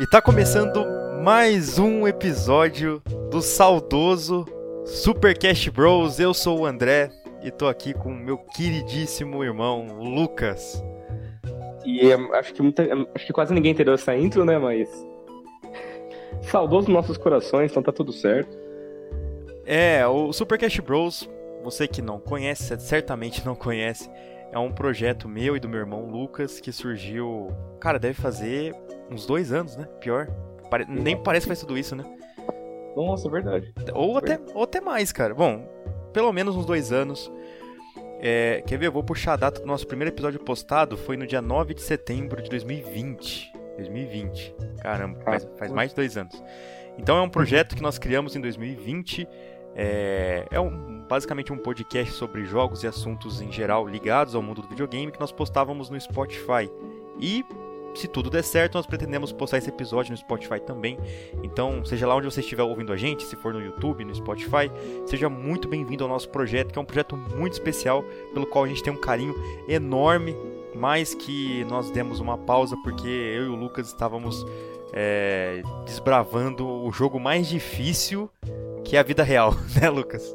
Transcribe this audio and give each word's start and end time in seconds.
E 0.00 0.06
tá 0.06 0.22
começando 0.22 0.86
mais 1.24 1.76
um 1.76 2.06
episódio 2.06 3.02
do 3.32 3.42
saudoso 3.42 4.44
Super 4.86 5.36
Cash 5.36 5.66
Bros. 5.66 6.20
Eu 6.20 6.32
sou 6.32 6.60
o 6.60 6.66
André 6.66 7.10
e 7.42 7.50
tô 7.50 7.66
aqui 7.66 7.92
com 7.92 8.14
meu 8.14 8.38
queridíssimo 8.38 9.42
irmão 9.42 9.88
Lucas. 9.98 10.80
E 11.84 12.12
é, 12.12 12.14
acho, 12.38 12.54
que 12.54 12.62
muita, 12.62 12.86
acho 13.12 13.26
que 13.26 13.32
quase 13.32 13.52
ninguém 13.52 13.72
entendeu 13.72 13.92
essa 13.92 14.16
intro, 14.16 14.44
né? 14.44 14.56
Mas. 14.56 14.88
Saudoso 16.42 16.88
nossos 16.92 17.18
corações, 17.18 17.72
então 17.72 17.82
tá 17.82 17.90
tudo 17.90 18.12
certo. 18.12 18.56
É, 19.66 20.06
o 20.06 20.32
Super 20.32 20.58
Cash 20.58 20.78
Bros, 20.78 21.28
você 21.64 21.88
que 21.88 22.00
não 22.00 22.20
conhece, 22.20 22.78
certamente 22.78 23.44
não 23.44 23.56
conhece, 23.56 24.08
é 24.52 24.58
um 24.58 24.72
projeto 24.72 25.28
meu 25.28 25.56
e 25.56 25.60
do 25.60 25.68
meu 25.68 25.80
irmão 25.80 26.06
Lucas 26.06 26.60
que 26.60 26.72
surgiu. 26.72 27.48
Cara, 27.80 27.98
deve 27.98 28.14
fazer 28.14 28.74
uns 29.10 29.26
dois 29.26 29.52
anos, 29.52 29.76
né? 29.76 29.84
Pior. 30.00 30.26
Pare... 30.70 30.86
Nem 30.88 31.16
parece 31.16 31.44
que 31.44 31.48
faz 31.48 31.60
tudo 31.60 31.76
isso, 31.76 31.94
né? 31.94 32.04
Nossa, 32.96 33.28
é 33.28 33.30
verdade. 33.30 33.74
Ou 33.94 34.16
até, 34.18 34.40
ou 34.54 34.64
até 34.64 34.80
mais, 34.80 35.12
cara. 35.12 35.34
Bom, 35.34 35.68
pelo 36.12 36.32
menos 36.32 36.56
uns 36.56 36.66
dois 36.66 36.92
anos. 36.92 37.30
É, 38.20 38.62
quer 38.66 38.78
ver? 38.78 38.86
Eu 38.86 38.92
vou 38.92 39.04
puxar 39.04 39.34
a 39.34 39.36
data 39.36 39.60
do 39.60 39.66
nosso 39.66 39.86
primeiro 39.86 40.12
episódio 40.12 40.40
postado. 40.40 40.96
Foi 40.96 41.16
no 41.16 41.26
dia 41.26 41.40
9 41.40 41.74
de 41.74 41.82
setembro 41.82 42.42
de 42.42 42.50
2020. 42.50 43.52
2020. 43.76 44.54
Caramba, 44.82 45.20
faz, 45.20 45.48
faz 45.56 45.70
mais 45.70 45.90
de 45.90 45.96
dois 45.96 46.16
anos. 46.16 46.42
Então 46.98 47.16
é 47.16 47.22
um 47.22 47.28
projeto 47.28 47.76
que 47.76 47.82
nós 47.82 47.98
criamos 47.98 48.34
em 48.34 48.40
2020. 48.40 49.28
É, 49.80 50.44
é 50.50 50.58
um, 50.58 51.04
basicamente 51.08 51.52
um 51.52 51.56
podcast 51.56 52.12
sobre 52.14 52.44
jogos 52.44 52.82
e 52.82 52.88
assuntos 52.88 53.40
em 53.40 53.52
geral 53.52 53.86
ligados 53.86 54.34
ao 54.34 54.42
mundo 54.42 54.60
do 54.60 54.68
videogame 54.68 55.12
que 55.12 55.20
nós 55.20 55.30
postávamos 55.30 55.88
no 55.88 56.00
Spotify. 56.00 56.68
E 57.20 57.44
se 57.94 58.08
tudo 58.08 58.28
der 58.28 58.42
certo, 58.42 58.74
nós 58.74 58.86
pretendemos 58.86 59.30
postar 59.30 59.58
esse 59.58 59.68
episódio 59.68 60.10
no 60.10 60.16
Spotify 60.16 60.60
também. 60.60 60.98
Então, 61.44 61.84
seja 61.84 62.08
lá 62.08 62.16
onde 62.16 62.26
você 62.26 62.40
estiver 62.40 62.64
ouvindo 62.64 62.92
a 62.92 62.96
gente, 62.96 63.24
se 63.24 63.36
for 63.36 63.54
no 63.54 63.60
YouTube, 63.60 64.04
no 64.04 64.14
Spotify, 64.14 64.70
seja 65.06 65.28
muito 65.28 65.68
bem-vindo 65.68 66.02
ao 66.02 66.10
nosso 66.10 66.28
projeto, 66.28 66.72
que 66.72 66.78
é 66.78 66.82
um 66.82 66.84
projeto 66.84 67.16
muito 67.16 67.52
especial, 67.52 68.04
pelo 68.34 68.46
qual 68.46 68.64
a 68.64 68.68
gente 68.68 68.82
tem 68.82 68.92
um 68.92 69.00
carinho 69.00 69.34
enorme, 69.68 70.36
mas 70.74 71.14
que 71.14 71.64
nós 71.64 71.88
demos 71.90 72.18
uma 72.18 72.36
pausa 72.36 72.76
porque 72.82 73.08
eu 73.08 73.44
e 73.44 73.48
o 73.48 73.54
Lucas 73.54 73.86
estávamos 73.88 74.44
é, 74.92 75.62
desbravando 75.84 76.66
o 76.66 76.92
jogo 76.92 77.20
mais 77.20 77.48
difícil 77.48 78.30
que 78.84 78.96
é 78.96 79.00
a 79.00 79.02
vida 79.02 79.22
real, 79.22 79.52
né, 79.80 79.88
Lucas? 79.88 80.34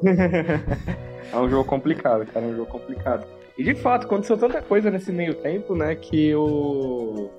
é 1.32 1.38
um 1.38 1.50
jogo 1.50 1.66
complicado, 1.66 2.26
cara, 2.26 2.46
é 2.46 2.50
um 2.50 2.56
jogo 2.56 2.72
complicado. 2.72 3.26
E 3.58 3.64
de 3.64 3.76
fato, 3.76 4.06
aconteceu 4.06 4.38
tanta 4.38 4.62
coisa 4.62 4.90
nesse 4.90 5.12
meio 5.12 5.36
tempo, 5.36 5.76
né, 5.76 5.96
que 5.96 6.34
o 6.36 7.30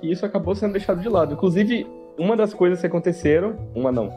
que 0.00 0.10
isso 0.10 0.26
acabou 0.26 0.54
sendo 0.54 0.72
deixado 0.72 1.00
de 1.00 1.08
lado. 1.08 1.34
Inclusive, 1.34 1.86
uma 2.18 2.36
das 2.36 2.52
coisas 2.52 2.80
que 2.80 2.86
aconteceram, 2.86 3.56
uma 3.74 3.92
não, 3.92 4.10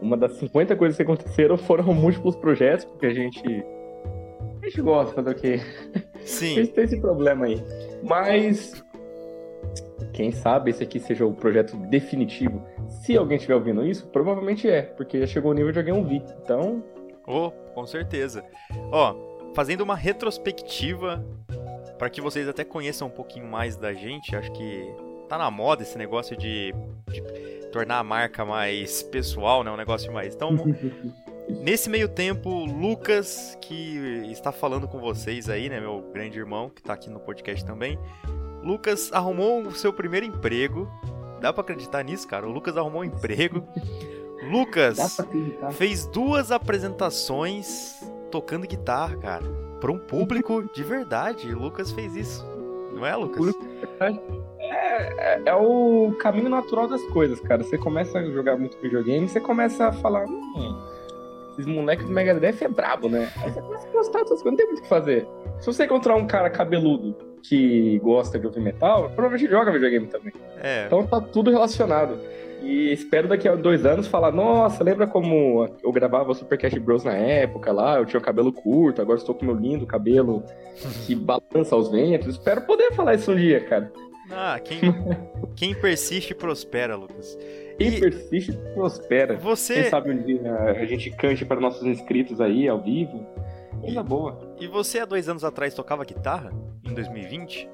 uma 0.00 0.16
das 0.16 0.32
50 0.34 0.76
coisas 0.76 0.96
que 0.96 1.02
aconteceram 1.02 1.56
foram 1.56 1.92
múltiplos 1.92 2.36
projetos, 2.36 2.84
porque 2.84 3.06
a 3.06 3.14
gente 3.14 3.64
a 4.62 4.68
gente 4.68 4.82
gosta 4.82 5.22
do 5.22 5.34
que 5.34 5.60
Sim. 6.20 6.52
a 6.52 6.54
gente 6.62 6.72
tem 6.72 6.84
esse 6.84 7.00
problema 7.00 7.46
aí. 7.46 7.62
Mas 8.02 8.84
quem 10.12 10.32
sabe 10.32 10.70
esse 10.70 10.82
aqui 10.82 10.98
seja 10.98 11.26
o 11.26 11.32
projeto 11.32 11.76
definitivo. 11.88 12.62
Se 13.02 13.16
alguém 13.16 13.36
estiver 13.36 13.54
ouvindo 13.54 13.86
isso, 13.86 14.06
provavelmente 14.08 14.68
é, 14.68 14.82
porque 14.82 15.20
já 15.20 15.26
chegou 15.26 15.50
o 15.50 15.54
nível 15.54 15.72
de 15.72 15.78
alguém 15.78 15.94
ouvir. 15.94 16.22
Então. 16.42 16.82
Oh, 17.26 17.50
com 17.74 17.86
certeza. 17.86 18.44
Ó, 18.90 19.14
fazendo 19.54 19.82
uma 19.82 19.96
retrospectiva 19.96 21.24
para 21.98 22.10
que 22.10 22.20
vocês 22.20 22.48
até 22.48 22.64
conheçam 22.64 23.08
um 23.08 23.10
pouquinho 23.10 23.46
mais 23.46 23.76
da 23.76 23.92
gente, 23.92 24.36
acho 24.36 24.52
que 24.52 24.94
tá 25.28 25.38
na 25.38 25.50
moda 25.50 25.82
esse 25.82 25.98
negócio 25.98 26.36
de, 26.36 26.72
de 27.08 27.22
tornar 27.72 27.98
a 27.98 28.04
marca 28.04 28.44
mais 28.44 29.02
pessoal, 29.02 29.64
né? 29.64 29.70
Um 29.70 29.76
negócio 29.76 30.12
mais. 30.12 30.34
Então, 30.34 30.56
nesse 31.48 31.88
meio 31.88 32.08
tempo, 32.08 32.64
Lucas, 32.64 33.56
que 33.60 33.96
está 34.30 34.52
falando 34.52 34.86
com 34.86 34.98
vocês 34.98 35.48
aí, 35.48 35.68
né? 35.68 35.80
Meu 35.80 36.02
grande 36.12 36.38
irmão, 36.38 36.70
que 36.70 36.82
tá 36.82 36.92
aqui 36.92 37.10
no 37.10 37.20
podcast 37.20 37.64
também. 37.64 37.98
Lucas 38.62 39.12
arrumou 39.12 39.62
o 39.62 39.72
seu 39.72 39.92
primeiro 39.92 40.26
emprego. 40.26 40.88
Dá 41.40 41.52
para 41.52 41.62
acreditar 41.62 42.02
nisso, 42.02 42.26
cara? 42.26 42.46
O 42.46 42.52
Lucas 42.52 42.76
arrumou 42.76 43.02
um 43.02 43.04
emprego. 43.04 43.62
Lucas 44.50 45.18
fez 45.72 46.06
duas 46.06 46.52
apresentações 46.52 48.00
tocando 48.30 48.66
guitarra, 48.66 49.16
cara. 49.16 49.44
Para 49.80 49.92
um 49.92 49.98
público 49.98 50.68
de 50.74 50.82
verdade. 50.82 51.52
O 51.54 51.58
Lucas 51.58 51.90
fez 51.92 52.14
isso. 52.14 52.46
Não 52.92 53.04
é, 53.04 53.14
Lucas? 53.14 53.54
É, 54.00 55.34
é, 55.34 55.42
é, 55.46 55.54
o 55.54 56.16
caminho 56.18 56.48
natural 56.48 56.88
das 56.88 57.02
coisas, 57.08 57.40
cara. 57.40 57.62
Você 57.62 57.76
começa 57.76 58.18
a 58.18 58.30
jogar 58.30 58.56
muito 58.56 58.78
videogame, 58.80 59.28
você 59.28 59.40
começa 59.40 59.88
a 59.88 59.92
falar. 59.92 60.24
Hum, 60.26 60.82
esses 61.52 61.66
moleques 61.66 62.06
do 62.06 62.12
Mega 62.12 62.34
Drive 62.34 62.62
é 62.62 62.68
brabo, 62.68 63.08
né? 63.08 63.30
Aí 63.42 63.50
você 63.50 63.60
começa 63.60 63.88
a 63.88 63.92
gostar 63.92 64.22
dessas 64.22 64.42
coisas, 64.42 64.44
não 64.44 64.56
tem 64.56 64.66
muito 64.66 64.78
o 64.78 64.82
que 64.82 64.88
fazer. 64.88 65.26
Se 65.58 65.66
você 65.66 65.84
encontrar 65.84 66.14
um 66.14 66.26
cara 66.26 66.50
cabeludo 66.50 67.25
que 67.48 67.98
gosta 68.00 68.38
de 68.38 68.46
ouvir 68.46 68.60
metal, 68.60 69.10
provavelmente 69.14 69.50
joga 69.50 69.72
videogame 69.72 70.06
também. 70.06 70.32
É. 70.62 70.86
Então 70.86 71.06
tá 71.06 71.20
tudo 71.20 71.50
relacionado. 71.50 72.18
E 72.62 72.92
espero 72.92 73.28
daqui 73.28 73.48
a 73.48 73.54
dois 73.54 73.84
anos 73.86 74.08
falar, 74.08 74.32
nossa, 74.32 74.82
lembra 74.82 75.06
como 75.06 75.68
eu 75.82 75.92
gravava 75.92 76.34
Super 76.34 76.58
Cash 76.58 76.78
Bros 76.78 77.04
na 77.04 77.14
época 77.14 77.70
lá, 77.70 77.98
eu 77.98 78.06
tinha 78.06 78.18
o 78.18 78.22
cabelo 78.22 78.52
curto, 78.52 79.00
agora 79.00 79.18
estou 79.18 79.34
com 79.34 79.44
meu 79.44 79.54
lindo 79.54 79.86
cabelo 79.86 80.42
que 81.06 81.14
balança 81.16 81.74
aos 81.74 81.90
ventos. 81.90 82.28
Espero 82.28 82.62
poder 82.62 82.92
falar 82.92 83.14
isso 83.14 83.30
um 83.30 83.36
dia, 83.36 83.60
cara. 83.60 83.92
Ah, 84.30 84.58
quem, 84.58 84.80
quem 85.54 85.74
persiste 85.74 86.34
prospera, 86.34 86.96
Lucas. 86.96 87.38
Quem 87.78 87.88
e 87.88 88.00
persiste 88.00 88.52
prospera. 88.74 89.36
Você... 89.36 89.74
Quem 89.74 89.90
sabe 89.90 90.10
um 90.10 90.22
dia 90.22 90.52
a 90.52 90.84
gente 90.86 91.10
cante 91.10 91.44
para 91.44 91.60
nossos 91.60 91.86
inscritos 91.86 92.40
aí, 92.40 92.66
ao 92.66 92.80
vivo. 92.80 93.24
Coisa 93.86 94.02
boa. 94.02 94.38
E 94.60 94.66
você, 94.66 95.00
há 95.00 95.04
dois 95.04 95.28
anos 95.28 95.44
atrás, 95.44 95.74
tocava 95.74 96.04
guitarra? 96.04 96.50
Em 96.84 96.92
2020? 96.94 97.68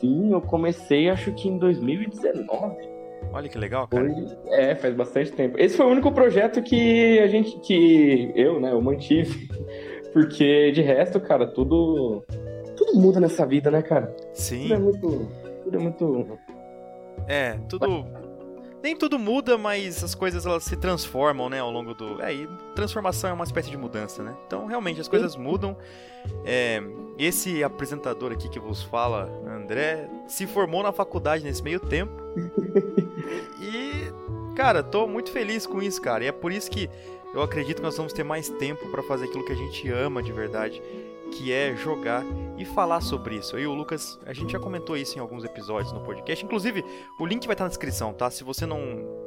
Sim, 0.00 0.32
eu 0.32 0.40
comecei 0.40 1.10
acho 1.10 1.32
que 1.32 1.48
em 1.48 1.58
2019. 1.58 2.76
Olha 3.32 3.48
que 3.48 3.58
legal, 3.58 3.88
cara. 3.88 4.08
É, 4.48 4.74
faz 4.74 4.94
bastante 4.94 5.32
tempo. 5.32 5.58
Esse 5.58 5.76
foi 5.76 5.86
o 5.86 5.90
único 5.90 6.10
projeto 6.12 6.62
que 6.62 7.18
a 7.18 7.26
gente, 7.26 7.58
que 7.60 8.32
eu, 8.34 8.60
né, 8.60 8.72
eu 8.72 8.80
mantive. 8.80 9.48
Porque 10.12 10.70
de 10.72 10.80
resto, 10.80 11.20
cara, 11.20 11.46
tudo. 11.46 12.24
Tudo 12.76 12.98
muda 12.98 13.20
nessa 13.20 13.44
vida, 13.44 13.70
né, 13.70 13.82
cara? 13.82 14.14
Sim. 14.32 14.62
Tudo 14.62 14.74
é 14.74 14.78
muito. 14.78 15.28
Tudo 15.64 15.76
é 15.76 15.80
muito. 15.80 16.38
É, 17.26 17.52
tudo. 17.68 18.06
Nem 18.84 18.94
tudo 18.94 19.18
muda, 19.18 19.56
mas 19.56 20.04
as 20.04 20.14
coisas 20.14 20.44
elas 20.44 20.62
se 20.62 20.76
transformam, 20.76 21.48
né, 21.48 21.58
ao 21.58 21.70
longo 21.70 21.94
do. 21.94 22.20
É, 22.20 22.34
e 22.34 22.46
transformação 22.74 23.30
é 23.30 23.32
uma 23.32 23.44
espécie 23.44 23.70
de 23.70 23.78
mudança, 23.78 24.22
né? 24.22 24.36
Então, 24.46 24.66
realmente, 24.66 25.00
as 25.00 25.08
coisas 25.08 25.36
mudam. 25.36 25.74
É, 26.44 26.82
esse 27.16 27.64
apresentador 27.64 28.30
aqui 28.30 28.46
que 28.46 28.60
vos 28.60 28.82
fala, 28.82 29.24
André, 29.46 30.06
se 30.28 30.46
formou 30.46 30.82
na 30.82 30.92
faculdade 30.92 31.42
nesse 31.42 31.62
meio 31.62 31.80
tempo. 31.80 32.12
e, 33.58 34.12
cara, 34.54 34.82
tô 34.82 35.06
muito 35.06 35.32
feliz 35.32 35.66
com 35.66 35.80
isso, 35.80 36.02
cara. 36.02 36.22
E 36.22 36.26
é 36.26 36.32
por 36.32 36.52
isso 36.52 36.70
que 36.70 36.90
eu 37.32 37.40
acredito 37.40 37.78
que 37.78 37.82
nós 37.82 37.96
vamos 37.96 38.12
ter 38.12 38.22
mais 38.22 38.50
tempo 38.50 38.86
para 38.90 39.02
fazer 39.02 39.24
aquilo 39.24 39.46
que 39.46 39.52
a 39.52 39.56
gente 39.56 39.90
ama 39.90 40.22
de 40.22 40.30
verdade, 40.30 40.82
que 41.32 41.52
é 41.52 41.74
jogar 41.76 42.24
e 42.56 42.64
falar 42.64 43.00
sobre 43.00 43.36
isso. 43.36 43.56
Eu 43.56 43.60
e 43.60 43.66
o 43.66 43.74
Lucas, 43.74 44.18
a 44.24 44.32
gente 44.32 44.52
já 44.52 44.58
comentou 44.58 44.96
isso 44.96 45.16
em 45.16 45.20
alguns 45.20 45.44
episódios 45.44 45.92
no 45.92 46.00
podcast. 46.00 46.44
Inclusive, 46.44 46.84
o 47.18 47.26
link 47.26 47.46
vai 47.46 47.54
estar 47.54 47.64
na 47.64 47.68
descrição, 47.68 48.12
tá? 48.12 48.30
Se 48.30 48.44
você 48.44 48.66
não, 48.66 48.80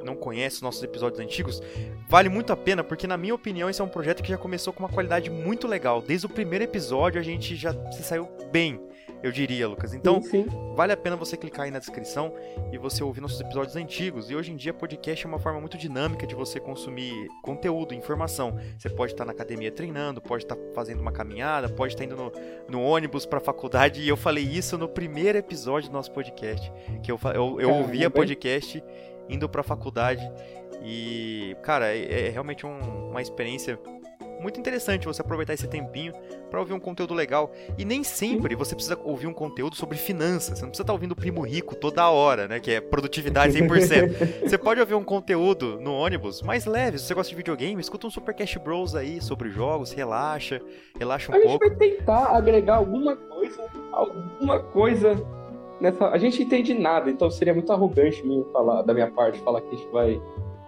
não 0.03 0.15
conhece 0.15 0.57
os 0.57 0.61
nossos 0.61 0.81
episódios 0.83 1.19
antigos, 1.19 1.61
vale 2.09 2.29
muito 2.29 2.53
a 2.53 2.57
pena, 2.57 2.83
porque 2.83 3.07
na 3.07 3.17
minha 3.17 3.35
opinião 3.35 3.69
esse 3.69 3.81
é 3.81 3.83
um 3.83 3.89
projeto 3.89 4.23
que 4.23 4.29
já 4.29 4.37
começou 4.37 4.71
com 4.71 4.79
uma 4.83 4.89
qualidade 4.89 5.29
muito 5.29 5.67
legal. 5.67 6.01
Desde 6.01 6.25
o 6.25 6.29
primeiro 6.29 6.63
episódio 6.63 7.19
a 7.19 7.23
gente 7.23 7.55
já 7.55 7.73
se 7.91 8.03
saiu 8.03 8.29
bem 8.51 8.86
eu 9.23 9.31
diria, 9.31 9.67
Lucas. 9.67 9.93
Então, 9.93 10.21
sim, 10.21 10.43
sim. 10.43 10.73
vale 10.75 10.93
a 10.93 10.97
pena 10.97 11.15
você 11.15 11.35
clicar 11.35 11.65
aí 11.65 11.71
na 11.71 11.79
descrição 11.79 12.33
e 12.71 12.77
você 12.77 13.03
ouvir 13.03 13.21
nossos 13.21 13.39
episódios 13.39 13.75
antigos. 13.75 14.29
E 14.29 14.35
hoje 14.35 14.51
em 14.51 14.55
dia, 14.55 14.73
podcast 14.73 15.25
é 15.25 15.27
uma 15.27 15.39
forma 15.39 15.59
muito 15.59 15.77
dinâmica 15.77 16.27
de 16.27 16.35
você 16.35 16.59
consumir 16.59 17.27
conteúdo, 17.41 17.93
informação. 17.93 18.57
Você 18.77 18.89
pode 18.89 19.13
estar 19.13 19.25
na 19.25 19.31
academia 19.31 19.71
treinando, 19.71 20.21
pode 20.21 20.43
estar 20.43 20.57
fazendo 20.73 21.01
uma 21.01 21.11
caminhada, 21.11 21.67
pode 21.69 21.93
estar 21.93 22.03
indo 22.03 22.15
no, 22.15 22.31
no 22.69 22.81
ônibus 22.81 23.25
para 23.25 23.39
a 23.39 23.41
faculdade. 23.41 24.01
E 24.01 24.07
eu 24.07 24.17
falei 24.17 24.43
isso 24.43 24.77
no 24.77 24.87
primeiro 24.87 25.37
episódio 25.37 25.89
do 25.89 25.93
nosso 25.93 26.11
podcast, 26.11 26.71
que 27.01 27.11
eu, 27.11 27.19
eu, 27.33 27.61
eu 27.61 27.73
ouvia 27.73 28.09
podcast 28.09 28.83
indo 29.29 29.49
para 29.49 29.61
a 29.61 29.63
faculdade. 29.63 30.29
E, 30.83 31.55
cara, 31.63 31.95
é, 31.95 32.27
é 32.27 32.29
realmente 32.29 32.65
um, 32.65 33.09
uma 33.09 33.21
experiência 33.21 33.79
muito 34.39 34.59
interessante 34.59 35.05
você 35.05 35.21
aproveitar 35.21 35.53
esse 35.53 35.67
tempinho 35.67 36.13
para 36.49 36.59
ouvir 36.59 36.73
um 36.73 36.79
conteúdo 36.79 37.13
legal. 37.13 37.51
E 37.77 37.85
nem 37.85 38.03
sempre 38.03 38.55
você 38.55 38.75
precisa 38.75 38.97
ouvir 39.03 39.27
um 39.27 39.33
conteúdo 39.33 39.75
sobre 39.75 39.97
finanças. 39.97 40.57
Você 40.57 40.63
não 40.63 40.69
precisa 40.69 40.83
estar 40.83 40.85
tá 40.85 40.93
ouvindo 40.93 41.11
o 41.11 41.15
Primo 41.15 41.41
Rico 41.41 41.75
toda 41.75 42.09
hora, 42.09 42.47
né? 42.47 42.59
Que 42.59 42.71
é 42.71 42.81
produtividade 42.81 43.53
100%. 43.53 44.43
você 44.47 44.57
pode 44.57 44.79
ouvir 44.79 44.95
um 44.95 45.03
conteúdo 45.03 45.79
no 45.79 45.93
ônibus 45.93 46.41
mais 46.41 46.65
leve. 46.65 46.97
Se 46.97 47.05
você 47.05 47.13
gosta 47.13 47.29
de 47.29 47.35
videogame, 47.35 47.79
escuta 47.81 48.07
um 48.07 48.11
Super 48.11 48.33
Cash 48.33 48.57
Bros 48.57 48.95
aí 48.95 49.21
sobre 49.21 49.49
jogos, 49.49 49.91
relaxa, 49.91 50.61
relaxa 50.97 51.31
um 51.31 51.35
a 51.35 51.39
pouco. 51.39 51.63
A 51.63 51.67
gente 51.67 51.77
vai 51.77 51.89
tentar 51.89 52.37
agregar 52.37 52.75
alguma 52.75 53.15
coisa, 53.15 53.63
alguma 53.91 54.59
coisa 54.59 55.21
nessa. 55.79 56.07
A 56.09 56.17
gente 56.17 56.41
entende 56.43 56.73
nada, 56.73 57.09
então 57.09 57.29
seria 57.29 57.53
muito 57.53 57.71
arrogante 57.71 58.25
mim 58.25 58.45
falar, 58.51 58.81
da 58.81 58.93
minha 58.93 59.09
parte, 59.11 59.39
falar 59.39 59.61
que 59.61 59.75
a 59.75 59.77
gente 59.77 59.91
vai. 59.91 60.21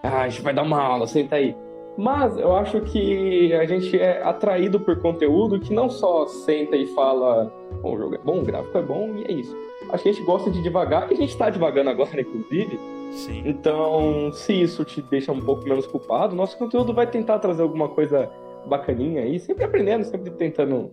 Ah, 0.04 0.21
a 0.21 0.30
gente 0.30 0.42
vai 0.42 0.54
dar 0.54 0.63
uma 0.63 0.81
aula, 0.81 1.07
senta 1.07 1.36
aí. 1.36 1.56
Mas 1.99 2.37
eu 2.37 2.55
acho 2.55 2.79
que 2.79 3.53
a 3.53 3.65
gente 3.65 3.99
é 3.99 4.23
atraído 4.23 4.79
por 4.79 5.01
conteúdo 5.01 5.59
que 5.59 5.73
não 5.73 5.89
só 5.89 6.25
senta 6.27 6.77
e 6.77 6.87
fala, 6.95 7.51
bom, 7.81 7.93
o 7.93 7.97
jogo 7.97 8.15
é 8.15 8.17
bom, 8.19 8.39
o 8.39 8.41
gráfico 8.41 8.77
é 8.77 8.81
bom 8.81 9.15
e 9.17 9.25
é 9.25 9.31
isso. 9.33 9.53
Acho 9.89 10.03
que 10.03 10.09
a 10.09 10.13
gente 10.13 10.25
gosta 10.25 10.49
de 10.49 10.63
devagar, 10.63 11.11
e 11.11 11.13
a 11.13 11.17
gente 11.17 11.35
tá 11.37 11.49
devagando 11.49 11.89
agora, 11.89 12.09
inclusive. 12.21 12.79
Sim. 13.11 13.43
Então, 13.45 14.31
se 14.31 14.53
isso 14.53 14.85
te 14.85 15.01
deixa 15.01 15.33
um 15.33 15.41
pouco 15.41 15.65
menos 15.67 15.85
culpado, 15.85 16.33
nosso 16.37 16.57
conteúdo 16.57 16.93
vai 16.93 17.05
tentar 17.05 17.37
trazer 17.39 17.63
alguma 17.63 17.89
coisa 17.89 18.31
bacaninha 18.65 19.23
aí, 19.23 19.37
sempre 19.37 19.65
aprendendo, 19.65 20.05
sempre 20.05 20.31
tentando 20.31 20.91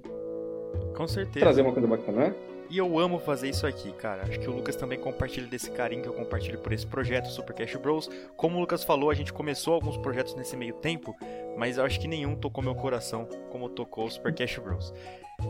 Com 0.93 1.07
certeza. 1.07 1.39
trazer 1.39 1.63
uma 1.63 1.73
coisa 1.73 1.87
bacana, 1.87 2.19
né? 2.19 2.35
E 2.69 2.79
eu 2.79 2.99
amo 2.99 3.19
fazer 3.19 3.49
isso 3.49 3.67
aqui, 3.67 3.93
cara. 3.93 4.23
Acho 4.23 4.41
que 4.41 4.49
o 4.49 4.55
Lucas 4.55 4.77
também 4.77 4.99
compartilha 4.99 5.47
desse 5.47 5.71
carinho 5.71 6.03
que 6.03 6.09
eu 6.09 6.13
compartilho 6.13 6.59
por 6.59 6.73
esse 6.73 6.87
projeto, 6.87 7.29
Super 7.29 7.55
Cash 7.55 7.77
Bros. 7.77 8.11
Como 8.37 8.57
o 8.57 8.61
Lucas 8.61 8.83
falou, 8.83 9.11
a 9.11 9.15
gente 9.15 9.33
começou 9.33 9.75
alguns 9.75 9.97
projetos 9.97 10.35
nesse 10.35 10.57
meio 10.57 10.75
tempo, 10.75 11.17
mas 11.57 11.79
eu 11.79 11.85
acho 11.85 12.01
que 12.01 12.09
nenhum 12.09 12.35
tocou 12.35 12.63
meu 12.63 12.75
coração 12.75 13.29
como 13.51 13.69
tocou 13.69 14.07
o 14.07 14.11
Super 14.11 14.35
Cash 14.35 14.59
Bros. 14.59 14.93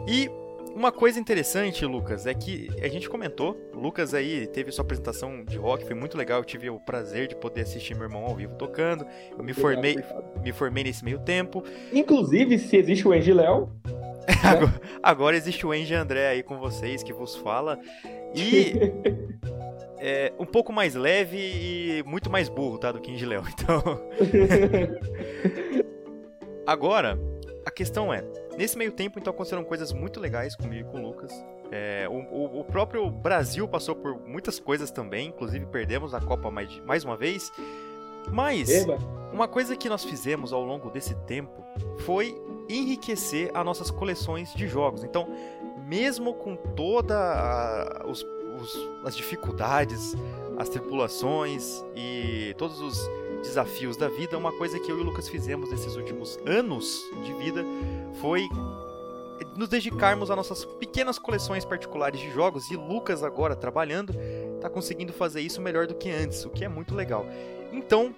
E 0.06 0.30
uma 0.76 0.92
coisa 0.92 1.18
interessante, 1.18 1.86
Lucas, 1.86 2.26
é 2.26 2.34
que 2.34 2.68
a 2.82 2.88
gente 2.88 3.08
comentou, 3.08 3.58
o 3.74 3.78
Lucas 3.78 4.12
aí 4.12 4.46
teve 4.46 4.70
sua 4.70 4.84
apresentação 4.84 5.42
de 5.42 5.56
rock, 5.56 5.86
foi 5.86 5.94
muito 5.94 6.18
legal, 6.18 6.40
eu 6.40 6.44
tive 6.44 6.68
o 6.68 6.78
prazer 6.78 7.26
de 7.26 7.34
poder 7.34 7.62
assistir 7.62 7.94
meu 7.94 8.04
irmão 8.04 8.24
ao 8.24 8.34
vivo 8.34 8.54
tocando. 8.56 9.06
Eu 9.36 9.42
me 9.42 9.54
formei, 9.54 9.96
me 10.42 10.52
formei 10.52 10.84
nesse 10.84 11.02
meio 11.02 11.18
tempo. 11.18 11.64
Inclusive, 11.92 12.58
se 12.58 12.76
existe 12.76 13.08
o 13.08 13.12
Angie 13.12 13.32
Léo, 13.32 13.72
Agora, 14.42 14.80
agora 15.02 15.36
existe 15.36 15.66
o 15.66 15.72
Angie 15.72 15.94
André 15.94 16.28
aí 16.28 16.42
com 16.42 16.58
vocês 16.58 17.02
que 17.02 17.12
vos 17.12 17.36
fala. 17.36 17.78
E 18.34 18.74
é 19.98 20.32
um 20.38 20.44
pouco 20.44 20.72
mais 20.72 20.94
leve 20.94 21.38
e 21.38 22.02
muito 22.04 22.28
mais 22.28 22.48
burro, 22.48 22.78
tá? 22.78 22.92
Do 22.92 23.00
que 23.00 23.12
Angie 23.12 23.26
Léo. 23.26 23.44
Então. 23.48 23.82
Agora, 26.66 27.18
a 27.64 27.70
questão 27.70 28.12
é: 28.12 28.24
nesse 28.56 28.76
meio 28.78 28.92
tempo, 28.92 29.18
então 29.18 29.32
aconteceram 29.32 29.64
coisas 29.64 29.92
muito 29.92 30.18
legais 30.20 30.54
comigo 30.56 30.88
e 30.88 30.92
com 30.92 30.98
o 30.98 31.06
Lucas. 31.08 31.32
É, 31.70 32.06
o, 32.08 32.60
o- 32.60 32.64
próprio 32.64 33.10
Brasil 33.10 33.66
passou 33.66 33.94
por 33.96 34.20
muitas 34.26 34.60
coisas 34.60 34.90
também, 34.90 35.28
inclusive 35.28 35.66
perdemos 35.66 36.14
a 36.14 36.20
Copa 36.20 36.50
mais, 36.50 36.78
mais 36.84 37.04
uma 37.04 37.16
vez. 37.16 37.50
Mas. 38.30 38.68
Eba, 38.68 38.98
Uma 39.32 39.48
coisa 39.48 39.76
que 39.76 39.88
nós 39.88 40.04
fizemos 40.04 40.52
ao 40.52 40.64
longo 40.64 40.90
desse 40.90 41.14
tempo 41.26 41.64
foi 42.04 42.34
enriquecer 42.68 43.50
as 43.54 43.64
nossas 43.64 43.90
coleções 43.90 44.52
de 44.54 44.66
jogos. 44.68 45.04
Então, 45.04 45.28
mesmo 45.86 46.34
com 46.34 46.56
todas 46.56 47.16
as 49.04 49.16
dificuldades, 49.16 50.14
as 50.58 50.68
tripulações 50.68 51.84
e 51.94 52.54
todos 52.56 52.80
os 52.80 53.08
desafios 53.42 53.96
da 53.96 54.08
vida, 54.08 54.36
uma 54.38 54.50
coisa 54.52 54.78
que 54.80 54.90
eu 54.90 54.98
e 54.98 55.00
o 55.00 55.04
Lucas 55.04 55.28
fizemos 55.28 55.70
nesses 55.70 55.94
últimos 55.96 56.38
anos 56.46 57.00
de 57.24 57.32
vida 57.34 57.64
foi 58.20 58.48
nos 59.56 59.68
dedicarmos 59.68 60.30
a 60.30 60.36
nossas 60.36 60.64
pequenas 60.64 61.18
coleções 61.18 61.64
particulares 61.64 62.20
de 62.20 62.30
jogos 62.30 62.70
e 62.70 62.76
Lucas 62.76 63.22
agora 63.22 63.54
trabalhando 63.54 64.14
está 64.54 64.68
conseguindo 64.68 65.12
fazer 65.12 65.40
isso 65.40 65.60
melhor 65.60 65.86
do 65.86 65.94
que 65.94 66.10
antes, 66.10 66.44
o 66.44 66.50
que 66.50 66.64
é 66.64 66.68
muito 66.68 66.94
legal. 66.94 67.26
Então, 67.72 68.14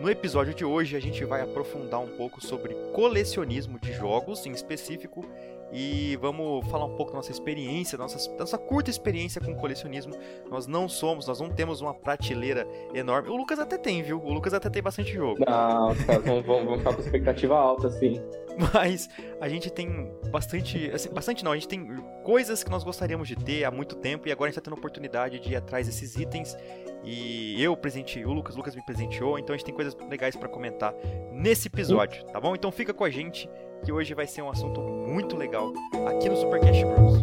no 0.00 0.10
episódio 0.10 0.54
de 0.54 0.64
hoje 0.64 0.96
a 0.96 1.00
gente 1.00 1.24
vai 1.24 1.42
aprofundar 1.42 2.00
um 2.00 2.16
pouco 2.16 2.44
sobre 2.44 2.74
colecionismo 2.92 3.78
de 3.78 3.92
jogos 3.92 4.46
em 4.46 4.52
específico 4.52 5.24
e 5.72 6.16
vamos 6.16 6.66
falar 6.68 6.84
um 6.84 6.94
pouco 6.96 7.12
da 7.12 7.16
nossa 7.16 7.30
experiência, 7.30 7.96
da 7.96 8.04
nossa, 8.04 8.36
nossa 8.36 8.58
curta 8.58 8.90
experiência 8.90 9.40
com 9.40 9.54
colecionismo. 9.54 10.12
Nós 10.50 10.66
não 10.66 10.88
somos, 10.88 11.26
nós 11.26 11.40
não 11.40 11.48
temos 11.48 11.80
uma 11.80 11.94
prateleira 11.94 12.66
enorme. 12.92 13.30
O 13.30 13.36
Lucas 13.36 13.58
até 13.58 13.78
tem, 13.78 14.02
viu? 14.02 14.22
O 14.22 14.32
Lucas 14.32 14.52
até 14.52 14.68
tem 14.68 14.82
bastante 14.82 15.12
jogo. 15.14 15.42
não, 15.46 15.92
os 15.92 16.04
caras 16.04 16.24
vão, 16.24 16.42
vão, 16.42 16.66
vão 16.66 16.78
ficar 16.78 16.94
com 16.94 17.00
expectativa 17.00 17.56
alta, 17.56 17.86
assim. 17.86 18.20
Mas 18.74 19.08
a 19.40 19.48
gente 19.48 19.70
tem 19.70 20.12
bastante. 20.30 20.90
Assim, 20.90 21.08
bastante 21.08 21.42
não, 21.42 21.52
a 21.52 21.54
gente 21.54 21.68
tem 21.68 21.86
coisas 22.22 22.62
que 22.62 22.70
nós 22.70 22.84
gostaríamos 22.84 23.26
de 23.26 23.34
ter 23.36 23.64
há 23.64 23.70
muito 23.70 23.96
tempo 23.96 24.28
e 24.28 24.32
agora 24.32 24.48
a 24.48 24.50
gente 24.50 24.56
tá 24.56 24.64
tendo 24.64 24.74
a 24.74 24.78
oportunidade 24.78 25.40
de 25.40 25.52
ir 25.52 25.56
atrás 25.56 25.86
desses 25.86 26.16
itens. 26.16 26.54
E 27.02 27.60
eu 27.62 27.76
presenteei 27.76 28.24
o 28.24 28.32
Lucas, 28.32 28.54
o 28.54 28.58
Lucas 28.58 28.76
me 28.76 28.84
presenteou, 28.84 29.38
então 29.38 29.54
a 29.54 29.56
gente 29.56 29.64
tem 29.64 29.74
coisas 29.74 29.96
legais 30.08 30.36
pra 30.36 30.48
comentar 30.48 30.94
nesse 31.32 31.66
episódio, 31.66 32.24
tá 32.26 32.38
bom? 32.38 32.54
Então 32.54 32.70
fica 32.70 32.94
com 32.94 33.02
a 33.02 33.10
gente 33.10 33.48
que 33.84 33.90
hoje 33.90 34.14
vai 34.14 34.26
ser 34.26 34.42
um 34.42 34.50
assunto 34.50 34.80
muito 34.80 35.36
legal 35.36 35.72
aqui 36.06 36.28
no 36.28 36.36
Super 36.36 36.60
Cash 36.60 36.82
Bros. 36.84 37.22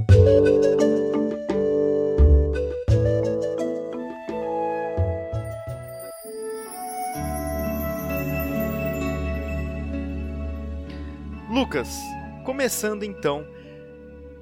Lucas, 11.50 11.98
começando 12.46 13.04
então, 13.04 13.46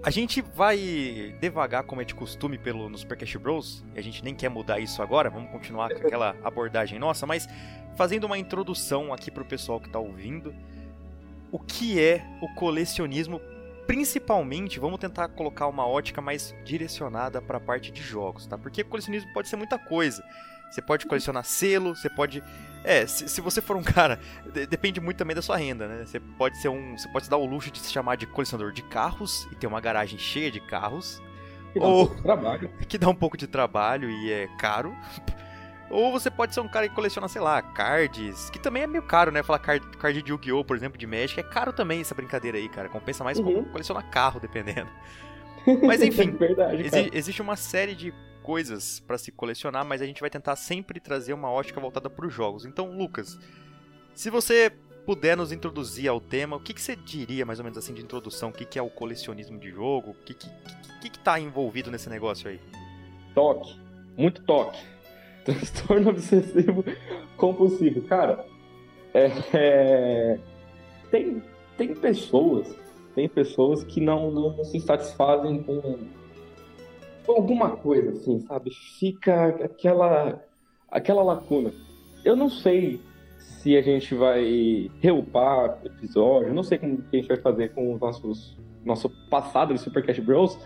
a 0.03 0.09
gente 0.09 0.41
vai 0.41 1.35
devagar 1.39 1.83
como 1.83 2.01
é 2.01 2.05
de 2.05 2.15
costume 2.15 2.57
pelo 2.57 2.89
no 2.89 2.97
Super 2.97 3.17
Cash 3.17 3.35
Bros, 3.35 3.83
e 3.95 3.99
a 3.99 4.01
gente 4.01 4.23
nem 4.23 4.33
quer 4.33 4.49
mudar 4.49 4.79
isso 4.79 5.01
agora, 5.01 5.29
vamos 5.29 5.51
continuar 5.51 5.89
com 5.93 6.05
aquela 6.05 6.35
abordagem 6.43 6.97
nossa, 6.97 7.27
mas 7.27 7.47
fazendo 7.95 8.25
uma 8.25 8.37
introdução 8.37 9.13
aqui 9.13 9.29
pro 9.29 9.45
pessoal 9.45 9.79
que 9.79 9.89
tá 9.89 9.99
ouvindo, 9.99 10.53
o 11.51 11.59
que 11.59 11.99
é 12.01 12.25
o 12.41 12.47
colecionismo, 12.55 13.39
principalmente, 13.85 14.79
vamos 14.79 14.99
tentar 14.99 15.27
colocar 15.29 15.67
uma 15.67 15.87
ótica 15.87 16.21
mais 16.21 16.53
direcionada 16.63 17.41
para 17.41 17.57
a 17.57 17.61
parte 17.61 17.91
de 17.91 18.01
jogos, 18.01 18.45
tá? 18.45 18.57
Porque 18.57 18.83
colecionismo 18.83 19.31
pode 19.33 19.47
ser 19.47 19.55
muita 19.55 19.77
coisa. 19.79 20.23
Você 20.69 20.81
pode 20.81 21.05
colecionar 21.05 21.45
selo, 21.45 21.95
você 21.95 22.09
pode 22.09 22.43
é, 22.83 23.07
se, 23.07 23.29
se 23.29 23.39
você 23.39 23.61
for 23.61 23.77
um 23.77 23.83
cara, 23.83 24.19
de- 24.53 24.67
depende 24.67 24.99
muito 24.99 25.17
também 25.17 25.35
da 25.35 25.41
sua 25.41 25.55
renda, 25.57 25.87
né? 25.87 26.05
Você 26.05 26.19
pode 26.19 26.57
ser 26.57 26.67
um, 26.67 26.97
você 26.97 27.07
pode 27.07 27.25
se 27.25 27.31
dar 27.31 27.37
o 27.37 27.45
luxo 27.45 27.71
de 27.71 27.79
se 27.79 27.91
chamar 27.91 28.17
de 28.17 28.25
colecionador 28.27 28.73
de 28.73 28.81
carros 28.83 29.47
e 29.51 29.55
ter 29.55 29.65
uma 29.67 29.79
garagem 29.79 30.19
cheia 30.19 30.51
de 30.51 30.59
carros, 30.59 31.21
Que 31.73 31.79
dá 31.79 31.85
um 31.85 31.89
Ou- 31.89 32.05
pouco 32.07 32.15
de 32.17 32.23
trabalho. 32.23 32.69
que 32.87 32.97
dá 32.97 33.09
um 33.09 33.15
pouco 33.15 33.37
de 33.37 33.47
trabalho 33.47 34.09
e 34.09 34.31
é 34.31 34.47
caro. 34.59 34.93
Ou 35.89 36.11
você 36.11 36.29
pode 36.29 36.53
ser 36.53 36.59
um 36.59 36.67
cara 36.67 36.87
que 36.89 36.93
coleciona, 36.95 37.27
sei 37.27 37.41
lá, 37.41 37.61
cards, 37.61 38.49
que 38.49 38.59
também 38.59 38.83
é 38.83 38.87
meio 38.87 39.03
caro, 39.03 39.31
né? 39.31 39.41
Falar 39.41 39.59
card, 39.59 39.85
card 39.97 40.21
de 40.21 40.31
Yu-Gi-Oh, 40.31 40.65
por 40.65 40.75
exemplo, 40.75 40.97
de 40.97 41.07
Magic, 41.07 41.39
é 41.39 41.43
caro 41.43 41.71
também 41.71 42.01
essa 42.01 42.13
brincadeira 42.13 42.57
aí, 42.57 42.67
cara. 42.67 42.89
Compensa 42.89 43.23
mais 43.23 43.39
Uhum. 43.39 43.63
co- 43.63 43.71
colecionar 43.71 44.09
carro, 44.09 44.39
dependendo. 44.39 44.89
Mas 45.83 46.01
enfim, 46.01 46.31
Verdade, 46.31 46.83
cara. 46.83 47.01
Exi- 47.03 47.09
existe 47.13 47.41
uma 47.41 47.55
série 47.55 47.95
de 47.95 48.13
coisas 48.43 48.99
pra 49.01 49.17
se 49.17 49.29
colecionar, 49.31 49.83
mas 49.85 50.01
a 50.01 50.05
gente 50.05 50.21
vai 50.21 50.29
tentar 50.29 50.55
sempre 50.55 51.01
trazer 51.01 51.33
uma 51.33 51.51
ótica 51.51 51.81
voltada 51.81 52.09
para 52.09 52.25
os 52.25 52.33
jogos. 52.33 52.63
Então, 52.65 52.89
Lucas, 52.97 53.37
se 54.13 54.29
você 54.29 54.71
puder 55.05 55.35
nos 55.35 55.51
introduzir 55.51 56.07
ao 56.09 56.21
tema, 56.21 56.55
o 56.55 56.59
que, 56.61 56.73
que 56.73 56.81
você 56.81 56.95
diria, 56.95 57.45
mais 57.45 57.59
ou 57.59 57.65
menos 57.65 57.77
assim, 57.77 57.93
de 57.93 58.01
introdução? 58.01 58.47
O 58.49 58.53
que, 58.53 58.63
que 58.63 58.79
é 58.79 58.81
o 58.81 58.89
colecionismo 58.89 59.59
de 59.59 59.69
jogo? 59.69 60.11
O 60.11 60.13
que, 60.13 60.33
que, 60.33 60.49
que, 61.01 61.09
que 61.09 61.19
tá 61.19 61.37
envolvido 61.37 61.91
nesse 61.91 62.09
negócio 62.09 62.49
aí? 62.49 62.61
Toque. 63.35 63.77
Muito 64.17 64.41
toque. 64.43 64.79
Transtorno 65.47 66.09
obsessivo 66.11 66.83
compulsivo. 67.37 68.01
Cara, 68.01 68.45
é, 69.13 69.31
é, 69.53 70.39
tem, 71.09 71.41
tem 71.77 71.95
pessoas, 71.95 72.75
tem 73.15 73.29
pessoas 73.29 73.81
que 73.85 74.01
não, 74.01 74.29
não 74.29 74.63
se 74.65 74.77
satisfazem 74.81 75.63
com, 75.63 75.99
com 77.25 77.31
alguma 77.31 77.77
coisa, 77.77 78.11
assim, 78.11 78.41
sabe? 78.41 78.71
Fica 78.71 79.47
aquela, 79.63 80.43
aquela 80.91 81.23
lacuna. 81.23 81.71
Eu 82.25 82.35
não 82.35 82.49
sei 82.49 82.99
se 83.39 83.77
a 83.77 83.81
gente 83.81 84.13
vai 84.13 84.91
reupar 84.99 85.79
episódio, 85.85 86.53
não 86.53 86.63
sei 86.63 86.77
como 86.77 87.01
que 87.03 87.15
a 87.15 87.19
gente 87.19 87.29
vai 87.29 87.37
fazer 87.37 87.73
com 87.73 87.93
os 87.93 88.01
nossos 88.01 88.57
nosso 88.83 89.09
passado 89.29 89.73
de 89.73 89.79
Super 89.81 90.05
Cash 90.05 90.19
Bros, 90.19 90.57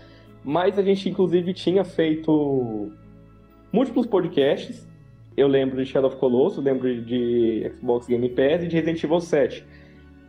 mas 0.44 0.78
a 0.78 0.82
gente 0.82 1.08
inclusive 1.08 1.52
tinha 1.52 1.84
feito 1.84 2.92
múltiplos 3.72 4.06
podcasts. 4.06 4.86
Eu 5.36 5.48
lembro 5.48 5.82
de 5.82 5.90
Shadow 5.90 6.10
of 6.10 6.18
Colossus, 6.18 6.62
lembro 6.62 7.02
de 7.02 7.70
Xbox 7.74 8.06
Game 8.06 8.28
Pass 8.28 8.62
e 8.62 8.68
de 8.68 8.76
Resident 8.76 9.02
Evil 9.02 9.20
7. 9.20 9.64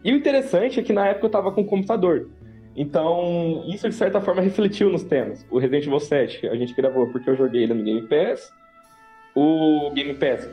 E 0.03 0.11
o 0.13 0.15
interessante 0.15 0.79
é 0.79 0.83
que 0.83 0.93
na 0.93 1.07
época 1.07 1.27
eu 1.27 1.29
tava 1.29 1.51
com 1.51 1.63
computador. 1.65 2.29
Então, 2.75 3.63
isso 3.67 3.87
de 3.87 3.93
certa 3.93 4.19
forma 4.19 4.41
refletiu 4.41 4.89
nos 4.89 5.03
temas. 5.03 5.45
O 5.51 5.59
Resident 5.59 5.85
Evil 5.85 5.99
7 5.99 6.47
a 6.47 6.55
gente 6.55 6.73
gravou 6.73 7.07
porque 7.07 7.29
eu 7.29 7.35
joguei 7.35 7.63
ele 7.63 7.73
no 7.73 7.83
Game 7.83 8.07
Pass. 8.07 8.51
O 9.35 9.91
Game 9.93 10.13
Pass, 10.13 10.49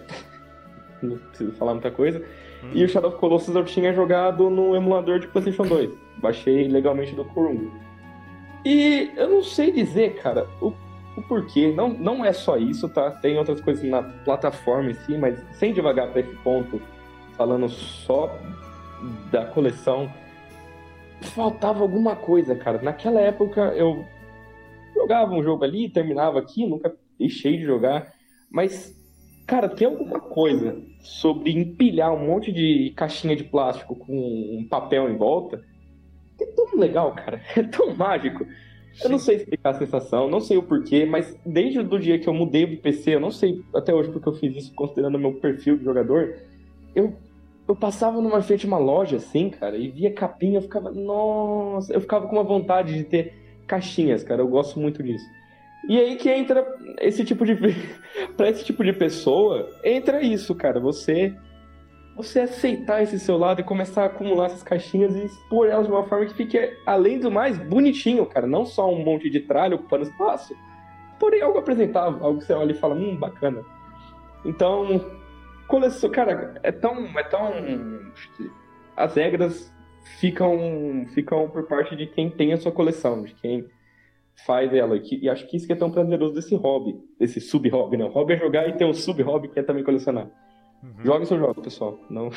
não 1.03 1.17
preciso 1.17 1.53
falar 1.53 1.73
muita 1.75 1.91
coisa. 1.91 2.19
Hum, 2.63 2.71
E 2.75 2.85
o 2.85 2.89
Shadow 2.89 3.11
of 3.11 3.19
Colossus 3.19 3.55
eu 3.55 3.65
tinha 3.65 3.93
jogado 3.93 4.51
no 4.51 4.75
emulador 4.75 5.21
de 5.21 5.29
PlayStation 5.29 5.63
2. 5.63 5.91
Baixei 6.19 6.69
legalmente 6.69 7.15
do 7.15 7.25
Kurungo. 7.25 7.73
E 8.65 9.11
eu 9.17 9.29
não 9.29 9.43
sei 9.43 9.71
dizer, 9.73 10.17
cara, 10.17 10.47
o, 10.61 10.73
o 11.17 11.23
porquê. 11.23 11.73
Não, 11.73 11.89
não 11.89 12.25
é 12.25 12.33
só 12.33 12.57
isso, 12.57 12.89
tá? 12.89 13.11
Tem 13.11 13.39
outras 13.39 13.61
coisas 13.61 13.85
na 13.85 14.03
plataforma 14.03 14.91
em 14.91 14.95
si, 14.95 15.17
mas 15.17 15.39
sem 15.53 15.73
devagar 15.73 16.11
pra 16.11 16.21
esse 16.21 16.35
ponto, 16.37 16.81
falando 17.37 17.69
só 17.69 18.37
da 19.31 19.47
coleção, 19.47 20.11
faltava 21.23 21.81
alguma 21.81 22.17
coisa, 22.17 22.55
cara. 22.55 22.81
Naquela 22.83 23.21
época 23.21 23.61
eu 23.77 24.05
jogava 24.95 25.33
um 25.33 25.43
jogo 25.43 25.65
ali, 25.65 25.89
terminava 25.89 26.39
aqui, 26.39 26.67
nunca 26.67 26.95
deixei 27.19 27.57
de 27.57 27.65
jogar. 27.65 28.13
Mas, 28.51 28.95
cara, 29.47 29.69
tem 29.69 29.87
alguma 29.87 30.21
coisa 30.21 30.81
sobre 31.01 31.53
empilhar 31.53 32.13
um 32.13 32.27
monte 32.27 32.53
de 32.53 32.93
caixinha 32.97 33.37
de 33.37 33.45
plástico 33.45 33.97
com 33.97 34.13
um 34.15 34.67
papel 34.69 35.09
em 35.09 35.17
volta 35.17 35.63
é 36.43 36.47
tão 36.47 36.79
legal, 36.79 37.15
cara. 37.15 37.41
É 37.57 37.63
tão 37.63 37.95
mágico. 37.95 38.47
Eu 39.03 39.11
não 39.11 39.19
sei 39.19 39.37
explicar 39.37 39.71
a 39.71 39.75
sensação, 39.75 40.29
não 40.29 40.41
sei 40.41 40.57
o 40.57 40.63
porquê, 40.63 41.05
mas 41.05 41.37
desde 41.45 41.79
o 41.79 41.99
dia 41.99 42.19
que 42.19 42.29
eu 42.29 42.35
mudei 42.35 42.67
do 42.67 42.77
PC, 42.77 43.15
eu 43.15 43.21
não 43.21 43.31
sei 43.31 43.63
até 43.75 43.95
hoje 43.95 44.11
porque 44.11 44.29
eu 44.29 44.35
fiz 44.35 44.57
isso 44.57 44.75
considerando 44.75 45.15
o 45.15 45.19
meu 45.19 45.35
perfil 45.35 45.79
de 45.79 45.85
jogador, 45.85 46.37
eu, 46.95 47.15
eu 47.69 47.77
passava 47.77 48.21
numa 48.21 48.43
frente 48.43 48.61
de 48.61 48.67
uma 48.67 48.79
loja 48.79 49.17
assim, 49.17 49.49
cara, 49.49 49.77
e 49.77 49.89
via 49.89 50.13
capinha, 50.13 50.59
eu 50.59 50.63
ficava, 50.63 50.91
nossa, 50.91 51.93
eu 51.93 52.01
ficava 52.01 52.27
com 52.27 52.37
uma 52.37 52.45
vontade 52.45 52.95
de 52.95 53.05
ter 53.05 53.35
caixinhas, 53.67 54.25
cara, 54.25 54.43
eu 54.43 54.49
gosto 54.49 54.81
muito 54.81 55.03
disso. 55.03 55.25
E 55.89 55.99
aí 55.99 56.17
que 56.17 56.29
entra 56.29 56.67
esse 57.01 57.25
tipo 57.25 57.45
de. 57.45 57.57
para 58.37 58.51
esse 58.51 58.65
tipo 58.65 58.85
de 58.85 58.93
pessoa, 58.93 59.71
entra 59.83 60.23
isso, 60.23 60.55
cara. 60.55 60.79
Você 60.79 61.35
você 62.23 62.41
aceitar 62.41 63.03
esse 63.03 63.19
seu 63.19 63.39
lado 63.39 63.61
e 63.61 63.65
começar 63.65 64.03
a 64.03 64.07
acumular 64.07 64.47
essas 64.47 64.63
caixinhas 64.63 65.15
e 65.17 65.25
expor 65.25 65.69
elas 65.69 65.87
de 65.87 65.93
uma 65.93 66.05
forma 66.05 66.27
que 66.27 66.35
fique, 66.35 66.77
além 66.85 67.19
do 67.19 67.31
mais, 67.31 67.59
bonitinho, 67.59 68.27
cara. 68.27 68.47
Não 68.47 68.65
só 68.65 68.93
um 68.93 69.03
monte 69.05 69.31
de 69.31 69.41
tralho 69.41 69.77
ocupando 69.77 70.05
espaço, 70.05 70.55
porém 71.19 71.43
algo 71.43 71.59
apresentável, 71.59 72.25
algo 72.25 72.39
que 72.39 72.45
você 72.45 72.53
olha 72.53 72.73
e 72.73 72.77
fala, 72.77 72.95
hum, 72.95 73.17
bacana. 73.17 73.65
Então, 74.45 75.05
coleção, 75.67 76.11
cara, 76.11 76.55
é 76.63 76.73
tão. 76.73 77.07
É 77.19 77.23
tão. 77.23 77.53
As 78.97 79.15
regras 79.15 79.73
ficam, 80.19 81.07
ficam 81.15 81.49
por 81.49 81.67
parte 81.67 81.97
de 81.97 82.07
quem 82.07 82.31
tem 82.31 82.53
a 82.53 82.57
sua 82.57 82.73
coleção, 82.73 83.23
de 83.23 83.35
quem 83.35 83.67
faz 84.47 84.73
ela. 84.75 84.97
E 84.97 85.29
acho 85.29 85.47
que 85.47 85.57
isso 85.57 85.67
que 85.67 85.73
é 85.73 85.77
tão 85.77 85.91
prazeroso 85.91 86.35
desse 86.35 86.55
hobby, 86.55 86.99
desse 87.19 87.41
sub-hobby, 87.41 87.97
né? 87.97 88.05
O 88.05 88.09
hobby 88.09 88.35
é 88.35 88.39
jogar 88.39 88.69
e 88.69 88.73
ter 88.73 88.85
um 88.85 88.95
sub-hobby 88.95 89.49
que 89.49 89.61
é 89.61 89.63
também 89.63 89.85
colecionar. 89.85 90.29
Uhum. 90.83 91.05
Jogue 91.05 91.27
seu 91.27 91.39
jogo, 91.39 91.61
pessoal. 91.61 91.99
Não, 92.09 92.31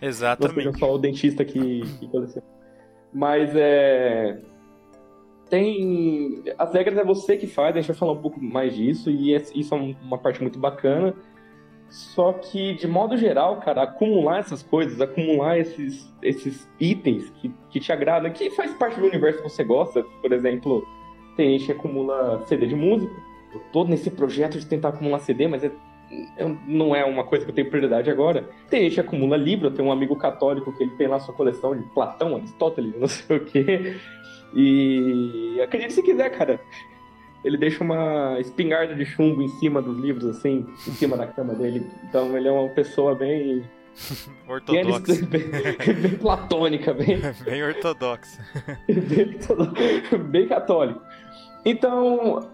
Exatamente. 0.00 0.56
não 0.64 0.72
seja 0.72 0.78
só 0.78 0.94
o 0.94 0.98
dentista 0.98 1.44
que, 1.44 1.80
que 1.98 2.08
coleciona. 2.08 2.46
Mas 3.12 3.50
é. 3.54 4.40
Tem. 5.48 6.42
As 6.56 6.72
regras 6.72 6.96
é 6.96 7.04
você 7.04 7.36
que 7.36 7.46
faz, 7.46 7.74
a 7.74 7.80
gente 7.80 7.88
vai 7.88 7.96
falar 7.96 8.12
um 8.12 8.22
pouco 8.22 8.40
mais 8.40 8.74
disso, 8.74 9.10
e 9.10 9.34
isso 9.34 9.74
é 9.74 9.94
uma 10.02 10.16
parte 10.16 10.40
muito 10.40 10.58
bacana. 10.58 11.14
Só 11.88 12.32
que, 12.32 12.74
de 12.74 12.86
modo 12.86 13.16
geral, 13.16 13.58
cara, 13.58 13.82
acumular 13.82 14.38
essas 14.38 14.62
coisas, 14.62 15.00
acumular 15.00 15.58
esses, 15.58 16.08
esses 16.22 16.70
itens 16.78 17.28
que, 17.30 17.52
que 17.68 17.80
te 17.80 17.92
agradam, 17.92 18.32
que 18.32 18.48
faz 18.50 18.72
parte 18.74 19.00
do 19.00 19.06
universo 19.06 19.42
que 19.42 19.48
você 19.48 19.64
gosta. 19.64 20.04
Por 20.22 20.32
exemplo, 20.32 20.86
tem 21.36 21.58
gente 21.58 21.66
que 21.66 21.72
acumula 21.72 22.46
CD 22.46 22.68
de 22.68 22.76
música. 22.76 23.12
Eu 23.52 23.60
tô 23.72 23.84
nesse 23.84 24.08
projeto 24.08 24.56
de 24.56 24.66
tentar 24.66 24.90
acumular 24.90 25.18
CD, 25.18 25.48
mas 25.48 25.64
é 25.64 25.72
não 26.66 26.94
é 26.94 27.04
uma 27.04 27.24
coisa 27.24 27.44
que 27.44 27.50
eu 27.50 27.54
tenho 27.54 27.68
prioridade 27.68 28.10
agora. 28.10 28.48
Tem 28.68 28.82
gente 28.82 28.94
que 28.94 29.00
acumula 29.00 29.36
livro, 29.36 29.68
eu 29.68 29.70
tenho 29.70 29.88
um 29.88 29.92
amigo 29.92 30.16
católico 30.16 30.72
que 30.76 30.82
ele 30.82 30.92
tem 30.92 31.06
lá 31.06 31.20
sua 31.20 31.34
coleção 31.34 31.76
de 31.76 31.84
Platão, 31.90 32.36
Aristóteles, 32.36 32.94
não 32.98 33.06
sei 33.06 33.36
o 33.36 33.44
quê. 33.44 33.96
E 34.54 35.60
acredite 35.62 35.92
se 35.92 36.02
quiser, 36.02 36.30
cara. 36.30 36.60
Ele 37.44 37.56
deixa 37.56 37.82
uma 37.82 38.38
espingarda 38.38 38.94
de 38.94 39.04
chumbo 39.06 39.40
em 39.40 39.48
cima 39.48 39.80
dos 39.80 39.98
livros, 39.98 40.26
assim, 40.26 40.66
em 40.86 40.92
cima 40.92 41.16
da 41.16 41.26
cama 41.26 41.54
dele. 41.54 41.86
Então 42.04 42.36
ele 42.36 42.48
é 42.48 42.52
uma 42.52 42.68
pessoa 42.70 43.14
bem. 43.14 43.62
Ortodoxa. 44.46 45.26
Bem, 45.26 45.48
bem, 45.48 46.16
platônica, 46.18 46.94
bem. 46.94 47.18
bem 47.44 47.62
ortodoxa. 47.62 48.40
bem, 48.86 50.18
bem 50.30 50.48
católico. 50.48 51.00
Então, 51.64 52.48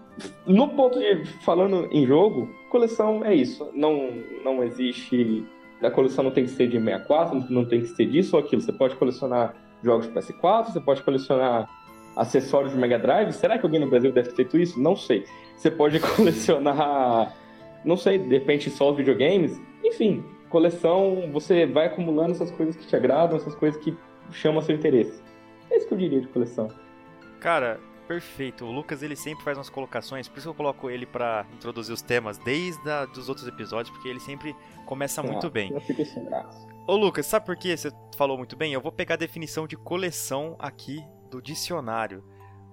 no 0.45 0.69
ponto 0.69 0.99
de 0.99 1.25
falando 1.43 1.87
em 1.91 2.05
jogo, 2.05 2.49
coleção 2.69 3.23
é 3.25 3.33
isso. 3.33 3.69
Não, 3.73 4.11
não 4.43 4.63
existe. 4.63 5.45
A 5.81 5.91
coleção 5.91 6.23
não 6.23 6.31
tem 6.31 6.45
que 6.45 6.51
ser 6.51 6.67
de 6.67 6.79
64, 6.79 7.45
não 7.49 7.65
tem 7.65 7.81
que 7.81 7.87
ser 7.87 8.05
disso 8.05 8.35
ou 8.35 8.43
aquilo. 8.43 8.61
Você 8.61 8.73
pode 8.73 8.95
colecionar 8.95 9.55
jogos 9.83 10.07
de 10.07 10.13
PS4, 10.13 10.73
você 10.73 10.79
pode 10.79 11.03
colecionar 11.03 11.69
acessórios 12.15 12.73
de 12.73 12.77
Mega 12.77 12.97
Drive. 12.97 13.31
Será 13.31 13.57
que 13.57 13.65
alguém 13.65 13.79
no 13.79 13.89
Brasil 13.89 14.11
deve 14.11 14.29
ter 14.29 14.35
feito 14.35 14.57
isso? 14.57 14.79
Não 14.81 14.95
sei. 14.95 15.25
Você 15.55 15.69
pode 15.69 15.99
colecionar, 16.15 17.35
não 17.85 17.95
sei, 17.95 18.17
de 18.17 18.29
repente 18.29 18.69
só 18.69 18.89
os 18.91 18.97
videogames. 18.97 19.59
Enfim, 19.83 20.23
coleção, 20.49 21.29
você 21.31 21.65
vai 21.65 21.85
acumulando 21.85 22.31
essas 22.31 22.51
coisas 22.51 22.75
que 22.75 22.87
te 22.87 22.95
agradam, 22.95 23.37
essas 23.37 23.55
coisas 23.55 23.81
que 23.81 23.95
chamam 24.31 24.61
seu 24.61 24.75
interesse. 24.75 25.21
É 25.69 25.77
isso 25.77 25.87
que 25.87 25.93
eu 25.93 25.97
diria 25.97 26.21
de 26.21 26.27
coleção. 26.27 26.69
Cara, 27.39 27.79
Perfeito. 28.07 28.65
O 28.65 28.71
Lucas 28.71 29.03
ele 29.03 29.15
sempre 29.15 29.43
faz 29.43 29.57
umas 29.57 29.69
colocações, 29.69 30.27
por 30.27 30.37
isso 30.37 30.47
que 30.47 30.49
eu 30.49 30.55
coloco 30.55 30.89
ele 30.89 31.05
para 31.05 31.45
introduzir 31.53 31.93
os 31.93 32.01
temas 32.01 32.37
desde 32.37 32.89
a, 32.89 33.05
dos 33.05 33.27
outros 33.27 33.45
episódios, 33.47 33.89
porque 33.89 34.07
ele 34.07 34.19
sempre 34.19 34.55
começa 34.85 35.21
muito 35.21 35.49
bem. 35.49 35.71
Eu 35.71 35.81
fico 35.81 36.05
sem 36.05 36.23
graça. 36.23 36.65
Ô 36.87 36.95
Lucas, 36.95 37.25
sabe 37.25 37.45
por 37.45 37.57
que 37.57 37.75
você 37.75 37.91
falou 38.15 38.37
muito 38.37 38.55
bem? 38.55 38.71
Eu 38.71 38.79
vou 38.79 38.91
pegar 38.93 39.15
a 39.15 39.17
definição 39.17 39.67
de 39.67 39.75
coleção 39.75 40.55
aqui 40.57 41.03
do 41.29 41.41
dicionário. 41.41 42.23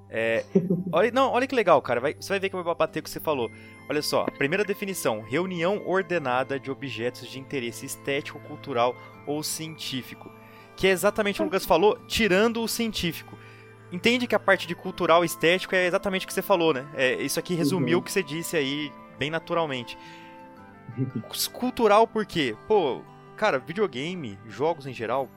É, 0.08 0.44
olha, 0.92 1.10
não, 1.10 1.32
olha 1.32 1.48
que 1.48 1.54
legal, 1.54 1.82
cara. 1.82 2.00
Vai, 2.00 2.14
você 2.14 2.28
vai 2.28 2.38
ver 2.38 2.48
que 2.48 2.54
eu 2.54 2.62
vou 2.62 2.74
bater 2.74 3.00
o 3.00 3.02
que 3.02 3.10
você 3.10 3.18
falou. 3.18 3.50
Olha 3.90 4.02
só, 4.02 4.26
primeira 4.26 4.64
definição: 4.64 5.20
reunião 5.20 5.82
ordenada 5.84 6.60
de 6.60 6.70
objetos 6.70 7.26
de 7.26 7.40
interesse 7.40 7.84
estético, 7.84 8.38
cultural 8.40 8.94
ou 9.26 9.42
científico. 9.42 10.30
Que 10.76 10.86
é 10.86 10.90
exatamente 10.90 11.36
o 11.36 11.38
que 11.38 11.42
o 11.42 11.46
Lucas 11.46 11.64
falou, 11.64 11.98
tirando 12.06 12.62
o 12.62 12.68
científico 12.68 13.36
entende 13.94 14.26
que 14.26 14.34
a 14.34 14.40
parte 14.40 14.66
de 14.66 14.74
cultural 14.74 15.22
e 15.22 15.26
estético 15.26 15.74
é 15.74 15.86
exatamente 15.86 16.24
o 16.24 16.28
que 16.28 16.34
você 16.34 16.42
falou, 16.42 16.74
né? 16.74 16.86
É, 16.94 17.14
isso 17.22 17.38
aqui 17.38 17.54
resumiu 17.54 17.98
uhum. 17.98 18.02
o 18.02 18.04
que 18.04 18.12
você 18.12 18.22
disse 18.22 18.56
aí 18.56 18.92
bem 19.18 19.30
naturalmente. 19.30 19.96
cultural 21.52 22.06
por 22.06 22.26
quê? 22.26 22.56
Pô, 22.66 23.02
cara, 23.36 23.58
videogame, 23.58 24.38
jogos 24.46 24.86
em 24.86 24.92
geral, 24.92 25.28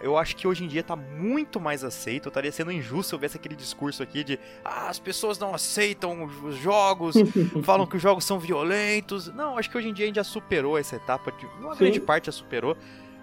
eu 0.00 0.18
acho 0.18 0.36
que 0.36 0.46
hoje 0.46 0.64
em 0.64 0.68
dia 0.68 0.82
tá 0.82 0.96
muito 0.96 1.58
mais 1.60 1.82
aceito. 1.84 2.26
Eu 2.26 2.30
estaria 2.30 2.52
sendo 2.52 2.70
injusto 2.70 3.10
se 3.10 3.14
eu 3.14 3.16
houvesse 3.16 3.36
aquele 3.36 3.54
discurso 3.54 4.02
aqui 4.02 4.22
de 4.22 4.38
ah, 4.64 4.88
as 4.88 4.98
pessoas 4.98 5.38
não 5.38 5.54
aceitam 5.54 6.24
os 6.24 6.56
jogos, 6.56 7.14
falam 7.64 7.86
que 7.86 7.96
os 7.96 8.02
jogos 8.02 8.24
são 8.24 8.38
violentos. 8.38 9.28
Não, 9.28 9.56
acho 9.56 9.70
que 9.70 9.78
hoje 9.78 9.88
em 9.88 9.94
dia 9.94 10.04
a 10.04 10.08
gente 10.08 10.16
já 10.16 10.24
superou 10.24 10.76
essa 10.76 10.96
etapa, 10.96 11.32
de, 11.32 11.46
uma 11.58 11.72
Sim. 11.72 11.78
grande 11.78 12.00
parte 12.00 12.26
já 12.26 12.32
superou. 12.32 12.76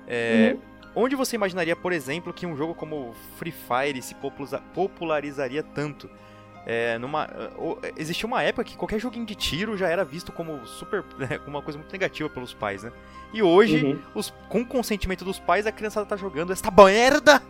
É, 0.07 0.55
uhum. 0.55 0.70
Onde 0.95 1.15
você 1.15 1.35
imaginaria, 1.35 1.75
por 1.75 1.93
exemplo, 1.93 2.33
que 2.33 2.45
um 2.45 2.55
jogo 2.55 2.75
como 2.75 3.13
Free 3.37 3.53
Fire 3.53 4.01
se 4.01 4.15
popularizaria 4.73 5.63
tanto? 5.63 6.09
É, 6.65 6.99
numa, 6.99 7.27
existia 7.97 8.27
uma 8.27 8.43
época 8.43 8.63
que 8.63 8.77
qualquer 8.77 8.99
joguinho 8.99 9.25
de 9.25 9.33
tiro 9.33 9.75
já 9.75 9.87
era 9.87 10.05
visto 10.05 10.31
como 10.31 10.63
super 10.67 11.03
né, 11.17 11.39
uma 11.47 11.61
coisa 11.61 11.79
muito 11.79 11.91
negativa 11.91 12.29
pelos 12.29 12.53
pais, 12.53 12.83
né? 12.83 12.91
E 13.33 13.41
hoje, 13.41 13.83
uhum. 13.83 13.99
os, 14.13 14.31
com 14.49 14.61
o 14.61 14.65
consentimento 14.65 15.25
dos 15.25 15.39
pais, 15.39 15.65
a 15.65 15.71
criançada 15.71 16.05
tá 16.05 16.15
jogando 16.15 16.53
esta 16.53 16.69
merda, 16.69 17.41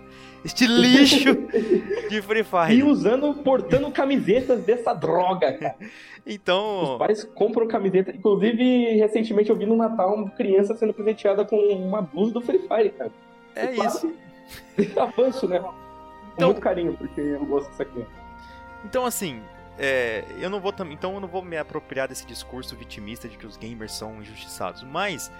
este 0.46 0.66
lixo 0.66 1.36
de 2.08 2.22
Free 2.22 2.44
Fire. 2.44 2.74
E 2.74 2.84
usando, 2.84 3.34
portando 3.34 3.92
camisetas 3.92 4.64
dessa 4.64 4.94
droga, 4.94 5.54
cara. 5.54 5.76
Então. 6.24 6.94
Os 6.94 6.98
pais 7.00 7.24
compram 7.24 7.68
camiseta. 7.68 8.12
Inclusive, 8.12 8.96
recentemente 8.98 9.50
eu 9.50 9.56
vi 9.56 9.66
no 9.66 9.76
Natal 9.76 10.14
uma 10.14 10.30
criança 10.30 10.76
sendo 10.76 10.94
presenteada 10.94 11.44
com 11.44 11.56
uma 11.56 12.00
blusa 12.00 12.34
do 12.34 12.42
Free 12.42 12.60
Fire, 12.60 12.92
cara. 12.92 13.12
É 13.56 13.72
isso. 13.74 14.14
Avanço, 15.00 15.48
né? 15.48 15.58
Então, 16.34 16.50
muito 16.50 16.62
carinho, 16.62 16.96
porque 16.98 17.20
eu 17.20 17.46
gosto 17.46 17.70
dessa 17.70 17.84
aqui. 17.84 18.06
Então, 18.86 19.06
assim, 19.06 19.42
é, 19.78 20.24
eu 20.40 20.50
não 20.50 20.60
vou 20.60 20.74
então 20.90 21.14
eu 21.16 21.20
não 21.20 21.28
vou 21.28 21.42
me 21.42 21.58
apropriar 21.58 22.08
desse 22.08 22.26
discurso 22.26 22.76
vitimista 22.76 23.28
de 23.28 23.38
que 23.38 23.46
os 23.46 23.58
gamers 23.58 23.94
são 23.94 24.22
injustiçados, 24.22 24.84
mas 24.84 25.32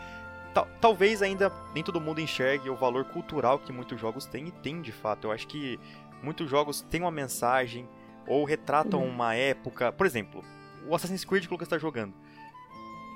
tal, 0.54 0.68
talvez 0.80 1.22
ainda 1.22 1.52
nem 1.74 1.84
todo 1.84 2.00
mundo 2.00 2.22
enxergue 2.22 2.70
o 2.70 2.76
valor 2.76 3.06
cultural 3.06 3.60
que 3.60 3.72
muitos 3.72 4.00
jogos 4.00 4.26
têm 4.26 4.48
e 4.48 4.52
tem 4.52 4.82
de 4.82 4.92
fato. 4.92 5.28
Eu 5.28 5.32
acho 5.32 5.48
que 5.48 5.80
muitos 6.22 6.50
jogos 6.50 6.82
têm 6.82 7.02
uma 7.02 7.12
mensagem 7.12 7.88
ou 8.28 8.44
retratam 8.44 9.02
uhum. 9.02 9.10
uma 9.10 9.36
época. 9.36 9.92
Por 9.92 10.06
exemplo, 10.06 10.44
o 10.88 10.96
Assassin's 10.96 11.26
Creed 11.26 11.44
que 11.44 11.50
o 11.50 11.54
Lucas 11.54 11.68
está 11.68 11.78
jogando, 11.78 12.14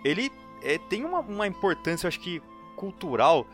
ele 0.03 0.31
é, 0.63 0.77
tem 0.77 1.03
uma, 1.03 1.19
uma 1.19 1.47
importância, 1.47 2.05
eu 2.05 2.09
acho 2.09 2.19
que 2.19 2.41
cultural 2.75 3.47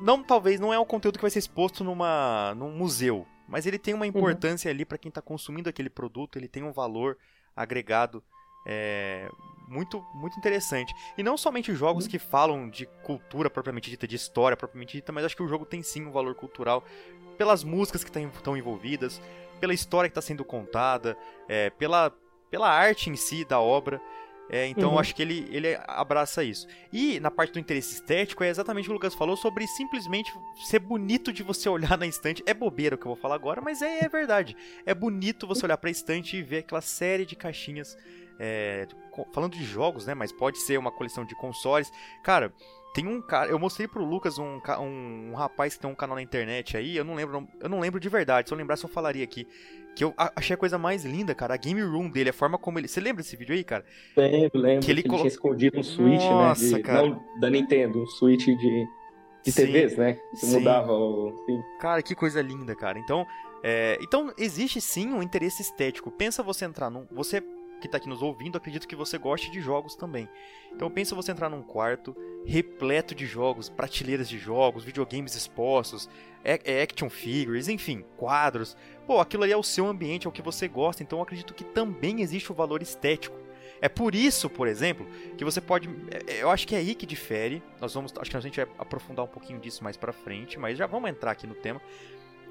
não 0.00 0.22
talvez 0.22 0.58
não 0.58 0.72
é 0.72 0.78
um 0.78 0.84
conteúdo 0.84 1.18
que 1.18 1.22
vai 1.22 1.30
ser 1.30 1.38
exposto 1.38 1.84
numa 1.84 2.54
num 2.56 2.70
museu, 2.70 3.26
mas 3.48 3.66
ele 3.66 3.78
tem 3.78 3.94
uma 3.94 4.04
uhum. 4.04 4.08
importância 4.08 4.68
uhum. 4.68 4.74
ali 4.74 4.84
para 4.84 4.98
quem 4.98 5.08
está 5.08 5.20
consumindo 5.20 5.68
aquele 5.68 5.90
produto, 5.90 6.38
ele 6.38 6.48
tem 6.48 6.62
um 6.62 6.72
valor 6.72 7.16
agregado 7.54 8.22
é, 8.66 9.28
muito 9.68 10.04
muito 10.14 10.36
interessante. 10.38 10.94
E 11.16 11.22
não 11.22 11.36
somente 11.36 11.74
jogos 11.74 12.04
uhum. 12.04 12.10
que 12.10 12.18
falam 12.18 12.68
de 12.68 12.86
cultura 13.02 13.48
propriamente 13.48 13.90
dita, 13.90 14.06
de 14.06 14.16
história 14.16 14.56
propriamente 14.56 14.96
dita, 14.96 15.12
mas 15.12 15.24
acho 15.24 15.36
que 15.36 15.42
o 15.42 15.48
jogo 15.48 15.64
tem 15.64 15.82
sim 15.82 16.06
um 16.06 16.10
valor 16.10 16.34
cultural 16.34 16.84
pelas 17.38 17.64
músicas 17.64 18.04
que 18.04 18.10
estão 18.10 18.56
envolvidas, 18.56 19.20
pela 19.58 19.72
história 19.72 20.08
que 20.08 20.12
está 20.12 20.22
sendo 20.22 20.44
contada, 20.44 21.16
é, 21.48 21.70
pela, 21.70 22.12
pela 22.50 22.68
arte 22.68 23.08
em 23.08 23.16
si 23.16 23.44
da 23.44 23.60
obra. 23.60 24.00
É, 24.52 24.66
então 24.66 24.88
uhum. 24.88 24.94
eu 24.96 24.98
acho 24.98 25.14
que 25.14 25.22
ele, 25.22 25.48
ele 25.52 25.78
abraça 25.86 26.42
isso. 26.42 26.66
E 26.92 27.20
na 27.20 27.30
parte 27.30 27.52
do 27.52 27.60
interesse 27.60 27.94
estético, 27.94 28.42
é 28.42 28.48
exatamente 28.48 28.86
o 28.86 28.88
que 28.88 28.90
o 28.90 28.94
Lucas 28.94 29.14
falou 29.14 29.36
sobre 29.36 29.64
simplesmente 29.68 30.32
ser 30.64 30.80
bonito 30.80 31.32
de 31.32 31.44
você 31.44 31.68
olhar 31.68 31.96
na 31.98 32.06
estante. 32.06 32.42
É 32.44 32.52
bobeira 32.52 32.96
o 32.96 32.98
que 32.98 33.06
eu 33.06 33.14
vou 33.14 33.16
falar 33.16 33.36
agora, 33.36 33.60
mas 33.60 33.80
é, 33.80 34.04
é 34.04 34.08
verdade. 34.08 34.56
É 34.84 34.92
bonito 34.92 35.46
você 35.46 35.64
olhar 35.64 35.76
pra 35.76 35.88
estante 35.88 36.36
e 36.36 36.42
ver 36.42 36.58
aquela 36.58 36.80
série 36.80 37.24
de 37.24 37.36
caixinhas. 37.36 37.96
É, 38.42 38.88
falando 39.32 39.52
de 39.52 39.62
jogos, 39.64 40.06
né? 40.06 40.14
Mas 40.14 40.32
pode 40.32 40.58
ser 40.58 40.78
uma 40.78 40.90
coleção 40.90 41.24
de 41.24 41.36
consoles. 41.36 41.92
Cara, 42.24 42.52
tem 42.92 43.06
um 43.06 43.20
cara, 43.22 43.50
eu 43.50 43.58
mostrei 43.58 43.86
pro 43.86 44.04
Lucas 44.04 44.38
um, 44.38 44.60
um, 44.80 45.30
um, 45.30 45.34
rapaz 45.34 45.74
que 45.74 45.80
tem 45.80 45.90
um 45.90 45.94
canal 45.94 46.16
na 46.16 46.22
internet 46.22 46.76
aí, 46.76 46.96
eu 46.96 47.04
não 47.04 47.14
lembro, 47.14 47.46
eu 47.60 47.68
não 47.68 47.78
lembro 47.78 48.00
de 48.00 48.08
verdade, 48.08 48.48
se 48.48 48.54
eu 48.54 48.58
lembrasse 48.58 48.84
eu 48.84 48.90
falaria 48.90 49.22
aqui. 49.22 49.46
Que 49.94 50.04
eu 50.04 50.14
achei 50.36 50.54
a 50.54 50.56
coisa 50.56 50.78
mais 50.78 51.04
linda, 51.04 51.34
cara, 51.34 51.54
a 51.54 51.56
game 51.56 51.82
room 51.82 52.08
dele, 52.08 52.30
a 52.30 52.32
forma 52.32 52.56
como 52.56 52.78
ele. 52.78 52.86
Você 52.86 53.00
lembra 53.00 53.22
desse 53.22 53.36
vídeo 53.36 53.54
aí, 53.54 53.64
cara? 53.64 53.84
Lembro, 54.16 54.60
lembro. 54.60 54.84
Que 54.86 54.90
ele, 54.90 55.02
que 55.02 55.08
ele 55.08 55.08
colo... 55.08 55.18
tinha 55.18 55.28
escondido 55.28 55.78
um 55.80 55.82
Switch, 55.82 56.20
Nossa, 56.20 56.64
né? 56.64 56.76
De, 56.76 56.82
cara. 56.82 57.08
Não 57.08 57.40
da 57.40 57.50
Nintendo, 57.50 58.02
um 58.02 58.06
Switch 58.06 58.44
de, 58.44 58.86
de 59.44 59.52
TVs, 59.52 59.96
né? 59.96 60.14
Que 60.30 60.46
sim. 60.46 60.58
mudava 60.58 60.92
o. 60.92 61.32
Sim. 61.44 61.60
Cara, 61.80 62.02
que 62.02 62.14
coisa 62.14 62.40
linda, 62.40 62.74
cara. 62.76 63.00
Então, 63.00 63.26
é... 63.64 63.98
então 64.00 64.32
existe 64.38 64.80
sim 64.80 65.12
um 65.12 65.22
interesse 65.22 65.60
estético. 65.60 66.10
Pensa 66.10 66.40
você 66.40 66.64
entrar 66.64 66.88
num. 66.88 67.04
Você 67.10 67.42
que 67.80 67.86
está 67.86 67.98
aqui 67.98 68.08
nos 68.08 68.22
ouvindo, 68.22 68.56
acredito 68.56 68.86
que 68.86 68.94
você 68.94 69.18
goste 69.18 69.50
de 69.50 69.60
jogos 69.60 69.96
também. 69.96 70.28
Então 70.72 70.90
pensa 70.90 71.14
você 71.14 71.32
entrar 71.32 71.48
num 71.48 71.62
quarto 71.62 72.14
repleto 72.44 73.14
de 73.14 73.26
jogos, 73.26 73.68
prateleiras 73.68 74.28
de 74.28 74.38
jogos, 74.38 74.84
videogames 74.84 75.34
expostos, 75.34 76.08
action 76.44 77.10
figures, 77.10 77.68
enfim, 77.68 78.04
quadros. 78.16 78.76
Pô, 79.06 79.20
aquilo 79.20 79.42
ali 79.42 79.52
é 79.52 79.56
o 79.56 79.62
seu 79.62 79.86
ambiente, 79.86 80.26
é 80.26 80.30
o 80.30 80.32
que 80.32 80.42
você 80.42 80.68
gosta, 80.68 81.02
então 81.02 81.20
acredito 81.20 81.54
que 81.54 81.64
também 81.64 82.20
existe 82.20 82.52
o 82.52 82.54
valor 82.54 82.82
estético. 82.82 83.36
É 83.80 83.88
por 83.88 84.14
isso, 84.14 84.50
por 84.50 84.68
exemplo, 84.68 85.06
que 85.38 85.44
você 85.44 85.60
pode. 85.60 85.88
É, 86.10 86.34
é, 86.34 86.42
eu 86.42 86.50
acho 86.50 86.68
que 86.68 86.74
é 86.74 86.78
aí 86.78 86.94
que 86.94 87.06
difere. 87.06 87.62
Nós 87.80 87.94
vamos. 87.94 88.12
Acho 88.18 88.30
que 88.30 88.36
a 88.36 88.40
gente 88.40 88.56
vai 88.56 88.68
aprofundar 88.78 89.24
um 89.24 89.28
pouquinho 89.28 89.58
disso 89.58 89.82
mais 89.82 89.96
pra 89.96 90.12
frente, 90.12 90.58
mas 90.58 90.76
já 90.76 90.86
vamos 90.86 91.08
entrar 91.08 91.30
aqui 91.30 91.46
no 91.46 91.54
tema. 91.54 91.80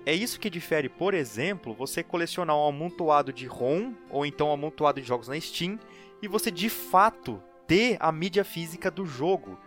É 0.05 0.13
isso 0.13 0.39
que 0.39 0.49
difere, 0.49 0.89
por 0.89 1.13
exemplo, 1.13 1.73
você 1.73 2.01
colecionar 2.01 2.55
um 2.55 2.67
amontoado 2.67 3.31
de 3.31 3.45
ROM 3.45 3.93
ou 4.09 4.25
então 4.25 4.49
um 4.49 4.53
amontoado 4.53 4.99
de 5.01 5.07
jogos 5.07 5.27
na 5.27 5.39
Steam 5.39 5.79
e 6.21 6.27
você 6.27 6.49
de 6.49 6.69
fato 6.69 7.41
ter 7.67 7.97
a 7.99 8.11
mídia 8.11 8.43
física 8.43 8.89
do 8.89 9.05
jogo. 9.05 9.57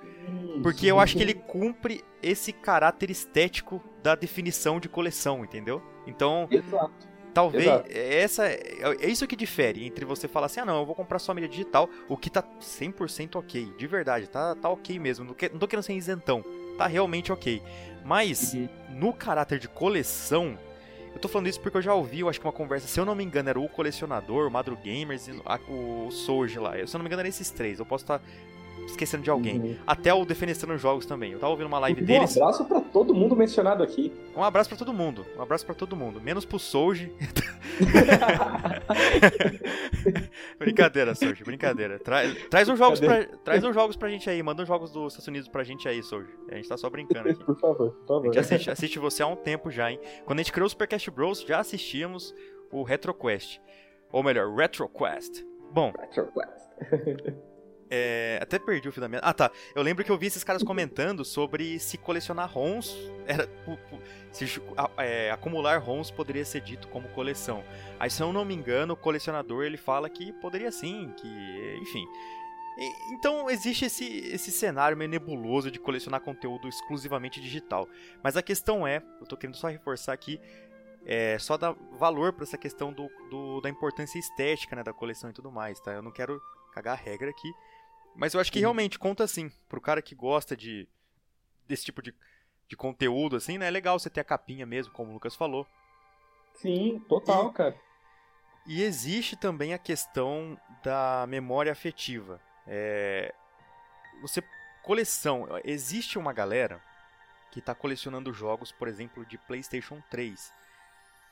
Porque 0.63 0.87
eu 0.87 1.01
acho 1.01 1.17
que 1.17 1.23
ele 1.23 1.35
cumpre 1.35 2.05
esse 2.23 2.53
caráter 2.53 3.11
estético 3.11 3.83
da 4.03 4.15
definição 4.15 4.79
de 4.79 4.89
coleção, 4.89 5.45
entendeu? 5.45 5.83
Então, 6.07 6.49
Exato. 6.51 6.93
talvez 7.33 7.65
Exato. 7.65 7.89
essa 7.91 8.47
é, 8.47 8.97
é 9.01 9.09
isso 9.09 9.27
que 9.27 9.35
difere 9.35 9.85
entre 9.85 10.05
você 10.05 10.29
falar 10.29 10.47
assim: 10.47 10.61
"Ah, 10.61 10.65
não, 10.65 10.81
eu 10.81 10.87
vou 10.87 10.95
comprar 10.95 11.19
só 11.19 11.33
mídia 11.35 11.49
digital", 11.49 11.89
o 12.09 12.17
que 12.17 12.31
tá 12.31 12.43
100% 12.61 13.37
OK, 13.37 13.73
de 13.77 13.87
verdade, 13.87 14.29
tá 14.29 14.55
tá 14.55 14.69
OK 14.69 14.99
mesmo, 14.99 15.25
não, 15.25 15.35
que, 15.35 15.49
não 15.49 15.59
tô 15.59 15.67
querendo 15.67 15.85
ser 15.85 15.95
isentão. 15.95 16.45
Tá 16.79 16.87
realmente 16.87 17.33
OK. 17.33 17.63
Mas 18.05 18.55
uhum. 18.55 18.69
no 18.91 19.13
caráter 19.13 19.59
de 19.59 19.69
coleção, 19.69 20.59
eu 21.15 21.21
tô 21.21 21.29
falando 21.29 21.49
isso 21.49 21.61
porque 21.61 21.77
eu 21.77 21.83
já 21.83 21.95
ouvi, 21.95 22.21
eu 22.21 22.29
acho 22.29 22.41
que 22.41 22.47
uma 22.47 22.53
conversa, 22.53 22.87
se 22.87 22.99
eu 22.99 23.05
não 23.05 23.15
me 23.15 23.23
engano, 23.23 23.49
era 23.49 23.61
o 23.61 23.69
colecionador, 23.69 24.49
o 24.49 24.51
Madro 24.51 24.77
Gamers 24.77 25.29
e 25.29 25.33
o 25.69 26.11
Soji 26.11 26.59
lá. 26.59 26.73
Se 26.87 26.95
eu 26.95 26.99
não 26.99 27.01
me 27.01 27.07
engano, 27.07 27.21
eram 27.21 27.29
esses 27.29 27.51
três. 27.51 27.79
Eu 27.79 27.87
posso 27.87 28.05
estar 28.05 28.19
tá 28.19 28.25
esquecendo 28.87 29.23
de 29.23 29.31
alguém. 29.31 29.59
Uhum. 29.59 29.77
Até 29.87 30.13
o 30.13 30.25
Defenestrando 30.25 30.79
Jogos 30.79 31.07
também. 31.07 31.33
Eu 31.33 31.39
tava 31.39 31.51
ouvindo 31.51 31.67
uma 31.67 31.79
live 31.79 32.03
um 32.03 32.05
deles. 32.05 32.37
Um 32.37 32.43
abraço 32.43 32.65
para 32.65 32.81
todo 32.81 33.15
mundo 33.15 33.37
mencionado 33.37 33.83
aqui. 33.83 34.13
Um 34.37 34.43
abraço 34.43 34.69
para 34.69 34.79
todo 34.79 34.93
mundo. 34.93 35.25
Um 35.37 35.43
abraço 35.43 35.65
para 35.65 35.75
todo 35.75 35.97
mundo. 35.97 36.21
Menos 36.21 36.45
pro 36.45 36.59
Souji. 36.59 37.13
brincadeira, 40.59 41.15
Souji, 41.15 41.45
brincadeira. 41.45 41.99
Tra 41.99 42.23
traz 42.51 42.69
uns 42.69 42.79
jogos 42.79 43.01
pra, 43.01 43.25
traz 43.45 43.65
uns 43.65 43.75
jogos 43.75 43.97
pra 43.97 44.09
gente 44.09 44.29
aí. 44.29 44.43
Manda 44.43 44.63
uns 44.63 44.69
jogos 44.69 44.91
dos 44.91 45.13
Estados 45.13 45.29
Unidos 45.29 45.49
pra 45.49 45.65
gente 45.65 45.89
aí, 45.89 46.03
Souji. 46.03 46.33
A 46.51 46.57
gente 46.57 46.69
tá 46.69 46.77
só 46.77 46.89
brincando 46.91 47.29
aqui. 47.29 47.45
por 47.45 47.59
favor, 47.59 47.93
por 47.93 48.07
favor. 48.07 48.23
A 48.23 48.25
gente 48.27 48.39
assiste, 48.39 48.71
assiste 48.71 48.99
você 48.99 49.23
há 49.23 49.27
um 49.27 49.37
tempo 49.37 49.71
já, 49.71 49.91
hein? 49.91 50.01
Quando 50.25 50.41
a 50.41 50.43
gente 50.43 50.53
criou 50.53 50.67
o 50.67 50.71
Supercast 50.71 51.11
Bros, 51.11 51.43
já 51.43 51.61
assistíamos 51.61 52.35
o 52.71 52.83
RetroQuest. 52.83 53.61
Ou 54.11 54.23
melhor, 54.23 54.53
RetroQuest. 54.55 55.45
Bom. 55.73 55.93
RetroQuest. 55.99 57.43
É, 57.95 58.39
até 58.41 58.59
perdi 58.59 58.89
o 58.89 58.93
fio 58.93 59.03
da 59.03 59.09
minha. 59.09 59.21
Ah, 59.21 59.35
tá. 59.35 59.51
Eu 59.75 59.83
lembro 59.83 60.03
que 60.03 60.11
eu 60.11 60.17
vi 60.17 60.27
esses 60.27 60.43
caras 60.43 60.63
comentando 60.63 61.27
sobre 61.27 61.79
se 61.79 61.99
colecionar 61.99 62.51
ROMs. 62.51 62.97
Era, 63.27 63.47
se 64.33 64.47
é, 64.97 65.31
acumular 65.31 65.77
ROMs 65.77 66.11
poderia 66.11 66.43
ser 66.43 66.63
dito 66.63 66.89
como 66.89 67.07
coleção. 67.11 67.63
Aí, 68.01 68.09
se 68.09 68.23
eu 68.23 68.33
não 68.33 68.47
me 68.47 68.55
engano, 68.55 68.95
o 68.95 68.97
colecionador 68.97 69.65
ele 69.65 69.77
fala 69.77 70.09
que 70.09 70.33
poderia 70.33 70.73
sim, 70.73 71.13
que. 71.19 71.79
Enfim. 71.83 72.09
E, 72.79 73.13
então 73.13 73.51
existe 73.51 73.85
esse, 73.85 74.07
esse 74.33 74.51
cenário 74.51 74.97
meio 74.97 75.11
nebuloso 75.11 75.71
de 75.71 75.79
colecionar 75.79 76.23
conteúdo 76.23 76.67
exclusivamente 76.69 77.43
digital. 77.43 77.87
Mas 78.23 78.39
a 78.39 78.43
questão 78.43 78.87
é, 78.87 79.03
eu 79.21 79.27
tô 79.27 79.37
querendo 79.37 79.57
só 79.57 79.69
reforçar 79.69 80.15
aqui, 80.15 80.41
é, 81.05 81.39
só 81.39 81.59
dar 81.59 81.75
valor 81.99 82.33
para 82.33 82.45
essa 82.45 82.57
questão 82.57 82.91
do, 82.91 83.11
do, 83.29 83.61
da 83.61 83.69
importância 83.69 84.19
estética 84.19 84.75
né, 84.75 84.83
da 84.83 84.95
coleção 84.95 85.29
e 85.29 85.35
tudo 85.35 85.53
mais, 85.53 85.79
tá? 85.79 85.93
Eu 85.93 86.01
não 86.01 86.11
quero 86.11 86.41
cagar 86.73 86.95
a 86.95 86.97
regra 86.97 87.29
aqui, 87.29 87.53
mas 88.15 88.35
eu 88.35 88.41
acho 88.41 88.53
que 88.53 88.61
realmente 88.61 88.99
conta 88.99 89.27
sim. 89.27 89.51
Pro 89.69 89.81
cara 89.81 90.03
que 90.03 90.15
gosta 90.15 90.57
de 90.57 90.89
desse 91.67 91.85
tipo 91.85 92.03
de, 92.03 92.15
de 92.69 92.77
conteúdo, 92.77 93.37
assim, 93.37 93.59
né? 93.59 93.69
É 93.69 93.71
legal 93.71 93.99
você 93.99 94.11
ter 94.11 94.21
a 94.21 94.25
capinha 94.25 94.67
mesmo, 94.67 94.93
como 94.93 95.11
o 95.11 95.15
Lucas 95.15 95.35
falou. 95.35 95.67
Sim, 96.55 97.03
total, 97.09 97.51
e, 97.51 97.53
cara. 97.53 97.77
E 98.67 98.83
existe 98.83 99.37
também 99.37 99.73
a 99.73 99.79
questão 99.79 100.59
da 100.83 101.27
memória 101.27 101.73
afetiva. 101.73 102.41
É, 102.67 103.35
você 104.21 104.43
coleção, 104.83 105.47
existe 105.65 106.19
uma 106.19 106.33
galera 106.33 106.81
que 107.51 107.61
está 107.61 107.75
colecionando 107.75 108.33
jogos, 108.33 108.73
por 108.73 108.89
exemplo, 108.89 109.25
de 109.25 109.39
PlayStation 109.39 110.03
3. 110.11 110.53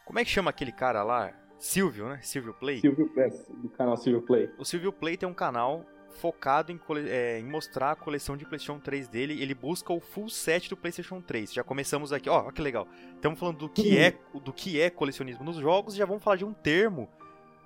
Como 0.05 0.19
é 0.19 0.25
que 0.25 0.31
chama 0.31 0.51
aquele 0.51 0.73
cara 0.73 1.03
lá? 1.03 1.33
Silvio, 1.59 2.09
né? 2.09 2.21
Silvio 2.23 2.55
Play? 2.55 2.81
Silvio 2.81 3.09
Play, 3.09 3.31
do 3.49 3.69
canal 3.69 3.97
Silvio 3.97 4.23
Play. 4.23 4.51
O 4.59 4.65
Silvio 4.65 4.93
Play 4.93 5.17
tem 5.17 5.29
um 5.29 5.35
canal 5.35 5.85
focado 6.11 6.73
em, 6.73 6.81
é, 7.09 7.39
em, 7.39 7.45
mostrar 7.45 7.93
a 7.93 7.97
coleção 7.97 8.37
de 8.37 8.45
PlayStation 8.45 8.79
3 8.79 9.09
dele. 9.09 9.41
Ele 9.41 9.55
busca 9.55 9.93
o 9.93 10.01
full 10.01 10.29
set 10.29 10.69
do 10.69 10.77
PlayStation 10.77 11.21
3. 11.21 11.53
Já 11.53 11.65
começamos 11.65 12.13
aqui, 12.13 12.29
ó, 12.29 12.51
que 12.51 12.61
legal. 12.61 12.87
Estamos 13.15 13.39
falando 13.39 13.59
do 13.59 13.69
que 13.69 13.97
é 13.97 14.19
do 14.43 14.53
que 14.53 14.81
é 14.81 14.91
colecionismo 14.91 15.45
nos 15.45 15.57
jogos. 15.57 15.95
Já 15.95 16.05
vamos 16.05 16.23
falar 16.23 16.37
de 16.37 16.45
um 16.45 16.53
termo, 16.53 17.09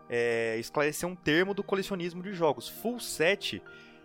é, 0.09 0.57
esclarecer 0.59 1.09
um 1.09 1.17
termo 1.17 1.55
do 1.55 1.63
colecionismo 1.63 2.23
de 2.23 2.33
jogos. 2.33 2.69
Full 2.69 3.01
set, 3.01 3.63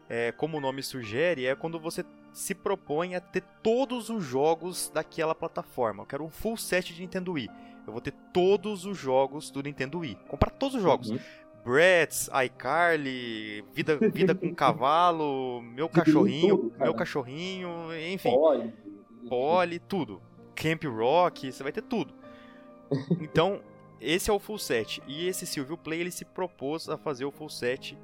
é, 0.09 0.31
como 0.31 0.57
o 0.57 0.61
nome 0.61 0.81
sugere, 0.81 1.45
é 1.45 1.55
quando 1.55 1.79
você 1.79 2.03
se 2.33 2.53
propõe 2.53 3.15
a 3.15 3.19
ter 3.19 3.43
todos 3.63 4.09
os 4.09 4.23
jogos 4.23 4.89
daquela 4.93 5.35
plataforma. 5.35 6.03
Eu 6.03 6.07
quero 6.07 6.23
um 6.23 6.29
full 6.29 6.57
set 6.57 6.93
de 6.93 7.01
Nintendo 7.01 7.33
Wii. 7.33 7.49
Eu 7.85 7.93
vou 7.93 8.01
ter 8.01 8.13
todos 8.31 8.85
os 8.85 8.97
jogos 8.97 9.49
do 9.49 9.63
Nintendo 9.63 9.99
Wii. 9.99 10.17
Comprar 10.27 10.51
todos 10.51 10.75
os 10.75 10.81
jogos. 10.81 11.09
Uhum. 11.09 11.19
Bratz, 11.69 12.31
iCarly, 12.45 13.63
Vida, 13.71 13.95
Vida 13.97 14.33
com 14.33 14.55
Cavalo, 14.55 15.61
Meu 15.61 15.87
Cachorrinho, 15.87 16.57
tudo, 16.57 16.73
Meu 16.79 16.95
Cachorrinho, 16.95 17.69
enfim. 18.11 18.31
Polly. 18.31 18.73
Polly, 19.29 19.79
tudo. 19.79 20.19
Camp 20.55 20.83
Rock, 20.85 21.51
você 21.51 21.61
vai 21.61 21.71
ter 21.71 21.83
tudo. 21.83 22.11
Então, 23.21 23.61
esse 24.01 24.31
é 24.31 24.33
o 24.33 24.39
full 24.39 24.57
set. 24.57 24.99
E 25.05 25.27
esse 25.27 25.45
Silvio 25.45 25.77
Play, 25.77 25.99
ele 25.99 26.09
se 26.09 26.25
propôs 26.25 26.89
a 26.89 26.97
fazer 26.97 27.25
o 27.25 27.31
full 27.31 27.49
set. 27.49 27.95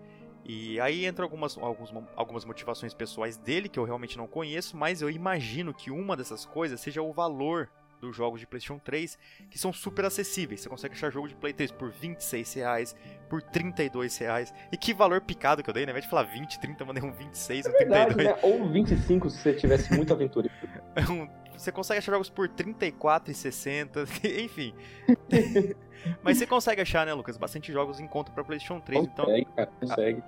E 0.44 0.80
aí 0.80 1.04
entra 1.04 1.26
algumas, 1.26 1.58
algumas, 1.58 1.92
algumas 2.16 2.46
motivações 2.46 2.94
pessoais 2.94 3.36
dele, 3.36 3.68
que 3.68 3.80
eu 3.80 3.84
realmente 3.84 4.16
não 4.16 4.28
conheço, 4.28 4.78
mas 4.78 5.02
eu 5.02 5.10
imagino 5.10 5.74
que 5.74 5.90
uma 5.90 6.16
dessas 6.16 6.46
coisas 6.46 6.80
seja 6.80 7.02
o 7.02 7.12
valor 7.12 7.68
dos 8.06 8.16
jogos 8.16 8.40
de 8.40 8.48
PlayStation 8.48 8.80
3 8.80 9.18
que 9.50 9.58
são 9.58 9.74
super 9.74 10.06
acessíveis. 10.06 10.62
Você 10.62 10.70
consegue 10.70 10.94
achar 10.94 11.12
jogo 11.12 11.28
de 11.28 11.36
Play 11.36 11.54
3 11.54 11.72
por 11.72 11.92
26 11.92 12.54
reais, 12.54 12.96
por 13.30 13.42
32 13.42 14.18
reais. 14.18 14.54
E 14.72 14.78
que 14.78 14.94
valor 14.94 15.22
picado 15.22 15.64
que 15.64 15.70
eu 15.70 15.74
dei, 15.74 15.86
né? 15.86 15.92
Ao 15.92 15.94
invés 15.94 16.06
de 16.06 16.10
falar 16.10 16.24
20, 16.24 16.60
30, 16.60 16.84
eu 16.84 16.88
mandei 16.88 17.04
um 17.04 17.12
26, 17.12 17.66
um 17.66 17.70
é 17.70 17.72
verdade, 17.72 18.16
32. 18.16 18.36
Né? 18.36 18.50
Ou 18.50 18.70
25 18.70 19.30
se 19.30 19.38
você 19.38 19.54
tivesse 19.54 19.94
muita 19.94 20.14
aventura. 20.14 20.50
você 21.58 21.72
consegue 21.72 22.00
achar 22.00 22.12
jogos 22.12 22.30
por 22.30 22.48
34 22.50 23.32
e 23.32 23.36
60, 23.36 24.02
enfim. 24.44 24.74
Mas 26.22 26.38
você 26.38 26.46
consegue 26.46 26.82
achar, 26.82 27.06
né, 27.06 27.14
Lucas? 27.14 27.38
Bastante 27.38 27.72
jogos 27.72 28.00
em 28.00 28.08
conta 28.08 28.32
para 28.32 28.44
PlayStation 28.44 28.80
3, 28.80 29.08
consegue, 29.08 29.42
então. 29.42 29.56
Cara, 29.56 29.72
consegue. 29.80 30.24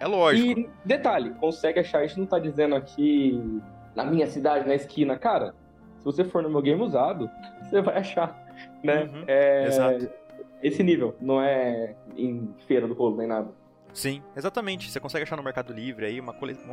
É 0.00 0.06
lógico. 0.06 0.60
E 0.60 0.70
detalhe, 0.84 1.30
consegue 1.34 1.80
achar, 1.80 2.04
isso 2.04 2.18
não 2.18 2.26
tá 2.26 2.38
dizendo 2.38 2.74
aqui 2.74 3.60
na 3.94 4.04
minha 4.04 4.26
cidade, 4.26 4.66
na 4.66 4.74
esquina, 4.74 5.18
cara. 5.18 5.54
Se 6.00 6.04
você 6.04 6.24
for 6.24 6.42
no 6.42 6.50
meu 6.50 6.62
game 6.62 6.80
usado, 6.80 7.30
você 7.62 7.80
vai 7.80 7.98
achar, 7.98 8.34
né? 8.82 9.04
Uhum, 9.04 9.24
é, 9.26 9.66
exato. 9.66 10.10
Esse 10.62 10.82
nível, 10.82 11.14
não 11.20 11.40
é 11.40 11.94
em 12.16 12.54
feira 12.66 12.88
do 12.88 12.94
rolo 12.94 13.16
nem 13.18 13.26
nada. 13.26 13.50
Sim, 13.92 14.22
exatamente. 14.36 14.90
Você 14.90 14.98
consegue 14.98 15.24
achar 15.24 15.36
no 15.36 15.42
Mercado 15.42 15.72
Livre 15.72 16.06
aí 16.06 16.18
uma 16.18 16.32
coleção, 16.32 16.72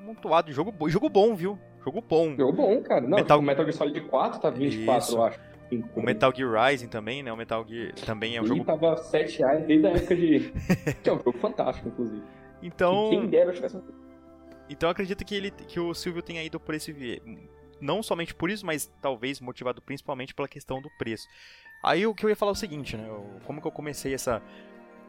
um 0.00 0.06
montoado 0.06 0.48
de 0.48 0.52
jogo, 0.52 0.72
jogo 0.88 1.08
bom, 1.08 1.34
viu? 1.34 1.58
Jogo 1.84 2.00
bom. 2.00 2.34
Jogo 2.36 2.52
bom, 2.52 2.80
cara. 2.82 3.00
Não, 3.02 3.18
Metal, 3.18 3.38
tipo, 3.38 3.46
Metal 3.46 3.64
Gear 3.64 3.76
Solid 3.76 4.00
4 4.02 4.40
tá 4.40 4.50
24, 4.50 5.02
Isso. 5.04 5.16
eu 5.16 5.22
acho. 5.24 5.40
O 5.94 6.02
Metal 6.02 6.32
Gear 6.34 6.68
Rising 6.68 6.88
também, 6.88 7.22
né? 7.22 7.32
O 7.32 7.36
Metal 7.36 7.64
Gear 7.66 7.92
também 8.04 8.36
é 8.36 8.40
um 8.40 8.44
Ele 8.44 8.54
jogo. 8.56 8.64
tava 8.64 8.96
7 8.96 9.38
reais 9.38 9.66
desde 9.66 9.86
a 9.86 9.90
época 9.90 10.16
de. 10.16 10.52
que 11.02 11.08
é 11.08 11.12
um 11.12 11.18
jogo 11.18 11.38
fantástico, 11.38 11.88
inclusive. 11.88 12.22
Então. 12.62 13.10
Que 13.10 13.16
quem 13.16 13.26
dera 13.28 13.50
eu 13.50 13.54
tivesse. 13.54 13.80
Então 14.68 14.88
eu 14.88 14.92
acredito 14.92 15.24
que, 15.24 15.34
ele, 15.34 15.50
que 15.50 15.80
o 15.80 15.92
Silvio 15.94 16.22
tenha 16.22 16.42
ido 16.44 16.60
por 16.60 16.74
esse 16.74 16.92
não 17.80 18.02
somente 18.02 18.34
por 18.34 18.50
isso, 18.50 18.64
mas 18.64 18.90
talvez 19.00 19.40
motivado 19.40 19.80
principalmente 19.80 20.34
pela 20.34 20.48
questão 20.48 20.80
do 20.80 20.90
preço. 20.98 21.26
Aí 21.82 22.06
o 22.06 22.14
que 22.14 22.24
eu 22.24 22.30
ia 22.30 22.36
falar 22.36 22.52
é 22.52 22.54
o 22.54 22.56
seguinte, 22.56 22.96
né? 22.96 23.08
Como 23.44 23.60
que 23.60 23.66
eu 23.66 23.72
comecei 23.72 24.14
essa. 24.14 24.42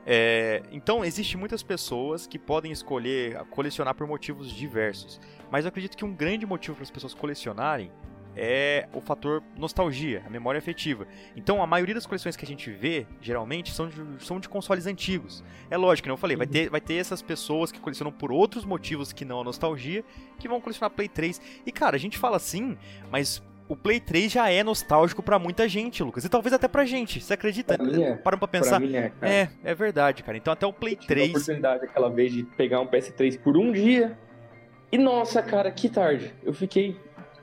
É... 0.06 0.64
então, 0.72 1.06
existe 1.06 1.38
muitas 1.38 1.62
pessoas 1.62 2.26
que 2.26 2.40
podem 2.40 2.72
escolher 2.72 3.38
colecionar 3.52 3.94
por 3.94 4.08
motivos 4.08 4.52
diversos. 4.52 5.20
Mas 5.52 5.66
eu 5.66 5.70
acredito 5.70 5.98
que 5.98 6.06
um 6.06 6.16
grande 6.16 6.46
motivo 6.46 6.76
para 6.76 6.84
as 6.84 6.92
pessoas 6.92 7.14
colecionarem 7.14 7.92
é 8.36 8.88
o 8.94 9.02
fator 9.02 9.44
nostalgia, 9.58 10.24
a 10.26 10.30
memória 10.30 10.58
afetiva. 10.58 11.08
Então, 11.36 11.62
a 11.62 11.68
maioria 11.68 11.96
das 11.96 12.06
coleções 12.06 12.36
que 12.36 12.46
a 12.46 12.48
gente 12.48 12.70
vê, 12.72 13.06
geralmente, 13.22 13.72
são 13.72 13.88
de, 13.88 14.26
são 14.26 14.40
de 14.40 14.48
consoles 14.48 14.88
antigos. 14.88 15.44
É 15.70 15.78
lógico, 15.78 16.06
como 16.06 16.14
eu 16.14 16.18
falei, 16.18 16.38
vai 16.38 16.48
uhum. 16.48 16.52
ter, 16.54 16.70
vai 16.70 16.82
ter 16.82 16.96
essas 16.96 17.22
pessoas 17.22 17.72
que 17.72 17.80
colecionam 17.80 18.12
por 18.12 18.32
outros 18.32 18.66
motivos 18.66 19.12
que 19.12 19.26
não 19.26 19.42
a 19.42 19.44
nostalgia, 19.44 20.04
que 20.40 20.48
vão 20.48 20.62
colecionar 20.62 20.90
Play 20.92 21.10
3. 21.10 21.42
E, 21.66 21.72
cara, 21.72 21.96
a 21.96 22.00
gente 22.00 22.18
fala 22.18 22.38
assim, 22.38 22.78
mas 23.12 23.42
o 23.72 23.76
Play 23.76 24.02
3 24.02 24.30
já 24.30 24.50
é 24.50 24.64
nostálgico 24.64 25.24
para 25.24 25.40
muita 25.40 25.68
gente, 25.68 26.04
Lucas. 26.04 26.26
E 26.26 26.30
talvez 26.30 26.52
até 26.52 26.68
pra 26.68 26.84
gente. 26.84 27.22
Você 27.22 27.34
acredita? 27.34 27.78
Pra 27.78 27.86
mim 27.86 28.04
é. 28.04 28.16
Para 28.18 28.36
pra 28.36 28.48
pensar. 28.48 28.80
Pra 28.80 28.80
mim 28.82 28.96
é, 28.96 29.10
cara. 29.10 29.34
é, 29.34 29.50
é 29.64 29.74
verdade, 29.74 30.24
cara. 30.24 30.38
Então 30.38 30.52
até 30.52 30.66
o 30.66 30.74
Play 30.74 30.98
eu 31.00 31.08
3. 31.08 31.28
a 31.28 31.32
oportunidade 31.32 31.86
aquela 31.86 32.10
vez 32.10 32.34
de 32.34 32.44
pegar 32.44 32.82
um 32.82 32.88
PS3 32.88 33.40
por 33.40 33.56
um 33.56 33.72
dia. 33.72 34.18
E 34.92 34.98
nossa, 34.98 35.42
cara, 35.42 35.72
que 35.72 35.88
tarde. 35.88 36.34
Eu 36.44 36.54
fiquei. 36.54 37.00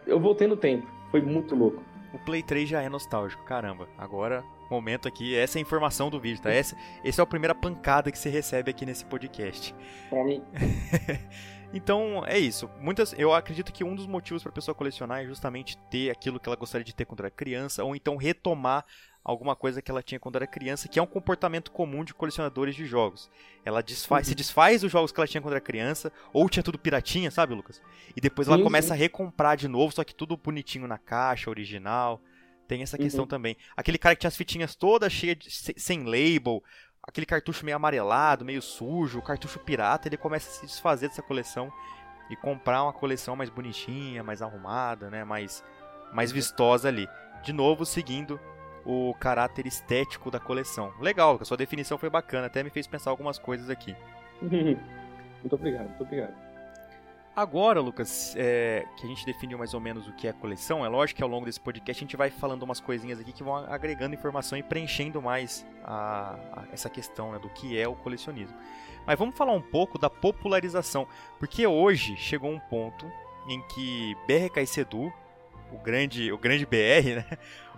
Eu 0.09 0.19
voltei 0.19 0.49
no 0.49 0.57
tempo. 0.57 0.87
Foi 1.11 1.21
muito 1.21 1.55
louco. 1.55 1.83
O 2.15 2.19
Play 2.19 2.43
3 2.43 2.67
já 2.67 2.81
é 2.81 2.89
nostálgico, 2.89 3.45
caramba. 3.45 3.87
Agora, 3.99 4.43
momento 4.71 5.07
aqui, 5.07 5.37
essa 5.37 5.59
é 5.59 5.61
a 5.61 5.63
informação 5.63 6.09
do 6.09 6.19
vídeo, 6.19 6.43
tá? 6.43 6.51
Essa, 6.51 6.75
essa 7.05 7.21
é 7.21 7.23
a 7.23 7.27
primeira 7.27 7.55
pancada 7.55 8.11
que 8.11 8.19
você 8.19 8.31
recebe 8.31 8.71
aqui 8.71 8.87
nesse 8.87 9.05
podcast. 9.05 9.75
Pra 10.09 10.25
mim. 10.25 10.43
então, 11.75 12.25
é 12.27 12.39
isso. 12.39 12.71
Muitas, 12.81 13.15
eu 13.19 13.35
acredito 13.35 13.71
que 13.71 13.85
um 13.85 13.95
dos 13.95 14.07
motivos 14.07 14.43
para 14.43 14.49
a 14.49 14.55
pessoa 14.55 14.75
colecionar 14.75 15.23
é 15.23 15.27
justamente 15.27 15.77
ter 15.91 16.11
aquilo 16.11 16.41
que 16.41 16.49
ela 16.49 16.57
gostaria 16.57 16.85
de 16.85 16.95
ter 16.95 17.05
quando 17.05 17.21
era 17.21 17.31
criança, 17.31 17.85
ou 17.85 17.95
então 17.95 18.17
retomar 18.17 18.87
alguma 19.25 19.55
coisa 19.55 19.83
que 19.83 19.91
ela 19.91 20.03
tinha 20.03 20.19
quando 20.19 20.37
era 20.37 20.47
criança, 20.47 20.89
que 20.89 20.99
é 20.99 21.03
um 21.03 21.07
comportamento 21.07 21.71
comum 21.71 22.05
de 22.05 22.15
colecionadores 22.15 22.75
de 22.75 22.87
jogos. 22.87 23.31
Ela 23.65 23.83
desfaz, 23.83 24.27
uhum. 24.27 24.31
se 24.31 24.35
desfaz 24.35 24.81
dos 24.81 24.91
jogos 24.91 25.13
que 25.13 25.21
ela 25.21 25.27
tinha 25.27 25.41
quando 25.41 25.53
era 25.53 25.61
criança, 25.61 26.13
ou 26.33 26.49
tinha 26.49 26.63
tudo 26.63 26.79
piratinha, 26.79 27.31
sabe, 27.31 27.55
Lucas? 27.55 27.83
E 28.17 28.21
depois 28.21 28.49
ela 28.49 28.57
sim, 28.57 28.63
começa 28.63 28.89
sim. 28.89 28.95
a 28.95 28.97
recomprar 28.97 29.57
de 29.57 29.69
novo, 29.69 29.95
só 29.95 30.05
que 30.05 30.15
tudo 30.15 30.37
bonitinho 30.37 30.87
na 30.87 30.99
caixa, 30.99 31.51
original. 31.51 32.21
Tem 32.67 32.83
essa 32.83 32.99
questão 32.99 33.23
uhum. 33.23 33.29
também. 33.29 33.57
Aquele 33.77 33.97
cara 33.97 34.15
que 34.15 34.21
tinha 34.21 34.29
as 34.29 34.37
fitinhas 34.37 34.75
todas 34.75 35.13
cheias 35.13 35.39
de, 35.39 35.51
sem 35.51 36.05
label, 36.05 36.63
aquele 37.03 37.27
cartucho 37.27 37.65
meio 37.65 37.77
amarelado, 37.77 38.45
meio 38.45 38.61
sujo, 38.61 39.19
o 39.19 39.23
cartucho 39.23 39.59
pirata, 39.59 40.09
ele 40.09 40.19
começa 40.19 40.51
a 40.51 40.53
se 40.53 40.67
desfazer 40.67 41.09
dessa 41.09 41.23
coleção 41.23 41.73
e 42.31 42.37
comprar 42.37 42.83
uma 42.83 42.93
coleção 42.93 43.35
mais 43.35 43.49
bonitinha, 43.49 44.23
mais 44.23 44.43
arrumada, 44.43 45.09
né, 45.11 45.25
mais 45.25 45.65
mais 46.13 46.33
vistosa 46.33 46.89
ali. 46.89 47.09
De 47.43 47.53
novo, 47.53 47.85
seguindo 47.85 48.41
o 48.89 49.13
caráter 49.21 49.67
estético 49.67 50.31
da 50.31 50.41
coleção. 50.41 50.95
Legal, 50.99 51.37
a 51.39 51.45
sua 51.45 51.59
definição 51.59 51.99
foi 51.99 52.09
bacana, 52.09 52.47
até 52.47 52.63
me 52.63 52.71
fez 52.71 52.87
pensar 52.87 53.11
algumas 53.11 53.39
coisas 53.39 53.69
aqui. 53.69 53.95
muito 54.41 55.55
obrigado, 55.55 55.89
muito 55.89 56.05
obrigado. 56.05 56.35
Agora, 57.37 57.81
Lucas, 57.81 58.35
é, 58.35 58.87
que 58.97 59.05
a 59.05 59.09
gente 59.09 59.27
definiu 59.27 59.59
mais 59.59 59.75
ou 59.75 59.79
menos 59.79 60.09
o 60.09 60.13
que 60.15 60.27
é 60.27 60.33
coleção, 60.33 60.87
é 60.87 60.89
lógico 60.89 61.19
que 61.19 61.23
ao 61.23 61.29
longo 61.29 61.45
desse 61.45 61.61
podcast 61.61 62.03
a 62.03 62.05
gente 62.05 62.17
vai 62.17 62.31
falando 62.31 62.63
umas 62.63 62.81
coisinhas 62.81 63.21
aqui 63.21 63.31
que 63.31 63.45
vão 63.45 63.57
agregando 63.57 64.15
informação 64.15 64.59
e 64.59 64.63
preenchendo 64.63 65.21
mais 65.21 65.67
a, 65.85 66.39
a 66.53 66.65
essa 66.73 66.89
questão 66.89 67.33
né, 67.33 67.39
do 67.39 67.51
que 67.51 67.79
é 67.79 67.87
o 67.87 67.95
colecionismo. 67.95 68.57
Mas 69.07 69.19
vamos 69.19 69.37
falar 69.37 69.53
um 69.53 69.61
pouco 69.61 69.99
da 69.99 70.09
popularização, 70.09 71.07
porque 71.39 71.67
hoje 71.67 72.17
chegou 72.17 72.51
um 72.51 72.59
ponto 72.59 73.05
em 73.49 73.61
que 73.69 74.17
BRK 74.27 74.67
Sedu, 74.67 75.13
o 75.73 75.79
grande, 75.79 76.33
o 76.33 76.39
grande 76.39 76.67
BR, 76.67 77.17
né? 77.17 77.25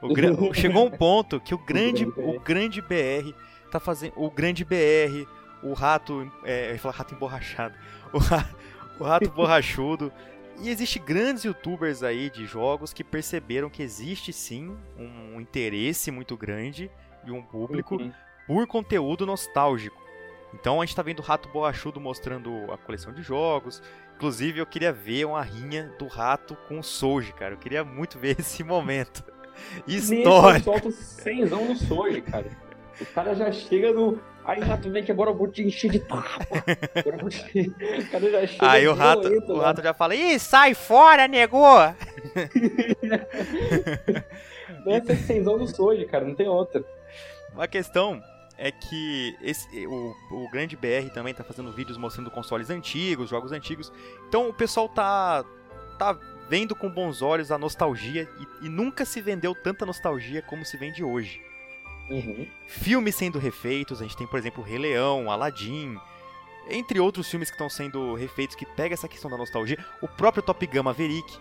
O, 0.03 0.14
chegou 0.55 0.87
um 0.87 0.90
ponto 0.90 1.40
que 1.40 1.55
o 1.55 1.59
grande, 1.59 2.05
o 2.05 2.40
grande 2.40 2.81
BR 2.81 3.33
tá 3.70 3.79
fazendo. 3.79 4.12
O 4.16 4.31
grande 4.31 4.64
BR, 4.64 5.26
o 5.62 5.72
rato. 5.72 6.31
É, 6.44 6.68
eu 6.68 6.72
ia 6.72 6.79
falar 6.79 6.94
rato 6.94 7.14
emborrachado. 7.14 7.74
O, 8.12 9.05
o 9.05 9.07
rato 9.07 9.31
borrachudo. 9.31 10.12
E 10.61 10.68
existe 10.68 10.98
grandes 10.98 11.44
youtubers 11.44 12.03
aí 12.03 12.29
de 12.29 12.44
jogos 12.44 12.92
que 12.92 13.05
perceberam 13.05 13.70
que 13.70 13.83
existe 13.85 14.33
sim 14.33 14.76
um 14.98 15.40
interesse 15.40 16.11
muito 16.11 16.37
grande 16.37 16.90
de 17.24 17.31
um 17.31 17.40
público 17.40 17.94
uhum. 17.94 18.12
por 18.48 18.66
conteúdo 18.66 19.24
nostálgico. 19.24 19.96
Então 20.53 20.81
a 20.81 20.85
gente 20.85 20.96
tá 20.96 21.03
vendo 21.03 21.20
o 21.20 21.22
Rato 21.22 21.48
Borrachudo 21.48 22.00
mostrando 22.00 22.70
a 22.72 22.76
coleção 22.76 23.12
de 23.12 23.22
jogos. 23.22 23.83
Inclusive 24.20 24.61
eu 24.61 24.66
queria 24.66 24.92
ver 24.92 25.24
uma 25.24 25.40
rinha 25.40 25.94
do 25.98 26.06
rato 26.06 26.54
com 26.68 26.78
o 26.78 26.83
Souji, 26.83 27.33
cara. 27.33 27.54
Eu 27.54 27.59
queria 27.59 27.83
muito 27.83 28.18
ver 28.18 28.37
esse 28.38 28.62
momento. 28.62 29.24
História. 29.87 30.62
solta 30.62 30.90
cenzão 30.90 31.64
no 31.64 31.74
Soji, 31.74 32.20
cara. 32.20 32.48
O 33.00 33.06
cara 33.06 33.35
já 33.35 33.50
chega 33.50 33.94
no. 33.94 34.20
Aí, 34.44 34.61
rato, 34.61 34.90
vem 34.90 35.02
que 35.02 35.11
agora 35.11 35.30
eu 35.30 35.35
vou 35.35 35.48
te 35.48 35.62
encher 35.62 35.90
de 35.90 36.00
tapa. 36.00 36.44
Agora 36.96 37.16
eu 37.16 37.20
vou 37.20 37.30
te... 37.30 37.72
O 37.98 38.11
cara 38.11 38.30
já 38.30 38.46
chega 38.46 38.70
Aí 38.70 38.87
o 38.87 38.92
rato, 38.92 39.26
o 39.26 39.59
rato 39.59 39.83
já 39.83 39.94
fala: 39.94 40.14
Ih, 40.14 40.38
sai 40.38 40.74
fora! 40.74 41.22
Essa 44.87 45.12
é 45.12 45.16
cenzão 45.16 45.56
do 45.56 45.66
Soji, 45.66 46.04
cara, 46.04 46.26
não 46.26 46.35
tem 46.35 46.46
outra. 46.46 46.85
A 47.56 47.66
questão 47.66 48.22
é 48.61 48.70
que 48.70 49.35
esse, 49.40 49.87
o, 49.87 50.14
o 50.31 50.49
grande 50.51 50.77
BR 50.77 51.09
também 51.14 51.33
tá 51.33 51.42
fazendo 51.42 51.73
vídeos 51.73 51.96
mostrando 51.96 52.31
consoles 52.31 52.68
antigos, 52.68 53.31
jogos 53.31 53.53
antigos. 53.53 53.90
Então 54.29 54.51
o 54.51 54.53
pessoal 54.53 54.87
tá, 54.87 55.42
tá 55.99 56.12
vendo 56.46 56.77
com 56.77 56.90
bons 56.90 57.23
olhos 57.23 57.51
a 57.51 57.57
nostalgia 57.57 58.29
e, 58.61 58.66
e 58.66 58.68
nunca 58.68 59.07
se 59.07 59.23
vendeu 59.23 59.55
tanta 59.55 59.87
nostalgia 59.87 60.42
como 60.42 60.62
se 60.62 60.77
vende 60.77 61.03
hoje. 61.03 61.40
Uhum. 62.11 62.46
Filmes 62.66 63.14
sendo 63.14 63.38
refeitos, 63.38 64.01
a 64.01 64.05
gente 64.05 64.16
tem, 64.16 64.27
por 64.27 64.38
exemplo, 64.38 64.62
Rei 64.62 64.77
Leão, 64.77 65.31
Aladdin, 65.31 65.99
entre 66.68 67.01
outros 67.01 67.31
filmes 67.31 67.49
que 67.49 67.55
estão 67.55 67.70
sendo 67.70 68.14
refeitos 68.14 68.55
que 68.55 68.66
pega 68.66 68.92
essa 68.92 69.09
questão 69.09 69.31
da 69.31 69.38
nostalgia. 69.38 69.79
O 70.03 70.09
próprio 70.09 70.42
Top 70.42 70.66
Gun 70.66 70.83
Maverick. 70.83 71.38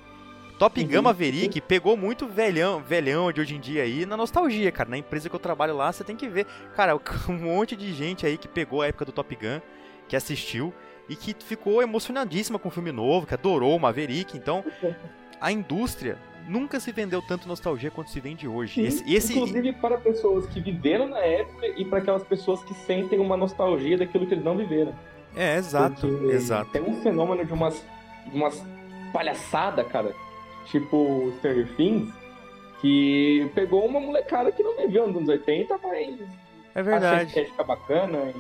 Top 0.60 0.82
uhum. 0.82 0.88
Gun 0.88 1.02
Maverick 1.04 1.62
pegou 1.62 1.96
muito 1.96 2.28
velhão, 2.28 2.84
velhão 2.84 3.32
de 3.32 3.40
hoje 3.40 3.56
em 3.56 3.62
dia 3.62 3.84
aí 3.84 4.06
na 4.06 4.18
nostalgia, 4.18 4.70
cara. 4.74 4.90
Na 4.90 4.98
empresa 4.98 5.30
que 5.30 5.36
eu 5.36 5.40
trabalho 5.40 5.74
lá, 5.74 5.90
você 5.90 6.04
tem 6.04 6.18
que 6.18 6.28
ver. 6.28 6.46
Cara, 6.76 7.00
um 7.30 7.34
monte 7.34 7.78
de 7.78 7.94
gente 7.94 8.26
aí 8.26 8.38
que 8.38 8.48
pegou 8.48 8.82
a 8.82 8.88
época 8.88 9.06
do 9.06 9.14
Top 9.14 9.34
Gun, 9.34 9.62
que 10.10 10.18
assistiu 10.18 10.74
e 11.08 11.16
que 11.16 11.34
ficou 11.46 11.82
emocionadíssima 11.82 12.60
com 12.60 12.68
o 12.68 12.72
filme 12.72 12.92
novo, 12.92 13.26
que 13.26 13.34
adorou 13.34 13.74
o 13.74 13.80
Maverick. 13.80 14.38
Então, 14.38 14.66
a 15.40 15.50
indústria 15.50 16.18
nunca 16.46 16.78
se 16.82 16.92
vendeu 16.92 17.22
tanto 17.22 17.48
nostalgia 17.48 17.90
quanto 17.90 18.12
se 18.12 18.20
vende 18.20 18.46
hoje. 18.46 18.82
Esse, 18.82 19.14
esse... 19.14 19.34
Inclusive 19.34 19.72
para 19.74 19.98
pessoas 19.98 20.46
que 20.46 20.60
viveram 20.60 21.08
na 21.08 21.20
época 21.20 21.68
e 21.68 21.86
para 21.86 22.00
aquelas 22.00 22.24
pessoas 22.26 22.62
que 22.66 22.74
sentem 22.74 23.18
uma 23.18 23.38
nostalgia 23.38 23.98
daquilo 23.98 24.28
que 24.28 24.34
eles 24.34 24.44
não 24.44 24.58
viveram. 24.58 24.94
É, 25.38 25.56
exato, 25.56 26.06
Porque 26.06 26.36
exato. 26.36 26.70
Tem 26.72 26.82
um 26.82 27.02
fenômeno 27.02 27.46
de 27.46 27.54
umas, 27.54 27.82
umas 28.34 28.62
palhaçada, 29.14 29.86
cara, 29.86 30.14
tipo 30.70 31.32
Stranger 31.38 31.68
Things, 31.76 32.14
que 32.82 33.50
pegou 33.54 33.86
uma 33.86 34.00
molecada 34.00 34.52
que 34.52 34.64
não 34.64 34.78
viveu 34.78 35.08
nos 35.08 35.18
anos 35.18 35.30
80, 35.30 35.80
mas 35.84 36.20
é 36.76 36.84
verdade. 36.84 37.06
acha 37.06 37.24
estética 37.24 37.64
bacana. 37.64 38.34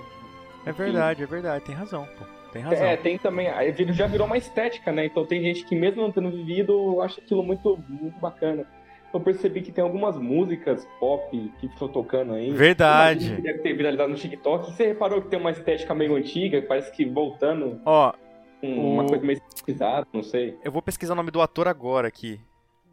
É 0.65 0.71
verdade, 0.71 1.23
é 1.23 1.25
verdade, 1.25 1.65
tem 1.65 1.75
razão, 1.75 2.07
pô. 2.17 2.25
Tem 2.51 2.61
razão. 2.63 2.85
É, 2.85 2.97
tem 2.97 3.17
também. 3.17 3.47
Já 3.93 4.07
virou 4.07 4.25
uma 4.25 4.37
estética, 4.37 4.91
né? 4.91 5.05
Então 5.05 5.25
tem 5.25 5.41
gente 5.41 5.63
que, 5.65 5.75
mesmo 5.75 6.01
não 6.01 6.11
tendo 6.11 6.31
vivido, 6.31 7.01
acha 7.01 7.21
aquilo 7.21 7.43
muito, 7.43 7.77
muito 7.87 8.19
bacana. 8.19 8.65
Eu 9.13 9.19
percebi 9.19 9.61
que 9.61 9.71
tem 9.71 9.83
algumas 9.83 10.17
músicas 10.17 10.87
pop 10.99 11.51
que 11.59 11.65
estão 11.65 11.87
tocando 11.87 12.33
aí. 12.33 12.51
Verdade. 12.51 13.35
Que 13.35 13.41
deve 13.41 13.59
ter 13.59 13.73
viralizado 13.73 14.09
no 14.09 14.15
TikTok. 14.15 14.71
Você 14.71 14.87
reparou 14.87 15.21
que 15.21 15.29
tem 15.29 15.39
uma 15.39 15.51
estética 15.51 15.95
meio 15.95 16.15
antiga, 16.15 16.61
parece 16.61 16.91
que 16.91 17.05
voltando. 17.05 17.81
Ó. 17.85 18.13
uma 18.61 19.05
coisa 19.05 19.25
meio 19.25 19.41
pesquisada, 19.41 20.07
não 20.13 20.23
sei. 20.23 20.57
Eu 20.63 20.71
vou 20.71 20.81
pesquisar 20.81 21.13
o 21.13 21.15
nome 21.15 21.31
do 21.31 21.41
ator 21.41 21.67
agora 21.67 22.07
aqui. 22.07 22.39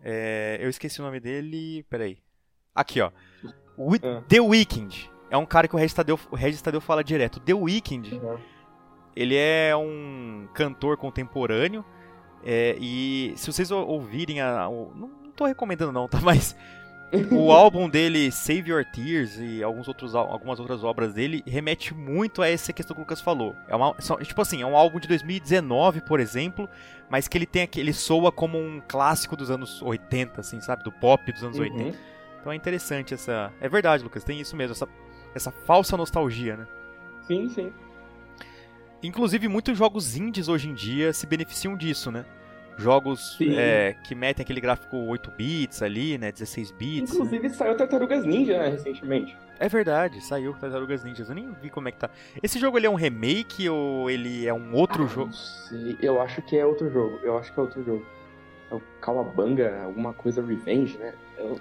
É, 0.02 0.58
eu 0.60 0.68
esqueci 0.68 1.00
o 1.00 1.04
nome 1.04 1.20
dele. 1.20 1.84
Peraí. 1.90 2.18
Aqui, 2.74 3.00
ó. 3.00 3.10
ah. 4.02 4.22
The 4.28 4.40
Weeknd. 4.40 5.10
É 5.30 5.36
um 5.36 5.46
cara 5.46 5.66
que 5.66 5.74
o 5.74 5.78
Regis 5.78 5.94
Tadeu, 5.94 6.18
o 6.30 6.36
Regis 6.36 6.62
Tadeu 6.62 6.80
fala 6.80 7.02
direto. 7.02 7.40
The 7.40 7.54
Weeknd. 7.54 8.14
Uhum 8.14 8.38
ele 9.16 9.34
é 9.34 9.74
um 9.74 10.46
cantor 10.52 10.98
contemporâneo. 10.98 11.82
É, 12.44 12.76
e 12.78 13.32
se 13.34 13.50
vocês 13.50 13.70
ouvirem 13.70 14.42
a. 14.42 14.68
O, 14.68 14.92
não, 14.94 15.08
não 15.08 15.30
tô 15.30 15.46
recomendando 15.46 15.90
não, 15.90 16.06
tá? 16.06 16.20
Mas 16.22 16.54
o 17.30 17.52
álbum 17.52 17.88
dele, 17.88 18.30
Save 18.32 18.70
Your 18.70 18.84
Tears, 18.84 19.38
e 19.38 19.62
alguns 19.62 19.86
outros, 19.88 20.14
algumas 20.14 20.58
outras 20.58 20.82
obras 20.82 21.14
dele, 21.14 21.42
remete 21.46 21.94
muito 21.94 22.42
a 22.42 22.48
essa 22.48 22.72
questão 22.72 22.94
que 22.94 23.00
o 23.00 23.04
Lucas 23.04 23.20
falou. 23.20 23.54
É 23.68 23.76
uma, 23.76 23.94
tipo 23.94 24.40
assim, 24.40 24.62
é 24.62 24.66
um 24.66 24.76
álbum 24.76 24.98
de 24.98 25.06
2019, 25.08 26.00
por 26.02 26.20
exemplo, 26.20 26.68
mas 27.08 27.28
que 27.28 27.38
ele 27.38 27.46
tem 27.46 27.68
ele 27.76 27.92
soa 27.92 28.32
como 28.32 28.58
um 28.58 28.80
clássico 28.86 29.36
dos 29.36 29.50
anos 29.50 29.80
80, 29.82 30.40
assim, 30.40 30.60
sabe? 30.60 30.82
Do 30.82 30.92
pop 30.92 31.30
dos 31.32 31.42
anos 31.42 31.58
uhum. 31.58 31.64
80. 31.64 31.98
Então 32.40 32.52
é 32.52 32.56
interessante 32.56 33.14
essa. 33.14 33.52
É 33.60 33.68
verdade, 33.68 34.02
Lucas, 34.02 34.24
tem 34.24 34.40
isso 34.40 34.56
mesmo, 34.56 34.72
essa, 34.72 34.88
essa 35.34 35.50
falsa 35.50 35.96
nostalgia, 35.96 36.56
né? 36.56 36.66
Sim, 37.22 37.48
sim. 37.48 37.72
Inclusive, 39.02 39.46
muitos 39.48 39.76
jogos 39.76 40.16
indies 40.16 40.48
hoje 40.48 40.68
em 40.68 40.74
dia 40.74 41.12
se 41.12 41.26
beneficiam 41.26 41.76
disso, 41.76 42.10
né? 42.10 42.24
Jogos 42.78 43.38
é, 43.40 43.96
que 44.04 44.14
metem 44.14 44.42
aquele 44.42 44.60
gráfico 44.60 44.98
8 44.98 45.30
bits 45.30 45.82
ali, 45.82 46.18
né? 46.18 46.30
16 46.30 46.70
bits. 46.72 47.14
Inclusive 47.14 47.48
né? 47.48 47.54
saiu 47.54 47.76
Tartarugas 47.76 48.24
Ninja, 48.24 48.58
né, 48.58 48.68
recentemente. 48.68 49.36
É 49.58 49.68
verdade, 49.68 50.20
saiu 50.20 50.52
Tartarugas 50.52 51.02
Ninjas. 51.02 51.30
Eu 51.30 51.34
nem 51.34 51.50
vi 51.52 51.70
como 51.70 51.88
é 51.88 51.92
que 51.92 51.98
tá. 51.98 52.10
Esse 52.42 52.58
jogo 52.58 52.76
ele 52.76 52.86
é 52.86 52.90
um 52.90 52.94
remake 52.94 53.66
ou 53.68 54.10
ele 54.10 54.46
é 54.46 54.52
um 54.52 54.74
outro 54.74 55.04
ah, 55.04 55.06
jogo? 55.06 55.26
Não 55.26 55.32
sei, 55.32 55.96
eu 56.02 56.20
acho 56.20 56.42
que 56.42 56.58
é 56.58 56.66
outro 56.66 56.90
jogo. 56.90 57.18
Eu 57.22 57.38
acho 57.38 57.52
que 57.52 57.58
é 57.58 57.62
outro 57.62 57.82
jogo. 57.82 58.04
É 58.70 58.74
o 58.74 58.82
Kawabanga, 59.00 59.82
alguma 59.84 60.12
coisa 60.12 60.44
Revenge, 60.44 60.98
né? 60.98 61.14
Eu, 61.38 61.58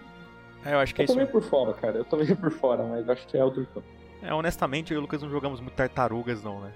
é, 0.65 0.73
eu 0.73 0.80
acho 0.80 0.93
que 0.93 1.01
eu 1.01 1.04
é 1.04 1.06
isso. 1.06 1.13
Eu 1.13 1.15
tô 1.15 1.21
meio 1.21 1.32
por 1.32 1.43
fora, 1.43 1.73
cara. 1.73 1.97
Eu 1.97 2.06
tô 2.06 2.17
meio 2.17 2.36
por 2.36 2.51
fora, 2.51 2.84
mas 2.84 3.08
acho 3.08 3.25
que 3.25 3.38
é 3.38 3.43
outro 3.43 3.65
jogo. 3.73 3.86
É, 4.21 4.34
honestamente, 4.34 4.91
eu 4.91 4.95
e 4.95 4.99
o 4.99 5.01
Lucas 5.01 5.21
não 5.21 5.30
jogamos 5.30 5.62
muito 5.62 5.75
tartarugas, 5.75 6.43
não, 6.43 6.60
né? 6.60 6.73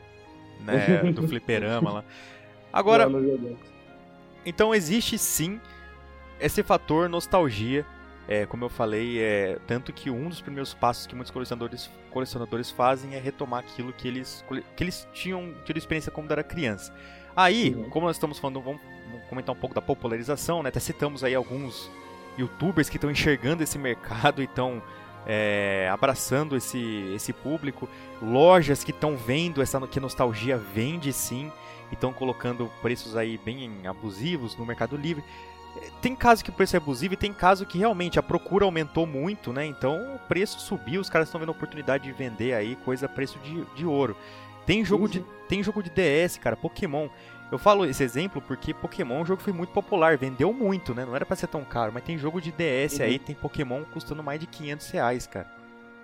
né? 0.64 1.12
Do 1.12 1.28
fliperama 1.28 1.92
lá. 1.92 2.04
Agora. 2.72 3.10
Não, 3.10 3.20
não 3.20 3.79
então 4.46 4.74
existe 4.74 5.18
sim 5.18 5.60
esse 6.40 6.64
fator 6.64 7.10
nostalgia. 7.10 7.86
É, 8.28 8.46
como 8.46 8.64
eu 8.64 8.70
falei, 8.70 9.20
é, 9.20 9.58
tanto 9.66 9.92
que 9.92 10.12
um 10.12 10.30
dos 10.30 10.40
primeiros 10.40 10.72
passos 10.72 11.08
que 11.08 11.16
muitos 11.16 11.32
colecionadores, 11.32 11.90
colecionadores 12.12 12.70
fazem 12.70 13.16
é 13.16 13.20
retomar 13.20 13.62
aquilo 13.62 13.92
que 13.92 14.08
eles, 14.08 14.46
que 14.76 14.84
eles 14.84 15.08
tinham 15.12 15.56
tido 15.66 15.78
experiência 15.78 16.12
quando 16.12 16.32
era 16.32 16.44
criança. 16.44 16.94
Aí, 17.36 17.74
uhum. 17.74 17.90
como 17.90 18.06
nós 18.06 18.18
estamos 18.18 18.38
falando, 18.38 18.62
vamos, 18.62 18.82
vamos, 19.10 19.26
comentar 19.28 19.56
um 19.56 19.58
pouco 19.58 19.74
da 19.74 19.82
popularização, 19.82 20.62
né? 20.62 20.70
Até 20.70 20.80
citamos 20.80 21.24
aí 21.24 21.34
alguns 21.34 21.90
youtubers 22.38 22.88
que 22.88 22.98
estão 22.98 23.10
enxergando 23.10 23.64
esse 23.64 23.80
mercado 23.80 24.44
e 24.44 24.46
estão 24.46 24.80
é, 25.26 25.90
abraçando 25.92 26.56
esse, 26.56 27.12
esse 27.16 27.34
público, 27.34 27.90
lojas 28.22 28.84
que 28.84 28.92
estão 28.92 29.18
vendo 29.18 29.62
essa 29.62 29.80
que 29.88 30.00
nostalgia 30.00 30.58
vende 30.58 31.12
sim 31.12 31.52
e 31.92 31.94
estão 31.94 32.14
colocando 32.14 32.72
preços 32.82 33.16
aí 33.16 33.38
bem 33.38 33.86
abusivos 33.86 34.56
no 34.56 34.66
Mercado 34.66 34.96
Livre. 34.96 35.24
Tem 36.02 36.16
caso 36.16 36.44
que 36.44 36.50
o 36.50 36.54
preço 36.54 36.76
é 36.76 36.78
abusivo 36.78 37.14
e 37.14 37.18
tem 37.18 37.32
caso 37.32 37.66
que 37.66 37.78
realmente 37.78 38.18
a 38.18 38.24
procura 38.24 38.66
aumentou 38.66 39.06
muito, 39.06 39.54
né? 39.54 39.66
Então 39.66 40.16
o 40.16 40.20
preço 40.20 40.60
subiu, 40.60 41.00
os 41.00 41.10
caras 41.10 41.28
estão 41.28 41.40
vendo 41.40 41.50
a 41.50 41.52
oportunidade 41.52 42.04
de 42.04 42.12
vender 42.12 42.54
aí 42.54 42.76
coisa 42.78 43.06
a 43.06 43.10
preço 43.10 43.38
de, 43.40 43.64
de 43.76 43.86
ouro. 43.86 44.16
Tem 44.66 44.84
jogo 44.84 45.08
de, 45.08 45.24
tem 45.48 45.64
jogo 45.64 45.82
de 45.82 45.90
DS, 45.90 46.38
cara, 46.38 46.56
Pokémon. 46.56 47.08
Eu 47.52 47.58
falo 47.58 47.86
esse 47.86 48.04
exemplo 48.04 48.42
porque 48.42 48.74
Pokémon, 48.74 49.22
o 49.22 49.26
jogo 49.26 49.42
foi 49.42 49.54
muito 49.54 49.72
popular, 49.72 50.18
vendeu 50.18 50.54
muito, 50.54 50.94
né? 50.94 51.06
Não 51.06 51.16
era 51.16 51.26
para 51.26 51.36
ser 51.36 51.48
tão 51.48 51.64
caro, 51.64 51.92
mas 51.94 52.04
tem 52.04 52.18
jogo 52.18 52.40
de 52.40 52.52
DS 52.52 53.00
uhum. 53.00 53.06
aí, 53.06 53.20
tem 53.20 53.36
Pokémon 53.36 53.84
custando 53.86 54.22
mais 54.22 54.40
de 54.40 54.48
500 54.48 54.90
reais, 54.92 55.28
cara. 55.28 55.48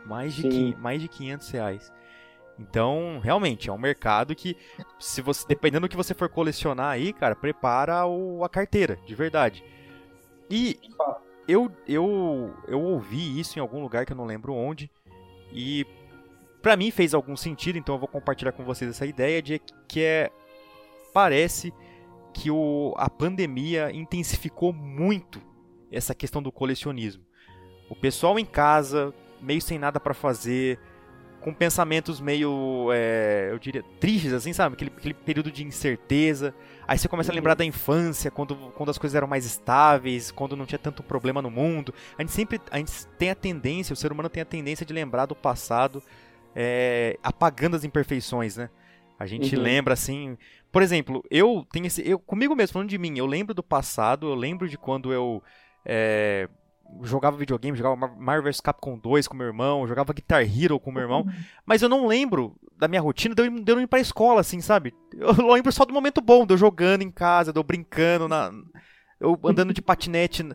Mais 0.06 0.34
de, 0.34 0.76
mais 0.80 1.02
de 1.02 1.08
500 1.08 1.50
reais. 1.50 1.94
Então, 2.58 3.20
realmente, 3.22 3.70
é 3.70 3.74
um 3.74 3.78
mercado 3.78 4.34
que, 4.34 4.56
se 5.00 5.22
você, 5.22 5.46
dependendo 5.48 5.88
do 5.88 5.90
que 5.90 5.98
você 5.98 6.14
for 6.14 6.30
colecionar 6.30 6.92
aí, 6.92 7.12
cara, 7.12 7.36
prepara 7.36 8.06
o, 8.06 8.44
a 8.44 8.50
carteira, 8.50 8.98
de 9.06 9.14
verdade. 9.14 9.64
E 10.50 10.80
eu, 11.48 11.70
eu, 11.88 12.54
eu 12.68 12.82
ouvi 12.82 13.40
isso 13.40 13.60
em 13.60 13.62
algum 13.62 13.82
lugar 13.82 14.06
que 14.06 14.14
eu 14.14 14.18
não 14.18 14.26
lembro 14.26 14.54
onde, 14.54 14.90
e 15.52 15.86
para 16.62 16.78
mim 16.78 16.92
fez 16.92 17.14
algum 17.14 17.36
sentido, 17.36 17.78
então 17.78 17.96
eu 17.96 18.00
vou 18.00 18.08
compartilhar 18.08 18.52
com 18.52 18.64
vocês 18.64 18.90
essa 18.90 19.06
ideia 19.06 19.42
de 19.42 19.62
que 19.88 20.02
é 20.02 20.32
parece 21.14 21.74
que 22.34 22.52
o, 22.52 22.94
a 22.98 23.10
pandemia 23.10 23.92
intensificou 23.92 24.74
muito 24.74 25.42
essa 25.92 26.14
questão 26.14 26.42
do 26.42 26.52
colecionismo. 26.52 27.24
O 27.90 27.96
pessoal 27.96 28.38
em 28.38 28.46
casa, 28.46 29.14
meio 29.40 29.62
sem 29.62 29.80
nada 29.80 30.00
para 30.00 30.14
fazer, 30.14 30.80
com 31.46 31.54
pensamentos 31.54 32.20
meio, 32.20 32.90
é, 32.92 33.50
eu 33.52 33.60
diria, 33.60 33.84
tristes, 34.00 34.34
assim, 34.34 34.52
sabe? 34.52 34.74
Aquele, 34.74 34.92
aquele, 34.98 35.14
período 35.14 35.52
de 35.52 35.64
incerteza. 35.64 36.56
Aí 36.88 36.98
você 36.98 37.08
começa 37.08 37.32
a 37.32 37.36
lembrar 37.36 37.52
uhum. 37.52 37.58
da 37.58 37.66
infância, 37.66 38.32
quando, 38.32 38.56
quando 38.72 38.90
as 38.90 38.98
coisas 38.98 39.14
eram 39.14 39.28
mais 39.28 39.46
estáveis, 39.46 40.32
quando 40.32 40.56
não 40.56 40.66
tinha 40.66 40.80
tanto 40.80 41.04
problema 41.04 41.44
no 41.44 41.52
mundo. 41.52 41.94
A 42.18 42.24
gente 42.24 42.32
sempre 42.32 42.60
a 42.72 42.80
gente 42.80 43.06
tem 43.20 43.30
a 43.30 43.36
tendência, 43.36 43.94
o 43.94 43.96
ser 43.96 44.12
humano 44.12 44.28
tem 44.28 44.42
a 44.42 44.46
tendência 44.46 44.84
de 44.84 44.92
lembrar 44.92 45.28
do 45.28 45.36
passado, 45.36 46.02
é, 46.56 47.16
apagando 47.22 47.76
as 47.76 47.84
imperfeições, 47.84 48.58
né? 48.58 48.68
A 49.20 49.28
gente 49.28 49.56
uhum. 49.56 49.62
lembra 49.62 49.94
assim, 49.94 50.40
por 50.72 50.82
exemplo, 50.82 51.24
eu 51.30 51.64
tenho 51.72 51.86
esse. 51.86 52.02
Eu, 52.10 52.18
comigo 52.18 52.56
mesmo, 52.56 52.74
falando 52.74 52.90
de 52.90 52.98
mim, 52.98 53.20
eu 53.20 53.28
lembro 53.28 53.54
do 53.54 53.62
passado, 53.62 54.30
eu 54.30 54.34
lembro 54.34 54.68
de 54.68 54.80
quando 54.80 55.14
eu 55.14 55.44
é, 55.86 56.50
jogava 57.04 57.38
videogame, 57.38 57.78
jogava 57.78 58.14
Marvel 58.16 58.44
vs 58.44 58.62
Capcom 58.62 58.98
2 58.98 59.28
com 59.28 59.36
meu 59.36 59.48
irmão, 59.48 59.88
jogava 59.88 60.14
Guitar 60.14 60.42
Hero 60.42 60.80
com 60.80 60.92
meu 60.92 61.04
irmão, 61.04 61.22
uhum. 61.22 61.34
mas 61.66 61.82
eu 61.82 61.90
não 61.90 62.08
lembro 62.08 62.56
da 62.78 62.88
minha 62.88 63.02
rotina 63.02 63.36
de 63.36 63.42
eu, 63.42 63.50
de 63.50 63.72
eu 63.72 63.82
ir 63.82 63.88
pra 63.88 64.00
escola, 64.00 64.42
assim, 64.42 64.62
sabe? 64.62 64.94
Eu 65.14 65.32
lembro 65.52 65.72
só 65.72 65.86
do 65.86 65.94
momento 65.94 66.22
bom, 66.22 66.46
de 66.46 66.54
eu 66.54 66.58
jogando 66.58 67.02
em 67.02 67.12
casa, 67.12 67.52
de 67.52 67.60
eu 67.60 67.64
brincando, 67.64 68.28
na, 68.28 68.52
eu 69.20 69.40
andando 69.44 69.74
de 69.74 69.82
patinete. 69.82 70.46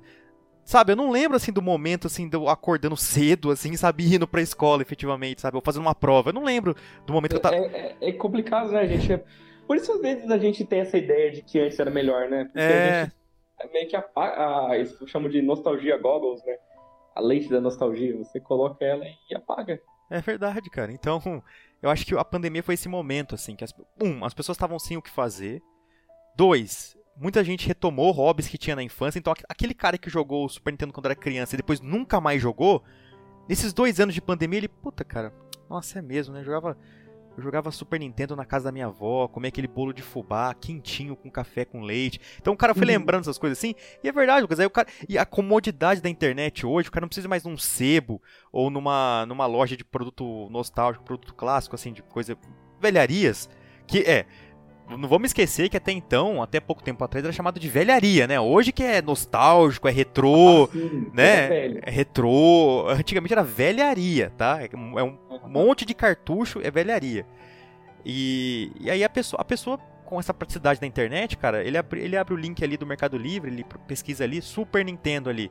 Sabe, 0.62 0.92
eu 0.92 0.96
não 0.96 1.10
lembro, 1.10 1.36
assim, 1.36 1.50
do 1.50 1.62
momento, 1.62 2.06
assim, 2.06 2.28
de 2.28 2.36
eu 2.36 2.48
acordando 2.48 2.96
cedo, 2.96 3.50
assim, 3.50 3.76
sabe, 3.76 4.14
indo 4.14 4.28
pra 4.28 4.42
escola, 4.42 4.82
efetivamente, 4.82 5.40
sabe? 5.40 5.56
Ou 5.56 5.62
fazendo 5.64 5.82
uma 5.82 5.94
prova. 5.94 6.28
Eu 6.28 6.34
não 6.34 6.44
lembro 6.44 6.76
do 7.06 7.12
momento 7.12 7.30
que 7.30 7.36
eu 7.38 7.40
tava... 7.40 7.56
É, 7.56 7.96
é, 8.00 8.10
é 8.10 8.12
complicado, 8.12 8.70
né, 8.70 8.86
gente? 8.86 9.12
É 9.12 9.24
por 9.70 9.76
isso, 9.76 9.92
às 9.92 10.00
vezes, 10.00 10.28
a 10.28 10.36
gente 10.36 10.64
tem 10.64 10.80
essa 10.80 10.98
ideia 10.98 11.30
de 11.30 11.42
que 11.42 11.56
antes 11.60 11.78
era 11.78 11.92
melhor, 11.92 12.28
né? 12.28 12.46
Porque 12.46 12.58
é... 12.58 12.64
a 12.64 13.04
gente 13.04 13.14
meio 13.68 13.88
que 13.88 13.96
apaga, 13.96 14.76
isso 14.78 15.06
chamo 15.06 15.28
de 15.28 15.42
nostalgia 15.42 15.96
goggles, 15.98 16.42
né? 16.44 16.56
A 17.14 17.20
lente 17.20 17.48
da 17.48 17.60
nostalgia, 17.60 18.16
você 18.16 18.40
coloca 18.40 18.84
ela 18.84 19.04
e 19.04 19.34
apaga. 19.34 19.80
É 20.10 20.20
verdade, 20.20 20.68
cara. 20.70 20.92
Então, 20.92 21.42
eu 21.80 21.88
acho 21.88 22.04
que 22.04 22.16
a 22.16 22.24
pandemia 22.24 22.62
foi 22.62 22.74
esse 22.74 22.88
momento, 22.88 23.34
assim, 23.34 23.54
que 23.54 23.64
as, 23.64 23.72
um, 24.02 24.24
as 24.24 24.34
pessoas 24.34 24.56
estavam 24.56 24.78
sem 24.78 24.96
o 24.96 25.02
que 25.02 25.10
fazer. 25.10 25.62
Dois, 26.36 26.96
muita 27.16 27.44
gente 27.44 27.66
retomou 27.66 28.10
hobbies 28.10 28.48
que 28.48 28.58
tinha 28.58 28.74
na 28.74 28.82
infância. 28.82 29.18
Então, 29.18 29.32
aquele 29.48 29.74
cara 29.74 29.98
que 29.98 30.10
jogou 30.10 30.44
o 30.44 30.48
Super 30.48 30.72
Nintendo 30.72 30.92
quando 30.92 31.06
era 31.06 31.14
criança 31.14 31.54
e 31.54 31.58
depois 31.58 31.80
nunca 31.80 32.20
mais 32.20 32.40
jogou, 32.40 32.82
nesses 33.48 33.72
dois 33.72 34.00
anos 34.00 34.14
de 34.14 34.22
pandemia, 34.22 34.58
ele, 34.58 34.68
puta, 34.68 35.04
cara, 35.04 35.32
nossa, 35.68 35.98
é 35.98 36.02
mesmo, 36.02 36.34
né? 36.34 36.42
Jogava 36.42 36.76
eu 37.36 37.42
jogava 37.42 37.70
Super 37.70 37.98
Nintendo 37.98 38.36
na 38.36 38.44
casa 38.44 38.66
da 38.66 38.72
minha 38.72 38.86
avó, 38.86 39.28
comia 39.28 39.48
aquele 39.48 39.68
bolo 39.68 39.92
de 39.92 40.02
fubá 40.02 40.52
quentinho 40.54 41.16
com 41.16 41.30
café 41.30 41.64
com 41.64 41.82
leite. 41.82 42.20
Então 42.40 42.52
o 42.52 42.56
cara 42.56 42.74
foi 42.74 42.82
uhum. 42.82 42.88
lembrando 42.88 43.22
essas 43.22 43.38
coisas 43.38 43.58
assim. 43.58 43.74
E 44.02 44.08
é 44.08 44.12
verdade, 44.12 44.42
Lucas. 44.42 44.60
Aí 44.60 44.66
o 44.66 44.70
cara, 44.70 44.88
e 45.08 45.16
a 45.16 45.24
comodidade 45.24 46.00
da 46.00 46.08
internet 46.08 46.66
hoje, 46.66 46.88
o 46.88 46.92
cara 46.92 47.04
não 47.04 47.08
precisa 47.08 47.28
mais 47.28 47.44
num 47.44 47.56
sebo 47.56 48.20
ou 48.52 48.70
numa, 48.70 49.24
numa 49.26 49.46
loja 49.46 49.76
de 49.76 49.84
produto 49.84 50.48
nostálgico, 50.50 51.04
produto 51.04 51.34
clássico, 51.34 51.74
assim, 51.74 51.92
de 51.92 52.02
coisa. 52.02 52.36
velharias. 52.80 53.48
Que 53.86 54.02
é, 54.02 54.26
não 54.98 55.08
vamos 55.08 55.28
esquecer 55.28 55.68
que 55.68 55.76
até 55.76 55.92
então, 55.92 56.42
até 56.42 56.60
pouco 56.60 56.82
tempo 56.82 57.02
atrás, 57.04 57.24
era 57.24 57.32
chamado 57.32 57.58
de 57.60 57.68
velharia, 57.68 58.26
né? 58.26 58.40
Hoje 58.40 58.72
que 58.72 58.82
é 58.82 59.00
nostálgico, 59.00 59.88
é 59.88 59.90
retrô, 59.90 60.64
ah, 60.64 60.72
sim, 60.72 61.10
né? 61.12 61.48
É, 61.48 61.80
é 61.82 61.90
retrô. 61.90 62.88
Antigamente 62.88 63.32
era 63.32 63.42
velharia, 63.42 64.32
tá? 64.36 64.60
É 64.62 64.76
um 64.76 64.98
é 64.98 65.48
monte 65.48 65.84
de 65.84 65.94
cartucho, 65.94 66.60
é 66.62 66.70
velharia. 66.70 67.26
E, 68.04 68.72
e 68.80 68.90
aí 68.90 69.04
a 69.04 69.08
pessoa, 69.08 69.40
a 69.40 69.44
pessoa 69.44 69.78
com 70.04 70.18
essa 70.18 70.34
praticidade 70.34 70.80
da 70.80 70.86
internet, 70.86 71.36
cara, 71.36 71.62
ele 71.64 71.78
abre, 71.78 72.00
ele 72.00 72.16
abre 72.16 72.34
o 72.34 72.36
link 72.36 72.62
ali 72.64 72.76
do 72.76 72.86
Mercado 72.86 73.16
Livre, 73.16 73.50
ele 73.50 73.64
pesquisa 73.86 74.24
ali, 74.24 74.42
Super 74.42 74.84
Nintendo 74.84 75.30
ali. 75.30 75.50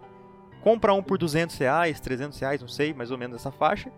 Compra 0.61 0.93
um 0.93 1.01
por 1.01 1.17
200 1.17 1.57
reais, 1.57 1.99
300 2.01 2.37
reais, 2.39 2.61
não 2.61 2.67
sei, 2.67 2.93
mais 2.93 3.11
ou 3.11 3.17
menos 3.17 3.37
essa 3.37 3.51
faixa 3.51 3.89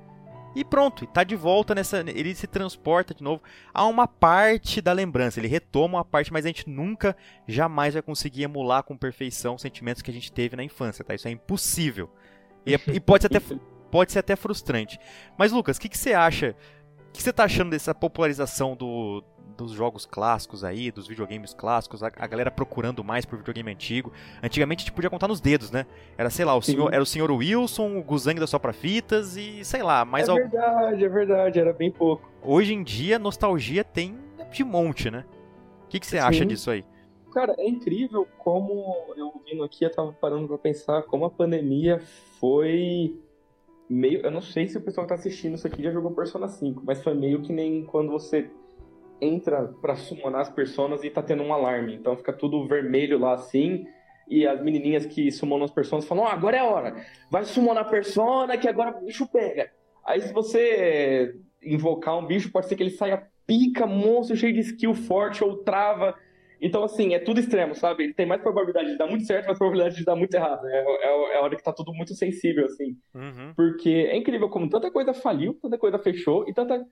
e 0.53 0.65
pronto, 0.65 1.05
está 1.05 1.23
de 1.23 1.35
volta 1.35 1.73
nessa. 1.73 1.99
Ele 1.99 2.35
se 2.35 2.45
transporta 2.45 3.13
de 3.13 3.23
novo 3.23 3.41
a 3.73 3.85
uma 3.85 4.07
parte 4.07 4.81
da 4.81 4.91
lembrança. 4.91 5.39
Ele 5.39 5.47
retoma 5.47 5.99
uma 5.99 6.05
parte, 6.05 6.31
mas 6.31 6.45
a 6.45 6.49
gente 6.49 6.69
nunca, 6.69 7.15
jamais 7.47 7.93
vai 7.93 8.03
conseguir 8.03 8.43
emular 8.43 8.83
com 8.83 8.97
perfeição 8.97 9.57
sentimentos 9.57 10.01
que 10.01 10.11
a 10.11 10.13
gente 10.13 10.31
teve 10.31 10.55
na 10.55 10.63
infância, 10.63 11.05
tá? 11.05 11.15
Isso 11.15 11.27
é 11.27 11.31
impossível. 11.31 12.09
E, 12.65 12.75
é, 12.75 12.79
e 12.87 12.99
pode, 13.01 13.23
ser 13.23 13.35
até, 13.35 13.55
pode 13.89 14.11
ser 14.11 14.19
até 14.19 14.35
frustrante. 14.35 14.99
Mas, 15.37 15.53
Lucas, 15.53 15.77
o 15.77 15.79
que, 15.79 15.87
que 15.87 15.97
você 15.97 16.13
acha? 16.13 16.55
O 17.07 17.11
que 17.13 17.23
você 17.23 17.29
está 17.29 17.45
achando 17.45 17.71
dessa 17.71 17.95
popularização 17.95 18.75
do, 18.75 19.23
dos 19.57 19.71
jogos 19.71 20.05
clássicos 20.05 20.63
aí, 20.63 20.91
dos 20.91 21.07
videogames 21.07 21.53
clássicos, 21.53 22.01
a, 22.03 22.07
a, 22.07 22.27
galera 22.27 22.49
procurando 22.49 23.03
mais 23.03 23.25
por 23.25 23.37
videogame 23.37 23.71
antigo. 23.71 24.11
Antigamente 24.41 24.81
a 24.81 24.85
gente 24.85 24.93
podia 24.93 25.09
contar 25.09 25.27
nos 25.27 25.41
dedos, 25.41 25.71
né? 25.71 25.85
Era, 26.17 26.29
sei 26.29 26.45
lá, 26.45 26.55
o 26.55 26.61
senhor, 26.61 26.93
era 26.93 27.01
o 27.01 27.05
senhor 27.05 27.31
Wilson, 27.31 27.97
o 27.97 28.03
Guzang 28.03 28.39
da 28.39 28.47
Sopra 28.47 28.73
Fitas 28.73 29.35
e 29.37 29.63
sei 29.63 29.83
lá, 29.83 30.05
mais 30.05 30.27
É 30.27 30.33
verdade, 30.33 31.05
é 31.05 31.09
verdade, 31.09 31.59
era 31.59 31.73
bem 31.73 31.91
pouco. 31.91 32.29
Hoje 32.43 32.73
em 32.73 32.83
dia, 32.83 33.19
nostalgia 33.19 33.83
tem 33.83 34.17
de 34.51 34.63
monte, 34.63 35.09
né? 35.09 35.25
O 35.85 35.87
que, 35.87 35.99
que 35.99 36.07
você 36.07 36.17
Sim. 36.17 36.23
acha 36.23 36.45
disso 36.45 36.71
aí? 36.71 36.85
Cara, 37.31 37.55
é 37.57 37.67
incrível 37.67 38.27
como 38.37 39.13
eu 39.15 39.41
vindo 39.49 39.63
aqui, 39.63 39.85
eu 39.85 39.91
tava 39.91 40.11
parando 40.11 40.47
pra 40.47 40.57
pensar 40.57 41.03
como 41.03 41.25
a 41.25 41.29
pandemia 41.29 41.99
foi 42.39 43.17
meio. 43.89 44.21
Eu 44.21 44.31
não 44.31 44.41
sei 44.41 44.67
se 44.67 44.77
o 44.77 44.81
pessoal 44.81 45.05
que 45.05 45.13
tá 45.13 45.15
assistindo 45.15 45.55
isso 45.55 45.65
aqui 45.65 45.81
já 45.81 45.91
jogou 45.91 46.11
Persona 46.11 46.47
5, 46.47 46.83
mas 46.85 47.01
foi 47.01 47.13
meio 47.13 47.41
que 47.41 47.53
nem 47.53 47.85
quando 47.85 48.11
você 48.11 48.49
entra 49.21 49.67
para 49.81 49.95
summonar 49.95 50.41
as 50.41 50.49
personas 50.49 51.03
e 51.03 51.09
tá 51.09 51.21
tendo 51.21 51.43
um 51.43 51.53
alarme. 51.53 51.95
Então 51.95 52.17
fica 52.17 52.33
tudo 52.33 52.67
vermelho 52.67 53.19
lá 53.19 53.33
assim. 53.33 53.85
E 54.27 54.47
as 54.47 54.61
menininhas 54.61 55.05
que 55.05 55.31
summonam 55.31 55.65
as 55.65 55.71
personas 55.71 56.05
falam: 56.05 56.23
oh, 56.23 56.27
agora 56.27 56.57
é 56.57 56.59
a 56.59 56.65
hora. 56.65 56.95
Vai 57.29 57.45
summonar 57.45 57.85
a 57.85 57.89
persona 57.89 58.57
que 58.57 58.67
agora 58.67 58.97
o 58.97 59.05
bicho 59.05 59.27
pega. 59.27 59.71
Aí 60.03 60.21
se 60.21 60.33
você 60.33 61.35
invocar 61.63 62.17
um 62.17 62.25
bicho, 62.25 62.51
pode 62.51 62.67
ser 62.67 62.75
que 62.75 62.83
ele 62.83 62.89
saia 62.89 63.27
pica, 63.45 63.85
monstro, 63.85 64.35
cheio 64.35 64.53
de 64.53 64.61
skill 64.61 64.93
forte 64.93 65.43
ou 65.43 65.57
trava. 65.57 66.15
Então, 66.61 66.83
assim, 66.83 67.15
é 67.15 67.19
tudo 67.19 67.39
extremo, 67.39 67.73
sabe? 67.73 68.03
Ele 68.03 68.13
tem 68.13 68.25
mais 68.25 68.39
probabilidade 68.39 68.91
de 68.91 68.97
dar 68.97 69.07
muito 69.07 69.25
certo, 69.25 69.47
mais 69.47 69.57
probabilidade 69.57 69.95
de 69.95 70.05
dar 70.05 70.15
muito 70.15 70.33
errado. 70.33 70.65
É, 70.67 70.77
é, 70.77 71.33
é 71.33 71.37
a 71.37 71.41
hora 71.41 71.55
que 71.55 71.63
tá 71.63 71.73
tudo 71.73 71.91
muito 71.91 72.13
sensível, 72.13 72.65
assim. 72.65 72.95
Uhum. 73.15 73.53
Porque 73.55 73.89
é 73.89 74.15
incrível 74.15 74.47
como 74.47 74.69
tanta 74.69 74.91
coisa 74.91 75.11
faliu, 75.11 75.57
tanta 75.59 75.77
coisa 75.77 75.97
fechou 75.97 76.47
e 76.47 76.53
tanta. 76.53 76.85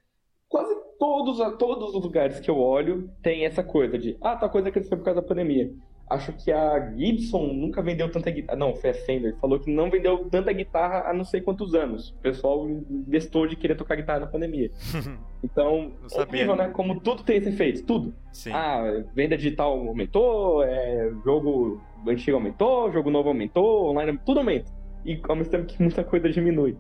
Quase 0.50 0.76
todos, 0.98 1.38
todos 1.58 1.96
os 1.96 2.04
lugares 2.04 2.40
que 2.40 2.50
eu 2.50 2.58
olho 2.58 3.10
tem 3.22 3.46
essa 3.46 3.64
coisa 3.64 3.98
de, 3.98 4.18
ah, 4.20 4.36
tá 4.36 4.50
coisa 4.50 4.72
cresceu 4.72 4.98
por 4.98 5.06
causa 5.06 5.22
da 5.22 5.28
pandemia. 5.28 5.72
Acho 6.10 6.34
que 6.34 6.52
a 6.52 6.92
Gibson 6.98 7.54
nunca 7.54 7.84
vendeu 7.84 8.12
tanta 8.12 8.32
guitarra. 8.32 8.58
Não, 8.58 8.76
foi 8.76 8.90
a 8.90 8.94
Fender. 8.96 9.36
Falou 9.40 9.60
que 9.60 9.72
não 9.72 9.92
vendeu 9.92 10.28
tanta 10.28 10.52
guitarra 10.52 11.08
há 11.08 11.14
não 11.14 11.24
sei 11.24 11.40
quantos 11.40 11.76
anos. 11.76 12.10
O 12.10 12.16
pessoal 12.16 12.68
investou 12.68 13.46
de 13.46 13.56
querer 13.56 13.76
tocar 13.76 13.96
guitarra 13.96 14.22
na 14.22 14.28
pandemia. 14.28 14.72
Então, 15.42 15.94
é 16.18 16.22
incrível, 16.24 16.54
né? 16.54 16.68
Como 16.68 17.00
tudo 17.00 17.24
tem 17.24 17.38
esse 17.38 17.48
efeito. 17.48 17.86
Tudo. 17.86 18.14
Sim. 18.34 18.52
Ah, 18.52 19.06
venda 19.16 19.38
digital 19.38 19.72
aumentou, 19.72 20.62
é, 20.66 21.10
jogo 21.24 21.82
antigo 22.06 22.36
aumentou, 22.36 22.92
jogo 22.92 23.10
novo 23.10 23.30
aumentou, 23.30 23.90
online, 23.90 24.20
tudo 24.26 24.42
aumenta. 24.42 24.70
E 25.06 25.18
ao 25.24 25.38
mesmo 25.38 25.50
tempo 25.50 25.66
que 25.66 25.82
muita 25.82 26.04
coisa 26.04 26.30
diminui. 26.30 26.76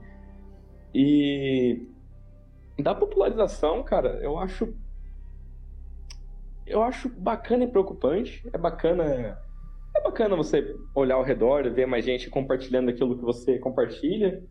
E 0.93 1.87
da 2.81 2.95
popularização, 2.95 3.83
cara, 3.83 4.19
eu 4.21 4.37
acho 4.37 4.73
eu 6.69 6.83
acho 6.83 7.09
bacana 7.09 7.63
e 7.63 7.67
preocupante. 7.67 8.47
É 8.53 8.57
bacana. 8.57 9.37
É 9.95 10.01
bacana 10.01 10.35
você 10.35 10.75
olhar 10.93 11.15
ao 11.15 11.23
redor, 11.23 11.69
ver 11.71 11.87
mais 11.87 12.05
gente 12.05 12.29
compartilhando 12.29 12.89
aquilo 12.89 13.17
que 13.17 13.23
você 13.23 13.57
compartilha. 13.57 14.43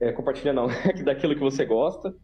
É, 0.00 0.12
compartilha 0.12 0.52
não, 0.52 0.68
daquilo 1.04 1.34
que 1.34 1.40
você 1.40 1.64
gosta. 1.64 2.14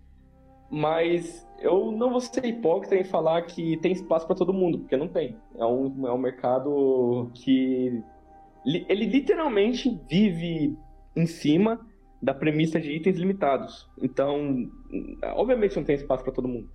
Mas 0.70 1.46
eu 1.58 1.90
não 1.90 2.10
vou 2.10 2.20
ser 2.20 2.44
hipócrita 2.46 2.94
em 2.94 3.04
falar 3.04 3.42
que 3.42 3.76
tem 3.78 3.92
espaço 3.92 4.26
para 4.26 4.36
todo 4.36 4.52
mundo, 4.52 4.78
porque 4.78 4.96
não 4.96 5.08
tem. 5.08 5.36
É 5.58 5.66
um, 5.66 6.06
é 6.06 6.12
um 6.12 6.18
mercado 6.18 7.30
que 7.34 8.00
ele 8.64 9.06
literalmente 9.06 10.00
vive 10.08 10.78
em 11.16 11.26
cima 11.26 11.84
da 12.24 12.32
premissa 12.32 12.80
de 12.80 12.90
itens 12.90 13.18
limitados. 13.18 13.88
Então, 14.00 14.70
obviamente 15.34 15.76
não 15.76 15.84
tem 15.84 15.94
espaço 15.94 16.24
para 16.24 16.32
todo 16.32 16.48
mundo. 16.48 16.68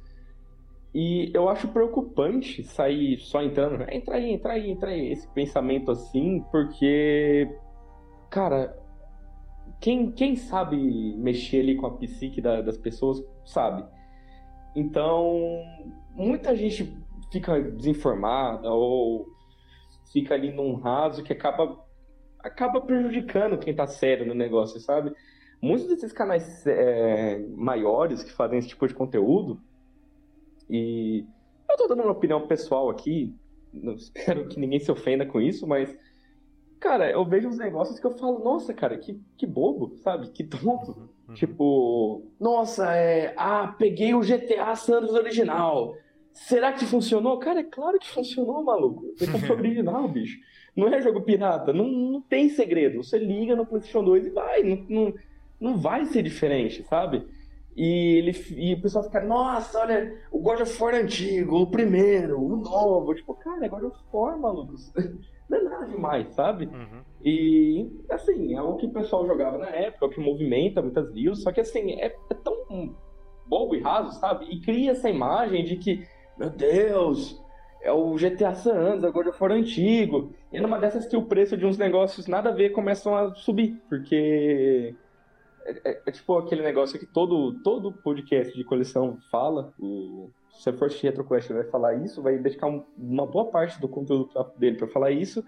E 0.93 1.31
eu 1.33 1.49
acho 1.49 1.67
preocupante 1.67 2.63
sair 2.63 3.17
só 3.19 3.43
entrando, 3.43 3.83
é, 3.83 3.95
entra 3.95 4.15
aí, 4.15 4.31
entra 4.31 4.53
aí, 4.53 4.77
aí, 4.83 5.11
esse 5.11 5.27
pensamento 5.29 5.91
assim, 5.91 6.43
porque, 6.51 7.47
cara, 8.29 8.75
quem, 9.79 10.11
quem 10.11 10.35
sabe 10.35 10.77
mexer 11.17 11.61
ali 11.61 11.75
com 11.75 11.85
a 11.85 11.97
psique 11.97 12.41
da, 12.41 12.61
das 12.61 12.77
pessoas, 12.77 13.23
sabe. 13.45 13.83
Então, 14.75 15.61
muita 16.15 16.55
gente 16.55 16.97
fica 17.31 17.59
desinformada 17.61 18.71
ou 18.71 19.27
fica 20.11 20.33
ali 20.33 20.51
num 20.51 20.73
raso 20.75 21.23
que 21.23 21.33
acaba, 21.33 21.79
acaba 22.39 22.81
prejudicando 22.81 23.59
quem 23.59 23.75
tá 23.75 23.85
sério 23.85 24.25
no 24.25 24.33
negócio, 24.33 24.79
sabe? 24.79 25.13
Muitos 25.61 25.87
desses 25.87 26.13
canais 26.13 26.65
é, 26.65 27.39
maiores 27.55 28.23
que 28.23 28.31
fazem 28.31 28.59
esse 28.59 28.69
tipo 28.69 28.87
de 28.87 28.93
conteúdo, 28.93 29.59
e 30.69 31.25
eu 31.69 31.77
tô 31.77 31.87
dando 31.87 32.03
uma 32.03 32.11
opinião 32.11 32.47
pessoal 32.47 32.89
aqui, 32.89 33.35
não 33.73 33.93
espero 33.95 34.47
que 34.47 34.59
ninguém 34.59 34.79
se 34.79 34.91
ofenda 34.91 35.25
com 35.25 35.41
isso, 35.41 35.67
mas 35.67 35.95
cara, 36.79 37.11
eu 37.11 37.25
vejo 37.25 37.49
uns 37.49 37.57
negócios 37.57 37.99
que 37.99 38.07
eu 38.07 38.17
falo, 38.17 38.39
nossa, 38.39 38.73
cara, 38.73 38.97
que, 38.97 39.19
que 39.37 39.45
bobo, 39.45 39.95
sabe? 39.97 40.29
Que 40.29 40.43
tonto. 40.47 40.91
Uhum, 40.91 41.09
uhum. 41.27 41.33
Tipo, 41.35 42.23
nossa, 42.39 42.95
é. 42.95 43.33
Ah, 43.37 43.75
peguei 43.77 44.13
o 44.13 44.21
GTA 44.21 44.75
Santos 44.75 45.13
original. 45.13 45.95
Será 46.31 46.71
que 46.71 46.85
funcionou? 46.85 47.37
Cara, 47.37 47.59
é 47.59 47.63
claro 47.63 47.99
que 47.99 48.09
funcionou, 48.09 48.63
maluco. 48.63 49.13
Você 49.17 49.29
comprou 49.29 49.57
original, 49.59 50.07
bicho. 50.07 50.39
Não 50.75 50.87
é 50.87 51.01
jogo 51.01 51.21
pirata, 51.21 51.73
não, 51.73 51.85
não 51.87 52.21
tem 52.21 52.47
segredo. 52.49 53.03
Você 53.03 53.17
liga 53.17 53.55
no 53.55 53.65
PlayStation 53.65 54.03
2 54.03 54.27
e 54.27 54.29
vai. 54.29 54.63
Não, 54.63 54.85
não, 54.87 55.13
não 55.59 55.77
vai 55.77 56.05
ser 56.05 56.23
diferente, 56.23 56.83
sabe? 56.83 57.25
E, 57.75 58.17
ele, 58.17 58.45
e 58.57 58.73
o 58.73 58.81
pessoal 58.81 59.03
fica, 59.05 59.21
nossa, 59.21 59.79
olha, 59.79 60.13
o 60.31 60.39
God 60.39 60.61
of 60.61 60.83
War 60.83 60.95
antigo, 60.95 61.61
o 61.61 61.67
primeiro, 61.67 62.41
o 62.41 62.57
novo. 62.57 63.15
Tipo, 63.15 63.33
cara, 63.35 63.65
é 63.65 63.69
God 63.69 63.83
of 63.83 63.97
War, 64.11 64.37
maluco. 64.37 64.73
Não 65.49 65.57
é 65.57 65.63
nada 65.63 65.85
demais, 65.87 66.27
sabe? 66.35 66.65
Uhum. 66.65 67.01
E, 67.23 67.89
assim, 68.11 68.55
é 68.55 68.61
o 68.61 68.75
que 68.75 68.85
o 68.85 68.91
pessoal 68.91 69.25
jogava 69.25 69.57
na 69.57 69.69
época, 69.69 70.05
é 70.05 70.07
o 70.07 70.11
que 70.11 70.19
movimenta 70.19 70.81
muitas 70.81 71.11
views, 71.11 71.41
só 71.41 71.51
que, 71.51 71.61
assim, 71.61 71.93
é, 71.93 72.15
é 72.29 72.33
tão 72.35 72.95
bobo 73.47 73.75
e 73.75 73.81
raso, 73.81 74.19
sabe? 74.19 74.45
E 74.49 74.61
cria 74.61 74.91
essa 74.91 75.09
imagem 75.09 75.63
de 75.63 75.75
que, 75.77 76.05
meu 76.37 76.49
Deus, 76.49 77.41
é 77.81 77.91
o 77.91 78.13
GTA 78.15 78.53
San 78.55 78.73
Andreas, 78.73 79.03
é 79.03 79.09
o 79.09 79.13
God 79.13 79.27
of 79.27 79.41
War 79.41 79.51
antigo. 79.53 80.33
E 80.51 80.59
numa 80.59 80.77
dessas 80.77 81.07
que 81.07 81.17
o 81.17 81.23
preço 81.23 81.57
de 81.57 81.65
uns 81.65 81.77
negócios 81.77 82.27
nada 82.27 82.49
a 82.49 82.53
ver 82.53 82.71
começam 82.71 83.15
a 83.15 83.33
subir, 83.35 83.81
porque 83.89 84.93
é, 85.83 86.01
é, 86.05 86.11
tipo 86.11 86.37
aquele 86.37 86.61
negócio 86.61 86.99
que 86.99 87.05
todo, 87.05 87.53
todo 87.61 87.91
podcast 87.91 88.55
de 88.55 88.63
coleção 88.63 89.17
fala. 89.31 89.73
O, 89.79 90.29
se 90.51 90.63
você 90.63 90.73
for 90.73 90.85
assistir 90.85 91.07
RetroQuest, 91.07 91.53
vai 91.53 91.63
falar 91.65 91.95
isso, 91.95 92.21
vai 92.21 92.37
dedicar 92.37 92.67
um, 92.67 92.83
uma 92.97 93.25
boa 93.25 93.45
parte 93.45 93.79
do 93.79 93.87
conteúdo 93.87 94.29
dele 94.57 94.77
para 94.77 94.87
falar 94.87 95.11
isso, 95.11 95.43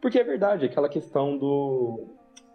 porque 0.00 0.18
é 0.18 0.24
verdade, 0.24 0.66
aquela 0.66 0.88
questão 0.88 1.36
do 1.36 2.06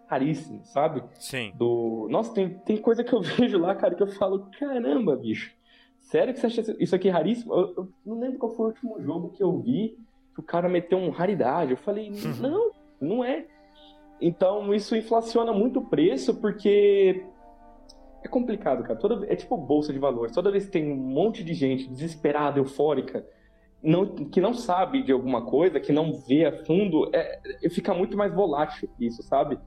raríssimo, 0.06 0.60
sabe? 0.64 1.02
Sim. 1.14 1.52
Do. 1.54 2.06
Nossa, 2.10 2.32
tem, 2.34 2.50
tem 2.50 2.76
coisa 2.76 3.02
que 3.02 3.12
eu 3.12 3.20
vejo 3.22 3.58
lá, 3.58 3.74
cara, 3.74 3.94
que 3.94 4.02
eu 4.02 4.06
falo, 4.06 4.48
caramba, 4.58 5.16
bicho. 5.16 5.54
Sério 5.98 6.34
que 6.34 6.40
você 6.40 6.46
acha 6.46 6.76
isso 6.78 6.94
aqui 6.94 7.08
raríssimo? 7.08 7.54
Eu, 7.54 7.74
eu 7.76 7.88
não 8.04 8.18
lembro 8.18 8.38
qual 8.38 8.54
foi 8.54 8.66
o 8.66 8.68
último 8.68 9.00
jogo 9.00 9.30
que 9.30 9.42
eu 9.42 9.58
vi 9.58 9.96
que 10.34 10.40
o 10.40 10.42
cara 10.42 10.68
meteu 10.68 10.98
um 10.98 11.10
raridade. 11.10 11.72
Eu 11.72 11.76
falei, 11.76 12.10
uhum. 12.10 12.36
não, 12.40 12.70
não 13.00 13.24
é. 13.24 13.46
Então 14.22 14.72
isso 14.72 14.94
inflaciona 14.94 15.52
muito 15.52 15.80
o 15.80 15.84
preço, 15.84 16.34
porque 16.36 17.26
é 18.22 18.28
complicado, 18.28 18.84
cara. 18.84 18.96
Toda, 18.96 19.26
é 19.26 19.34
tipo 19.34 19.56
bolsa 19.56 19.92
de 19.92 19.98
valores. 19.98 20.32
Toda 20.32 20.50
vez 20.50 20.66
que 20.66 20.70
tem 20.70 20.92
um 20.92 20.96
monte 20.96 21.42
de 21.42 21.52
gente 21.52 21.88
desesperada, 21.88 22.60
eufórica, 22.60 23.26
não, 23.82 24.06
que 24.06 24.40
não 24.40 24.54
sabe 24.54 25.02
de 25.02 25.10
alguma 25.10 25.44
coisa, 25.44 25.80
que 25.80 25.92
não 25.92 26.12
vê 26.12 26.46
a 26.46 26.64
fundo, 26.64 27.10
é, 27.12 27.40
fica 27.68 27.92
muito 27.92 28.16
mais 28.16 28.32
volátil 28.32 28.88
isso, 29.00 29.24
sabe? 29.24 29.58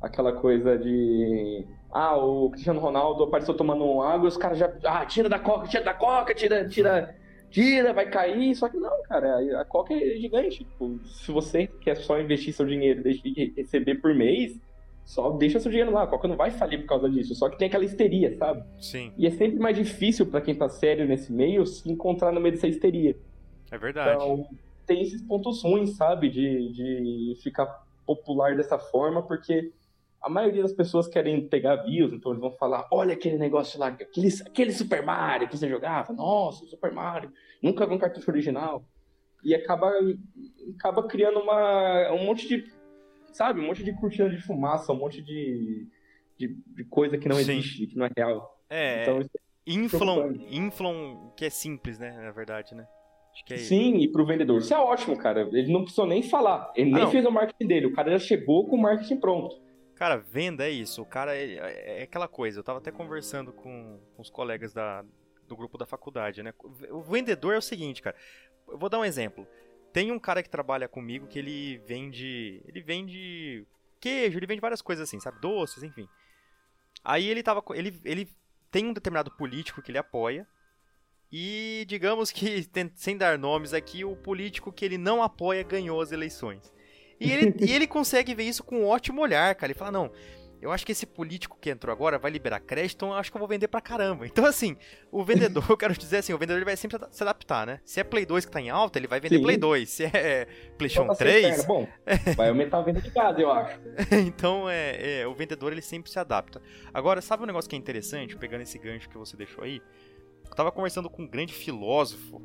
Aquela 0.00 0.32
coisa 0.32 0.78
de. 0.78 1.66
Ah, 1.90 2.16
o 2.16 2.50
Cristiano 2.50 2.78
Ronaldo 2.78 3.24
apareceu 3.24 3.54
tomando 3.54 4.00
água, 4.00 4.28
os 4.28 4.36
caras 4.36 4.58
já. 4.58 4.72
Ah, 4.84 5.04
tira 5.04 5.28
da 5.28 5.40
coca, 5.40 5.66
tira 5.66 5.82
da 5.82 5.94
coca, 5.94 6.32
tira, 6.34 6.68
tira 6.68 7.16
tira, 7.54 7.92
vai 7.92 8.10
cair. 8.10 8.54
Só 8.54 8.68
que 8.68 8.76
não, 8.76 9.02
cara, 9.04 9.60
a 9.60 9.64
Coca 9.64 9.94
é 9.94 10.16
gigante. 10.16 10.58
Tipo, 10.58 10.98
se 11.06 11.30
você 11.30 11.66
quer 11.66 11.96
só 11.96 12.20
investir 12.20 12.52
seu 12.52 12.66
dinheiro 12.66 13.02
e 13.08 13.52
receber 13.56 13.94
por 13.96 14.12
mês, 14.12 14.60
só 15.04 15.30
deixa 15.30 15.60
seu 15.60 15.70
dinheiro 15.70 15.92
lá. 15.92 16.02
A 16.02 16.06
Coca 16.06 16.26
não 16.26 16.36
vai 16.36 16.50
falir 16.50 16.80
por 16.80 16.88
causa 16.88 17.08
disso. 17.08 17.34
Só 17.34 17.48
que 17.48 17.56
tem 17.56 17.68
aquela 17.68 17.84
histeria, 17.84 18.36
sabe? 18.36 18.64
Sim. 18.80 19.12
E 19.16 19.26
é 19.26 19.30
sempre 19.30 19.58
mais 19.58 19.76
difícil 19.76 20.26
para 20.26 20.40
quem 20.40 20.54
tá 20.54 20.68
sério 20.68 21.06
nesse 21.06 21.32
meio 21.32 21.64
se 21.64 21.88
encontrar 21.90 22.32
no 22.32 22.40
meio 22.40 22.54
dessa 22.54 22.66
histeria. 22.66 23.16
É 23.70 23.78
verdade. 23.78 24.16
Então, 24.16 24.48
tem 24.84 25.02
esses 25.02 25.22
pontos 25.22 25.62
ruins, 25.62 25.96
sabe? 25.96 26.28
De, 26.28 26.72
de 26.72 27.40
ficar 27.42 27.84
popular 28.04 28.56
dessa 28.56 28.78
forma, 28.78 29.22
porque 29.22 29.72
a 30.24 30.30
maioria 30.30 30.62
das 30.62 30.72
pessoas 30.72 31.06
querem 31.06 31.46
pegar 31.46 31.76
views, 31.84 32.10
então 32.12 32.32
eles 32.32 32.40
vão 32.40 32.50
falar: 32.52 32.88
olha 32.90 33.12
aquele 33.12 33.36
negócio 33.36 33.78
lá, 33.78 33.88
aquele, 33.88 34.28
aquele 34.46 34.72
Super 34.72 35.04
Mario 35.04 35.46
que 35.46 35.56
você 35.56 35.68
jogava, 35.68 36.14
nossa, 36.14 36.64
Super 36.64 36.90
Mario, 36.90 37.30
nunca 37.62 37.86
vi 37.86 37.94
um 37.94 37.98
cartucho 37.98 38.30
original. 38.30 38.82
E 39.44 39.54
acaba, 39.54 39.92
acaba 40.74 41.06
criando 41.06 41.38
uma, 41.38 42.10
um 42.12 42.24
monte 42.24 42.48
de, 42.48 42.64
sabe, 43.30 43.60
um 43.60 43.66
monte 43.66 43.84
de 43.84 43.92
cortina 44.00 44.30
de 44.30 44.40
fumaça, 44.40 44.90
um 44.90 44.96
monte 44.96 45.20
de, 45.20 45.86
de, 46.38 46.56
de 46.74 46.84
coisa 46.84 47.18
que 47.18 47.28
não 47.28 47.36
Sim. 47.36 47.52
existe, 47.52 47.86
que 47.88 47.98
não 47.98 48.06
é 48.06 48.10
real. 48.16 48.58
É, 48.70 49.02
então, 49.02 49.20
é 49.20 49.26
inflam, 49.66 50.34
inflam 50.50 51.30
que 51.36 51.44
é 51.44 51.50
simples, 51.50 51.98
né, 51.98 52.12
na 52.12 52.30
verdade, 52.30 52.74
né? 52.74 52.86
É 53.50 53.56
Sim, 53.58 53.96
e 53.96 54.10
pro 54.10 54.24
vendedor. 54.24 54.60
Isso 54.60 54.72
é 54.72 54.78
ótimo, 54.78 55.18
cara. 55.18 55.48
Ele 55.52 55.70
não 55.72 55.82
precisou 55.82 56.06
nem 56.06 56.22
falar. 56.22 56.72
Ele 56.76 56.90
ah, 56.90 56.94
nem 56.94 57.04
não. 57.04 57.10
fez 57.10 57.26
o 57.26 57.32
marketing 57.32 57.66
dele. 57.66 57.86
O 57.86 57.92
cara 57.92 58.12
já 58.12 58.18
chegou 58.20 58.64
com 58.68 58.76
o 58.76 58.80
marketing 58.80 59.16
pronto. 59.16 59.56
Cara, 60.04 60.18
venda 60.18 60.68
é 60.68 60.70
isso. 60.70 61.00
O 61.00 61.06
cara 61.06 61.34
é, 61.34 62.00
é, 62.00 62.02
aquela 62.02 62.28
coisa. 62.28 62.60
Eu 62.60 62.62
tava 62.62 62.78
até 62.78 62.92
conversando 62.92 63.54
com, 63.54 63.98
com 64.14 64.20
os 64.20 64.28
colegas 64.28 64.70
da, 64.70 65.02
do 65.48 65.56
grupo 65.56 65.78
da 65.78 65.86
faculdade, 65.86 66.42
né? 66.42 66.52
O 66.90 67.00
vendedor 67.00 67.54
é 67.54 67.56
o 67.56 67.62
seguinte, 67.62 68.02
cara. 68.02 68.14
Eu 68.68 68.76
vou 68.76 68.90
dar 68.90 68.98
um 68.98 69.04
exemplo. 69.06 69.48
Tem 69.94 70.12
um 70.12 70.18
cara 70.18 70.42
que 70.42 70.50
trabalha 70.50 70.86
comigo 70.86 71.26
que 71.26 71.38
ele 71.38 71.78
vende. 71.86 72.60
Ele 72.66 72.82
vende 72.82 73.66
queijo, 73.98 74.38
ele 74.38 74.46
vende 74.46 74.60
várias 74.60 74.82
coisas 74.82 75.08
assim, 75.08 75.18
sabe? 75.18 75.40
Doces, 75.40 75.82
enfim. 75.82 76.06
Aí 77.02 77.26
ele 77.26 77.42
tava. 77.42 77.64
Ele, 77.70 77.98
ele 78.04 78.28
tem 78.70 78.84
um 78.84 78.92
determinado 78.92 79.30
político 79.30 79.80
que 79.80 79.90
ele 79.90 79.96
apoia. 79.96 80.46
E 81.32 81.86
digamos 81.88 82.30
que, 82.30 82.68
sem 82.94 83.16
dar 83.16 83.38
nomes 83.38 83.72
aqui, 83.72 84.04
o 84.04 84.14
político 84.14 84.70
que 84.70 84.84
ele 84.84 84.98
não 84.98 85.22
apoia 85.22 85.62
ganhou 85.62 85.98
as 86.02 86.12
eleições. 86.12 86.73
E 87.24 87.32
ele, 87.32 87.54
e 87.60 87.72
ele 87.72 87.86
consegue 87.86 88.34
ver 88.34 88.44
isso 88.44 88.62
com 88.62 88.80
um 88.80 88.86
ótimo 88.86 89.20
olhar, 89.20 89.54
cara. 89.54 89.70
Ele 89.70 89.78
fala, 89.78 89.92
não, 89.92 90.10
eu 90.64 90.72
acho 90.72 90.86
que 90.86 90.92
esse 90.92 91.04
político 91.04 91.58
que 91.60 91.68
entrou 91.68 91.92
agora 91.92 92.18
vai 92.18 92.30
liberar 92.30 92.58
crédito, 92.58 92.96
então 92.96 93.10
eu 93.10 93.14
acho 93.16 93.30
que 93.30 93.36
eu 93.36 93.38
vou 93.38 93.46
vender 93.46 93.68
pra 93.68 93.82
caramba. 93.82 94.24
Então, 94.34 94.46
assim, 94.46 94.76
o 95.12 95.22
vendedor, 95.22 95.62
eu 95.68 95.76
quero 95.76 95.92
dizer 95.92 96.18
assim, 96.18 96.32
o 96.32 96.38
vendedor 96.38 96.56
ele 96.56 96.64
vai 96.64 96.76
sempre 96.76 96.98
se 97.10 97.22
adaptar, 97.22 97.66
né? 97.66 97.80
Se 97.84 98.00
é 98.00 98.04
Play 98.04 98.24
2 98.24 98.46
que 98.46 98.50
tá 98.50 98.60
em 98.60 98.70
alta, 98.70 98.98
ele 98.98 99.06
vai 99.06 99.20
vender 99.20 99.36
Sim. 99.36 99.42
Play 99.42 99.58
2. 99.58 99.88
Se 99.88 100.04
é 100.04 100.46
PlayStation 100.78 101.12
3. 101.14 101.66
Bom, 101.66 101.86
vai 102.34 102.48
aumentar 102.48 102.78
a 102.78 102.82
venda 102.82 103.00
de 103.00 103.10
casa, 103.10 103.38
eu 103.38 103.50
acho. 103.52 103.78
então, 104.26 104.68
é, 104.68 105.20
é, 105.20 105.26
o 105.26 105.34
vendedor 105.34 105.70
ele 105.70 105.82
sempre 105.82 106.10
se 106.10 106.18
adapta. 106.18 106.62
Agora, 106.94 107.20
sabe 107.20 107.42
um 107.42 107.46
negócio 107.46 107.68
que 107.68 107.76
é 107.76 107.78
interessante, 107.78 108.34
pegando 108.36 108.62
esse 108.62 108.78
gancho 108.78 109.08
que 109.08 109.18
você 109.18 109.36
deixou 109.36 109.62
aí? 109.64 109.82
Eu 110.48 110.56
tava 110.56 110.72
conversando 110.72 111.10
com 111.10 111.22
um 111.22 111.28
grande 111.28 111.52
filósofo, 111.52 112.42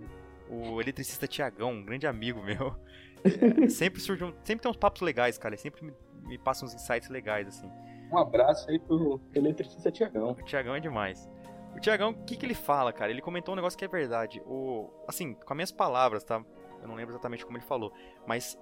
o 0.49 0.81
eletricista 0.81 1.25
Tiagão, 1.27 1.71
um 1.71 1.85
grande 1.85 2.05
amigo 2.05 2.41
meu. 2.43 2.75
É, 3.23 3.67
sempre 3.69 4.01
surge 4.01 4.25
sempre 4.43 4.61
tem 4.63 4.69
uns 4.69 4.77
papos 4.77 5.01
legais, 5.01 5.37
cara. 5.37 5.55
Ele 5.55 5.61
sempre 5.61 5.85
me, 5.85 5.93
me 6.23 6.37
passa 6.37 6.65
uns 6.65 6.73
insights 6.73 7.09
legais, 7.09 7.47
assim. 7.47 7.69
Um 8.11 8.17
abraço 8.17 8.69
aí 8.69 8.79
pro 8.79 9.21
eletricista 9.33 9.91
Tiagão. 9.91 10.31
O 10.31 10.43
Tiagão 10.43 10.75
é 10.75 10.79
demais. 10.79 11.29
O 11.75 11.79
Tiagão, 11.79 12.11
o 12.11 12.25
que, 12.25 12.35
que 12.35 12.45
ele 12.45 12.55
fala, 12.55 12.91
cara? 12.91 13.11
Ele 13.11 13.21
comentou 13.21 13.53
um 13.53 13.55
negócio 13.55 13.77
que 13.77 13.85
é 13.85 13.87
verdade. 13.87 14.41
O, 14.45 14.89
assim, 15.07 15.33
com 15.33 15.53
as 15.53 15.55
minhas 15.55 15.71
palavras, 15.71 16.23
tá? 16.23 16.43
Eu 16.81 16.87
não 16.87 16.95
lembro 16.95 17.13
exatamente 17.13 17.45
como 17.45 17.57
ele 17.57 17.65
falou. 17.65 17.93
Mas 18.25 18.57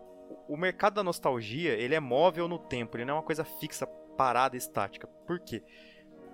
o 0.47 0.57
mercado 0.57 0.95
da 0.95 1.03
nostalgia, 1.03 1.73
ele 1.73 1.95
é 1.95 1.99
móvel 1.99 2.47
no 2.47 2.59
tempo. 2.59 2.97
Ele 2.97 3.05
não 3.05 3.15
é 3.15 3.17
uma 3.17 3.23
coisa 3.23 3.45
fixa, 3.45 3.87
parada, 4.17 4.57
estática. 4.57 5.07
Por 5.25 5.39
quê? 5.39 5.63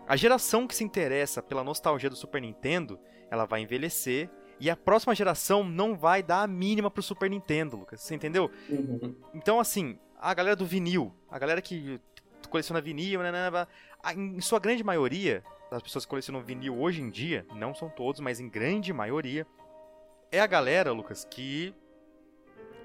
A 0.08 0.16
geração 0.16 0.68
que 0.68 0.76
se 0.76 0.84
interessa 0.84 1.42
pela 1.42 1.64
nostalgia 1.64 2.10
do 2.10 2.16
Super 2.16 2.42
Nintendo, 2.42 3.00
ela 3.30 3.46
vai 3.46 3.62
envelhecer 3.62 4.30
e 4.60 4.70
a 4.70 4.76
próxima 4.76 5.16
geração 5.16 5.64
não 5.64 5.96
vai 5.96 6.24
dar 6.24 6.44
a 6.44 6.48
mínima 6.48 6.90
pro 6.90 7.04
Super 7.04 7.30
Nintendo, 7.30 7.78
Lucas. 7.78 8.02
Você 8.02 8.16
entendeu? 8.16 8.50
Uhum. 8.70 9.16
Então, 9.34 9.60
assim, 9.60 9.98
a 10.20 10.34
galera 10.34 10.56
do 10.56 10.66
vinil, 10.66 11.14
a 11.30 11.38
galera 11.38 11.62
que 11.62 12.00
coleciona 12.50 12.80
vinil, 12.80 13.22
né, 13.22 13.32
né, 13.32 13.50
né, 13.50 13.68
em 14.16 14.40
sua 14.42 14.60
grande 14.60 14.84
maioria, 14.84 15.44
das 15.72 15.82
pessoas 15.82 16.06
que 16.06 16.10
colecionam 16.10 16.42
vinil 16.44 16.80
hoje 16.80 17.02
em 17.02 17.10
dia, 17.10 17.46
não 17.56 17.74
são 17.74 17.90
todos, 17.90 18.22
mas 18.22 18.40
em 18.40 18.48
grande 18.48 18.94
maioria, 18.94 19.46
é 20.32 20.40
a 20.40 20.46
galera, 20.46 20.92
Lucas, 20.92 21.26
que 21.26 21.74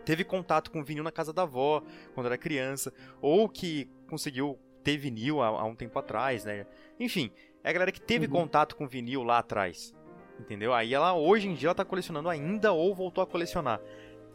teve 0.05 0.25
contato 0.25 0.71
com 0.71 0.83
vinil 0.83 1.05
na 1.05 1.13
casa 1.13 1.33
da 1.33 1.43
avó 1.43 1.83
quando 2.15 2.27
era 2.27 2.39
criança, 2.39 2.93
ou 3.21 3.47
que 3.47 3.91
conseguiu 4.09 4.59
ter 4.83 4.97
vinil 4.97 5.43
há, 5.43 5.49
há 5.49 5.65
um 5.65 5.75
tempo 5.75 5.99
atrás, 5.99 6.45
né? 6.45 6.67
Enfim, 6.99 7.31
é 7.63 7.69
a 7.69 7.73
galera 7.73 7.93
que 7.93 8.01
teve 8.01 8.27
uhum. 8.27 8.33
contato 8.33 8.75
com 8.75 8.89
vinil 8.89 9.23
lá 9.23 9.39
atrás. 9.39 9.95
Entendeu? 10.39 10.73
Aí 10.73 10.95
ela 10.95 11.15
hoje 11.15 11.49
em 11.49 11.55
dia 11.55 11.69
ela 11.69 11.75
tá 11.75 11.85
colecionando 11.85 12.29
ainda 12.29 12.73
ou 12.73 12.95
voltou 12.95 13.23
a 13.23 13.27
colecionar. 13.27 13.81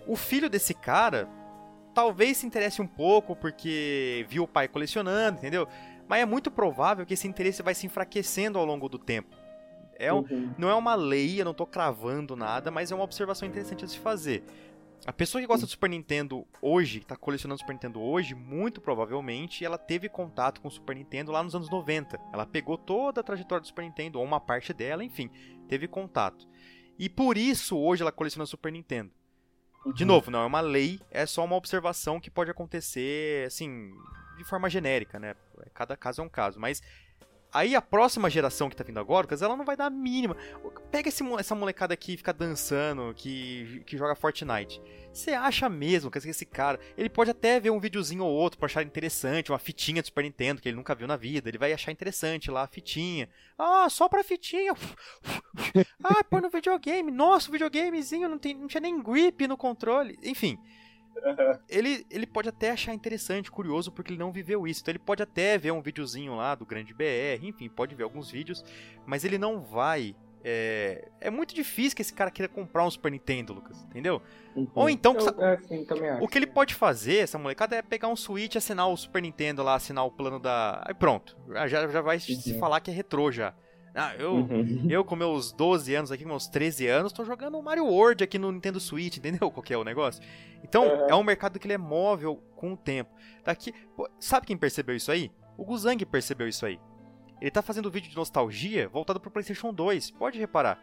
O 0.05 0.15
filho 0.15 0.49
desse 0.49 0.73
cara 0.73 1.29
talvez 1.93 2.37
se 2.37 2.45
interesse 2.45 2.81
um 2.81 2.87
pouco 2.87 3.35
porque 3.35 4.25
viu 4.27 4.43
o 4.43 4.47
pai 4.47 4.67
colecionando, 4.67 5.37
entendeu? 5.37 5.67
Mas 6.07 6.21
é 6.21 6.25
muito 6.25 6.51
provável 6.51 7.05
que 7.05 7.13
esse 7.13 7.27
interesse 7.27 7.61
vai 7.61 7.73
se 7.73 7.85
enfraquecendo 7.85 8.59
ao 8.59 8.65
longo 8.65 8.89
do 8.89 8.97
tempo. 8.97 9.35
É 9.95 10.11
um, 10.11 10.17
uhum. 10.17 10.53
Não 10.57 10.69
é 10.69 10.75
uma 10.75 10.95
lei, 10.95 11.39
eu 11.39 11.45
não 11.45 11.53
tô 11.53 11.65
cravando 11.65 12.35
nada, 12.35 12.71
mas 12.71 12.91
é 12.91 12.95
uma 12.95 13.03
observação 13.03 13.47
interessante 13.47 13.85
a 13.85 13.87
se 13.87 13.97
fazer. 13.97 14.43
A 15.05 15.11
pessoa 15.11 15.41
que 15.41 15.47
gosta 15.47 15.65
do 15.65 15.69
Super 15.69 15.89
Nintendo 15.89 16.47
hoje, 16.61 17.01
que 17.01 17.05
tá 17.05 17.17
colecionando 17.17 17.59
Super 17.59 17.73
Nintendo 17.73 18.01
hoje, 18.01 18.33
muito 18.33 18.79
provavelmente 18.79 19.65
ela 19.65 19.77
teve 19.77 20.07
contato 20.07 20.61
com 20.61 20.69
o 20.69 20.71
Super 20.71 20.95
Nintendo 20.95 21.29
lá 21.29 21.43
nos 21.43 21.53
anos 21.53 21.69
90. 21.69 22.17
Ela 22.31 22.45
pegou 22.45 22.77
toda 22.77 23.19
a 23.19 23.23
trajetória 23.23 23.61
do 23.61 23.67
Super 23.67 23.83
Nintendo, 23.83 24.17
ou 24.17 24.25
uma 24.25 24.39
parte 24.39 24.73
dela, 24.73 25.03
enfim, 25.03 25.29
teve 25.67 25.89
contato. 25.89 26.47
E 26.97 27.09
por 27.09 27.37
isso 27.37 27.77
hoje 27.77 28.01
ela 28.01 28.13
coleciona 28.13 28.45
Super 28.45 28.71
Nintendo. 28.71 29.11
De 29.93 30.03
uhum. 30.03 30.07
novo, 30.07 30.31
não 30.31 30.41
é 30.41 30.45
uma 30.45 30.61
lei, 30.61 31.01
é 31.11 31.25
só 31.25 31.43
uma 31.43 31.57
observação 31.57 32.17
que 32.17 32.31
pode 32.31 32.49
acontecer, 32.49 33.45
assim, 33.45 33.91
de 34.37 34.45
forma 34.45 34.69
genérica, 34.69 35.19
né? 35.19 35.35
Cada 35.73 35.97
caso 35.97 36.21
é 36.21 36.23
um 36.23 36.29
caso, 36.29 36.61
mas 36.61 36.81
Aí 37.53 37.75
a 37.75 37.81
próxima 37.81 38.29
geração 38.29 38.67
que 38.67 38.75
tá 38.75 38.83
vindo 38.83 38.99
agora, 38.99 39.27
ela 39.39 39.55
não 39.55 39.63
vai 39.63 39.77
dar 39.77 39.85
a 39.85 39.89
mínima. 39.89 40.35
Pega 40.89 41.09
esse, 41.09 41.23
essa 41.37 41.53
molecada 41.53 41.93
aqui, 41.93 42.17
fica 42.17 42.33
dançando, 42.33 43.13
que, 43.15 43.83
que 43.85 43.95
joga 43.95 44.15
Fortnite. 44.15 44.81
Você 45.13 45.31
acha 45.31 45.69
mesmo 45.69 46.09
que 46.09 46.17
esse 46.17 46.45
cara, 46.45 46.79
ele 46.97 47.09
pode 47.09 47.29
até 47.29 47.59
ver 47.59 47.69
um 47.69 47.79
videozinho 47.79 48.23
ou 48.23 48.33
outro 48.33 48.57
pra 48.57 48.65
achar 48.65 48.81
interessante, 48.81 49.51
uma 49.51 49.59
fitinha 49.59 50.01
do 50.01 50.05
Super 50.05 50.23
Nintendo 50.23 50.59
que 50.59 50.67
ele 50.67 50.75
nunca 50.75 50.95
viu 50.95 51.07
na 51.07 51.15
vida, 51.15 51.47
ele 51.47 51.59
vai 51.59 51.71
achar 51.71 51.91
interessante 51.91 52.49
lá 52.49 52.63
a 52.63 52.67
fitinha. 52.67 53.29
Ah, 53.55 53.87
só 53.89 54.09
pra 54.09 54.23
fitinha. 54.23 54.73
ah, 56.03 56.23
põe 56.23 56.41
no 56.41 56.49
videogame. 56.49 57.11
Nossa, 57.11 57.49
o 57.49 57.51
videogamezinho 57.51 58.27
não, 58.27 58.39
tem, 58.39 58.55
não 58.55 58.67
tinha 58.67 58.81
nem 58.81 58.99
grip 58.99 59.47
no 59.47 59.55
controle. 59.55 60.17
Enfim, 60.23 60.57
ele, 61.69 62.05
ele 62.09 62.25
pode 62.25 62.49
até 62.49 62.71
achar 62.71 62.93
interessante, 62.93 63.51
curioso, 63.51 63.91
porque 63.91 64.11
ele 64.11 64.19
não 64.19 64.31
viveu 64.31 64.67
isso. 64.67 64.81
Então 64.81 64.91
ele 64.91 64.99
pode 64.99 65.23
até 65.23 65.57
ver 65.57 65.71
um 65.71 65.81
videozinho 65.81 66.35
lá 66.35 66.55
do 66.55 66.65
Grande 66.65 66.93
BR, 66.93 67.43
enfim, 67.43 67.69
pode 67.69 67.95
ver 67.95 68.03
alguns 68.03 68.29
vídeos, 68.31 68.63
mas 69.05 69.23
ele 69.23 69.37
não 69.37 69.61
vai. 69.61 70.15
É, 70.45 71.07
é 71.21 71.29
muito 71.29 71.55
difícil 71.55 71.95
que 71.95 72.01
esse 72.01 72.11
cara 72.11 72.29
queira 72.29 72.51
comprar 72.51 72.85
um 72.85 72.91
Super 72.91 73.09
Nintendo, 73.09 73.53
Lucas, 73.53 73.81
entendeu? 73.85 74.21
Uhum. 74.53 74.67
Ou 74.75 74.89
então, 74.89 75.15
Eu, 75.15 75.41
é, 75.41 75.57
sim, 75.59 75.85
o 76.19 76.27
que 76.27 76.37
ele 76.37 76.47
pode 76.47 76.75
fazer, 76.75 77.19
essa 77.19 77.37
molecada, 77.37 77.77
é 77.77 77.81
pegar 77.81 78.09
um 78.09 78.15
Switch, 78.15 78.57
assinar 78.57 78.89
o 78.89 78.97
Super 78.97 79.21
Nintendo 79.21 79.63
lá, 79.63 79.75
assinar 79.75 80.05
o 80.05 80.11
plano 80.11 80.39
da. 80.39 80.83
Aí 80.85 80.93
pronto, 80.93 81.37
já, 81.67 81.87
já 81.87 82.01
vai 82.01 82.17
uhum. 82.17 82.21
se 82.21 82.59
falar 82.59 82.81
que 82.81 82.91
é 82.91 82.93
retrô 82.93 83.31
já. 83.31 83.53
Ah, 83.95 84.15
eu, 84.17 84.33
uhum. 84.33 84.87
eu 84.89 85.05
com 85.05 85.15
meus 85.15 85.51
12 85.51 85.93
anos 85.93 86.11
aqui, 86.11 86.25
meus 86.25 86.47
13 86.47 86.87
anos, 86.87 87.13
tô 87.13 87.23
jogando 87.23 87.61
Mario 87.61 87.85
World 87.85 88.23
aqui 88.23 88.39
no 88.39 88.51
Nintendo 88.51 88.79
Switch, 88.79 89.17
entendeu 89.17 89.51
qual 89.51 89.61
que 89.61 89.73
é 89.73 89.77
o 89.77 89.83
negócio? 89.83 90.23
Então, 90.63 90.83
uhum. 90.83 91.09
é 91.09 91.15
um 91.15 91.23
mercado 91.23 91.59
que 91.59 91.67
ele 91.67 91.73
é 91.73 91.77
móvel 91.77 92.41
com 92.55 92.73
o 92.73 92.77
tempo. 92.77 93.11
Daqui, 93.43 93.71
pô, 93.95 94.09
sabe 94.19 94.47
quem 94.47 94.57
percebeu 94.57 94.95
isso 94.95 95.11
aí? 95.11 95.31
O 95.55 95.63
Guzang 95.63 96.03
percebeu 96.05 96.47
isso 96.47 96.65
aí. 96.65 96.79
Ele 97.39 97.51
tá 97.51 97.61
fazendo 97.61 97.91
vídeo 97.91 98.09
de 98.09 98.15
nostalgia 98.15 98.87
voltado 98.87 99.19
pro 99.19 99.29
PlayStation 99.29 99.71
2, 99.71 100.11
pode 100.11 100.39
reparar. 100.39 100.79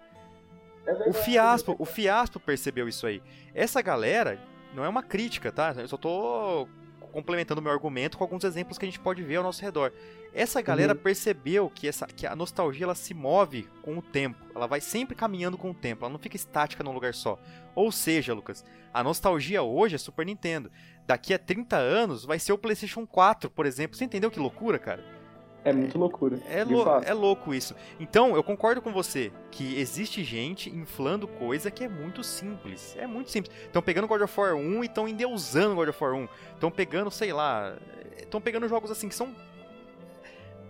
É 0.86 1.08
o 1.08 1.12
Fiaspo, 1.12 1.74
o 1.78 1.84
Fiaspo 1.84 2.38
percebeu 2.38 2.88
isso 2.88 3.06
aí. 3.06 3.20
Essa 3.54 3.82
galera, 3.82 4.38
não 4.74 4.84
é 4.84 4.88
uma 4.88 5.02
crítica, 5.02 5.50
tá? 5.50 5.74
Eu 5.76 5.88
só 5.88 5.96
tô 5.96 6.68
complementando 7.10 7.60
meu 7.60 7.72
argumento 7.72 8.16
com 8.16 8.24
alguns 8.24 8.44
exemplos 8.44 8.78
que 8.78 8.84
a 8.84 8.88
gente 8.88 9.00
pode 9.00 9.22
ver 9.22 9.36
ao 9.36 9.42
nosso 9.42 9.62
redor. 9.62 9.92
Essa 10.32 10.62
galera 10.62 10.94
uhum. 10.94 11.00
percebeu 11.00 11.68
que, 11.68 11.88
essa, 11.88 12.06
que 12.06 12.26
a 12.26 12.36
nostalgia 12.36 12.84
ela 12.84 12.94
se 12.94 13.12
move 13.12 13.68
com 13.82 13.98
o 13.98 14.02
tempo, 14.02 14.38
ela 14.54 14.66
vai 14.66 14.80
sempre 14.80 15.16
caminhando 15.16 15.58
com 15.58 15.70
o 15.70 15.74
tempo, 15.74 16.04
ela 16.04 16.12
não 16.12 16.18
fica 16.18 16.36
estática 16.36 16.84
num 16.84 16.92
lugar 16.92 17.14
só. 17.14 17.38
Ou 17.74 17.90
seja, 17.90 18.32
Lucas, 18.32 18.64
a 18.92 19.02
nostalgia 19.02 19.62
hoje 19.62 19.96
é 19.96 19.98
Super 19.98 20.26
Nintendo. 20.26 20.70
Daqui 21.06 21.34
a 21.34 21.38
30 21.38 21.76
anos 21.76 22.24
vai 22.24 22.38
ser 22.38 22.52
o 22.52 22.58
PlayStation 22.58 23.06
4, 23.06 23.50
por 23.50 23.66
exemplo. 23.66 23.96
Você 23.96 24.04
entendeu 24.04 24.30
que 24.30 24.38
loucura, 24.38 24.78
cara? 24.78 25.19
É 25.64 25.72
muito 25.72 25.98
loucura. 25.98 26.38
É, 26.48 26.64
lou 26.64 27.02
é 27.02 27.12
louco 27.12 27.52
isso. 27.52 27.74
Então, 27.98 28.34
eu 28.34 28.42
concordo 28.42 28.80
com 28.80 28.92
você 28.92 29.30
que 29.50 29.78
existe 29.78 30.24
gente 30.24 30.70
inflando 30.70 31.28
coisa 31.28 31.70
que 31.70 31.84
é 31.84 31.88
muito 31.88 32.24
simples. 32.24 32.96
É 32.98 33.06
muito 33.06 33.30
simples. 33.30 33.54
Estão 33.64 33.82
pegando 33.82 34.06
God 34.08 34.22
of 34.22 34.40
War 34.40 34.54
1 34.54 34.82
e 34.82 34.86
estão 34.86 35.06
endeusando 35.06 35.74
God 35.74 35.88
of 35.88 36.02
War 36.02 36.14
1. 36.14 36.28
Estão 36.54 36.70
pegando, 36.70 37.10
sei 37.10 37.32
lá. 37.32 37.76
Estão 38.18 38.40
pegando 38.40 38.66
jogos 38.68 38.90
assim 38.90 39.08
que 39.08 39.14
são. 39.14 39.34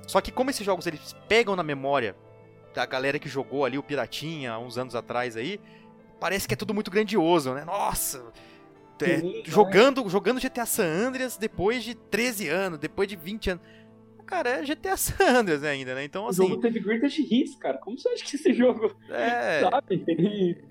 Só 0.07 0.21
que 0.21 0.33
como 0.33 0.51
esses 0.51 0.67
jogos 0.67 0.87
eles 0.87 1.15
pegam 1.29 1.55
na 1.55 1.63
memória 1.63 2.17
da 2.75 2.85
galera 2.85 3.19
que 3.19 3.29
jogou 3.29 3.65
ali 3.65 3.79
o 3.79 3.83
Piratinha 3.83 4.53
há 4.53 4.59
uns 4.59 4.77
anos 4.77 4.95
atrás 4.95 5.37
aí, 5.37 5.61
parece 6.19 6.49
que 6.49 6.55
é 6.55 6.57
tudo 6.57 6.75
muito 6.75 6.91
grandioso, 6.91 7.53
né? 7.55 7.65
Nossa! 7.65 8.25
É, 9.03 9.43
jogando, 9.47 10.07
jogando 10.11 10.39
GTA 10.39 10.67
San 10.67 10.85
Andreas 10.85 11.39
depois 11.39 11.83
de 11.83 11.95
13 11.95 12.49
anos, 12.49 12.79
depois 12.79 13.09
de 13.09 13.17
20 13.17 13.51
anos 13.51 13.63
cara, 14.31 14.51
é 14.51 14.63
GTA 14.63 14.97
San 14.97 15.41
Andreas 15.41 15.65
ainda, 15.65 15.95
né? 15.95 16.05
Então, 16.05 16.27
assim... 16.29 16.45
O 16.45 16.49
jogo 16.49 16.63
teve 16.63 16.81
greatest 16.81 17.19
hits, 17.19 17.57
cara. 17.57 17.79
Como 17.79 17.99
você 17.99 18.09
acha 18.09 18.25
que 18.25 18.37
esse 18.37 18.53
jogo... 18.55 18.97
É... 19.11 19.61
Sabe? 19.69 20.05
Ele 20.07 20.63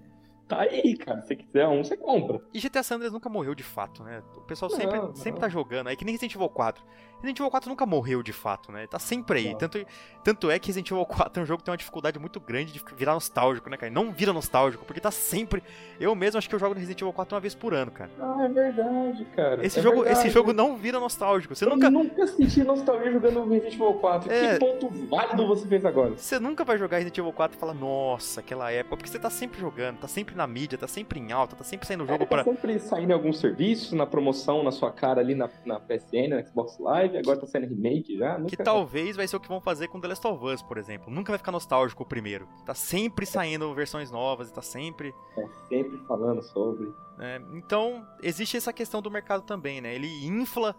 tá 0.48 0.62
aí, 0.62 0.98
cara. 0.98 1.22
Se 1.22 1.36
quiser 1.36 1.68
um, 1.68 1.84
você 1.84 1.98
compra. 1.98 2.42
E 2.54 2.60
GTA 2.60 2.82
San 2.82 2.96
Andreas 2.96 3.14
nunca 3.14 3.30
morreu 3.30 3.54
de 3.54 3.64
fato, 3.64 4.04
né? 4.04 4.24
O 4.36 4.42
pessoal 4.42 4.72
sempre, 4.72 4.98
não, 4.98 5.14
sempre 5.14 5.42
tá 5.42 5.50
jogando. 5.50 5.88
Aí 5.88 5.96
que 5.96 6.06
nem 6.06 6.14
Resident 6.14 6.36
Evil 6.36 6.50
4. 6.50 6.84
Resident 7.22 7.40
Evil 7.40 7.52
4 7.52 7.70
nunca 7.70 7.86
morreu 7.86 8.24
de 8.24 8.32
fato, 8.32 8.72
né? 8.72 8.88
Tá 8.88 8.98
sempre 8.98 9.40
aí. 9.40 9.56
Tanto, 9.56 9.86
tanto 10.24 10.50
é 10.50 10.58
que 10.58 10.68
Resident 10.68 10.90
Evil 10.90 11.06
4 11.06 11.42
é 11.42 11.44
um 11.44 11.46
jogo 11.46 11.60
que 11.60 11.66
tem 11.66 11.72
uma 11.72 11.78
dificuldade 11.78 12.18
muito 12.18 12.40
grande 12.40 12.72
de 12.72 12.82
virar 12.96 13.14
nostálgico, 13.14 13.70
né, 13.70 13.78
cara? 13.78 13.92
Não 13.92 14.12
vira 14.12 14.32
nostálgico, 14.32 14.86
porque 14.86 15.02
tá 15.02 15.12
sempre. 15.12 15.62
Eu 16.00 16.16
mesmo 16.16 16.38
acho 16.38 16.48
que 16.48 16.56
eu 16.56 16.60
jogo 16.60 16.74
Resident 16.74 17.02
Evil 17.02 17.14
4 17.14 17.36
uma 17.36 17.42
vez 17.42 17.54
por 17.54 17.74
ano, 17.74 17.92
cara. 17.92 18.10
Ah, 18.20 18.46
é 18.46 18.48
verdade, 18.48 19.26
cara. 19.36 19.66
Esse, 19.66 19.80
é 19.80 19.82
jogo, 19.82 20.04
verdade. 20.04 20.20
esse 20.20 20.30
jogo 20.30 20.54
não 20.54 20.78
vira 20.78 21.00
nostálgico. 21.00 21.56
Você 21.56 21.66
eu 21.66 21.70
nunca. 21.70 21.90
nunca 21.90 22.26
senti 22.28 22.64
nostalgia 22.64 23.12
jogando 23.12 23.44
Resident 23.50 23.74
Evil 23.74 23.94
4. 23.96 24.32
É... 24.32 24.54
Que 24.54 24.60
ponto 24.60 24.90
válido 25.08 25.48
você 25.48 25.68
fez 25.68 25.86
agora? 25.86 26.12
Você 26.16 26.40
nunca 26.40 26.64
vai 26.64 26.78
jogar 26.78 26.98
Resident 26.98 27.18
Evil 27.18 27.34
4 27.34 27.58
e 27.58 27.60
falar, 27.60 27.74
nossa, 27.74 28.40
aquela 28.40 28.72
época. 28.72 28.96
Porque 28.96 29.10
você 29.10 29.20
tá 29.20 29.30
sempre 29.30 29.60
jogando, 29.60 30.00
tá 30.00 30.08
sempre 30.08 30.36
na 30.36 30.48
mídia, 30.48 30.78
tá 30.78 30.88
sempre 30.88 31.20
em 31.20 31.32
alta, 31.32 31.56
tá 31.56 31.64
sempre 31.64 31.86
saindo 31.86 32.06
jogo 32.06 32.24
é, 32.24 32.26
pra. 32.26 32.44
Tá 32.44 32.52
sempre 32.52 32.80
saindo 32.80 33.12
em 33.12 33.14
algum 33.14 33.34
serviço, 33.34 33.96
na 33.96 34.06
promoção 34.06 34.64
na 34.64 34.72
sua 34.72 34.92
cara 34.92 35.22
ali 35.22 35.36
na, 35.36 35.50
na 35.66 35.80
PSN, 35.80 36.30
na 36.30 36.44
Xbox 36.44 36.78
Live, 36.80 37.09
agora 37.18 37.40
tá 37.40 37.48
saindo 37.48 37.68
remake 37.68 38.18
já. 38.18 38.38
Nunca... 38.38 38.50
Que 38.50 38.64
talvez 38.64 39.16
vai 39.16 39.28
ser 39.28 39.36
o 39.36 39.40
que 39.40 39.48
vão 39.48 39.62
fazer 39.62 39.88
com 39.88 40.00
The 40.00 40.08
Last 40.08 40.28
of 40.28 40.46
Us, 40.46 40.62
por 40.62 40.78
exemplo. 40.78 41.12
Nunca 41.12 41.32
vai 41.32 41.38
ficar 41.38 41.52
nostálgico 41.52 42.04
o 42.04 42.06
primeiro. 42.06 42.48
Tá 42.66 42.74
sempre 42.74 43.26
saindo 43.26 43.74
versões 43.74 44.12
novas, 44.12 44.52
tá 44.52 44.62
sempre. 44.62 45.14
Tá 45.36 45.48
sempre 45.68 45.98
falando 46.08 46.42
sobre. 46.42 46.92
É, 47.20 47.42
então, 47.54 48.06
existe 48.22 48.58
essa 48.58 48.72
questão 48.72 49.02
do 49.02 49.12
mercado 49.12 49.44
também, 49.44 49.82
né? 49.82 49.94
Ele 49.94 50.08
infla 50.26 50.76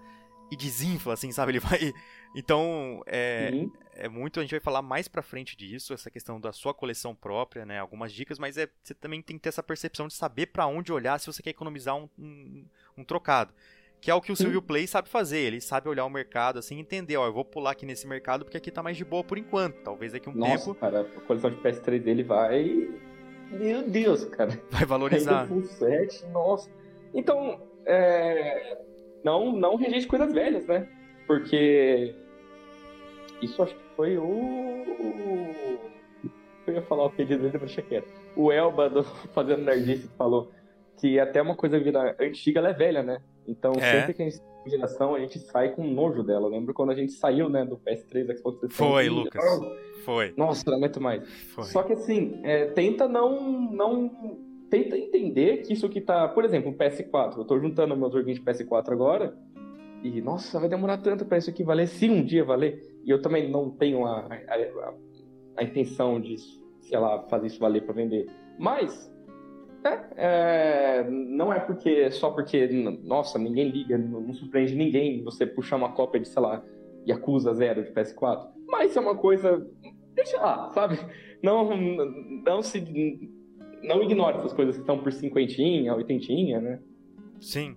e 0.51 0.57
desinfla, 0.57 1.15
assim, 1.15 1.31
sabe? 1.33 1.53
Ele 1.53 1.61
vai. 1.61 1.79
Então, 2.33 3.03
é, 3.07 3.51
é 3.93 4.09
muito. 4.09 4.39
A 4.39 4.43
gente 4.45 4.53
vai 4.53 4.61
falar 4.61 4.83
mais 4.83 5.09
pra 5.09 5.21
frente 5.21 5.57
disso, 5.57 5.93
essa 5.93 6.09
questão 6.09 6.41
da 6.41 6.53
sua 6.53 6.73
coleção 6.73 7.13
própria, 7.13 7.67
né? 7.67 7.81
Algumas 7.81 8.13
dicas, 8.13 8.39
mas 8.39 8.57
é, 8.57 8.69
você 8.81 8.95
também 8.95 9.21
tem 9.21 9.37
que 9.37 9.43
ter 9.43 9.49
essa 9.49 9.65
percepção 9.65 10.07
de 10.07 10.15
saber 10.15 10.47
para 10.47 10.65
onde 10.65 10.93
olhar 10.93 11.19
se 11.19 11.27
você 11.27 11.43
quer 11.43 11.51
economizar 11.51 11.97
um, 11.97 12.09
um, 12.17 12.65
um 12.99 13.03
trocado. 13.03 13.53
Que 14.01 14.11
é 14.11 14.15
o 14.15 14.21
que 14.21 14.33
o 14.33 14.37
Sim. 14.37 14.45
Silvio 14.45 14.63
Play 14.63 14.87
sabe 14.87 15.09
fazer. 15.09 15.41
Ele 15.41 15.61
sabe 15.61 15.89
olhar 15.89 16.05
o 16.05 16.11
mercado 16.11 16.59
assim 16.59 16.77
e 16.77 16.81
entender, 16.81 17.17
ó, 17.17 17.27
eu 17.27 17.33
vou 17.33 17.45
pular 17.45 17.73
aqui 17.73 17.85
nesse 17.85 18.07
mercado 18.07 18.45
porque 18.45 18.57
aqui 18.57 18.71
tá 18.71 18.83
mais 18.83 18.97
de 18.97 19.05
boa 19.05 19.23
por 19.23 19.37
enquanto. 19.37 19.77
Talvez 19.83 20.13
daqui 20.13 20.29
um 20.29 20.33
Nossa, 20.33 20.67
tempo. 20.67 20.75
Cara, 20.75 21.03
a 21.03 21.21
coleção 21.23 21.51
de 21.51 21.57
PS3 21.57 22.03
dele 22.03 22.23
vai. 22.23 22.89
Meu 23.51 23.83
Deus, 23.83 24.25
cara. 24.25 24.59
Vai 24.71 24.87
valorizar. 24.87 25.47
Full 25.47 25.65
set, 25.65 26.25
nossa. 26.29 26.71
Então, 27.13 27.61
é... 27.85 28.79
não, 29.23 29.53
não 29.53 29.77
rejeite 29.77 30.07
coisas 30.07 30.33
velhas, 30.33 30.67
né? 30.67 30.89
Porque 31.27 32.15
isso 33.43 33.63
acho 33.63 33.75
que 33.75 33.83
foi 33.97 34.17
o. 34.19 34.85
Eu 36.67 36.75
ia 36.75 36.83
falar 36.83 37.07
o 37.07 37.11
pedido 37.11 37.43
dele, 37.43 37.59
mas 37.61 37.75
quieto. 37.75 38.09
O 38.37 38.53
Elba 38.53 38.89
do 38.89 39.03
Fazendo 39.35 39.65
Nerdice 39.65 40.09
falou 40.17 40.51
que 40.99 41.19
até 41.19 41.41
uma 41.41 41.57
coisa 41.57 41.79
vira 41.81 42.15
antiga, 42.21 42.61
ela 42.61 42.71
é 42.71 42.75
velha, 42.75 43.03
né? 43.03 43.21
Então, 43.51 43.73
é. 43.73 44.01
sempre 44.01 44.15
que 44.15 44.23
a 44.23 44.25
gente 44.27 44.41
tem 44.41 44.71
geração, 44.71 45.15
a 45.15 45.19
gente 45.19 45.39
sai 45.41 45.71
com 45.71 45.83
nojo 45.83 46.23
dela. 46.23 46.47
Eu 46.47 46.51
lembro 46.51 46.73
quando 46.73 46.91
a 46.91 46.95
gente 46.95 47.13
saiu, 47.13 47.49
né, 47.49 47.65
do 47.65 47.77
PS3, 47.77 48.39
Xbox 48.39 48.61
360. 48.61 48.75
Foi, 48.75 49.09
Lucas. 49.09 49.45
Oh, 49.45 50.01
Foi. 50.05 50.33
Nossa, 50.37 50.71
não 50.71 50.79
aguento 50.79 51.01
mais. 51.01 51.29
Foi. 51.53 51.65
Só 51.65 51.83
que 51.83 51.95
assim, 51.95 52.41
é, 52.45 52.67
tenta 52.67 53.09
não, 53.09 53.73
não... 53.73 54.39
Tenta 54.71 54.97
entender 54.97 55.63
que 55.63 55.73
isso 55.73 55.89
que 55.89 56.01
tá... 56.01 56.29
Por 56.29 56.45
exemplo, 56.45 56.71
o 56.71 56.75
PS4. 56.75 57.39
Eu 57.39 57.45
tô 57.45 57.59
juntando 57.59 57.97
meus 57.97 58.13
joguinhos 58.13 58.39
de 58.39 58.45
PS4 58.45 58.93
agora. 58.93 59.37
E, 60.03 60.21
nossa, 60.21 60.61
vai 60.61 60.69
demorar 60.69 60.99
tanto 60.99 61.25
pra 61.25 61.39
isso 61.39 61.51
aqui 61.51 61.65
valer. 61.65 61.89
Se 61.89 62.09
um 62.09 62.25
dia 62.25 62.45
valer. 62.45 62.81
E 63.05 63.11
eu 63.11 63.21
também 63.21 63.51
não 63.51 63.69
tenho 63.69 64.07
a, 64.07 64.21
a, 64.21 64.55
a, 64.55 64.95
a 65.57 65.65
intenção 65.65 66.21
de, 66.21 66.37
sei 66.81 66.99
lá, 66.99 67.21
fazer 67.29 67.49
isso 67.49 67.59
valer 67.59 67.83
para 67.83 67.95
vender. 67.95 68.27
Mas, 68.57 69.10
é, 69.85 70.09
é, 70.17 71.11
não 71.11 71.53
é 71.53 71.61
porque 71.61 72.11
só 72.11 72.31
porque, 72.31 72.67
nossa, 73.03 73.39
ninguém 73.39 73.71
liga, 73.71 73.97
não, 73.97 74.21
não, 74.21 74.35
surpreende 74.35 74.75
ninguém 74.75 75.23
você 75.23 75.47
puxar 75.47 75.77
uma 75.77 75.93
cópia 75.93 76.21
de, 76.21 76.29
sei 76.29 76.43
lá, 76.43 76.63
Yakuza 77.09 77.55
Zero 77.55 77.83
de 77.83 77.91
PS4. 77.93 78.49
Mas 78.67 78.97
é 78.97 79.01
uma 79.01 79.17
coisa. 79.17 79.67
Deixa 80.15 80.41
lá, 80.41 80.71
sabe? 80.71 80.99
Não, 81.43 81.75
não 82.45 82.63
se. 82.63 82.81
Não 83.83 84.03
ignore 84.03 84.37
essas 84.37 84.53
coisas 84.53 84.75
que 84.77 84.83
estão 84.83 84.99
por 84.99 85.11
cinquentinha, 85.11 85.95
oitentinha, 85.95 86.61
né? 86.61 86.83
Sim. 87.41 87.75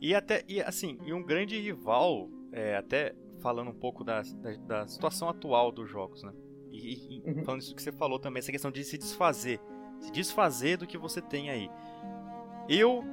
E 0.00 0.14
até, 0.14 0.42
e 0.48 0.62
assim, 0.62 0.96
e 1.04 1.12
um 1.12 1.22
grande 1.22 1.60
rival, 1.60 2.30
é, 2.52 2.74
até 2.76 3.14
falando 3.40 3.68
um 3.68 3.74
pouco 3.74 4.02
da, 4.02 4.22
da, 4.22 4.52
da 4.56 4.86
situação 4.86 5.28
atual 5.28 5.70
dos 5.70 5.90
jogos, 5.90 6.22
né? 6.22 6.32
E, 6.72 7.16
e 7.16 7.22
uhum. 7.26 7.44
falando 7.44 7.60
isso 7.60 7.74
que 7.74 7.82
você 7.82 7.92
falou 7.92 8.18
também, 8.18 8.38
essa 8.38 8.52
questão 8.52 8.70
de 8.70 8.82
se 8.82 8.96
desfazer. 8.96 9.60
Se 10.00 10.10
desfazer 10.10 10.76
do 10.76 10.86
que 10.86 10.98
você 10.98 11.20
tem 11.20 11.50
aí. 11.50 11.70
Eu. 12.68 13.04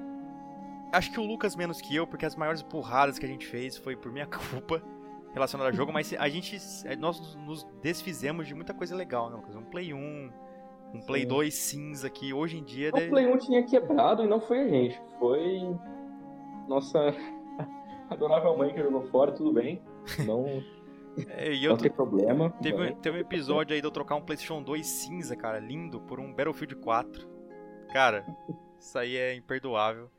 Acho 0.91 1.11
que 1.11 1.19
o 1.19 1.23
Lucas 1.23 1.55
menos 1.55 1.81
que 1.81 1.93
eu, 1.93 2.07
porque 2.07 2.25
as 2.25 2.35
maiores 2.35 2.61
burradas 2.61 3.19
que 3.19 3.25
a 3.25 3.29
gente 3.29 3.45
fez 3.45 3.77
foi 3.77 3.95
por 3.95 4.11
minha 4.11 4.25
culpa 4.51 4.81
relacionada 5.33 5.69
ao 5.69 5.75
jogo, 5.75 5.91
mas 5.91 6.13
a 6.13 6.29
gente. 6.29 6.57
Nós 6.97 7.35
nos 7.35 7.63
desfizemos 7.81 8.47
de 8.47 8.55
muita 8.55 8.73
coisa 8.73 8.95
legal, 8.95 9.29
né, 9.29 9.35
Lucas? 9.35 9.55
Um 9.55 9.63
Play 9.63 9.93
1, 9.93 10.31
um 10.93 11.01
Play 11.01 11.23
Sim. 11.23 11.27
2 11.27 11.53
cinza 11.53 12.09
que 12.09 12.33
hoje 12.33 12.57
em 12.57 12.63
dia. 12.63 12.89
O 12.89 13.09
Play 13.09 13.27
1 13.27 13.37
tinha 13.37 13.63
quebrado 13.63 14.23
e 14.23 14.27
não 14.27 14.39
foi 14.39 14.59
a 14.61 14.67
gente. 14.67 14.99
Foi. 15.19 15.75
Nossa 16.67 16.99
adorável 18.09 18.57
mãe 18.57 18.73
que 18.73 18.81
jogou 18.81 19.03
fora, 19.03 19.31
tudo 19.31 19.51
bem. 19.51 19.81
Não. 20.25 20.63
É, 21.29 21.67
não 21.67 21.77
tem 21.77 21.91
problema. 21.91 22.49
Teve, 22.61 22.81
um, 22.81 22.95
teve 22.95 23.17
um 23.17 23.21
episódio 23.21 23.73
aí 23.73 23.81
de 23.81 23.87
eu 23.87 23.91
trocar 23.91 24.15
um 24.15 24.21
PlayStation 24.21 24.61
2 24.61 24.85
cinza, 24.85 25.35
cara, 25.35 25.59
lindo, 25.59 25.99
por 26.01 26.19
um 26.19 26.33
Battlefield 26.33 26.75
4. 26.75 27.27
Cara, 27.91 28.25
isso 28.79 28.97
aí 28.97 29.15
é 29.15 29.33
imperdoável. 29.33 30.09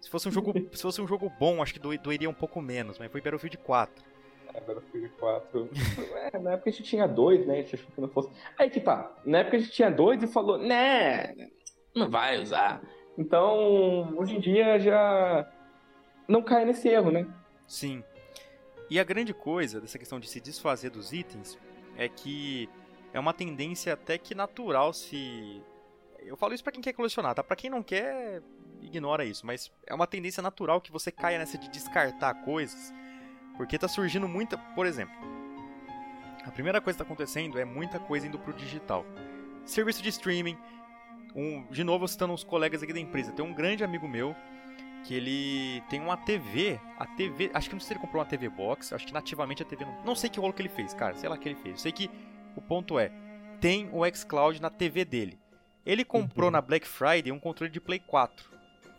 Se 0.00 0.08
fosse 0.08 0.28
um 0.28 0.32
jogo, 0.32 0.52
se 0.72 0.82
fosse 0.82 1.00
um 1.00 1.06
jogo 1.06 1.30
bom, 1.38 1.62
acho 1.62 1.74
que 1.74 1.80
doeria 1.98 2.28
um 2.28 2.34
pouco 2.34 2.60
menos, 2.60 2.98
mas 2.98 3.10
foi 3.12 3.20
Battlefield 3.20 3.58
4. 3.58 4.04
É, 4.54 4.60
Battlefield 4.60 5.08
4. 5.20 5.70
é, 6.32 6.38
na 6.38 6.52
época 6.52 6.70
a 6.70 6.72
gente 6.72 6.84
tinha 6.84 7.06
dois, 7.06 7.46
né? 7.46 7.54
A 7.54 7.62
gente 7.62 7.74
achou 7.74 7.90
que 7.94 8.00
não 8.00 8.08
fosse. 8.08 8.30
Aí 8.58 8.70
que 8.70 8.80
tá. 8.80 9.14
Na 9.24 9.38
época 9.38 9.56
a 9.56 9.60
gente 9.60 9.72
tinha 9.72 9.90
dois 9.90 10.22
e 10.22 10.26
falou, 10.26 10.58
né, 10.58 11.34
não 11.94 12.10
vai 12.10 12.40
usar. 12.40 12.80
Então, 13.18 14.16
hoje 14.16 14.36
em 14.36 14.40
dia 14.40 14.78
já 14.78 15.46
não 16.26 16.42
cai 16.42 16.64
nesse 16.64 16.88
erro, 16.88 17.10
né? 17.10 17.26
Sim. 17.66 18.02
E 18.90 18.98
a 18.98 19.04
grande 19.04 19.32
coisa 19.32 19.80
dessa 19.80 19.96
questão 19.96 20.18
de 20.18 20.28
se 20.28 20.40
desfazer 20.40 20.90
dos 20.90 21.12
itens 21.12 21.56
é 21.96 22.08
que 22.08 22.68
é 23.12 23.20
uma 23.20 23.32
tendência 23.32 23.92
até 23.94 24.18
que 24.18 24.34
natural 24.34 24.92
se. 24.92 25.62
Eu 26.18 26.36
falo 26.36 26.54
isso 26.54 26.64
para 26.64 26.72
quem 26.72 26.82
quer 26.82 26.92
colecionar, 26.92 27.34
tá? 27.34 27.42
Para 27.42 27.54
quem 27.56 27.70
não 27.70 27.84
quer, 27.84 28.42
ignora 28.82 29.24
isso, 29.24 29.46
mas 29.46 29.70
é 29.86 29.94
uma 29.94 30.08
tendência 30.08 30.42
natural 30.42 30.80
que 30.80 30.90
você 30.90 31.12
caia 31.12 31.38
nessa 31.38 31.56
de 31.56 31.70
descartar 31.70 32.34
coisas, 32.42 32.92
porque 33.56 33.78
tá 33.78 33.86
surgindo 33.86 34.26
muita. 34.26 34.58
Por 34.58 34.86
exemplo, 34.86 35.14
a 36.44 36.50
primeira 36.50 36.80
coisa 36.80 36.96
que 36.96 37.04
tá 37.04 37.04
acontecendo 37.04 37.60
é 37.60 37.64
muita 37.64 38.00
coisa 38.00 38.26
indo 38.26 38.40
pro 38.40 38.52
digital. 38.52 39.06
Serviço 39.64 40.02
de 40.02 40.08
streaming. 40.08 40.58
Um, 41.34 41.64
de 41.70 41.84
novo, 41.84 42.08
citando 42.08 42.32
uns 42.32 42.42
colegas 42.42 42.82
aqui 42.82 42.92
da 42.92 42.98
empresa. 42.98 43.30
Tem 43.30 43.44
um 43.44 43.54
grande 43.54 43.84
amigo 43.84 44.08
meu 44.08 44.34
que 45.04 45.14
ele 45.14 45.82
tem 45.88 46.00
uma 46.00 46.16
TV, 46.16 46.78
a 46.98 47.06
TV, 47.06 47.50
acho 47.54 47.68
que 47.68 47.74
não 47.74 47.80
sei 47.80 47.88
se 47.88 47.92
ele 47.94 48.00
comprou 48.00 48.22
uma 48.22 48.28
TV 48.28 48.48
box, 48.48 48.92
acho 48.92 49.06
que 49.06 49.12
nativamente 49.12 49.62
a 49.62 49.66
TV 49.66 49.84
não, 49.84 50.04
não 50.04 50.14
sei 50.14 50.28
que 50.30 50.38
rolo 50.38 50.52
que 50.52 50.62
ele 50.62 50.68
fez, 50.68 50.94
cara, 50.94 51.16
sei 51.16 51.28
lá 51.28 51.36
que 51.36 51.48
ele 51.48 51.56
fez. 51.56 51.74
Eu 51.76 51.78
sei 51.78 51.92
que 51.92 52.10
o 52.56 52.60
ponto 52.60 52.98
é, 52.98 53.10
tem 53.60 53.88
o 53.92 54.04
xCloud 54.14 54.60
na 54.60 54.70
TV 54.70 55.04
dele. 55.04 55.38
Ele 55.84 56.04
comprou 56.04 56.46
uhum. 56.46 56.52
na 56.52 56.60
Black 56.60 56.86
Friday 56.86 57.32
um 57.32 57.38
controle 57.38 57.72
de 57.72 57.80
Play 57.80 58.00
4. 58.00 58.50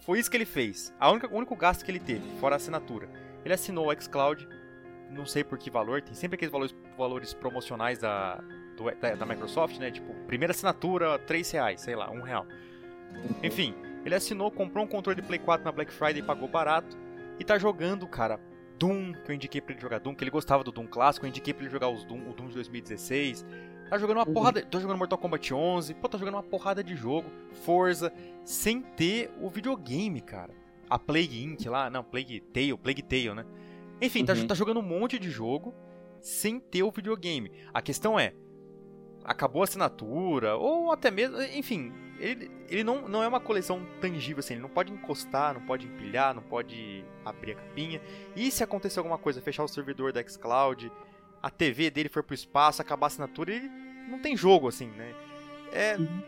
Foi 0.02 0.20
isso 0.20 0.30
que 0.30 0.38
ele 0.38 0.45
fez. 0.45 0.93
A 0.99 1.12
única, 1.12 1.28
o 1.28 1.36
único 1.36 1.56
gasto 1.56 1.86
que 1.86 1.91
ele 1.91 1.99
teve, 1.99 2.28
fora 2.39 2.56
a 2.56 2.58
assinatura. 2.58 3.08
Ele 3.45 3.54
assinou 3.54 3.88
o 3.88 4.02
xCloud, 4.02 4.47
não 5.12 5.26
sei 5.26 5.43
por 5.43 5.58
que 5.58 5.70
valor, 5.70 6.02
tem 6.02 6.14
sempre 6.14 6.36
aqueles 6.36 6.52
valores, 6.52 6.76
valores 6.97 7.34
promocionais 7.34 7.99
da, 7.99 8.36
do, 8.76 8.89
da, 8.99 9.16
da, 9.16 9.26
Microsoft, 9.26 9.78
né? 9.78 9.91
Tipo, 9.91 10.14
primeira 10.26 10.52
assinatura, 10.52 11.20
3 11.20 11.52
reais, 11.52 11.82
sei 11.82 11.95
lá, 11.95 12.10
1 12.10 12.22
real. 12.22 12.47
Uhum. 13.14 13.36
Enfim, 13.43 13.76
ele 14.06 14.16
assinou, 14.16 14.52
comprou 14.52 14.86
um 14.86 14.88
controle 14.88 15.22
de 15.22 15.28
Play 15.28 15.39
4 15.39 15.64
na 15.64 15.72
Black 15.72 15.91
Friday 15.91 16.20
e 16.20 16.24
pagou 16.24 16.47
barato. 16.47 16.97
E 17.39 17.43
tá 17.43 17.58
jogando, 17.58 18.08
cara, 18.08 18.39
Doom, 18.78 19.14
que 19.14 19.32
eu 19.32 19.36
indiquei 19.36 19.62
pra 19.62 19.74
ele 19.74 19.82
jogar 19.82 19.99
Doom, 19.99 20.16
que 20.16 20.24
ele 20.24 20.32
gostava 20.32 20.64
do 20.64 20.72
Doom 20.72 20.88
clássico, 20.88 21.26
eu 21.26 21.30
indiquei 21.30 21.54
pra 21.54 21.64
ele 21.64 21.72
jogar 21.72 21.89
os 21.89 22.04
Doom, 22.04 22.30
o 22.30 22.34
Doom 22.34 22.47
de 22.47 22.56
2016. 22.56 23.45
Tá 23.91 23.97
jogando 23.97 24.18
uma 24.18 24.28
uhum. 24.28 24.34
porrada. 24.34 24.62
Tô 24.62 24.80
jogando 24.80 24.97
Mortal 24.97 25.18
Kombat 25.18 25.54
11. 25.54 25.93
Pô, 25.95 26.08
tá 26.08 26.18
jogando 26.18 26.36
uma 26.36 26.43
porrada 26.43 26.82
de 26.82 26.95
jogo. 26.95 27.30
Forza. 27.66 28.12
Sem 28.45 28.82
ter 28.82 29.30
o 29.41 29.49
videogame, 29.49 30.22
cara. 30.22 30.54
A 30.89 30.97
Plague 30.97 31.43
Inc. 31.43 31.66
lá. 31.68 31.89
Não, 31.89 32.02
Plague 32.02 32.39
Tale. 32.39 32.78
Plague 32.78 33.02
Tale, 33.02 33.34
né? 33.34 33.45
Enfim, 34.02 34.24
tá 34.24 34.32
uhum. 34.32 34.41
tá, 34.43 34.47
tá 34.47 34.56
jogando 34.56 34.80
um 34.80 34.84
monte 34.84 35.20
de 35.20 35.30
jogo 35.30 35.76
sem 36.22 36.58
ter 36.58 36.84
o 36.84 36.91
videogame. 36.91 37.52
A 37.74 37.82
questão 37.82 38.18
é. 38.18 38.34
Acabou 39.24 39.62
a 39.62 39.66
assinatura. 39.66 40.56
Ou 40.56 40.92
até 40.92 41.12
mesmo. 41.12 41.42
Enfim, 41.42 41.92
ele, 42.22 42.52
ele 42.70 42.84
não, 42.84 43.08
não 43.08 43.24
é 43.24 43.28
uma 43.28 43.40
coleção 43.40 43.86
tangível, 44.00 44.40
assim, 44.40 44.54
ele 44.54 44.62
não 44.62 44.70
pode 44.70 44.94
encostar, 44.94 45.54
não 45.54 45.62
pode 45.62 45.88
empilhar, 45.88 46.36
não 46.36 46.44
pode 46.44 47.04
abrir 47.26 47.54
a 47.54 47.56
capinha. 47.56 48.02
E 48.36 48.52
se 48.52 48.64
acontecer 48.64 49.00
alguma 49.00 49.18
coisa, 49.18 49.42
fechar 49.42 49.64
o 49.64 49.68
servidor 49.68 50.14
da 50.14 50.24
xCloud, 50.24 50.92
a 51.42 51.50
TV 51.50 51.90
dele 51.90 52.10
for 52.10 52.24
pro 52.24 52.36
espaço, 52.36 52.82
acabar 52.82 53.08
a 53.08 53.10
assinatura, 53.10 53.54
ele 53.54 53.68
não 54.08 54.20
tem 54.20 54.38
jogo, 54.38 54.68
assim, 54.68 54.88
né? 54.88 55.16
É, 55.72 55.98
uhum. 55.98 56.24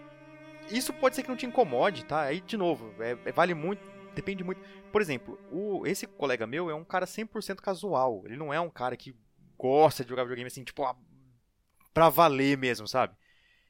Isso 0.72 0.92
pode 0.94 1.16
ser 1.16 1.24
que 1.24 1.30
não 1.30 1.36
te 1.36 1.46
incomode, 1.46 2.06
tá? 2.06 2.22
Aí, 2.22 2.42
de 2.42 2.58
novo, 2.58 2.92
é, 3.00 3.18
é, 3.26 3.32
vale 3.32 3.54
muito, 3.54 3.82
depende 4.16 4.44
muito. 4.44 4.62
Por 4.92 5.02
exemplo, 5.02 5.40
o, 5.52 5.86
esse 5.86 6.08
colega 6.08 6.48
meu 6.48 6.70
é 6.70 6.76
um 6.76 6.84
cara 6.84 7.06
100% 7.06 7.58
casual. 7.58 8.24
Ele 8.26 8.38
não 8.38 8.54
é 8.54 8.60
um 8.60 8.70
cara 8.70 8.98
que 8.98 9.16
gosta 9.58 10.04
de 10.04 10.10
jogar 10.10 10.24
videogame 10.24 10.48
assim, 10.48 10.64
tipo, 10.64 10.84
pra 11.94 12.10
valer 12.10 12.58
mesmo, 12.58 12.88
sabe? 12.88 13.16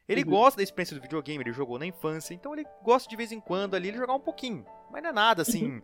Ele 0.07 0.23
uhum. 0.23 0.31
gosta 0.31 0.57
da 0.57 0.63
experiência 0.63 0.95
do 0.95 1.01
videogame, 1.01 1.43
ele 1.43 1.53
jogou 1.53 1.79
na 1.79 1.85
infância, 1.85 2.33
então 2.33 2.53
ele 2.53 2.65
gosta 2.83 3.09
de 3.09 3.15
vez 3.15 3.31
em 3.31 3.39
quando 3.39 3.75
ali 3.75 3.87
ele 3.87 3.97
jogar 3.97 4.13
um 4.13 4.19
pouquinho. 4.19 4.65
Mas 4.91 5.01
não 5.01 5.09
é 5.09 5.13
nada 5.13 5.41
assim. 5.41 5.65
Uhum. 5.65 5.81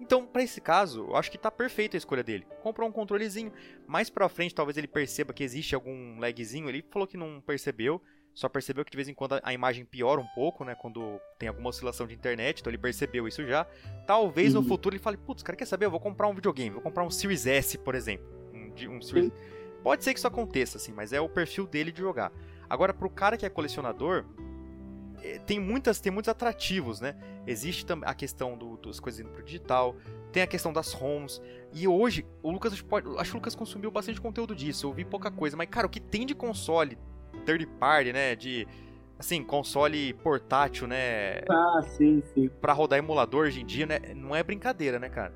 Então, 0.00 0.24
para 0.24 0.42
esse 0.42 0.60
caso, 0.60 1.06
eu 1.08 1.16
acho 1.16 1.30
que 1.30 1.38
tá 1.38 1.50
perfeita 1.50 1.96
a 1.96 1.98
escolha 1.98 2.22
dele. 2.22 2.46
Comprou 2.62 2.88
um 2.88 2.92
controlezinho. 2.92 3.52
Mais 3.86 4.08
pra 4.08 4.28
frente, 4.28 4.54
talvez 4.54 4.76
ele 4.76 4.86
perceba 4.86 5.32
que 5.32 5.42
existe 5.42 5.74
algum 5.74 6.20
lagzinho. 6.20 6.68
Ele 6.68 6.84
falou 6.88 7.06
que 7.06 7.16
não 7.16 7.40
percebeu. 7.40 8.00
Só 8.32 8.48
percebeu 8.48 8.84
que 8.84 8.92
de 8.92 8.96
vez 8.96 9.08
em 9.08 9.14
quando 9.14 9.40
a 9.42 9.52
imagem 9.52 9.84
piora 9.84 10.20
um 10.20 10.26
pouco, 10.28 10.64
né? 10.64 10.76
Quando 10.76 11.20
tem 11.36 11.48
alguma 11.48 11.70
oscilação 11.70 12.06
de 12.06 12.14
internet. 12.14 12.60
Então 12.60 12.70
ele 12.70 12.78
percebeu 12.78 13.26
isso 13.26 13.44
já. 13.44 13.64
Talvez 14.06 14.54
uhum. 14.54 14.62
no 14.62 14.68
futuro 14.68 14.94
ele 14.94 15.02
fale: 15.02 15.16
Putz, 15.16 15.42
cara, 15.42 15.56
quer 15.56 15.66
saber? 15.66 15.86
Eu 15.86 15.90
vou 15.90 15.98
comprar 15.98 16.28
um 16.28 16.34
videogame. 16.34 16.70
Vou 16.70 16.82
comprar 16.82 17.02
um 17.02 17.10
Series 17.10 17.46
S, 17.46 17.76
por 17.78 17.96
exemplo. 17.96 18.26
Um, 18.54 18.96
um 18.96 19.02
Series... 19.02 19.32
Pode 19.82 20.04
ser 20.04 20.12
que 20.12 20.18
isso 20.18 20.26
aconteça, 20.26 20.78
assim, 20.78 20.92
mas 20.92 21.12
é 21.12 21.20
o 21.20 21.28
perfil 21.28 21.66
dele 21.66 21.92
de 21.92 22.00
jogar. 22.00 22.32
Agora, 22.68 22.92
pro 22.92 23.08
cara 23.08 23.36
que 23.36 23.46
é 23.46 23.48
colecionador, 23.48 24.24
eh, 25.22 25.38
tem 25.46 25.58
muitas 25.58 26.00
tem 26.00 26.12
muitos 26.12 26.28
atrativos, 26.28 27.00
né? 27.00 27.16
Existe 27.46 27.86
a 28.02 28.14
questão 28.14 28.56
do, 28.56 28.76
das 28.76 29.00
coisas 29.00 29.20
indo 29.20 29.30
pro 29.30 29.42
digital, 29.42 29.96
tem 30.32 30.42
a 30.42 30.46
questão 30.46 30.72
das 30.72 30.92
ROMs. 30.92 31.40
E 31.72 31.88
hoje, 31.88 32.26
o 32.42 32.50
Lucas 32.50 32.80
pode, 32.82 33.08
acho 33.18 33.30
que 33.30 33.36
o 33.36 33.38
Lucas 33.38 33.54
consumiu 33.54 33.90
bastante 33.90 34.20
conteúdo 34.20 34.54
disso. 34.54 34.86
Eu 34.86 34.92
vi 34.92 35.04
pouca 35.04 35.30
coisa, 35.30 35.56
mas 35.56 35.68
cara, 35.68 35.86
o 35.86 35.90
que 35.90 36.00
tem 36.00 36.26
de 36.26 36.34
console 36.34 36.98
third 37.46 37.66
party, 37.78 38.12
né, 38.12 38.36
de 38.36 38.66
assim, 39.18 39.42
console 39.42 40.14
portátil, 40.14 40.86
né? 40.86 41.40
Ah, 41.50 41.82
sim, 41.82 42.22
sim. 42.34 42.48
Pra 42.60 42.72
rodar 42.72 42.98
emulador 42.98 43.46
hoje 43.46 43.62
em 43.62 43.66
dia, 43.66 43.84
né? 43.84 43.98
Não 44.14 44.34
é 44.34 44.42
brincadeira, 44.42 44.98
né, 44.98 45.08
cara? 45.08 45.34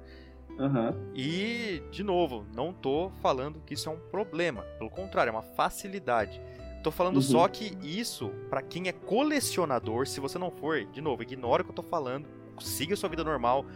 Uhum. 0.63 1.13
E, 1.13 1.83
de 1.91 2.05
novo, 2.05 2.47
não 2.55 2.73
tô 2.73 3.11
falando 3.21 3.61
que 3.67 3.75
isso 3.75 3.89
é 3.89 3.93
um 3.93 3.99
problema. 3.99 4.63
Pelo 4.79 4.89
contrário, 4.91 5.31
é 5.31 5.33
uma 5.33 5.43
facilidade. 5.43 6.41
Tô 6.85 6.91
falando 6.91 7.17
uhum. 7.17 7.23
só 7.23 7.49
que 7.49 7.77
isso, 7.83 8.31
para 8.49 8.63
quem 8.63 8.89
é 8.89 8.93
colecionador, 8.93 10.07
se 10.07 10.21
você 10.21 10.39
não 10.39 10.51
for, 10.51 10.85
de 10.85 11.01
novo, 11.01 11.23
ignora 11.23 11.63
o 11.63 11.65
que 11.65 11.71
eu 11.71 11.75
tô 11.75 11.83
falando, 11.83 12.29
siga 12.61 12.95
sua 12.95 13.09
vida 13.09 13.25
normal, 13.25 13.67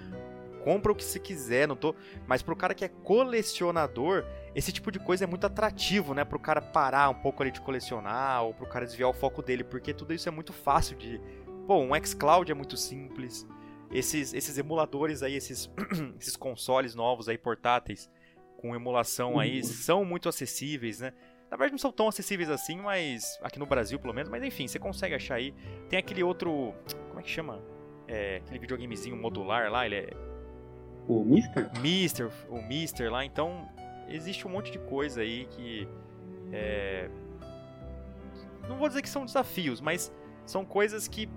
compra 0.63 0.93
o 0.93 0.95
que 0.95 1.05
você 1.05 1.19
quiser, 1.19 1.67
não 1.67 1.77
tô. 1.77 1.95
Mas 2.27 2.43
pro 2.43 2.57
cara 2.57 2.75
que 2.75 2.85
é 2.85 2.89
colecionador, 2.89 4.25
esse 4.55 4.73
tipo 4.73 4.91
de 4.93 4.99
coisa 4.99 5.25
é 5.25 5.27
muito 5.27 5.47
atrativo, 5.47 6.15
né? 6.15 6.25
Pro 6.25 6.39
cara 6.39 6.61
parar 6.61 7.09
um 7.09 7.15
pouco 7.15 7.43
ali 7.43 7.51
de 7.51 7.61
colecionar, 7.61 8.43
ou 8.43 8.55
pro 8.55 8.67
cara 8.67 8.85
desviar 8.85 9.09
o 9.11 9.13
foco 9.13 9.43
dele, 9.43 9.63
porque 9.63 9.93
tudo 9.93 10.13
isso 10.13 10.29
é 10.29 10.33
muito 10.33 10.53
fácil 10.53 10.97
de. 10.97 11.21
Pô, 11.67 11.79
um 11.79 11.91
xCloud 12.05 12.51
é 12.51 12.55
muito 12.55 12.77
simples. 12.77 13.47
Esses, 13.91 14.35
esses 14.35 14.59
emuladores 14.59 15.23
aí, 15.23 15.35
esses, 15.35 15.71
esses 16.19 16.37
consoles 16.37 16.95
novos 16.95 17.29
aí, 17.29 17.39
portáteis, 17.39 18.11
com 18.57 18.75
emulação 18.75 19.39
aí, 19.39 19.59
uhum. 19.59 19.65
são 19.65 20.05
muito 20.05 20.29
acessíveis, 20.29 21.01
né? 21.01 21.13
Na 21.51 21.57
verdade 21.57 21.73
não 21.73 21.79
são 21.79 21.93
tão 21.93 22.09
acessíveis 22.09 22.51
assim, 22.51 22.79
mas 22.79 23.39
aqui 23.41 23.59
no 23.59 23.67
Brasil 23.67 24.01
pelo 24.01 24.13
menos, 24.13 24.29
mas 24.29 24.43
enfim, 24.43 24.67
você 24.67 24.79
consegue 24.79 25.15
achar 25.15 25.37
aí. 25.37 25.55
Tem 25.89 25.99
aquele 25.99 26.23
outro, 26.23 26.75
como 27.09 27.21
é 27.21 27.23
que 27.23 27.31
chama? 27.31 27.63
É, 28.09 28.39
aquele 28.39 28.59
videogamezinho 28.59 29.17
modular 29.17 29.71
lá, 29.71 29.87
ele 29.87 29.97
é 29.97 30.11
o 31.09 31.25
Mister? 31.25 31.71
Mister, 31.81 32.31
o 32.49 32.61
Mister 32.61 33.13
lá, 33.13 33.25
então 33.25 33.69
existe 34.09 34.47
um 34.47 34.51
monte 34.51 34.73
de 34.73 34.79
coisa 34.79 35.21
aí 35.21 35.47
que 35.47 35.89
é... 36.53 37.09
não 38.69 38.77
vou 38.77 38.89
dizer 38.89 39.03
que 39.03 39.09
são 39.09 39.25
desafios, 39.25 39.81
mas 39.81 40.13
são 40.45 40.65
coisas 40.65 41.07
que 41.07 41.29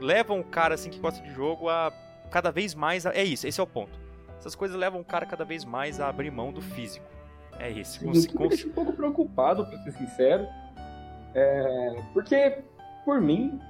levam 0.00 0.40
o 0.40 0.44
cara 0.44 0.74
assim 0.74 0.90
que 0.90 0.98
gosta 0.98 1.22
de 1.22 1.32
jogo 1.32 1.68
a 1.68 1.92
cada 2.30 2.50
vez 2.50 2.74
mais 2.74 3.06
a... 3.06 3.14
é 3.14 3.24
isso, 3.24 3.46
esse 3.46 3.60
é 3.60 3.62
o 3.62 3.66
ponto. 3.66 3.98
Essas 4.38 4.54
coisas 4.54 4.76
levam 4.76 5.00
o 5.00 5.04
cara 5.04 5.26
cada 5.26 5.44
vez 5.44 5.64
mais 5.64 6.00
a 6.00 6.08
abrir 6.08 6.30
mão 6.30 6.52
do 6.52 6.62
físico. 6.62 7.06
É 7.58 7.68
isso. 7.68 8.02
Cons... 8.02 8.26
me 8.26 8.48
deixa 8.48 8.66
um 8.66 8.72
pouco 8.72 8.92
preocupado, 8.92 9.66
pra 9.66 9.78
ser 9.82 9.92
sincero. 9.92 10.46
É... 11.34 12.02
Porque, 12.14 12.58
por 13.04 13.20
mim, 13.20 13.60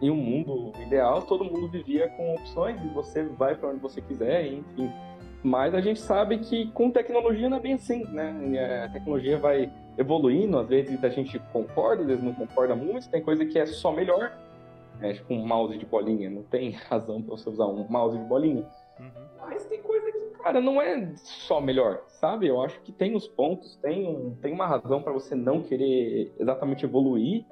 em 0.00 0.10
um 0.10 0.16
mundo 0.16 0.72
ideal, 0.80 1.22
todo 1.22 1.44
mundo 1.44 1.68
vivia 1.68 2.08
com 2.08 2.34
opções 2.34 2.82
e 2.82 2.88
você 2.88 3.22
vai 3.22 3.54
para 3.54 3.68
onde 3.68 3.80
você 3.80 4.00
quiser, 4.00 4.46
enfim. 4.46 4.90
Mas 5.44 5.74
a 5.74 5.80
gente 5.80 6.00
sabe 6.00 6.38
que 6.38 6.70
com 6.72 6.90
tecnologia 6.90 7.48
não 7.48 7.58
é 7.58 7.60
bem 7.60 7.74
assim, 7.74 8.04
né? 8.06 8.84
A 8.84 8.88
tecnologia 8.88 9.38
vai 9.38 9.70
evoluindo, 9.98 10.58
às 10.58 10.68
vezes 10.68 11.02
a 11.04 11.08
gente 11.08 11.38
concorda, 11.52 12.02
às 12.02 12.08
vezes 12.08 12.24
não 12.24 12.32
concorda 12.32 12.74
muito, 12.74 13.08
tem 13.10 13.22
coisa 13.22 13.44
que 13.44 13.58
é 13.58 13.66
só 13.66 13.92
melhor, 13.92 14.32
né? 15.02 15.14
tipo 15.14 15.34
um 15.34 15.46
mouse 15.46 15.76
de 15.76 15.84
bolinha, 15.86 16.30
não 16.30 16.42
tem 16.42 16.70
razão 16.88 17.22
para 17.22 17.36
você 17.36 17.48
usar 17.48 17.66
um 17.66 17.86
mouse 17.88 18.18
de 18.18 18.24
bolinha. 18.24 18.66
Uhum. 18.98 19.26
Mas 19.40 19.64
tem 19.66 19.82
coisa 19.82 20.10
que, 20.12 20.24
cara, 20.42 20.60
não 20.60 20.80
é 20.80 21.12
só 21.16 21.60
melhor, 21.60 22.04
sabe? 22.08 22.46
Eu 22.46 22.60
acho 22.62 22.80
que 22.82 22.92
tem 22.92 23.14
os 23.14 23.26
pontos, 23.26 23.76
tem, 23.76 24.06
um, 24.06 24.34
tem 24.36 24.52
uma 24.52 24.66
razão 24.66 25.02
para 25.02 25.12
você 25.12 25.34
não 25.34 25.62
querer 25.62 26.32
exatamente 26.38 26.84
evoluir, 26.84 27.44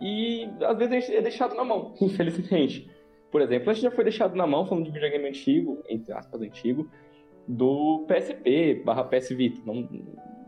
e 0.00 0.48
às 0.62 0.76
vezes 0.76 1.08
é 1.10 1.22
deixado 1.22 1.54
na 1.54 1.64
mão, 1.64 1.94
infelizmente. 2.00 2.90
Por 3.30 3.40
exemplo, 3.40 3.70
a 3.70 3.72
gente 3.72 3.82
já 3.82 3.90
foi 3.90 4.04
deixado 4.04 4.36
na 4.36 4.46
mão, 4.46 4.66
falando 4.66 4.84
de 4.84 4.92
videogame 4.92 5.28
antigo, 5.28 5.82
entre 5.88 6.12
aspas, 6.12 6.40
antigo, 6.40 6.88
do 7.48 8.06
PSP 8.06 8.82
barra 8.84 9.04
PS 9.04 9.30
Vita. 9.30 9.60
Não, 9.66 9.88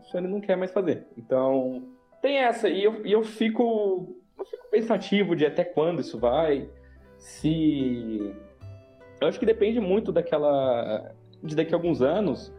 isso 0.01 0.17
ele 0.17 0.27
não 0.27 0.39
quer 0.39 0.55
mais 0.55 0.71
fazer. 0.71 1.05
Então, 1.17 1.83
tem 2.21 2.37
essa. 2.37 2.69
E 2.69 2.83
eu, 2.83 3.05
e 3.05 3.11
eu, 3.11 3.23
fico, 3.23 4.15
eu 4.37 4.45
fico 4.45 4.69
pensativo 4.69 5.35
de 5.35 5.45
até 5.45 5.63
quando 5.63 6.01
isso 6.01 6.19
vai. 6.19 6.69
Se. 7.17 8.33
Eu 9.19 9.27
acho 9.27 9.39
que 9.39 9.45
depende 9.45 9.79
muito 9.79 10.11
daquela. 10.11 11.13
De 11.43 11.55
daqui 11.55 11.73
a 11.73 11.77
alguns 11.77 12.01
anos, 12.01 12.53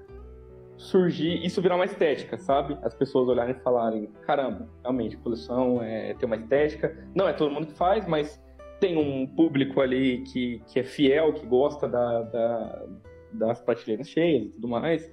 surgir, 0.76 1.45
isso 1.45 1.61
virar 1.61 1.74
uma 1.74 1.85
estética, 1.85 2.39
sabe? 2.39 2.79
As 2.83 2.95
pessoas 2.95 3.29
olharem 3.29 3.55
e 3.55 3.61
falarem, 3.61 4.07
caramba, 4.22 4.68
realmente, 4.83 5.16
coleção 5.16 5.83
é, 5.83 6.14
tem 6.14 6.26
uma 6.26 6.37
estética. 6.37 6.97
Não 7.14 7.29
é 7.29 7.33
todo 7.33 7.51
mundo 7.51 7.66
que 7.66 7.74
faz, 7.74 8.07
mas 8.07 8.41
tem 8.79 8.97
um 8.97 9.26
público 9.26 9.81
ali 9.81 10.22
que, 10.22 10.62
que 10.66 10.79
é 10.79 10.85
fiel, 10.85 11.33
que 11.33 11.45
gosta 11.45 11.89
da, 11.89 12.22
da, 12.22 12.87
das 13.33 13.61
prateleiras 13.61 14.09
cheias 14.09 14.47
e 14.47 14.49
tudo 14.51 14.68
mais, 14.68 15.12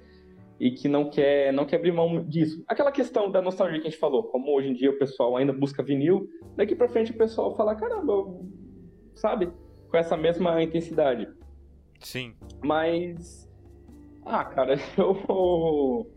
e 0.58 0.70
que 0.70 0.88
não 0.88 1.10
quer, 1.10 1.52
não 1.52 1.66
quer 1.66 1.76
abrir 1.76 1.92
mão 1.92 2.24
disso. 2.24 2.64
Aquela 2.66 2.90
questão 2.90 3.30
da 3.30 3.42
nostalgia 3.42 3.80
que 3.80 3.86
a 3.86 3.90
gente 3.90 4.00
falou, 4.00 4.24
como 4.24 4.54
hoje 4.56 4.68
em 4.68 4.74
dia 4.74 4.90
o 4.90 4.98
pessoal 4.98 5.36
ainda 5.36 5.52
busca 5.52 5.82
vinil, 5.82 6.28
daqui 6.56 6.74
pra 6.74 6.88
frente 6.88 7.12
o 7.12 7.16
pessoal 7.16 7.54
fala, 7.54 7.74
caramba, 7.74 8.12
sabe? 9.14 9.52
Com 9.90 9.96
essa 9.96 10.16
mesma 10.16 10.62
intensidade. 10.62 11.28
Sim. 12.00 12.34
Mas 12.62 13.46
ah, 14.26 14.44
cara, 14.44 14.74
eu. 14.98 16.10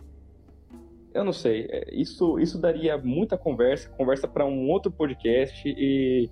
Eu 1.13 1.23
não 1.23 1.31
sei. 1.33 1.67
É, 1.69 1.93
isso, 1.93 2.39
isso 2.39 2.59
daria 2.59 2.97
muita 2.97 3.37
conversa, 3.37 3.89
conversa 3.89 4.27
para 4.27 4.45
um 4.45 4.69
outro 4.69 4.91
podcast 4.91 5.67
e 5.67 6.29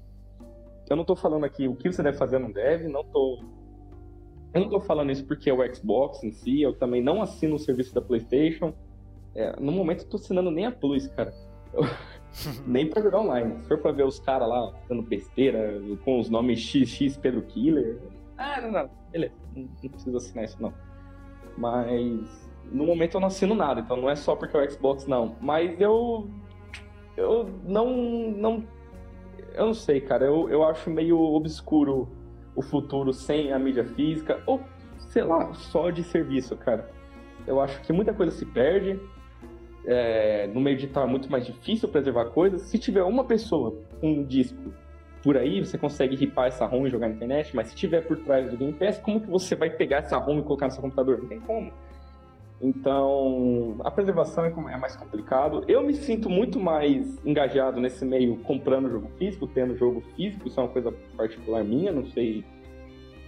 eu 0.90 0.96
não 0.96 1.06
tô 1.06 1.16
falando 1.16 1.46
aqui 1.46 1.68
o 1.68 1.76
que 1.76 1.92
você 1.92 2.02
deve 2.02 2.18
fazer 2.18 2.40
não 2.40 2.52
deve, 2.52 2.88
não 2.88 3.04
tô. 3.04 3.44
Eu 4.58 4.62
não 4.64 4.70
tô 4.70 4.80
falando 4.80 5.12
isso 5.12 5.26
porque 5.26 5.50
é 5.50 5.54
o 5.54 5.76
Xbox 5.76 6.24
em 6.24 6.32
si, 6.32 6.62
eu 6.62 6.74
também 6.74 7.02
não 7.02 7.22
assino 7.22 7.56
o 7.56 7.60
serviço 7.60 7.94
da 7.94 8.02
PlayStation. 8.02 8.74
É, 9.36 9.56
no 9.60 9.72
momento 9.72 10.04
eu 10.04 10.10
tô 10.10 10.18
assinando 10.18 10.50
nem 10.50 10.66
a 10.66 10.72
Plus, 10.72 11.08
cara. 11.08 11.32
Eu... 11.74 11.84
nem 12.66 12.90
pra 12.90 13.02
jogar 13.02 13.20
online. 13.20 13.60
Se 13.62 13.68
for 13.68 13.78
pra 13.78 13.92
ver 13.92 14.06
os 14.06 14.20
caras 14.20 14.50
lá 14.50 14.74
dando 14.90 15.04
besteira, 15.04 15.80
com 16.04 16.20
os 16.20 16.30
nomes 16.30 16.60
XX 16.60 17.16
Pedro 17.18 17.44
Killer. 17.44 18.00
Ah, 18.38 18.60
não, 18.62 18.72
não. 18.72 18.90
Beleza, 19.12 19.34
não, 19.56 19.70
não 19.84 19.90
preciso 19.90 20.18
assinar 20.18 20.46
isso 20.46 20.62
não. 20.62 20.74
Mas 21.56 22.50
no 22.72 22.86
momento 22.86 23.16
eu 23.16 23.22
não 23.22 23.28
assino 23.28 23.56
nada, 23.56 23.82
então 23.82 23.98
não 23.98 24.10
é 24.10 24.16
só 24.16 24.36
porque 24.36 24.58
é 24.58 24.66
o 24.66 24.72
Xbox, 24.72 25.06
não. 25.06 25.36
Mas 25.40 25.80
eu. 25.80 26.28
Eu 27.16 27.50
não. 27.64 28.32
não 28.32 28.64
eu 29.54 29.68
não 29.68 29.74
sei, 29.74 30.02
cara. 30.02 30.26
Eu, 30.26 30.50
eu 30.50 30.64
acho 30.64 30.90
meio 30.90 31.20
obscuro 31.20 32.08
o 32.58 32.62
futuro 32.64 33.14
sem 33.14 33.54
a 33.54 33.60
mídia 33.60 33.86
física, 33.86 34.42
ou 34.48 34.60
sei 34.98 35.24
lá, 35.24 35.54
só 35.54 35.92
de 35.92 36.04
serviço, 36.04 36.58
cara. 36.58 36.90
Eu 37.46 37.62
acho 37.62 37.80
que 37.82 37.94
muita 37.94 38.14
coisa 38.14 38.32
se 38.32 38.46
perde. 38.46 39.00
É, 39.86 40.48
no 40.48 40.60
meio 40.60 40.76
digital 40.76 41.06
é 41.06 41.08
muito 41.08 41.32
mais 41.32 41.46
difícil 41.46 41.88
preservar 41.88 42.26
coisas. 42.26 42.64
Se 42.64 42.80
tiver 42.80 43.04
uma 43.04 43.24
pessoa 43.24 43.80
com 44.02 44.12
um 44.12 44.24
disco 44.24 44.74
por 45.24 45.38
aí, 45.38 45.64
você 45.64 45.78
consegue 45.78 46.16
ripar 46.16 46.48
essa 46.48 46.66
ROM 46.66 46.88
e 46.88 46.90
jogar 46.90 47.08
na 47.08 47.16
internet, 47.16 47.56
mas 47.56 47.70
se 47.70 47.76
tiver 47.76 48.02
por 48.02 48.18
trás 48.18 48.50
do 48.50 48.58
Game 48.58 48.74
Pass, 48.74 48.98
como 48.98 49.22
que 49.22 49.30
você 49.30 49.56
vai 49.56 49.70
pegar 49.70 49.98
essa 49.98 50.18
ROM 50.18 50.40
e 50.40 50.44
colocar 50.44 50.66
no 50.66 50.72
seu 50.72 50.82
computador? 50.82 51.20
Não 51.20 51.28
tem 51.28 51.40
como. 51.40 51.72
Então, 52.60 53.76
a 53.84 53.92
preservação 53.92 54.46
é, 54.46 54.50
é 54.50 54.78
mais 54.78 54.96
complicado. 54.96 55.64
Eu 55.68 55.84
me 55.84 55.94
sinto 55.94 56.30
muito 56.30 56.60
mais 56.60 57.24
engajado 57.24 57.80
nesse 57.80 58.04
meio 58.04 58.38
comprando 58.38 58.90
jogo 58.90 59.10
físico, 59.18 59.48
tendo 59.48 59.78
jogo 59.78 60.02
físico, 60.16 60.48
isso 60.48 60.60
é 60.60 60.64
uma 60.64 60.70
coisa 60.70 60.92
particular 61.16 61.64
minha, 61.64 61.92
não 61.92 62.06
sei, 62.08 62.44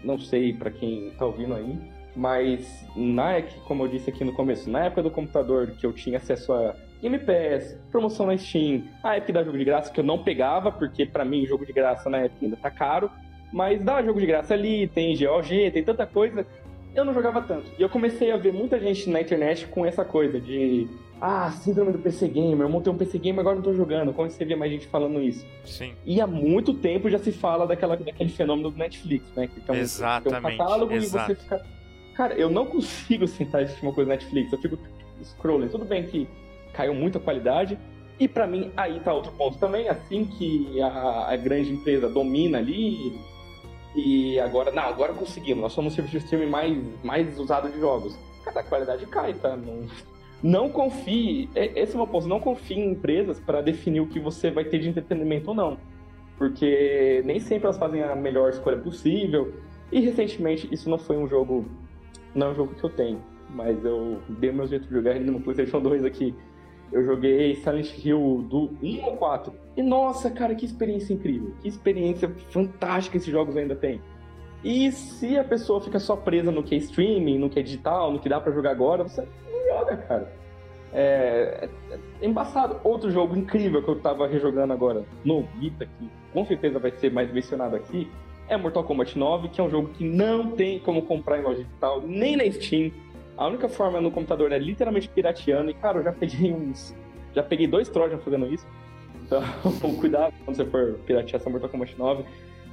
não 0.03 0.17
sei 0.17 0.53
para 0.53 0.71
quem 0.71 1.11
tá 1.11 1.25
ouvindo 1.25 1.53
aí, 1.53 1.79
mas 2.15 2.85
na 2.95 3.41
como 3.67 3.83
eu 3.83 3.87
disse 3.87 4.09
aqui 4.09 4.23
no 4.23 4.33
começo, 4.33 4.69
na 4.69 4.85
época 4.85 5.03
do 5.03 5.11
computador 5.11 5.67
que 5.71 5.85
eu 5.85 5.93
tinha 5.93 6.17
acesso 6.17 6.51
a 6.51 6.75
Game 7.01 7.19
Pass, 7.19 7.77
promoção 7.91 8.25
na 8.25 8.37
Steam, 8.37 8.83
a 9.03 9.15
época 9.15 9.33
da 9.33 9.43
jogo 9.43 9.57
de 9.57 9.63
graça 9.63 9.91
que 9.91 9.99
eu 9.99 10.03
não 10.03 10.23
pegava, 10.23 10.71
porque 10.71 11.05
para 11.05 11.23
mim 11.23 11.45
jogo 11.45 11.65
de 11.65 11.71
graça 11.71 12.09
na 12.09 12.17
época 12.17 12.45
ainda 12.45 12.57
tá 12.57 12.71
caro, 12.71 13.09
mas 13.53 13.81
dá 13.83 14.01
jogo 14.01 14.19
de 14.19 14.25
graça 14.25 14.53
ali, 14.53 14.87
tem 14.87 15.15
GOG, 15.17 15.71
tem 15.71 15.83
tanta 15.83 16.05
coisa, 16.05 16.45
eu 16.95 17.05
não 17.05 17.13
jogava 17.13 17.41
tanto. 17.41 17.71
E 17.77 17.81
eu 17.81 17.89
comecei 17.89 18.31
a 18.31 18.37
ver 18.37 18.53
muita 18.53 18.79
gente 18.79 19.09
na 19.09 19.21
internet 19.21 19.67
com 19.67 19.85
essa 19.85 20.03
coisa 20.03 20.39
de 20.39 20.87
ah, 21.21 21.51
síndrome 21.51 21.91
do 21.91 21.99
PC 21.99 22.29
Gamer, 22.29 22.61
eu 22.61 22.69
montei 22.69 22.91
um 22.91 22.97
PC 22.97 23.17
Gamer 23.17 23.41
agora 23.41 23.55
não 23.55 23.63
tô 23.63 23.73
jogando. 23.73 24.13
Comecei 24.13 24.45
a 24.45 24.47
ver 24.47 24.55
mais 24.55 24.71
gente 24.71 24.87
falando 24.87 25.21
isso. 25.21 25.45
Sim. 25.65 25.93
E 26.05 26.21
há 26.21 26.27
muito 26.27 26.73
tempo 26.73 27.09
já 27.09 27.19
se 27.19 27.31
fala 27.31 27.67
daquela, 27.67 27.97
daquele 27.97 28.29
fenômeno 28.29 28.71
do 28.71 28.77
Netflix, 28.77 29.25
né? 29.35 29.47
Que 29.47 29.71
Exatamente. 29.73 30.45
É 30.45 30.55
um 30.55 30.57
catálogo 30.57 30.93
Exato. 30.93 31.31
e 31.31 31.35
você 31.35 31.41
fica. 31.41 31.65
Cara, 32.15 32.33
eu 32.35 32.49
não 32.49 32.65
consigo 32.65 33.27
sentar 33.27 33.61
e 33.61 33.65
assistir 33.65 33.85
uma 33.85 33.93
coisa 33.93 34.09
Netflix, 34.09 34.51
eu 34.51 34.59
fico 34.59 34.77
scrolling. 35.21 35.67
Tudo 35.67 35.85
bem 35.85 36.03
que 36.03 36.27
caiu 36.73 36.93
muito 36.93 37.17
a 37.17 37.21
qualidade. 37.21 37.77
E 38.19 38.27
para 38.27 38.45
mim, 38.45 38.71
aí 38.75 38.99
tá 38.99 39.13
outro 39.13 39.31
ponto 39.33 39.57
também, 39.57 39.87
assim 39.87 40.25
que 40.25 40.81
a, 40.81 41.31
a, 41.31 41.37
grande 41.37 41.71
empresa 41.71 42.09
domina 42.09 42.57
ali, 42.57 43.17
e 43.95 44.39
agora, 44.39 44.71
não, 44.71 44.83
agora 44.83 45.13
conseguimos, 45.13 45.61
nós 45.61 45.73
somos 45.73 45.93
o 45.93 45.95
serviço 45.95 46.17
de 46.19 46.23
streaming 46.23 46.49
mais, 46.49 46.77
mais 47.03 47.39
usado 47.39 47.69
de 47.69 47.79
jogos. 47.79 48.17
Cara, 48.43 48.61
a 48.61 48.63
qualidade 48.63 49.05
cai, 49.07 49.33
tá? 49.33 49.55
Não, 49.55 49.87
não 50.41 50.69
confie, 50.69 51.49
é, 51.55 51.79
esse 51.79 51.93
é 51.93 51.95
o 51.95 51.97
meu 51.97 52.07
ponto, 52.07 52.27
não 52.27 52.39
confie 52.39 52.75
em 52.75 52.91
empresas 52.91 53.39
para 53.39 53.61
definir 53.61 53.99
o 53.99 54.07
que 54.07 54.19
você 54.19 54.49
vai 54.51 54.63
ter 54.63 54.79
de 54.79 54.89
entretenimento 54.89 55.49
ou 55.49 55.55
não. 55.55 55.77
Porque 56.37 57.21
nem 57.25 57.39
sempre 57.39 57.65
elas 57.65 57.77
fazem 57.77 58.01
a 58.01 58.15
melhor 58.15 58.49
escolha 58.49 58.77
possível. 58.77 59.53
E 59.91 59.99
recentemente, 59.99 60.69
isso 60.71 60.89
não 60.89 60.97
foi 60.97 61.17
um 61.17 61.27
jogo 61.27 61.65
não 62.33 62.47
é 62.47 62.49
um 62.51 62.55
jogo 62.55 62.75
que 62.75 62.83
eu 62.83 62.89
tenho, 62.89 63.21
mas 63.49 63.83
eu 63.83 64.19
dei 64.29 64.51
meu 64.51 64.67
jeito 64.67 64.87
de 64.87 64.93
jogar 64.93 65.15
ele 65.15 65.29
no 65.29 65.39
PlayStation 65.39 65.81
2 65.81 66.05
aqui. 66.05 66.35
Eu 66.91 67.03
joguei 67.05 67.55
Silent 67.55 67.91
Hill 68.03 68.45
do 68.49 68.71
1 68.81 69.03
ao 69.03 69.17
4. 69.17 69.53
E 69.79 69.81
nossa, 69.81 70.29
cara, 70.29 70.53
que 70.53 70.65
experiência 70.65 71.13
incrível. 71.13 71.53
Que 71.61 71.69
experiência 71.69 72.29
fantástica 72.49 73.15
esses 73.15 73.31
jogos 73.31 73.55
ainda 73.55 73.77
têm. 73.77 74.01
E 74.61 74.91
se 74.91 75.37
a 75.37 75.43
pessoa 75.45 75.79
fica 75.79 75.97
só 75.99 76.17
presa 76.17 76.51
no 76.51 76.61
que 76.61 76.75
é 76.75 76.77
streaming, 76.79 77.37
no 77.37 77.49
que 77.49 77.61
é 77.61 77.63
digital, 77.63 78.11
no 78.11 78.19
que 78.19 78.27
dá 78.27 78.41
para 78.41 78.51
jogar 78.51 78.71
agora, 78.71 79.03
você 79.03 79.21
não 79.21 79.77
joga, 79.77 79.95
cara. 79.95 80.33
É, 80.91 81.69
é, 81.91 82.25
embaçado. 82.25 82.81
Outro 82.83 83.09
jogo 83.09 83.37
incrível 83.37 83.81
que 83.81 83.89
eu 83.89 83.97
tava 83.97 84.27
rejogando 84.27 84.73
agora 84.73 85.05
no 85.23 85.43
Vita, 85.57 85.85
que 85.85 86.09
com 86.33 86.43
certeza 86.43 86.77
vai 86.77 86.91
ser 86.91 87.09
mais 87.13 87.31
mencionado 87.31 87.77
aqui, 87.77 88.11
é 88.49 88.57
Mortal 88.57 88.83
Kombat 88.83 89.17
9, 89.17 89.47
que 89.47 89.61
é 89.61 89.63
um 89.63 89.69
jogo 89.69 89.87
que 89.93 90.03
não 90.03 90.51
tem 90.51 90.79
como 90.79 91.03
comprar 91.03 91.39
em 91.39 91.43
loja 91.43 91.63
digital, 91.63 92.01
nem 92.01 92.35
na 92.35 92.51
Steam. 92.51 92.91
A 93.37 93.47
única 93.47 93.69
forma 93.69 94.01
no 94.01 94.11
computador 94.11 94.51
é 94.51 94.59
literalmente 94.59 95.07
pirateando. 95.07 95.71
E, 95.71 95.73
cara, 95.73 95.99
eu 95.99 96.03
já 96.03 96.11
peguei 96.11 96.51
uns. 96.51 96.93
Já 97.33 97.43
peguei 97.43 97.65
dois 97.65 97.87
Trojan 97.87 98.17
fazendo 98.17 98.53
isso. 98.53 98.67
Então, 99.29 99.93
cuidado 99.99 100.33
quando 100.43 100.57
você 100.57 100.65
for 100.65 100.99
piratear 101.05 101.39
essa 101.39 101.49
Mortal 101.49 101.69
Kombat 101.69 101.97
9. 101.97 102.25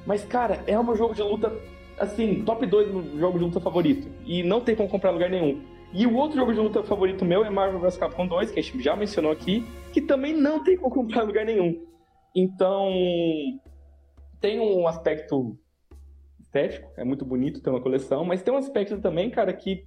Mas, 0.05 0.25
cara, 0.25 0.63
é 0.65 0.79
um 0.79 0.95
jogo 0.95 1.13
de 1.13 1.21
luta, 1.21 1.53
assim, 1.99 2.43
top 2.43 2.65
2 2.65 2.91
no 2.91 3.19
jogo 3.19 3.37
de 3.37 3.45
luta 3.45 3.59
favorito. 3.59 4.07
E 4.25 4.41
não 4.41 4.59
tem 4.59 4.75
como 4.75 4.89
comprar 4.89 5.11
lugar 5.11 5.29
nenhum. 5.29 5.61
E 5.93 6.07
o 6.07 6.15
outro 6.15 6.37
jogo 6.37 6.51
de 6.51 6.59
luta 6.59 6.83
favorito 6.83 7.23
meu 7.23 7.45
é 7.45 7.49
Marvel 7.49 7.79
vs 7.79 7.97
Capcom 7.97 8.27
2, 8.27 8.51
que 8.51 8.59
a 8.59 8.63
gente 8.63 8.81
já 8.81 8.95
mencionou 8.95 9.31
aqui, 9.31 9.65
que 9.93 10.01
também 10.01 10.33
não 10.33 10.63
tem 10.63 10.75
como 10.75 10.93
comprar 10.93 11.23
lugar 11.23 11.45
nenhum. 11.45 11.81
Então, 12.35 12.91
tem 14.41 14.59
um 14.59 14.87
aspecto 14.87 15.57
estético, 16.39 16.89
é 16.97 17.03
muito 17.03 17.25
bonito 17.25 17.61
ter 17.61 17.69
uma 17.69 17.81
coleção, 17.81 18.25
mas 18.25 18.41
tem 18.41 18.53
um 18.53 18.57
aspecto 18.57 18.99
também, 18.99 19.29
cara, 19.29 19.53
que 19.53 19.85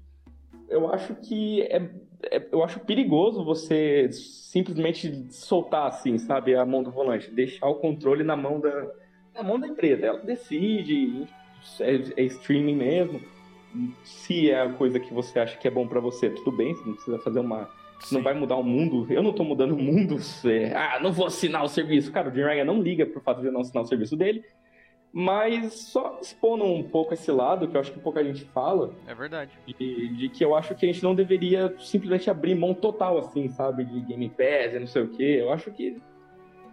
eu 0.68 0.93
acho 0.93 1.14
que 1.16 1.62
é, 1.62 1.91
eu 2.53 2.62
acho 2.62 2.81
perigoso 2.81 3.45
você 3.45 4.11
simplesmente 4.12 5.27
soltar 5.31 5.87
assim, 5.87 6.18
sabe, 6.18 6.55
a 6.55 6.64
mão 6.64 6.83
do 6.83 6.91
volante, 6.91 7.31
deixar 7.31 7.66
o 7.68 7.77
controle 7.77 8.25
na 8.25 8.37
mão 8.37 8.61
da, 8.61 8.91
na 9.35 9.43
mão 9.43 9.59
da 9.59 9.66
empresa. 9.66 10.07
Ela 10.07 10.18
decide, 10.21 11.27
é, 11.81 12.23
é 12.23 12.23
streaming 12.25 12.77
mesmo. 12.77 13.21
Se 14.03 14.51
é 14.51 14.62
a 14.62 14.73
coisa 14.73 14.99
que 14.99 15.14
você 15.14 15.39
acha 15.39 15.57
que 15.57 15.68
é 15.68 15.71
bom 15.71 15.87
para 15.87 16.01
você, 16.01 16.29
tudo 16.31 16.51
bem, 16.51 16.75
você 16.75 16.85
não 16.85 16.95
precisa 16.95 17.18
fazer 17.21 17.41
uma 17.41 17.68
Sim. 18.01 18.16
não 18.16 18.23
vai 18.23 18.35
mudar 18.35 18.57
o 18.57 18.62
mundo. 18.62 19.07
Eu 19.11 19.23
não 19.23 19.33
tô 19.33 19.45
mudando 19.45 19.73
o 19.73 19.79
mundo. 19.79 20.16
É, 20.45 20.75
ah, 20.75 20.99
não 21.01 21.12
vou 21.12 21.27
assinar 21.27 21.62
o 21.62 21.68
serviço. 21.68 22.11
Cara, 22.11 22.29
o 22.29 22.35
Jim 22.35 22.43
Ryan 22.43 22.64
não 22.64 22.81
liga 22.81 23.07
pro 23.07 23.21
fato 23.21 23.41
de 23.41 23.47
eu 23.47 23.53
não 23.53 23.61
assinar 23.61 23.85
o 23.85 23.87
serviço 23.87 24.16
dele. 24.16 24.43
Mas 25.13 25.75
só 25.75 26.19
expondo 26.21 26.65
um 26.65 26.85
pouco 26.85 27.13
esse 27.13 27.31
lado, 27.33 27.67
que 27.67 27.77
eu 27.77 27.81
acho 27.81 27.93
que 27.93 27.99
pouca 27.99 28.23
gente 28.23 28.45
fala. 28.45 28.95
É 29.09 29.15
verdade. 29.15 29.51
De, 29.67 30.09
de, 30.09 30.29
que 30.29 30.45
eu 30.45 30.55
acho 30.55 30.75
que 30.75 30.87
a 30.87 30.93
gente 30.93 31.03
não 31.03 31.15
deveria 31.15 31.75
simplesmente 31.79 32.31
abrir 32.31 32.55
mão 32.55 32.73
total, 32.73 33.19
assim, 33.19 33.49
sabe? 33.49 33.85
De 33.85 34.01
Game 34.01 34.29
Pass 34.29 34.75
e 34.75 34.79
não 34.79 34.87
sei 34.87 35.03
o 35.03 35.09
quê. 35.09 35.39
Eu 35.41 35.53
acho 35.53 35.71
que 35.73 36.01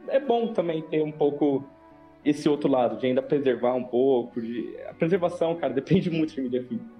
é 0.07 0.19
bom 0.19 0.53
também 0.53 0.83
ter 0.83 1.01
um 1.01 1.11
pouco 1.11 1.65
esse 2.23 2.47
outro 2.47 2.69
lado, 2.69 2.97
de 2.97 3.07
ainda 3.07 3.23
preservar 3.23 3.73
um 3.73 3.83
pouco. 3.83 4.39
De... 4.39 4.77
A 4.87 4.93
preservação, 4.93 5.55
cara, 5.55 5.73
depende 5.73 6.11
muito 6.11 6.35
de 6.35 6.41
mídia 6.41 6.63
física. 6.63 6.97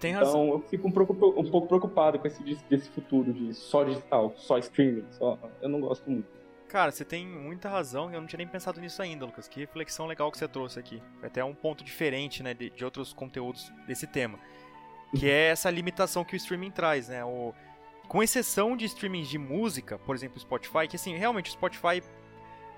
Tem 0.00 0.12
razão. 0.12 0.46
Então 0.46 0.54
eu 0.54 0.60
fico 0.62 0.88
um 0.88 0.90
pouco, 0.90 1.40
um 1.40 1.48
pouco 1.48 1.68
preocupado 1.68 2.18
com 2.18 2.26
esse 2.26 2.42
desse 2.68 2.90
futuro 2.90 3.32
de 3.32 3.54
só 3.54 3.84
digital, 3.84 4.32
só 4.36 4.58
streaming. 4.58 5.04
Só... 5.10 5.38
Eu 5.60 5.68
não 5.68 5.80
gosto 5.80 6.10
muito. 6.10 6.41
Cara, 6.72 6.90
você 6.90 7.04
tem 7.04 7.26
muita 7.26 7.68
razão 7.68 8.10
eu 8.10 8.18
não 8.18 8.26
tinha 8.26 8.38
nem 8.38 8.48
pensado 8.48 8.80
nisso 8.80 9.02
ainda, 9.02 9.26
Lucas. 9.26 9.46
Que 9.46 9.60
reflexão 9.60 10.06
legal 10.06 10.32
que 10.32 10.38
você 10.38 10.48
trouxe 10.48 10.80
aqui. 10.80 11.02
Até 11.22 11.44
um 11.44 11.54
ponto 11.54 11.84
diferente, 11.84 12.42
né, 12.42 12.54
de, 12.54 12.70
de 12.70 12.82
outros 12.82 13.12
conteúdos 13.12 13.70
desse 13.86 14.06
tema. 14.06 14.38
Que 15.14 15.28
é 15.28 15.50
essa 15.50 15.68
limitação 15.68 16.24
que 16.24 16.34
o 16.34 16.36
streaming 16.38 16.70
traz, 16.70 17.08
né? 17.08 17.22
O, 17.22 17.52
com 18.08 18.22
exceção 18.22 18.74
de 18.74 18.86
streamings 18.86 19.28
de 19.28 19.36
música, 19.36 19.98
por 19.98 20.16
exemplo, 20.16 20.38
o 20.38 20.40
Spotify, 20.40 20.88
que 20.88 20.96
assim, 20.96 21.14
realmente 21.14 21.50
o 21.50 21.52
Spotify. 21.52 22.02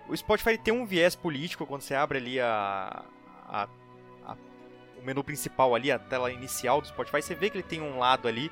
O 0.09 0.17
Spotify 0.17 0.59
tem 0.59 0.75
um 0.75 0.85
viés 0.85 1.15
político 1.15 1.65
quando 1.65 1.83
você 1.83 1.95
abre 1.95 2.19
ali 2.19 2.41
a, 2.41 3.05
a, 3.47 3.69
a 4.25 4.37
o 4.99 5.05
menu 5.05 5.23
principal 5.23 5.73
ali, 5.73 5.93
a 5.93 6.01
tela 6.01 6.33
inicial 6.33 6.81
do 6.81 6.89
Spotify, 6.89 7.23
você 7.23 7.37
vê 7.37 7.49
que 7.49 7.59
ele 7.59 7.63
tem 7.63 7.81
um 7.81 8.01
lado 8.01 8.27
ali 8.27 8.51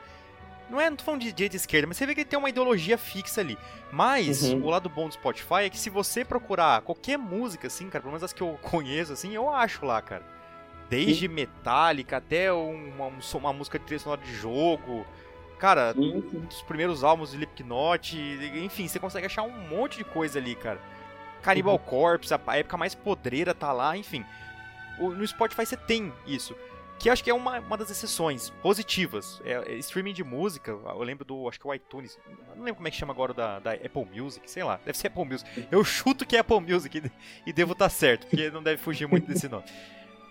não 0.72 0.80
é, 0.80 0.88
não 0.88 0.96
tô 0.96 1.04
falando 1.04 1.20
de 1.20 1.32
direita 1.32 1.54
e 1.54 1.58
esquerda, 1.58 1.86
mas 1.86 1.98
você 1.98 2.06
vê 2.06 2.14
que 2.14 2.22
ele 2.22 2.28
tem 2.28 2.38
uma 2.38 2.48
ideologia 2.48 2.96
fixa 2.96 3.42
ali. 3.42 3.58
Mas 3.92 4.42
uhum. 4.42 4.64
o 4.64 4.70
lado 4.70 4.88
bom 4.88 5.06
do 5.06 5.12
Spotify 5.12 5.64
é 5.64 5.70
que 5.70 5.78
se 5.78 5.90
você 5.90 6.24
procurar 6.24 6.80
qualquer 6.80 7.18
música, 7.18 7.66
assim, 7.66 7.90
cara, 7.90 8.00
pelo 8.00 8.12
menos 8.12 8.24
as 8.24 8.32
que 8.32 8.42
eu 8.42 8.58
conheço, 8.62 9.12
assim, 9.12 9.34
eu 9.34 9.50
acho 9.50 9.84
lá, 9.84 10.00
cara. 10.00 10.24
Desde 10.88 11.28
Sim. 11.28 11.34
Metallica 11.34 12.16
até 12.16 12.50
uma, 12.52 13.12
uma 13.34 13.52
música 13.52 13.78
de 13.78 13.84
trilha 13.84 13.98
sonora 13.98 14.22
de 14.22 14.34
jogo. 14.34 15.06
Cara, 15.58 15.92
Sim. 15.92 16.20
dos 16.20 16.62
primeiros 16.62 17.04
álbuns 17.04 17.30
de 17.30 17.36
Slipknot, 17.36 18.16
enfim, 18.56 18.88
você 18.88 18.98
consegue 18.98 19.26
achar 19.26 19.42
um 19.42 19.68
monte 19.68 19.98
de 19.98 20.04
coisa 20.04 20.38
ali, 20.38 20.54
cara. 20.54 20.80
Cannibal 21.42 21.74
uhum. 21.74 21.80
Corpse, 21.80 22.32
a 22.32 22.56
época 22.56 22.76
mais 22.78 22.94
podreira 22.94 23.54
tá 23.54 23.72
lá, 23.72 23.96
enfim. 23.96 24.24
no 24.98 25.26
Spotify 25.26 25.66
você 25.66 25.76
tem 25.76 26.12
isso 26.26 26.56
que 27.02 27.10
acho 27.10 27.24
que 27.24 27.30
é 27.30 27.34
uma, 27.34 27.58
uma 27.58 27.76
das 27.76 27.90
exceções 27.90 28.50
positivas. 28.62 29.42
É, 29.44 29.72
é, 29.72 29.74
streaming 29.78 30.12
de 30.12 30.22
música, 30.22 30.70
eu 30.70 31.02
lembro 31.02 31.24
do, 31.24 31.48
acho 31.48 31.58
que 31.58 31.66
o 31.66 31.74
iTunes, 31.74 32.16
não 32.54 32.62
lembro 32.62 32.76
como 32.76 32.86
é 32.86 32.92
que 32.92 32.96
chama 32.96 33.12
agora 33.12 33.34
da, 33.34 33.58
da 33.58 33.72
Apple 33.72 34.06
Music, 34.14 34.48
sei 34.48 34.62
lá, 34.62 34.78
deve 34.84 34.96
ser 34.96 35.08
Apple 35.08 35.24
Music. 35.24 35.66
Eu 35.68 35.82
chuto 35.82 36.24
que 36.24 36.36
é 36.36 36.38
Apple 36.38 36.60
Music 36.60 36.96
e, 36.96 37.10
e 37.44 37.52
devo 37.52 37.72
estar 37.72 37.86
tá 37.86 37.90
certo, 37.90 38.28
porque 38.28 38.50
não 38.50 38.62
deve 38.62 38.80
fugir 38.80 39.08
muito 39.08 39.26
desse 39.26 39.48
nome. 39.48 39.64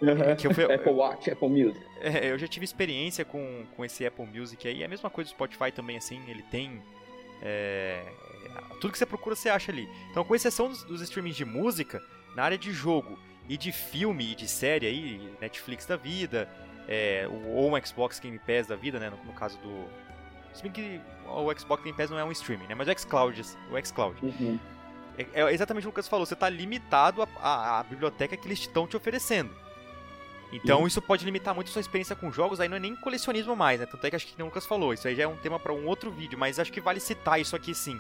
Uhum. 0.02 0.36
Que 0.36 0.52
fui, 0.52 0.64
Apple 0.64 0.94
Watch, 0.94 1.30
Apple 1.30 1.48
Music. 1.48 1.80
É, 2.00 2.32
eu 2.32 2.36
já 2.36 2.48
tive 2.48 2.66
experiência 2.66 3.24
com, 3.24 3.68
com 3.76 3.86
esse 3.86 4.04
Apple 4.04 4.26
Music 4.26 4.68
aí, 4.68 4.82
é 4.82 4.86
a 4.86 4.90
mesma 4.90 5.12
coisa 5.12 5.30
do 5.30 5.34
Spotify 5.34 5.72
também, 5.72 5.96
assim, 5.96 6.20
ele 6.28 6.42
tem... 6.42 6.82
É, 7.40 8.04
tudo 8.80 8.92
que 8.92 8.98
você 8.98 9.06
procura 9.06 9.36
você 9.36 9.48
acha 9.48 9.72
ali. 9.72 9.88
Então, 10.10 10.24
com 10.24 10.34
exceção 10.34 10.70
dos, 10.70 10.84
dos 10.86 11.02
streamings 11.02 11.38
de 11.38 11.46
música, 11.46 12.02
na 12.36 12.42
área 12.42 12.58
de 12.58 12.72
jogo 12.72 13.16
e 13.48 13.58
de 13.58 13.72
filme 13.72 14.32
e 14.32 14.36
de 14.36 14.48
série 14.48 14.86
aí, 14.88 15.34
Netflix 15.40 15.86
da 15.86 15.96
vida, 15.96 16.50
é, 16.88 17.28
ou 17.28 17.76
um 17.76 17.86
Xbox 17.86 18.20
Game 18.20 18.40
Pass 18.40 18.68
da 18.68 18.76
vida, 18.76 19.00
né, 19.00 19.10
no, 19.10 19.18
no, 19.26 19.34
caso 19.34 19.58
do... 19.60 19.86
Se 20.54 20.62
bem 20.64 20.72
que 20.72 21.02
o 21.28 21.58
Xbox 21.58 21.84
Game 21.84 21.98
Pass 21.98 22.10
não 22.10 22.20
é 22.20 22.24
um 22.24 22.32
streaming, 22.32 22.68
né, 22.68 22.76
mas 22.76 22.88
o 22.88 23.00
xCloud, 23.00 23.42
o 23.42 23.86
xCloud. 23.86 24.18
Uhum. 24.24 24.60
É, 25.18 25.42
é, 25.42 25.54
exatamente 25.54 25.84
o 25.84 25.86
que 25.86 25.88
o 25.88 25.92
Lucas 25.92 26.08
falou, 26.08 26.26
você 26.26 26.34
está 26.34 26.50
limitado 26.50 27.28
à 27.42 27.84
biblioteca 27.90 28.36
que 28.38 28.48
eles 28.48 28.60
estão 28.60 28.88
te 28.88 28.96
oferecendo. 28.96 29.52
Então 30.52 30.86
isso 30.86 31.02
pode 31.02 31.24
limitar 31.24 31.56
muito 31.56 31.70
a 31.70 31.72
sua 31.72 31.80
experiência 31.80 32.16
com 32.16 32.30
jogos, 32.32 32.60
aí 32.60 32.68
não 32.68 32.76
é 32.76 32.80
nem 32.80 32.96
colecionismo 32.96 33.56
mais, 33.56 33.80
né? 33.80 33.86
Tanto 33.86 34.06
é 34.06 34.10
que 34.10 34.16
acho 34.18 34.28
que 34.28 34.42
o 34.42 34.46
Lucas 34.46 34.66
falou, 34.66 34.94
isso 34.94 35.08
aí 35.08 35.16
já 35.16 35.24
é 35.24 35.28
um 35.28 35.38
tema 35.38 35.58
para 35.58 35.72
um 35.72 35.88
outro 35.88 36.12
vídeo, 36.12 36.38
mas 36.38 36.60
acho 36.60 36.74
que 36.74 36.82
vale 36.82 37.00
citar 37.00 37.40
isso 37.40 37.56
aqui 37.56 37.74
sim. 37.74 38.00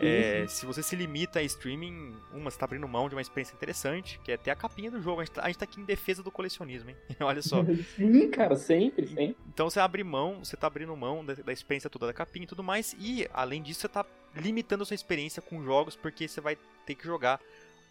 É, 0.00 0.46
se 0.46 0.64
você 0.64 0.82
se 0.82 0.96
limita 0.96 1.38
a 1.38 1.42
streaming, 1.42 2.14
uma, 2.32 2.50
você 2.50 2.58
tá 2.58 2.64
abrindo 2.64 2.88
mão 2.88 3.08
de 3.08 3.14
uma 3.14 3.20
experiência 3.20 3.54
interessante, 3.54 4.18
que 4.24 4.32
é 4.32 4.36
ter 4.36 4.50
a 4.50 4.56
capinha 4.56 4.90
do 4.90 5.00
jogo. 5.00 5.20
A 5.20 5.24
gente 5.24 5.34
tá, 5.34 5.42
a 5.42 5.46
gente 5.46 5.58
tá 5.58 5.64
aqui 5.64 5.80
em 5.80 5.84
defesa 5.84 6.22
do 6.22 6.30
colecionismo, 6.30 6.90
hein? 6.90 6.96
Olha 7.20 7.42
só. 7.42 7.64
Sim, 7.96 8.30
cara, 8.30 8.56
sempre, 8.56 9.06
sempre. 9.06 9.36
Então 9.52 9.68
você 9.68 9.78
abre 9.78 10.02
mão, 10.02 10.42
você 10.42 10.56
tá 10.56 10.66
abrindo 10.66 10.96
mão 10.96 11.24
da, 11.24 11.34
da, 11.34 11.52
experiência 11.52 11.90
toda 11.90 12.06
da 12.06 12.12
capinha 12.12 12.44
e 12.44 12.48
tudo 12.48 12.62
mais, 12.62 12.96
e 12.98 13.28
além 13.32 13.62
disso, 13.62 13.80
você 13.80 13.88
tá 13.88 14.06
limitando 14.34 14.82
a 14.82 14.86
sua 14.86 14.94
experiência 14.94 15.42
com 15.42 15.62
jogos, 15.62 15.96
porque 15.96 16.26
você 16.26 16.40
vai 16.40 16.56
ter 16.86 16.94
que 16.94 17.04
jogar 17.04 17.40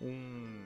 um, 0.01 0.61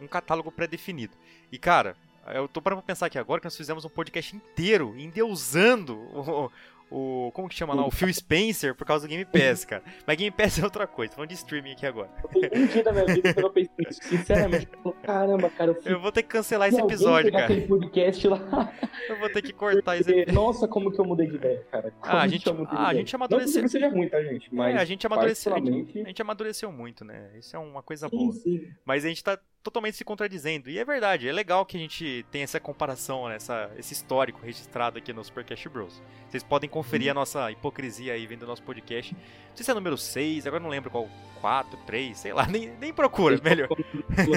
um 0.00 0.06
catálogo 0.06 0.50
pré-definido. 0.50 1.14
E 1.50 1.58
cara, 1.58 1.96
eu 2.28 2.46
tô 2.46 2.62
parando 2.62 2.82
pra 2.82 2.86
pensar 2.86 3.06
aqui 3.06 3.18
agora 3.18 3.40
que 3.40 3.46
nós 3.46 3.56
fizemos 3.56 3.84
um 3.84 3.88
podcast 3.88 4.34
inteiro 4.34 4.94
endeusando 4.96 5.96
o, 6.14 6.50
o. 6.92 7.32
Como 7.32 7.48
que 7.48 7.54
chama 7.54 7.74
lá? 7.74 7.86
O 7.86 7.90
Phil 7.90 8.12
Spencer 8.12 8.74
por 8.74 8.86
causa 8.86 9.06
do 9.06 9.10
Game 9.10 9.24
Pass, 9.24 9.64
cara. 9.66 9.82
Mas 10.06 10.16
Game 10.16 10.30
Pass 10.30 10.58
é 10.58 10.64
outra 10.64 10.86
coisa, 10.86 11.10
tô 11.10 11.16
falando 11.16 11.30
de 11.30 11.36
streaming 11.36 11.72
aqui 11.72 11.86
agora. 11.86 12.10
Um 12.54 12.66
dia 12.66 12.84
da 12.84 12.92
minha 12.92 13.06
vida 13.06 13.34
que 13.34 13.42
eu 13.42 13.50
pensei 13.50 13.72
nisso. 13.78 14.00
Sinceramente, 14.02 14.68
caramba, 15.02 15.50
cara. 15.50 15.72
Eu, 15.84 15.92
eu, 15.92 16.00
vou 16.00 16.12
ter 16.12 16.22
que 16.22 16.28
cancelar 16.28 16.68
esse 16.68 16.80
episódio, 16.80 17.32
cara. 17.32 17.44
aquele 17.44 17.66
podcast 17.66 18.28
lá. 18.28 18.72
Eu 19.08 19.18
vou 19.18 19.30
ter 19.30 19.42
que 19.42 19.52
cortar 19.52 19.96
esse 19.96 20.10
episódio. 20.10 20.34
Nossa, 20.34 20.68
como 20.68 20.92
que 20.92 21.00
eu 21.00 21.04
mudei 21.04 21.26
de 21.26 21.36
ideia, 21.36 21.64
cara. 21.70 21.90
Como 21.90 22.12
ah, 22.16 22.22
a 22.22 22.28
gente, 22.28 22.48
ah, 22.48 22.88
a 22.88 22.94
gente 22.94 23.14
amadureceu. 23.14 23.62
Não 23.62 23.68
que 23.68 23.72
seja 23.72 23.88
ruim, 23.88 24.08
tá, 24.08 24.22
gente? 24.22 24.54
Mas 24.54 24.74
é, 24.74 24.78
a 24.78 24.84
gente 24.84 25.06
amadureceu. 25.06 25.54
A 25.54 25.58
gente, 25.58 26.00
a 26.00 26.04
gente 26.04 26.22
amadureceu 26.22 26.72
muito, 26.72 27.04
né? 27.04 27.30
Isso 27.38 27.56
é 27.56 27.58
uma 27.58 27.82
coisa 27.82 28.08
sim, 28.08 28.16
boa. 28.16 28.32
Sim. 28.32 28.68
Mas 28.84 29.04
a 29.04 29.08
gente 29.08 29.22
tá 29.24 29.38
totalmente 29.62 29.96
se 29.96 30.04
contradizendo. 30.04 30.68
E 30.68 30.78
é 30.78 30.84
verdade, 30.84 31.28
é 31.28 31.32
legal 31.32 31.64
que 31.64 31.76
a 31.76 31.80
gente 31.80 32.26
tenha 32.30 32.44
essa 32.44 32.58
comparação, 32.58 33.28
né, 33.28 33.36
essa, 33.36 33.70
esse 33.78 33.92
histórico 33.92 34.40
registrado 34.42 34.98
aqui 34.98 35.12
no 35.12 35.24
Supercast 35.24 35.68
Bros. 35.68 36.02
Vocês 36.28 36.42
podem 36.42 36.68
conferir 36.68 37.10
a 37.10 37.14
nossa 37.14 37.50
hipocrisia 37.50 38.14
aí 38.14 38.26
vendo 38.26 38.46
nosso 38.46 38.62
podcast. 38.62 39.14
Não 39.14 39.56
sei 39.56 39.64
se 39.64 39.70
é 39.70 39.74
número 39.74 39.96
6, 39.96 40.46
agora 40.46 40.62
não 40.62 40.70
lembro 40.70 40.90
qual, 40.90 41.08
4, 41.40 41.78
3, 41.86 42.16
sei 42.16 42.32
lá, 42.32 42.46
nem, 42.50 42.72
nem 42.80 42.92
procura, 42.92 43.40
melhor. 43.42 43.68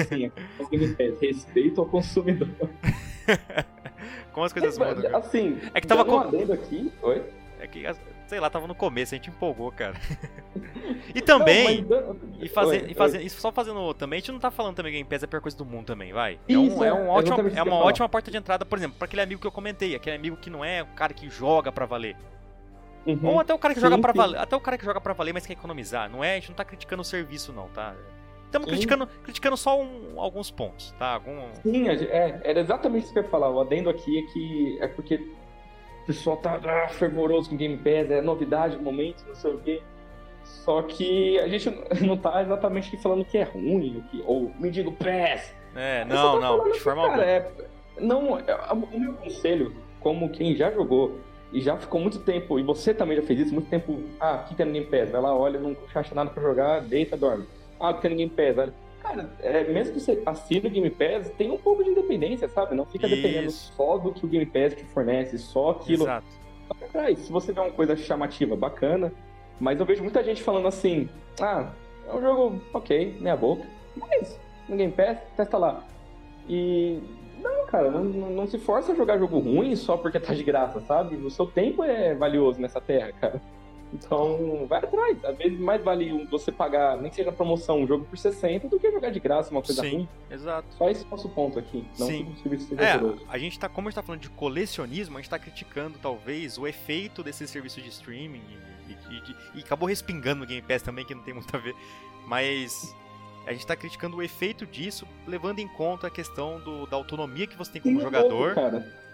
Assim, 0.00 0.30
respeito 1.20 1.80
ao 1.80 1.86
consumidor. 1.86 2.48
Como 4.32 4.46
as 4.46 4.52
coisas 4.52 4.78
mudam. 4.78 5.16
Assim, 5.16 5.58
é 5.74 5.80
que 5.80 5.86
tava 5.86 6.04
com... 6.04 6.18
aqui, 6.18 6.92
oi? 7.02 7.22
É 7.58 7.66
que 7.66 7.84
sei 8.26 8.40
lá, 8.40 8.50
tava 8.50 8.66
no 8.66 8.74
começo, 8.74 9.14
a 9.14 9.16
gente 9.16 9.30
empolgou, 9.30 9.70
cara. 9.72 9.94
e 11.14 11.20
também, 11.20 11.82
não, 11.82 12.14
mas... 12.14 12.42
e, 12.42 12.48
fazer, 12.48 12.90
e, 12.90 12.94
fazer, 12.94 13.22
e 13.22 13.30
só 13.30 13.52
fazendo 13.52 13.94
também, 13.94 14.18
a 14.18 14.20
gente 14.20 14.32
não 14.32 14.38
tá 14.38 14.50
falando 14.50 14.74
também 14.74 14.92
que 14.92 14.98
Game 14.98 15.08
Pass 15.08 15.22
é 15.22 15.26
a 15.26 15.28
pior 15.28 15.40
coisa 15.40 15.56
do 15.56 15.64
mundo 15.64 15.86
também, 15.86 16.12
vai. 16.12 16.38
É, 16.48 16.58
um, 16.58 16.84
é, 16.84 16.92
um 16.92 17.08
ótimo, 17.08 17.36
é 17.54 17.62
uma 17.62 17.76
ótima 17.76 18.08
porta 18.08 18.30
de 18.30 18.36
entrada, 18.36 18.64
por 18.64 18.78
exemplo, 18.78 18.96
para 18.98 19.06
aquele 19.06 19.22
amigo 19.22 19.40
que 19.40 19.46
eu 19.46 19.52
comentei, 19.52 19.94
aquele 19.94 20.16
amigo 20.16 20.36
que 20.36 20.50
não 20.50 20.64
é 20.64 20.82
o 20.82 20.86
cara 20.86 21.14
que 21.14 21.28
joga 21.30 21.70
para 21.70 21.86
valer. 21.86 22.16
Uhum. 23.06 23.20
Ou 23.22 23.40
até 23.40 23.54
o 23.54 23.58
cara 23.58 23.72
que 23.72 23.80
sim, 23.80 23.86
joga 23.86 24.00
para 24.00 24.12
valer, 24.12 24.40
até 24.40 24.56
o 24.56 24.60
cara 24.60 24.76
que 24.76 24.84
joga 24.84 25.00
para 25.00 25.12
valer, 25.12 25.32
mas 25.32 25.46
quer 25.46 25.52
economizar, 25.52 26.10
não 26.10 26.24
é? 26.24 26.32
A 26.32 26.34
gente 26.34 26.48
não 26.48 26.56
tá 26.56 26.64
criticando 26.64 27.02
o 27.02 27.04
serviço 27.04 27.52
não, 27.52 27.68
tá? 27.68 27.94
Estamos 28.46 28.68
criticando, 28.68 29.06
criticando 29.06 29.56
só 29.56 29.80
um, 29.80 30.20
alguns 30.20 30.50
pontos, 30.50 30.92
tá? 30.98 31.14
Algum... 31.14 31.52
Sim, 31.62 31.88
é, 31.88 32.40
era 32.42 32.60
exatamente 32.60 33.04
isso 33.04 33.12
que 33.12 33.18
eu 33.18 33.24
ia 33.24 33.28
falar. 33.28 33.50
O 33.50 33.60
adendo 33.60 33.90
aqui 33.90 34.18
é 34.18 34.22
que 34.22 34.78
é 34.80 34.88
porque 34.88 35.20
o 36.06 36.12
pessoal 36.14 36.36
tá 36.36 36.60
ah, 36.64 36.88
fervoroso 36.88 37.50
com 37.50 37.56
Game 37.56 37.76
Pass, 37.78 38.08
é 38.10 38.22
novidade, 38.22 38.78
momento, 38.78 39.24
não 39.26 39.34
sei 39.34 39.50
o 39.50 39.58
quê. 39.58 39.82
Só 40.44 40.80
que 40.82 41.36
a 41.40 41.48
gente 41.48 41.68
não 42.06 42.16
tá 42.16 42.40
exatamente 42.40 42.88
aqui 42.88 43.02
falando 43.02 43.24
que 43.24 43.36
é 43.36 43.42
ruim, 43.42 44.04
que, 44.08 44.22
ou 44.24 44.52
me 44.56 44.70
digo 44.70 44.92
PES. 44.92 45.52
É, 45.74 46.04
não, 46.04 46.40
não, 46.40 46.70
de 46.70 46.78
forma 46.78 47.08
cara, 47.08 47.24
é, 47.24 47.50
não, 47.98 48.38
é, 48.38 48.72
o 48.72 49.00
meu 49.00 49.14
conselho, 49.14 49.74
como 49.98 50.30
quem 50.30 50.54
já 50.54 50.70
jogou 50.70 51.18
e 51.52 51.60
já 51.60 51.76
ficou 51.76 52.00
muito 52.00 52.20
tempo, 52.20 52.56
e 52.56 52.62
você 52.62 52.94
também 52.94 53.16
já 53.16 53.22
fez 53.24 53.40
isso, 53.40 53.52
muito 53.52 53.68
tempo, 53.68 54.00
ah, 54.20 54.36
aqui 54.36 54.54
tem 54.54 54.64
no 54.64 54.72
Game 54.72 54.86
Pass, 54.86 55.10
vai 55.10 55.20
lá, 55.20 55.36
olha, 55.36 55.58
não 55.58 55.76
acha 55.92 56.14
nada 56.14 56.30
pra 56.30 56.42
jogar, 56.42 56.82
deita, 56.82 57.16
dorme. 57.16 57.46
Ah, 57.80 57.92
tem 57.92 58.12
no 58.12 58.16
Game 58.16 58.30
Pass, 58.30 58.56
olha. 58.58 58.85
Cara, 59.06 59.30
é, 59.40 59.64
mesmo 59.64 59.94
que 59.94 60.00
você 60.00 60.20
assine 60.26 60.66
o 60.66 60.70
Game 60.70 60.90
Pass, 60.90 61.30
tem 61.38 61.50
um 61.50 61.56
pouco 61.56 61.84
de 61.84 61.90
independência, 61.90 62.48
sabe? 62.48 62.74
Não 62.74 62.84
fica 62.84 63.06
Isso. 63.06 63.16
dependendo 63.16 63.50
só 63.50 63.98
do 63.98 64.12
que 64.12 64.26
o 64.26 64.28
Game 64.28 64.46
Pass 64.46 64.74
te 64.74 64.84
fornece, 64.84 65.38
só 65.38 65.70
aquilo. 65.70 66.04
Exato. 66.04 66.26
Atrás, 66.68 67.18
se 67.20 67.30
você 67.30 67.52
vê 67.52 67.60
uma 67.60 67.70
coisa 67.70 67.96
chamativa, 67.96 68.56
bacana, 68.56 69.12
mas 69.60 69.78
eu 69.78 69.86
vejo 69.86 70.02
muita 70.02 70.24
gente 70.24 70.42
falando 70.42 70.66
assim, 70.66 71.08
ah, 71.40 71.70
é 72.08 72.12
um 72.12 72.20
jogo 72.20 72.60
ok, 72.74 73.16
meia 73.20 73.36
boca, 73.36 73.64
mas 73.96 74.40
no 74.68 74.76
Game 74.76 74.92
Pass, 74.92 75.18
testa 75.36 75.56
lá. 75.56 75.84
E 76.48 77.00
não, 77.40 77.66
cara, 77.66 77.88
não, 77.88 78.02
não, 78.02 78.46
se 78.48 78.58
força 78.58 78.90
a 78.90 78.96
jogar 78.96 79.18
jogo 79.18 79.38
ruim 79.38 79.76
só 79.76 79.96
porque 79.96 80.18
tá 80.18 80.34
de 80.34 80.42
graça, 80.42 80.80
sabe? 80.80 81.14
O 81.14 81.30
seu 81.30 81.46
tempo 81.46 81.84
é 81.84 82.12
valioso 82.12 82.60
nessa 82.60 82.80
terra, 82.80 83.12
cara. 83.12 83.40
Então, 83.92 84.66
vai 84.68 84.78
atrás. 84.78 85.24
Às 85.24 85.36
vezes 85.36 85.58
mais 85.58 85.82
vale 85.82 86.26
você 86.26 86.50
pagar, 86.50 86.96
nem 86.96 87.10
que 87.10 87.16
seja 87.16 87.32
promoção, 87.32 87.80
um 87.80 87.86
jogo 87.86 88.04
por 88.04 88.18
60 88.18 88.68
do 88.68 88.78
que 88.78 88.90
jogar 88.90 89.10
de 89.10 89.20
graça 89.20 89.50
uma 89.50 89.62
coisa 89.62 89.82
Sim, 89.82 89.90
ruim. 89.90 90.08
Exato. 90.30 90.66
Só 90.76 90.90
esse 90.90 91.04
é 91.04 91.06
o 91.06 91.10
nosso 91.10 91.28
ponto 91.28 91.58
aqui. 91.58 91.86
Não 91.98 92.06
Sim. 92.06 92.24
que 92.24 92.32
o 92.32 92.36
serviço 92.42 92.68
seja 92.68 92.82
é, 92.82 93.00
a 93.28 93.38
gente 93.38 93.58
tá, 93.58 93.68
como 93.68 93.88
a 93.88 93.90
gente 93.90 93.96
tá 93.96 94.02
falando 94.02 94.20
de 94.20 94.30
colecionismo, 94.30 95.16
a 95.16 95.20
gente 95.20 95.30
tá 95.30 95.38
criticando 95.38 95.98
talvez 95.98 96.58
o 96.58 96.66
efeito 96.66 97.22
desse 97.22 97.46
serviço 97.46 97.80
de 97.80 97.88
streaming 97.88 98.42
e, 98.88 98.92
e, 98.92 99.16
e, 99.16 99.58
e 99.58 99.60
acabou 99.60 99.88
respingando 99.88 100.40
no 100.40 100.46
Game 100.46 100.62
Pass 100.62 100.82
também, 100.82 101.04
que 101.04 101.14
não 101.14 101.22
tem 101.22 101.34
muito 101.34 101.54
a 101.54 101.58
ver. 101.58 101.74
Mas 102.26 102.94
a 103.46 103.52
gente 103.52 103.60
está 103.60 103.76
criticando 103.76 104.16
o 104.16 104.22
efeito 104.22 104.66
disso, 104.66 105.06
levando 105.26 105.60
em 105.60 105.68
conta 105.68 106.08
a 106.08 106.10
questão 106.10 106.58
do, 106.60 106.86
da 106.86 106.96
autonomia 106.96 107.46
que 107.46 107.56
você 107.56 107.72
tem 107.72 107.80
como 107.80 107.98
tem 107.98 108.02
um 108.02 108.04
jogador. 108.10 108.54
Cara. 108.54 109.05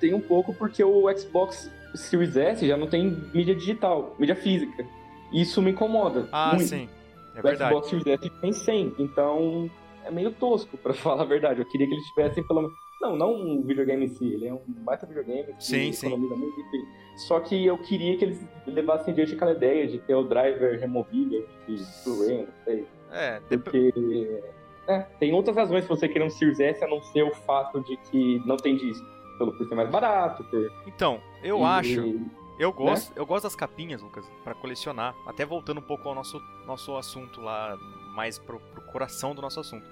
Tem 0.00 0.14
um 0.14 0.20
pouco 0.20 0.52
porque 0.54 0.82
o 0.84 1.04
Xbox 1.16 1.70
Series 1.94 2.36
S 2.36 2.66
já 2.66 2.76
não 2.76 2.86
tem 2.86 3.16
mídia 3.32 3.54
digital, 3.54 4.14
mídia 4.18 4.36
física. 4.36 4.86
Isso 5.32 5.60
me 5.62 5.70
incomoda. 5.70 6.28
Ah, 6.32 6.54
muito. 6.54 6.68
sim. 6.68 6.88
É 7.34 7.40
o 7.40 7.42
verdade. 7.42 7.70
Xbox 7.70 7.88
Series 7.88 8.06
S 8.06 8.30
tem 8.40 8.52
100, 8.52 8.94
então 8.98 9.70
é 10.04 10.10
meio 10.10 10.30
tosco, 10.32 10.76
para 10.78 10.94
falar 10.94 11.22
a 11.22 11.26
verdade. 11.26 11.60
Eu 11.60 11.66
queria 11.66 11.86
que 11.86 11.94
eles 11.94 12.06
tivessem 12.08 12.46
pelo 12.46 12.62
menos. 12.62 12.76
Não, 13.00 13.14
não 13.14 13.34
um 13.34 13.62
videogame 13.62 14.06
em 14.06 14.08
si, 14.08 14.24
ele 14.24 14.46
é 14.46 14.54
um 14.54 14.60
baita 14.66 15.06
videogame 15.06 15.52
que 15.52 15.64
sim, 15.64 15.90
economiza 15.90 16.34
sim. 16.34 16.40
muito, 16.40 16.60
enfim. 16.60 16.84
Só 17.28 17.40
que 17.40 17.66
eu 17.66 17.76
queria 17.76 18.16
que 18.16 18.24
eles 18.24 18.42
levassem 18.66 19.12
adiante 19.12 19.34
aquela 19.34 19.52
ideia 19.52 19.86
de 19.86 19.98
ter 19.98 20.14
o 20.14 20.22
driver 20.22 20.80
removível 20.80 21.46
de 21.68 21.76
Blu-ray, 22.04 22.38
não 22.38 22.64
sei. 22.64 22.86
É, 23.12 23.40
porque. 23.58 24.42
É, 24.88 25.00
tem 25.18 25.34
outras 25.34 25.56
razões 25.56 25.84
pra 25.84 25.96
você 25.96 26.08
querer 26.08 26.24
um 26.24 26.30
Series 26.30 26.60
S 26.60 26.82
a 26.82 26.88
não 26.88 27.02
ser 27.02 27.24
o 27.24 27.34
fato 27.34 27.82
de 27.82 27.96
que 27.96 28.40
não 28.46 28.56
tem 28.56 28.76
disco 28.76 29.15
pelo 29.38 29.52
por 29.52 29.66
ser 29.66 29.74
mais 29.74 29.90
barato. 29.90 30.44
Por... 30.44 30.72
Então, 30.86 31.20
eu 31.42 31.60
e... 31.60 31.64
acho. 31.64 32.20
Eu 32.58 32.72
gosto, 32.72 33.10
né? 33.10 33.16
eu 33.16 33.26
gosto 33.26 33.44
das 33.44 33.54
capinhas, 33.54 34.00
Lucas, 34.00 34.24
para 34.42 34.54
colecionar. 34.54 35.14
Até 35.26 35.44
voltando 35.44 35.78
um 35.78 35.82
pouco 35.82 36.08
ao 36.08 36.14
nosso, 36.14 36.40
nosso 36.66 36.96
assunto 36.96 37.40
lá, 37.40 37.76
mais 38.14 38.38
pro, 38.38 38.58
pro 38.58 38.80
coração 38.80 39.34
do 39.34 39.42
nosso 39.42 39.60
assunto. 39.60 39.86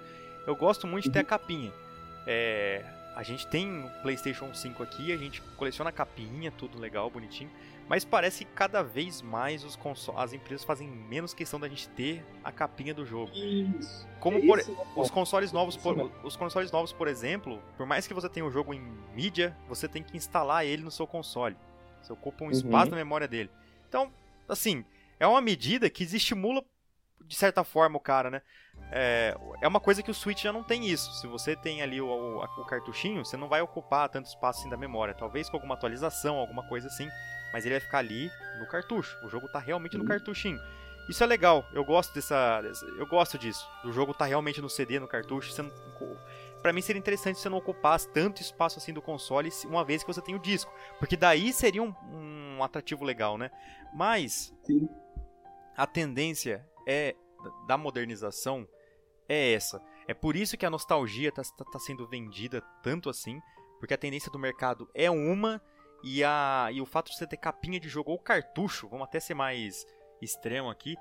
Eu 0.47 0.57
gosto 0.57 0.86
muito 0.86 1.05
de 1.05 1.11
ter 1.11 1.18
a 1.18 1.22
uhum. 1.22 1.28
capinha. 1.28 1.72
É, 2.26 2.82
a 3.14 3.22
gente 3.22 3.47
tem 3.47 3.84
o 3.84 3.90
PlayStation 4.03 4.53
5 4.53 4.82
aqui, 4.82 5.12
a 5.12 5.16
gente 5.16 5.42
coleciona 5.57 5.90
a 5.90 5.92
capinha, 5.92 6.51
tudo 6.51 6.78
legal, 6.78 7.11
bonitinho. 7.11 7.51
Mas 7.89 8.05
parece 8.05 8.45
que 8.45 8.51
cada 8.53 8.82
vez 8.82 9.20
mais 9.20 9.62
os 9.62 9.78
as 10.16 10.32
empresas 10.32 10.64
fazem 10.64 10.89
menos 10.89 11.35
questão 11.35 11.61
da 11.61 11.68
gente 11.68 11.89
ter 11.91 12.24
a 12.43 12.51
capinha 12.51 12.95
do 12.95 13.05
jogo. 13.05 13.30
Isso. 13.35 14.09
Como 14.20 14.39
é 14.39 14.47
por... 14.47 14.59
isso, 14.59 14.76
os 14.97 15.11
consoles 15.11 15.53
novos, 15.53 15.76
por... 15.76 16.11
os 16.24 16.35
consoles 16.35 16.72
novos, 16.72 16.93
por 16.93 17.09
exemplo, 17.09 17.62
por 17.76 17.87
mais 17.87 18.07
que 18.07 18.14
você 18.14 18.28
tenha 18.28 18.47
o 18.47 18.51
jogo 18.51 18.72
em 18.72 18.80
mídia, 19.14 19.57
você 19.68 19.87
tem 19.87 20.03
que 20.03 20.16
instalar 20.16 20.64
ele 20.64 20.82
no 20.82 20.91
seu 20.91 21.07
console. 21.07 21.57
Você 22.01 22.12
ocupa 22.12 22.45
um 22.45 22.47
uhum. 22.47 22.53
espaço 22.53 22.91
na 22.91 22.97
memória 22.97 23.28
dele. 23.28 23.51
Então, 23.89 24.11
assim, 24.49 24.85
é 25.20 25.26
uma 25.26 25.41
medida 25.41 25.91
que 25.91 26.05
estimula 26.05 26.64
de 27.26 27.37
certa 27.37 27.64
forma 27.64 27.97
o 27.97 28.01
cara, 28.01 28.30
né? 28.30 28.43
É, 28.91 29.37
é 29.62 29.68
uma 29.68 29.80
coisa 29.80 30.03
que 30.03 30.11
o 30.11 30.14
Switch 30.14 30.43
já 30.43 30.53
não 30.53 30.62
tem 30.62 30.87
isso. 30.87 31.12
Se 31.14 31.26
você 31.26 31.55
tem 31.57 31.80
ali 31.80 32.01
o, 32.01 32.07
o, 32.07 32.43
o 32.43 32.64
cartuchinho, 32.66 33.24
você 33.24 33.37
não 33.37 33.49
vai 33.49 33.61
ocupar 33.61 34.09
tanto 34.09 34.26
espaço 34.26 34.61
assim 34.61 34.68
da 34.68 34.76
memória. 34.76 35.14
Talvez 35.14 35.49
com 35.49 35.57
alguma 35.57 35.74
atualização, 35.74 36.37
alguma 36.37 36.66
coisa 36.68 36.89
assim 36.89 37.09
mas 37.55 37.64
ele 37.64 37.74
vai 37.74 37.80
ficar 37.80 37.98
ali 37.98 38.32
no 38.59 38.66
cartucho. 38.66 39.16
O 39.22 39.28
jogo 39.28 39.46
tá 39.46 39.61
realmente 39.61 39.96
no 39.96 40.02
uhum. 40.02 40.09
cartuchinho. 40.09 40.61
Isso 41.09 41.22
é 41.22 41.26
legal, 41.26 41.64
eu 41.72 41.84
gosto 41.84 42.12
dessa. 42.12 42.61
Eu 42.98 43.07
gosto 43.07 43.38
disso. 43.38 43.64
O 43.84 43.92
jogo 43.92 44.12
tá 44.12 44.24
realmente 44.24 44.61
no 44.61 44.68
CD, 44.68 44.98
no 44.98 45.07
cartucho. 45.07 45.52
Você 45.52 45.62
não, 45.62 45.70
pra 46.61 46.72
mim 46.72 46.82
seria 46.82 46.98
interessante 46.98 47.36
se 47.36 47.42
você 47.42 47.48
não 47.48 47.59
ocupasse 47.59 48.09
tanto 48.09 48.42
espaço 48.42 48.80
assim 48.80 48.92
do 48.92 49.00
console, 49.00 49.50
uma 49.66 49.84
vez 49.84 50.02
que 50.02 50.12
você 50.12 50.20
tem 50.20 50.34
o 50.34 50.38
disco. 50.40 50.74
Porque 50.98 51.16
daí 51.16 51.52
seria 51.52 51.80
um, 51.80 51.94
um 52.11 52.61
atrativo 52.61 53.05
legal, 53.05 53.38
né? 53.38 53.52
Mas 53.94 54.52
Sim. 54.64 54.88
a 55.76 55.86
tendência 55.86 56.66
é 56.88 57.14
da 57.68 57.78
modernização 57.78 58.66
é 59.28 59.52
essa. 59.52 59.80
É 60.09 60.14
por 60.14 60.34
isso 60.34 60.57
que 60.57 60.66
a 60.66 60.70
nostalgia 60.70 61.30
tá, 61.30 61.42
tá, 61.57 61.64
tá 61.64 61.78
sendo 61.78 62.05
vendida 62.09 62.61
tanto 62.82 63.09
assim. 63.09 63.40
Porque 63.78 63.94
a 63.94 63.98
tendência 63.98 64.32
do 64.32 64.40
mercado 64.40 64.90
é 64.92 65.09
uma 65.09 65.62
e, 66.05 66.22
a, 66.22 66.68
e 66.70 66.80
o 66.80 66.86
fato 66.86 67.11
de 67.11 67.16
você 67.16 67.26
ter 67.26 67.38
capinha 67.38 67.80
de 67.80 67.88
jogo 67.88 68.11
ou 68.11 68.18
cartucho, 68.18 68.88
vamos 68.88 69.07
até 69.07 69.18
ser 69.18 69.32
mais 69.34 69.86
extremo 70.20 70.68
aqui, 70.68 70.96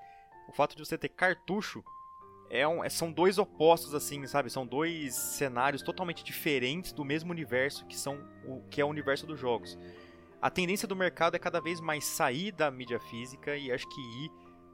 o 0.47 0.53
fato 0.53 0.75
de 0.75 0.85
você 0.85 0.97
ter 0.97 1.09
cartucho 1.09 1.83
é 2.49 2.67
um, 2.67 2.83
é, 2.83 2.89
são 2.89 3.11
dois 3.11 3.37
opostos 3.37 3.93
assim, 3.93 4.25
sabe? 4.27 4.49
São 4.49 4.65
dois 4.65 5.15
cenários 5.15 5.81
totalmente 5.81 6.23
diferentes 6.23 6.93
do 6.93 7.03
mesmo 7.03 7.31
universo 7.31 7.85
que 7.85 7.97
são 7.97 8.17
o 8.45 8.61
que 8.69 8.79
é 8.79 8.85
o 8.85 8.89
universo 8.89 9.25
dos 9.25 9.39
jogos. 9.39 9.77
A 10.41 10.49
tendência 10.49 10.87
do 10.87 10.95
mercado 10.95 11.35
é 11.35 11.39
cada 11.39 11.59
vez 11.59 11.81
mais 11.81 12.05
sair 12.05 12.51
da 12.51 12.69
mídia 12.69 12.99
física 12.99 13.57
e 13.57 13.71
acho 13.71 13.87
que 13.89 14.01
ir 14.01 14.31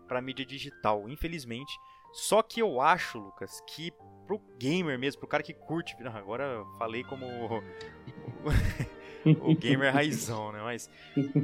para 0.08 0.22
mídia 0.22 0.46
digital, 0.46 1.08
infelizmente. 1.08 1.74
Só 2.12 2.42
que 2.42 2.62
eu 2.62 2.82
acho, 2.82 3.20
Lucas, 3.20 3.62
que 3.68 3.92
pro 4.28 4.42
gamer 4.60 5.00
mesmo, 5.00 5.20
pro 5.20 5.30
cara 5.30 5.44
que 5.44 5.54
curte, 5.54 5.96
agora 6.14 6.64
falei 6.78 7.04
como 7.04 7.26
o 9.42 9.56
gamer 9.56 9.94
raizão, 9.94 10.52
né? 10.52 10.60
Mas 10.62 10.90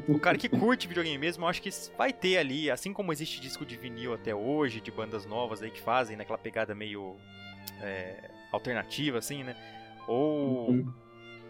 o 0.08 0.20
cara 0.20 0.38
que 0.38 0.48
curte 0.48 0.88
videogame 0.88 1.18
mesmo, 1.18 1.44
eu 1.44 1.50
acho 1.50 1.62
que 1.62 1.70
vai 1.98 2.14
ter 2.14 2.38
ali, 2.38 2.72
assim 2.72 2.94
como 2.94 3.12
existe 3.12 3.40
disco 3.40 3.66
de 3.66 3.76
vinil 3.76 4.14
até 4.14 4.34
hoje, 4.34 4.80
de 4.80 4.92
bandas 4.92 5.26
novas 5.26 5.62
aí 5.62 5.72
que 5.72 5.82
fazem 5.82 6.16
naquela 6.16 6.38
pegada 6.38 6.74
meio 6.74 7.16
é, 7.82 8.30
alternativa, 8.52 9.18
assim, 9.18 9.44
né? 9.44 9.56
Ou 10.08 10.70
uhum. 10.70 10.94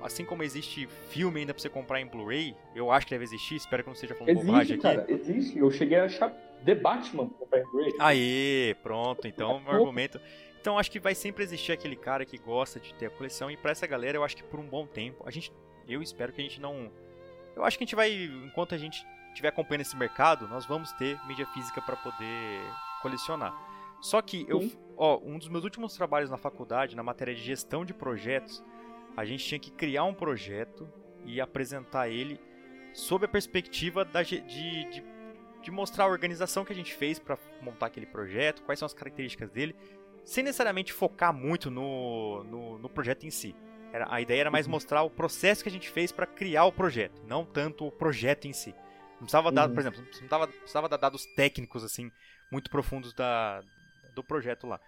assim 0.01 0.26
como 0.26 0.43
existe 0.43 0.88
filme 1.09 1.41
ainda 1.41 1.53
pra 1.53 1.61
você 1.61 1.69
comprar 1.69 2.01
em 2.01 2.07
Blu-ray, 2.07 2.55
eu 2.76 2.91
acho 2.91 3.05
que 3.05 3.13
deve 3.13 3.26
existir, 3.26 3.55
espero 3.55 3.84
que 3.84 3.89
não 3.89 3.95
seja 3.95 4.15
falando 4.15 4.30
existe, 4.30 4.45
bobagem 4.45 4.80
cara, 4.80 5.01
aqui. 5.01 5.13
Existe, 5.13 5.57
eu 5.57 5.69
cheguei 5.71 5.99
a 5.99 6.05
achar 6.05 6.30
The 6.63 6.76
Batman 6.76 7.28
pra 7.28 7.38
comprar 7.38 7.59
em 7.59 7.65
Blu-ray. 7.65 7.93
Aê, 7.99 8.76
pronto, 8.82 9.28
então 9.28 9.59
meu 9.65 9.71
argumento. 9.71 10.19
Então 10.59 10.80
acho 10.80 10.89
que 10.89 10.99
vai 10.99 11.13
sempre 11.13 11.43
existir 11.43 11.73
aquele 11.73 11.95
cara 11.95 12.26
que 12.26 12.39
gosta 12.39 12.80
de 12.80 12.91
ter 12.95 13.05
a 13.05 13.09
coleção 13.11 13.51
e 13.51 13.57
para 13.57 13.71
essa 13.71 13.86
galera 13.86 14.17
eu 14.17 14.23
acho 14.23 14.36
que 14.36 14.43
por 14.43 14.59
um 14.59 14.67
bom 14.67 14.88
tempo 14.88 15.23
a 15.23 15.30
gente 15.30 15.51
eu 15.88 16.01
espero 16.01 16.33
que 16.33 16.41
a 16.41 16.43
gente 16.43 16.59
não. 16.59 16.91
Eu 17.55 17.63
acho 17.63 17.77
que 17.77 17.83
a 17.83 17.88
gente 17.88 17.95
vai, 17.95 18.11
enquanto 18.45 18.75
a 18.75 18.77
gente 18.77 19.05
estiver 19.29 19.49
acompanhando 19.49 19.81
esse 19.81 19.95
mercado, 19.95 20.47
nós 20.47 20.65
vamos 20.65 20.91
ter 20.93 21.19
mídia 21.27 21.45
física 21.47 21.81
para 21.81 21.95
poder 21.95 22.61
colecionar. 23.01 23.53
Só 24.01 24.21
que 24.21 24.45
eu, 24.47 24.71
ó, 24.97 25.19
um 25.23 25.38
dos 25.38 25.47
meus 25.47 25.63
últimos 25.63 25.95
trabalhos 25.95 26.29
na 26.29 26.38
faculdade, 26.38 26.95
na 26.95 27.03
matéria 27.03 27.33
de 27.33 27.41
gestão 27.41 27.86
de 27.86 27.93
projetos, 27.93 28.63
a 29.15 29.25
gente 29.25 29.45
tinha 29.45 29.59
que 29.59 29.71
criar 29.71 30.03
um 30.03 30.13
projeto 30.13 30.88
e 31.25 31.39
apresentar 31.41 32.09
ele 32.09 32.39
sob 32.93 33.25
a 33.25 33.27
perspectiva 33.27 34.05
da, 34.05 34.23
de, 34.23 34.41
de, 34.41 35.03
de 35.61 35.71
mostrar 35.71 36.05
a 36.05 36.07
organização 36.07 36.63
que 36.63 36.71
a 36.71 36.75
gente 36.75 36.93
fez 36.93 37.19
para 37.19 37.38
montar 37.61 37.88
aquele 37.88 38.05
projeto, 38.05 38.63
quais 38.63 38.79
são 38.79 38.86
as 38.86 38.93
características 38.93 39.49
dele, 39.49 39.75
sem 40.23 40.43
necessariamente 40.43 40.93
focar 40.93 41.33
muito 41.33 41.69
no, 41.69 42.43
no, 42.45 42.77
no 42.79 42.89
projeto 42.89 43.25
em 43.25 43.31
si. 43.31 43.55
Era, 43.96 44.14
a 44.14 44.20
ideia 44.20 44.41
era 44.41 44.52
mais 44.52 44.66
uhum. 44.66 44.74
mostrar 44.74 45.04
o 45.04 45.10
processo 45.10 45.64
que 45.64 45.70
a 45.70 45.72
gente 45.72 45.89
fez 45.89 46.12
para 46.12 46.26
criar 46.26 46.66
o 46.66 46.72
projeto, 46.72 47.22
não 47.26 47.46
tanto 47.46 47.88
o 47.88 47.91
projeto 47.91 48.46
em 48.46 48.52
si. 48.52 48.76
precisava 49.20 49.54
dar, 49.54 49.70
uhum. 49.70 49.74
por 49.74 49.80
exemplo, 49.80 50.02
não 50.02 50.08
precisava, 50.08 50.48
precisava 50.50 50.89
dar 50.89 50.98
dados 50.98 51.26
técnicos 51.28 51.82
assim 51.82 52.12
muito 52.52 52.70
profundos 52.70 53.14
da, 53.14 53.64
do 54.14 54.22
projeto 54.22 54.68
lá. 54.68 54.82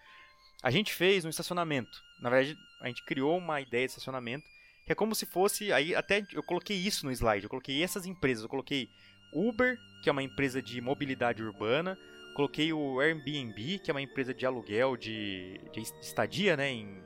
A 0.61 0.69
gente 0.69 0.93
fez 0.93 1.23
um 1.23 1.29
estacionamento. 1.29 2.03
Na 2.19 2.29
verdade, 2.29 2.57
a 2.81 2.87
gente 2.87 3.05
criou 3.05 3.37
uma 3.37 3.61
ideia 3.61 3.85
de 3.85 3.91
estacionamento 3.91 4.43
que 4.85 4.91
é 4.91 4.95
como 4.95 5.15
se 5.15 5.25
fosse. 5.25 5.71
Aí 5.71 5.95
até 5.95 6.25
eu 6.33 6.43
coloquei 6.43 6.75
isso 6.75 7.05
no 7.05 7.11
slide. 7.11 7.45
Eu 7.45 7.49
coloquei 7.49 7.81
essas 7.81 8.05
empresas. 8.05 8.43
Eu 8.43 8.49
coloquei 8.49 8.89
Uber, 9.31 9.77
que 10.03 10.09
é 10.09 10.11
uma 10.11 10.23
empresa 10.23 10.61
de 10.61 10.81
mobilidade 10.81 11.41
urbana. 11.41 11.97
Coloquei 12.35 12.73
o 12.73 12.99
Airbnb, 12.99 13.79
que 13.79 13.89
é 13.89 13.93
uma 13.93 14.01
empresa 14.01 14.33
de 14.33 14.45
aluguel, 14.45 14.97
de, 14.97 15.61
de 15.71 15.79
estadia, 16.01 16.57
né? 16.57 16.71
Em, 16.71 17.01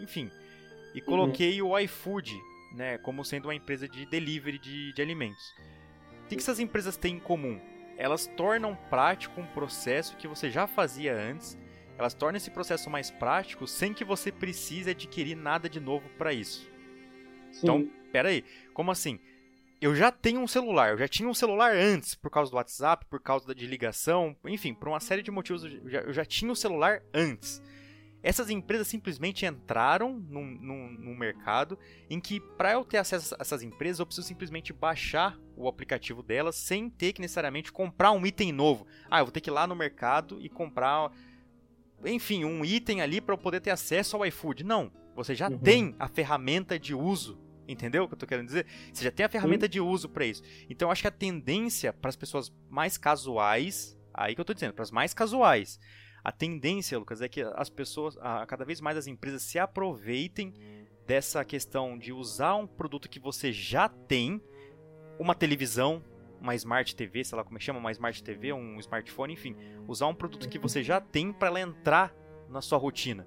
enfim. 0.00 0.30
E 0.94 1.00
uhum. 1.00 1.06
coloquei 1.06 1.60
uhum. 1.62 1.70
o 1.70 1.78
iFood, 1.78 2.40
né? 2.74 2.98
Como 2.98 3.24
sendo 3.24 3.46
uma 3.46 3.54
empresa 3.54 3.88
de 3.88 4.06
delivery 4.06 4.58
de, 4.58 4.92
de 4.92 5.02
alimentos. 5.02 5.54
O 6.24 6.28
que, 6.28 6.36
que 6.36 6.42
essas 6.42 6.60
empresas 6.60 6.96
têm 6.96 7.16
em 7.16 7.20
comum? 7.20 7.60
Elas 7.96 8.26
tornam 8.26 8.74
prático 8.88 9.40
um 9.40 9.46
processo 9.46 10.16
que 10.16 10.28
você 10.28 10.50
já 10.50 10.66
fazia 10.66 11.14
antes. 11.14 11.58
Elas 11.98 12.14
tornam 12.14 12.36
esse 12.36 12.50
processo 12.50 12.88
mais 12.88 13.10
prático 13.10 13.66
sem 13.66 13.92
que 13.92 14.04
você 14.04 14.32
precise 14.32 14.90
adquirir 14.90 15.36
nada 15.36 15.68
de 15.68 15.78
novo 15.78 16.08
para 16.18 16.32
isso. 16.32 16.68
Sim. 17.52 17.60
Então, 17.62 17.90
pera 18.10 18.30
aí, 18.30 18.44
como 18.72 18.90
assim? 18.90 19.20
Eu 19.80 19.94
já 19.94 20.12
tenho 20.12 20.40
um 20.40 20.46
celular, 20.46 20.90
eu 20.90 20.98
já 20.98 21.08
tinha 21.08 21.28
um 21.28 21.34
celular 21.34 21.74
antes, 21.74 22.14
por 22.14 22.30
causa 22.30 22.50
do 22.50 22.56
WhatsApp, 22.56 23.04
por 23.10 23.20
causa 23.20 23.48
da 23.48 23.52
ligação, 23.52 24.36
enfim, 24.44 24.72
por 24.72 24.86
uma 24.86 25.00
série 25.00 25.22
de 25.22 25.30
motivos 25.30 25.64
eu 25.64 25.90
já, 25.90 26.00
eu 26.02 26.12
já 26.12 26.24
tinha 26.24 26.48
o 26.48 26.52
um 26.52 26.54
celular 26.54 27.02
antes. 27.12 27.60
Essas 28.22 28.50
empresas 28.50 28.86
simplesmente 28.86 29.44
entraram 29.44 30.14
num, 30.28 30.44
num, 30.44 30.90
num 30.92 31.16
mercado 31.16 31.78
em 32.08 32.20
que, 32.20 32.40
para 32.40 32.72
eu 32.72 32.84
ter 32.84 32.98
acesso 32.98 33.34
a 33.34 33.38
essas 33.40 33.62
empresas, 33.62 33.98
eu 33.98 34.06
preciso 34.06 34.26
simplesmente 34.26 34.72
baixar 34.72 35.38
o 35.56 35.68
aplicativo 35.68 36.22
delas 36.22 36.56
sem 36.56 36.88
ter 36.88 37.12
que 37.12 37.20
necessariamente 37.20 37.72
comprar 37.72 38.12
um 38.12 38.24
item 38.24 38.52
novo. 38.52 38.86
Ah, 39.10 39.20
eu 39.20 39.24
vou 39.24 39.32
ter 39.32 39.40
que 39.40 39.50
ir 39.50 39.52
lá 39.52 39.66
no 39.66 39.74
mercado 39.74 40.40
e 40.40 40.48
comprar, 40.48 41.10
enfim, 42.04 42.44
um 42.44 42.64
item 42.64 43.00
ali 43.00 43.20
para 43.20 43.34
eu 43.34 43.38
poder 43.38 43.60
ter 43.60 43.70
acesso 43.70 44.16
ao 44.16 44.24
iFood. 44.26 44.64
Não, 44.64 44.92
você 45.16 45.34
já 45.34 45.48
uhum. 45.48 45.58
tem 45.58 45.96
a 45.98 46.08
ferramenta 46.08 46.78
de 46.78 46.94
uso 46.94 47.42
Entendeu 47.66 48.04
o 48.04 48.08
que 48.08 48.14
eu 48.14 48.18
tô 48.18 48.26
querendo 48.26 48.46
dizer? 48.46 48.66
Você 48.92 49.04
já 49.04 49.10
tem 49.10 49.24
a 49.24 49.28
ferramenta 49.28 49.66
Sim. 49.66 49.70
de 49.70 49.80
uso 49.80 50.08
para 50.08 50.26
isso. 50.26 50.42
Então 50.68 50.88
eu 50.88 50.92
acho 50.92 51.02
que 51.02 51.08
a 51.08 51.12
tendência 51.12 51.92
para 51.92 52.08
as 52.08 52.16
pessoas 52.16 52.52
mais 52.68 52.98
casuais, 52.98 53.98
aí 54.12 54.34
que 54.34 54.40
eu 54.40 54.44
tô 54.44 54.52
dizendo, 54.52 54.74
para 54.74 54.82
as 54.82 54.90
mais 54.90 55.14
casuais, 55.14 55.78
a 56.24 56.30
tendência, 56.30 56.98
Lucas, 56.98 57.20
é 57.20 57.28
que 57.28 57.42
as 57.42 57.68
pessoas, 57.68 58.16
a, 58.20 58.46
cada 58.46 58.64
vez 58.64 58.80
mais 58.80 58.96
as 58.96 59.06
empresas 59.06 59.42
se 59.42 59.58
aproveitem 59.58 60.54
dessa 61.06 61.44
questão 61.44 61.98
de 61.98 62.12
usar 62.12 62.54
um 62.54 62.66
produto 62.66 63.08
que 63.08 63.18
você 63.18 63.52
já 63.52 63.88
tem, 63.88 64.40
uma 65.18 65.34
televisão, 65.34 66.02
uma 66.40 66.54
Smart 66.54 66.94
TV, 66.94 67.24
sei 67.24 67.36
lá 67.36 67.44
como 67.44 67.56
é 67.56 67.60
chama, 67.60 67.78
uma 67.78 67.92
Smart 67.92 68.22
TV, 68.22 68.52
um 68.52 68.78
smartphone, 68.80 69.32
enfim, 69.32 69.56
usar 69.86 70.06
um 70.06 70.14
produto 70.14 70.48
que 70.48 70.58
você 70.58 70.82
já 70.82 71.00
tem 71.00 71.32
para 71.32 71.48
ela 71.48 71.60
entrar 71.60 72.14
na 72.48 72.60
sua 72.60 72.78
rotina. 72.78 73.26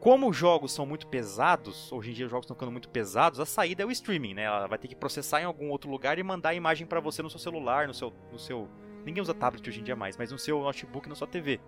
Como 0.00 0.28
os 0.28 0.36
jogos 0.36 0.72
são 0.72 0.86
muito 0.86 1.08
pesados, 1.08 1.90
hoje 1.90 2.10
em 2.10 2.14
dia 2.14 2.26
os 2.26 2.30
jogos 2.30 2.44
estão 2.44 2.54
ficando 2.54 2.70
muito 2.70 2.88
pesados, 2.88 3.40
a 3.40 3.46
saída 3.46 3.82
é 3.82 3.86
o 3.86 3.90
streaming, 3.90 4.34
né? 4.34 4.42
Ela 4.44 4.68
vai 4.68 4.78
ter 4.78 4.86
que 4.86 4.94
processar 4.94 5.40
em 5.40 5.44
algum 5.44 5.70
outro 5.70 5.90
lugar 5.90 6.18
e 6.18 6.22
mandar 6.22 6.50
a 6.50 6.54
imagem 6.54 6.86
para 6.86 7.00
você 7.00 7.20
no 7.20 7.28
seu 7.28 7.40
celular, 7.40 7.88
no 7.88 7.94
seu, 7.94 8.12
no 8.30 8.38
seu. 8.38 8.68
Ninguém 9.08 9.22
usa 9.22 9.32
tablet 9.32 9.66
hoje 9.66 9.80
em 9.80 9.82
dia 9.82 9.96
mais, 9.96 10.18
mas 10.18 10.30
no 10.30 10.38
seu 10.38 10.60
notebook, 10.60 11.08
na 11.08 11.14
sua 11.14 11.26
TV. 11.26 11.58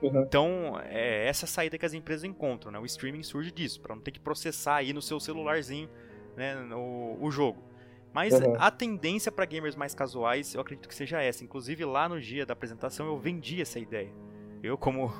Uhum. 0.00 0.22
Então, 0.22 0.80
é 0.84 1.26
essa 1.26 1.44
saída 1.44 1.76
que 1.76 1.84
as 1.84 1.92
empresas 1.92 2.22
encontram, 2.22 2.70
né? 2.70 2.78
O 2.78 2.86
streaming 2.86 3.24
surge 3.24 3.50
disso, 3.50 3.80
para 3.80 3.92
não 3.92 4.00
ter 4.00 4.12
que 4.12 4.20
processar 4.20 4.76
aí 4.76 4.92
no 4.92 5.02
seu 5.02 5.18
celularzinho, 5.18 5.88
né, 6.36 6.56
o, 6.72 7.18
o 7.20 7.28
jogo. 7.28 7.60
Mas 8.12 8.32
uhum. 8.34 8.54
a 8.58 8.70
tendência 8.70 9.32
para 9.32 9.44
gamers 9.44 9.74
mais 9.74 9.94
casuais, 9.94 10.54
eu 10.54 10.60
acredito 10.60 10.88
que 10.88 10.94
seja 10.94 11.20
essa. 11.20 11.42
Inclusive 11.42 11.84
lá 11.84 12.08
no 12.08 12.20
dia 12.20 12.46
da 12.46 12.52
apresentação 12.52 13.06
eu 13.06 13.18
vendi 13.18 13.60
essa 13.60 13.80
ideia. 13.80 14.12
Eu 14.62 14.78
como 14.78 15.12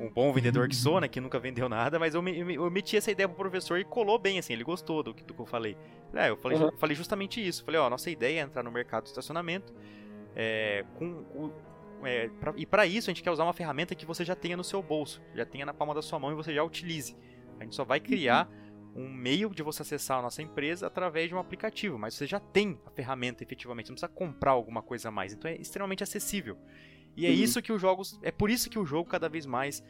um 0.00 0.08
bom 0.08 0.32
vendedor 0.32 0.66
que 0.68 0.74
sou, 0.74 1.00
né, 1.00 1.06
que 1.06 1.20
nunca 1.20 1.38
vendeu 1.38 1.68
nada, 1.68 1.98
mas 1.98 2.14
eu, 2.14 2.22
me, 2.22 2.54
eu 2.54 2.70
meti 2.70 2.96
essa 2.96 3.10
ideia 3.10 3.28
pro 3.28 3.36
professor 3.36 3.78
e 3.78 3.84
colou 3.84 4.18
bem, 4.18 4.38
assim, 4.38 4.54
ele 4.54 4.64
gostou 4.64 5.02
do 5.02 5.12
que, 5.12 5.22
do 5.22 5.34
que 5.34 5.40
eu 5.40 5.46
falei. 5.46 5.76
É, 6.14 6.30
eu 6.30 6.36
falei, 6.38 6.58
uhum. 6.58 6.72
falei 6.78 6.96
justamente 6.96 7.46
isso, 7.46 7.62
falei, 7.62 7.78
ó, 7.78 7.90
nossa 7.90 8.10
ideia 8.10 8.40
é 8.40 8.42
entrar 8.42 8.62
no 8.62 8.72
mercado 8.72 9.04
de 9.04 9.10
estacionamento, 9.10 9.74
é, 10.34 10.84
com 10.96 11.06
o, 11.06 11.52
é, 12.04 12.28
pra, 12.28 12.54
e 12.56 12.64
para 12.64 12.86
isso 12.86 13.10
a 13.10 13.12
gente 13.12 13.22
quer 13.22 13.30
usar 13.30 13.44
uma 13.44 13.52
ferramenta 13.52 13.94
que 13.94 14.06
você 14.06 14.24
já 14.24 14.34
tenha 14.34 14.56
no 14.56 14.64
seu 14.64 14.82
bolso, 14.82 15.22
já 15.34 15.44
tenha 15.44 15.66
na 15.66 15.74
palma 15.74 15.94
da 15.94 16.02
sua 16.02 16.18
mão 16.18 16.32
e 16.32 16.34
você 16.34 16.54
já 16.54 16.62
utilize. 16.62 17.16
A 17.58 17.64
gente 17.64 17.74
só 17.74 17.84
vai 17.84 18.00
criar 18.00 18.48
um 18.94 19.08
meio 19.08 19.50
de 19.50 19.62
você 19.62 19.82
acessar 19.82 20.18
a 20.18 20.22
nossa 20.22 20.42
empresa 20.42 20.86
através 20.86 21.28
de 21.28 21.34
um 21.34 21.38
aplicativo, 21.38 21.98
mas 21.98 22.14
você 22.14 22.26
já 22.26 22.40
tem 22.40 22.80
a 22.86 22.90
ferramenta 22.90 23.42
efetivamente, 23.42 23.88
não 23.88 23.94
precisa 23.94 24.12
comprar 24.12 24.52
alguma 24.52 24.82
coisa 24.82 25.08
a 25.08 25.12
mais, 25.12 25.32
então 25.32 25.50
é 25.50 25.56
extremamente 25.56 26.02
acessível. 26.02 26.58
E 27.16 27.26
é 27.26 27.28
uhum. 27.28 27.34
isso 27.34 27.60
que 27.62 27.72
os 27.72 27.80
jogos. 27.80 28.18
É 28.22 28.30
por 28.30 28.50
isso 28.50 28.70
que 28.70 28.78
o 28.78 28.86
jogo 28.86 29.08
cada 29.08 29.28
vez 29.28 29.46
mais 29.46 29.82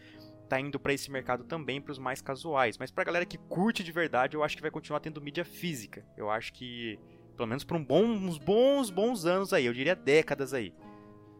tá 0.48 0.58
indo 0.58 0.80
para 0.80 0.92
esse 0.92 1.10
mercado 1.10 1.44
também 1.44 1.80
para 1.80 1.92
os 1.92 1.98
mais 1.98 2.20
casuais. 2.20 2.76
Mas 2.76 2.90
pra 2.90 3.04
galera 3.04 3.24
que 3.24 3.38
curte 3.38 3.84
de 3.84 3.92
verdade, 3.92 4.36
eu 4.36 4.42
acho 4.42 4.56
que 4.56 4.62
vai 4.62 4.70
continuar 4.70 5.00
tendo 5.00 5.20
mídia 5.20 5.44
física. 5.44 6.04
Eu 6.16 6.30
acho 6.30 6.52
que. 6.52 6.98
Pelo 7.40 7.48
menos 7.48 7.64
por 7.64 7.74
um 7.74 7.82
bom, 7.82 8.04
uns 8.04 8.36
bons, 8.36 8.90
bons 8.90 9.24
anos 9.24 9.54
aí, 9.54 9.64
eu 9.64 9.72
diria 9.72 9.96
décadas 9.96 10.52
aí. 10.52 10.74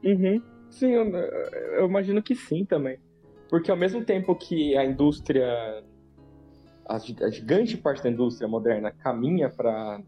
Uhum. 0.02 0.42
Sim, 0.70 0.92
eu, 0.92 1.04
eu 1.04 1.86
imagino 1.86 2.22
que 2.22 2.34
sim 2.34 2.64
também. 2.64 2.98
Porque 3.50 3.70
ao 3.70 3.76
mesmo 3.76 4.02
tempo 4.02 4.34
que 4.34 4.74
a 4.78 4.82
indústria. 4.82 5.84
A, 6.88 6.96
a 6.96 7.30
gigante 7.30 7.76
parte 7.76 8.02
da 8.02 8.08
indústria 8.08 8.48
moderna 8.48 8.90
caminha 8.90 9.50
para 9.50 10.00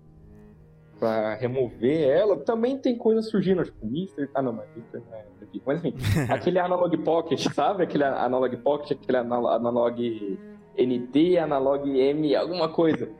para 0.98 1.34
remover 1.34 2.08
ela, 2.08 2.38
também 2.38 2.78
tem 2.78 2.96
coisas 2.96 3.28
surgindo, 3.28 3.62
tipo, 3.62 3.84
Mister. 3.84 4.30
Ah, 4.34 4.40
não, 4.40 4.54
mas 4.54 4.66
Mister 4.74 5.02
não 5.10 5.14
é 5.14 5.26
aqui. 5.42 5.60
Mas 5.66 5.84
enfim, 5.84 5.94
aquele 6.32 6.58
Analog 6.58 6.96
Pocket, 6.96 7.38
sabe? 7.52 7.82
Aquele 7.82 8.04
Analog 8.04 8.56
Pocket, 8.56 8.92
aquele 8.92 9.18
Analog 9.18 10.38
NT, 10.74 11.36
Analog 11.36 11.86
M, 11.86 12.34
alguma 12.34 12.70
coisa. 12.70 13.10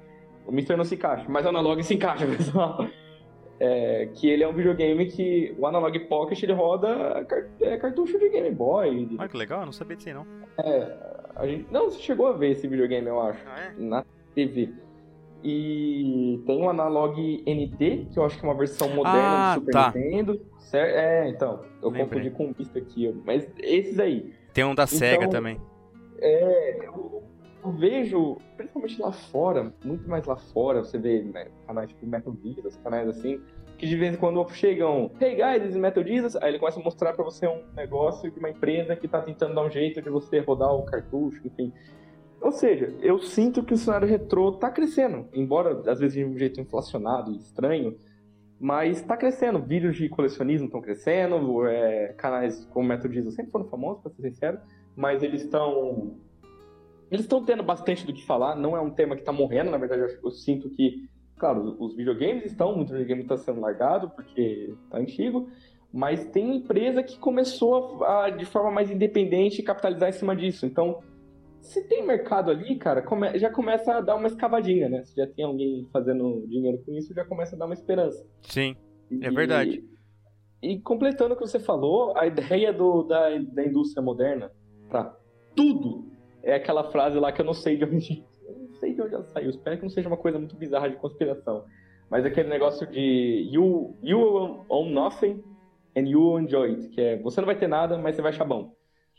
O 0.46 0.52
Mister 0.52 0.76
não 0.76 0.84
se 0.84 0.94
encaixa, 0.94 1.24
mas 1.28 1.44
o 1.46 1.48
Analog 1.48 1.82
se 1.82 1.94
encaixa, 1.94 2.26
pessoal. 2.36 2.86
É, 3.60 4.08
que 4.14 4.28
ele 4.28 4.42
é 4.42 4.48
um 4.48 4.52
videogame 4.52 5.06
que 5.06 5.54
o 5.56 5.66
Analog 5.66 5.96
Pocket 6.00 6.42
ele 6.42 6.52
roda 6.52 7.24
é, 7.60 7.76
cartucho 7.76 8.18
de 8.18 8.28
Game 8.28 8.50
Boy. 8.50 9.16
Olha 9.18 9.28
que 9.28 9.36
legal, 9.36 9.60
eu 9.60 9.66
não 9.66 9.72
sabia 9.72 9.96
disso 9.96 10.08
aí 10.08 10.14
não. 10.14 10.26
É, 10.58 10.96
a 11.36 11.46
gente, 11.46 11.66
não, 11.70 11.84
você 11.84 12.00
chegou 12.00 12.26
a 12.26 12.32
ver 12.32 12.50
esse 12.50 12.66
videogame, 12.66 13.06
eu 13.06 13.20
acho, 13.20 13.40
ah, 13.46 13.60
é? 13.60 13.72
na 13.78 14.04
TV. 14.34 14.72
E 15.44 16.40
tem 16.46 16.62
o 16.62 16.70
Analog 16.70 17.42
NT, 17.46 18.08
que 18.12 18.18
eu 18.18 18.24
acho 18.24 18.38
que 18.38 18.44
é 18.44 18.48
uma 18.48 18.56
versão 18.56 18.88
moderna 18.88 19.52
ah, 19.52 19.54
do 19.54 19.60
Super 19.60 19.72
tá. 19.72 19.92
Nintendo. 19.94 20.40
Certo? 20.60 20.96
É, 20.96 21.28
então, 21.28 21.64
eu 21.82 21.88
Lembrei. 21.88 22.04
confundi 22.04 22.30
com 22.30 22.50
o 22.50 22.52
Vista 22.52 22.78
aqui. 22.78 23.12
Mas 23.24 23.48
esses 23.58 23.98
aí. 23.98 24.32
Tem 24.52 24.64
um 24.64 24.74
da 24.74 24.84
então, 24.84 24.98
Sega 24.98 25.28
também. 25.28 25.60
É, 26.20 26.86
eu, 26.86 27.21
eu, 27.64 27.72
vejo, 27.72 28.38
principalmente 28.56 29.00
lá 29.00 29.12
fora, 29.12 29.72
muito 29.84 30.08
mais 30.08 30.26
lá 30.26 30.36
fora, 30.36 30.80
você 30.80 30.98
vê 30.98 31.22
né, 31.22 31.48
canais 31.66 31.88
tipo 31.88 32.06
Metal 32.06 32.36
Jesus, 32.42 32.76
canais 32.82 33.08
assim, 33.08 33.40
que 33.78 33.86
de 33.86 33.96
vez 33.96 34.14
em 34.14 34.16
quando 34.16 34.46
chegam, 34.50 35.10
hey 35.20 35.36
guys, 35.36 35.62
this 35.62 35.74
is 35.74 35.76
Metal 35.76 36.04
Jesus, 36.04 36.36
aí 36.36 36.50
ele 36.50 36.58
começa 36.58 36.80
a 36.80 36.82
mostrar 36.82 37.12
pra 37.14 37.24
você 37.24 37.46
um 37.46 37.62
negócio 37.74 38.30
de 38.30 38.38
uma 38.38 38.50
empresa 38.50 38.96
que 38.96 39.08
tá 39.08 39.20
tentando 39.20 39.54
dar 39.54 39.64
um 39.64 39.70
jeito 39.70 40.00
de 40.02 40.10
você 40.10 40.40
rodar 40.40 40.74
o 40.74 40.84
cartucho, 40.84 41.40
enfim. 41.44 41.72
Ou 42.40 42.50
seja, 42.50 42.92
eu 43.00 43.20
sinto 43.20 43.62
que 43.62 43.72
o 43.72 43.76
cenário 43.76 44.08
retrô 44.08 44.50
está 44.50 44.68
crescendo, 44.70 45.28
embora 45.32 45.80
às 45.90 46.00
vezes 46.00 46.14
de 46.14 46.24
um 46.24 46.36
jeito 46.36 46.60
inflacionado 46.60 47.30
e 47.30 47.36
estranho, 47.36 47.96
mas 48.58 48.98
está 48.98 49.16
crescendo. 49.16 49.60
Vídeos 49.60 49.96
de 49.96 50.08
colecionismo 50.08 50.66
estão 50.66 50.80
crescendo, 50.80 51.66
é, 51.66 52.12
canais 52.14 52.64
como 52.66 52.88
Método 52.88 53.10
Diesel 53.10 53.30
sempre 53.30 53.52
foram 53.52 53.66
famosos, 53.66 54.02
para 54.02 54.12
ser 54.12 54.22
sincero, 54.22 54.58
mas 54.96 55.22
eles 55.22 55.42
estão 55.42 56.16
eles 57.12 57.24
estão 57.24 57.44
tendo 57.44 57.62
bastante 57.62 58.06
do 58.06 58.12
que 58.12 58.24
falar. 58.24 58.56
Não 58.56 58.76
é 58.76 58.80
um 58.80 58.90
tema 58.90 59.14
que 59.14 59.20
está 59.20 59.32
morrendo, 59.32 59.70
na 59.70 59.76
verdade, 59.76 60.00
eu, 60.00 60.08
eu, 60.24 60.30
sinto 60.30 60.70
que, 60.70 61.08
claro, 61.36 61.76
os 61.78 61.94
videogames 61.94 62.46
estão, 62.46 62.74
muito 62.74 62.92
videogame 62.92 63.22
está 63.22 63.36
sendo 63.36 63.60
largado 63.60 64.10
porque 64.10 64.74
está 64.84 64.98
antigo, 64.98 65.50
mas 65.92 66.24
tem 66.30 66.56
empresa 66.56 67.02
que 67.02 67.18
começou 67.18 68.02
a, 68.02 68.30
de 68.30 68.46
forma 68.46 68.70
mais 68.70 68.90
independente 68.90 69.62
capitalizar 69.62 70.08
em 70.08 70.12
cima 70.12 70.34
disso. 70.34 70.64
Então 70.64 71.02
se 71.60 71.86
tem 71.86 72.04
mercado 72.04 72.50
ali, 72.50 72.76
cara, 72.76 73.02
come, 73.02 73.38
já 73.38 73.50
começa 73.50 73.94
a 73.94 74.00
dar 74.00 74.16
uma 74.16 74.26
escavadinha, 74.26 74.88
né? 74.88 75.04
Se 75.04 75.14
já 75.14 75.26
tem 75.26 75.44
alguém 75.44 75.86
fazendo 75.92 76.44
dinheiro 76.48 76.82
com 76.84 76.92
isso, 76.92 77.14
já 77.14 77.24
começa 77.24 77.54
a 77.54 77.58
dar 77.58 77.66
uma 77.66 77.74
esperança. 77.74 78.26
Sim, 78.42 78.74
é 79.20 79.30
verdade. 79.30 79.84
E, 80.60 80.72
e 80.72 80.80
completando 80.80 81.34
o 81.34 81.36
que 81.36 81.46
você 81.46 81.60
falou, 81.60 82.16
a 82.16 82.26
ideia 82.26 82.72
do, 82.72 83.04
da, 83.04 83.38
da 83.38 83.64
indústria 83.64 84.02
moderna 84.02 84.50
para 84.88 85.16
tudo 85.54 86.10
é 86.42 86.54
aquela 86.54 86.84
frase 86.90 87.18
lá 87.18 87.32
que 87.32 87.40
eu 87.40 87.44
não 87.44 87.54
sei 87.54 87.76
de 87.76 87.84
onde. 87.84 88.24
Não 88.52 88.74
sei 88.74 88.94
de 88.94 89.00
onde 89.00 89.14
ela 89.14 89.24
saiu. 89.24 89.50
Espero 89.50 89.76
que 89.76 89.82
não 89.84 89.90
seja 89.90 90.08
uma 90.08 90.16
coisa 90.16 90.38
muito 90.38 90.56
bizarra 90.56 90.90
de 90.90 90.96
conspiração. 90.96 91.64
Mas 92.10 92.26
aquele 92.26 92.48
negócio 92.48 92.86
de 92.86 93.48
you, 93.50 93.96
you 94.02 94.64
own 94.68 94.90
nothing 94.90 95.42
and 95.96 96.08
you 96.08 96.38
enjoy 96.38 96.70
it, 96.70 96.88
que 96.88 97.00
é 97.00 97.16
você 97.16 97.40
não 97.40 97.46
vai 97.46 97.56
ter 97.56 97.68
nada, 97.68 97.96
mas 97.96 98.16
você 98.16 98.22
vai 98.22 98.32
achar 98.32 98.44
bom. 98.44 98.74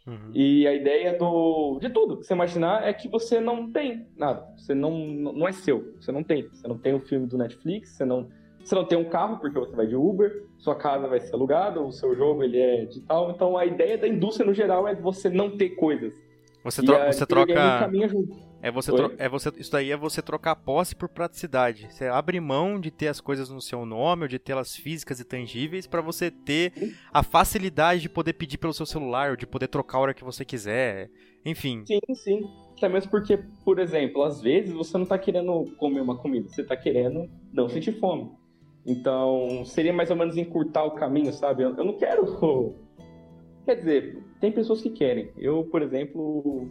Uhum. 0.06 0.32
E 0.34 0.68
a 0.68 0.74
ideia 0.74 1.18
do 1.18 1.80
de 1.80 1.90
tudo 1.90 2.18
que 2.18 2.26
você 2.26 2.34
imaginar 2.34 2.86
é 2.88 2.94
que 2.94 3.08
você 3.08 3.40
não 3.40 3.72
tem 3.72 4.06
nada. 4.18 4.46
Você 4.58 4.74
não, 4.74 4.92
não 4.98 5.48
é 5.48 5.52
seu. 5.52 5.94
Você 6.00 6.12
não 6.12 6.24
tem. 6.24 6.48
Você 6.50 6.68
não 6.68 6.78
tem 6.78 6.94
o 6.94 7.00
filme 7.00 7.26
do 7.26 7.38
Netflix, 7.38 7.92
você 7.92 8.06
não 8.06 8.30
Você 8.64 8.76
não 8.76 8.86
tem 8.86 8.98
um 8.98 9.10
carro 9.10 9.38
porque 9.40 9.58
você 9.58 9.76
vai 9.76 9.88
de 9.88 9.96
Uber, 9.96 10.46
sua 10.58 10.76
casa 10.76 11.08
vai 11.08 11.20
ser 11.20 11.34
alugada, 11.34 11.82
o 11.82 11.92
seu 11.92 12.16
jogo 12.16 12.44
ele 12.44 12.60
é 12.60 12.86
digital. 12.86 13.32
Então 13.32 13.58
a 13.58 13.66
ideia 13.66 13.98
da 13.98 14.08
indústria 14.08 14.46
no 14.46 14.54
geral 14.54 14.88
é 14.88 14.94
você 14.94 15.30
não 15.30 15.58
ter 15.58 15.70
coisas. 15.72 16.14
Você, 16.64 16.82
tro 16.82 16.96
você 17.06 17.26
troca. 17.26 17.92
É 18.62 18.72
você, 18.72 18.94
tro 18.94 19.14
é 19.18 19.28
você 19.28 19.52
Isso 19.58 19.72
daí 19.72 19.92
é 19.92 19.98
você 19.98 20.22
trocar 20.22 20.56
posse 20.56 20.96
por 20.96 21.10
praticidade. 21.10 21.88
Você 21.92 22.08
abre 22.08 22.40
mão 22.40 22.80
de 22.80 22.90
ter 22.90 23.10
as 23.10 23.20
coisas 23.20 23.50
no 23.50 23.62
seu 23.62 23.86
nome 23.86 24.24
ou 24.24 24.28
de 24.30 24.40
tê-las 24.40 24.74
físicas 24.74 25.20
e 25.20 25.26
tangíveis 25.26 25.86
para 25.86 26.00
você 26.00 26.32
ter 26.32 26.72
a 27.12 27.22
facilidade 27.22 28.02
de 28.02 28.10
poder 28.10 28.34
pedir 28.34 28.58
pelo 28.58 28.74
seu 28.74 28.86
celular 28.86 29.32
ou 29.32 29.36
de 29.36 29.46
poder 29.46 29.68
trocar 29.68 29.98
a 29.98 30.02
hora 30.02 30.14
que 30.14 30.24
você 30.24 30.46
quiser. 30.46 31.10
Enfim. 31.46 31.84
Sim, 31.86 32.00
sim. 32.16 32.50
Até 32.78 32.88
mesmo 32.88 33.12
porque, 33.12 33.38
por 33.66 33.80
exemplo, 33.80 34.24
às 34.24 34.42
vezes 34.42 34.72
você 34.74 34.98
não 34.98 35.06
tá 35.06 35.18
querendo 35.18 35.66
comer 35.78 36.00
uma 36.00 36.18
comida, 36.18 36.48
você 36.48 36.64
tá 36.64 36.78
querendo 36.78 37.30
não 37.52 37.68
sentir 37.68 38.00
fome. 38.00 38.32
Então, 38.86 39.64
seria 39.66 39.94
mais 39.94 40.10
ou 40.10 40.16
menos 40.16 40.38
encurtar 40.38 40.84
o 40.84 40.92
caminho, 40.92 41.32
sabe? 41.34 41.64
Eu 41.64 41.74
não 41.84 41.98
quero. 41.98 42.76
Quer 43.66 43.76
dizer, 43.76 44.24
tem 44.44 44.52
pessoas 44.52 44.82
que 44.82 44.90
querem. 44.90 45.32
Eu, 45.38 45.64
por 45.72 45.82
exemplo, 45.82 46.68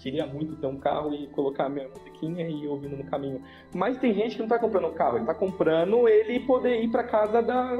queria 0.00 0.26
muito 0.26 0.56
ter 0.56 0.66
um 0.66 0.76
carro 0.76 1.14
e 1.14 1.28
colocar 1.28 1.68
minha 1.68 1.88
musiquinha 1.88 2.48
e 2.48 2.64
ir 2.64 2.66
ouvindo 2.66 2.96
no 2.96 3.04
caminho. 3.04 3.40
Mas 3.72 3.96
tem 3.96 4.12
gente 4.12 4.34
que 4.34 4.42
não 4.42 4.48
tá 4.48 4.58
comprando 4.58 4.88
um 4.88 4.94
carro, 4.94 5.18
ele 5.18 5.26
tá 5.26 5.34
comprando 5.34 6.08
ele 6.08 6.40
poder 6.40 6.82
ir 6.82 6.90
para 6.90 7.04
casa 7.04 7.40
da, 7.40 7.78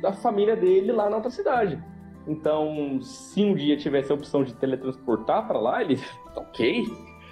da 0.00 0.14
família 0.14 0.56
dele 0.56 0.90
lá 0.90 1.10
na 1.10 1.16
outra 1.16 1.30
cidade. 1.30 1.78
Então, 2.26 2.98
se 3.02 3.44
um 3.44 3.52
dia 3.52 3.76
tivesse 3.76 4.10
a 4.10 4.14
opção 4.14 4.42
de 4.42 4.54
teletransportar 4.54 5.46
para 5.46 5.60
lá, 5.60 5.82
ele, 5.82 6.00
ok. 6.34 6.84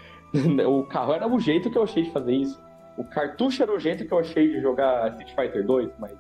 o 0.68 0.84
carro 0.84 1.14
era 1.14 1.26
o 1.26 1.40
jeito 1.40 1.70
que 1.70 1.78
eu 1.78 1.84
achei 1.84 2.02
de 2.02 2.10
fazer 2.10 2.34
isso. 2.34 2.62
O 2.98 3.04
cartucho 3.04 3.62
era 3.62 3.74
o 3.74 3.80
jeito 3.80 4.06
que 4.06 4.12
eu 4.12 4.18
achei 4.18 4.46
de 4.46 4.60
jogar 4.60 5.08
Street 5.12 5.34
Fighter 5.34 5.64
2, 5.64 5.90
mas 5.98 6.12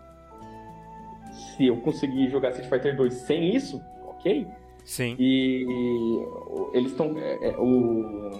se 1.30 1.66
eu 1.66 1.76
conseguir 1.82 2.30
jogar 2.30 2.52
Street 2.52 2.70
Fighter 2.70 2.96
2 2.96 3.12
sem 3.12 3.54
isso, 3.54 3.82
ok. 4.06 4.46
Sim. 4.86 5.16
E 5.18 5.66
eles 6.72 6.92
estão. 6.92 7.18
É, 7.18 7.48
é, 7.48 7.56
o... 7.58 8.30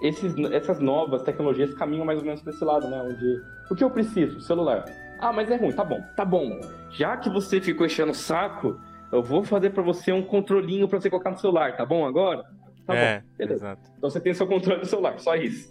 Esses, 0.00 0.34
essas 0.50 0.80
novas 0.80 1.22
tecnologias 1.22 1.74
caminham 1.74 2.06
mais 2.06 2.18
ou 2.18 2.24
menos 2.24 2.40
para 2.40 2.52
esse 2.52 2.64
lado, 2.64 2.88
né? 2.88 3.02
Onde. 3.02 3.42
O 3.70 3.76
que 3.76 3.84
eu 3.84 3.90
preciso? 3.90 4.40
Celular. 4.40 4.86
Ah, 5.20 5.30
mas 5.30 5.50
é 5.50 5.56
ruim, 5.56 5.72
tá 5.72 5.84
bom, 5.84 6.00
tá 6.16 6.24
bom. 6.24 6.58
Já 6.90 7.18
que 7.18 7.28
você 7.28 7.60
ficou 7.60 7.84
enchendo 7.84 8.12
o 8.12 8.14
saco, 8.14 8.80
eu 9.12 9.22
vou 9.22 9.44
fazer 9.44 9.70
para 9.70 9.82
você 9.82 10.10
um 10.10 10.22
controlinho 10.22 10.88
para 10.88 10.98
você 10.98 11.10
colocar 11.10 11.30
no 11.30 11.38
celular, 11.38 11.76
tá 11.76 11.84
bom 11.84 12.06
agora? 12.06 12.42
Tá 12.86 12.96
é, 12.96 13.20
bom, 13.20 13.26
beleza. 13.36 13.66
Exato. 13.66 13.90
Então 13.98 14.08
você 14.08 14.18
tem 14.18 14.32
seu 14.32 14.46
controle 14.46 14.80
do 14.80 14.86
celular, 14.86 15.18
só 15.20 15.36
isso. 15.36 15.70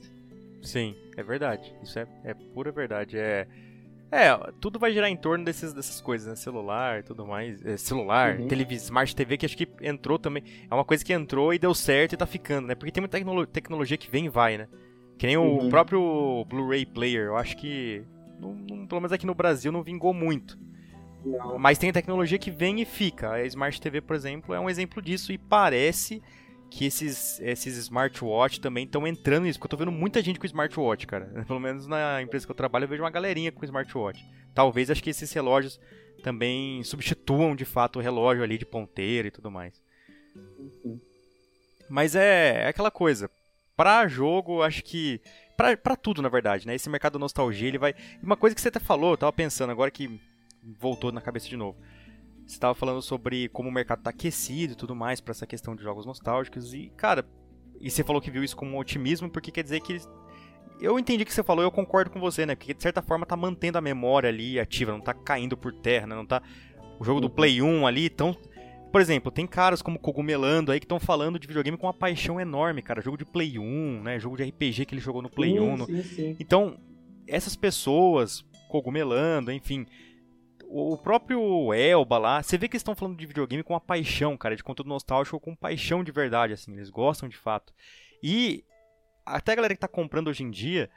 Sim, 0.61 0.95
é 1.17 1.23
verdade. 1.23 1.73
Isso 1.81 1.97
é, 1.97 2.07
é 2.23 2.35
pura 2.53 2.71
verdade. 2.71 3.17
É, 3.17 3.47
é, 4.11 4.35
tudo 4.59 4.79
vai 4.79 4.91
girar 4.91 5.09
em 5.09 5.15
torno 5.15 5.45
desses, 5.45 5.71
dessas 5.71 6.01
coisas, 6.01 6.27
né? 6.27 6.35
Celular 6.35 7.03
tudo 7.03 7.25
mais. 7.25 7.63
É, 7.65 7.77
celular, 7.77 8.39
uhum. 8.39 8.47
televisão, 8.47 8.85
Smart 8.85 9.15
TV, 9.15 9.37
que 9.37 9.45
acho 9.45 9.57
que 9.57 9.67
entrou 9.81 10.17
também. 10.17 10.43
É 10.69 10.73
uma 10.73 10.85
coisa 10.85 11.05
que 11.05 11.13
entrou 11.13 11.53
e 11.53 11.59
deu 11.59 11.73
certo 11.75 12.13
e 12.13 12.17
tá 12.17 12.25
ficando, 12.25 12.67
né? 12.67 12.75
Porque 12.75 12.91
tem 12.91 13.01
muita 13.01 13.17
tecno 13.17 13.45
tecnologia 13.45 13.97
que 13.97 14.09
vem 14.09 14.25
e 14.25 14.29
vai, 14.29 14.57
né? 14.57 14.67
Que 15.17 15.27
nem 15.27 15.37
uhum. 15.37 15.67
o 15.67 15.69
próprio 15.69 16.45
Blu-ray 16.45 16.85
Player. 16.85 17.27
Eu 17.27 17.37
acho 17.37 17.55
que, 17.57 18.03
não, 18.39 18.55
não, 18.55 18.87
pelo 18.87 19.01
menos 19.01 19.11
aqui 19.11 19.25
no 19.25 19.35
Brasil, 19.35 19.71
não 19.71 19.83
vingou 19.83 20.13
muito. 20.13 20.57
Não. 21.23 21.59
Mas 21.59 21.77
tem 21.77 21.91
tecnologia 21.91 22.39
que 22.39 22.49
vem 22.49 22.81
e 22.81 22.85
fica. 22.85 23.33
A 23.33 23.45
Smart 23.45 23.79
TV, 23.79 24.01
por 24.01 24.15
exemplo, 24.15 24.55
é 24.55 24.59
um 24.59 24.69
exemplo 24.69 25.01
disso 25.01 25.31
e 25.31 25.37
parece 25.37 26.21
que 26.69 26.85
esses, 26.85 27.39
esses 27.39 27.75
smartwatch 27.77 28.59
também 28.61 28.85
estão 28.85 29.05
entrando 29.07 29.43
nisso, 29.43 29.59
porque 29.59 29.73
eu 29.73 29.77
tô 29.77 29.83
vendo 29.83 29.91
muita 29.91 30.21
gente 30.21 30.39
com 30.39 30.45
smartwatch, 30.45 31.07
cara. 31.07 31.25
Pelo 31.47 31.59
menos 31.59 31.87
na 31.87 32.21
empresa 32.21 32.45
que 32.45 32.51
eu 32.51 32.55
trabalho, 32.55 32.85
eu 32.85 32.87
vejo 32.89 33.03
uma 33.03 33.09
galerinha 33.09 33.51
com 33.51 33.65
smartwatch. 33.65 34.25
Talvez 34.53 34.89
acho 34.89 35.03
que 35.03 35.09
esses 35.09 35.31
relógios 35.31 35.79
também 36.23 36.83
substituam 36.83 37.55
de 37.55 37.65
fato 37.65 37.99
o 37.99 38.01
relógio 38.01 38.43
ali 38.43 38.57
de 38.57 38.65
ponteiro 38.65 39.27
e 39.27 39.31
tudo 39.31 39.49
mais. 39.49 39.81
Mas 41.89 42.15
é, 42.15 42.63
é 42.63 42.67
aquela 42.67 42.91
coisa. 42.91 43.29
Pra 43.75 44.07
jogo, 44.07 44.61
acho 44.61 44.83
que. 44.83 45.21
Pra, 45.57 45.75
pra 45.75 45.95
tudo, 45.95 46.21
na 46.21 46.29
verdade, 46.29 46.67
né? 46.67 46.75
Esse 46.75 46.89
mercado 46.89 47.17
nostalgia, 47.17 47.67
ele 47.67 47.77
vai. 47.77 47.95
Uma 48.21 48.37
coisa 48.37 48.55
que 48.55 48.61
você 48.61 48.67
até 48.67 48.79
falou, 48.79 49.11
eu 49.11 49.17
tava 49.17 49.33
pensando 49.33 49.71
agora 49.71 49.89
que 49.89 50.19
voltou 50.79 51.11
na 51.11 51.21
cabeça 51.21 51.47
de 51.47 51.57
novo 51.57 51.77
estava 52.53 52.73
falando 52.73 53.01
sobre 53.01 53.47
como 53.49 53.69
o 53.69 53.71
mercado 53.71 53.99
está 53.99 54.09
aquecido 54.09 54.73
e 54.73 54.75
tudo 54.75 54.95
mais 54.95 55.21
para 55.21 55.31
essa 55.31 55.45
questão 55.45 55.75
de 55.75 55.83
jogos 55.83 56.05
nostálgicos. 56.05 56.73
E, 56.73 56.91
cara, 56.97 57.25
e 57.79 57.89
você 57.89 58.03
falou 58.03 58.21
que 58.21 58.31
viu 58.31 58.43
isso 58.43 58.55
como 58.55 58.75
um 58.75 58.79
otimismo, 58.79 59.29
porque 59.29 59.51
quer 59.51 59.63
dizer 59.63 59.81
que. 59.81 59.99
Eu 60.81 60.97
entendi 60.97 61.23
o 61.23 61.25
que 61.25 61.33
você 61.33 61.43
falou, 61.43 61.63
eu 61.63 61.71
concordo 61.71 62.09
com 62.09 62.19
você, 62.19 62.45
né? 62.45 62.55
Porque 62.55 62.73
de 62.73 62.81
certa 62.81 63.01
forma 63.01 63.25
tá 63.25 63.35
mantendo 63.35 63.77
a 63.77 63.81
memória 63.81 64.29
ali 64.29 64.57
ativa, 64.59 64.93
não 64.93 65.01
tá 65.01 65.13
caindo 65.13 65.57
por 65.57 65.73
terra, 65.73 66.07
né? 66.07 66.15
Não 66.15 66.25
tá. 66.25 66.41
O 66.99 67.03
jogo 67.03 67.19
do 67.19 67.27
uhum. 67.27 67.33
Play 67.33 67.61
1 67.61 67.85
ali, 67.85 68.05
então. 68.05 68.35
Por 68.91 68.99
exemplo, 68.99 69.31
tem 69.31 69.45
caras 69.45 69.83
como 69.83 69.99
Cogumelando 69.99 70.71
aí 70.71 70.79
que 70.79 70.85
estão 70.85 70.99
falando 70.99 71.37
de 71.37 71.47
videogame 71.47 71.77
com 71.77 71.85
uma 71.85 71.93
paixão 71.93 72.39
enorme, 72.39 72.81
cara. 72.81 73.01
Jogo 73.01 73.17
de 73.17 73.25
Play 73.25 73.59
1, 73.59 74.01
né? 74.01 74.19
Jogo 74.19 74.35
de 74.35 74.43
RPG 74.43 74.85
que 74.85 74.95
ele 74.95 75.01
jogou 75.01 75.21
no 75.21 75.29
Play 75.29 75.51
sim, 75.51 75.59
1. 75.59 75.85
Sim, 75.85 76.03
sim. 76.03 76.35
Então, 76.39 76.79
essas 77.27 77.55
pessoas, 77.55 78.43
Cogumelando, 78.67 79.51
enfim, 79.51 79.85
o 80.69 80.97
próprio 80.97 81.73
Elba 81.73 82.17
lá, 82.17 82.43
você 82.43 82.57
vê 82.57 82.67
que 82.67 82.75
eles 82.75 82.81
estão 82.81 82.95
falando 82.95 83.17
de 83.17 83.25
videogame 83.25 83.63
com 83.63 83.73
uma 83.73 83.81
paixão, 83.81 84.37
cara, 84.37 84.55
de 84.55 84.63
conteúdo 84.63 84.89
nostálgico 84.89 85.39
com 85.39 85.55
paixão 85.55 86.03
de 86.03 86.11
verdade, 86.11 86.53
assim, 86.53 86.73
eles 86.73 86.89
gostam 86.89 87.27
de 87.27 87.37
fato. 87.37 87.73
E 88.21 88.63
até 89.25 89.53
a 89.53 89.55
galera 89.55 89.73
que 89.73 89.79
tá 89.79 89.87
comprando 89.87 90.27
hoje 90.27 90.43
em 90.43 90.51
dia 90.51 90.89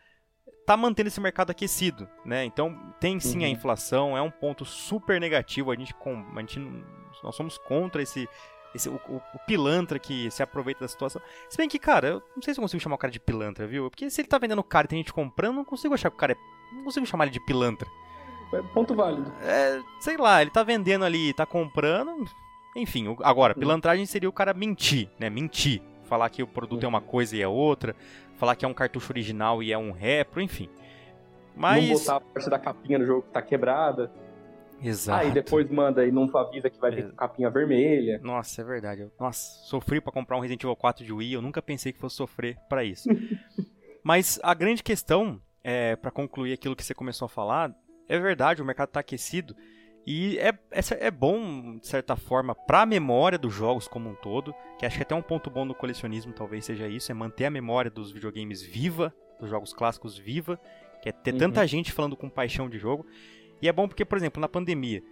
tá 0.66 0.76
mantendo 0.76 1.08
esse 1.08 1.20
mercado 1.20 1.50
aquecido, 1.50 2.08
né? 2.24 2.44
Então 2.44 2.94
tem 3.00 3.18
sim 3.18 3.38
uhum. 3.38 3.44
a 3.46 3.48
inflação, 3.48 4.16
é 4.16 4.22
um 4.22 4.30
ponto 4.30 4.64
super 4.64 5.20
negativo, 5.20 5.70
a 5.70 5.74
gente, 5.74 5.94
a 5.94 6.40
gente 6.40 6.60
nós 7.22 7.34
somos 7.34 7.58
contra 7.58 8.02
esse 8.02 8.28
esse, 8.74 8.88
o, 8.88 8.94
o, 8.94 9.16
o, 9.16 9.38
pilantra 9.46 9.98
que 9.98 10.30
se 10.30 10.42
aproveita 10.42 10.80
da 10.80 10.88
situação. 10.88 11.20
Se 11.48 11.58
bem 11.58 11.68
que, 11.68 11.78
cara, 11.78 12.08
eu 12.08 12.22
não 12.34 12.42
sei 12.42 12.54
se 12.54 12.60
eu 12.60 12.62
consigo 12.62 12.82
chamar 12.82 12.94
o 12.94 12.98
cara 12.98 13.12
de 13.12 13.20
pilantra, 13.20 13.66
viu? 13.66 13.90
Porque 13.90 14.08
se 14.08 14.22
ele 14.22 14.28
tá 14.28 14.38
vendendo 14.38 14.62
caro 14.62 14.86
e 14.86 14.88
tem 14.88 14.98
gente 14.98 15.12
comprando, 15.12 15.52
eu 15.52 15.56
não 15.56 15.64
consigo 15.64 15.92
achar 15.92 16.10
que 16.10 16.16
o 16.16 16.18
cara 16.18 16.32
é. 16.32 16.36
Não 16.74 16.84
consigo 16.84 17.04
chamar 17.04 17.24
ele 17.24 17.34
de 17.34 17.44
pilantra. 17.44 17.86
É 18.53 18.62
ponto 18.74 18.94
válido. 18.94 19.32
É, 19.42 19.80
sei 20.00 20.16
lá, 20.16 20.42
ele 20.42 20.50
tá 20.50 20.62
vendendo 20.62 21.05
ali, 21.05 21.32
tá 21.32 21.46
comprando. 21.46 22.24
Enfim, 22.76 23.16
agora, 23.22 23.55
pilantragem 23.55 24.07
seria 24.07 24.28
o 24.28 24.32
cara 24.32 24.55
mentir, 24.55 25.09
né? 25.18 25.28
Mentir. 25.28 25.82
Falar 26.05 26.28
que 26.28 26.42
o 26.42 26.46
produto 26.46 26.84
é 26.84 26.88
uma 26.88 27.00
coisa 27.00 27.36
e 27.36 27.42
é 27.42 27.48
outra. 27.48 27.94
Falar 28.36 28.57
que 28.57 28.64
é 28.64 28.68
um 28.68 28.74
cartucho 28.74 29.12
original 29.12 29.62
e 29.62 29.72
é 29.72 29.78
um 29.78 29.92
repro, 29.92 30.40
enfim. 30.42 30.68
Mas... 31.55 31.88
Não 31.88 31.98
botar 31.98 32.16
a 32.16 32.20
parte 32.20 32.50
da 32.50 32.59
capinha 32.59 32.98
do 32.98 33.07
jogo 33.07 33.22
que 33.22 33.30
tá 33.30 33.42
quebrada. 33.42 34.11
Exato. 34.82 35.24
Aí 35.24 35.30
depois 35.30 35.70
manda 35.70 36.05
e 36.05 36.11
não 36.11 36.28
avisa 36.36 36.68
que 36.68 36.78
vai 36.78 36.90
vir 36.90 37.09
com 37.09 37.16
capinha 37.16 37.48
vermelha. 37.48 38.20
Nossa, 38.22 38.62
é 38.62 38.64
verdade. 38.64 39.09
Nossa, 39.18 39.64
sofri 39.64 40.00
para 40.00 40.12
comprar 40.12 40.36
um 40.36 40.40
Resident 40.40 40.64
Evil 40.64 40.74
4 40.74 41.05
de 41.05 41.12
Wii, 41.12 41.34
eu 41.34 41.42
nunca 41.42 41.62
pensei 41.62 41.92
que 41.92 42.00
fosse 42.00 42.16
sofrer 42.16 42.59
para 42.68 42.82
isso. 42.82 43.09
Mas 44.03 44.40
a 44.42 44.53
grande 44.53 44.82
questão, 44.82 45.40
é, 45.62 45.94
para 45.94 46.11
concluir 46.11 46.53
aquilo 46.53 46.74
que 46.74 46.82
você 46.82 46.94
começou 46.94 47.26
a 47.26 47.28
falar, 47.28 47.72
é 48.12 48.18
verdade, 48.18 48.60
o 48.60 48.64
mercado 48.64 48.88
está 48.88 49.00
aquecido. 49.00 49.56
E 50.06 50.38
é, 50.38 50.48
é, 50.70 51.06
é, 51.06 51.10
bom, 51.10 51.78
de 51.78 51.86
certa 51.86 52.14
forma, 52.14 52.54
para 52.54 52.82
a 52.82 52.86
memória 52.86 53.38
dos 53.38 53.54
jogos 53.54 53.88
como 53.88 54.10
um 54.10 54.14
todo, 54.14 54.54
que 54.78 54.84
acho 54.84 54.96
que 54.96 55.02
até 55.02 55.14
um 55.14 55.22
ponto 55.22 55.48
bom 55.48 55.64
no 55.64 55.74
colecionismo 55.74 56.32
talvez 56.32 56.64
seja 56.64 56.88
isso, 56.88 57.10
é 57.10 57.14
manter 57.14 57.46
a 57.46 57.50
memória 57.50 57.90
dos 57.90 58.10
videogames 58.10 58.60
viva, 58.60 59.14
dos 59.40 59.48
jogos 59.48 59.72
clássicos 59.72 60.18
viva, 60.18 60.60
que 61.00 61.08
é 61.08 61.12
ter 61.12 61.32
uhum. 61.32 61.38
tanta 61.38 61.66
gente 61.66 61.90
falando 61.90 62.16
com 62.16 62.28
paixão 62.28 62.68
de 62.68 62.78
jogo. 62.78 63.06
E 63.62 63.68
é 63.68 63.72
bom 63.72 63.89
porque, 63.89 64.05
por 64.05 64.18
exemplo, 64.18 64.40
na 64.40 64.48
pandemia, 64.48 65.02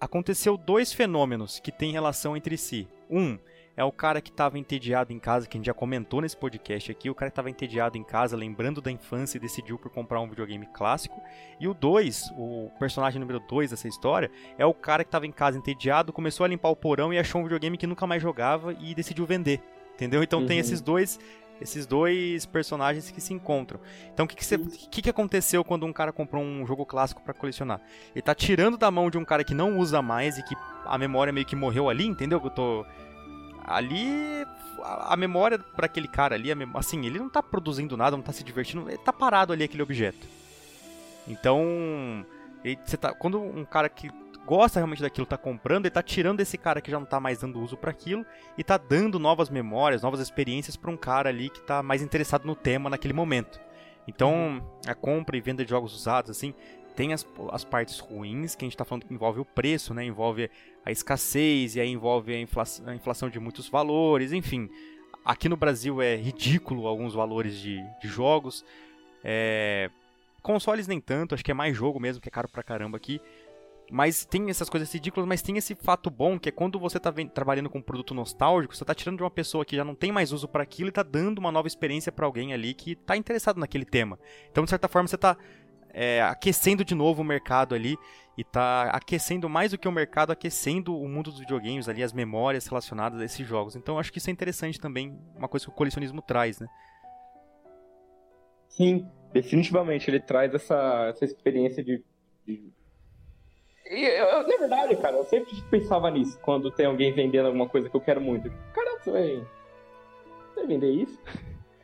aconteceu 0.00 0.56
dois 0.56 0.92
fenômenos 0.92 1.60
que 1.60 1.70
têm 1.70 1.92
relação 1.92 2.36
entre 2.36 2.56
si. 2.56 2.88
Um, 3.08 3.38
é 3.76 3.84
o 3.84 3.92
cara 3.92 4.20
que 4.20 4.30
estava 4.30 4.58
entediado 4.58 5.12
em 5.12 5.18
casa, 5.18 5.46
que 5.46 5.56
a 5.56 5.58
gente 5.58 5.66
já 5.66 5.74
comentou 5.74 6.20
nesse 6.20 6.36
podcast 6.36 6.90
aqui, 6.90 7.08
o 7.08 7.14
cara 7.14 7.30
que 7.30 7.32
estava 7.32 7.50
entediado 7.50 7.96
em 7.96 8.04
casa, 8.04 8.36
lembrando 8.36 8.80
da 8.80 8.90
infância 8.90 9.38
e 9.38 9.40
decidiu 9.40 9.78
por 9.78 9.90
comprar 9.90 10.20
um 10.20 10.28
videogame 10.28 10.66
clássico. 10.66 11.20
E 11.58 11.66
o 11.66 11.74
2, 11.74 12.32
o 12.36 12.70
personagem 12.78 13.18
número 13.18 13.40
2 13.40 13.70
dessa 13.70 13.88
história, 13.88 14.30
é 14.58 14.66
o 14.66 14.74
cara 14.74 15.04
que 15.04 15.08
estava 15.08 15.26
em 15.26 15.32
casa 15.32 15.56
entediado, 15.56 16.12
começou 16.12 16.44
a 16.44 16.48
limpar 16.48 16.68
o 16.68 16.76
porão 16.76 17.12
e 17.12 17.18
achou 17.18 17.40
um 17.40 17.44
videogame 17.44 17.78
que 17.78 17.86
nunca 17.86 18.06
mais 18.06 18.22
jogava 18.22 18.74
e 18.78 18.94
decidiu 18.94 19.24
vender. 19.24 19.60
Entendeu? 19.94 20.22
Então 20.22 20.40
uhum. 20.40 20.46
tem 20.46 20.58
esses 20.58 20.80
dois 20.80 21.18
esses 21.60 21.86
dois 21.86 22.44
personagens 22.44 23.10
que 23.10 23.20
se 23.20 23.32
encontram. 23.32 23.78
Então, 24.12 24.24
o 24.24 24.28
que, 24.28 24.34
que, 24.34 24.88
que, 24.88 25.02
que, 25.02 25.10
aconteceu 25.10 25.64
quando 25.64 25.86
um 25.86 25.92
cara 25.92 26.12
comprou 26.12 26.42
um 26.42 26.66
jogo 26.66 26.84
clássico 26.84 27.22
para 27.22 27.32
colecionar? 27.32 27.80
Ele 28.12 28.22
tá 28.22 28.34
tirando 28.34 28.76
da 28.76 28.90
mão 28.90 29.08
de 29.08 29.16
um 29.16 29.24
cara 29.24 29.44
que 29.44 29.54
não 29.54 29.78
usa 29.78 30.02
mais 30.02 30.38
e 30.38 30.42
que 30.42 30.56
a 30.84 30.98
memória 30.98 31.32
meio 31.32 31.46
que 31.46 31.54
morreu 31.54 31.88
ali, 31.88 32.04
entendeu? 32.04 32.40
Que 32.40 32.48
eu 32.48 32.50
tô 32.50 32.86
ali 33.64 34.46
a, 34.82 35.14
a 35.14 35.16
memória 35.16 35.58
para 35.58 35.86
aquele 35.86 36.08
cara 36.08 36.34
ali, 36.34 36.48
assim, 36.74 37.04
ele 37.06 37.18
não 37.18 37.28
tá 37.28 37.42
produzindo 37.42 37.96
nada, 37.96 38.16
não 38.16 38.22
tá 38.22 38.32
se 38.32 38.44
divertindo, 38.44 38.88
ele 38.88 38.98
tá 38.98 39.12
parado 39.12 39.52
ali 39.52 39.64
aquele 39.64 39.82
objeto. 39.82 40.26
Então, 41.26 42.26
ele, 42.64 42.76
tá, 43.00 43.12
quando 43.14 43.40
um 43.40 43.64
cara 43.64 43.88
que 43.88 44.10
gosta 44.44 44.80
realmente 44.80 45.02
daquilo 45.02 45.26
tá 45.26 45.36
comprando, 45.36 45.86
ele 45.86 45.94
tá 45.94 46.02
tirando 46.02 46.40
esse 46.40 46.58
cara 46.58 46.80
que 46.80 46.90
já 46.90 46.98
não 46.98 47.06
tá 47.06 47.20
mais 47.20 47.38
dando 47.38 47.60
uso 47.60 47.76
para 47.76 47.90
aquilo 47.90 48.26
e 48.58 48.64
tá 48.64 48.76
dando 48.76 49.18
novas 49.18 49.48
memórias, 49.48 50.02
novas 50.02 50.20
experiências 50.20 50.76
para 50.76 50.90
um 50.90 50.96
cara 50.96 51.28
ali 51.28 51.48
que 51.48 51.60
tá 51.60 51.82
mais 51.82 52.02
interessado 52.02 52.44
no 52.44 52.54
tema 52.54 52.90
naquele 52.90 53.14
momento. 53.14 53.60
Então, 54.06 54.60
a 54.86 54.94
compra 54.94 55.36
e 55.36 55.40
venda 55.40 55.64
de 55.64 55.70
jogos 55.70 55.94
usados 55.94 56.30
assim, 56.30 56.52
tem 56.96 57.12
as, 57.12 57.26
as 57.50 57.64
partes 57.64 57.98
ruins, 57.98 58.54
que 58.54 58.64
a 58.64 58.66
gente 58.66 58.74
está 58.74 58.84
falando 58.84 59.06
que 59.06 59.14
envolve 59.14 59.40
o 59.40 59.44
preço, 59.44 59.94
né? 59.94 60.04
Envolve 60.04 60.50
a 60.84 60.90
escassez, 60.90 61.76
e 61.76 61.80
aí 61.80 61.88
envolve 61.88 62.34
a 62.34 62.40
inflação, 62.40 62.88
a 62.88 62.94
inflação 62.94 63.28
de 63.28 63.38
muitos 63.38 63.68
valores, 63.68 64.32
enfim. 64.32 64.68
Aqui 65.24 65.48
no 65.48 65.56
Brasil 65.56 66.02
é 66.02 66.16
ridículo 66.16 66.86
alguns 66.86 67.14
valores 67.14 67.56
de, 67.56 67.80
de 68.00 68.08
jogos. 68.08 68.64
É... 69.22 69.90
Consoles 70.42 70.88
nem 70.88 71.00
tanto, 71.00 71.34
acho 71.34 71.44
que 71.44 71.52
é 71.52 71.54
mais 71.54 71.76
jogo 71.76 72.00
mesmo, 72.00 72.20
que 72.20 72.28
é 72.28 72.32
caro 72.32 72.48
pra 72.48 72.64
caramba 72.64 72.96
aqui. 72.96 73.20
Mas 73.90 74.24
tem 74.24 74.48
essas 74.48 74.68
coisas 74.68 74.92
ridículas, 74.92 75.28
mas 75.28 75.42
tem 75.42 75.56
esse 75.58 75.74
fato 75.74 76.10
bom 76.10 76.38
que 76.38 76.48
é 76.48 76.52
quando 76.52 76.80
você 76.80 76.96
está 76.96 77.12
trabalhando 77.12 77.68
com 77.68 77.78
um 77.78 77.82
produto 77.82 78.14
nostálgico, 78.14 78.74
você 78.74 78.82
está 78.82 78.94
tirando 78.94 79.18
de 79.18 79.22
uma 79.22 79.30
pessoa 79.30 79.64
que 79.64 79.76
já 79.76 79.84
não 79.84 79.94
tem 79.94 80.10
mais 80.10 80.32
uso 80.32 80.48
para 80.48 80.62
aquilo 80.62 80.88
e 80.88 80.90
está 80.90 81.02
dando 81.02 81.38
uma 81.38 81.52
nova 81.52 81.68
experiência 81.68 82.10
para 82.10 82.24
alguém 82.24 82.52
ali 82.52 82.74
que 82.74 82.92
está 82.92 83.16
interessado 83.16 83.60
naquele 83.60 83.84
tema. 83.84 84.18
Então, 84.50 84.64
de 84.64 84.70
certa 84.70 84.88
forma, 84.88 85.06
você 85.06 85.14
está 85.14 85.36
é, 85.92 86.22
aquecendo 86.22 86.84
de 86.84 86.94
novo 86.94 87.20
o 87.20 87.24
mercado 87.24 87.74
ali 87.74 87.98
e 88.36 88.42
tá 88.42 88.84
aquecendo 88.90 89.48
mais 89.48 89.72
do 89.72 89.78
que 89.78 89.86
o 89.86 89.92
mercado, 89.92 90.32
aquecendo 90.32 90.98
o 90.98 91.08
mundo 91.08 91.30
dos 91.30 91.40
videogames 91.40 91.88
ali, 91.88 92.02
as 92.02 92.12
memórias 92.12 92.66
relacionadas 92.66 93.20
a 93.20 93.24
esses 93.24 93.46
jogos. 93.46 93.76
Então 93.76 93.98
acho 93.98 94.12
que 94.12 94.18
isso 94.18 94.30
é 94.30 94.32
interessante 94.32 94.80
também, 94.80 95.18
uma 95.36 95.48
coisa 95.48 95.66
que 95.66 95.72
o 95.72 95.74
colecionismo 95.74 96.22
traz, 96.22 96.58
né? 96.58 96.66
Sim, 98.68 99.06
definitivamente 99.32 100.10
ele 100.10 100.20
traz 100.20 100.54
essa, 100.54 101.08
essa 101.10 101.24
experiência 101.24 101.84
de. 101.84 102.02
de... 102.46 102.72
E 103.84 104.02
eu, 104.02 104.24
eu, 104.24 104.48
na 104.48 104.56
verdade, 104.56 104.96
cara, 104.96 105.16
eu 105.16 105.24
sempre 105.24 105.60
pensava 105.70 106.10
nisso 106.10 106.38
quando 106.40 106.70
tem 106.70 106.86
alguém 106.86 107.12
vendendo 107.12 107.46
alguma 107.46 107.68
coisa 107.68 107.90
que 107.90 107.94
eu 107.94 108.00
quero 108.00 108.20
muito. 108.20 108.50
Cara, 108.72 108.98
você 108.98 109.10
vai, 109.10 109.46
vai 110.56 110.66
vender 110.66 110.90
isso? 110.90 111.20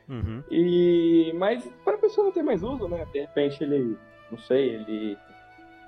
Uhum. 0.07 0.43
E, 0.49 1.31
mas 1.35 1.63
para 1.85 1.93
a 1.93 1.99
pessoa 1.99 2.25
não 2.25 2.31
ter 2.31 2.41
mais 2.41 2.63
uso, 2.63 2.87
né? 2.87 3.05
De 3.13 3.19
repente 3.19 3.63
ele, 3.63 3.95
não 4.31 4.39
sei, 4.39 4.73
ele 4.73 5.15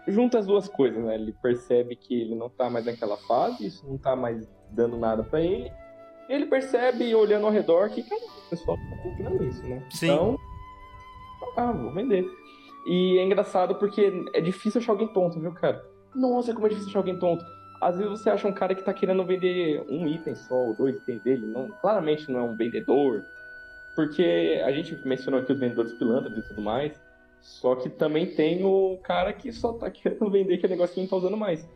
junta 0.07 0.39
as 0.39 0.45
duas 0.45 0.67
coisas, 0.67 1.03
né? 1.03 1.15
Ele 1.15 1.33
percebe 1.41 1.95
que 1.95 2.21
ele 2.21 2.35
não 2.35 2.49
tá 2.49 2.69
mais 2.69 2.85
naquela 2.85 3.17
fase, 3.17 3.67
isso 3.67 3.87
não 3.87 3.97
tá 3.97 4.15
mais 4.15 4.47
dando 4.71 4.97
nada 4.97 5.23
para 5.23 5.41
ele. 5.41 5.71
Ele 6.29 6.45
percebe, 6.45 7.13
olhando 7.13 7.45
ao 7.45 7.51
redor, 7.51 7.89
que, 7.89 8.03
cara, 8.03 8.21
o 8.21 8.49
pessoal 8.49 8.77
tá 8.77 8.97
comprando 9.03 9.43
isso, 9.43 9.61
né? 9.63 9.85
Sim. 9.89 10.11
Então, 10.11 10.37
ah, 11.57 11.71
vou 11.71 11.93
vender. 11.93 12.25
E 12.87 13.17
é 13.19 13.23
engraçado 13.23 13.75
porque 13.75 14.11
é 14.33 14.41
difícil 14.41 14.79
achar 14.79 14.93
alguém 14.93 15.07
tonto, 15.09 15.39
viu, 15.39 15.53
cara? 15.53 15.83
Nossa, 16.15 16.53
como 16.53 16.65
é 16.65 16.69
difícil 16.69 16.89
achar 16.89 16.99
alguém 16.99 17.19
tonto. 17.19 17.43
Às 17.81 17.97
vezes 17.97 18.11
você 18.11 18.29
acha 18.29 18.47
um 18.47 18.53
cara 18.53 18.75
que 18.75 18.83
tá 18.83 18.93
querendo 18.93 19.25
vender 19.25 19.83
um 19.89 20.07
item 20.07 20.35
só, 20.35 20.55
ou 20.55 20.75
dois 20.75 20.95
itens 20.97 21.21
dele. 21.23 21.45
Não, 21.45 21.69
claramente 21.81 22.31
não 22.31 22.39
é 22.39 22.43
um 22.43 22.55
vendedor, 22.55 23.23
porque 23.95 24.61
a 24.63 24.71
gente 24.71 24.95
mencionou 25.05 25.41
aqui 25.41 25.51
os 25.51 25.59
vendedores 25.59 25.93
pilantras 25.93 26.37
e 26.37 26.47
tudo 26.47 26.61
mais, 26.61 26.99
só 27.41 27.75
que 27.75 27.89
também 27.89 28.27
tem 28.27 28.63
o 28.63 28.97
cara 29.03 29.33
que 29.33 29.51
só 29.51 29.73
tá 29.73 29.89
querendo 29.89 30.29
vender 30.29 30.55
aquele 30.55 30.73
negócio 30.73 30.93
que 30.93 31.01
não 31.01 31.07
tá 31.07 31.15
usando 31.15 31.35
mais. 31.35 31.67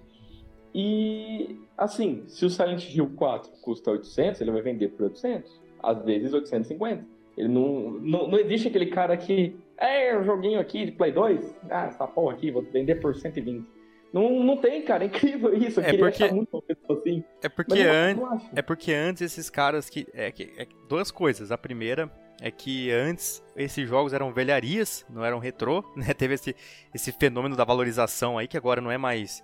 E, 0.73 1.57
assim, 1.77 2.23
se 2.27 2.45
o 2.45 2.49
Silent 2.49 2.93
Hill 2.93 3.11
4 3.15 3.51
custa 3.61 3.91
800, 3.91 4.41
ele 4.41 4.51
vai 4.51 4.61
vender 4.61 4.89
por 4.89 5.03
800. 5.05 5.61
Às 5.81 6.03
vezes 6.03 6.33
850. 6.33 7.05
Ele 7.37 7.47
não, 7.47 7.91
não, 7.91 8.27
não 8.27 8.37
existe 8.37 8.67
aquele 8.67 8.87
cara 8.87 9.15
que, 9.17 9.55
é, 9.77 10.17
um 10.17 10.23
joguinho 10.23 10.59
aqui 10.59 10.85
de 10.85 10.91
Play 10.91 11.11
2, 11.11 11.55
ah, 11.69 11.85
essa 11.85 12.07
porra 12.07 12.33
aqui, 12.33 12.51
vou 12.51 12.61
vender 12.61 12.95
por 12.95 13.15
120. 13.15 13.65
Não, 14.13 14.43
não 14.43 14.57
tem, 14.57 14.81
cara, 14.81 15.03
é 15.03 15.07
incrível 15.07 15.53
isso. 15.53 15.81
Eu 15.81 15.85
é 15.85 15.97
porque, 15.97 16.31
muito 16.31 16.63
assim. 16.89 17.23
É 17.41 17.49
porque, 17.49 17.81
an... 17.81 18.39
é 18.55 18.61
porque 18.61 18.93
antes 18.93 19.21
esses 19.21 19.49
caras 19.49 19.89
que. 19.89 20.07
É, 20.13 20.31
que 20.31 20.53
é 20.57 20.65
duas 20.87 21.11
coisas. 21.11 21.51
A 21.51 21.57
primeira 21.57 22.09
é 22.41 22.51
que 22.51 22.91
antes 22.91 23.43
esses 23.55 23.87
jogos 23.87 24.13
eram 24.13 24.33
velharias, 24.33 25.05
não 25.09 25.23
eram 25.23 25.39
retrô, 25.39 25.83
né? 25.95 26.13
Teve 26.13 26.35
esse, 26.35 26.55
esse 26.93 27.11
fenômeno 27.11 27.55
da 27.55 27.63
valorização 27.63 28.37
aí 28.37 28.47
que 28.47 28.57
agora 28.57 28.81
não 28.81 28.91
é 28.91 28.97
mais. 28.97 29.43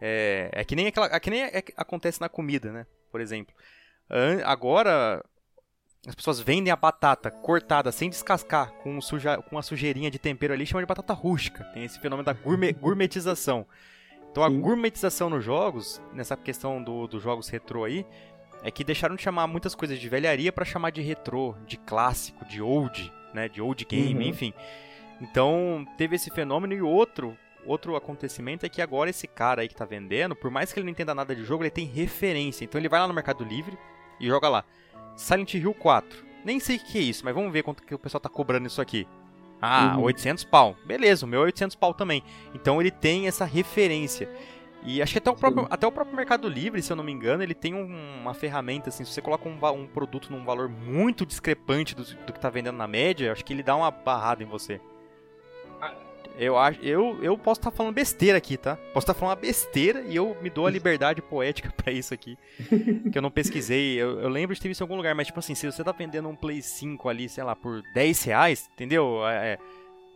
É, 0.00 0.50
é 0.52 0.64
que 0.64 0.74
nem, 0.74 0.86
aquela, 0.86 1.06
é 1.06 1.20
que 1.20 1.30
nem 1.30 1.42
é, 1.42 1.62
acontece 1.76 2.20
na 2.20 2.28
comida, 2.28 2.72
né? 2.72 2.86
Por 3.10 3.20
exemplo. 3.20 3.54
Agora 4.44 5.22
as 6.06 6.14
pessoas 6.14 6.40
vendem 6.40 6.72
a 6.72 6.76
batata 6.76 7.30
cortada 7.30 7.92
sem 7.92 8.08
descascar, 8.08 8.72
com, 8.82 9.00
suja, 9.00 9.36
com 9.36 9.56
uma 9.56 9.62
sujeirinha 9.62 10.10
de 10.10 10.18
tempero 10.18 10.54
ali, 10.54 10.64
chama 10.64 10.82
de 10.82 10.86
batata 10.86 11.12
rústica. 11.12 11.64
Tem 11.74 11.84
esse 11.84 12.00
fenômeno 12.00 12.24
da 12.24 12.32
gourmet, 12.32 12.72
gourmetização. 12.72 13.66
Então 14.30 14.42
Sim. 14.42 14.56
a 14.56 14.60
gourmetização 14.60 15.28
nos 15.28 15.44
jogos, 15.44 16.00
nessa 16.14 16.36
questão 16.36 16.82
do, 16.82 17.06
dos 17.06 17.22
jogos 17.22 17.48
retrô 17.48 17.84
aí, 17.84 18.06
é 18.62 18.70
que 18.70 18.84
deixaram 18.84 19.16
de 19.16 19.22
chamar 19.22 19.46
muitas 19.46 19.74
coisas 19.74 19.98
de 19.98 20.08
velharia 20.08 20.52
para 20.52 20.64
chamar 20.64 20.90
de 20.90 21.00
retrô, 21.00 21.54
de 21.66 21.76
clássico, 21.76 22.44
de 22.44 22.60
old, 22.60 23.12
né, 23.32 23.48
de 23.48 23.60
old 23.60 23.84
game, 23.84 24.24
uhum. 24.24 24.30
enfim. 24.30 24.52
Então 25.20 25.86
teve 25.96 26.16
esse 26.16 26.30
fenômeno 26.30 26.72
e 26.74 26.82
outro 26.82 27.36
outro 27.64 27.94
acontecimento 27.94 28.64
é 28.64 28.68
que 28.68 28.80
agora 28.80 29.10
esse 29.10 29.26
cara 29.26 29.62
aí 29.62 29.68
que 29.68 29.74
tá 29.74 29.84
vendendo, 29.84 30.34
por 30.34 30.50
mais 30.50 30.72
que 30.72 30.78
ele 30.78 30.84
não 30.84 30.92
entenda 30.92 31.14
nada 31.14 31.34
de 31.34 31.44
jogo, 31.44 31.62
ele 31.62 31.70
tem 31.70 31.84
referência. 31.84 32.64
Então 32.64 32.80
ele 32.80 32.88
vai 32.88 33.00
lá 33.00 33.06
no 33.06 33.14
Mercado 33.14 33.44
Livre 33.44 33.76
e 34.18 34.26
joga 34.26 34.48
lá 34.48 34.64
Silent 35.16 35.54
Hill 35.54 35.74
4. 35.74 36.24
Nem 36.44 36.58
sei 36.58 36.76
o 36.76 36.78
que 36.80 36.98
é 36.98 37.02
isso, 37.02 37.24
mas 37.24 37.34
vamos 37.34 37.52
ver 37.52 37.62
quanto 37.62 37.82
que 37.82 37.94
o 37.94 37.98
pessoal 37.98 38.20
tá 38.20 38.28
cobrando 38.28 38.66
isso 38.66 38.80
aqui. 38.80 39.06
Ah, 39.60 39.94
uhum. 39.96 40.04
800 40.04 40.44
pau. 40.44 40.74
Beleza, 40.86 41.26
o 41.26 41.28
meu 41.28 41.42
é 41.42 41.44
800 41.46 41.76
pau 41.76 41.92
também. 41.92 42.22
Então 42.54 42.80
ele 42.80 42.90
tem 42.90 43.26
essa 43.26 43.44
referência. 43.44 44.28
E 44.82 45.02
acho 45.02 45.12
que 45.12 45.18
até 45.18 45.30
o 45.30 45.36
próprio, 45.36 45.66
até 45.68 45.86
o 45.86 45.92
próprio 45.92 46.16
Mercado 46.16 46.48
Livre, 46.48 46.82
se 46.82 46.90
eu 46.90 46.96
não 46.96 47.04
me 47.04 47.12
engano, 47.12 47.42
ele 47.42 47.54
tem 47.54 47.74
um, 47.74 48.20
uma 48.20 48.32
ferramenta, 48.32 48.88
assim, 48.88 49.04
se 49.04 49.12
você 49.12 49.20
coloca 49.20 49.48
um, 49.48 49.58
um, 49.74 49.86
produto 49.86 50.30
num 50.30 50.44
valor 50.44 50.68
muito 50.68 51.26
discrepante 51.26 51.94
do, 51.94 52.02
do 52.02 52.32
que 52.32 52.38
está 52.38 52.48
vendendo 52.48 52.76
na 52.76 52.86
média, 52.86 53.32
acho 53.32 53.44
que 53.44 53.52
ele 53.52 53.62
dá 53.62 53.76
uma 53.76 53.90
barrada 53.90 54.42
em 54.42 54.46
você. 54.46 54.80
Eu, 56.38 56.56
acho, 56.56 56.80
eu, 56.80 57.22
eu 57.22 57.36
posso 57.36 57.60
estar 57.60 57.70
tá 57.70 57.76
falando 57.76 57.94
besteira 57.94 58.38
aqui, 58.38 58.56
tá? 58.56 58.76
Posso 58.94 59.04
estar 59.04 59.12
tá 59.12 59.20
falando 59.20 59.36
uma 59.36 59.42
besteira 59.42 60.00
e 60.02 60.16
eu 60.16 60.34
me 60.40 60.48
dou 60.48 60.66
a 60.66 60.70
liberdade 60.70 61.20
poética 61.20 61.70
para 61.76 61.92
isso 61.92 62.14
aqui. 62.14 62.38
que 63.12 63.18
eu 63.18 63.20
não 63.20 63.30
pesquisei. 63.30 64.00
Eu, 64.00 64.20
eu, 64.20 64.28
lembro 64.30 64.54
de 64.54 64.60
ter 64.60 64.68
visto 64.68 64.80
em 64.80 64.84
algum 64.84 64.96
lugar, 64.96 65.14
mas 65.14 65.26
tipo 65.26 65.38
assim, 65.38 65.54
se 65.54 65.70
você 65.70 65.84
tá 65.84 65.92
vendendo 65.92 66.28
um 66.30 66.34
Play 66.34 66.62
5 66.62 67.06
ali, 67.10 67.28
sei 67.28 67.44
lá, 67.44 67.54
por 67.54 67.82
10 67.92 68.24
reais, 68.24 68.70
entendeu? 68.72 69.26
É, 69.26 69.52
é 69.52 69.58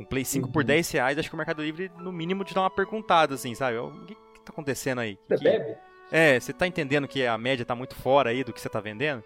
um 0.00 0.04
Play 0.06 0.24
5 0.24 0.46
uhum. 0.46 0.52
por 0.52 0.64
10 0.64 0.90
reais, 0.92 1.18
acho 1.18 1.28
que 1.28 1.34
o 1.34 1.36
Mercado 1.36 1.62
Livre, 1.62 1.90
no 1.98 2.10
mínimo, 2.10 2.42
te 2.42 2.54
dá 2.54 2.62
uma 2.62 2.70
perguntada, 2.70 3.34
assim, 3.34 3.54
sabe? 3.54 3.76
O 3.76 3.90
que 4.06 4.16
tá 4.44 4.52
acontecendo 4.52 5.00
aí? 5.00 5.18
Você 5.28 5.36
que, 5.36 5.44
bebe? 5.44 5.76
É, 6.10 6.38
você 6.38 6.52
tá 6.52 6.66
entendendo 6.66 7.08
que 7.08 7.26
a 7.26 7.36
média 7.36 7.64
tá 7.64 7.74
muito 7.74 7.94
fora 7.94 8.30
aí 8.30 8.44
do 8.44 8.52
que 8.52 8.60
você 8.60 8.68
tá 8.68 8.80
vendendo? 8.80 9.22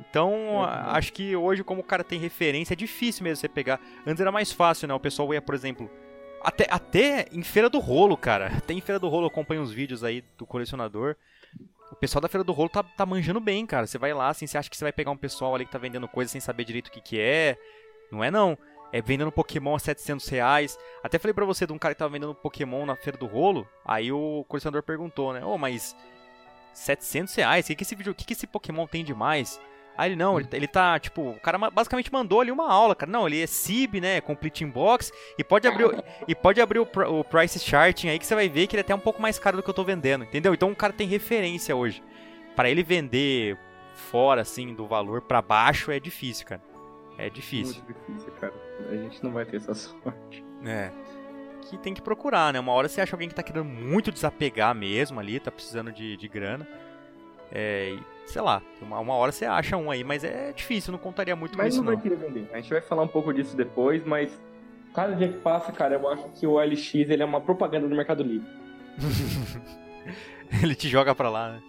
Então, 0.00 0.32
uhum. 0.32 0.62
acho 0.62 1.12
que 1.12 1.36
hoje, 1.36 1.62
como 1.62 1.80
o 1.80 1.84
cara 1.84 2.02
tem 2.02 2.18
referência, 2.18 2.74
é 2.74 2.76
difícil 2.76 3.24
mesmo 3.24 3.36
você 3.36 3.48
pegar. 3.48 3.80
Antes 4.06 4.20
era 4.20 4.32
mais 4.32 4.52
fácil, 4.52 4.88
né? 4.88 4.94
O 4.94 5.00
pessoal 5.00 5.32
ia, 5.32 5.40
por 5.40 5.54
exemplo, 5.54 5.90
até, 6.42 6.66
até 6.68 7.26
em 7.30 7.42
Feira 7.42 7.70
do 7.70 7.78
Rolo, 7.78 8.16
cara. 8.16 8.48
Até 8.58 8.74
em 8.74 8.80
Feira 8.80 8.98
do 8.98 9.08
Rolo 9.08 9.26
eu 9.26 9.30
acompanho 9.30 9.62
uns 9.62 9.72
vídeos 9.72 10.02
aí 10.02 10.24
do 10.36 10.44
colecionador. 10.44 11.16
O 11.90 11.96
pessoal 11.96 12.20
da 12.20 12.28
Feira 12.28 12.42
do 12.42 12.52
Rolo 12.52 12.68
tá, 12.68 12.82
tá 12.82 13.06
manjando 13.06 13.38
bem, 13.38 13.64
cara. 13.64 13.86
Você 13.86 13.98
vai 13.98 14.12
lá, 14.12 14.28
assim, 14.28 14.46
você 14.46 14.58
acha 14.58 14.68
que 14.68 14.76
você 14.76 14.84
vai 14.84 14.92
pegar 14.92 15.10
um 15.10 15.16
pessoal 15.16 15.54
ali 15.54 15.64
que 15.64 15.72
tá 15.72 15.78
vendendo 15.78 16.08
coisa 16.08 16.30
sem 16.30 16.40
saber 16.40 16.64
direito 16.64 16.88
o 16.88 16.90
que 16.90 17.00
que 17.00 17.20
é. 17.20 17.56
Não 18.10 18.24
é 18.24 18.30
não. 18.30 18.58
É 18.92 19.00
vendendo 19.00 19.32
Pokémon 19.32 19.74
a 19.74 19.78
700 19.78 20.28
reais. 20.28 20.78
Até 21.02 21.18
falei 21.18 21.32
pra 21.32 21.46
você 21.46 21.66
de 21.66 21.72
um 21.72 21.78
cara 21.78 21.94
que 21.94 21.98
tava 21.98 22.12
vendendo 22.12 22.34
Pokémon 22.34 22.84
na 22.84 22.94
Feira 22.94 23.18
do 23.18 23.26
Rolo. 23.26 23.66
Aí 23.84 24.12
o 24.12 24.44
colecionador 24.46 24.82
perguntou, 24.82 25.32
né? 25.32 25.42
Ô, 25.44 25.54
oh, 25.54 25.58
mas 25.58 25.96
700 26.74 27.34
reais? 27.34 27.64
O 27.64 27.68
que 27.68 27.76
que 27.76 27.82
esse, 27.82 27.94
vídeo, 27.94 28.14
que 28.14 28.24
que 28.24 28.32
esse 28.34 28.46
Pokémon 28.46 28.86
tem 28.86 29.02
demais? 29.02 29.58
Aí 29.96 30.08
ele, 30.08 30.16
não, 30.16 30.40
ele, 30.40 30.48
ele 30.52 30.66
tá, 30.66 30.98
tipo, 30.98 31.30
o 31.30 31.40
cara 31.40 31.58
basicamente 31.70 32.10
mandou 32.12 32.40
ali 32.40 32.50
uma 32.50 32.70
aula, 32.70 32.94
cara. 32.94 33.10
Não, 33.10 33.26
ele 33.26 33.42
é 33.42 33.46
SIB, 33.46 34.00
né, 34.00 34.20
Complete 34.20 34.64
Inbox, 34.64 35.12
e 35.36 35.44
pode 35.44 35.68
abrir, 35.68 35.84
o, 35.84 36.04
e 36.26 36.34
pode 36.34 36.60
abrir 36.60 36.78
o, 36.78 36.88
o 37.08 37.24
Price 37.24 37.58
Charting 37.58 38.08
aí 38.08 38.18
que 38.18 38.26
você 38.26 38.34
vai 38.34 38.48
ver 38.48 38.66
que 38.66 38.74
ele 38.74 38.80
é 38.80 38.84
até 38.84 38.94
um 38.94 38.98
pouco 38.98 39.20
mais 39.20 39.38
caro 39.38 39.58
do 39.58 39.62
que 39.62 39.68
eu 39.68 39.74
tô 39.74 39.84
vendendo, 39.84 40.24
entendeu? 40.24 40.54
Então 40.54 40.70
o 40.70 40.76
cara 40.76 40.92
tem 40.92 41.06
referência 41.06 41.76
hoje. 41.76 42.02
para 42.56 42.70
ele 42.70 42.82
vender 42.82 43.58
fora, 43.94 44.40
assim, 44.40 44.74
do 44.74 44.86
valor 44.86 45.20
para 45.22 45.42
baixo 45.42 45.90
é 45.90 46.00
difícil, 46.00 46.46
cara. 46.46 46.71
É 47.18 47.28
difícil. 47.30 47.82
Muito 47.84 47.98
difícil, 48.06 48.32
cara. 48.40 48.54
A 48.90 48.96
gente 48.96 49.22
não 49.22 49.32
vai 49.32 49.44
ter 49.44 49.56
essa 49.56 49.74
sorte. 49.74 50.44
É. 50.64 50.90
Que 51.62 51.78
tem 51.78 51.94
que 51.94 52.02
procurar, 52.02 52.52
né? 52.52 52.60
Uma 52.60 52.72
hora 52.72 52.88
você 52.88 53.00
acha 53.00 53.14
alguém 53.14 53.28
que 53.28 53.34
tá 53.34 53.42
querendo 53.42 53.64
muito 53.64 54.10
desapegar 54.10 54.74
mesmo 54.74 55.20
ali, 55.20 55.38
tá 55.38 55.50
precisando 55.50 55.92
de, 55.92 56.16
de 56.16 56.28
grana. 56.28 56.66
É, 57.54 57.96
sei 58.26 58.40
lá, 58.40 58.62
uma, 58.80 58.98
uma 58.98 59.14
hora 59.14 59.30
você 59.30 59.44
acha 59.44 59.76
um 59.76 59.90
aí, 59.90 60.02
mas 60.02 60.24
é 60.24 60.52
difícil, 60.52 60.90
não 60.90 60.98
contaria 60.98 61.36
muito 61.36 61.56
mas 61.56 61.64
com 61.64 61.68
isso. 61.68 61.84
Mas 61.84 61.86
não 61.86 61.94
vai 61.94 62.02
querer 62.02 62.16
vender. 62.16 62.50
A 62.52 62.60
gente 62.60 62.70
vai 62.70 62.80
falar 62.80 63.02
um 63.02 63.08
pouco 63.08 63.32
disso 63.32 63.56
depois, 63.56 64.04
mas 64.04 64.40
cada 64.94 65.14
dia 65.14 65.28
que 65.28 65.38
passa, 65.38 65.70
cara, 65.70 65.94
eu 65.94 66.08
acho 66.08 66.28
que 66.30 66.46
o 66.46 66.58
LX 66.58 66.94
ele 66.94 67.22
é 67.22 67.26
uma 67.26 67.40
propaganda 67.40 67.86
do 67.86 67.94
Mercado 67.94 68.22
Livre. 68.22 68.48
ele 70.62 70.74
te 70.74 70.88
joga 70.88 71.14
pra 71.14 71.28
lá, 71.28 71.52
né? 71.52 71.62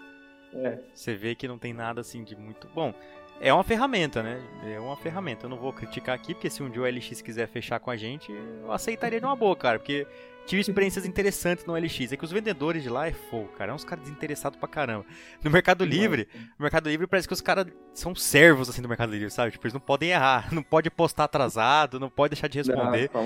É. 0.56 0.80
Você 0.94 1.16
vê 1.16 1.36
que 1.36 1.48
não 1.48 1.58
tem 1.58 1.74
nada 1.74 2.02
assim 2.02 2.24
de 2.24 2.36
muito. 2.36 2.68
Bom, 2.74 2.94
é 3.40 3.54
uma 3.54 3.64
ferramenta, 3.64 4.24
né? 4.24 4.42
É 4.66 4.80
uma 4.80 4.96
ferramenta. 4.96 5.46
Eu 5.46 5.50
não 5.50 5.58
vou 5.58 5.74
criticar 5.74 6.16
aqui, 6.16 6.34
porque 6.34 6.50
se 6.50 6.64
um 6.64 6.70
dia 6.70 6.82
o 6.82 6.86
LX 6.86 7.22
quiser 7.22 7.48
fechar 7.48 7.80
com 7.80 7.92
a 7.92 7.98
gente, 7.98 8.32
eu 8.32 8.72
aceitaria 8.72 9.20
de 9.20 9.26
uma 9.26 9.36
boa, 9.36 9.56
cara. 9.56 9.80
Porque 9.80 10.08
tive 10.46 10.62
experiências 10.62 11.06
interessantes 11.06 11.66
no 11.66 11.74
LX. 11.74 12.14
É 12.14 12.18
que 12.18 12.24
os 12.24 12.32
vendedores 12.32 12.84
de 12.84 12.90
lá 12.90 13.08
é 13.08 13.12
fogo, 13.12 13.50
cara. 13.58 13.72
É 13.72 13.76
uns 13.76 13.84
caras 13.84 14.04
desinteressados 14.06 14.58
pra 14.58 14.68
caramba. 14.68 15.06
No 15.44 15.52
Mercado 15.52 15.84
Livre, 15.84 16.28
no 16.58 16.64
Mercado 16.64 16.90
Livre 16.90 17.08
parece 17.08 17.28
que 17.28 17.34
os 17.34 17.42
caras 17.42 17.68
são 17.94 18.16
servos, 18.16 18.70
assim, 18.70 18.82
do 18.82 18.88
Mercado 18.88 19.12
Livre, 19.12 19.30
sabe? 19.30 19.52
Tipo, 19.52 19.66
eles 19.66 19.74
não 19.74 19.82
podem 19.82 20.12
errar. 20.12 20.48
Não 20.54 20.64
pode 20.64 20.90
postar 20.90 21.26
atrasado, 21.26 22.00
não 22.00 22.10
pode 22.10 22.32
deixar 22.36 22.48
de 22.48 22.58
responder. 22.58 23.10
Não, 23.14 23.22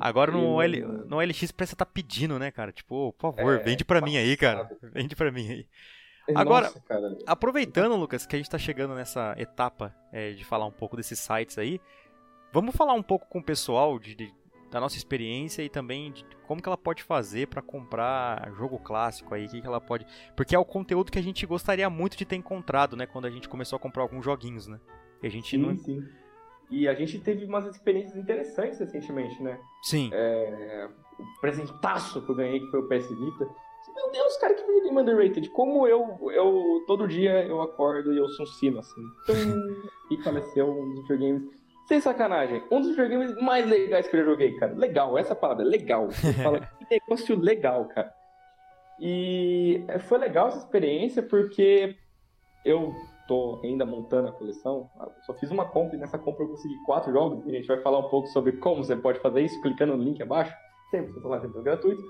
Agora 0.00 0.30
no, 0.30 0.62
L, 0.62 0.80
no 1.06 1.20
LX 1.20 1.50
parece 1.52 1.72
que 1.72 1.76
tá 1.76 1.84
pedindo, 1.86 2.38
né, 2.38 2.50
cara? 2.50 2.72
Tipo, 2.72 3.12
por 3.14 3.34
favor, 3.34 3.56
é, 3.56 3.58
vende 3.62 3.84
pra 3.84 4.00
mim 4.00 4.16
aí, 4.16 4.36
cara. 4.36 4.68
Vende 4.82 5.16
pra 5.16 5.30
mim 5.30 5.48
aí. 5.50 5.66
Agora, 6.34 6.66
Nossa, 6.66 7.18
aproveitando, 7.26 7.96
Lucas, 7.96 8.26
que 8.26 8.36
a 8.36 8.38
gente 8.38 8.50
tá 8.50 8.58
chegando 8.58 8.94
nessa 8.94 9.34
etapa 9.38 9.94
é, 10.12 10.32
de 10.32 10.44
falar 10.44 10.66
um 10.66 10.72
pouco 10.72 10.96
desses 10.96 11.18
sites 11.18 11.58
aí, 11.58 11.80
vamos 12.52 12.74
falar 12.74 12.94
um 12.94 13.02
pouco 13.02 13.26
com 13.28 13.38
o 13.38 13.42
pessoal 13.42 13.98
de, 13.98 14.14
de 14.14 14.34
da 14.70 14.80
nossa 14.80 14.96
experiência 14.96 15.62
e 15.62 15.68
também 15.68 16.12
de 16.12 16.24
como 16.46 16.60
que 16.60 16.68
ela 16.68 16.76
pode 16.76 17.02
fazer 17.02 17.48
para 17.48 17.62
comprar 17.62 18.52
jogo 18.54 18.78
clássico 18.78 19.34
aí, 19.34 19.48
que, 19.48 19.60
que 19.60 19.66
ela 19.66 19.80
pode, 19.80 20.06
porque 20.36 20.54
é 20.54 20.58
o 20.58 20.64
conteúdo 20.64 21.10
que 21.10 21.18
a 21.18 21.22
gente 21.22 21.46
gostaria 21.46 21.88
muito 21.88 22.16
de 22.16 22.24
ter 22.24 22.36
encontrado, 22.36 22.96
né, 22.96 23.06
quando 23.06 23.24
a 23.24 23.30
gente 23.30 23.48
começou 23.48 23.76
a 23.76 23.80
comprar 23.80 24.02
alguns 24.02 24.24
joguinhos, 24.24 24.66
né? 24.66 24.78
E 25.22 25.26
a 25.26 25.30
gente 25.30 25.50
sim, 25.50 25.56
não 25.56 25.76
sim. 25.76 26.06
E 26.70 26.86
a 26.86 26.94
gente 26.94 27.18
teve 27.18 27.44
umas 27.46 27.66
experiências 27.66 28.16
interessantes 28.16 28.78
recentemente, 28.78 29.42
né? 29.42 29.58
Sim. 29.82 30.10
É, 30.12 30.88
o 31.18 31.40
presentaço 31.40 32.22
que 32.22 32.30
eu 32.30 32.34
ganhei, 32.34 32.60
que 32.60 32.70
foi 32.70 32.80
o 32.80 32.88
PS 32.88 33.08
Vita. 33.08 33.48
Meu 33.98 34.12
Deus, 34.12 34.36
cara, 34.36 34.54
que 34.54 34.62
videogame 34.62 35.00
underrated. 35.00 35.50
Como 35.50 35.84
eu, 35.84 36.16
eu 36.30 36.84
todo 36.86 37.08
dia 37.08 37.44
eu 37.44 37.60
acordo 37.60 38.14
e 38.14 38.18
eu 38.18 38.28
sou 38.28 38.44
um 38.44 38.48
sino, 38.48 38.78
assim. 38.78 39.02
e 40.08 40.22
faleceu 40.22 40.70
um 40.70 40.88
dos 40.90 41.02
videogames 41.02 41.42
sem 41.88 42.00
sacanagem, 42.00 42.62
um 42.70 42.80
dos 42.80 42.90
videogames 42.90 43.34
mais 43.42 43.66
legais 43.66 44.06
que 44.06 44.14
eu 44.14 44.20
já 44.20 44.30
joguei, 44.30 44.54
cara. 44.56 44.72
Legal, 44.74 45.18
essa 45.18 45.34
palavra, 45.34 45.64
legal. 45.64 46.06
Você 46.10 46.32
fala 46.44 46.60
que 46.60 46.86
negócio 46.88 47.36
legal, 47.40 47.86
cara. 47.86 48.12
E 49.00 49.84
foi 50.00 50.18
legal 50.18 50.48
essa 50.48 50.58
experiência 50.58 51.22
porque 51.22 51.96
eu 52.64 52.94
tô 53.26 53.60
ainda 53.64 53.84
montando 53.84 54.28
a 54.28 54.32
coleção. 54.32 54.88
Só 55.26 55.34
fiz 55.34 55.50
uma 55.50 55.64
compra 55.64 55.96
e 55.96 55.98
nessa 55.98 56.18
compra 56.18 56.44
eu 56.44 56.50
consegui 56.50 56.76
quatro 56.84 57.12
jogos. 57.12 57.44
E 57.46 57.50
a 57.50 57.54
gente 57.54 57.66
vai 57.66 57.80
falar 57.80 57.98
um 57.98 58.08
pouco 58.08 58.28
sobre 58.28 58.52
como 58.52 58.84
você 58.84 58.94
pode 58.94 59.18
fazer 59.20 59.40
isso 59.40 59.60
clicando 59.60 59.96
no 59.96 60.04
link 60.04 60.22
abaixo. 60.22 60.54
Sempre, 60.90 61.12
você 61.12 61.26
lá 61.26 61.40
sempre 61.40 61.62
gratuito. 61.62 62.02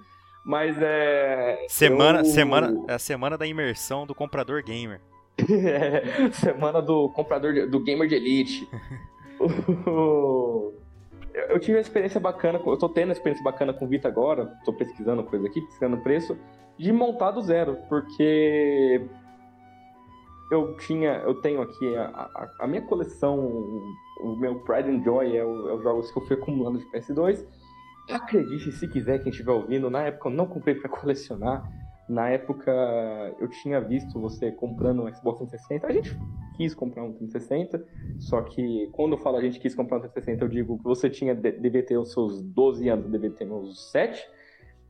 Mas 0.49 0.81
é. 0.81 1.67
Semana, 1.69 2.21
eu... 2.21 2.25
semana, 2.25 2.85
é 2.89 2.95
a 2.95 2.99
semana 2.99 3.37
da 3.37 3.47
imersão 3.47 4.07
do 4.07 4.15
comprador 4.15 4.63
gamer. 4.63 4.99
é, 5.39 6.31
semana 6.41 6.81
do 6.81 7.11
comprador 7.11 7.69
do 7.69 7.85
gamer 7.85 8.09
de 8.09 8.15
elite. 8.15 8.67
eu 9.39 10.73
tive 11.61 11.77
uma 11.77 11.83
experiência 11.83 12.19
bacana, 12.19 12.59
eu 12.65 12.79
tô 12.79 12.89
tendo 12.89 13.09
uma 13.09 13.13
experiência 13.13 13.45
bacana 13.45 13.75
com 13.75 13.85
o 13.85 13.89
Vita 13.89 14.09
agora, 14.09 14.47
tô 14.65 14.73
pesquisando 14.73 15.23
coisa 15.23 15.47
aqui, 15.47 15.61
pesquisando 15.61 15.99
preço, 15.99 16.35
de 16.79 16.91
montar 16.95 17.33
do 17.33 17.43
zero, 17.43 17.77
porque 17.87 19.07
eu 20.51 20.79
tinha, 20.79 21.17
eu 21.27 21.35
tenho 21.43 21.61
aqui 21.61 21.95
a, 21.95 22.07
a, 22.07 22.49
a 22.61 22.67
minha 22.67 22.81
coleção, 22.81 23.39
o 24.23 24.35
meu 24.41 24.61
Pride 24.61 24.89
and 24.89 25.05
Joy 25.05 25.37
é, 25.37 25.45
o, 25.45 25.69
é 25.69 25.75
os 25.75 25.83
jogos 25.83 26.11
que 26.11 26.19
eu 26.19 26.25
fui 26.25 26.37
acumulando 26.37 26.79
de 26.79 26.87
PS2. 26.87 27.45
Acredite 28.11 28.73
se 28.73 28.89
quiser, 28.89 29.19
quem 29.19 29.31
estiver 29.31 29.53
ouvindo, 29.53 29.91
na 29.91 30.03
época 30.03 30.29
eu 30.29 30.33
não 30.33 30.47
comprei 30.47 30.75
para 30.75 30.89
colecionar, 30.91 31.69
na 32.09 32.31
época, 32.31 32.73
eu 33.39 33.49
tinha 33.49 33.79
visto 33.83 34.19
você 34.19 34.51
comprando 34.51 35.03
um 35.03 35.15
Xbox 35.15 35.41
360. 35.41 35.87
A 35.87 35.93
gente 35.93 36.19
quis 36.57 36.75
comprar 36.75 37.05
um 37.05 37.13
360, 37.13 37.85
só 38.19 38.41
que 38.41 38.89
quando 38.93 39.13
eu 39.13 39.19
falo 39.19 39.37
a 39.37 39.43
gente 39.43 39.61
quis 39.61 39.75
comprar 39.75 39.99
um 39.99 40.01
360, 40.01 40.43
eu 40.43 40.49
digo 40.49 40.79
que 40.79 40.85
você 40.85 41.11
tinha 41.11 41.35
devia 41.35 41.83
ter 41.85 41.99
os 41.99 42.11
seus 42.11 42.41
12 42.41 42.89
anos, 42.89 43.11
devia 43.11 43.31
ter 43.31 43.45
uns 43.45 43.91
7. 43.91 44.27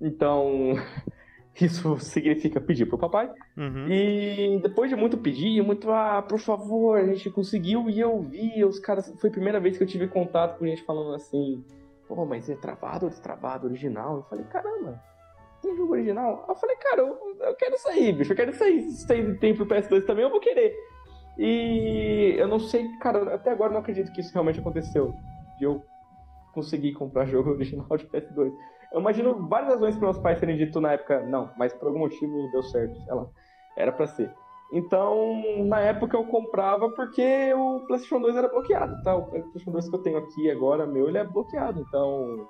Então, 0.01 0.75
isso 1.61 1.99
significa 1.99 2.61
pedir 2.61 2.87
pro 2.87 2.97
papai. 2.97 3.29
Uhum. 3.57 3.89
E 3.89 4.61
depois 4.63 4.89
de 4.89 4.95
muito 4.95 5.19
pedir, 5.19 5.61
muito, 5.61 5.91
ah, 5.91 6.23
por 6.23 6.39
favor, 6.39 7.01
a 7.01 7.05
gente 7.05 7.29
conseguiu 7.31 7.91
e 7.91 7.99
eu 7.99 8.21
vi 8.23 8.65
os 8.65 8.79
caras. 8.79 9.13
Foi 9.21 9.29
a 9.29 9.33
primeira 9.33 9.59
vez 9.59 9.77
que 9.77 9.83
eu 9.83 9.89
tive 9.89 10.07
contato 10.07 10.57
com 10.57 10.67
gente 10.67 10.85
falando 10.85 11.17
assim: 11.17 11.65
pô, 12.09 12.25
mas 12.25 12.49
é 12.49 12.57
travado 12.57 13.07
ou 13.07 13.11
destravado 13.11 13.67
original? 13.67 14.17
Eu 14.17 14.23
falei: 14.25 14.45
caramba 14.47 15.01
tem 15.61 15.77
jogo 15.77 15.93
original? 15.93 16.45
Eu 16.49 16.55
falei, 16.55 16.77
cara, 16.77 17.01
eu, 17.01 17.19
eu 17.41 17.55
quero 17.57 17.79
sair, 17.79 18.13
bicho, 18.13 18.33
eu 18.33 18.37
quero 18.37 18.55
sair. 18.55 18.83
Se 18.91 19.07
tem, 19.07 19.37
tem 19.37 19.55
pro 19.55 19.67
PS2 19.67 20.07
também, 20.07 20.25
eu 20.25 20.31
vou 20.31 20.41
querer. 20.41 20.75
E 21.39 22.35
eu 22.37 22.49
não 22.49 22.59
sei, 22.59 22.89
cara, 22.99 23.35
até 23.35 23.51
agora 23.51 23.73
não 23.73 23.81
acredito 23.81 24.13
que 24.13 24.21
isso 24.21 24.33
realmente 24.33 24.61
aconteceu. 24.61 25.15
De 25.59 25.65
eu 25.65 25.83
conseguir 26.53 26.93
comprar 26.93 27.27
jogo 27.27 27.51
original 27.51 27.97
de 27.97 28.07
PS2. 28.07 28.53
Eu 28.93 29.01
imagino 29.01 29.49
várias 29.49 29.75
razões 29.75 29.97
para 29.97 30.07
meus 30.07 30.19
pais 30.19 30.41
terem 30.41 30.57
dito 30.57 30.81
na 30.81 30.93
época, 30.93 31.21
não, 31.27 31.51
mas 31.59 31.73
por 31.75 31.89
algum 31.89 32.01
motivo 32.01 32.51
deu 32.51 32.63
certo, 32.63 32.99
sei 33.03 33.15
lá, 33.15 33.27
era 33.77 33.93
para 33.93 34.07
ser. 34.07 34.33
Então, 34.71 35.65
na 35.65 35.81
época 35.81 36.17
eu 36.17 36.25
comprava 36.25 36.91
porque 36.91 37.53
o 37.55 37.81
PlayStation 37.87 38.21
2 38.21 38.37
era 38.37 38.49
bloqueado, 38.49 39.03
tá? 39.03 39.17
O 39.17 39.25
PlayStation 39.27 39.71
2 39.71 39.89
que 39.89 39.95
eu 39.95 40.03
tenho 40.03 40.19
aqui 40.19 40.51
agora, 40.51 40.87
meu, 40.87 41.09
ele 41.09 41.17
é 41.17 41.25
bloqueado, 41.25 41.81
então 41.81 42.47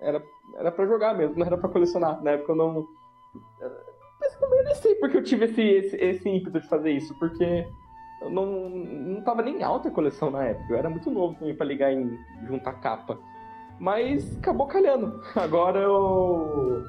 era, 0.00 0.22
era 0.54 0.70
pra 0.70 0.86
jogar 0.86 1.14
mesmo, 1.14 1.36
não 1.36 1.46
era 1.46 1.58
pra 1.58 1.68
colecionar. 1.68 2.22
Na 2.22 2.32
época 2.32 2.52
eu 2.52 2.56
não. 2.56 2.86
Mas 4.20 4.40
eu 4.40 4.64
nem 4.64 4.74
sei 4.76 4.94
porque 4.96 5.16
eu 5.16 5.24
tive 5.24 5.46
esse, 5.46 5.62
esse, 5.62 5.96
esse 5.96 6.28
ímpeto 6.28 6.60
de 6.60 6.68
fazer 6.68 6.92
isso, 6.92 7.18
porque 7.18 7.66
eu 8.22 8.30
não, 8.30 8.68
não 8.68 9.22
tava 9.22 9.42
nem 9.42 9.62
alta 9.62 9.88
a 9.88 9.92
coleção 9.92 10.30
na 10.30 10.44
época. 10.44 10.72
Eu 10.72 10.78
era 10.78 10.88
muito 10.88 11.10
novo 11.10 11.34
também 11.38 11.54
pra 11.56 11.66
ligar 11.66 11.92
em 11.92 12.18
juntar 12.46 12.74
capa. 12.74 13.18
Mas 13.78 14.38
acabou 14.38 14.66
calhando. 14.66 15.20
Agora 15.34 15.80
eu. 15.80 16.82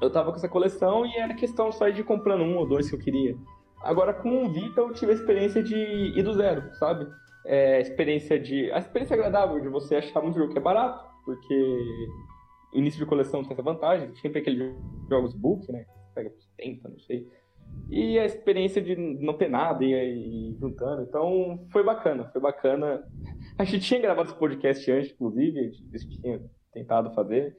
Eu 0.00 0.10
tava 0.10 0.30
com 0.30 0.36
essa 0.36 0.48
coleção 0.48 1.04
e 1.04 1.16
era 1.16 1.34
questão 1.34 1.72
só 1.72 1.88
de 1.88 2.00
ir 2.00 2.04
comprando 2.04 2.42
um 2.42 2.56
ou 2.56 2.66
dois 2.66 2.88
que 2.88 2.94
eu 2.94 3.00
queria. 3.00 3.36
Agora 3.80 4.12
com 4.12 4.44
o 4.44 4.52
Vita 4.52 4.80
eu 4.80 4.92
tive 4.92 5.12
a 5.12 5.14
experiência 5.14 5.62
de 5.62 5.76
ir 5.76 6.22
do 6.22 6.32
zero, 6.32 6.74
sabe? 6.74 7.06
É, 7.44 7.80
experiência 7.80 8.38
de. 8.38 8.70
A 8.72 8.78
experiência 8.78 9.14
agradável 9.14 9.60
de 9.60 9.68
você 9.68 9.96
achar 9.96 10.22
um 10.22 10.32
jogo 10.32 10.52
que 10.52 10.58
é 10.58 10.60
barato, 10.60 11.04
porque 11.24 11.78
início 12.72 12.98
de 12.98 13.06
coleção 13.06 13.42
tem 13.42 13.52
essa 13.52 13.62
vantagem, 13.62 14.14
sempre 14.16 14.40
aqueles 14.40 14.74
jogos 15.08 15.32
book, 15.34 15.70
né? 15.72 15.86
Pega 16.14 16.30
por 16.30 16.40
70, 16.40 16.88
não 16.88 16.98
sei. 17.00 17.26
E 17.90 18.18
a 18.18 18.24
experiência 18.24 18.82
de 18.82 18.96
não 18.96 19.34
ter 19.34 19.48
nada 19.48 19.84
e, 19.84 19.92
e 19.92 20.56
juntando. 20.58 21.02
Então 21.02 21.66
foi 21.72 21.82
bacana, 21.82 22.28
foi 22.32 22.40
bacana. 22.40 23.02
A 23.56 23.64
gente 23.64 23.86
tinha 23.86 24.00
gravado 24.00 24.28
esse 24.28 24.38
podcast 24.38 24.90
antes, 24.90 25.10
inclusive, 25.10 25.58
a 25.58 25.62
gente 25.64 26.20
tinha 26.20 26.40
tentado 26.72 27.12
fazer. 27.12 27.56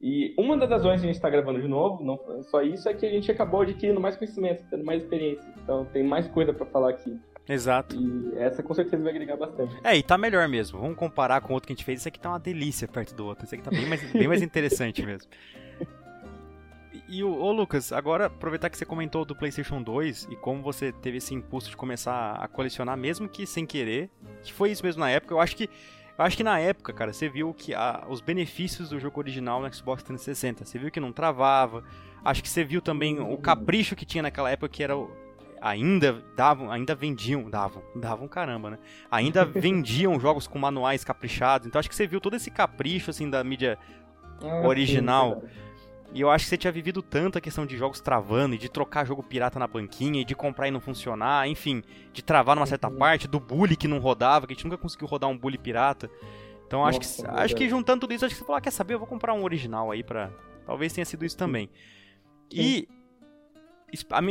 E 0.00 0.34
uma 0.38 0.56
das 0.56 0.70
razões 0.70 1.00
que 1.00 1.06
a 1.06 1.08
gente 1.08 1.16
está 1.16 1.28
gravando 1.28 1.60
de 1.60 1.68
novo, 1.68 2.02
não 2.02 2.18
só 2.42 2.62
isso, 2.62 2.88
é 2.88 2.94
que 2.94 3.04
a 3.04 3.10
gente 3.10 3.30
acabou 3.30 3.60
adquirindo 3.60 4.00
mais 4.00 4.16
conhecimento, 4.16 4.64
tendo 4.70 4.82
mais 4.82 5.02
experiência. 5.02 5.46
Então 5.62 5.84
tem 5.84 6.02
mais 6.02 6.26
coisa 6.28 6.54
para 6.54 6.64
falar 6.64 6.90
aqui. 6.90 7.20
Exato. 7.46 7.96
E 7.96 8.38
essa 8.38 8.62
com 8.62 8.72
certeza 8.72 9.02
vai 9.02 9.12
agregar 9.12 9.36
bastante. 9.36 9.76
É, 9.84 9.96
e 9.96 10.02
tá 10.02 10.16
melhor 10.16 10.48
mesmo. 10.48 10.80
Vamos 10.80 10.96
comparar 10.96 11.40
com 11.42 11.52
o 11.52 11.54
outro 11.54 11.66
que 11.66 11.72
a 11.72 11.76
gente 11.76 11.84
fez. 11.84 12.00
Esse 12.00 12.08
aqui 12.08 12.18
tá 12.18 12.30
uma 12.30 12.38
delícia 12.38 12.88
perto 12.88 13.14
do 13.14 13.26
outro. 13.26 13.44
Esse 13.44 13.56
aqui 13.56 13.64
tá 13.64 13.70
bem 13.70 13.86
mais, 13.86 14.12
bem 14.12 14.28
mais 14.28 14.40
interessante 14.40 15.04
mesmo. 15.04 15.28
E, 17.08 17.24
o 17.24 17.32
ô 17.32 17.50
Lucas, 17.50 17.92
agora 17.92 18.26
aproveitar 18.26 18.70
que 18.70 18.78
você 18.78 18.84
comentou 18.84 19.24
do 19.24 19.34
PlayStation 19.34 19.82
2 19.82 20.28
e 20.30 20.36
como 20.36 20.62
você 20.62 20.92
teve 20.92 21.18
esse 21.18 21.34
impulso 21.34 21.68
de 21.68 21.76
começar 21.76 22.34
a 22.34 22.46
colecionar, 22.46 22.96
mesmo 22.96 23.28
que 23.28 23.44
sem 23.46 23.66
querer, 23.66 24.08
que 24.44 24.52
foi 24.52 24.70
isso 24.70 24.84
mesmo 24.84 25.00
na 25.00 25.10
época, 25.10 25.34
eu 25.34 25.40
acho 25.40 25.56
que 25.56 25.68
eu 26.20 26.26
acho 26.26 26.36
que 26.36 26.44
na 26.44 26.58
época, 26.58 26.92
cara, 26.92 27.14
você 27.14 27.30
viu 27.30 27.54
que 27.54 27.74
a, 27.74 28.04
os 28.06 28.20
benefícios 28.20 28.90
do 28.90 29.00
jogo 29.00 29.18
original 29.18 29.62
no 29.62 29.74
Xbox 29.74 30.02
360. 30.02 30.66
Você 30.66 30.78
viu 30.78 30.90
que 30.90 31.00
não 31.00 31.12
travava. 31.12 31.82
Acho 32.22 32.42
que 32.42 32.48
você 32.48 32.62
viu 32.62 32.82
também 32.82 33.18
o 33.18 33.38
capricho 33.38 33.96
que 33.96 34.04
tinha 34.04 34.22
naquela 34.22 34.50
época, 34.50 34.68
que 34.68 34.82
era 34.82 34.94
o, 34.94 35.10
ainda 35.62 36.22
davam, 36.36 36.70
ainda 36.70 36.94
vendiam, 36.94 37.48
davam, 37.48 37.82
davam 37.96 38.28
caramba, 38.28 38.72
né? 38.72 38.78
Ainda 39.10 39.46
vendiam 39.48 40.20
jogos 40.20 40.46
com 40.46 40.58
manuais 40.58 41.02
caprichados. 41.02 41.66
Então 41.66 41.78
acho 41.78 41.88
que 41.88 41.94
você 41.96 42.06
viu 42.06 42.20
todo 42.20 42.36
esse 42.36 42.50
capricho 42.50 43.08
assim 43.08 43.30
da 43.30 43.42
mídia 43.42 43.78
ah, 44.42 44.68
original. 44.68 45.40
Sim, 45.40 45.48
e 46.12 46.20
eu 46.20 46.30
acho 46.30 46.44
que 46.44 46.50
você 46.50 46.56
tinha 46.56 46.72
vivido 46.72 47.02
tanto 47.02 47.38
a 47.38 47.40
questão 47.40 47.64
de 47.64 47.76
jogos 47.76 48.00
travando, 48.00 48.54
e 48.54 48.58
de 48.58 48.68
trocar 48.68 49.06
jogo 49.06 49.22
pirata 49.22 49.58
na 49.58 49.66
banquinha, 49.66 50.20
e 50.20 50.24
de 50.24 50.34
comprar 50.34 50.68
e 50.68 50.70
não 50.70 50.80
funcionar, 50.80 51.46
enfim, 51.46 51.82
de 52.12 52.22
travar 52.22 52.56
numa 52.56 52.66
certa 52.66 52.88
uhum. 52.88 52.96
parte, 52.96 53.28
do 53.28 53.38
bully 53.38 53.76
que 53.76 53.86
não 53.86 53.98
rodava, 53.98 54.46
que 54.46 54.52
a 54.52 54.56
gente 54.56 54.64
nunca 54.64 54.78
conseguiu 54.78 55.06
rodar 55.06 55.30
um 55.30 55.38
bully 55.38 55.58
pirata. 55.58 56.10
Então 56.66 56.80
Nossa, 56.80 56.98
acho 56.98 57.22
que 57.22 57.26
acho 57.28 57.56
que 57.56 57.68
juntando 57.68 58.00
tudo 58.00 58.14
isso, 58.14 58.24
acho 58.24 58.34
que 58.34 58.40
você 58.40 58.44
falou, 58.44 58.58
ah, 58.58 58.60
quer 58.60 58.70
saber, 58.70 58.94
eu 58.94 58.98
vou 58.98 59.06
comprar 59.06 59.34
um 59.34 59.44
original 59.44 59.90
aí 59.90 60.02
pra. 60.02 60.30
Talvez 60.66 60.92
tenha 60.92 61.04
sido 61.04 61.24
isso 61.24 61.36
também. 61.36 61.68
E 62.52 62.88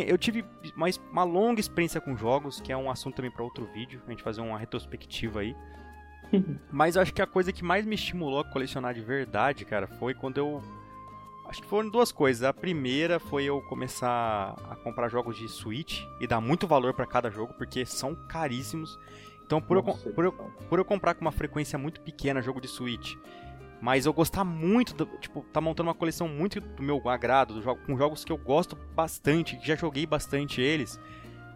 eu 0.08 0.18
tive 0.18 0.46
uma, 0.76 0.88
uma 1.12 1.24
longa 1.24 1.60
experiência 1.60 2.00
com 2.00 2.16
jogos, 2.16 2.62
que 2.62 2.72
é 2.72 2.78
um 2.78 2.90
assunto 2.90 3.16
também 3.16 3.32
para 3.32 3.44
outro 3.44 3.66
vídeo, 3.66 4.02
a 4.06 4.10
gente 4.10 4.24
fazer 4.24 4.42
uma 4.42 4.58
retrospectiva 4.58 5.42
aí. 5.42 5.56
Mas 6.72 6.96
eu 6.96 7.02
acho 7.02 7.14
que 7.14 7.22
a 7.22 7.28
coisa 7.28 7.52
que 7.52 7.64
mais 7.64 7.86
me 7.86 7.96
estimulou 7.96 8.40
a 8.40 8.46
colecionar 8.46 8.94
de 8.94 9.02
verdade, 9.02 9.66
cara, 9.66 9.88
foi 9.88 10.14
quando 10.14 10.38
eu 10.38 10.62
acho 11.50 11.62
que 11.62 11.68
foram 11.68 11.90
duas 11.90 12.12
coisas. 12.12 12.44
A 12.44 12.54
primeira 12.54 13.20
foi 13.20 13.44
eu 13.44 13.62
começar 13.64 14.56
a 14.70 14.76
comprar 14.76 15.10
jogos 15.10 15.36
de 15.36 15.50
Switch 15.50 16.04
e 16.20 16.28
dar 16.28 16.40
muito 16.40 16.68
valor 16.68 16.94
para 16.94 17.06
cada 17.06 17.30
jogo, 17.30 17.54
porque 17.56 17.86
são 17.86 18.16
caríssimos. 18.16 18.98
Então, 19.46 19.60
por, 19.60 19.78
eu, 19.78 19.84
por, 19.84 20.26
eu, 20.26 20.32
por 20.32 20.80
eu 20.80 20.86
comprar 20.86 21.16
com 21.16 21.22
uma 21.22 21.32
frequência 21.32 21.78
muito 21.78 22.02
pequena 22.02 22.40
jogo 22.40 22.62
de 22.62 22.68
Switch, 22.68 23.16
mas 23.82 24.06
eu 24.06 24.14
gostar 24.14 24.44
muito, 24.44 24.94
do, 24.94 25.06
tipo, 25.18 25.44
tá 25.52 25.60
montando 25.60 25.90
uma 25.90 25.96
coleção 25.96 26.28
muito 26.28 26.62
do 26.62 26.84
meu 26.84 27.02
agrado, 27.10 27.56
do 27.56 27.62
jogo, 27.62 27.82
com 27.84 27.98
jogos 27.98 28.24
que 28.24 28.32
eu 28.32 28.38
gosto 28.38 28.78
bastante, 28.94 29.58
que 29.58 29.68
já 29.68 29.76
joguei 29.76 30.06
bastante 30.06 30.62
eles. 30.62 31.00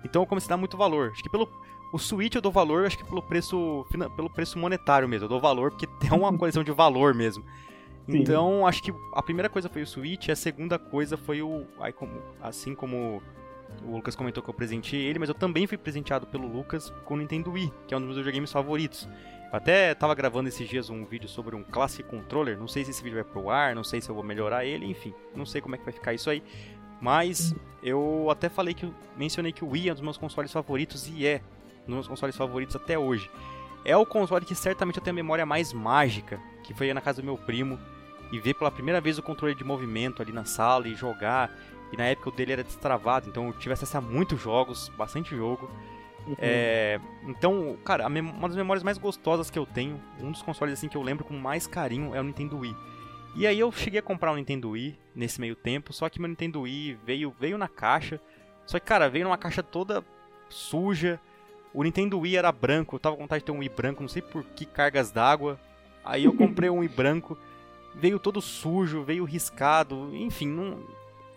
Então 0.04 0.24
eu 0.24 0.26
comecei 0.26 0.48
a 0.48 0.52
dar 0.52 0.58
muito 0.58 0.76
valor. 0.76 1.12
Acho 1.12 1.22
que 1.22 1.30
pelo 1.30 1.48
o 1.94 2.00
Switch 2.00 2.34
eu 2.34 2.42
dou 2.42 2.52
valor, 2.52 2.88
acho 2.88 2.98
que 2.98 3.06
pelo 3.06 3.22
preço, 3.22 3.86
pelo 4.16 4.28
preço 4.28 4.58
monetário 4.58 5.08
mesmo. 5.08 5.26
Eu 5.26 5.30
dou 5.30 5.40
valor 5.40 5.70
porque 5.70 5.86
tem 5.86 6.10
uma 6.18 6.36
coleção 6.36 6.64
de 6.64 6.72
valor 6.72 7.14
mesmo. 7.14 7.46
Sim. 8.10 8.18
Então, 8.18 8.68
acho 8.68 8.84
que 8.84 8.94
a 9.14 9.22
primeira 9.22 9.50
coisa 9.50 9.70
foi 9.70 9.82
o 9.82 9.88
Switch, 9.88 10.30
a 10.30 10.36
segunda 10.36 10.78
coisa 10.78 11.16
foi 11.16 11.42
o. 11.42 11.66
Assim 12.42 12.76
como 12.76 13.22
o 13.84 13.96
Lucas 13.96 14.16
comentou 14.16 14.44
que 14.44 14.50
eu 14.50 14.54
presenteei 14.54 15.04
ele, 15.06 15.20
mas 15.20 15.30
eu 15.30 15.36
também 15.36 15.66
fui 15.66 15.78
presenteado 15.78 16.28
pelo 16.28 16.48
Lucas 16.48 16.94
com 17.06 17.16
o 17.16 17.18
Nintendo 17.18 17.52
Wii, 17.52 17.72
que 17.88 17.94
é 17.94 17.98
um 17.98 18.02
dos 18.02 18.08
meus 18.08 18.18
videogames 18.18 18.52
favoritos. 18.52 19.08
Eu 19.52 19.58
até 19.58 19.94
tava 19.94 20.14
gravando 20.16 20.50
esses 20.50 20.68
dias 20.68 20.90
um 20.90 21.06
vídeo 21.06 21.30
sobre 21.30 21.56
um 21.56 21.64
Classic 21.64 22.08
Controller, 22.08 22.58
não 22.58 22.68
sei 22.68 22.84
se 22.84 22.92
esse 22.92 23.04
vídeo 23.04 23.16
vai 23.16 23.24
pro 23.24 23.50
ar, 23.50 23.76
não 23.76 23.84
sei 23.84 24.02
se 24.02 24.10
eu 24.10 24.16
vou 24.16 24.24
melhorar 24.24 24.66
ele, 24.66 24.86
enfim, 24.86 25.14
não 25.36 25.46
sei 25.46 25.62
como 25.62 25.76
é 25.76 25.78
que 25.78 25.84
vai 25.84 25.94
ficar 25.94 26.14
isso 26.14 26.30
aí. 26.30 26.44
Mas 27.00 27.56
eu 27.82 28.30
até 28.30 28.50
falei 28.50 28.74
que 28.74 28.92
mencionei 29.18 29.52
que 29.52 29.64
o 29.64 29.70
Wii 29.70 29.90
é 29.90 29.92
um 29.92 29.96
dos 29.96 30.04
meus 30.04 30.18
consoles 30.18 30.52
favoritos 30.52 31.08
e 31.08 31.26
é 31.26 31.42
um 31.84 31.88
dos 31.88 31.96
meus 31.96 32.08
consoles 32.08 32.36
favoritos 32.36 32.76
até 32.76 32.98
hoje. 32.98 33.30
É 33.86 33.96
o 33.98 34.06
console 34.06 34.46
que 34.46 34.56
certamente 34.56 34.98
eu 34.98 35.04
tenho 35.04 35.14
a 35.14 35.16
memória 35.16 35.46
mais 35.46 35.74
mágica, 35.74 36.40
que 36.64 36.74
foi 36.74 36.94
na 36.94 37.02
casa 37.02 37.22
do 37.22 37.26
meu 37.26 37.38
primo 37.38 37.80
e 38.32 38.40
ver 38.40 38.54
pela 38.54 38.72
primeira 38.72 39.02
vez 39.02 39.18
o 39.18 39.24
controle 39.24 39.54
de 39.54 39.64
movimento 39.64 40.22
ali 40.22 40.32
na 40.32 40.46
sala 40.46 40.88
e 40.88 40.96
jogar. 40.96 41.52
E 41.92 41.98
na 41.98 42.06
época 42.06 42.30
o 42.30 42.32
dele 42.32 42.54
era 42.54 42.64
destravado, 42.64 43.30
então 43.30 43.48
eu 43.48 43.54
tive 43.54 43.74
acesso 43.74 43.98
a 43.98 44.02
muitos 44.02 44.42
jogos, 44.42 44.90
bastante 44.98 45.36
jogo. 45.36 45.70
Uhum. 46.26 46.36
É, 46.40 47.00
então, 47.28 47.78
cara, 47.84 48.08
uma 48.08 48.48
das 48.48 48.56
memórias 48.56 48.84
mais 48.84 48.98
gostosas 48.98 49.50
que 49.50 49.60
eu 49.60 49.66
tenho, 49.66 50.02
um 50.20 50.32
dos 50.32 50.42
consoles 50.42 50.74
assim 50.74 50.88
que 50.88 50.98
eu 50.98 51.02
lembro 51.04 51.26
com 51.26 51.38
mais 51.38 51.68
carinho 51.68 52.16
é 52.16 52.20
o 52.20 52.24
Nintendo 52.24 52.58
Wii. 52.58 52.76
E 53.36 53.46
aí 53.46 53.60
eu 53.60 53.72
cheguei 53.72 54.00
a 54.00 54.04
comprar 54.04 54.32
um 54.32 54.36
Nintendo 54.36 54.70
Wii 54.72 54.98
nesse 55.16 55.42
meio 55.42 55.56
tempo, 55.56 55.92
só 55.92 56.08
que 56.08 56.20
meu 56.20 56.30
Nintendo 56.30 56.62
Wii 56.62 57.00
veio, 57.06 57.36
veio 57.40 57.58
na 57.58 57.68
caixa. 57.68 58.22
Só 58.66 58.80
que, 58.80 58.86
cara, 58.86 59.10
veio 59.10 59.26
numa 59.26 59.38
caixa 59.38 59.62
toda 59.62 60.04
suja. 60.50 61.20
O 61.74 61.84
Nintendo 61.84 62.20
Wii 62.20 62.38
era 62.38 62.52
branco, 62.52 62.96
eu 62.96 63.00
tava 63.00 63.16
com 63.16 63.24
vontade 63.24 63.42
de 63.42 63.46
ter 63.46 63.52
um 63.52 63.60
Wii 63.60 63.70
branco, 63.70 64.02
não 64.02 64.10
sei 64.10 64.22
por 64.22 64.44
que 64.44 64.66
cargas 64.66 65.12
d'água. 65.12 65.60
Aí 66.06 66.26
eu 66.26 66.34
comprei 66.34 66.70
um 66.70 66.80
Wii 66.80 66.90
branco, 66.90 67.38
veio 67.96 68.20
todo 68.20 68.42
sujo, 68.42 69.04
veio 69.04 69.24
riscado, 69.24 70.12
enfim, 70.14 70.48
não... 70.48 70.84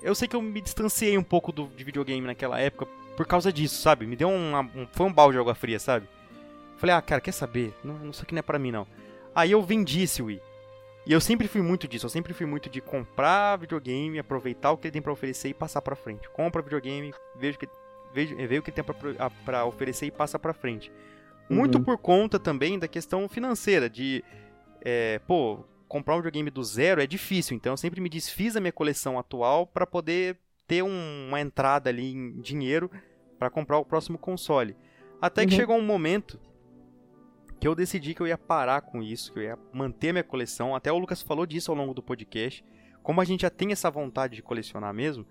eu 0.03 0.15
sei 0.15 0.29
que 0.29 0.37
eu 0.37 0.43
me 0.43 0.61
distanciei 0.61 1.17
um 1.17 1.23
pouco 1.23 1.53
do, 1.53 1.69
de 1.69 1.85
videogame 1.85 2.27
naquela 2.27 2.61
época 2.61 2.87
por 3.17 3.27
causa 3.27 3.53
disso, 3.53 3.81
sabe? 3.81 4.07
Me 4.07 4.15
deu 4.15 4.29
uma, 4.29 4.61
um, 4.61 4.87
foi 4.93 5.07
um 5.07 5.13
balde 5.13 5.37
de 5.37 5.41
água 5.41 5.55
fria, 5.55 5.79
sabe? 5.79 6.07
Falei, 6.77 6.95
ah, 6.95 7.01
cara, 7.01 7.21
quer 7.21 7.33
saber? 7.33 7.75
Não, 7.83 8.11
isso 8.11 8.23
aqui 8.23 8.35
não 8.35 8.41
é 8.41 8.43
pra 8.43 8.59
mim, 8.59 8.71
não. 8.71 8.87
Aí 9.35 9.53
eu 9.53 9.63
vendi 9.63 10.03
esse 10.03 10.23
Wii. 10.23 10.43
E 11.07 11.13
eu 11.13 11.21
sempre 11.21 11.47
fui 11.49 11.63
muito 11.63 11.87
disso, 11.87 12.05
eu 12.05 12.11
sempre 12.11 12.35
fui 12.35 12.47
muito 12.47 12.69
de 12.69 12.81
comprar 12.81 13.57
videogame, 13.57 14.19
aproveitar 14.19 14.73
o 14.73 14.77
que 14.77 14.89
ele 14.89 14.93
tem 14.93 15.03
para 15.03 15.13
oferecer 15.13 15.49
e 15.49 15.55
passar 15.55 15.81
para 15.81 15.95
frente. 15.95 16.29
Compra 16.31 16.61
videogame, 16.61 17.15
vejo 17.37 17.59
que 17.59 17.69
vê 18.25 18.59
o 18.59 18.63
que 18.63 18.73
tem 18.73 18.85
para 19.45 19.65
oferecer 19.65 20.07
e 20.07 20.11
passa 20.11 20.39
para 20.39 20.53
frente. 20.53 20.91
Muito 21.49 21.79
uhum. 21.79 21.85
por 21.85 21.99
conta 21.99 22.39
também 22.39 22.79
da 22.79 22.89
questão 22.89 23.29
financeira, 23.29 23.89
de, 23.89 24.25
é, 24.81 25.21
pô, 25.21 25.65
comprar 25.87 26.15
um 26.15 26.19
videogame 26.19 26.51
do 26.51 26.65
zero 26.65 27.01
é 27.01 27.07
difícil, 27.07 27.57
então 27.57 27.73
eu 27.73 27.77
sempre 27.77 28.01
me 28.01 28.09
desfiz 28.09 28.55
da 28.55 28.61
minha 28.61 28.73
coleção 28.73 29.19
atual 29.19 29.67
para 29.67 29.87
poder 29.87 30.39
ter 30.67 30.83
um, 30.83 31.27
uma 31.29 31.41
entrada 31.41 31.89
ali 31.89 32.13
em 32.13 32.41
dinheiro 32.41 32.91
para 33.39 33.51
comprar 33.51 33.79
o 33.79 33.85
próximo 33.85 34.19
console. 34.19 34.77
Até 35.21 35.47
que 35.47 35.53
uhum. 35.53 35.61
chegou 35.61 35.77
um 35.77 35.83
momento 35.83 36.41
que 37.61 37.67
eu 37.67 37.75
decidi 37.75 38.15
que 38.15 38.21
eu 38.21 38.27
ia 38.27 38.37
parar 38.37 38.83
com 38.83 39.03
isso, 39.03 39.33
que 39.33 39.39
eu 39.39 39.43
ia 39.43 39.59
manter 39.73 40.13
minha 40.13 40.25
coleção. 40.25 40.75
Até 40.75 40.93
o 40.93 40.99
Lucas 40.99 41.23
falou 41.23 41.47
disso 41.47 41.71
ao 41.71 41.77
longo 41.77 41.95
do 41.95 42.03
podcast. 42.03 42.65
Como 43.03 43.21
a 43.21 43.25
gente 43.25 43.43
já 43.43 43.51
tem 43.51 43.73
essa 43.73 43.91
vontade 43.91 44.37
de 44.37 44.43
colecionar 44.43 44.93
mesmo, 44.93 45.27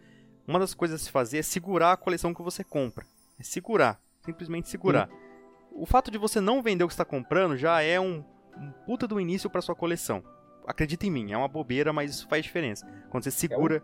uma 0.48 0.60
das 0.60 0.74
coisas 0.74 1.02
a 1.02 1.04
se 1.04 1.12
fazer 1.12 1.40
é 1.40 1.42
segurar 1.42 1.94
a 1.94 1.98
coleção 1.98 2.34
que 2.34 2.42
você 2.42 2.64
compra. 2.64 3.06
É 3.40 3.44
segurar, 3.44 4.00
simplesmente 4.24 4.70
segurar. 4.70 5.10
Uhum. 5.10 5.82
O 5.84 5.86
fato 5.86 6.10
de 6.10 6.18
você 6.18 6.40
não 6.40 6.62
vender 6.62 6.84
o 6.84 6.88
que 6.88 6.94
está 6.94 7.06
comprando 7.06 7.58
já 7.58 7.82
é 7.82 8.00
um, 8.00 8.24
um 8.58 8.72
puta 8.86 9.08
do 9.08 9.20
início 9.20 9.50
para 9.50 9.62
sua 9.62 9.76
coleção. 9.76 10.24
Acredita 10.66 11.06
em 11.06 11.12
mim, 11.12 11.32
é 11.32 11.38
uma 11.38 11.48
bobeira, 11.48 11.92
mas 11.92 12.12
isso 12.12 12.28
faz 12.28 12.44
diferença. 12.44 12.88
Quando 13.10 13.24
você 13.24 13.32
segura 13.32 13.84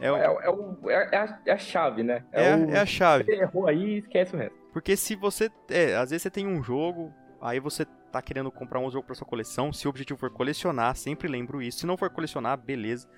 é 0.00 0.06
é, 0.06 0.10
o... 0.10 0.16
é, 0.16 0.24
é, 0.24 0.50
o, 0.50 0.90
é, 0.90 1.16
a, 1.16 1.40
é, 1.44 1.52
a, 1.52 1.58
chave, 1.58 2.02
né? 2.02 2.24
É, 2.32 2.56
o... 2.56 2.70
é 2.70 2.80
a 2.80 2.86
chave. 2.86 3.24
Você 3.24 3.34
errou 3.34 3.68
aí 3.68 3.84
e 3.84 3.98
esquece 3.98 4.34
o 4.34 4.38
resto. 4.38 4.58
Porque 4.72 4.96
se 4.96 5.14
você. 5.14 5.50
É, 5.68 5.94
às 5.96 6.10
vezes 6.10 6.22
você 6.22 6.30
tem 6.30 6.46
um 6.46 6.62
jogo, 6.62 7.12
aí 7.40 7.60
você 7.60 7.84
tá 8.10 8.22
querendo 8.22 8.50
comprar 8.50 8.80
um 8.80 8.90
jogo 8.90 9.06
pra 9.06 9.14
sua 9.14 9.26
coleção. 9.26 9.72
Se 9.72 9.86
o 9.86 9.90
objetivo 9.90 10.18
for 10.18 10.30
colecionar, 10.30 10.96
sempre 10.96 11.28
lembro 11.28 11.60
isso. 11.60 11.80
Se 11.80 11.86
não 11.86 11.98
for 11.98 12.08
colecionar, 12.08 12.56
beleza. 12.56 13.08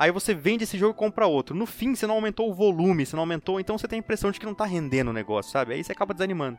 Aí 0.00 0.10
você 0.10 0.32
vende 0.32 0.64
esse 0.64 0.78
jogo 0.78 0.94
e 0.94 0.96
compra 0.96 1.26
outro. 1.26 1.54
No 1.54 1.66
fim, 1.66 1.94
você 1.94 2.06
não 2.06 2.14
aumentou 2.14 2.50
o 2.50 2.54
volume, 2.54 3.04
você 3.04 3.14
não 3.14 3.20
aumentou, 3.20 3.60
então 3.60 3.76
você 3.76 3.86
tem 3.86 3.98
a 3.98 4.00
impressão 4.00 4.30
de 4.30 4.40
que 4.40 4.46
não 4.46 4.54
tá 4.54 4.64
rendendo 4.64 5.10
o 5.10 5.12
negócio, 5.12 5.52
sabe? 5.52 5.74
Aí 5.74 5.84
você 5.84 5.92
acaba 5.92 6.14
desanimando. 6.14 6.58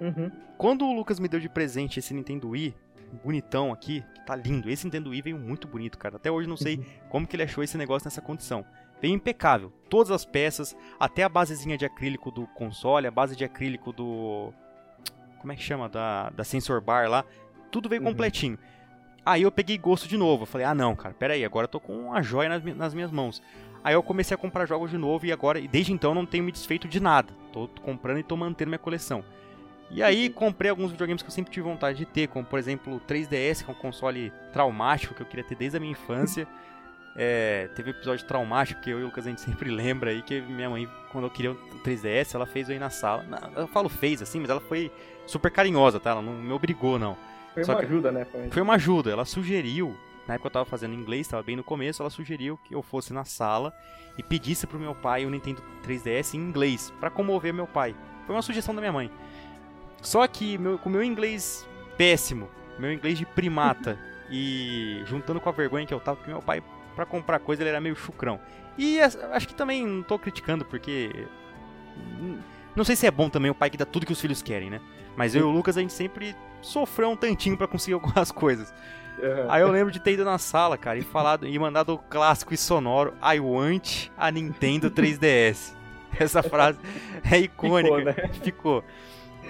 Uhum. 0.00 0.30
Quando 0.56 0.86
o 0.86 0.92
Lucas 0.92 1.18
me 1.18 1.26
deu 1.26 1.40
de 1.40 1.48
presente 1.48 1.98
esse 1.98 2.14
Nintendo 2.14 2.50
Wii, 2.50 2.72
bonitão 3.24 3.72
aqui, 3.72 4.04
que 4.14 4.24
tá 4.24 4.36
lindo. 4.36 4.70
Esse 4.70 4.84
Nintendo 4.84 5.10
Wii 5.10 5.20
veio 5.20 5.36
muito 5.36 5.66
bonito, 5.66 5.98
cara. 5.98 6.14
Até 6.14 6.30
hoje 6.30 6.48
não 6.48 6.56
sei 6.56 6.76
uhum. 6.76 6.84
como 7.08 7.26
que 7.26 7.34
ele 7.34 7.42
achou 7.42 7.64
esse 7.64 7.76
negócio 7.76 8.06
nessa 8.06 8.20
condição. 8.20 8.64
Veio 9.02 9.14
impecável. 9.14 9.72
Todas 9.88 10.12
as 10.12 10.24
peças, 10.24 10.76
até 11.00 11.24
a 11.24 11.28
basezinha 11.28 11.76
de 11.76 11.84
acrílico 11.84 12.30
do 12.30 12.46
console, 12.46 13.04
a 13.04 13.10
base 13.10 13.34
de 13.34 13.44
acrílico 13.44 13.92
do. 13.92 14.52
Como 15.40 15.52
é 15.52 15.56
que 15.56 15.62
chama? 15.64 15.88
Da, 15.88 16.30
da 16.30 16.44
sensor 16.44 16.80
bar 16.80 17.10
lá. 17.10 17.24
Tudo 17.72 17.88
veio 17.88 18.00
uhum. 18.00 18.10
completinho. 18.10 18.56
Aí 19.24 19.42
eu 19.42 19.52
peguei 19.52 19.76
gosto 19.76 20.08
de 20.08 20.16
novo. 20.16 20.42
Eu 20.42 20.46
falei, 20.46 20.66
ah 20.66 20.74
não, 20.74 20.96
cara, 20.96 21.14
pera 21.14 21.34
aí, 21.34 21.44
agora 21.44 21.64
eu 21.64 21.68
tô 21.68 21.80
com 21.80 21.94
uma 21.94 22.22
joia 22.22 22.48
nas, 22.48 22.64
nas 22.76 22.94
minhas 22.94 23.10
mãos. 23.10 23.42
Aí 23.82 23.94
eu 23.94 24.02
comecei 24.02 24.34
a 24.34 24.38
comprar 24.38 24.66
jogos 24.66 24.90
de 24.90 24.98
novo 24.98 25.24
e 25.26 25.32
agora, 25.32 25.58
e 25.58 25.66
desde 25.66 25.92
então, 25.92 26.14
não 26.14 26.26
tenho 26.26 26.44
me 26.44 26.52
desfeito 26.52 26.86
de 26.86 27.00
nada. 27.00 27.32
Tô 27.52 27.68
comprando 27.82 28.18
e 28.18 28.22
tô 28.22 28.36
mantendo 28.36 28.70
minha 28.70 28.78
coleção. 28.78 29.24
E 29.90 30.02
aí 30.02 30.28
comprei 30.28 30.70
alguns 30.70 30.92
videogames 30.92 31.22
que 31.22 31.28
eu 31.28 31.32
sempre 31.32 31.52
tive 31.52 31.68
vontade 31.68 31.98
de 31.98 32.06
ter, 32.06 32.28
como 32.28 32.44
por 32.44 32.58
exemplo 32.58 32.94
o 32.94 33.00
3DS, 33.00 33.64
que 33.64 33.70
é 33.70 33.74
um 33.74 33.76
console 33.76 34.32
traumático 34.52 35.14
que 35.14 35.22
eu 35.22 35.26
queria 35.26 35.44
ter 35.44 35.56
desde 35.56 35.76
a 35.76 35.80
minha 35.80 35.92
infância. 35.92 36.46
É, 37.16 37.68
teve 37.74 37.90
um 37.90 37.92
episódio 37.92 38.24
traumático 38.24 38.80
que 38.80 38.88
eu 38.88 39.00
e 39.00 39.02
o 39.02 39.06
Lucas 39.06 39.26
a 39.26 39.30
gente 39.30 39.40
sempre 39.42 39.68
lembra 39.68 40.10
aí, 40.10 40.22
que 40.22 40.40
minha 40.40 40.70
mãe, 40.70 40.88
quando 41.10 41.24
eu 41.24 41.30
queria 41.30 41.50
um 41.50 41.56
3DS, 41.84 42.36
ela 42.36 42.46
fez 42.46 42.70
aí 42.70 42.78
na 42.78 42.88
sala. 42.88 43.26
Eu 43.56 43.66
falo 43.66 43.88
fez 43.88 44.22
assim, 44.22 44.38
mas 44.38 44.48
ela 44.48 44.60
foi 44.60 44.92
super 45.26 45.50
carinhosa, 45.50 45.98
tá? 45.98 46.10
Ela 46.10 46.22
não 46.22 46.34
me 46.34 46.52
obrigou, 46.52 47.00
não. 47.00 47.16
Foi 47.54 47.64
Só 47.64 47.72
uma 47.72 47.80
ajuda, 47.80 48.12
né? 48.12 48.26
Foi 48.50 48.62
uma 48.62 48.74
ajuda. 48.74 49.10
Ela 49.10 49.24
sugeriu, 49.24 49.96
na 50.26 50.34
época 50.34 50.46
eu 50.48 50.52
tava 50.52 50.64
fazendo 50.64 50.94
inglês, 50.94 51.28
tava 51.28 51.42
bem 51.42 51.56
no 51.56 51.64
começo, 51.64 52.02
ela 52.02 52.10
sugeriu 52.10 52.58
que 52.64 52.74
eu 52.74 52.82
fosse 52.82 53.12
na 53.12 53.24
sala 53.24 53.72
e 54.16 54.22
pedisse 54.22 54.66
pro 54.66 54.78
meu 54.78 54.94
pai 54.94 55.26
o 55.26 55.30
Nintendo 55.30 55.62
3DS 55.84 56.34
em 56.34 56.38
inglês, 56.38 56.92
para 57.00 57.10
comover 57.10 57.52
meu 57.52 57.66
pai. 57.66 57.94
Foi 58.26 58.34
uma 58.34 58.42
sugestão 58.42 58.74
da 58.74 58.80
minha 58.80 58.92
mãe. 58.92 59.10
Só 60.02 60.26
que 60.26 60.56
meu, 60.56 60.78
com 60.78 60.88
meu 60.88 61.02
inglês 61.02 61.66
péssimo, 61.96 62.48
meu 62.78 62.92
inglês 62.92 63.18
de 63.18 63.26
primata, 63.26 63.98
e 64.30 65.02
juntando 65.06 65.40
com 65.40 65.48
a 65.48 65.52
vergonha 65.52 65.84
que 65.84 65.92
eu 65.92 66.00
tava, 66.00 66.16
porque 66.16 66.30
meu 66.30 66.40
pai, 66.40 66.62
para 66.94 67.04
comprar 67.04 67.40
coisa, 67.40 67.62
ele 67.62 67.70
era 67.70 67.80
meio 67.80 67.96
chucrão. 67.96 68.40
E 68.78 69.00
acho 69.00 69.48
que 69.48 69.54
também 69.54 69.84
não 69.86 70.02
tô 70.02 70.18
criticando, 70.18 70.64
porque. 70.64 71.26
Não 72.74 72.84
sei 72.84 72.94
se 72.94 73.06
é 73.06 73.10
bom 73.10 73.28
também 73.28 73.50
o 73.50 73.54
pai 73.54 73.68
que 73.68 73.76
dá 73.76 73.84
tudo 73.84 74.06
que 74.06 74.12
os 74.12 74.20
filhos 74.20 74.40
querem, 74.40 74.70
né? 74.70 74.80
Mas 75.16 75.34
eu 75.34 75.42
e 75.42 75.44
o 75.44 75.50
Lucas, 75.50 75.76
a 75.76 75.80
gente 75.80 75.92
sempre 75.92 76.34
sofreu 76.62 77.10
um 77.10 77.16
tantinho 77.16 77.56
para 77.56 77.66
conseguir 77.66 77.94
algumas 77.94 78.30
coisas. 78.30 78.72
Uhum. 79.18 79.50
Aí 79.50 79.62
eu 79.62 79.70
lembro 79.70 79.92
de 79.92 80.00
ter 80.00 80.12
ido 80.12 80.24
na 80.24 80.38
sala, 80.38 80.78
cara, 80.78 80.98
e 80.98 81.02
falado 81.02 81.46
e 81.46 81.58
mandado 81.58 81.94
o 81.94 81.98
clássico 81.98 82.54
e 82.54 82.56
sonoro 82.56 83.14
I 83.22 83.38
want 83.38 84.08
a 84.16 84.30
Nintendo 84.30 84.90
3DS. 84.90 85.74
Essa 86.18 86.42
frase 86.42 86.78
é 87.30 87.38
icônica. 87.40 87.96
Ficou, 87.96 88.04
né? 88.04 88.30
Ficou 88.42 88.84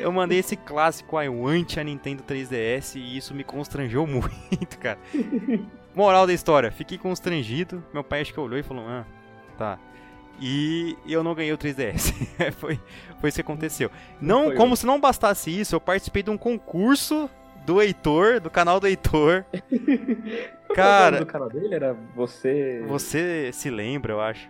eu 0.00 0.10
mandei 0.10 0.38
esse 0.38 0.56
clássico 0.56 1.20
I 1.20 1.28
want 1.28 1.76
a 1.76 1.84
Nintendo 1.84 2.22
3DS 2.22 2.96
e 2.96 3.16
isso 3.16 3.34
me 3.34 3.44
constrangeu 3.44 4.06
muito, 4.06 4.78
cara. 4.78 4.98
Moral 5.94 6.26
da 6.26 6.32
história, 6.32 6.70
fiquei 6.70 6.96
constrangido. 6.96 7.84
Meu 7.92 8.02
pai 8.02 8.22
acho 8.22 8.32
que 8.32 8.40
olhou 8.40 8.58
e 8.58 8.62
falou: 8.62 8.86
Ah, 8.88 9.04
tá. 9.58 9.78
E 10.40 10.96
eu 11.06 11.22
não 11.22 11.34
ganhei 11.34 11.52
o 11.52 11.58
3DS. 11.58 12.14
foi, 12.56 12.80
foi 13.20 13.28
isso 13.28 13.36
que 13.36 13.42
aconteceu. 13.42 13.90
Não, 14.20 14.46
foi 14.46 14.56
como 14.56 14.72
eu. 14.72 14.76
se 14.76 14.86
não 14.86 15.00
bastasse 15.00 15.50
isso, 15.50 15.74
eu 15.74 15.80
participei 15.80 16.22
de 16.22 16.30
um 16.30 16.38
concurso 16.38 17.28
do 17.64 17.80
Heitor, 17.80 18.40
do 18.40 18.50
canal 18.50 18.80
do 18.80 18.86
Heitor. 18.86 19.44
Cara. 20.74 21.16
O 21.16 21.20
do 21.20 21.26
canal 21.26 21.48
dele 21.48 21.74
era 21.74 21.96
você. 22.14 22.82
Você 22.86 23.50
se 23.52 23.70
lembra, 23.70 24.12
eu 24.12 24.20
acho. 24.20 24.48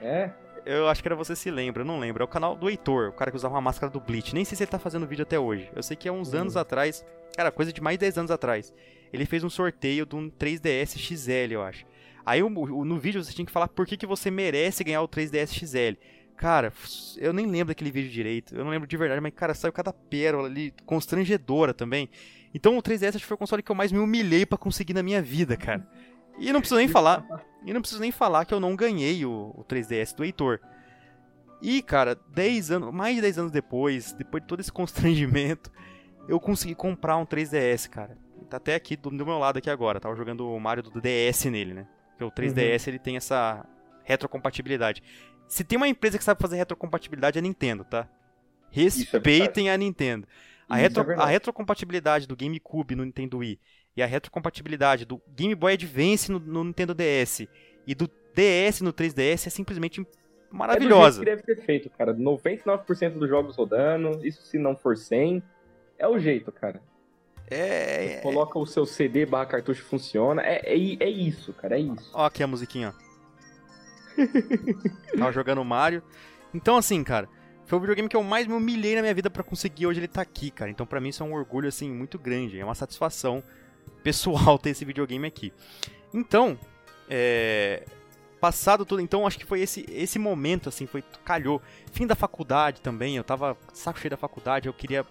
É? 0.00 0.30
Eu 0.64 0.86
acho 0.86 1.00
que 1.00 1.08
era 1.08 1.16
Você 1.16 1.34
Se 1.34 1.50
Lembra, 1.50 1.80
eu 1.82 1.86
não 1.86 1.98
lembro. 1.98 2.22
É 2.22 2.24
o 2.24 2.28
canal 2.28 2.54
do 2.54 2.68
Heitor, 2.68 3.08
o 3.08 3.12
cara 3.12 3.30
que 3.30 3.36
usava 3.36 3.54
uma 3.54 3.60
máscara 3.60 3.90
do 3.90 3.98
Bleach. 3.98 4.34
Nem 4.34 4.44
sei 4.44 4.54
se 4.54 4.64
ele 4.64 4.70
tá 4.70 4.78
fazendo 4.78 5.06
vídeo 5.06 5.22
até 5.22 5.38
hoje. 5.38 5.70
Eu 5.74 5.82
sei 5.82 5.96
que 5.96 6.06
há 6.06 6.12
uns 6.12 6.34
uhum. 6.34 6.40
anos 6.40 6.58
atrás, 6.58 7.02
cara, 7.34 7.50
coisa 7.50 7.72
de 7.72 7.80
mais 7.80 7.96
de 7.96 8.00
10 8.00 8.18
anos 8.18 8.30
atrás, 8.30 8.72
ele 9.10 9.24
fez 9.24 9.42
um 9.42 9.48
sorteio 9.48 10.04
de 10.04 10.14
um 10.14 10.28
3DS 10.30 10.98
XL, 10.98 11.52
eu 11.52 11.62
acho. 11.62 11.86
Aí 12.24 12.42
no 12.42 12.98
vídeo 12.98 13.24
você 13.24 13.32
tinha 13.32 13.46
que 13.46 13.52
falar 13.52 13.68
por 13.68 13.86
que, 13.86 13.96
que 13.96 14.06
você 14.06 14.30
merece 14.30 14.84
ganhar 14.84 15.00
o 15.00 15.08
3DS 15.08 15.48
XL. 15.54 15.98
Cara, 16.38 16.72
eu 17.16 17.32
nem 17.32 17.46
lembro 17.46 17.74
daquele 17.74 17.90
vídeo 17.90 18.10
direito. 18.10 18.54
Eu 18.54 18.64
não 18.64 18.70
lembro 18.70 18.86
de 18.86 18.96
verdade, 18.96 19.20
mas, 19.20 19.34
cara, 19.34 19.54
saiu 19.54 19.72
cada 19.72 19.92
pérola 19.92 20.46
ali, 20.46 20.72
constrangedora 20.86 21.74
também. 21.74 22.08
Então 22.54 22.78
o 22.78 22.82
3DS 22.82 23.08
acho 23.08 23.18
que 23.18 23.24
foi 23.26 23.34
o 23.34 23.38
console 23.38 23.60
que 23.60 23.72
eu 23.72 23.74
mais 23.74 23.90
me 23.90 23.98
humilhei 23.98 24.46
para 24.46 24.56
conseguir 24.56 24.94
na 24.94 25.02
minha 25.02 25.20
vida, 25.20 25.56
cara. 25.56 25.84
E 26.38 26.52
não 26.52 26.60
preciso 26.60 26.78
nem 26.78 26.86
falar. 26.86 27.26
E 27.66 27.72
não 27.72 27.80
preciso 27.80 28.00
nem 28.00 28.12
falar 28.12 28.44
que 28.44 28.54
eu 28.54 28.60
não 28.60 28.76
ganhei 28.76 29.26
o, 29.26 29.52
o 29.56 29.64
3DS 29.64 30.14
do 30.14 30.24
Heitor. 30.24 30.60
E, 31.60 31.82
cara, 31.82 32.14
10 32.14 32.70
anos, 32.70 32.94
mais 32.94 33.16
de 33.16 33.22
10 33.22 33.38
anos 33.40 33.52
depois, 33.52 34.12
depois 34.12 34.40
de 34.40 34.46
todo 34.46 34.60
esse 34.60 34.70
constrangimento, 34.70 35.72
eu 36.28 36.38
consegui 36.38 36.76
comprar 36.76 37.16
um 37.16 37.26
3DS, 37.26 37.88
cara. 37.88 38.16
Tá 38.48 38.58
até 38.58 38.76
aqui 38.76 38.96
do, 38.96 39.10
do 39.10 39.26
meu 39.26 39.38
lado 39.38 39.58
aqui 39.58 39.68
agora. 39.68 39.98
Tava 39.98 40.14
jogando 40.14 40.48
o 40.48 40.60
Mario 40.60 40.84
do 40.84 41.00
DS 41.00 41.46
nele, 41.46 41.74
né? 41.74 41.88
Porque 42.10 42.22
o 42.22 42.30
3DS 42.30 42.86
uhum. 42.86 42.92
ele 42.92 42.98
tem 43.00 43.16
essa 43.16 43.66
retrocompatibilidade. 44.04 45.02
Se 45.48 45.64
tem 45.64 45.76
uma 45.76 45.88
empresa 45.88 46.18
que 46.18 46.24
sabe 46.24 46.40
fazer 46.40 46.56
retrocompatibilidade 46.56 47.38
é 47.38 47.40
a 47.40 47.42
Nintendo, 47.42 47.84
tá? 47.84 48.08
É 48.70 48.80
Respeitem 48.80 49.70
é 49.70 49.72
a 49.72 49.76
Nintendo. 49.76 50.26
A, 50.68 50.78
é 50.78 50.82
retro, 50.82 51.10
é 51.10 51.14
a 51.14 51.26
retrocompatibilidade 51.26 52.26
do 52.26 52.36
GameCube 52.36 52.94
no 52.94 53.04
Nintendo 53.04 53.38
Wii 53.38 53.58
e 53.96 54.02
a 54.02 54.06
retrocompatibilidade 54.06 55.06
do 55.06 55.20
Game 55.34 55.54
Boy 55.54 55.72
Advance 55.72 56.30
no, 56.30 56.38
no 56.38 56.64
Nintendo 56.64 56.94
DS 56.94 57.48
e 57.86 57.94
do 57.94 58.08
DS 58.34 58.82
no 58.82 58.92
3DS 58.92 59.46
é 59.46 59.50
simplesmente 59.50 60.06
maravilhosa. 60.50 61.22
É 61.22 61.24
do 61.24 61.26
jeito 61.26 61.40
que 61.40 61.46
deve 61.46 61.60
ter 61.60 61.66
feito, 61.66 61.90
cara. 61.90 62.14
99% 62.14 63.18
dos 63.18 63.28
jogos 63.28 63.56
rodando, 63.56 64.24
isso 64.24 64.42
se 64.42 64.58
não 64.58 64.76
for 64.76 64.96
100, 64.96 65.42
é 65.98 66.06
o 66.06 66.18
jeito, 66.18 66.52
cara. 66.52 66.80
É. 67.50 68.08
Você 68.08 68.20
coloca 68.20 68.58
o 68.58 68.66
seu 68.66 68.84
CD 68.84 69.24
barra 69.24 69.46
cartucho 69.46 69.82
funciona. 69.82 70.42
É, 70.42 70.60
é, 70.66 70.74
é 70.74 71.08
isso, 71.08 71.52
cara, 71.54 71.76
é 71.76 71.80
isso. 71.80 72.10
Ó, 72.12 72.26
aqui 72.26 72.42
a 72.42 72.46
musiquinha, 72.46 72.94
ó. 72.94 73.07
Tava 75.16 75.32
jogando 75.32 75.64
Mario. 75.64 76.02
Então, 76.52 76.76
assim, 76.76 77.02
cara, 77.04 77.28
foi 77.66 77.78
o 77.78 77.80
videogame 77.80 78.08
que 78.08 78.16
eu 78.16 78.22
mais 78.22 78.46
me 78.46 78.54
humilhei 78.54 78.94
na 78.94 79.02
minha 79.02 79.14
vida 79.14 79.28
para 79.28 79.42
conseguir 79.42 79.86
hoje 79.86 80.00
ele 80.00 80.08
tá 80.08 80.22
aqui, 80.22 80.50
cara. 80.50 80.70
Então, 80.70 80.86
para 80.86 81.00
mim, 81.00 81.10
isso 81.10 81.22
é 81.22 81.26
um 81.26 81.34
orgulho, 81.34 81.68
assim, 81.68 81.90
muito 81.90 82.18
grande. 82.18 82.58
É 82.58 82.64
uma 82.64 82.74
satisfação 82.74 83.42
pessoal 84.02 84.56
ter 84.58 84.70
esse 84.70 84.84
videogame 84.84 85.26
aqui. 85.26 85.52
Então, 86.12 86.58
é... 87.08 87.84
Passado 88.40 88.84
tudo, 88.86 89.02
então 89.02 89.26
acho 89.26 89.36
que 89.36 89.44
foi 89.44 89.60
esse, 89.60 89.84
esse 89.90 90.16
momento, 90.16 90.68
assim, 90.68 90.86
foi, 90.86 91.02
calhou. 91.24 91.60
Fim 91.90 92.06
da 92.06 92.14
faculdade 92.14 92.80
também, 92.80 93.16
eu 93.16 93.24
tava 93.24 93.56
saco 93.74 93.98
cheio 93.98 94.10
da 94.10 94.16
faculdade, 94.16 94.68
eu 94.68 94.72
queria, 94.72 95.04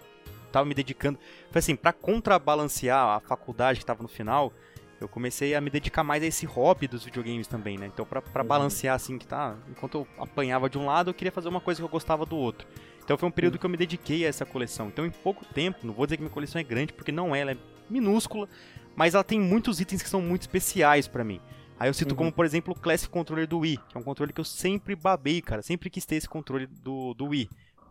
tava 0.49 0.65
me 0.65 0.73
dedicando. 0.73 1.19
Foi 1.51 1.59
assim, 1.59 1.75
pra 1.75 1.91
contrabalancear 1.91 3.17
a 3.17 3.19
faculdade 3.19 3.79
que 3.79 3.85
tava 3.85 4.01
no 4.01 4.07
final, 4.07 4.53
eu 4.99 5.07
comecei 5.07 5.53
a 5.53 5.61
me 5.61 5.69
dedicar 5.69 6.03
mais 6.03 6.23
a 6.23 6.25
esse 6.25 6.45
hobby 6.45 6.87
dos 6.87 7.05
videogames 7.05 7.47
também, 7.47 7.77
né? 7.77 7.87
Então, 7.87 8.05
pra, 8.05 8.21
pra 8.21 8.41
uhum. 8.41 8.47
balancear, 8.47 8.95
assim, 8.95 9.17
que 9.17 9.27
tá. 9.27 9.55
Enquanto 9.69 9.99
eu 9.99 10.07
apanhava 10.17 10.69
de 10.69 10.77
um 10.77 10.85
lado, 10.85 11.09
eu 11.09 11.13
queria 11.13 11.31
fazer 11.31 11.47
uma 11.49 11.61
coisa 11.61 11.79
que 11.79 11.85
eu 11.85 11.89
gostava 11.89 12.25
do 12.25 12.35
outro. 12.35 12.67
Então, 13.03 13.17
foi 13.17 13.29
um 13.29 13.31
período 13.31 13.53
uhum. 13.53 13.59
que 13.59 13.65
eu 13.65 13.69
me 13.69 13.77
dediquei 13.77 14.25
a 14.25 14.29
essa 14.29 14.45
coleção. 14.45 14.87
Então, 14.87 15.05
em 15.05 15.11
pouco 15.11 15.45
tempo, 15.45 15.85
não 15.85 15.93
vou 15.93 16.05
dizer 16.05 16.17
que 16.17 16.23
minha 16.23 16.33
coleção 16.33 16.59
é 16.59 16.63
grande, 16.63 16.93
porque 16.93 17.11
não 17.11 17.35
é, 17.35 17.41
ela 17.41 17.51
é 17.51 17.57
minúscula, 17.89 18.49
mas 18.95 19.13
ela 19.13 19.23
tem 19.23 19.39
muitos 19.39 19.79
itens 19.79 20.01
que 20.01 20.09
são 20.09 20.21
muito 20.21 20.41
especiais 20.41 21.07
para 21.07 21.23
mim. 21.23 21.39
Aí 21.79 21.89
eu 21.89 21.93
cito 21.93 22.13
uhum. 22.13 22.17
como, 22.17 22.31
por 22.31 22.45
exemplo, 22.45 22.73
o 22.73 22.79
Classic 22.79 23.09
Controller 23.09 23.47
do 23.47 23.59
Wii, 23.59 23.77
que 23.89 23.97
é 23.97 23.99
um 23.99 24.03
controle 24.03 24.33
que 24.33 24.41
eu 24.41 24.45
sempre 24.45 24.95
babei, 24.95 25.41
cara. 25.41 25.61
Sempre 25.61 25.91
quis 25.91 26.05
ter 26.05 26.15
esse 26.15 26.27
controle 26.27 26.65
do, 26.65 27.13
do 27.13 27.25
Wii. 27.27 27.49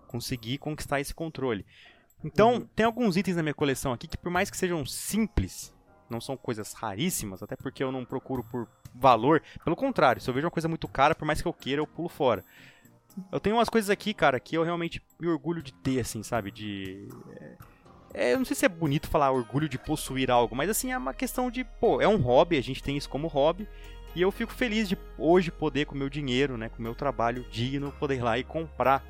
Consegui 0.09 0.59
conquistar 0.59 1.01
esse 1.01 1.15
controle. 1.15 1.65
Então, 2.25 2.55
uhum. 2.55 2.69
tem 2.75 2.85
alguns 2.85 3.17
itens 3.17 3.37
na 3.37 3.43
minha 3.43 3.55
coleção 3.55 3.93
aqui 3.93 4.09
que, 4.09 4.17
por 4.17 4.31
mais 4.31 4.51
que 4.51 4.57
sejam 4.57 4.85
simples, 4.85 5.73
não 6.11 6.21
são 6.21 6.37
coisas 6.37 6.73
raríssimas, 6.73 7.43
até 7.43 7.57
porque 7.57 7.83
eu 7.83 7.93
não 7.93 8.05
procuro 8.05 8.45
por 8.45 8.69
valor. 8.95 9.43
Pelo 9.65 9.77
contrário, 9.77 10.21
se 10.21 10.29
eu 10.29 10.35
vejo 10.35 10.47
uma 10.47 10.51
coisa 10.51 10.69
muito 10.69 10.89
cara, 10.89 11.15
por 11.15 11.25
mais 11.25 11.41
que 11.41 11.49
eu 11.49 11.53
queira, 11.53 11.81
eu 11.81 11.87
pulo 11.87 12.09
fora. 12.09 12.45
Eu 13.33 13.41
tenho 13.41 13.57
umas 13.57 13.69
coisas 13.69 13.91
aqui, 13.91 14.13
cara, 14.13 14.39
que 14.39 14.57
eu 14.57 14.63
realmente 14.63 15.03
me 15.19 15.27
orgulho 15.27 15.63
de 15.63 15.73
ter, 15.73 16.01
assim, 16.01 16.23
sabe? 16.23 16.51
De. 16.51 17.09
É, 18.13 18.33
eu 18.33 18.39
não 18.39 18.45
sei 18.45 18.57
se 18.57 18.65
é 18.65 18.69
bonito 18.69 19.09
falar 19.09 19.31
orgulho 19.31 19.69
de 19.69 19.79
possuir 19.79 20.31
algo, 20.31 20.55
mas 20.55 20.71
assim, 20.71 20.93
é 20.93 20.99
uma 20.99 21.15
questão 21.15 21.51
de, 21.51 21.65
pô, 21.65 22.01
é 22.01 22.09
um 22.09 22.17
hobby, 22.17 22.57
a 22.57 22.63
gente 22.63 22.83
tem 22.83 22.97
isso 22.97 23.09
como 23.09 23.27
hobby. 23.27 23.69
E 24.15 24.23
eu 24.23 24.33
fico 24.33 24.53
feliz 24.53 24.89
de 24.89 24.97
hoje 25.19 25.51
poder, 25.51 25.85
com 25.85 25.95
meu 25.95 26.09
dinheiro, 26.09 26.57
né, 26.57 26.71
com 26.71 26.83
meu 26.83 26.95
trabalho 26.95 27.45
digno, 27.51 27.93
poder 27.93 28.17
ir 28.17 28.23
lá 28.23 28.39
e 28.39 28.45
comprar 28.45 29.05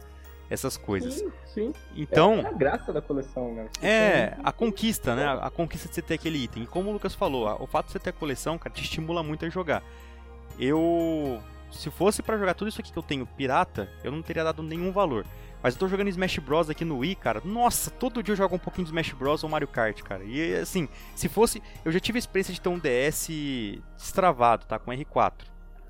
essas 0.48 0.76
coisas. 0.76 1.14
Sim, 1.14 1.32
sim. 1.46 1.72
Então, 1.94 2.34
é 2.34 2.46
a 2.46 2.52
graça 2.52 2.92
da 2.92 3.02
coleção, 3.02 3.54
né? 3.54 3.68
Você 3.72 3.86
é, 3.86 4.26
tem... 4.28 4.40
a 4.44 4.52
conquista, 4.52 5.14
né? 5.14 5.38
A 5.40 5.50
conquista 5.50 5.88
de 5.88 5.94
você 5.94 6.02
ter 6.02 6.14
aquele 6.14 6.38
item. 6.38 6.62
E 6.62 6.66
como 6.66 6.90
o 6.90 6.92
Lucas 6.92 7.14
falou, 7.14 7.56
o 7.60 7.66
fato 7.66 7.86
de 7.86 7.92
você 7.92 7.98
ter 7.98 8.10
a 8.10 8.12
coleção, 8.12 8.58
cara, 8.58 8.74
te 8.74 8.82
estimula 8.82 9.22
muito 9.22 9.44
a 9.44 9.48
jogar. 9.48 9.82
Eu, 10.58 11.40
se 11.70 11.90
fosse 11.90 12.22
para 12.22 12.38
jogar 12.38 12.54
tudo 12.54 12.68
isso 12.68 12.80
aqui 12.80 12.92
que 12.92 12.98
eu 12.98 13.02
tenho 13.02 13.26
pirata, 13.26 13.88
eu 14.02 14.10
não 14.12 14.22
teria 14.22 14.44
dado 14.44 14.62
nenhum 14.62 14.92
valor. 14.92 15.26
Mas 15.62 15.74
eu 15.74 15.80
tô 15.80 15.88
jogando 15.88 16.08
Smash 16.08 16.38
Bros 16.38 16.70
aqui 16.70 16.84
no 16.84 16.98
Wii, 16.98 17.16
cara. 17.16 17.42
Nossa, 17.44 17.90
todo 17.90 18.22
dia 18.22 18.32
eu 18.32 18.36
jogo 18.36 18.54
um 18.54 18.58
pouquinho 18.58 18.84
de 18.84 18.90
Smash 18.90 19.12
Bros 19.12 19.42
ou 19.42 19.50
Mario 19.50 19.66
Kart, 19.66 20.00
cara. 20.02 20.22
E 20.22 20.54
assim, 20.54 20.88
se 21.14 21.28
fosse, 21.28 21.62
eu 21.84 21.90
já 21.90 21.98
tive 21.98 22.18
a 22.18 22.20
experiência 22.20 22.54
de 22.54 22.60
ter 22.60 22.68
um 22.68 22.78
DS 22.78 23.28
destravado, 23.96 24.64
tá, 24.66 24.78
com 24.78 24.90
R4. 24.90 25.32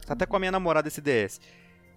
Tá 0.06 0.14
até 0.14 0.24
com 0.24 0.36
a 0.36 0.38
minha 0.38 0.52
namorada 0.52 0.88
esse 0.88 1.00
DS. 1.00 1.40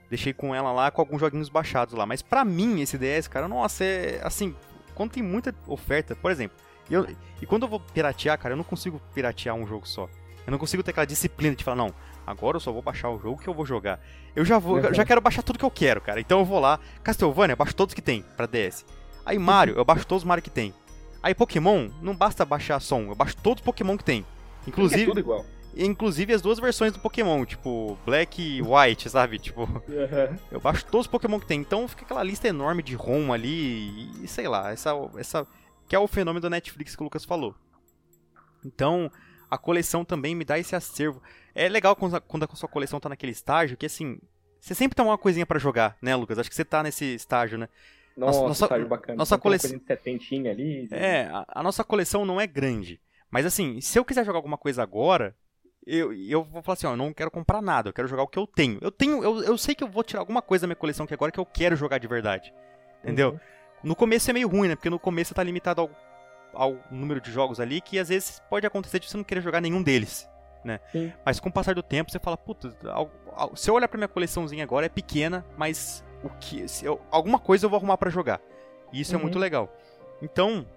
Deixei 0.10 0.34
com 0.34 0.56
ela 0.56 0.72
lá 0.72 0.90
com 0.90 1.02
alguns 1.02 1.19
joguinhos 1.19 1.49
baixados 1.49 1.94
lá. 1.94 2.06
Mas 2.06 2.22
pra 2.22 2.44
mim, 2.44 2.81
esse 2.81 2.98
DS, 2.98 3.27
cara, 3.27 3.48
nossa, 3.48 3.84
é 3.84 4.19
assim. 4.23 4.56
Quando 4.95 5.11
tem 5.11 5.23
muita 5.23 5.53
oferta, 5.68 6.15
por 6.15 6.31
exemplo. 6.31 6.57
Eu, 6.90 7.07
e 7.41 7.45
quando 7.45 7.64
eu 7.64 7.69
vou 7.69 7.80
piratear, 7.80 8.38
cara, 8.40 8.53
eu 8.53 8.57
não 8.57 8.64
consigo 8.64 8.99
piratear 9.14 9.56
um 9.56 9.68
jogo 9.68 9.88
só. 9.88 10.10
Eu 10.45 10.52
não 10.52 10.57
consigo 10.57 10.81
ter 10.81 10.91
aquela 10.91 11.06
disciplina 11.06 11.56
de 11.56 11.64
falar, 11.64 11.77
não, 11.77 11.94
agora 12.26 12.57
eu 12.57 12.60
só 12.60 12.72
vou 12.72 12.81
baixar 12.81 13.10
o 13.11 13.19
jogo 13.19 13.40
que 13.40 13.48
eu 13.48 13.53
vou 13.53 13.65
jogar. 13.65 13.99
Eu 14.36 14.44
já 14.44 14.57
vou, 14.57 14.77
uhum. 14.77 14.94
já 14.94 15.06
quero 15.06 15.22
baixar 15.22 15.44
tudo 15.44 15.60
que 15.60 15.65
eu 15.65 15.69
quero, 15.69 16.02
cara. 16.02 16.19
Então 16.19 16.40
eu 16.40 16.45
vou 16.45 16.60
lá, 16.60 16.80
Castlevania, 17.03 17.53
eu 17.53 17.57
baixo 17.57 17.76
todos 17.76 17.94
que 17.94 18.02
tem 18.02 18.26
pra 18.36 18.48
DS. 18.48 18.84
Aí 19.23 19.38
Mario, 19.38 19.76
eu 19.76 19.86
baixo 19.86 20.07
todos 20.07 20.23
os 20.23 20.27
Mario 20.27 20.44
que 20.44 20.49
tem. 20.49 20.73
Aí 21.22 21.36
Pokémon, 21.36 21.90
não 22.02 22.15
basta 22.15 22.44
baixar 22.44 22.80
som, 22.80 23.02
eu 23.03 23.15
baixo 23.15 23.38
todos 23.38 23.61
os 23.61 23.65
Pokémon 23.65 23.95
que 23.95 24.03
tem. 24.03 24.26
Inclusive, 24.65 25.03
é 25.03 25.06
tudo 25.06 25.19
igual. 25.19 25.45
Inclusive 25.75 26.33
as 26.33 26.41
duas 26.41 26.59
versões 26.59 26.91
do 26.91 26.99
Pokémon, 26.99 27.45
tipo, 27.45 27.97
Black 28.05 28.41
e 28.41 28.61
White, 28.61 29.09
sabe? 29.09 29.39
Tipo, 29.39 29.61
uhum. 29.61 30.37
eu 30.51 30.59
baixo 30.59 30.85
todos 30.85 31.05
os 31.05 31.11
Pokémon 31.11 31.39
que 31.39 31.45
tem. 31.45 31.61
Então 31.61 31.87
fica 31.87 32.03
aquela 32.03 32.23
lista 32.23 32.47
enorme 32.47 32.83
de 32.83 32.95
ROM 32.95 33.31
ali 33.31 34.23
e 34.23 34.27
sei 34.27 34.47
lá, 34.47 34.71
essa, 34.71 34.91
essa 35.17 35.47
que 35.87 35.95
é 35.95 35.99
o 35.99 36.07
fenômeno 36.07 36.41
da 36.41 36.49
Netflix 36.49 36.95
que 36.95 37.01
o 37.01 37.05
Lucas 37.05 37.23
falou. 37.23 37.55
Então, 38.65 39.11
a 39.49 39.57
coleção 39.57 40.03
também 40.03 40.35
me 40.35 40.43
dá 40.43 40.59
esse 40.59 40.75
acervo. 40.75 41.21
É 41.55 41.69
legal 41.69 41.95
quando 41.95 42.15
a, 42.15 42.21
quando 42.21 42.43
a 42.43 42.55
sua 42.55 42.69
coleção 42.69 42.99
tá 42.99 43.09
naquele 43.09 43.31
estágio 43.31 43.77
que 43.77 43.85
assim, 43.85 44.19
você 44.59 44.75
sempre 44.75 44.95
tem 44.95 45.05
uma 45.05 45.17
coisinha 45.17 45.45
para 45.45 45.59
jogar, 45.59 45.97
né, 46.01 46.15
Lucas? 46.15 46.37
Acho 46.37 46.49
que 46.49 46.55
você 46.55 46.65
tá 46.65 46.83
nesse 46.83 47.15
estágio, 47.15 47.57
né? 47.57 47.69
Nossa, 48.17 48.41
nossa, 48.41 48.65
estágio 48.65 48.87
bacana. 48.87 49.17
Nossa 49.17 49.37
coleção. 49.37 49.71
ali. 50.49 50.87
É, 50.91 51.23
a, 51.31 51.45
a 51.47 51.63
nossa 51.63 51.83
coleção 51.83 52.25
não 52.25 52.39
é 52.39 52.45
grande. 52.45 52.99
Mas 53.31 53.45
assim, 53.45 53.79
se 53.79 53.97
eu 53.97 54.03
quiser 54.03 54.25
jogar 54.25 54.39
alguma 54.39 54.57
coisa 54.57 54.83
agora, 54.83 55.35
eu, 55.85 56.14
eu 56.14 56.43
vou 56.43 56.61
falar 56.61 56.73
assim, 56.73 56.88
ó, 56.88 56.91
eu 56.91 56.97
não 56.97 57.14
quero 57.14 57.31
comprar 57.31 57.61
nada, 57.61 57.89
eu 57.89 57.93
quero 57.93 58.07
jogar 58.07 58.23
o 58.23 58.27
que 58.27 58.38
eu 58.38 58.45
tenho. 58.45 58.77
Eu 58.81 58.91
tenho, 58.91 59.23
eu, 59.23 59.43
eu 59.43 59.57
sei 59.57 59.73
que 59.73 59.84
eu 59.84 59.88
vou 59.88 60.03
tirar 60.03 60.22
alguma 60.22 60.41
coisa 60.41 60.64
da 60.64 60.68
minha 60.68 60.76
coleção 60.76 61.06
aqui 61.06 61.14
agora 61.14 61.31
que 61.31 61.39
eu 61.39 61.45
quero 61.45 61.76
jogar 61.76 61.97
de 61.97 62.07
verdade. 62.07 62.53
Entendeu? 63.03 63.31
Uhum. 63.31 63.39
No 63.84 63.95
começo 63.95 64.30
é 64.30 64.34
meio 64.34 64.47
ruim, 64.47 64.68
né? 64.68 64.76
Porque 64.76 64.89
no 64.89 64.99
começo 64.99 65.34
tá 65.34 65.41
limitado 65.41 65.81
ao, 65.81 65.89
ao 66.53 66.77
número 66.91 67.22
de 67.22 67.31
jogos 67.31 67.60
ali 67.60 67.81
que 67.81 67.97
às 67.97 68.10
vezes 68.10 68.41
pode 68.49 68.68
acontecer 68.68 68.99
de 68.99 69.10
você 69.10 69.18
não 69.18 69.23
querer 69.23 69.41
jogar 69.41 69.61
nenhum 69.61 69.81
deles. 69.81 70.27
Né? 70.64 70.80
Sim. 70.91 71.14
Mas 71.26 71.39
com 71.39 71.49
o 71.49 71.51
passar 71.51 71.73
do 71.73 71.81
tempo 71.81 72.11
você 72.11 72.19
fala, 72.19 72.38
puta, 72.38 72.76
se 73.56 73.69
eu 73.69 73.73
olhar 73.73 73.88
pra 73.88 73.97
minha 73.97 74.10
coleçãozinha 74.10 74.64
agora 74.64 74.85
é 74.85 74.89
pequena, 74.89 75.45
mas 75.57 76.03
o 76.22 76.30
que 76.30 76.65
eu, 76.84 77.01
alguma 77.10 77.39
coisa 77.39 77.65
eu 77.65 77.69
vou 77.69 77.77
arrumar 77.77 77.97
para 77.97 78.10
jogar. 78.10 78.41
E 78.91 78.99
isso 78.99 79.14
é 79.14 79.15
uhum. 79.15 79.22
é 79.22 79.23
muito 79.23 79.39
legal. 79.39 79.73
Então, 80.22 80.68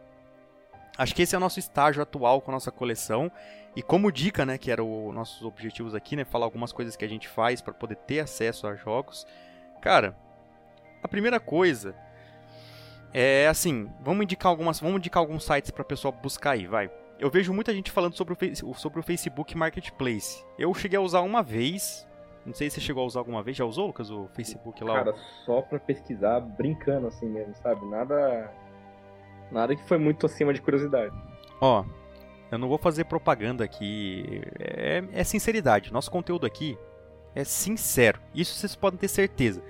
acho 0.96 1.14
que 1.14 1.22
esse 1.22 1.34
é 1.34 1.38
o 1.38 1.40
nosso 1.40 1.58
estágio 1.58 2.02
atual 2.02 2.40
com 2.40 2.50
a 2.50 2.54
nossa 2.54 2.70
coleção. 2.70 3.30
E 3.74 3.82
como 3.82 4.12
dica, 4.12 4.44
né, 4.44 4.58
que 4.58 4.70
era 4.70 4.84
o 4.84 5.12
nossos 5.12 5.42
objetivos 5.42 5.94
aqui, 5.94 6.14
né, 6.14 6.24
falar 6.24 6.44
algumas 6.44 6.72
coisas 6.72 6.94
que 6.94 7.04
a 7.04 7.08
gente 7.08 7.26
faz 7.26 7.62
para 7.62 7.72
poder 7.72 7.96
ter 7.96 8.20
acesso 8.20 8.66
a 8.66 8.74
jogos. 8.74 9.26
Cara, 9.80 10.16
a 11.02 11.08
primeira 11.08 11.40
coisa 11.40 11.94
é 13.14 13.48
assim, 13.48 13.90
vamos 14.00 14.24
indicar 14.24 14.50
algumas, 14.50 14.78
vamos 14.78 14.98
indicar 14.98 15.20
alguns 15.20 15.44
sites 15.44 15.70
para 15.70 15.84
pessoal 15.84 16.12
buscar 16.22 16.52
aí, 16.52 16.66
vai. 16.66 16.90
Eu 17.18 17.30
vejo 17.30 17.52
muita 17.52 17.72
gente 17.72 17.90
falando 17.90 18.14
sobre 18.14 18.34
o, 18.34 18.74
sobre 18.74 19.00
o 19.00 19.02
Facebook 19.02 19.56
Marketplace. 19.56 20.44
Eu 20.58 20.72
cheguei 20.74 20.98
a 20.98 21.02
usar 21.02 21.20
uma 21.20 21.42
vez, 21.42 22.06
não 22.44 22.52
sei 22.52 22.68
se 22.68 22.74
você 22.74 22.80
chegou 22.80 23.02
a 23.02 23.06
usar 23.06 23.20
alguma 23.20 23.42
vez, 23.42 23.56
já 23.56 23.64
usou, 23.64 23.86
Lucas, 23.86 24.10
o 24.10 24.28
Facebook 24.34 24.82
lá? 24.82 24.94
Cara, 24.94 25.14
só 25.44 25.62
pra 25.62 25.78
pesquisar, 25.78 26.40
brincando 26.40 27.06
assim 27.06 27.26
mesmo, 27.26 27.54
sabe? 27.54 27.84
Nada. 27.86 28.52
Nada 29.50 29.76
que 29.76 29.82
foi 29.84 29.98
muito 29.98 30.26
acima 30.26 30.52
de 30.52 30.60
curiosidade. 30.60 31.14
Ó, 31.60 31.84
eu 32.52 32.58
não 32.58 32.68
vou 32.68 32.76
fazer 32.76 33.04
propaganda 33.04 33.64
aqui. 33.64 34.42
É, 34.58 35.02
é 35.12 35.24
sinceridade. 35.24 35.92
Nosso 35.92 36.10
conteúdo 36.10 36.46
aqui 36.46 36.78
é 37.34 37.44
sincero. 37.44 38.20
Isso 38.34 38.54
vocês 38.54 38.76
podem 38.76 38.98
ter 38.98 39.08
certeza. 39.08 39.62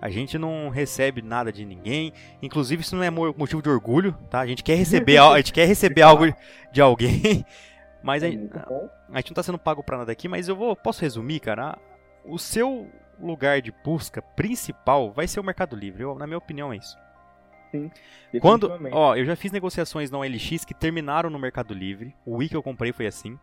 A 0.00 0.08
gente 0.08 0.38
não 0.38 0.70
recebe 0.70 1.20
nada 1.20 1.52
de 1.52 1.64
ninguém. 1.64 2.12
Inclusive, 2.40 2.82
isso 2.82 2.96
não 2.96 3.02
é 3.04 3.10
motivo 3.10 3.60
de 3.60 3.68
orgulho, 3.68 4.16
tá? 4.30 4.40
A 4.40 4.46
gente 4.46 4.64
quer 4.64 4.76
receber, 4.76 5.18
a 5.18 5.36
gente 5.36 5.52
quer 5.52 5.66
receber 5.66 6.02
algo 6.02 6.24
de 6.72 6.80
alguém. 6.80 7.44
Mas 8.02 8.24
a, 8.24 8.26
a, 8.26 8.30
gente 8.30 9.30
não 9.30 9.34
tá 9.34 9.42
sendo 9.42 9.58
pago 9.58 9.82
pra 9.82 9.98
nada 9.98 10.10
aqui, 10.10 10.26
mas 10.26 10.48
eu 10.48 10.56
vou. 10.56 10.74
Posso 10.74 11.02
resumir, 11.02 11.38
cara? 11.38 11.78
O 12.24 12.36
seu 12.36 12.90
lugar 13.20 13.62
de 13.62 13.72
busca 13.84 14.20
principal 14.20 15.12
vai 15.12 15.28
ser 15.28 15.38
o 15.38 15.44
Mercado 15.44 15.76
Livre. 15.76 16.02
Eu, 16.02 16.16
na 16.16 16.26
minha 16.26 16.38
opinião, 16.38 16.72
é 16.72 16.78
isso. 16.78 16.98
Sim. 17.72 17.90
Quando, 18.40 18.70
ó, 18.92 19.16
eu 19.16 19.24
já 19.24 19.34
fiz 19.34 19.50
negociações 19.50 20.10
na 20.10 20.18
OLX 20.18 20.64
que 20.64 20.74
terminaram 20.74 21.30
no 21.30 21.38
Mercado 21.38 21.72
Livre. 21.72 22.14
O 22.24 22.36
Wii 22.36 22.50
que 22.50 22.56
eu 22.56 22.62
comprei 22.62 22.92
foi 22.92 23.06
assim. 23.06 23.38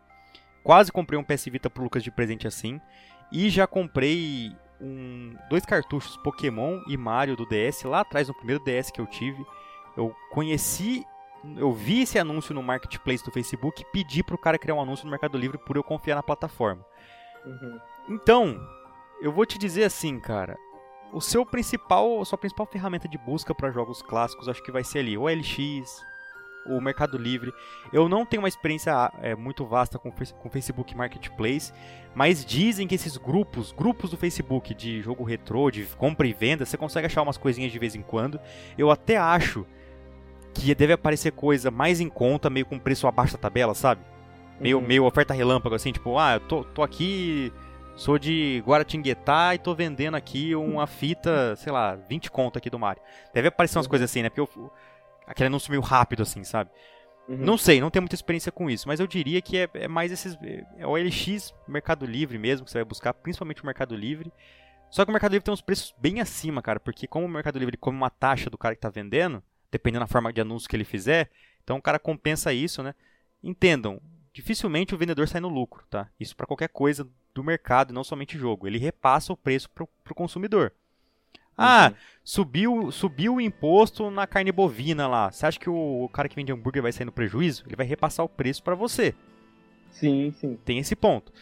Quase 0.63 0.91
comprei 0.91 1.19
um 1.19 1.23
PS 1.23 1.45
Vita 1.45 1.69
pro 1.69 1.83
Lucas 1.83 2.03
de 2.03 2.11
presente 2.11 2.47
assim. 2.47 2.79
E 3.31 3.49
já 3.49 3.65
comprei 3.65 4.55
um, 4.79 5.35
dois 5.49 5.65
cartuchos 5.65 6.15
Pokémon 6.17 6.79
e 6.87 6.95
Mario 6.95 7.35
do 7.35 7.45
DS 7.47 7.83
lá 7.83 8.01
atrás, 8.01 8.27
no 8.27 8.35
primeiro 8.35 8.63
DS 8.63 8.91
que 8.91 9.01
eu 9.01 9.07
tive. 9.07 9.43
Eu 9.97 10.15
conheci, 10.31 11.03
eu 11.57 11.73
vi 11.73 12.03
esse 12.03 12.19
anúncio 12.19 12.53
no 12.53 12.61
marketplace 12.61 13.23
do 13.23 13.31
Facebook 13.31 13.81
e 13.81 13.91
pedi 13.91 14.23
pro 14.23 14.37
cara 14.37 14.59
criar 14.59 14.75
um 14.75 14.81
anúncio 14.81 15.05
no 15.05 15.11
Mercado 15.11 15.37
Livre 15.37 15.57
por 15.57 15.75
eu 15.75 15.83
confiar 15.83 16.15
na 16.15 16.23
plataforma. 16.23 16.85
Uhum. 17.45 17.79
Então, 18.09 18.59
eu 19.21 19.31
vou 19.31 19.45
te 19.45 19.57
dizer 19.57 19.85
assim, 19.85 20.19
cara. 20.19 20.55
O 21.11 21.21
seu 21.21 21.45
principal, 21.45 22.21
a 22.21 22.25
sua 22.25 22.37
principal 22.37 22.65
ferramenta 22.67 23.07
de 23.07 23.17
busca 23.17 23.53
para 23.55 23.71
jogos 23.71 24.01
clássicos, 24.01 24.47
acho 24.47 24.61
que 24.61 24.71
vai 24.71 24.83
ser 24.83 24.99
ali 24.99 25.17
o 25.17 25.27
LX, 25.27 26.05
o 26.65 26.79
Mercado 26.79 27.17
Livre. 27.17 27.53
Eu 27.91 28.07
não 28.07 28.25
tenho 28.25 28.43
uma 28.43 28.47
experiência 28.47 29.11
é, 29.21 29.35
muito 29.35 29.65
vasta 29.65 29.97
com 29.97 30.09
o 30.09 30.49
Facebook 30.49 30.95
Marketplace, 30.95 31.73
mas 32.13 32.45
dizem 32.45 32.87
que 32.87 32.95
esses 32.95 33.17
grupos, 33.17 33.71
grupos 33.71 34.11
do 34.11 34.17
Facebook 34.17 34.73
de 34.73 35.01
jogo 35.01 35.23
retrô, 35.23 35.71
de 35.71 35.83
compra 35.97 36.27
e 36.27 36.33
venda, 36.33 36.65
você 36.65 36.77
consegue 36.77 37.07
achar 37.07 37.21
umas 37.21 37.37
coisinhas 37.37 37.71
de 37.71 37.79
vez 37.79 37.95
em 37.95 38.01
quando. 38.01 38.39
Eu 38.77 38.91
até 38.91 39.17
acho 39.17 39.65
que 40.53 40.73
deve 40.75 40.93
aparecer 40.93 41.31
coisa 41.31 41.71
mais 41.71 41.99
em 41.99 42.09
conta, 42.09 42.49
meio 42.49 42.65
com 42.65 42.77
preço 42.77 43.07
abaixo 43.07 43.33
da 43.33 43.39
tabela, 43.39 43.73
sabe? 43.73 44.01
Meio, 44.59 44.77
uhum. 44.79 44.85
meio 44.85 45.05
oferta 45.05 45.33
relâmpago, 45.33 45.75
assim, 45.75 45.91
tipo, 45.91 46.17
ah, 46.17 46.33
eu 46.33 46.39
tô, 46.41 46.63
tô 46.63 46.83
aqui, 46.83 47.51
sou 47.99 48.17
de 48.17 48.63
Guaratinguetá 48.65 49.53
e 49.53 49.59
tô 49.59 49.75
vendendo 49.75 50.15
aqui 50.15 50.55
uma 50.55 50.87
fita, 50.87 51.53
sei 51.57 51.71
lá, 51.71 51.95
20 51.95 52.31
conto 52.31 52.57
aqui 52.57 52.69
do 52.69 52.79
Mario. 52.79 53.01
Deve 53.33 53.49
aparecer 53.49 53.77
umas 53.77 53.85
uhum. 53.85 53.89
coisas 53.89 54.09
assim, 54.09 54.23
né? 54.23 54.29
Porque 54.29 54.39
eu, 54.39 54.71
aquele 55.27 55.47
anúncio 55.47 55.69
meio 55.69 55.81
rápido, 55.81 56.23
assim, 56.23 56.45
sabe? 56.45 56.71
Uhum. 57.27 57.37
Não 57.37 57.57
sei, 57.57 57.81
não 57.81 57.91
tenho 57.91 58.03
muita 58.03 58.15
experiência 58.15 58.53
com 58.53 58.69
isso, 58.69 58.87
mas 58.87 59.01
eu 59.01 59.05
diria 59.05 59.41
que 59.41 59.57
é, 59.57 59.69
é 59.73 59.87
mais 59.87 60.13
esses. 60.13 60.37
É 60.77 60.87
o 60.87 60.95
LX 60.95 61.53
Mercado 61.67 62.05
Livre 62.05 62.37
mesmo, 62.37 62.65
que 62.65 62.71
você 62.71 62.77
vai 62.77 62.85
buscar, 62.85 63.13
principalmente 63.13 63.61
o 63.61 63.65
Mercado 63.65 63.95
Livre. 63.97 64.31
Só 64.89 65.03
que 65.03 65.11
o 65.11 65.13
Mercado 65.13 65.33
Livre 65.33 65.43
tem 65.43 65.53
uns 65.53 65.61
preços 65.61 65.93
bem 65.99 66.21
acima, 66.21 66.61
cara, 66.61 66.79
porque 66.79 67.05
como 67.05 67.25
o 67.25 67.29
Mercado 67.29 67.59
Livre 67.59 67.75
come 67.75 67.97
uma 67.97 68.09
taxa 68.09 68.49
do 68.49 68.57
cara 68.57 68.75
que 68.75 68.81
tá 68.81 68.89
vendendo, 68.89 69.43
dependendo 69.69 70.05
da 70.05 70.07
forma 70.07 70.31
de 70.31 70.39
anúncio 70.39 70.69
que 70.69 70.75
ele 70.75 70.85
fizer, 70.85 71.29
então 71.63 71.77
o 71.77 71.81
cara 71.81 71.99
compensa 71.99 72.53
isso, 72.53 72.81
né? 72.81 72.95
Entendam, 73.43 74.01
dificilmente 74.33 74.95
o 74.95 74.97
vendedor 74.97 75.27
sai 75.27 75.41
no 75.41 75.49
lucro, 75.49 75.85
tá? 75.89 76.09
Isso 76.17 76.35
para 76.35 76.47
qualquer 76.47 76.69
coisa 76.69 77.07
do 77.33 77.43
mercado, 77.43 77.93
não 77.93 78.03
somente 78.03 78.37
jogo. 78.37 78.67
Ele 78.67 78.77
repassa 78.77 79.33
o 79.33 79.37
preço 79.37 79.69
pro, 79.69 79.87
pro 80.03 80.15
consumidor. 80.15 80.73
Ah, 81.61 81.89
uhum. 81.89 81.95
subiu, 82.23 82.91
subiu 82.91 83.35
o 83.35 83.41
imposto 83.41 84.09
na 84.09 84.25
carne 84.25 84.49
bovina 84.49 85.07
lá. 85.07 85.29
Você 85.29 85.45
acha 85.45 85.59
que 85.59 85.69
o, 85.69 86.05
o 86.05 86.09
cara 86.09 86.29
que 86.29 86.35
vende 86.35 86.53
hambúrguer 86.53 86.81
vai 86.81 86.91
sair 86.93 87.05
no 87.05 87.11
prejuízo? 87.11 87.63
Ele 87.65 87.75
vai 87.75 87.85
repassar 87.85 88.25
o 88.25 88.29
preço 88.29 88.63
para 88.63 88.75
você. 88.75 89.13
Sim, 89.91 90.33
sim. 90.39 90.57
Tem 90.63 90.79
esse 90.79 90.95
ponto. 90.95 91.33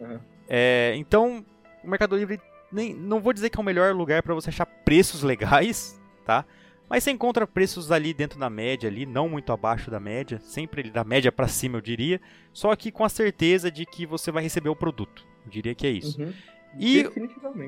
Uhum. 0.00 0.18
É, 0.48 0.94
então, 0.96 1.44
o 1.84 1.88
Mercado 1.88 2.16
Livre, 2.16 2.40
nem, 2.72 2.94
não 2.94 3.20
vou 3.20 3.34
dizer 3.34 3.50
que 3.50 3.58
é 3.58 3.60
o 3.60 3.64
melhor 3.64 3.94
lugar 3.94 4.22
para 4.22 4.34
você 4.34 4.48
achar 4.48 4.64
preços 4.64 5.22
legais, 5.22 6.00
tá? 6.24 6.46
Mas 6.88 7.04
você 7.04 7.10
encontra 7.10 7.46
preços 7.46 7.92
ali 7.92 8.14
dentro 8.14 8.38
da 8.38 8.48
média, 8.48 8.88
ali, 8.88 9.04
não 9.04 9.28
muito 9.28 9.52
abaixo 9.52 9.90
da 9.90 10.00
média, 10.00 10.38
sempre 10.38 10.90
da 10.90 11.04
média 11.04 11.30
para 11.30 11.46
cima, 11.46 11.76
eu 11.76 11.82
diria. 11.82 12.18
Só 12.52 12.74
que 12.74 12.90
com 12.90 13.04
a 13.04 13.10
certeza 13.10 13.70
de 13.70 13.84
que 13.84 14.06
você 14.06 14.30
vai 14.30 14.42
receber 14.42 14.70
o 14.70 14.76
produto. 14.76 15.27
Eu 15.44 15.50
diria 15.50 15.74
que 15.74 15.86
é 15.86 15.90
isso. 15.90 16.20
Uhum. 16.20 16.32
E, 16.78 17.04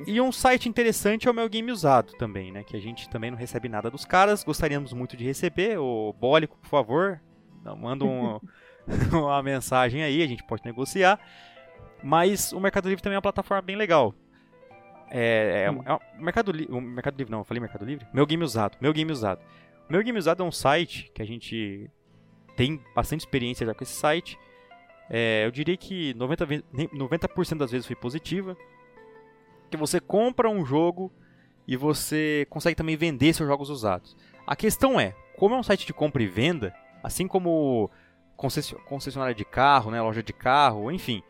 e 0.07 0.21
um 0.21 0.31
site 0.31 0.69
interessante 0.69 1.27
é 1.27 1.31
o 1.31 1.35
meu 1.35 1.49
game 1.49 1.73
usado 1.73 2.13
também, 2.15 2.53
né? 2.53 2.63
Que 2.63 2.77
a 2.77 2.81
gente 2.81 3.09
também 3.09 3.31
não 3.31 3.39
recebe 3.39 3.69
nada 3.69 3.91
dos 3.91 4.05
caras. 4.05 4.45
Gostaríamos 4.45 4.93
muito 4.93 5.17
de 5.17 5.25
receber. 5.25 5.79
O 5.79 6.13
Bólico, 6.13 6.59
por 6.59 6.69
favor, 6.69 7.21
manda 7.79 8.05
um, 8.05 8.39
uma 9.13 9.43
mensagem 9.43 10.03
aí, 10.03 10.23
a 10.23 10.27
gente 10.27 10.45
pode 10.45 10.65
negociar. 10.65 11.19
Mas 12.03 12.53
o 12.53 12.61
Mercado 12.61 12.89
Livre 12.89 13.03
também 13.03 13.15
é 13.15 13.19
uma 13.19 13.23
plataforma 13.23 13.63
bem 13.63 13.77
legal. 13.77 14.15
É, 15.11 15.65
é, 15.65 15.71
hum. 15.71 15.83
é 15.85 15.93
o 15.93 16.23
Mercado, 16.23 16.53
Li 16.53 16.67
o 16.71 16.81
Mercado 16.81 17.17
Livre, 17.17 17.33
não, 17.33 17.41
eu 17.41 17.45
falei 17.45 17.61
Mercado 17.61 17.85
Livre? 17.85 18.07
Meu 18.13 18.25
Game 18.25 18.43
Usado, 18.45 18.79
Meu 18.81 18.93
Game 18.93 19.11
Usado. 19.11 19.41
Meu 19.89 20.03
Game 20.03 20.17
Usado 20.17 20.43
é 20.43 20.47
um 20.47 20.53
site 20.53 21.11
que 21.13 21.21
a 21.21 21.27
gente 21.27 21.91
tem 22.57 22.81
bastante 22.95 23.21
experiência 23.21 23.67
já 23.67 23.75
com 23.75 23.83
esse 23.83 23.95
site. 23.95 24.39
É, 25.11 25.45
eu 25.45 25.51
diria 25.51 25.77
que 25.77 26.15
90%, 26.15 26.63
90 26.93 27.55
das 27.57 27.71
vezes 27.73 27.87
foi 27.87 27.97
positiva 27.97 28.57
que 29.69 29.77
você 29.77 30.01
compra 30.01 30.49
um 30.49 30.65
jogo 30.65 31.13
e 31.67 31.77
você 31.77 32.47
consegue 32.51 32.77
também 32.77 32.97
vender 32.97 33.33
seus 33.33 33.49
jogos 33.49 33.71
usados. 33.71 34.17
A 34.47 34.57
questão 34.57 34.99
é, 34.99 35.15
como 35.37 35.55
é 35.55 35.59
um 35.59 35.63
site 35.63 35.87
de 35.87 35.93
compra 35.93 36.23
e 36.23 36.27
venda, 36.27 36.75
assim 37.03 37.27
como 37.27 37.91
concessionária 38.37 39.35
de 39.35 39.45
carro, 39.45 39.91
né, 39.91 40.01
loja 40.01 40.23
de 40.23 40.33
carro, 40.33 40.91
enfim, 40.91 41.23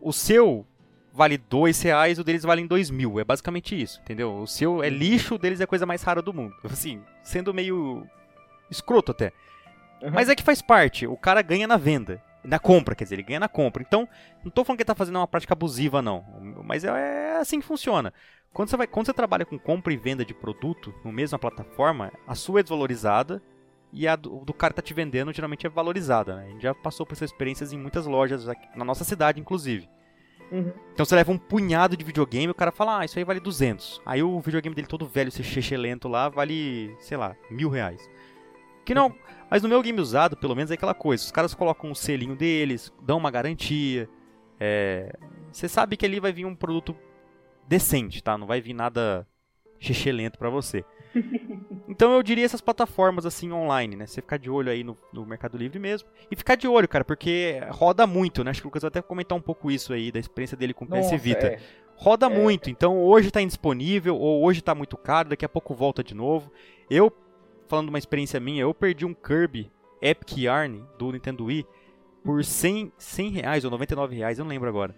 o 0.00 0.12
seu 0.12 0.66
vale 1.12 1.36
dois 1.36 1.80
reais, 1.82 2.18
o 2.18 2.24
deles 2.24 2.42
vale 2.42 2.66
dois 2.66 2.90
mil. 2.90 3.20
É 3.20 3.24
basicamente 3.24 3.80
isso, 3.80 4.00
entendeu? 4.00 4.34
O 4.34 4.46
seu 4.46 4.82
é 4.82 4.88
lixo, 4.88 5.34
o 5.34 5.38
deles 5.38 5.60
é 5.60 5.64
a 5.64 5.66
coisa 5.66 5.86
mais 5.86 6.02
rara 6.02 6.22
do 6.22 6.32
mundo. 6.32 6.54
Assim, 6.64 7.02
sendo 7.22 7.52
meio 7.52 8.06
escroto 8.70 9.12
até. 9.12 9.32
Uhum. 10.02 10.10
Mas 10.12 10.28
é 10.28 10.34
que 10.34 10.42
faz 10.42 10.62
parte, 10.62 11.06
o 11.06 11.16
cara 11.16 11.42
ganha 11.42 11.66
na 11.66 11.76
venda. 11.76 12.22
Na 12.44 12.58
compra, 12.58 12.94
quer 12.94 13.04
dizer, 13.04 13.14
ele 13.16 13.22
ganha 13.22 13.40
na 13.40 13.48
compra. 13.48 13.82
Então, 13.82 14.08
não 14.42 14.48
estou 14.48 14.64
falando 14.64 14.78
que 14.78 14.82
ele 14.82 14.84
está 14.84 14.94
fazendo 14.94 15.16
uma 15.16 15.28
prática 15.28 15.54
abusiva, 15.54 16.02
não. 16.02 16.24
Mas 16.64 16.84
é, 16.84 16.88
é, 16.88 17.36
assim 17.38 17.60
que 17.60 17.66
funciona. 17.66 18.12
Quando 18.52 18.68
você, 18.68 18.76
vai, 18.76 18.86
quando 18.86 19.06
você 19.06 19.12
trabalha 19.12 19.46
com 19.46 19.58
compra 19.58 19.92
e 19.92 19.96
venda 19.96 20.24
de 20.24 20.34
produto 20.34 20.92
no 21.04 21.12
mesma 21.12 21.38
plataforma, 21.38 22.12
a 22.26 22.34
sua 22.34 22.60
é 22.60 22.62
desvalorizada 22.62 23.42
e 23.92 24.08
a 24.08 24.16
do, 24.16 24.44
do 24.44 24.52
cara 24.52 24.72
que 24.72 24.76
tá 24.76 24.82
te 24.82 24.94
vendendo 24.94 25.32
geralmente 25.32 25.66
é 25.66 25.70
valorizada. 25.70 26.36
Né? 26.36 26.44
A 26.46 26.50
gente 26.50 26.62
já 26.62 26.74
passou 26.74 27.06
por 27.06 27.12
essas 27.12 27.30
experiências 27.30 27.72
em 27.72 27.78
muitas 27.78 28.06
lojas, 28.06 28.48
aqui, 28.48 28.66
na 28.76 28.84
nossa 28.84 29.04
cidade, 29.04 29.40
inclusive. 29.40 29.88
Uhum. 30.50 30.72
Então 30.92 31.06
você 31.06 31.14
leva 31.14 31.32
um 31.32 31.38
punhado 31.38 31.96
de 31.96 32.04
videogame 32.04 32.50
o 32.50 32.54
cara 32.54 32.70
fala, 32.70 32.98
ah, 33.00 33.04
isso 33.06 33.18
aí 33.18 33.24
vale 33.24 33.40
200. 33.40 34.02
Aí 34.04 34.22
o 34.22 34.38
videogame 34.40 34.74
dele 34.74 34.86
todo 34.86 35.06
velho, 35.06 35.28
esse 35.28 35.76
lento 35.76 36.08
lá, 36.08 36.28
vale, 36.28 36.94
sei 37.00 37.16
lá, 37.16 37.34
mil 37.50 37.70
reais. 37.70 38.06
Que 38.84 38.94
não. 38.94 39.14
Mas 39.50 39.62
no 39.62 39.68
meu 39.68 39.82
game 39.82 40.00
usado, 40.00 40.36
pelo 40.36 40.56
menos, 40.56 40.70
é 40.70 40.74
aquela 40.74 40.94
coisa. 40.94 41.24
Os 41.24 41.30
caras 41.30 41.54
colocam 41.54 41.88
o 41.90 41.92
um 41.92 41.94
selinho 41.94 42.34
deles, 42.34 42.92
dão 43.02 43.18
uma 43.18 43.30
garantia. 43.30 44.08
É... 44.58 45.14
Você 45.52 45.68
sabe 45.68 45.96
que 45.96 46.06
ali 46.06 46.18
vai 46.18 46.32
vir 46.32 46.46
um 46.46 46.54
produto 46.54 46.96
decente, 47.68 48.22
tá? 48.22 48.36
Não 48.38 48.46
vai 48.46 48.60
vir 48.60 48.72
nada 48.72 49.26
lento 50.12 50.38
para 50.38 50.50
você. 50.50 50.84
Então 51.88 52.14
eu 52.14 52.22
diria 52.22 52.44
essas 52.44 52.62
plataformas 52.62 53.26
assim 53.26 53.52
online, 53.52 53.96
né? 53.96 54.06
Você 54.06 54.22
ficar 54.22 54.38
de 54.38 54.48
olho 54.48 54.70
aí 54.70 54.82
no, 54.82 54.96
no, 55.12 55.26
Mercado 55.26 55.58
Livre 55.58 55.78
mesmo. 55.78 56.08
E 56.30 56.36
ficar 56.36 56.54
de 56.54 56.66
olho, 56.66 56.88
cara, 56.88 57.04
porque 57.04 57.60
roda 57.68 58.06
muito, 58.06 58.42
né? 58.42 58.50
Acho 58.50 58.62
que 58.62 58.66
o 58.66 58.68
Lucas 58.68 58.82
vai 58.82 58.88
até 58.88 59.02
comentar 59.02 59.36
um 59.36 59.40
pouco 59.40 59.70
isso 59.70 59.92
aí, 59.92 60.10
da 60.10 60.18
experiência 60.18 60.56
dele 60.56 60.72
com 60.72 60.86
o 60.86 60.88
PS 60.88 61.10
Vita. 61.20 61.48
É. 61.48 61.60
Roda 61.96 62.26
é. 62.26 62.28
muito, 62.30 62.70
então 62.70 62.98
hoje 62.98 63.30
tá 63.30 63.42
indisponível, 63.42 64.16
ou 64.16 64.42
hoje 64.42 64.62
tá 64.62 64.74
muito 64.74 64.96
caro, 64.96 65.28
daqui 65.28 65.44
a 65.44 65.48
pouco 65.50 65.74
volta 65.74 66.02
de 66.02 66.14
novo. 66.14 66.50
Eu 66.88 67.12
falando 67.68 67.88
uma 67.88 67.98
experiência 67.98 68.40
minha, 68.40 68.62
eu 68.62 68.74
perdi 68.74 69.04
um 69.04 69.14
Kirby 69.14 69.70
Epic 70.00 70.38
Yarn 70.38 70.84
do 70.98 71.12
Nintendo 71.12 71.44
Wii 71.44 71.66
por 72.24 72.44
100, 72.44 72.92
100 72.96 73.30
reais 73.30 73.64
ou 73.64 73.70
99 73.70 74.14
reais, 74.16 74.38
eu 74.38 74.44
não 74.44 74.50
lembro 74.50 74.68
agora. 74.68 74.94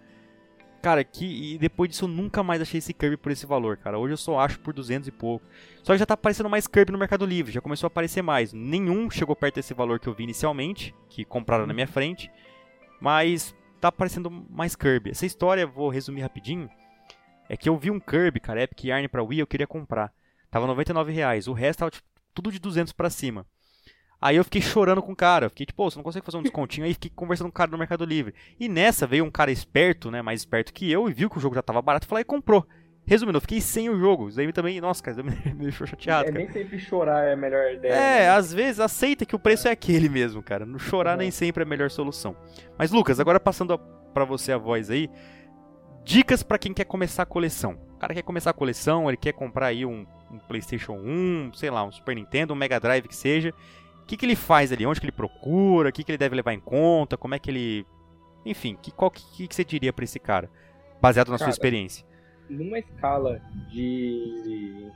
Cara, 0.83 1.03
que, 1.03 1.55
e 1.55 1.59
depois 1.59 1.89
disso 1.89 2.05
eu 2.05 2.09
nunca 2.09 2.43
mais 2.43 2.61
achei 2.61 2.77
esse 2.77 2.93
Kirby 2.93 3.17
por 3.17 3.33
esse 3.33 3.47
valor, 3.47 3.79
cara. 3.79 3.99
Hoje 3.99 4.13
eu 4.13 4.19
só 4.19 4.39
acho 4.39 4.61
por 4.61 4.75
200 4.75 5.09
e 5.09 5.11
pouco. 5.11 5.47
Só 5.83 5.95
que 5.95 5.99
já 5.99 6.05
tá 6.05 6.13
aparecendo 6.13 6.51
mais 6.51 6.67
Kirby 6.67 6.93
no 6.93 6.99
Mercado 6.99 7.25
Livre, 7.25 7.53
já 7.53 7.61
começou 7.63 7.87
a 7.87 7.89
aparecer 7.89 8.21
mais. 8.21 8.53
Nenhum 8.53 9.09
chegou 9.09 9.35
perto 9.35 9.55
desse 9.55 9.73
valor 9.73 9.99
que 9.99 10.07
eu 10.07 10.13
vi 10.13 10.25
inicialmente, 10.25 10.95
que 11.09 11.25
compraram 11.25 11.67
na 11.67 11.73
minha 11.73 11.87
frente. 11.87 12.31
Mas 13.01 13.57
tá 13.81 13.89
aparecendo 13.89 14.31
mais 14.31 14.77
Kirby. 14.77 15.11
Essa 15.11 15.25
história, 15.25 15.67
vou 15.67 15.89
resumir 15.89 16.21
rapidinho. 16.21 16.69
É 17.49 17.57
que 17.57 17.69
eu 17.69 17.79
vi 17.79 17.91
um 17.91 17.99
Kirby, 17.99 18.41
cara, 18.41 18.63
Epic 18.63 18.85
Yarn 18.85 19.09
pra 19.09 19.23
Wii, 19.23 19.41
eu 19.41 19.47
queria 19.47 19.67
comprar. 19.67 20.13
Tava 20.51 20.67
99 20.67 21.13
reais. 21.13 21.49
O 21.49 21.55
resto 21.55 21.79
tava 21.81 21.91
tipo, 21.91 22.07
tudo 22.35 22.51
de 22.51 22.59
200 22.59 22.93
para 22.93 23.09
cima. 23.09 23.47
Aí 24.21 24.37
eu 24.37 24.45
fiquei 24.45 24.63
chorando 24.63 25.03
com 25.03 25.13
o 25.13 25.17
cara. 25.17 25.49
Fiquei 25.51 25.67
tipo, 25.67 25.85
você 25.85 25.97
não 25.97 26.03
consegue 26.03 26.25
fazer 26.25 26.39
um 26.39 26.43
descontinho? 26.43 26.87
Aí 26.87 26.95
fiquei 26.95 27.11
conversando 27.15 27.49
com 27.49 27.51
o 27.51 27.55
cara 27.55 27.71
no 27.71 27.79
Mercado 27.79 28.05
Livre. 28.05 28.35
E 28.59 28.69
nessa 28.69 29.07
veio 29.07 29.25
um 29.25 29.31
cara 29.31 29.53
esperto, 29.53 30.11
né? 30.11 30.23
Mais 30.23 30.41
esperto 30.41 30.73
que 30.73 30.91
eu, 30.91 31.09
e 31.09 31.13
viu 31.13 31.29
que 31.29 31.37
o 31.37 31.41
jogo 31.41 31.55
já 31.55 31.63
tava 31.63 31.83
barato 31.83 32.07
falou 32.07 32.21
e 32.21 32.25
comprou. 32.25 32.67
Resumindo, 33.07 33.37
eu 33.37 33.41
fiquei 33.43 33.61
sem 33.61 33.91
o 33.91 33.99
jogo. 33.99 34.31
Isso 34.31 34.41
aí 34.41 34.51
também, 34.51 34.81
nossa, 34.81 35.03
cara, 35.03 35.21
me 35.23 35.35
deixou 35.55 35.87
chateado. 35.87 36.29
É, 36.29 36.33
cara. 36.33 36.39
nem 36.39 36.51
sempre 36.51 36.79
chorar 36.79 37.25
é 37.25 37.35
a 37.35 37.37
melhor 37.37 37.71
ideia. 37.71 37.93
É, 37.93 38.21
né? 38.21 38.31
às 38.31 38.53
vezes 38.53 38.81
aceita 38.81 39.27
que 39.27 39.37
o 39.37 39.39
preço 39.39 39.69
é, 39.69 39.71
é 39.71 39.73
aquele 39.75 40.09
mesmo, 40.09 40.43
cara. 40.43 40.65
No 40.65 40.79
chorar 40.79 41.13
uhum. 41.13 41.19
nem 41.19 41.31
sempre 41.31 41.63
é 41.63 41.67
a 41.67 41.69
melhor 41.69 41.91
solução. 41.91 42.35
Mas, 42.79 42.91
Lucas, 42.91 43.21
agora 43.21 43.39
passando 43.39 43.77
para 44.15 44.25
você 44.25 44.53
a 44.53 44.59
voz 44.59 44.89
aí. 44.89 45.11
Dicas 46.03 46.43
para 46.43 46.59
quem 46.59 46.73
quer 46.73 46.85
começar 46.85 47.25
a 47.25 47.27
coleção. 47.27 47.79
O 47.95 47.99
cara 47.99 48.15
quer 48.15 48.23
começar 48.23 48.51
a 48.51 48.55
coleção, 48.55 49.09
ele 49.09 49.17
quer 49.17 49.33
comprar 49.33 49.67
aí 49.67 49.87
um, 49.87 50.07
um, 50.31 50.39
PlayStation 50.39 50.95
1, 50.95 51.53
sei 51.55 51.71
lá, 51.71 51.85
um 51.85 51.93
Super 51.93 52.15
Nintendo, 52.15 52.53
um 52.53 52.57
Mega 52.57 52.79
Drive 52.79 53.09
que 53.09 53.17
seja, 53.17 53.55
O 54.03 54.07
que, 54.07 54.17
que 54.17 54.27
ele 54.27 54.37
faz 54.37 54.73
ali? 54.73 54.85
Onde 54.85 55.01
que 55.01 55.07
ele 55.07 55.13
procura? 55.13 55.89
O 55.89 55.93
que, 55.93 56.05
que 56.05 56.11
ele 56.11 56.19
deve 56.19 56.37
levar 56.37 56.53
em 56.53 56.61
conta? 56.61 57.17
Como 57.17 57.35
é 57.35 57.39
que 57.39 57.51
ele. 57.51 57.87
Enfim, 58.45 58.77
que, 58.81 58.91
qual 58.91 59.11
que, 59.11 59.49
que 59.49 59.55
você 59.55 59.65
diria 59.65 59.93
para 59.93 60.05
esse 60.05 60.19
cara? 60.19 60.51
Baseado 61.01 61.29
na 61.29 61.39
cara, 61.39 61.51
sua 61.51 61.55
experiência. 61.55 62.05
Numa 62.51 62.79
escala 62.79 63.41
de 63.71 64.91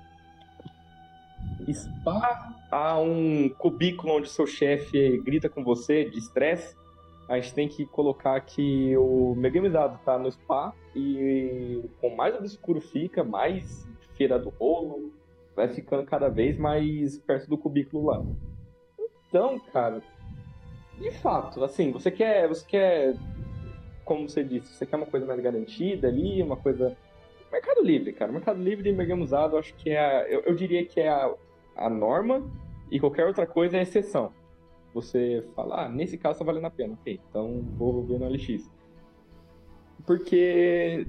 spa 1.72 2.54
a 2.70 2.98
um 2.98 3.48
cubículo 3.48 4.16
onde 4.16 4.28
seu 4.28 4.46
chefe 4.46 5.18
grita 5.24 5.48
com 5.48 5.64
você 5.64 6.04
de 6.04 6.18
estresse, 6.18 6.76
a 7.28 7.38
gente 7.38 7.54
tem 7.54 7.68
que 7.68 7.84
colocar 7.84 8.40
que 8.40 8.96
o 8.96 9.34
megamizado 9.36 9.96
está 9.96 10.18
no 10.18 10.30
spa 10.30 10.74
e 10.96 11.84
com 12.00 12.14
mais 12.16 12.34
obscuro 12.34 12.80
fica, 12.80 13.22
mais 13.22 13.86
feira 14.16 14.38
do 14.38 14.48
rolo, 14.48 15.12
vai 15.54 15.68
ficando 15.68 16.04
cada 16.04 16.28
vez 16.28 16.58
mais 16.58 17.18
perto 17.18 17.48
do 17.48 17.58
cubículo 17.58 18.06
lá. 18.06 18.24
Então, 19.28 19.58
cara, 19.72 20.02
de 20.98 21.10
fato, 21.10 21.62
assim, 21.62 21.92
você 21.92 22.10
quer, 22.10 22.48
você 22.48 22.66
quer, 22.66 23.14
como 24.04 24.28
você 24.28 24.42
disse, 24.42 24.72
você 24.72 24.86
quer 24.86 24.96
uma 24.96 25.06
coisa 25.06 25.26
mais 25.26 25.40
garantida 25.40 26.08
ali, 26.08 26.42
uma 26.42 26.56
coisa 26.56 26.96
Mercado 27.50 27.82
Livre, 27.82 28.12
cara. 28.12 28.30
Mercado 28.30 28.62
Livre 28.62 28.88
e 28.90 28.92
Mega 28.92 29.14
Usado, 29.16 29.56
acho 29.56 29.74
que 29.74 29.90
é. 29.90 29.98
A, 29.98 30.28
eu, 30.28 30.40
eu, 30.42 30.54
diria 30.54 30.84
que 30.84 31.00
é 31.00 31.08
a, 31.08 31.32
a 31.76 31.88
norma 31.88 32.42
e 32.90 33.00
qualquer 33.00 33.26
outra 33.26 33.46
coisa 33.46 33.78
é 33.78 33.82
exceção. 33.82 34.32
Você 34.94 35.44
fala, 35.54 35.84
ah, 35.84 35.88
nesse 35.88 36.16
caso 36.16 36.38
tá 36.38 36.44
valendo 36.44 36.66
a 36.66 36.70
pena. 36.70 36.94
Ok, 36.94 37.20
então 37.28 37.62
vou 37.76 38.04
ver 38.04 38.18
no 38.18 38.28
LX. 38.28 38.70
Porque 40.06 41.06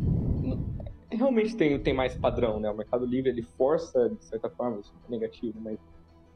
realmente 1.10 1.56
tem, 1.56 1.80
tem 1.80 1.94
mais 1.94 2.16
padrão, 2.16 2.60
né? 2.60 2.70
O 2.70 2.76
Mercado 2.76 3.06
Livre 3.06 3.30
ele 3.30 3.42
força, 3.42 4.10
de 4.10 4.24
certa 4.26 4.50
forma, 4.50 4.80
isso 4.80 4.94
é 5.08 5.12
negativo, 5.12 5.60
mas 5.60 5.80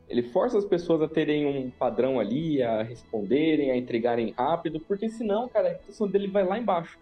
ele 0.07 0.23
força 0.23 0.57
as 0.57 0.65
pessoas 0.65 1.01
a 1.01 1.07
terem 1.07 1.45
um 1.45 1.69
padrão 1.71 2.19
ali, 2.19 2.61
a 2.61 2.83
responderem, 2.83 3.71
a 3.71 3.77
entregarem 3.77 4.31
rápido, 4.31 4.79
porque 4.79 5.09
senão, 5.09 5.47
cara, 5.47 5.67
a 5.67 5.71
reputação 5.71 6.07
dele 6.07 6.27
vai 6.27 6.45
lá 6.45 6.57
embaixo. 6.57 6.99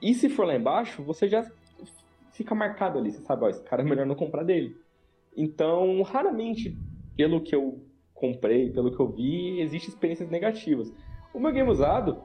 E 0.00 0.14
se 0.14 0.28
for 0.28 0.46
lá 0.46 0.56
embaixo, 0.56 1.02
você 1.02 1.28
já 1.28 1.48
fica 2.32 2.54
marcado 2.54 2.98
ali, 2.98 3.12
você 3.12 3.20
sabe, 3.20 3.44
ó, 3.44 3.48
esse 3.48 3.62
cara 3.62 3.82
é 3.82 3.84
melhor 3.84 4.06
não 4.06 4.14
comprar 4.14 4.42
dele. 4.42 4.76
Então, 5.36 6.00
raramente, 6.02 6.76
pelo 7.16 7.40
que 7.40 7.54
eu 7.54 7.80
comprei, 8.20 8.70
pelo 8.70 8.94
que 8.94 9.00
eu 9.00 9.08
vi, 9.08 9.60
existem 9.60 9.88
experiências 9.88 10.28
negativas. 10.28 10.92
O 11.32 11.40
meu 11.40 11.50
game 11.52 11.68
usado, 11.68 12.22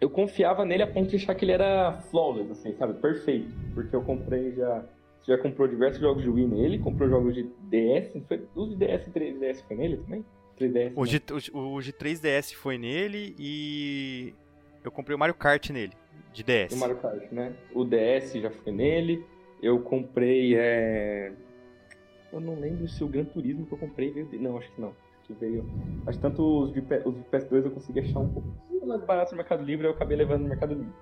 eu 0.00 0.08
confiava 0.08 0.64
nele 0.64 0.82
a 0.82 0.86
ponto 0.86 1.10
de 1.10 1.16
achar 1.16 1.34
que 1.34 1.44
ele 1.44 1.52
era 1.52 2.00
flawless, 2.10 2.50
assim, 2.52 2.72
sabe? 2.74 2.94
Perfeito. 2.94 3.52
Porque 3.74 3.94
eu 3.94 4.02
comprei 4.02 4.52
já. 4.52 4.84
Já 5.24 5.38
comprou 5.38 5.68
diversos 5.68 6.00
jogos 6.00 6.20
de 6.20 6.28
Wii 6.28 6.48
nele, 6.48 6.78
comprou 6.80 7.08
jogos 7.08 7.32
de 7.32 7.44
DS. 7.70 8.10
Foi, 8.26 8.44
os 8.56 8.70
de 8.70 8.74
DS 8.74 9.06
e 9.06 9.10
3DS 9.10 9.62
foi 9.68 9.76
nele 9.76 9.98
também? 9.98 10.24
3DS, 10.58 10.92
o, 10.96 11.06
G, 11.06 11.22
o, 11.52 11.74
o 11.76 11.80
de 11.80 11.92
3DS 11.92 12.54
foi 12.54 12.76
nele 12.76 13.34
e 13.38 14.34
eu 14.82 14.90
comprei 14.90 15.14
o 15.14 15.18
Mario 15.18 15.34
Kart 15.36 15.70
nele, 15.70 15.92
de 16.32 16.42
DS. 16.42 16.72
O 16.72 16.76
Mario 16.76 16.96
Kart, 16.96 17.30
né? 17.30 17.52
O 17.72 17.84
DS 17.84 18.32
já 18.32 18.50
foi 18.50 18.72
nele. 18.72 19.24
Eu 19.62 19.78
comprei. 19.80 20.56
É... 20.56 21.32
Eu 22.32 22.40
não 22.40 22.58
lembro 22.58 22.88
se 22.88 23.04
o 23.04 23.08
Gran 23.08 23.24
Turismo 23.24 23.66
que 23.66 23.72
eu 23.72 23.78
comprei 23.78 24.10
veio 24.10 24.26
dele. 24.26 24.42
Não, 24.42 24.56
acho 24.56 24.72
que 24.72 24.80
não. 24.80 24.92
Que 25.24 25.32
veio. 25.34 25.64
Que 26.10 26.18
tanto 26.18 26.62
os 26.62 26.72
de, 26.72 26.80
os 26.80 27.14
de 27.14 27.24
PS2 27.24 27.64
eu 27.64 27.70
consegui 27.70 28.00
achar 28.00 28.20
um 28.20 28.28
pouco 28.28 28.48
mais 28.86 29.04
barato 29.04 29.32
no 29.32 29.36
Mercado 29.36 29.62
Livre, 29.62 29.86
eu 29.86 29.92
acabei 29.92 30.16
levando 30.16 30.42
no 30.42 30.48
Mercado 30.48 30.74
Livre. 30.74 30.92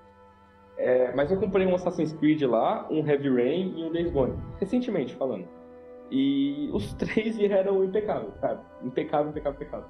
É, 0.77 1.13
mas 1.15 1.31
eu 1.31 1.39
comprei 1.39 1.65
um 1.65 1.75
Assassin's 1.75 2.13
Creed 2.13 2.41
lá, 2.43 2.87
um 2.89 3.05
Heavy 3.07 3.29
Rain 3.29 3.73
e 3.77 3.83
um 3.83 3.91
Days 3.91 4.11
Gone. 4.11 4.35
Recentemente 4.59 5.15
falando. 5.15 5.47
E 6.09 6.69
os 6.73 6.93
três 6.95 7.37
vieram 7.37 7.83
impecáveis, 7.83 8.33
cara. 8.37 8.61
Impecável, 8.83 9.31
impecável, 9.31 9.55
impecável. 9.61 9.87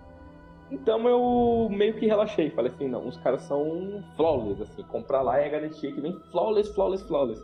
Então 0.70 1.08
eu 1.08 1.70
meio 1.70 1.94
que 1.96 2.06
relaxei. 2.06 2.50
Falei 2.52 2.72
assim, 2.72 2.88
não, 2.88 3.08
os 3.08 3.18
caras 3.18 3.42
são 3.42 4.04
flawless, 4.16 4.62
assim. 4.62 4.84
Comprar 4.84 5.22
lá 5.22 5.40
é 5.40 5.50
garantia 5.50 5.92
que 5.92 6.00
vem 6.00 6.18
flawless, 6.32 6.74
flawless, 6.74 7.06
flawless. 7.08 7.42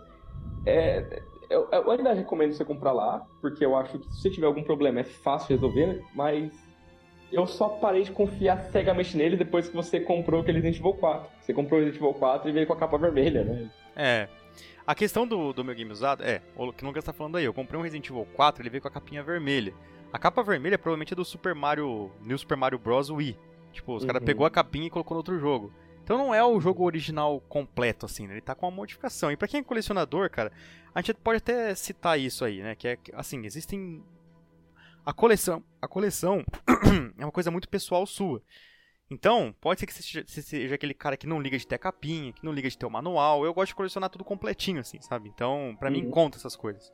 É, 0.66 1.22
eu, 1.50 1.68
eu, 1.72 1.92
ainda 1.92 2.14
recomendo 2.14 2.54
você 2.54 2.66
comprar 2.66 2.92
lá, 2.92 3.26
porque 3.42 3.66
eu 3.66 3.76
acho 3.76 3.98
que 3.98 4.06
se 4.06 4.22
você 4.22 4.30
tiver 4.30 4.48
algum 4.48 4.64
problema 4.64 5.00
é 5.00 5.04
fácil 5.04 5.56
resolver, 5.56 5.88
né? 5.88 6.04
mas 6.14 6.52
eu 7.32 7.46
só 7.46 7.70
parei 7.70 8.04
de 8.04 8.12
confiar 8.12 8.66
cegamente 8.72 9.16
nele 9.18 9.36
depois 9.36 9.70
que 9.70 9.76
você 9.76 10.00
comprou 10.00 10.42
aquele 10.42 10.60
Resident 10.60 10.80
Evil 10.80 10.94
4. 10.94 11.30
Você 11.42 11.54
comprou 11.54 11.80
o 11.80 11.84
Resident 11.84 12.02
Evil 12.02 12.14
4 12.14 12.50
e 12.50 12.52
veio 12.52 12.68
com 12.68 12.74
a 12.74 12.78
capa 12.78 12.98
vermelha, 12.98 13.44
né? 13.44 13.70
É. 13.96 14.28
A 14.86 14.96
questão 14.96 15.28
do, 15.28 15.52
do 15.52 15.66
meu 15.66 15.76
game 15.76 15.92
usado 15.92 16.24
é, 16.24 16.42
o 16.56 16.72
que 16.72 16.84
o 16.84 16.88
Lucas 16.88 17.04
tá 17.04 17.12
falando 17.12 17.36
aí, 17.36 17.44
eu 17.44 17.54
comprei 17.54 17.78
um 17.78 17.84
Resident 17.84 18.10
Evil 18.10 18.26
4, 18.34 18.62
ele 18.62 18.70
veio 18.70 18.82
com 18.82 18.88
a 18.88 18.92
capinha 18.92 19.22
vermelha. 19.22 19.74
A 20.12 20.18
capa 20.18 20.42
vermelha 20.42 20.78
provavelmente 20.78 21.14
é 21.14 21.16
do 21.16 21.26
Super 21.26 21.54
Mario, 21.54 22.10
New 22.22 22.38
Super 22.38 22.56
Mario 22.56 22.80
Bros. 22.80 23.10
Wii. 23.10 23.38
Tipo, 23.74 23.96
os 23.96 24.04
uhum. 24.04 24.08
caras 24.08 24.24
pegou 24.24 24.46
a 24.46 24.50
capinha 24.50 24.88
e 24.88 24.90
colocou 24.90 25.16
no 25.16 25.20
outro 25.20 25.38
jogo. 25.38 25.72
Então 26.08 26.18
não 26.18 26.34
é 26.34 26.42
o 26.42 26.58
jogo 26.62 26.86
original 26.86 27.42
completo, 27.50 28.06
assim, 28.06 28.28
né? 28.28 28.36
Ele 28.36 28.42
tá 28.42 28.56
com 28.56 28.66
uma 28.66 28.74
modificação. 28.74 29.30
E 29.30 29.36
para 29.36 29.46
quem 29.46 29.60
é 29.60 29.64
colecionador, 29.64 30.30
cara, 30.30 30.54
a 30.96 31.02
gente 31.02 31.16
pode 31.16 31.40
até 31.40 31.76
citar 31.76 32.18
isso 32.18 32.46
aí, 32.46 32.62
né? 32.62 32.76
Que 32.76 32.88
é, 32.88 32.98
assim, 33.12 33.46
existem... 33.46 34.02
A 35.06 35.12
coleção, 35.12 35.62
a 35.82 35.88
coleção 35.88 36.46
é 37.20 37.26
uma 37.26 37.32
coisa 37.32 37.52
muito 37.52 37.68
pessoal 37.68 38.06
sua. 38.06 38.42
Então, 39.12 39.54
pode 39.60 39.82
ser 39.82 39.86
que 39.86 39.94
você 39.94 40.42
seja, 40.42 40.76
aquele 40.76 40.94
cara 40.94 41.18
que 41.18 41.28
não 41.28 41.42
liga 41.42 41.58
de 41.58 41.68
ter 41.68 41.78
capinha, 41.78 42.32
que 42.32 42.46
não 42.46 42.54
liga 42.54 42.70
de 42.70 42.78
ter 42.78 42.86
o 42.86 42.90
manual. 42.90 43.44
Eu 43.44 43.54
gosto 43.54 43.72
de 43.72 43.76
colecionar 43.76 44.10
tudo 44.10 44.24
completinho, 44.24 44.80
assim, 44.80 45.02
sabe? 45.02 45.28
Então, 45.28 45.76
pra 45.78 45.90
uhum. 45.90 45.94
mim, 45.94 46.10
conta 46.10 46.38
essas 46.38 46.56
coisas. 46.56 46.90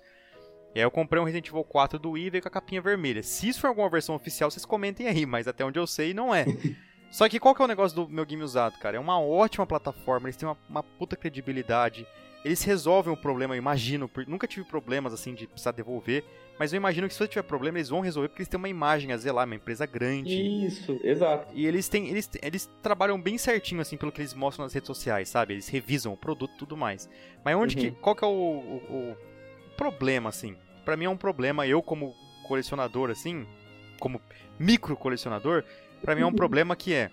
E 0.74 0.80
aí 0.80 0.86
eu 0.86 0.90
comprei 0.90 1.22
um 1.22 1.26
Resident 1.26 1.50
Evil 1.50 1.64
4 1.64 2.00
do 2.00 2.12
Wii 2.12 2.26
e 2.26 2.30
veio 2.32 2.42
com 2.42 2.48
a 2.48 2.52
capinha 2.52 2.82
vermelha. 2.82 3.22
Se 3.22 3.48
isso 3.48 3.62
for 3.62 3.68
alguma 3.68 3.92
versão 3.92 4.16
oficial, 4.16 4.50
vocês 4.50 4.66
comentem 4.66 5.08
aí, 5.08 5.24
mas 5.24 5.48
até 5.48 5.64
onde 5.64 5.78
eu 5.78 5.86
sei, 5.86 6.16
não 6.16 6.34
é. 6.34 6.46
Só 7.14 7.30
que 7.30 7.40
qual 7.40 7.54
que 7.54 7.62
é 7.62 7.66
o 7.66 7.68
negócio 7.68 7.96
do 7.96 8.10
meu 8.10 8.26
game 8.26 8.44
usado, 8.44 8.78
cara? 8.80 8.98
É 8.98 9.00
uma 9.00 9.20
ótima 9.20 9.66
plataforma, 9.66 10.28
eles 10.28 10.36
têm 10.36 10.48
uma, 10.48 10.58
uma 10.70 10.84
puta 10.84 11.16
credibilidade. 11.16 12.08
Eles 12.44 12.62
resolvem 12.64 13.14
o 13.14 13.18
problema, 13.18 13.54
eu 13.54 13.58
imagino. 13.58 14.10
Nunca 14.28 14.48
tive 14.48 14.66
problemas 14.66 15.14
assim 15.14 15.34
de 15.34 15.48
precisar 15.48 15.72
devolver. 15.72 16.26
Mas 16.60 16.74
eu 16.74 16.78
imagino 16.78 17.08
que 17.08 17.14
se 17.14 17.24
eu 17.24 17.28
tiver 17.28 17.44
problema, 17.44 17.78
eles 17.78 17.90
vão 17.90 18.02
resolver 18.02 18.28
porque 18.28 18.42
eles 18.42 18.50
têm 18.50 18.58
uma 18.58 18.68
imagem 18.68 19.12
a 19.12 19.18
zelar, 19.18 19.46
uma 19.46 19.56
empresa 19.56 19.86
grande. 19.86 20.66
Isso, 20.66 21.00
exato. 21.04 21.48
E 21.54 21.66
eles 21.66 21.88
têm. 21.88 22.10
Eles, 22.10 22.30
eles 22.42 22.70
trabalham 22.82 23.20
bem 23.20 23.38
certinho, 23.38 23.80
assim, 23.80 23.96
pelo 23.96 24.12
que 24.12 24.20
eles 24.20 24.34
mostram 24.34 24.66
nas 24.66 24.74
redes 24.74 24.88
sociais, 24.88 25.30
sabe? 25.30 25.54
Eles 25.54 25.70
revisam 25.70 26.12
o 26.14 26.18
produto 26.18 26.54
e 26.56 26.58
tudo 26.58 26.76
mais. 26.76 27.10
Mas 27.46 27.56
onde 27.56 27.78
uhum. 27.78 27.82
que. 27.82 27.92
Qual 27.92 28.16
que 28.16 28.24
é 28.24 28.28
o, 28.28 28.32
o, 28.32 29.12
o 29.12 29.18
problema, 29.78 30.30
assim? 30.30 30.56
para 30.84 30.98
mim 30.98 31.06
é 31.06 31.10
um 31.10 31.18
problema, 31.18 31.66
eu 31.66 31.82
como 31.82 32.16
colecionador, 32.48 33.10
assim, 33.10 33.46
como 34.00 34.22
micro 34.60 34.96
colecionador, 34.96 35.64
para 36.04 36.16
mim 36.16 36.22
é 36.22 36.26
um 36.26 36.34
problema 36.34 36.76
que 36.76 36.94
é 36.94 37.10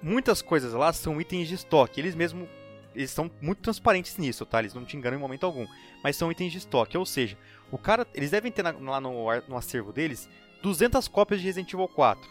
muitas 0.00 0.40
coisas 0.40 0.72
lá 0.72 0.92
são 0.92 1.20
itens 1.20 1.48
de 1.48 1.54
estoque. 1.54 2.00
Eles 2.00 2.14
mesmo 2.14 2.48
eles 2.94 3.10
são 3.10 3.30
muito 3.40 3.62
transparentes 3.62 4.16
nisso, 4.18 4.44
tá? 4.44 4.60
Eles 4.60 4.74
não 4.74 4.84
te 4.84 4.96
enganam 4.96 5.18
em 5.18 5.20
momento 5.20 5.44
algum. 5.44 5.66
Mas 6.04 6.16
são 6.16 6.30
itens 6.30 6.52
de 6.52 6.58
estoque, 6.58 6.96
ou 6.96 7.06
seja, 7.06 7.38
o 7.70 7.78
cara, 7.78 8.06
eles 8.14 8.30
devem 8.30 8.52
ter 8.52 8.62
na, 8.62 8.70
lá 8.70 9.00
no, 9.00 9.26
no 9.48 9.56
acervo 9.56 9.92
deles 9.92 10.28
200 10.62 11.08
cópias 11.08 11.40
de 11.40 11.46
Resident 11.46 11.72
Evil 11.72 11.88
4. 11.88 12.30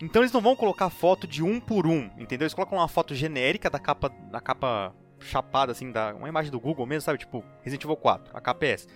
Então 0.00 0.22
eles 0.22 0.32
não 0.32 0.40
vão 0.40 0.56
colocar 0.56 0.88
foto 0.90 1.26
de 1.26 1.42
um 1.42 1.60
por 1.60 1.86
um, 1.86 2.10
entendeu? 2.16 2.44
Eles 2.46 2.54
colocam 2.54 2.78
uma 2.78 2.88
foto 2.88 3.14
genérica 3.14 3.68
da 3.68 3.78
capa, 3.78 4.08
da 4.08 4.40
capa 4.40 4.94
chapada 5.20 5.72
assim, 5.72 5.90
da 5.92 6.14
uma 6.14 6.28
imagem 6.28 6.50
do 6.50 6.60
Google 6.60 6.86
mesmo, 6.86 7.02
sabe? 7.02 7.18
Tipo 7.18 7.44
Resident 7.62 7.84
Evil 7.84 7.96
4, 7.96 8.36
a 8.36 8.40
KPS 8.40 8.88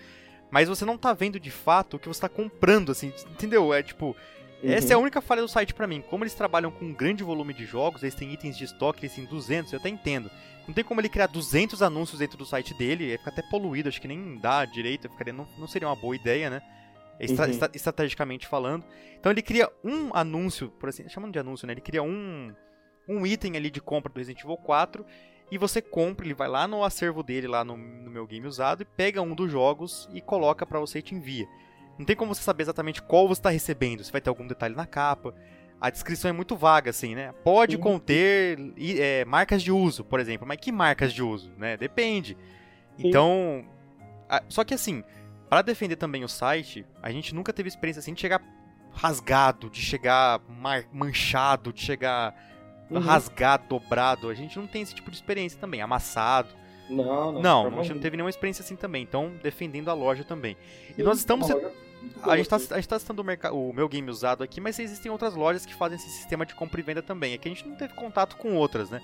mas 0.53 0.69
você 0.69 0.85
não 0.85 0.99
tá 0.99 1.15
vendo 1.15 1.41
de 1.41 1.51
fato 1.51 1.97
o 1.97 1.99
que 1.99 2.07
você 2.07 2.21
tá 2.21 2.29
comprando, 2.29 2.93
assim, 2.93 3.11
entendeu? 3.31 3.73
É 3.73 3.83
tipo. 3.83 4.15
Uhum. 4.63 4.71
Essa 4.71 4.93
é 4.93 4.95
a 4.95 4.99
única 4.99 5.21
falha 5.21 5.43
do 5.43 5.49
site 5.49 5.75
para 5.75 5.87
mim. 5.87 6.03
Como 6.09 6.23
eles 6.23 6.35
trabalham 6.35 6.71
com 6.71 6.85
um 6.85 6.93
grande 6.93 7.25
volume 7.25 7.53
de 7.53 7.67
jogos, 7.67 8.03
eles 8.03 8.15
têm 8.15 8.33
itens 8.33 8.57
de 8.57 8.65
estoque, 8.65 9.05
eles 9.05 9.15
têm 9.15 9.25
200, 9.25 9.73
eu 9.73 9.79
até 9.79 9.89
entendo. 9.89 10.31
Não 10.67 10.73
tem 10.73 10.85
como 10.85 11.01
ele 11.01 11.09
criar 11.09 11.27
200 11.27 11.83
anúncios 11.83 12.21
dentro 12.21 12.39
do 12.39 12.47
site 12.47 12.73
dele, 12.75 13.11
ia 13.11 13.19
ficar 13.19 13.33
até 13.33 13.43
poluído, 13.43 13.89
acho 13.89 14.01
que 14.01 14.07
nem 14.07 14.39
dá 14.39 14.65
direito, 14.65 15.09
ficaria, 15.09 15.33
não, 15.33 15.49
não 15.59 15.67
seria 15.67 15.89
uma 15.89 15.97
boa 15.97 16.15
ideia, 16.15 16.49
né? 16.49 16.63
Estra 17.19 17.47
uhum. 17.47 17.59
estrategicamente 17.75 18.47
falando. 18.47 18.85
Então 19.19 19.33
ele 19.33 19.43
cria 19.43 19.69
um 19.83 20.15
anúncio, 20.15 20.71
por 20.71 20.89
assim, 20.89 21.09
chamando 21.09 21.33
de 21.33 21.39
anúncio, 21.39 21.67
né? 21.67 21.73
Ele 21.73 21.81
cria 21.81 22.03
um, 22.03 22.55
um 23.09 23.27
item 23.27 23.57
ali 23.57 23.71
de 23.71 23.81
compra 23.81 24.13
do 24.13 24.17
Resident 24.17 24.45
Evil 24.45 24.57
4 24.57 25.05
e 25.51 25.59
você 25.59 25.83
compra, 25.83 26.25
ele 26.25 26.35
vai 26.35 26.49
lá 26.49 26.67
no 26.67 26.83
acervo 26.85 27.23
dele, 27.23 27.47
lá 27.47 27.65
no, 27.65 27.77
no 27.77 28.11
meu 28.11 28.27
game 28.27 28.47
usado, 28.47 28.83
e 28.83 28.87
pega 28.87 29.21
um 29.21 29.35
dos 29.35 29.51
jogos 29.51 30.09
e 30.13 30.21
coloca 30.21 30.65
para 30.65 30.81
você 30.81 31.01
e 31.01 31.03
te 31.03 31.15
envia. 31.15 31.47
Não 31.99 32.07
tem 32.07 32.17
como 32.17 32.35
você 32.35 32.43
saber 32.43 32.63
exatamente 32.63 33.03
qual 33.03 33.29
você 33.29 33.41
está 33.41 33.51
recebendo, 33.51 34.03
se 34.03 34.11
vai 34.11 34.21
ter 34.21 34.29
algum 34.31 34.47
detalhe 34.47 34.75
na 34.75 34.87
capa. 34.87 35.35
A 35.81 35.91
descrição 35.91 36.29
é 36.29 36.33
muito 36.33 36.57
vaga, 36.57 36.91
assim, 36.91 37.15
né? 37.15 37.35
Pode 37.43 37.77
conter 37.77 38.57
é, 38.79 39.25
marcas 39.25 39.63
de 39.63 39.73
uso, 39.73 40.05
por 40.05 40.21
exemplo. 40.21 40.47
Mas 40.47 40.59
que 40.59 40.71
marcas 40.71 41.13
de 41.13 41.23
uso, 41.23 41.53
né? 41.59 41.77
Depende. 41.77 42.37
Sim. 42.97 43.09
Então, 43.09 43.65
a, 44.29 44.43
só 44.49 44.63
que 44.63 44.75
assim, 44.75 45.03
para 45.49 45.61
defender 45.61 45.97
também 45.97 46.23
o 46.25 46.29
site, 46.29 46.87
a 47.03 47.11
gente 47.11 47.35
nunca 47.35 47.53
teve 47.53 47.69
experiência 47.69 48.01
assim 48.01 48.15
de 48.15 48.21
chegar 48.21 48.41
rasgado, 48.93 49.69
de 49.69 49.81
chegar 49.81 50.41
manchado, 50.93 51.73
de 51.73 51.81
chegar 51.81 52.35
uhum. 52.91 53.01
rasgado, 53.01 53.65
dobrado. 53.69 54.29
A 54.29 54.35
gente 54.35 54.59
não 54.59 54.67
tem 54.67 54.83
esse 54.83 54.95
tipo 54.95 55.11
de 55.11 55.17
experiência 55.17 55.59
também, 55.59 55.81
amassado. 55.83 56.49
Não, 56.89 57.33
não. 57.33 57.43
Não, 57.43 57.79
a 57.79 57.83
gente 57.83 57.95
não 57.95 58.03
teve 58.03 58.17
nenhuma 58.17 58.31
experiência 58.31 58.63
assim 58.63 58.77
também. 58.77 59.03
Então, 59.03 59.33
defendendo 59.43 59.89
a 59.89 59.95
loja 59.95 60.25
também. 60.25 60.57
E 60.97 61.03
nós 61.03 61.19
estamos. 61.19 61.49
a 62.23 62.37
gente, 62.37 62.49
tá, 62.49 62.57
a 62.57 62.77
gente 62.77 62.89
tá 62.89 62.99
citando 62.99 63.23
o, 63.23 63.71
o 63.71 63.73
meu 63.73 63.89
game 63.89 64.11
usado 64.11 64.43
aqui, 64.43 64.61
mas 64.61 64.79
existem 64.79 65.11
outras 65.11 65.35
lojas 65.35 65.65
que 65.65 65.75
fazem 65.75 65.97
esse 65.97 66.11
sistema 66.11 66.45
de 66.45 66.55
compra 66.55 66.81
e 66.81 66.83
venda 66.83 67.03
também. 67.03 67.35
É 67.35 67.39
que 67.39 67.49
a 67.49 67.51
gente 67.51 67.67
não 67.67 67.77
teve 67.77 67.95
contato 67.95 68.37
com 68.37 68.55
outras, 68.57 68.91
né? 68.91 69.01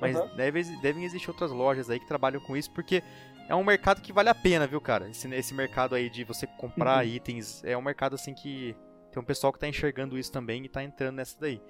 Mas 0.00 0.16
uhum. 0.16 0.28
deve, 0.34 0.62
devem 0.80 1.04
existir 1.04 1.28
outras 1.28 1.50
lojas 1.50 1.90
aí 1.90 2.00
que 2.00 2.06
trabalham 2.06 2.40
com 2.40 2.56
isso, 2.56 2.70
porque 2.70 3.02
é 3.48 3.54
um 3.54 3.62
mercado 3.62 4.00
que 4.00 4.12
vale 4.12 4.28
a 4.28 4.34
pena, 4.34 4.66
viu, 4.66 4.80
cara? 4.80 5.08
Esse, 5.10 5.32
esse 5.34 5.52
mercado 5.52 5.94
aí 5.94 6.08
de 6.08 6.24
você 6.24 6.46
comprar 6.46 7.04
uhum. 7.04 7.10
itens, 7.10 7.62
é 7.64 7.76
um 7.76 7.82
mercado 7.82 8.14
assim 8.14 8.32
que 8.32 8.74
tem 9.12 9.20
um 9.20 9.24
pessoal 9.24 9.52
que 9.52 9.58
tá 9.58 9.68
enxergando 9.68 10.18
isso 10.18 10.32
também 10.32 10.64
e 10.64 10.68
tá 10.68 10.82
entrando 10.82 11.16
nessa 11.16 11.36
daí. 11.38 11.60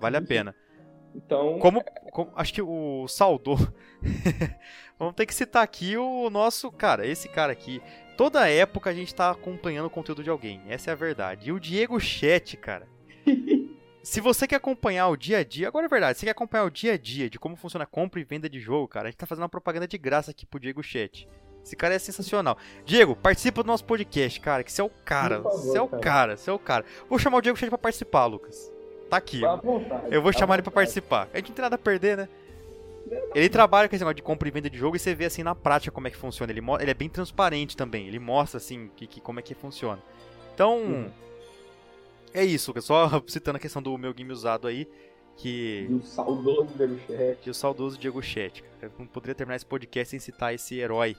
Vale 0.00 0.16
a 0.16 0.22
pena. 0.22 0.54
Então. 1.18 1.58
Como, 1.58 1.82
como, 2.12 2.32
acho 2.36 2.54
que 2.54 2.62
o 2.62 3.06
Saldo. 3.08 3.56
Vamos 4.98 5.14
ter 5.14 5.26
que 5.26 5.34
citar 5.34 5.62
aqui 5.62 5.96
o 5.96 6.30
nosso. 6.30 6.70
Cara, 6.70 7.06
esse 7.06 7.28
cara 7.28 7.52
aqui. 7.52 7.82
Toda 8.16 8.48
época 8.48 8.90
a 8.90 8.94
gente 8.94 9.14
tá 9.14 9.30
acompanhando 9.30 9.86
o 9.86 9.90
conteúdo 9.90 10.22
de 10.22 10.30
alguém. 10.30 10.62
Essa 10.68 10.90
é 10.90 10.92
a 10.92 10.96
verdade. 10.96 11.48
E 11.48 11.52
o 11.52 11.60
Diego 11.60 12.00
Chat, 12.00 12.56
cara. 12.56 12.88
Se 14.02 14.20
você 14.20 14.46
quer 14.46 14.56
acompanhar 14.56 15.08
o 15.08 15.16
dia 15.16 15.38
a 15.38 15.44
dia, 15.44 15.68
agora 15.68 15.84
é 15.84 15.88
verdade, 15.88 16.18
você 16.18 16.24
quer 16.24 16.32
acompanhar 16.32 16.64
o 16.64 16.70
dia 16.70 16.94
a 16.94 16.96
dia 16.96 17.28
de 17.28 17.38
como 17.38 17.56
funciona 17.56 17.84
a 17.84 17.86
compra 17.86 18.18
e 18.18 18.24
venda 18.24 18.48
de 18.48 18.58
jogo, 18.58 18.88
cara, 18.88 19.08
a 19.08 19.10
gente 19.10 19.18
tá 19.18 19.26
fazendo 19.26 19.42
uma 19.42 19.50
propaganda 19.50 19.86
de 19.86 19.98
graça 19.98 20.30
aqui 20.30 20.46
pro 20.46 20.58
Diego 20.58 20.82
Chat. 20.82 21.28
Esse 21.62 21.76
cara 21.76 21.94
é 21.94 21.98
sensacional. 21.98 22.56
Diego, 22.86 23.14
participa 23.14 23.62
do 23.62 23.66
nosso 23.66 23.84
podcast, 23.84 24.40
cara, 24.40 24.64
que 24.64 24.72
você 24.72 24.80
é 24.80 24.84
o 24.84 24.88
cara. 24.88 25.42
Favor, 25.42 25.58
você 25.58 25.76
é 25.76 25.82
o 25.82 25.88
cara. 25.88 26.02
cara, 26.02 26.36
você 26.38 26.48
é 26.48 26.52
o 26.52 26.58
cara. 26.58 26.86
Vou 27.06 27.18
chamar 27.18 27.38
o 27.38 27.40
Diego 27.42 27.58
Chat 27.58 27.68
pra 27.68 27.76
participar, 27.76 28.24
Lucas. 28.24 28.72
Tá 29.08 29.16
aqui. 29.16 29.40
Vontade, 29.40 30.14
eu 30.14 30.20
vou 30.20 30.32
chamar 30.32 30.56
ele 30.56 30.62
pra 30.62 30.72
participar. 30.72 31.28
A 31.32 31.36
gente 31.38 31.48
não 31.48 31.54
tem 31.54 31.62
nada 31.62 31.76
a 31.76 31.78
perder, 31.78 32.16
né? 32.16 32.28
Ele 33.34 33.48
trabalha 33.48 33.88
com 33.88 33.94
esse 33.94 34.02
negócio 34.02 34.16
de 34.16 34.22
compra 34.22 34.48
e 34.48 34.50
venda 34.50 34.68
de 34.68 34.76
jogo 34.76 34.96
e 34.96 34.98
você 34.98 35.14
vê 35.14 35.24
assim 35.24 35.42
na 35.42 35.54
prática 35.54 35.90
como 35.90 36.06
é 36.06 36.10
que 36.10 36.16
funciona. 36.16 36.52
Ele, 36.52 36.60
ele 36.80 36.90
é 36.90 36.94
bem 36.94 37.08
transparente 37.08 37.76
também. 37.76 38.06
Ele 38.06 38.18
mostra 38.18 38.58
assim 38.58 38.90
que, 38.96 39.06
que 39.06 39.20
como 39.20 39.40
é 39.40 39.42
que 39.42 39.54
funciona. 39.54 40.02
Então, 40.54 40.78
hum. 40.78 41.10
é 42.34 42.44
isso. 42.44 42.74
Só 42.80 43.08
citando 43.26 43.56
a 43.56 43.60
questão 43.60 43.80
do 43.80 43.96
meu 43.96 44.12
game 44.12 44.32
usado 44.32 44.66
aí. 44.66 44.86
Que... 45.36 45.86
E 45.88 45.94
o 45.94 46.02
saudoso 46.02 46.68
Diego 46.76 46.98
Chat. 47.06 47.38
E 47.46 47.50
o 47.50 47.54
saudoso 47.54 47.98
Diego 47.98 48.22
Chat. 48.22 48.64
Eu 48.82 48.90
não 48.98 49.06
poderia 49.06 49.34
terminar 49.34 49.56
esse 49.56 49.66
podcast 49.66 50.10
sem 50.10 50.18
citar 50.18 50.52
esse 50.52 50.78
herói. 50.78 51.16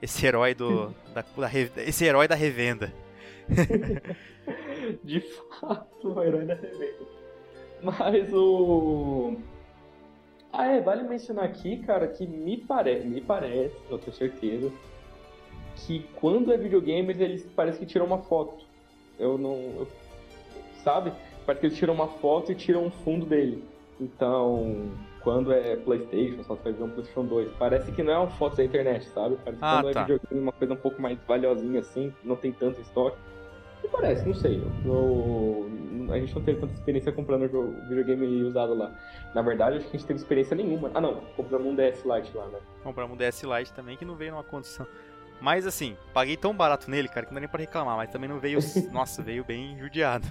Esse 0.00 0.26
herói 0.26 0.54
do. 0.54 0.88
da, 1.14 1.22
da, 1.22 1.82
esse 1.82 2.04
herói 2.04 2.26
da 2.26 2.34
revenda. 2.34 2.92
de 5.04 5.20
fato, 5.20 6.08
o 6.08 6.22
herói 6.22 6.46
da 6.46 6.54
revenda. 6.54 7.17
Mas 7.82 8.32
o. 8.32 9.36
Ah, 10.52 10.66
é, 10.66 10.80
vale 10.80 11.02
mencionar 11.02 11.44
aqui, 11.44 11.76
cara, 11.78 12.08
que 12.08 12.26
me, 12.26 12.56
pare... 12.56 13.00
me 13.00 13.20
parece, 13.20 13.76
não 13.90 13.98
tenho 13.98 14.16
certeza, 14.16 14.72
que 15.76 16.06
quando 16.16 16.52
é 16.52 16.56
videogames 16.56 17.20
eles 17.20 17.46
parece 17.54 17.78
que 17.78 17.86
tiram 17.86 18.06
uma 18.06 18.18
foto. 18.18 18.64
Eu 19.18 19.36
não. 19.36 19.54
Eu... 19.54 19.88
Sabe? 20.82 21.12
Parece 21.44 21.60
que 21.60 21.66
eles 21.66 21.78
tiram 21.78 21.94
uma 21.94 22.08
foto 22.08 22.52
e 22.52 22.54
tiram 22.54 22.86
um 22.86 22.90
fundo 22.90 23.26
dele. 23.26 23.62
Então, 24.00 24.90
quando 25.22 25.52
é 25.52 25.76
PlayStation, 25.76 26.42
só 26.44 26.54
você 26.54 26.64
vai 26.64 26.72
ver 26.72 26.84
um 26.84 26.90
PlayStation 26.90 27.24
2, 27.24 27.52
parece 27.58 27.92
que 27.92 28.02
não 28.02 28.12
é 28.12 28.18
uma 28.18 28.30
foto 28.30 28.56
da 28.56 28.64
internet, 28.64 29.08
sabe? 29.08 29.36
Parece 29.44 29.58
que 29.58 29.64
ah, 29.64 29.80
quando 29.80 29.90
é 29.90 29.92
tá. 29.92 30.00
é 30.00 30.04
videogame 30.04 30.42
uma 30.42 30.52
coisa 30.52 30.74
um 30.74 30.76
pouco 30.76 31.02
mais 31.02 31.18
valiosinha 31.26 31.80
assim, 31.80 32.12
não 32.24 32.36
tem 32.36 32.52
tanto 32.52 32.80
estoque. 32.80 33.18
Me 33.82 33.88
parece, 33.88 34.26
não 34.26 34.34
sei. 34.34 34.62
Eu, 34.84 35.70
a 36.10 36.18
gente 36.18 36.34
não 36.34 36.42
teve 36.42 36.60
tanta 36.60 36.72
experiência 36.72 37.12
comprando 37.12 37.44
o 37.44 37.88
videogame 37.88 38.42
usado 38.44 38.74
lá. 38.74 38.92
Na 39.34 39.42
verdade, 39.42 39.76
acho 39.76 39.86
que 39.88 39.96
a 39.96 39.98
gente 39.98 40.06
teve 40.06 40.20
experiência 40.20 40.56
nenhuma. 40.56 40.90
Ah, 40.94 41.00
não, 41.00 41.16
compramos 41.36 41.66
um 41.66 41.74
DS 41.74 42.04
Lite 42.04 42.36
lá, 42.36 42.46
né? 42.48 42.58
Compramos 42.82 43.14
um 43.14 43.18
DS 43.18 43.42
Lite 43.42 43.72
também 43.72 43.96
que 43.96 44.04
não 44.04 44.16
veio 44.16 44.32
numa 44.32 44.44
condição. 44.44 44.86
Mas 45.40 45.66
assim, 45.66 45.96
paguei 46.12 46.36
tão 46.36 46.54
barato 46.54 46.90
nele, 46.90 47.08
cara, 47.08 47.26
que 47.26 47.32
não 47.32 47.36
dá 47.36 47.40
nem 47.40 47.48
pra 47.48 47.60
reclamar, 47.60 47.96
mas 47.96 48.10
também 48.10 48.28
não 48.28 48.40
veio. 48.40 48.58
nossa, 48.92 49.22
veio 49.22 49.44
bem 49.44 49.78
judiado. 49.78 50.26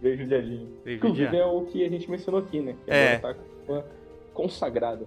Veio 0.00 0.18
judiadinho. 0.18 0.80
Veio 0.84 0.96
Inclusive 0.96 1.36
é 1.36 1.44
o 1.44 1.64
que 1.64 1.84
a 1.84 1.88
gente 1.88 2.10
mencionou 2.10 2.40
aqui, 2.40 2.60
né? 2.60 2.76
Que 2.84 2.90
é. 2.90 3.18
Tá 3.18 3.34
consagrada. 4.34 5.06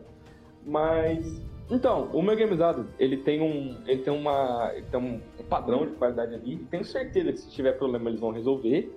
Mas 0.65 1.41
então, 1.69 2.09
o 2.13 2.21
meu 2.21 2.35
gamezado, 2.35 2.87
ele 2.99 3.17
tem 3.17 3.41
um, 3.41 3.75
ele 3.87 4.03
tem 4.03 4.13
uma, 4.13 4.71
ele 4.75 4.85
tem 4.85 4.99
um 4.99 5.19
padrão 5.49 5.85
de 5.85 5.93
qualidade 5.93 6.35
ali. 6.35 6.57
Tenho 6.69 6.85
certeza 6.85 7.31
que 7.31 7.39
se 7.39 7.49
tiver 7.49 7.73
problema 7.73 8.09
eles 8.09 8.19
vão 8.19 8.31
resolver. 8.31 8.95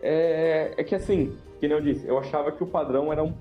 É, 0.00 0.74
é 0.76 0.84
que 0.84 0.94
assim, 0.94 1.36
que 1.58 1.66
nem 1.66 1.76
eu 1.76 1.82
disse, 1.82 2.06
eu 2.06 2.18
achava 2.18 2.52
que 2.52 2.62
o 2.62 2.66
padrão 2.66 3.12
era 3.12 3.22
um 3.22 3.34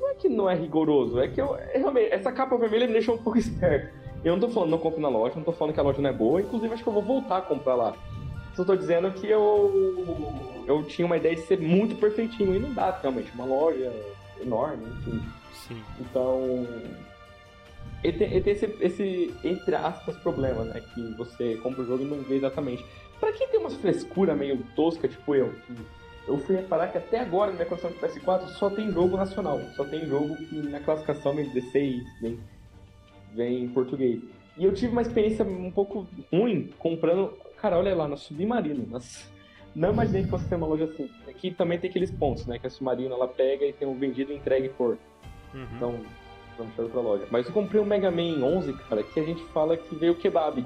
não 0.00 0.08
é 0.10 0.14
que 0.14 0.28
não 0.28 0.50
é 0.50 0.54
rigoroso, 0.54 1.20
é 1.20 1.28
que 1.28 1.40
eu 1.40 1.54
é, 1.54 1.78
realmente 1.78 2.12
essa 2.12 2.32
capa 2.32 2.56
vermelha 2.56 2.86
me 2.86 2.92
deixou 2.92 3.14
um 3.14 3.18
pouco 3.18 3.38
esperto. 3.38 3.94
Eu 4.24 4.32
não 4.32 4.40
tô 4.40 4.48
falando 4.48 4.70
não 4.70 4.78
compre 4.78 5.00
na 5.00 5.08
loja, 5.08 5.36
não 5.36 5.44
tô 5.44 5.52
falando 5.52 5.74
que 5.74 5.80
a 5.80 5.82
loja 5.82 6.00
não 6.00 6.10
é 6.10 6.12
boa, 6.12 6.40
inclusive 6.40 6.72
acho 6.72 6.82
que 6.82 6.88
eu 6.88 6.94
vou 6.94 7.02
voltar 7.02 7.38
a 7.38 7.42
comprar 7.42 7.74
lá. 7.74 7.94
Só 8.54 8.64
tô 8.64 8.74
dizendo 8.74 9.12
que 9.12 9.28
eu 9.28 10.32
eu 10.66 10.82
tinha 10.84 11.04
uma 11.04 11.18
ideia 11.18 11.34
de 11.34 11.42
ser 11.42 11.60
muito 11.60 11.94
perfeitinho 11.96 12.56
e 12.56 12.58
não 12.58 12.72
dá 12.72 12.90
realmente, 12.90 13.30
uma 13.34 13.44
loja 13.44 13.92
enorme, 14.40 14.86
enfim. 14.86 15.22
Sim. 15.52 15.82
Então, 16.00 16.66
ele 18.04 18.18
tem, 18.18 18.30
ele 18.30 18.40
tem 18.42 18.52
esse, 18.52 18.76
esse, 18.80 19.34
entre 19.42 19.74
aspas, 19.74 20.14
problema, 20.18 20.62
né? 20.64 20.82
Que 20.92 21.02
você 21.14 21.56
compra 21.56 21.82
o 21.82 21.86
jogo 21.86 22.02
e 22.04 22.06
não 22.06 22.18
vê 22.18 22.36
exatamente. 22.36 22.84
Pra 23.18 23.32
quem 23.32 23.48
tem 23.48 23.58
umas 23.58 23.74
frescura 23.76 24.34
meio 24.34 24.58
tosca, 24.76 25.08
tipo 25.08 25.34
eu, 25.34 25.54
que 25.66 25.74
eu 26.28 26.36
fui 26.36 26.56
reparar 26.56 26.88
que 26.88 26.98
até 26.98 27.20
agora 27.20 27.50
na 27.50 27.56
minha 27.56 27.66
coleção 27.66 27.90
de 27.90 27.96
PS4 27.96 28.46
só 28.58 28.68
tem 28.68 28.92
jogo 28.92 29.16
nacional. 29.16 29.58
Só 29.74 29.84
tem 29.84 30.06
jogo 30.06 30.36
que 30.36 30.54
na 30.68 30.80
classificação 30.80 31.34
vem 31.34 31.48
16, 31.48 32.04
vem, 32.20 32.38
vem 33.32 33.64
em 33.64 33.68
português. 33.68 34.22
E 34.58 34.64
eu 34.64 34.74
tive 34.74 34.92
uma 34.92 35.02
experiência 35.02 35.42
um 35.42 35.70
pouco 35.70 36.06
ruim 36.30 36.70
comprando. 36.78 37.32
Cara, 37.56 37.78
olha 37.78 37.94
lá, 37.94 38.06
na 38.06 38.18
Submarino. 38.18 38.86
Nas... 38.86 39.32
Não 39.74 39.92
imaginei 39.92 40.24
que 40.24 40.28
fosse 40.28 40.46
ter 40.46 40.56
uma 40.56 40.66
loja 40.66 40.84
assim. 40.84 41.10
Aqui 41.26 41.50
também 41.50 41.78
tem 41.78 41.88
aqueles 41.88 42.10
pontos, 42.10 42.44
né? 42.44 42.58
Que 42.58 42.66
a 42.66 42.70
Submarino 42.70 43.14
ela 43.14 43.26
pega 43.26 43.64
e 43.64 43.72
tem 43.72 43.88
um 43.88 43.98
vendido 43.98 44.30
e 44.30 44.36
entregue 44.36 44.68
por. 44.68 44.98
Uhum. 45.54 45.66
Então, 45.74 46.00
vamos 46.56 46.74
para 46.74 46.84
outra 46.84 47.00
loja. 47.00 47.24
Mas 47.30 47.46
eu 47.46 47.52
comprei 47.52 47.80
um 47.80 47.84
Mega 47.84 48.10
Man 48.10 48.44
11, 48.44 48.72
cara, 48.88 49.02
que 49.02 49.20
a 49.20 49.24
gente 49.24 49.42
fala 49.46 49.76
que 49.76 49.94
veio 49.94 50.14
kebab. 50.14 50.64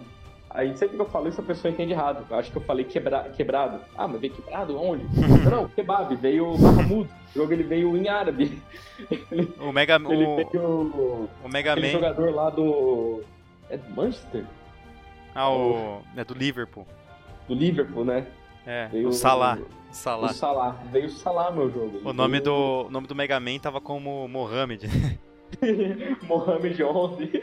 Aí 0.50 0.74
sempre 0.76 0.96
que 0.96 1.02
eu 1.02 1.08
falo 1.08 1.28
isso 1.28 1.40
a 1.40 1.44
pessoa 1.44 1.70
entende 1.70 1.92
errado. 1.92 2.24
Eu 2.28 2.36
acho 2.38 2.50
que 2.50 2.56
eu 2.56 2.62
falei 2.62 2.84
quebra... 2.84 3.30
quebrado. 3.30 3.80
Ah, 3.96 4.08
mas 4.08 4.20
veio 4.20 4.32
quebrado? 4.32 4.80
Onde? 4.80 5.04
não, 5.50 5.68
kebab, 5.68 6.14
veio 6.16 6.56
Bahamut. 6.56 7.10
O 7.10 7.34
jogo 7.34 7.52
ele 7.52 7.62
veio 7.62 7.96
em 7.96 8.08
árabe. 8.08 8.60
o 9.60 9.72
Mega 9.72 9.96
Ele 9.96 10.26
veio. 10.26 11.28
O 11.44 11.48
Mega 11.48 11.76
Man. 11.76 11.88
jogador 11.88 12.34
lá 12.34 12.50
do. 12.50 13.22
É 13.68 13.76
do 13.76 13.94
Manchester? 13.94 14.44
Ah, 15.34 15.50
o. 15.50 16.00
É 16.16 16.24
do 16.24 16.34
Liverpool. 16.34 16.86
Do 17.46 17.54
Liverpool, 17.54 18.04
né? 18.04 18.26
É, 18.66 18.88
veio 18.88 19.08
o 19.08 19.12
Salah. 19.12 19.58
O 19.90 19.94
Salah. 19.94 20.30
O 20.30 20.34
Salah. 20.34 20.70
Veio 20.90 21.06
o 21.06 21.10
Salah, 21.10 21.50
meu 21.50 21.70
jogo. 21.70 22.00
o 22.02 22.12
nome, 22.12 22.40
veio... 22.40 22.44
do, 22.44 22.86
o 22.86 22.90
nome 22.90 23.06
do 23.06 23.14
Mega 23.14 23.38
Man 23.38 23.58
tava 23.58 23.80
como 23.80 24.26
Mohamed. 24.26 24.88
Mohamed 26.26 26.82
11. 26.82 27.42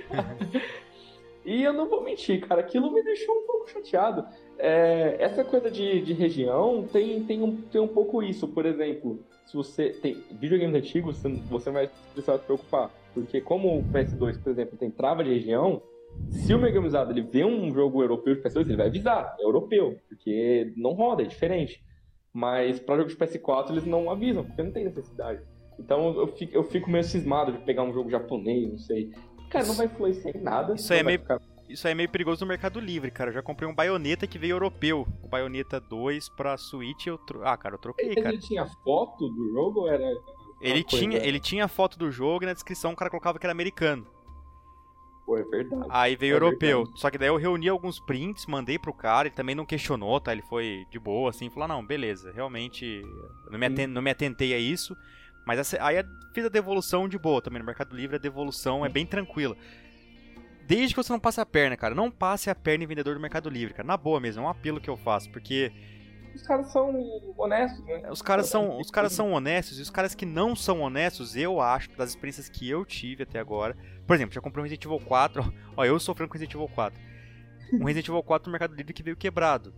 e 1.46 1.64
eu 1.64 1.74
não 1.74 1.90
vou 1.90 2.04
mentir, 2.04 2.42
cara, 2.48 2.62
aquilo 2.62 2.92
me 2.92 3.04
deixou 3.04 3.36
um 3.36 3.46
pouco 3.46 3.70
chateado. 3.70 4.26
É, 4.58 5.18
essa 5.20 5.44
coisa 5.44 5.70
de, 5.70 6.02
de 6.02 6.14
região 6.14 6.88
tem, 6.92 7.24
tem, 7.24 7.42
um, 7.42 7.56
tem 7.58 7.82
um 7.82 7.88
pouco 7.88 8.24
isso. 8.24 8.48
Por 8.48 8.66
exemplo, 8.66 9.20
se 9.46 9.56
você 9.56 9.90
tem 9.90 10.24
videogames 10.32 10.76
antigos, 10.76 11.22
você, 11.50 11.72
vai 11.72 11.90
precisar 12.14 12.38
se 12.38 12.46
preocupar. 12.46 12.92
Porque 13.14 13.40
como 13.42 13.80
o 13.80 13.84
PS2, 13.84 14.42
por 14.42 14.52
exemplo, 14.52 14.78
tem 14.78 14.90
trava 14.90 15.24
de 15.24 15.30
região, 15.30 15.82
se 16.30 16.54
o 16.54 16.60
Mega 16.60 16.80
Usado 16.80 17.12
ele 17.12 17.22
vê 17.22 17.46
um 17.46 17.74
jogo 17.74 18.02
europeu 18.02 18.36
de 18.36 18.42
PS2, 18.42 18.62
ele 18.68 18.78
vai 18.78 18.88
avisar, 18.88 19.36
é 19.40 19.44
europeu, 19.44 19.98
porque 20.08 20.74
não 20.76 20.94
roda, 20.94 21.24
é 21.24 21.26
diferente. 21.26 21.84
Mas 22.34 22.80
para 22.80 22.98
jogos 22.98 23.14
de 23.14 23.20
PS4 23.20 23.72
eles 23.72 23.86
não 23.86 24.10
avisam, 24.10 24.44
porque 24.44 24.62
não 24.62 24.72
tem 24.72 24.84
necessidade. 24.84 25.42
Então 25.80 26.18
eu 26.18 26.28
fico, 26.28 26.56
eu 26.56 26.64
fico 26.64 26.90
meio 26.90 27.04
cismado 27.04 27.52
de 27.52 27.60
pegar 27.60 27.84
um 27.84 27.94
jogo 27.94 28.10
japonês, 28.10 28.70
não 28.70 28.78
sei. 28.78 29.12
Cara, 29.50 29.66
não 29.66 29.76
vai 29.76 29.86
influenciar 29.86 30.36
em 30.36 30.42
nada. 30.42 30.76
Isso 30.76 30.92
aí 30.94 31.00
é 31.00 31.04
meio. 31.04 31.20
Ficar... 31.20 31.40
Isso 31.68 31.88
aí 31.88 31.92
é 31.92 31.96
meio 31.96 32.10
perigoso 32.10 32.42
no 32.42 32.48
Mercado 32.48 32.80
Livre, 32.80 33.10
cara. 33.10 33.30
Eu 33.30 33.36
já 33.36 33.42
comprei 33.42 33.68
um 33.68 33.74
baioneta 33.74 34.28
que 34.28 34.38
veio 34.38 34.54
europeu. 34.54 35.08
O 35.24 35.28
baioneta 35.28 35.80
2 35.80 36.30
pra 36.30 36.58
Switch 36.58 37.08
eu 37.08 37.18
tro... 37.18 37.44
Ah, 37.44 37.58
cara, 37.58 37.76
eu 37.76 37.80
troquei, 37.80 38.06
ele, 38.06 38.16
cara. 38.16 38.30
Ele 38.30 38.38
tinha 38.38 38.66
foto 38.84 39.28
do 39.30 39.52
jogo 39.52 39.82
ou 39.82 39.88
era. 39.90 40.04
Ele 40.62 40.84
tinha, 40.84 41.18
ele 41.18 41.40
tinha 41.40 41.68
foto 41.68 41.98
do 41.98 42.12
jogo 42.12 42.44
e 42.44 42.48
na 42.48 42.54
descrição 42.54 42.94
o 42.94 42.96
cara 42.96 43.10
colocava 43.10 43.40
que 43.40 43.46
era 43.46 43.52
americano. 43.52 44.06
Pô, 45.26 45.38
é 45.38 45.44
verdade. 45.44 45.88
Aí 45.90 46.16
veio 46.16 46.34
é 46.34 46.36
europeu. 46.36 46.80
Verdade. 46.80 47.02
Só 47.02 47.10
que 47.10 47.18
daí 47.18 47.30
eu 47.30 47.36
reuni 47.36 47.68
alguns 47.68 48.00
prints, 48.00 48.46
mandei 48.46 48.78
pro 48.78 48.94
cara, 48.94 49.28
ele 49.28 49.36
também 49.36 49.56
não 49.56 49.66
questionou, 49.66 50.20
tá? 50.20 50.32
Ele 50.32 50.44
foi 50.44 50.86
de 50.92 51.00
boa, 51.00 51.32
assim, 51.32 51.50
falou, 51.50 51.68
não, 51.68 51.84
beleza, 51.84 52.32
realmente 52.32 53.02
não 53.50 53.58
me, 53.58 53.66
aten 53.66 53.88
não 53.88 54.02
me 54.04 54.12
atentei 54.12 54.54
a 54.54 54.60
isso. 54.60 54.96
Mas 55.46 55.60
essa, 55.60 55.78
aí 55.84 56.04
fiz 56.34 56.46
a 56.46 56.50
devolução 56.50 57.08
de 57.08 57.18
boa 57.18 57.42
também. 57.42 57.60
No 57.60 57.66
Mercado 57.66 57.96
Livre 57.96 58.16
a 58.16 58.20
devolução 58.20 58.86
é 58.86 58.90
bem 58.90 59.06
tranquila. 59.06 59.56
Desde 60.68 60.96
que 60.96 61.04
você 61.04 61.14
não 61.14 61.20
passe 61.20 61.40
a 61.40 61.46
perna, 61.46 61.78
cara. 61.78 61.94
Não 61.94 62.10
passe 62.10 62.50
a 62.50 62.56
perna 62.56 62.84
em 62.84 62.88
vendedor 62.88 63.14
do 63.14 63.22
Mercado 63.22 63.50
Livre, 63.50 63.74
cara. 63.74 63.88
Na 63.88 63.96
boa 63.96 64.20
mesmo, 64.20 64.42
é 64.42 64.46
um 64.46 64.50
apelo 64.50 64.82
que 64.82 64.90
eu 64.90 64.98
faço, 64.98 65.30
porque. 65.30 65.72
Os 66.34 66.42
caras 66.42 66.72
são 66.72 66.92
honestos, 67.38 67.86
né? 67.86 68.12
Os 68.12 68.22
caras 68.22 68.50
são, 68.50 68.78
os 68.80 68.92
caras 68.92 69.14
são 69.14 69.32
honestos, 69.32 69.80
e 69.80 69.82
os 69.82 69.90
caras 69.90 70.14
que 70.14 70.26
não 70.26 70.54
são 70.54 70.82
honestos, 70.82 71.36
eu 71.38 71.62
acho, 71.62 71.90
das 71.92 72.10
experiências 72.10 72.50
que 72.50 72.70
eu 72.70 72.84
tive 72.84 73.24
até 73.24 73.40
agora. 73.40 73.78
Por 74.06 74.16
exemplo, 74.16 74.34
já 74.34 74.42
comprei 74.42 74.62
um 74.62 74.64
Resident 74.64 74.84
Evil 74.84 75.00
4. 75.00 75.54
Ó, 75.78 75.86
eu 75.86 75.98
sofrendo 76.00 76.30
com 76.30 76.34
Resident 76.34 76.56
Evil 76.56 76.68
4. 76.68 77.00
Um 77.74 77.86
Resident 77.86 78.10
Evil 78.10 78.24
4 78.24 78.50
no 78.50 78.52
Mercado 78.52 78.76
Livre 78.76 78.94
que 78.94 79.04
veio 79.04 79.16
quebrado. 79.16 79.74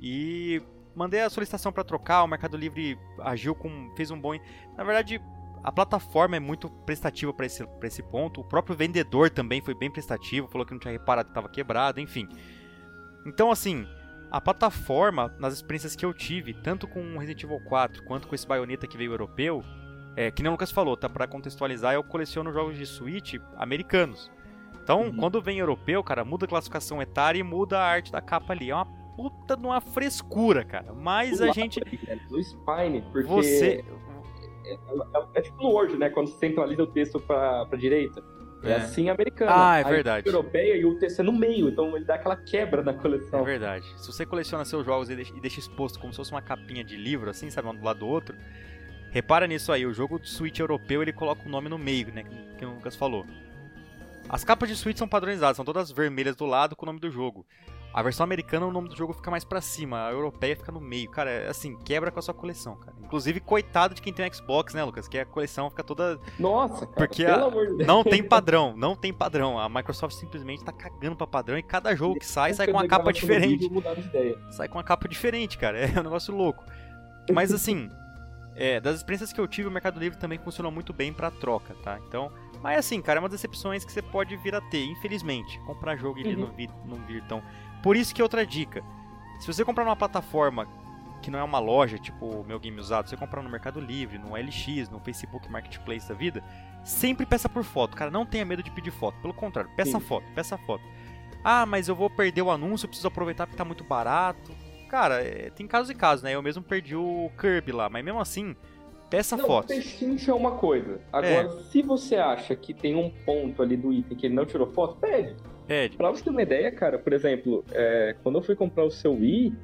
E 0.00 0.60
mandei 1.00 1.22
a 1.22 1.30
solicitação 1.30 1.72
para 1.72 1.82
trocar, 1.82 2.22
o 2.22 2.26
Mercado 2.26 2.58
Livre 2.58 2.98
agiu 3.20 3.54
com. 3.54 3.90
fez 3.96 4.10
um 4.10 4.20
bom. 4.20 4.34
Na 4.76 4.84
verdade, 4.84 5.18
a 5.64 5.72
plataforma 5.72 6.36
é 6.36 6.40
muito 6.40 6.68
prestativa 6.68 7.32
para 7.32 7.46
esse, 7.46 7.66
pra 7.66 7.88
esse 7.88 8.02
ponto. 8.02 8.42
O 8.42 8.44
próprio 8.44 8.76
vendedor 8.76 9.30
também 9.30 9.62
foi 9.62 9.74
bem 9.74 9.90
prestativo, 9.90 10.46
falou 10.48 10.66
que 10.66 10.72
não 10.72 10.78
tinha 10.78 10.92
reparado 10.92 11.28
que 11.28 11.30
estava 11.30 11.48
quebrado, 11.48 12.00
enfim. 12.00 12.28
Então, 13.24 13.50
assim, 13.50 13.86
a 14.30 14.42
plataforma, 14.42 15.34
nas 15.38 15.54
experiências 15.54 15.96
que 15.96 16.04
eu 16.04 16.12
tive, 16.12 16.52
tanto 16.52 16.86
com 16.86 17.00
o 17.00 17.18
Resident 17.18 17.44
Evil 17.44 17.60
4 17.64 18.04
quanto 18.04 18.28
com 18.28 18.34
esse 18.34 18.46
Bayonetta 18.46 18.86
que 18.86 18.98
veio 18.98 19.12
europeu, 19.12 19.64
é, 20.16 20.30
que 20.30 20.42
nem 20.42 20.50
o 20.50 20.52
Lucas 20.52 20.70
falou, 20.70 20.98
tá? 20.98 21.08
Pra 21.08 21.26
contextualizar, 21.26 21.94
eu 21.94 22.04
coleciono 22.04 22.52
jogos 22.52 22.76
de 22.76 22.84
Switch 22.84 23.36
americanos. 23.56 24.30
Então, 24.82 25.04
uhum. 25.04 25.16
quando 25.16 25.40
vem 25.40 25.58
europeu, 25.58 26.04
cara, 26.04 26.26
muda 26.26 26.44
a 26.44 26.48
classificação 26.48 27.00
etária 27.00 27.38
e 27.38 27.42
muda 27.42 27.78
a 27.78 27.86
arte 27.86 28.12
da 28.12 28.20
capa 28.20 28.52
ali. 28.52 28.70
É 28.70 28.74
uma 28.74 28.99
puta 29.16 29.56
de 29.56 29.64
uma 29.64 29.80
frescura, 29.80 30.64
cara. 30.64 30.92
Mas 30.92 31.40
a 31.40 31.52
gente. 31.52 31.80
Do 32.28 32.42
Spine, 32.42 33.02
porque. 33.12 33.28
Você. 33.28 33.84
É, 34.64 34.72
é, 34.72 34.74
é, 34.74 35.26
é, 35.34 35.42
tipo 35.42 35.62
no 35.62 35.70
Word, 35.70 35.96
né? 35.96 36.10
Quando 36.10 36.28
você 36.28 36.38
centraliza 36.38 36.82
o 36.82 36.86
texto 36.86 37.20
pra, 37.20 37.66
pra 37.66 37.78
direita. 37.78 38.22
É, 38.62 38.72
é 38.72 38.76
assim 38.76 39.08
americano. 39.08 39.50
Ah, 39.54 39.78
é 39.78 39.84
verdade. 39.84 40.28
A 40.28 40.32
europeia 40.32 40.76
e 40.76 40.84
o 40.84 40.98
texto 40.98 41.20
é 41.20 41.22
no 41.22 41.32
meio, 41.32 41.68
então 41.68 41.96
ele 41.96 42.04
dá 42.04 42.14
aquela 42.14 42.36
quebra 42.36 42.82
na 42.82 42.92
coleção. 42.92 43.40
É 43.40 43.44
verdade. 43.44 43.86
Se 43.96 44.06
você 44.06 44.26
coleciona 44.26 44.64
seus 44.64 44.84
jogos 44.84 45.08
e 45.08 45.16
deixa, 45.16 45.34
e 45.34 45.40
deixa 45.40 45.60
exposto 45.60 45.98
como 45.98 46.12
se 46.12 46.18
fosse 46.18 46.30
uma 46.30 46.42
capinha 46.42 46.84
de 46.84 46.96
livro, 46.96 47.30
assim, 47.30 47.50
sabe, 47.50 47.68
um 47.68 47.74
do 47.74 47.84
lado 47.84 48.00
do 48.00 48.06
outro, 48.06 48.36
repara 49.10 49.46
nisso 49.46 49.72
aí. 49.72 49.86
O 49.86 49.94
jogo 49.94 50.18
do 50.18 50.26
Switch 50.26 50.58
europeu 50.58 51.02
ele 51.02 51.12
coloca 51.12 51.46
o 51.46 51.48
nome 51.48 51.68
no 51.68 51.78
meio, 51.78 52.12
né? 52.12 52.24
Que 52.58 52.66
o 52.66 52.74
Lucas 52.74 52.94
falou. 52.94 53.24
As 54.28 54.44
capas 54.44 54.68
de 54.68 54.76
Switch 54.76 54.98
são 54.98 55.08
padronizadas, 55.08 55.56
são 55.56 55.64
todas 55.64 55.90
vermelhas 55.90 56.36
do 56.36 56.44
lado 56.44 56.76
com 56.76 56.84
o 56.84 56.86
nome 56.86 57.00
do 57.00 57.10
jogo. 57.10 57.44
A 57.92 58.02
versão 58.02 58.22
americana, 58.22 58.66
o 58.66 58.70
nome 58.70 58.88
do 58.88 58.96
jogo 58.96 59.12
fica 59.12 59.30
mais 59.30 59.44
para 59.44 59.60
cima, 59.60 60.06
a 60.06 60.12
europeia 60.12 60.54
fica 60.54 60.70
no 60.70 60.80
meio. 60.80 61.10
Cara, 61.10 61.30
é 61.30 61.48
assim, 61.48 61.76
quebra 61.76 62.10
com 62.10 62.20
a 62.20 62.22
sua 62.22 62.32
coleção, 62.32 62.76
cara. 62.76 62.96
Inclusive, 63.02 63.40
coitado 63.40 63.94
de 63.94 64.00
quem 64.00 64.12
tem 64.12 64.24
um 64.28 64.32
Xbox, 64.32 64.72
né, 64.74 64.84
Lucas? 64.84 65.08
Que 65.08 65.18
a 65.18 65.26
coleção 65.26 65.68
fica 65.68 65.82
toda. 65.82 66.20
Nossa, 66.38 66.86
cara. 66.86 66.92
Porque 66.96 67.24
a... 67.24 67.50
não 67.84 68.04
tem 68.04 68.22
padrão, 68.26 68.74
não 68.76 68.94
tem 68.94 69.12
padrão. 69.12 69.58
A 69.58 69.68
Microsoft 69.68 70.14
simplesmente 70.16 70.64
tá 70.64 70.72
cagando 70.72 71.16
pra 71.16 71.26
padrão 71.26 71.58
e 71.58 71.62
cada 71.62 71.94
jogo 71.96 72.18
que 72.18 72.26
sai, 72.26 72.54
sai 72.54 72.68
com 72.68 72.74
uma 72.74 72.86
capa 72.86 73.12
diferente. 73.12 73.68
Sai 74.50 74.68
com 74.68 74.78
uma 74.78 74.84
capa 74.84 75.08
diferente, 75.08 75.58
cara. 75.58 75.78
É 75.80 75.98
um 75.98 76.04
negócio 76.04 76.34
louco. 76.34 76.64
Mas 77.32 77.52
assim, 77.52 77.90
é, 78.54 78.80
das 78.80 78.96
experiências 78.96 79.32
que 79.32 79.40
eu 79.40 79.48
tive, 79.48 79.68
o 79.68 79.70
Mercado 79.70 79.98
Livre 79.98 80.18
também 80.18 80.38
funcionou 80.38 80.70
muito 80.70 80.92
bem 80.92 81.12
para 81.12 81.30
troca, 81.30 81.74
tá? 81.82 81.98
Então, 82.06 82.30
mas 82.62 82.78
assim, 82.78 83.00
cara, 83.00 83.18
é 83.18 83.20
uma 83.20 83.28
decepções 83.28 83.84
que 83.84 83.92
você 83.92 84.02
pode 84.02 84.36
vir 84.36 84.54
a 84.54 84.60
ter, 84.60 84.84
infelizmente. 84.84 85.58
Comprar 85.60 85.96
jogo 85.96 86.18
e 86.18 86.22
ele 86.22 86.34
uhum. 86.34 86.48
não, 86.48 86.54
vir, 86.54 86.70
não 86.84 86.96
vir 87.06 87.22
tão. 87.24 87.42
Por 87.82 87.96
isso 87.96 88.14
que 88.14 88.22
outra 88.22 88.46
dica: 88.46 88.82
se 89.38 89.46
você 89.46 89.64
comprar 89.64 89.84
numa 89.84 89.96
plataforma 89.96 90.66
que 91.22 91.30
não 91.30 91.38
é 91.38 91.42
uma 91.42 91.58
loja, 91.58 91.98
tipo 91.98 92.26
o 92.26 92.44
meu 92.44 92.58
game 92.58 92.78
usado, 92.80 93.08
você 93.08 93.16
comprar 93.16 93.42
no 93.42 93.50
Mercado 93.50 93.80
Livre, 93.80 94.18
no 94.18 94.34
LX, 94.34 94.88
no 94.90 94.98
Facebook 95.00 95.50
Marketplace 95.50 96.08
da 96.08 96.14
vida, 96.14 96.42
sempre 96.84 97.26
peça 97.26 97.48
por 97.48 97.62
foto, 97.62 97.96
cara, 97.96 98.10
não 98.10 98.24
tenha 98.24 98.44
medo 98.44 98.62
de 98.62 98.70
pedir 98.70 98.90
foto, 98.90 99.20
pelo 99.20 99.34
contrário, 99.34 99.70
peça 99.76 99.98
Sim. 99.98 100.00
foto, 100.00 100.24
peça 100.34 100.56
foto. 100.58 100.82
Ah, 101.44 101.64
mas 101.64 101.88
eu 101.88 101.94
vou 101.94 102.10
perder 102.10 102.42
o 102.42 102.50
anúncio, 102.50 102.84
eu 102.84 102.88
preciso 102.88 103.08
aproveitar 103.08 103.46
porque 103.46 103.56
tá 103.56 103.64
muito 103.64 103.84
barato. 103.84 104.52
Cara, 104.88 105.22
é, 105.22 105.50
tem 105.50 105.66
casos 105.66 105.90
e 105.90 105.94
casos, 105.94 106.22
né? 106.22 106.34
Eu 106.34 106.42
mesmo 106.42 106.62
perdi 106.62 106.96
o 106.96 107.30
Kirby 107.38 107.72
lá, 107.72 107.88
mas 107.88 108.04
mesmo 108.04 108.20
assim, 108.20 108.54
peça 109.08 109.36
não, 109.36 109.46
foto. 109.46 109.68
Pechincha 109.68 110.32
é 110.32 110.34
uma 110.34 110.52
coisa. 110.52 111.00
Agora, 111.12 111.46
é. 111.46 111.62
se 111.70 111.80
você 111.80 112.16
acha 112.16 112.54
que 112.54 112.74
tem 112.74 112.94
um 112.94 113.08
ponto 113.24 113.62
ali 113.62 113.76
do 113.76 113.92
item 113.92 114.16
que 114.16 114.26
ele 114.26 114.34
não 114.34 114.44
tirou 114.44 114.66
foto, 114.66 114.96
pede. 114.96 115.36
Pede. 115.70 115.96
Pra 115.96 116.10
você 116.10 116.24
ter 116.24 116.30
uma 116.30 116.42
ideia, 116.42 116.72
cara, 116.72 116.98
por 116.98 117.12
exemplo, 117.12 117.64
é, 117.70 118.16
quando 118.24 118.38
eu 118.38 118.42
fui 118.42 118.56
comprar 118.56 118.84
o 118.84 118.90
seu 118.90 119.12
Wii, 119.12 119.54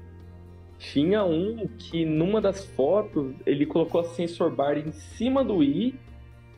tinha 0.78 1.24
um 1.24 1.66
que 1.66 2.04
numa 2.04 2.40
das 2.40 2.64
fotos 2.64 3.34
ele 3.44 3.66
colocou 3.66 4.00
a 4.00 4.04
sensor 4.04 4.54
bar 4.54 4.78
em 4.78 4.92
cima 4.92 5.44
do 5.44 5.56
Wii 5.56 5.98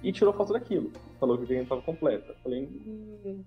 e 0.02 0.12
tirou 0.12 0.34
foto 0.34 0.52
daquilo. 0.52 0.92
Falou 1.18 1.38
que 1.38 1.44
o 1.44 1.46
videogame 1.46 1.62
estava 1.62 1.80
completo. 1.80 2.30
Eu 2.30 2.36
falei, 2.42 2.64
hum... 2.64 3.42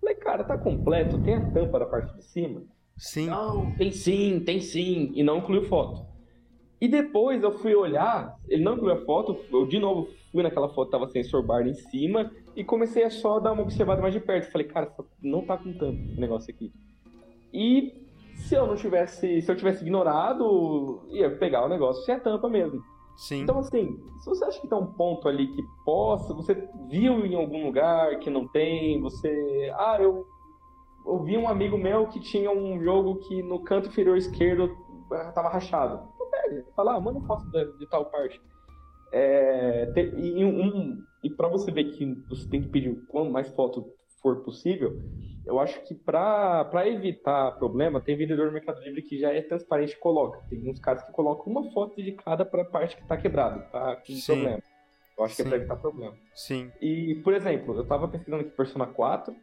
falei, 0.00 0.14
cara, 0.14 0.44
tá 0.44 0.56
completo, 0.56 1.20
tem 1.20 1.34
a 1.34 1.50
tampa 1.50 1.80
da 1.80 1.86
parte 1.86 2.14
de 2.14 2.22
cima. 2.26 2.62
Sim. 2.96 3.26
Não, 3.26 3.72
tem 3.72 3.90
sim, 3.90 4.38
tem 4.46 4.60
sim. 4.60 5.10
E 5.16 5.22
não 5.24 5.38
incluiu 5.38 5.64
foto. 5.64 6.06
E 6.80 6.86
depois 6.86 7.42
eu 7.42 7.50
fui 7.58 7.74
olhar, 7.74 8.38
ele 8.48 8.62
não 8.62 8.74
incluiu 8.74 8.94
a 8.94 9.04
foto, 9.04 9.36
eu 9.52 9.66
de 9.66 9.80
novo 9.80 10.10
fui 10.30 10.44
naquela 10.44 10.68
foto, 10.68 10.92
tava 10.92 11.08
sensor 11.08 11.42
bar 11.42 11.66
em 11.66 11.74
cima, 11.74 12.30
e 12.54 12.64
comecei 12.64 13.04
a 13.04 13.10
só 13.10 13.38
dar 13.38 13.52
uma 13.52 13.62
observada 13.62 14.02
mais 14.02 14.14
de 14.14 14.20
perto. 14.20 14.50
Falei, 14.50 14.66
cara, 14.66 14.92
não 15.22 15.44
tá 15.44 15.56
com 15.56 15.72
tanto 15.72 16.02
esse 16.02 16.20
negócio 16.20 16.52
aqui. 16.52 16.72
E 17.52 17.94
se 18.34 18.54
eu 18.54 18.66
não 18.66 18.76
tivesse, 18.76 19.40
se 19.42 19.50
eu 19.50 19.56
tivesse 19.56 19.82
ignorado, 19.82 21.02
ia 21.10 21.30
pegar 21.36 21.64
o 21.64 21.68
negócio 21.68 22.04
sem 22.04 22.14
a 22.14 22.20
tampa 22.20 22.48
mesmo. 22.48 22.82
Sim. 23.16 23.42
Então, 23.42 23.58
assim, 23.58 23.98
se 24.20 24.26
você 24.26 24.44
acha 24.44 24.60
que 24.60 24.68
tem 24.68 24.78
um 24.78 24.92
ponto 24.94 25.28
ali 25.28 25.46
que 25.48 25.62
possa, 25.84 26.32
você 26.32 26.68
viu 26.88 27.26
em 27.26 27.34
algum 27.34 27.66
lugar 27.66 28.18
que 28.18 28.30
não 28.30 28.48
tem, 28.48 29.00
você. 29.00 29.70
Ah, 29.76 29.98
eu 30.00 30.26
ouvi 31.04 31.36
um 31.36 31.48
amigo 31.48 31.76
meu 31.76 32.06
que 32.06 32.20
tinha 32.20 32.50
um 32.50 32.82
jogo 32.82 33.16
que 33.16 33.42
no 33.42 33.62
canto 33.62 33.88
inferior 33.88 34.16
esquerdo 34.16 34.74
ah, 35.12 35.32
tava 35.32 35.50
rachado. 35.50 36.08
Então 36.14 36.30
pega, 36.30 36.64
fala, 36.74 36.94
ah, 36.94 37.00
manda 37.00 37.20
foto 37.20 37.44
de, 37.50 37.78
de 37.78 37.86
tal 37.88 38.06
parte. 38.06 38.40
É, 39.12 39.92
e 40.16 40.44
um, 40.44 41.02
e 41.22 41.30
para 41.30 41.48
você 41.48 41.70
ver 41.70 41.84
que 41.92 42.04
você 42.28 42.48
tem 42.48 42.62
que 42.62 42.68
pedir 42.68 42.94
quanto 43.08 43.30
mais 43.30 43.48
foto 43.48 43.92
for 44.22 44.42
possível, 44.42 45.00
eu 45.46 45.58
acho 45.58 45.80
que 45.82 45.94
para 45.94 46.86
evitar 46.86 47.52
problema, 47.52 48.00
tem 48.00 48.16
vendedor 48.16 48.46
no 48.46 48.52
Mercado 48.52 48.80
Livre 48.82 49.02
que 49.02 49.18
já 49.18 49.32
é 49.32 49.40
transparente 49.40 49.92
e 49.92 49.98
coloca. 49.98 50.40
Tem 50.48 50.68
uns 50.68 50.78
caras 50.78 51.02
que 51.02 51.12
colocam 51.12 51.52
uma 51.52 51.70
foto 51.72 51.96
de 52.02 52.12
cada 52.12 52.44
para 52.44 52.64
parte 52.64 52.96
que 52.96 53.02
está 53.02 53.16
quebrado, 53.16 53.62
tá 53.70 53.96
com 53.96 54.12
Sim. 54.12 54.34
problema. 54.34 54.62
Eu 55.18 55.24
acho 55.24 55.34
Sim. 55.34 55.42
que 55.42 55.48
é 55.48 55.50
para 55.50 55.58
evitar 55.58 55.76
problema. 55.76 56.14
Sim. 56.34 56.70
E, 56.80 57.20
por 57.24 57.34
exemplo, 57.34 57.74
eu 57.74 57.82
estava 57.82 58.06
pesquisando 58.08 58.42
aqui 58.42 58.50
Persona 58.50 58.86
4, 58.86 59.34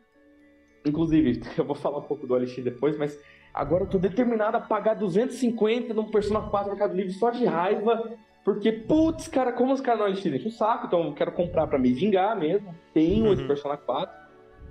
Inclusive, 0.87 1.41
eu 1.57 1.65
vou 1.65 1.75
falar 1.75 1.99
um 1.99 2.03
pouco 2.03 2.25
do 2.25 2.33
OLX 2.33 2.55
depois, 2.63 2.97
mas 2.97 3.19
agora 3.53 3.83
eu 3.83 3.89
tô 3.89 3.97
determinado 3.97 4.57
a 4.57 4.61
pagar 4.61 4.95
250 4.95 5.93
num 5.93 6.09
Persona 6.09 6.41
4 6.49 6.69
no 6.69 6.77
Mercado 6.77 6.95
Livre 6.95 7.13
só 7.13 7.29
de 7.29 7.45
raiva. 7.45 8.17
Porque, 8.47 8.71
putz, 8.71 9.27
cara, 9.27 9.51
como 9.51 9.73
os 9.73 9.81
caras 9.81 9.99
não 9.99 10.07
OLX 10.07 10.23
deixam 10.23 10.47
o 10.47 10.51
saco, 10.53 10.87
então 10.87 11.07
eu 11.07 11.13
quero 11.13 11.33
comprar 11.33 11.67
para 11.67 11.77
me 11.77 11.91
vingar 11.91 12.33
mesmo. 12.39 12.73
Tenho 12.93 13.25
uhum. 13.25 13.33
esse 13.33 13.45
Persona 13.45 13.75
4, 13.75 14.17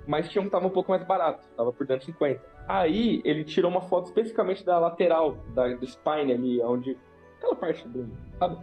mas 0.07 0.27
tinha 0.27 0.41
um 0.41 0.45
que 0.45 0.51
tava 0.51 0.65
um 0.65 0.71
pouco 0.71 0.89
mais 0.89 1.03
barato, 1.03 1.47
tava 1.55 1.71
por 1.71 1.85
250. 1.85 2.41
Aí 2.67 3.21
ele 3.23 3.43
tirou 3.43 3.69
uma 3.69 3.81
foto 3.81 4.07
especificamente 4.07 4.65
da 4.65 4.79
lateral, 4.79 5.37
da, 5.53 5.67
do 5.75 5.85
spine 5.85 6.33
ali, 6.33 6.59
onde. 6.63 6.97
aquela 7.37 7.55
parte 7.55 7.87
do. 7.87 8.09
sabe? 8.39 8.57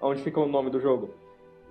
Onde 0.00 0.22
fica 0.22 0.40
o 0.40 0.48
nome 0.48 0.68
do 0.68 0.80
jogo. 0.80 1.14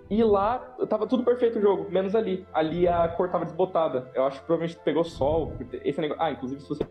E 0.09 0.23
lá 0.23 0.59
tava 0.87 1.05
tudo 1.05 1.25
perfeito 1.25 1.59
o 1.59 1.61
jogo, 1.61 1.91
menos 1.91 2.15
ali. 2.15 2.47
Ali 2.53 2.87
a 2.87 3.09
cor 3.09 3.29
tava 3.29 3.43
desbotada. 3.43 4.09
Eu 4.15 4.23
acho 4.23 4.39
que 4.39 4.45
provavelmente 4.45 4.81
pegou 4.85 5.03
sol. 5.03 5.51
Esse 5.83 5.99
negócio... 5.99 6.23
Ah, 6.23 6.31
inclusive 6.31 6.61
se 6.61 6.69
você 6.69 6.87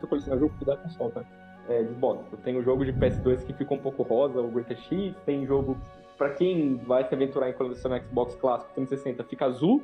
for 0.00 0.08
colecionar 0.08 0.40
jogo, 0.40 0.52
cuidado 0.58 0.82
com 0.82 0.88
sol, 0.88 1.12
tá? 1.12 1.24
É, 1.68 1.82
desbota. 1.82 2.36
Tem 2.38 2.56
o 2.56 2.62
jogo 2.62 2.84
de 2.84 2.92
PS2 2.92 3.44
que 3.44 3.52
ficou 3.52 3.76
um 3.76 3.80
pouco 3.80 4.02
rosa, 4.02 4.40
o 4.40 4.48
Greatest 4.48 4.88
X. 4.88 5.14
Tem 5.24 5.46
jogo, 5.46 5.76
pra 6.18 6.30
quem 6.30 6.76
vai 6.76 7.06
se 7.06 7.14
aventurar 7.14 7.48
em 7.48 7.52
colecionar 7.52 8.02
Xbox 8.02 8.34
clássico 8.36 8.72
360, 8.74 9.24
fica 9.24 9.46
azul. 9.46 9.82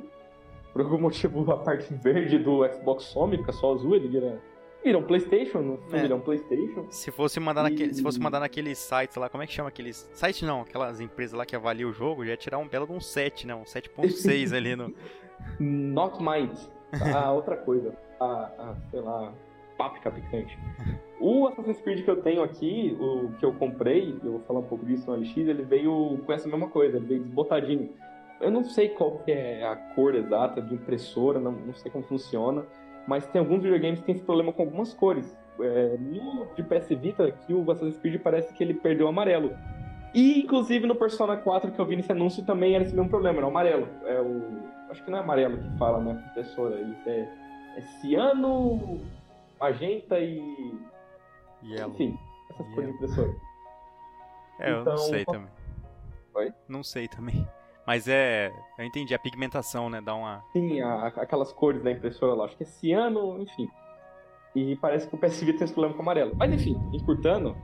Por 0.73 0.81
algum 0.81 0.99
motivo 1.01 1.49
a 1.51 1.57
parte 1.57 1.93
verde 1.93 2.37
do 2.37 2.67
Xbox 2.67 3.05
some, 3.05 3.37
fica 3.37 3.53
só 3.53 3.73
azul, 3.73 3.95
ele 3.95 4.07
vira 4.07 4.41
Viram 4.83 5.03
PlayStation, 5.03 5.59
no 5.59 5.77
fundo 5.77 6.13
é. 6.13 6.15
um 6.15 6.19
PlayStation. 6.21 6.85
Se 6.89 7.11
fosse 7.11 7.39
mandar 7.41 7.65
e... 7.65 7.71
naquele, 7.71 7.93
se 7.93 8.01
fosse 8.01 8.19
mandar 8.19 8.39
naqueles 8.39 8.77
sites 8.77 9.17
lá, 9.17 9.27
como 9.27 9.43
é 9.43 9.47
que 9.47 9.51
chama 9.51 9.67
aqueles 9.67 10.09
site 10.13 10.45
não, 10.45 10.61
aquelas 10.61 11.01
empresas 11.01 11.37
lá 11.37 11.45
que 11.45 11.55
avaliam 11.55 11.89
o 11.89 11.93
jogo, 11.93 12.23
já 12.23 12.31
ia 12.31 12.37
tirar 12.37 12.57
um 12.57 12.67
belo 12.67 12.85
de 12.85 12.93
um 12.93 13.01
7, 13.01 13.47
né, 13.47 13.55
um 13.55 13.63
7.6 13.63 14.55
ali 14.55 14.75
no 14.75 14.93
Not 15.59 16.23
Mind. 16.23 16.57
Ah, 17.13 17.33
outra 17.33 17.57
coisa. 17.57 17.93
Ah, 18.19 18.49
ah, 18.57 18.75
sei 18.89 19.01
lá, 19.01 19.33
papo 19.77 19.99
picante. 20.11 20.57
O 21.19 21.47
Assassin's 21.47 21.81
Creed 21.81 22.03
que 22.03 22.11
eu 22.11 22.21
tenho 22.21 22.43
aqui, 22.43 22.95
o 22.99 23.31
que 23.39 23.43
eu 23.43 23.51
comprei, 23.51 24.15
eu 24.23 24.33
vou 24.33 24.39
falar 24.41 24.59
um 24.59 24.65
pouco 24.67 24.85
disso 24.85 25.09
no 25.09 25.17
LX, 25.17 25.35
ele 25.35 25.63
veio 25.63 26.19
com 26.23 26.31
essa 26.31 26.47
mesma 26.47 26.69
coisa, 26.69 26.97
ele 26.97 27.07
veio 27.07 27.23
desbotadinho. 27.23 27.89
Eu 28.39 28.51
não 28.51 28.63
sei 28.63 28.89
qual 28.89 29.23
é 29.25 29.63
a 29.63 29.75
cor 29.75 30.13
exata 30.13 30.61
de 30.61 30.75
impressora, 30.75 31.39
não, 31.39 31.53
não 31.53 31.73
sei 31.73 31.89
como 31.89 32.03
funciona 32.03 32.63
mas 33.07 33.25
tem 33.25 33.39
alguns 33.39 33.63
videogames 33.63 33.99
que 34.01 34.05
tem 34.05 34.15
esse 34.15 34.23
problema 34.23 34.51
com 34.51 34.63
algumas 34.63 34.93
cores. 34.93 35.35
É, 35.59 35.97
no 35.97 36.45
de 36.55 36.61
PS 36.61 36.89
Vita, 36.89 37.25
aqui 37.25 37.53
o 37.53 37.71
Assassin's 37.71 37.97
Creed 37.97 38.21
parece 38.21 38.53
que 38.53 38.61
ele 38.61 38.73
perdeu 38.73 39.05
o 39.05 39.09
amarelo. 39.09 39.55
E, 40.13 40.41
inclusive, 40.41 40.85
no 40.85 40.93
Persona 40.93 41.37
4 41.37 41.71
que 41.71 41.79
eu 41.79 41.85
vi 41.85 41.95
nesse 41.95 42.11
anúncio 42.11 42.45
também 42.45 42.75
era 42.75 42.83
esse 42.83 42.93
mesmo 42.93 43.09
problema, 43.09 43.37
era 43.37 43.47
o 43.47 43.49
amarelo. 43.49 43.87
É 44.05 44.19
o... 44.19 44.41
Acho 44.89 45.03
que 45.03 45.09
não 45.09 45.17
é 45.17 45.21
amarelo 45.21 45.57
que 45.57 45.77
fala, 45.77 45.99
né, 45.99 46.21
professora? 46.33 46.75
Ele 46.75 46.95
é, 47.05 47.27
é 47.77 47.81
ciano, 48.01 48.99
magenta 49.59 50.19
e... 50.19 50.77
Yellow. 51.63 51.93
Enfim, 51.93 52.19
essas 52.49 52.67
cores 52.73 52.89
de 52.89 52.95
impressora. 52.95 53.35
É, 54.59 54.69
então, 54.69 54.79
eu 54.79 54.85
não 54.85 54.93
então, 54.93 54.97
sei 54.97 55.25
também. 55.25 55.49
Oi? 56.33 56.53
Não 56.67 56.83
sei 56.83 57.07
também. 57.07 57.47
Mas 57.85 58.07
é. 58.07 58.51
Eu 58.77 58.85
entendi, 58.85 59.13
a 59.15 59.19
pigmentação, 59.19 59.89
né? 59.89 60.01
Dá 60.01 60.13
uma. 60.13 60.43
Sim, 60.51 60.81
a, 60.81 61.07
aquelas 61.07 61.53
cores 61.53 61.81
da 61.81 61.91
impressora 61.91 62.33
lá. 62.33 62.45
Acho 62.45 62.57
que 62.57 62.63
é 62.63 62.65
ciano, 62.65 63.41
enfim. 63.41 63.69
E 64.53 64.75
parece 64.75 65.07
que 65.07 65.15
o 65.15 65.17
PSV 65.17 65.53
tem 65.53 65.63
esse 65.63 65.73
problema 65.73 65.95
com 65.95 66.01
o 66.01 66.03
amarelo. 66.03 66.35
Mas 66.35 66.51
enfim, 66.51 66.75
encurtando, 66.91 67.55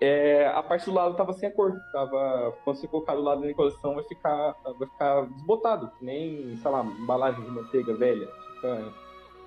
é, 0.00 0.46
a 0.48 0.62
parte 0.62 0.84
do 0.84 0.92
lado 0.92 1.16
tava 1.16 1.32
sem 1.32 1.48
a 1.48 1.52
cor. 1.52 1.74
Tava, 1.92 2.54
quando 2.64 2.76
você 2.76 2.86
colocar 2.86 3.14
do 3.14 3.22
lado 3.22 3.42
da 3.42 3.54
coleção, 3.54 3.94
vai 3.94 4.04
ficar, 4.04 4.54
vai 4.78 4.88
ficar 4.88 5.22
desbotado, 5.26 5.90
nem, 6.02 6.56
sei 6.56 6.70
lá, 6.70 6.84
embalagem 6.84 7.42
de 7.42 7.50
manteiga 7.50 7.94
velha. 7.94 8.28
Fica 8.54 8.92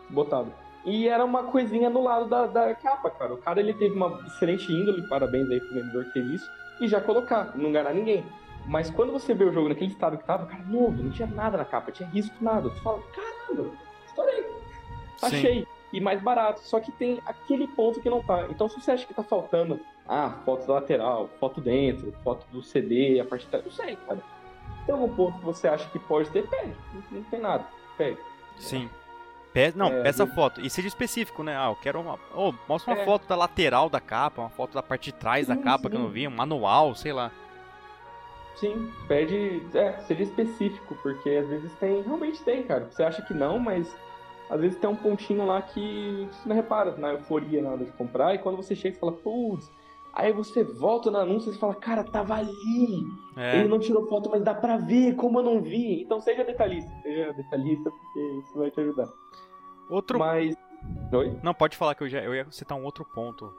desbotado. 0.08 0.52
E 0.86 1.08
era 1.08 1.24
uma 1.24 1.44
coisinha 1.44 1.90
no 1.90 2.04
lado 2.04 2.28
da, 2.28 2.48
da 2.48 2.76
capa, 2.76 3.10
cara. 3.10 3.34
O 3.34 3.38
cara 3.38 3.60
ele 3.60 3.74
teve 3.74 3.96
uma 3.96 4.20
excelente 4.26 4.72
índole, 4.72 5.08
parabéns 5.08 5.50
aí 5.50 5.60
pro 5.60 5.74
vendedor 5.74 6.06
que 6.06 6.12
fez 6.14 6.28
isso, 6.32 6.52
e 6.80 6.88
já 6.88 7.02
colocar, 7.02 7.56
não 7.56 7.70
enganar 7.70 7.94
ninguém. 7.94 8.26
Mas 8.66 8.90
quando 8.90 9.12
você 9.12 9.34
vê 9.34 9.46
o 9.46 9.52
jogo 9.52 9.70
naquele 9.70 9.92
estado 9.92 10.18
que 10.18 10.24
tava, 10.24 10.46
cara, 10.46 10.64
novo, 10.64 11.04
não 11.04 11.10
tinha 11.10 11.28
nada 11.28 11.58
na 11.58 11.66
capa, 11.66 11.92
tinha 11.92 12.08
risco 12.10 12.36
nada. 12.40 12.70
Você 12.70 12.80
fala, 12.82 13.02
caramba, 13.14 13.72
estourei. 14.06 14.46
Achei. 15.22 15.60
Sim. 15.62 15.68
E 15.92 16.00
mais 16.00 16.22
barato. 16.22 16.62
Só 16.62 16.80
que 16.80 16.92
tem 16.92 17.20
aquele 17.26 17.68
ponto 17.68 18.00
que 18.00 18.10
não 18.10 18.22
tá. 18.22 18.46
Então 18.50 18.70
se 18.70 18.80
você 18.80 18.92
acha 18.92 19.08
que 19.08 19.14
tá 19.14 19.24
faltando, 19.24 19.80
ah, 20.08 20.38
foto 20.46 20.68
da 20.68 20.74
lateral, 20.76 21.30
foto 21.40 21.60
dentro, 21.60 22.12
foto 22.24 22.46
do 22.52 22.62
CD, 22.62 23.20
a 23.20 23.26
parte 23.26 23.48
trás, 23.48 23.66
não 23.66 23.72
sei, 23.72 23.96
cara. 23.96 24.20
Tem 24.86 24.94
algum 24.94 25.14
ponto 25.16 25.40
que 25.40 25.46
você 25.46 25.68
acha 25.68 25.90
que 25.90 26.00
pode 26.00 26.30
ter, 26.30 26.48
pede. 26.48 26.74
Não, 26.94 27.04
não 27.12 27.24
tem 27.24 27.40
nada, 27.40 27.66
pede. 27.98 28.20
Sim. 28.58 28.90
Pe 29.54 29.74
não, 29.76 29.88
é, 29.88 30.04
peça 30.04 30.28
foto. 30.28 30.62
E 30.62 30.70
seja 30.70 30.88
específico, 30.88 31.44
né? 31.44 31.58
Ah, 31.58 31.70
eu 31.70 31.76
quero 31.76 32.00
uma. 32.00 32.20
Oh, 32.36 32.54
mostra 32.68 32.94
uma 32.94 33.02
é. 33.02 33.06
foto 33.06 33.28
da 33.28 33.36
lateral 33.36 33.90
da 33.90 34.00
capa, 34.00 34.42
uma 34.42 34.50
foto 34.50 34.74
da 34.74 34.84
parte 34.84 35.12
de 35.12 35.14
trás 35.14 35.48
sim, 35.48 35.56
da 35.56 35.62
capa 35.62 35.84
sim. 35.84 35.90
que 35.90 35.96
eu 35.96 36.00
não 36.00 36.10
vi, 36.10 36.28
um 36.28 36.32
manual, 36.32 36.94
sei 36.94 37.12
lá. 37.12 37.32
Sim, 38.56 38.92
pede. 39.08 39.64
É, 39.74 39.94
seja 40.02 40.24
específico, 40.24 40.96
porque 41.02 41.30
às 41.30 41.48
vezes 41.48 41.72
tem. 41.80 42.02
Realmente 42.02 42.44
tem, 42.44 42.64
cara. 42.64 42.90
Você 42.92 43.02
acha 43.02 43.22
que 43.24 43.34
não, 43.34 43.58
mas 43.58 43.96
às 44.50 44.62
vezes 44.62 44.78
tem 44.78 44.90
um 44.90 44.96
pontinho 44.96 45.46
lá 45.46 45.62
que 45.62 46.28
você 46.32 46.48
não 46.50 46.56
repara 46.56 46.96
na 46.98 47.10
euforia 47.10 47.62
na 47.62 47.70
hora 47.70 47.86
de 47.86 47.92
comprar, 47.92 48.36
e 48.36 48.40
quando 48.40 48.58
você 48.58 48.76
chega 48.76 48.96
e 48.96 49.00
fala, 49.00 49.14
putz. 49.14 49.72
Aí 50.14 50.34
você 50.34 50.64
volta 50.64 51.12
no 51.12 51.18
anúncio 51.18 51.52
e 51.52 51.58
fala, 51.58 51.76
cara, 51.76 52.04
tava 52.04 52.36
ali. 52.36 53.04
É. 53.38 53.60
Ele 53.60 53.70
não 53.70 53.80
tirou 53.80 54.08
foto, 54.08 54.30
mas 54.30 54.44
dá 54.44 54.54
pra 54.54 54.78
ver 54.78 55.16
como 55.16 55.40
eu 55.40 55.44
não 55.44 55.62
vi. 55.62 56.02
Então 56.02 56.20
seja 56.20 56.44
detalhista, 56.44 56.92
seja 57.02 57.32
detalhista, 57.34 57.90
porque 57.90 58.20
isso 58.20 58.58
vai 58.58 58.72
te 58.72 58.82
ajudar. 58.82 59.10
Outro. 59.90 60.20
Mas. 60.20 60.56
Oi? 61.14 61.40
Não, 61.44 61.54
pode 61.54 61.78
falar 61.78 61.96
que 61.96 62.04
eu, 62.04 62.10
já, 62.10 62.22
eu 62.22 62.34
ia 62.34 62.50
citar 62.52 62.78
um 62.78 62.84
outro 62.84 63.06
ponto. 63.06 63.54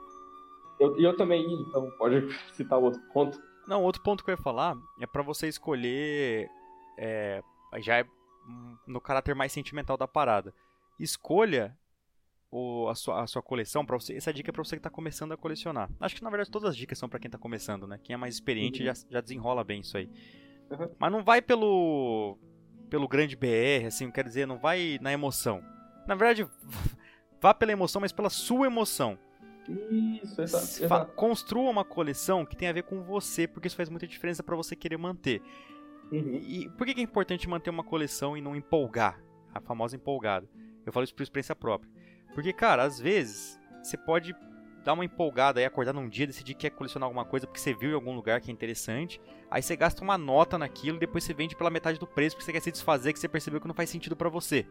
E 0.79 0.83
eu, 0.83 0.97
eu, 0.97 1.15
também, 1.15 1.45
então 1.67 1.89
pode 1.97 2.27
citar 2.53 2.79
outro 2.79 3.01
ponto. 3.13 3.39
Não, 3.67 3.83
outro 3.83 4.01
ponto 4.01 4.23
que 4.23 4.31
eu 4.31 4.33
ia 4.33 4.41
falar 4.41 4.77
é 4.99 5.07
para 5.07 5.21
você 5.21 5.47
escolher. 5.47 6.49
É, 6.97 7.41
já 7.79 7.99
é 7.99 8.05
no 8.85 8.99
caráter 8.99 9.33
mais 9.35 9.51
sentimental 9.51 9.97
da 9.97 10.07
parada. 10.07 10.53
Escolha 10.99 11.75
o, 12.51 12.89
a, 12.89 12.95
sua, 12.95 13.23
a 13.23 13.27
sua 13.27 13.41
coleção 13.41 13.85
para 13.85 13.97
você. 13.97 14.13
Essa 14.13 14.33
dica 14.33 14.51
é 14.51 14.53
pra 14.53 14.63
você 14.63 14.75
que 14.75 14.81
tá 14.81 14.89
começando 14.89 15.31
a 15.31 15.37
colecionar. 15.37 15.89
Acho 15.99 16.15
que 16.15 16.23
na 16.23 16.29
verdade 16.29 16.51
todas 16.51 16.69
as 16.69 16.75
dicas 16.75 16.97
são 16.97 17.07
para 17.07 17.19
quem 17.19 17.31
tá 17.31 17.37
começando, 17.37 17.87
né? 17.87 17.99
Quem 18.03 18.13
é 18.13 18.17
mais 18.17 18.35
experiente 18.35 18.81
uhum. 18.81 18.87
já, 18.87 18.93
já 19.09 19.21
desenrola 19.21 19.63
bem 19.63 19.79
isso 19.79 19.97
aí. 19.97 20.09
Uhum. 20.69 20.89
Mas 20.99 21.11
não 21.11 21.23
vai 21.23 21.41
pelo. 21.41 22.37
pelo 22.89 23.07
grande 23.07 23.35
BR, 23.35 23.87
assim, 23.87 24.11
quer 24.11 24.25
dizer, 24.25 24.45
não 24.45 24.59
vai 24.59 24.99
na 25.01 25.13
emoção. 25.13 25.63
Na 26.05 26.13
verdade, 26.13 26.45
vá 27.39 27.53
pela 27.53 27.71
emoção, 27.71 28.01
mas 28.01 28.11
pela 28.11 28.29
sua 28.29 28.67
emoção. 28.67 29.17
Isso, 30.21 30.41
exato, 30.41 30.83
exato. 30.83 31.13
Construa 31.13 31.69
uma 31.69 31.85
coleção 31.85 32.45
que 32.45 32.57
tem 32.57 32.67
a 32.67 32.73
ver 32.73 32.83
com 32.83 33.03
você, 33.03 33.47
porque 33.47 33.67
isso 33.67 33.77
faz 33.77 33.89
muita 33.89 34.07
diferença 34.07 34.43
para 34.43 34.55
você 34.55 34.75
querer 34.75 34.97
manter. 34.97 35.41
Uhum. 36.11 36.41
E 36.43 36.69
por 36.71 36.85
que 36.85 36.99
é 36.99 37.03
importante 37.03 37.47
manter 37.47 37.69
uma 37.69 37.83
coleção 37.83 38.35
e 38.35 38.41
não 38.41 38.55
empolgar? 38.55 39.21
A 39.53 39.59
famosa 39.61 39.95
empolgada. 39.95 40.49
Eu 40.85 40.91
falo 40.91 41.03
isso 41.03 41.13
por 41.13 41.23
experiência 41.23 41.55
própria. 41.55 41.91
Porque, 42.33 42.53
cara, 42.53 42.83
às 42.83 42.99
vezes 42.99 43.59
você 43.81 43.97
pode 43.97 44.35
dar 44.83 44.93
uma 44.93 45.05
empolgada 45.05 45.61
e 45.61 45.65
acordar 45.65 45.93
num 45.93 46.09
dia, 46.09 46.25
decidir 46.25 46.53
que 46.53 46.61
quer 46.61 46.71
colecionar 46.71 47.05
alguma 47.05 47.25
coisa 47.25 47.45
porque 47.45 47.59
você 47.59 47.73
viu 47.73 47.91
em 47.91 47.93
algum 47.93 48.15
lugar 48.15 48.41
que 48.41 48.49
é 48.49 48.53
interessante. 48.53 49.21
Aí 49.49 49.61
você 49.61 49.75
gasta 49.75 50.03
uma 50.03 50.17
nota 50.17 50.57
naquilo 50.57 50.97
e 50.97 50.99
depois 50.99 51.23
você 51.23 51.33
vende 51.33 51.55
pela 51.55 51.69
metade 51.69 51.99
do 51.99 52.07
preço 52.07 52.35
porque 52.35 52.45
você 52.45 52.53
quer 52.53 52.61
se 52.61 52.71
desfazer, 52.71 53.13
que 53.13 53.19
você 53.19 53.27
percebeu 53.27 53.61
que 53.61 53.67
não 53.67 53.75
faz 53.75 53.89
sentido 53.89 54.15
para 54.15 54.29
você. 54.29 54.65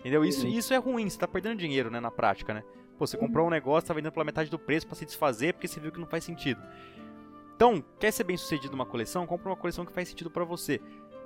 Entendeu? 0.00 0.24
Isso, 0.24 0.46
isso 0.46 0.74
é 0.74 0.76
ruim, 0.76 1.08
você 1.08 1.18
tá 1.18 1.26
perdendo 1.26 1.58
dinheiro, 1.58 1.90
né, 1.90 2.00
na 2.00 2.10
prática, 2.10 2.52
né? 2.52 2.62
Pô, 2.98 3.06
você 3.06 3.16
comprou 3.16 3.46
um 3.46 3.50
negócio, 3.50 3.88
tá 3.88 3.94
vendendo 3.94 4.12
pela 4.12 4.24
metade 4.24 4.50
do 4.50 4.58
preço 4.58 4.86
para 4.86 4.96
se 4.96 5.04
desfazer 5.04 5.54
porque 5.54 5.68
você 5.68 5.80
viu 5.80 5.92
que 5.92 6.00
não 6.00 6.06
faz 6.06 6.24
sentido. 6.24 6.62
Então, 7.54 7.82
quer 7.98 8.10
ser 8.10 8.24
bem 8.24 8.36
sucedido 8.36 8.72
numa 8.72 8.86
coleção? 8.86 9.26
Compra 9.26 9.48
uma 9.48 9.56
coleção 9.56 9.84
que 9.84 9.92
faz 9.92 10.08
sentido 10.08 10.30
para 10.30 10.44
você. 10.44 10.80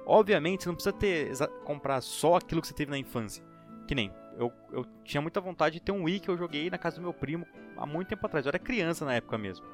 Obviamente, 0.07 0.63
você 0.63 0.69
não 0.69 0.75
precisa 0.75 0.93
ter 0.93 1.33
comprar 1.65 2.01
só 2.01 2.37
aquilo 2.37 2.61
que 2.61 2.69
você 2.69 2.75
teve 2.75 2.91
na 2.91 2.99
infância. 2.99 3.45
Que 3.87 3.95
nem, 3.95 4.13
eu, 4.41 4.53
eu 4.73 4.87
tinha 5.05 5.21
muita 5.21 5.41
vontade 5.41 5.75
de 5.75 5.81
ter 5.81 5.93
um 5.93 6.05
Wii 6.05 6.21
que 6.21 6.29
eu 6.31 6.37
joguei 6.37 6.71
na 6.71 6.79
casa 6.79 6.97
do 6.97 7.03
meu 7.03 7.13
primo 7.13 7.47
há 7.77 7.85
muito 7.85 8.09
tempo 8.09 8.27
atrás. 8.27 8.47
Eu 8.47 8.51
era 8.51 8.59
criança 8.59 9.05
na 9.05 9.15
época 9.15 9.37
mesmo. 9.37 9.67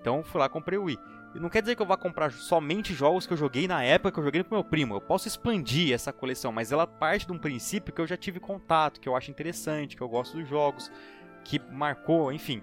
Então 0.00 0.24
fui 0.24 0.40
lá 0.40 0.46
e 0.46 0.50
comprei 0.50 0.78
o 0.78 0.84
Wii. 0.84 0.98
Não 1.36 1.48
quer 1.48 1.60
dizer 1.60 1.76
que 1.76 1.82
eu 1.82 1.86
vá 1.86 1.96
comprar 1.96 2.32
somente 2.32 2.92
jogos 2.92 3.24
que 3.24 3.32
eu 3.32 3.36
joguei 3.36 3.68
na 3.68 3.84
época 3.84 4.10
que 4.10 4.18
eu 4.18 4.24
joguei 4.24 4.42
com 4.42 4.52
meu 4.52 4.64
primo. 4.64 4.96
Eu 4.96 5.00
posso 5.00 5.28
expandir 5.28 5.94
essa 5.94 6.12
coleção, 6.12 6.50
mas 6.50 6.72
ela 6.72 6.88
parte 6.88 7.24
de 7.24 7.32
um 7.32 7.38
princípio 7.38 7.94
que 7.94 8.00
eu 8.00 8.06
já 8.06 8.16
tive 8.16 8.40
contato, 8.40 9.00
que 9.00 9.08
eu 9.08 9.14
acho 9.14 9.30
interessante, 9.30 9.96
que 9.96 10.02
eu 10.02 10.08
gosto 10.08 10.36
dos 10.36 10.48
jogos, 10.48 10.90
que 11.44 11.60
marcou, 11.70 12.32
enfim. 12.32 12.60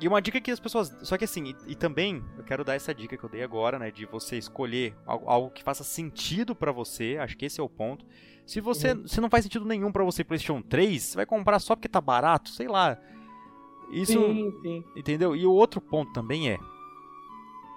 E 0.00 0.08
uma 0.08 0.20
dica 0.20 0.40
que 0.40 0.50
as 0.50 0.58
pessoas. 0.58 0.92
Só 1.02 1.16
que 1.16 1.24
assim, 1.24 1.54
e, 1.66 1.72
e, 1.72 1.74
também 1.76 2.24
eu 2.36 2.42
quero 2.42 2.64
dar 2.64 2.74
essa 2.74 2.92
dica 2.92 3.16
que 3.16 3.22
eu 3.22 3.30
dei 3.30 3.44
agora, 3.44 3.78
né? 3.78 3.90
De 3.92 4.04
você 4.04 4.36
escolher 4.36 4.96
algo, 5.06 5.30
algo 5.30 5.50
que 5.50 5.62
faça 5.62 5.84
sentido 5.84 6.56
para 6.56 6.72
você. 6.72 7.18
Acho 7.20 7.36
que 7.36 7.46
esse 7.46 7.60
é 7.60 7.62
o 7.62 7.68
ponto. 7.68 8.04
Se 8.46 8.60
você. 8.60 8.92
Uhum. 8.92 9.06
Se 9.06 9.20
não 9.20 9.28
faz 9.28 9.44
sentido 9.44 9.64
nenhum 9.64 9.92
para 9.92 10.04
você 10.04 10.22
PlayStation 10.22 10.62
3, 10.62 11.02
você 11.02 11.16
vai 11.16 11.26
comprar 11.26 11.58
só 11.58 11.74
porque 11.74 11.88
tá 11.88 12.00
barato, 12.00 12.48
sei 12.50 12.68
lá. 12.68 12.96
Isso. 13.90 14.12
Sim, 14.12 14.52
sim. 14.62 14.84
Entendeu? 14.96 15.36
E 15.36 15.44
o 15.46 15.52
outro 15.52 15.80
ponto 15.80 16.12
também 16.12 16.50
é 16.50 16.58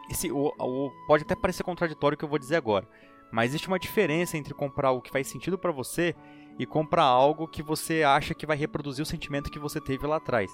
esse, 0.10 0.32
o, 0.32 0.52
o, 0.60 0.92
pode 1.06 1.24
até 1.24 1.36
parecer 1.36 1.64
contraditório 1.64 2.16
o 2.16 2.18
que 2.18 2.26
eu 2.26 2.30
vou 2.30 2.40
dizer 2.40 2.56
agora, 2.56 2.90
mas 3.32 3.52
existe 3.52 3.68
uma 3.68 3.78
diferença 3.78 4.38
entre 4.38 4.54
comprar 4.54 4.90
algo 4.90 5.02
que 5.02 5.12
faz 5.12 5.28
sentido 5.28 5.58
para 5.58 5.72
você 5.72 6.16
e 6.58 6.66
comprar 6.66 7.04
algo 7.04 7.48
que 7.48 7.62
você 7.62 8.04
acha 8.04 8.34
que 8.34 8.46
vai 8.46 8.58
reproduzir 8.58 9.04
o 9.04 9.06
sentimento 9.06 9.52
que 9.52 9.60
você 9.60 9.80
teve 9.80 10.06
lá 10.08 10.18
atrás. 10.18 10.52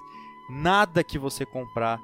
Nada 0.50 1.04
que 1.04 1.18
você 1.18 1.46
comprar 1.46 2.00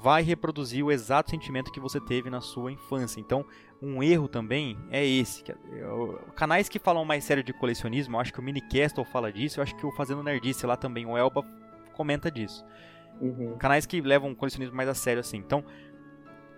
vai 0.00 0.22
reproduzir 0.22 0.84
o 0.84 0.90
exato 0.90 1.30
sentimento 1.30 1.72
que 1.72 1.80
você 1.80 2.00
teve 2.00 2.30
na 2.30 2.40
sua 2.40 2.72
infância. 2.72 3.20
Então, 3.20 3.44
um 3.80 4.02
erro 4.02 4.28
também 4.28 4.78
é 4.90 5.04
esse. 5.04 5.44
Eu, 5.72 6.20
canais 6.34 6.68
que 6.68 6.78
falam 6.78 7.04
mais 7.04 7.24
sério 7.24 7.42
de 7.42 7.52
colecionismo, 7.52 8.16
eu 8.16 8.20
acho 8.20 8.32
que 8.32 8.40
o 8.40 8.42
Minicastle 8.42 9.04
fala 9.04 9.32
disso, 9.32 9.58
eu 9.58 9.62
acho 9.62 9.76
que 9.76 9.86
o 9.86 9.92
Fazendo 9.92 10.22
Nerdice 10.22 10.66
lá 10.66 10.76
também, 10.76 11.06
o 11.06 11.16
Elba 11.16 11.44
comenta 11.94 12.30
disso. 12.30 12.64
Uhum. 13.20 13.56
Canais 13.58 13.86
que 13.86 14.00
levam 14.00 14.32
o 14.32 14.36
colecionismo 14.36 14.76
mais 14.76 14.88
a 14.88 14.94
sério 14.94 15.20
assim. 15.20 15.38
Então, 15.38 15.64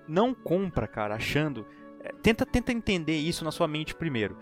não 0.08 0.34
compra, 0.34 0.86
cara, 0.86 1.14
achando. 1.14 1.66
É, 2.00 2.12
tenta, 2.22 2.46
tenta 2.46 2.72
entender 2.72 3.16
isso 3.16 3.44
na 3.44 3.50
sua 3.50 3.68
mente 3.68 3.94
primeiro. 3.94 4.36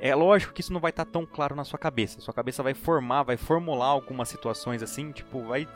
É 0.00 0.14
lógico 0.14 0.52
que 0.52 0.60
isso 0.60 0.72
não 0.72 0.80
vai 0.80 0.90
estar 0.90 1.04
tá 1.04 1.10
tão 1.10 1.24
claro 1.24 1.54
na 1.54 1.64
sua 1.64 1.78
cabeça. 1.78 2.20
Sua 2.20 2.34
cabeça 2.34 2.62
vai 2.62 2.74
formar, 2.74 3.22
vai 3.22 3.36
formular 3.36 3.86
algumas 3.86 4.28
situações 4.28 4.82
assim, 4.82 5.12
tipo, 5.12 5.42
vai. 5.44 5.68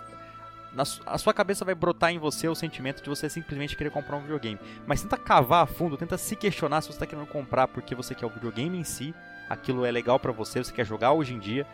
Na, 0.79 0.85
a 1.07 1.19
sua 1.19 1.35
cabeça 1.35 1.65
vai 1.65 1.75
brotar 1.75 2.13
em 2.13 2.21
você 2.21 2.47
o 2.47 2.55
sentimento 2.55 3.03
de 3.03 3.09
você 3.09 3.29
simplesmente 3.29 3.77
querer 3.77 3.91
comprar 3.91 4.17
um 4.17 4.21
videogame. 4.21 4.61
Mas 4.87 5.03
tenta 5.03 5.17
cavar 5.17 5.65
a 5.65 5.67
fundo, 5.67 5.97
tenta 5.97 6.17
se 6.17 6.37
questionar 6.37 6.83
se 6.83 6.87
você 6.87 6.93
está 6.93 7.05
querendo 7.05 7.27
comprar 7.27 7.67
porque 7.67 7.97
você 7.97 8.15
quer 8.15 8.27
o 8.27 8.31
videogame 8.31 8.79
em 8.79 8.85
si, 8.85 9.13
aquilo 9.51 9.85
é 9.85 9.91
legal 9.91 10.21
para 10.21 10.31
você, 10.31 10.63
você 10.63 10.73
quer 10.73 10.87
jogar 10.87 11.11
hoje 11.11 11.35
em 11.35 11.41
dia, 11.41 11.67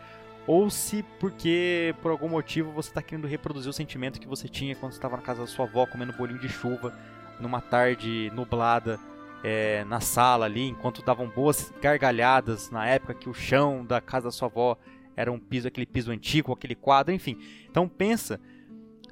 ou 0.47 0.71
se 0.71 1.03
porque 1.19 1.93
por 2.01 2.09
algum 2.09 2.27
motivo 2.27 2.71
você 2.71 2.89
está 2.89 2.99
querendo 2.99 3.27
reproduzir 3.27 3.69
o 3.69 3.73
sentimento 3.73 4.19
que 4.19 4.27
você 4.27 4.47
tinha 4.47 4.75
quando 4.75 4.93
estava 4.93 5.17
na 5.17 5.21
casa 5.21 5.41
da 5.41 5.47
sua 5.47 5.65
avó 5.65 5.85
comendo 5.85 6.11
bolinho 6.13 6.39
de 6.39 6.49
chuva 6.49 6.91
numa 7.39 7.61
tarde 7.61 8.31
nublada 8.33 8.99
é, 9.43 9.83
na 9.83 9.99
sala 9.99 10.45
ali, 10.45 10.69
enquanto 10.69 11.03
davam 11.03 11.29
boas 11.29 11.71
gargalhadas 11.79 12.71
na 12.71 12.87
época 12.87 13.13
que 13.13 13.29
o 13.29 13.35
chão 13.35 13.85
da 13.85 14.01
casa 14.01 14.29
da 14.29 14.31
sua 14.31 14.47
avó 14.47 14.75
era 15.15 15.31
um 15.31 15.37
piso, 15.37 15.67
aquele 15.67 15.85
piso 15.85 16.11
antigo, 16.11 16.51
aquele 16.51 16.73
quadro, 16.73 17.13
enfim. 17.13 17.37
Então 17.69 17.87
pensa 17.87 18.41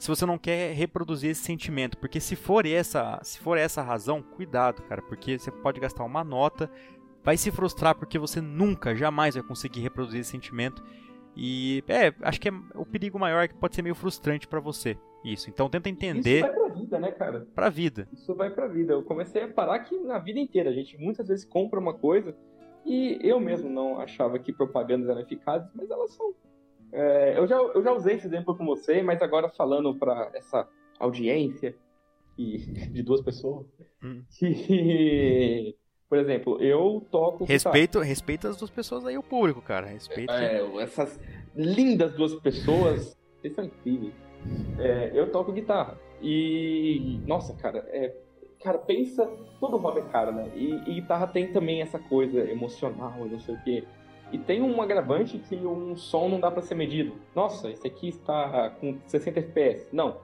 se 0.03 0.09
você 0.09 0.25
não 0.25 0.37
quer 0.37 0.73
reproduzir 0.73 1.29
esse 1.29 1.41
sentimento, 1.41 1.97
porque 1.97 2.19
se 2.19 2.35
for 2.35 2.65
essa, 2.65 3.21
se 3.23 3.39
for 3.39 3.57
essa 3.57 3.79
a 3.79 3.83
razão, 3.85 4.21
cuidado, 4.21 4.81
cara, 4.81 5.01
porque 5.01 5.39
você 5.39 5.49
pode 5.49 5.79
gastar 5.79 6.03
uma 6.03 6.25
nota, 6.25 6.69
vai 7.23 7.37
se 7.37 7.49
frustrar 7.49 7.95
porque 7.95 8.19
você 8.19 8.41
nunca, 8.41 8.93
jamais 8.93 9.35
vai 9.35 9.43
conseguir 9.45 9.79
reproduzir 9.79 10.19
esse 10.19 10.31
sentimento. 10.31 10.83
E 11.37 11.81
é, 11.87 12.13
acho 12.21 12.41
que 12.41 12.49
é, 12.49 12.51
o 12.75 12.85
perigo 12.85 13.17
maior 13.17 13.43
é 13.43 13.47
que 13.47 13.53
pode 13.53 13.75
ser 13.75 13.81
meio 13.81 13.95
frustrante 13.95 14.45
para 14.45 14.59
você. 14.59 14.97
Isso, 15.23 15.49
então 15.49 15.69
tenta 15.69 15.87
entender. 15.87 16.39
Isso 16.39 16.47
vai 16.47 16.53
pra 16.53 16.67
vida, 16.67 16.99
né, 16.99 17.11
cara? 17.13 17.47
Pra 17.55 17.69
vida. 17.69 18.09
Isso 18.11 18.35
vai 18.35 18.49
pra 18.49 18.67
vida. 18.67 18.91
Eu 18.91 19.03
comecei 19.03 19.43
a 19.43 19.47
parar 19.47 19.79
que 19.79 19.97
na 19.99 20.19
vida 20.19 20.37
inteira 20.37 20.69
a 20.69 20.73
gente 20.73 20.97
muitas 20.97 21.29
vezes 21.29 21.45
compra 21.45 21.79
uma 21.79 21.93
coisa 21.93 22.35
e 22.85 23.17
eu 23.21 23.39
mesmo 23.39 23.69
não 23.69 24.01
achava 24.01 24.37
que 24.37 24.51
propagandas 24.51 25.07
eram 25.07 25.21
eficazes, 25.21 25.69
mas 25.73 25.89
elas 25.89 26.11
são. 26.11 26.33
É, 26.93 27.37
eu, 27.37 27.47
já, 27.47 27.55
eu 27.55 27.83
já 27.83 27.91
usei 27.91 28.15
esse 28.15 28.27
exemplo 28.27 28.55
com 28.55 28.65
você, 28.65 29.01
mas 29.01 29.21
agora 29.21 29.49
falando 29.49 29.95
para 29.95 30.29
essa 30.33 30.67
audiência 30.99 31.75
e, 32.37 32.57
de 32.93 33.01
duas 33.01 33.21
pessoas, 33.21 33.65
hum. 34.01 34.23
que, 34.37 35.75
por 36.07 36.19
exemplo, 36.19 36.61
eu 36.61 37.05
toco. 37.11 37.45
Respeito, 37.45 37.99
respeita 37.99 38.47
as 38.47 38.57
duas 38.57 38.69
pessoas 38.69 39.05
aí, 39.05 39.17
o 39.17 39.23
público, 39.23 39.61
cara. 39.61 39.87
Respeita. 39.87 40.33
É, 40.33 40.63
essas 40.81 41.19
lindas 41.55 42.13
duas 42.13 42.35
pessoas 42.35 43.17
vocês 43.43 43.53
são 43.53 43.65
incríveis. 43.65 44.13
É, 44.79 45.11
eu 45.13 45.29
toco 45.29 45.51
guitarra. 45.51 45.99
E, 46.21 47.19
nossa, 47.27 47.53
cara, 47.55 47.79
é, 47.89 48.15
cara, 48.63 48.77
pensa, 48.77 49.25
todo 49.59 49.75
hobby 49.77 49.99
é 49.99 50.03
caro, 50.03 50.31
né? 50.31 50.49
E, 50.55 50.75
e 50.87 50.93
guitarra 51.01 51.27
tem 51.27 51.51
também 51.51 51.81
essa 51.81 51.99
coisa 51.99 52.39
emocional, 52.49 53.13
não 53.25 53.39
sei 53.39 53.55
o 53.55 53.63
quê. 53.63 53.83
E 54.33 54.37
tem 54.39 54.63
um 54.63 54.81
agravante 54.81 55.37
que 55.37 55.55
um 55.55 55.95
som 55.95 56.27
não 56.27 56.39
dá 56.39 56.49
para 56.49 56.63
ser 56.63 56.73
medido. 56.73 57.13
Nossa, 57.35 57.69
esse 57.69 57.85
aqui 57.85 58.09
está 58.09 58.71
com 58.71 58.97
60 59.05 59.39
FPS. 59.39 59.87
Não. 59.93 60.17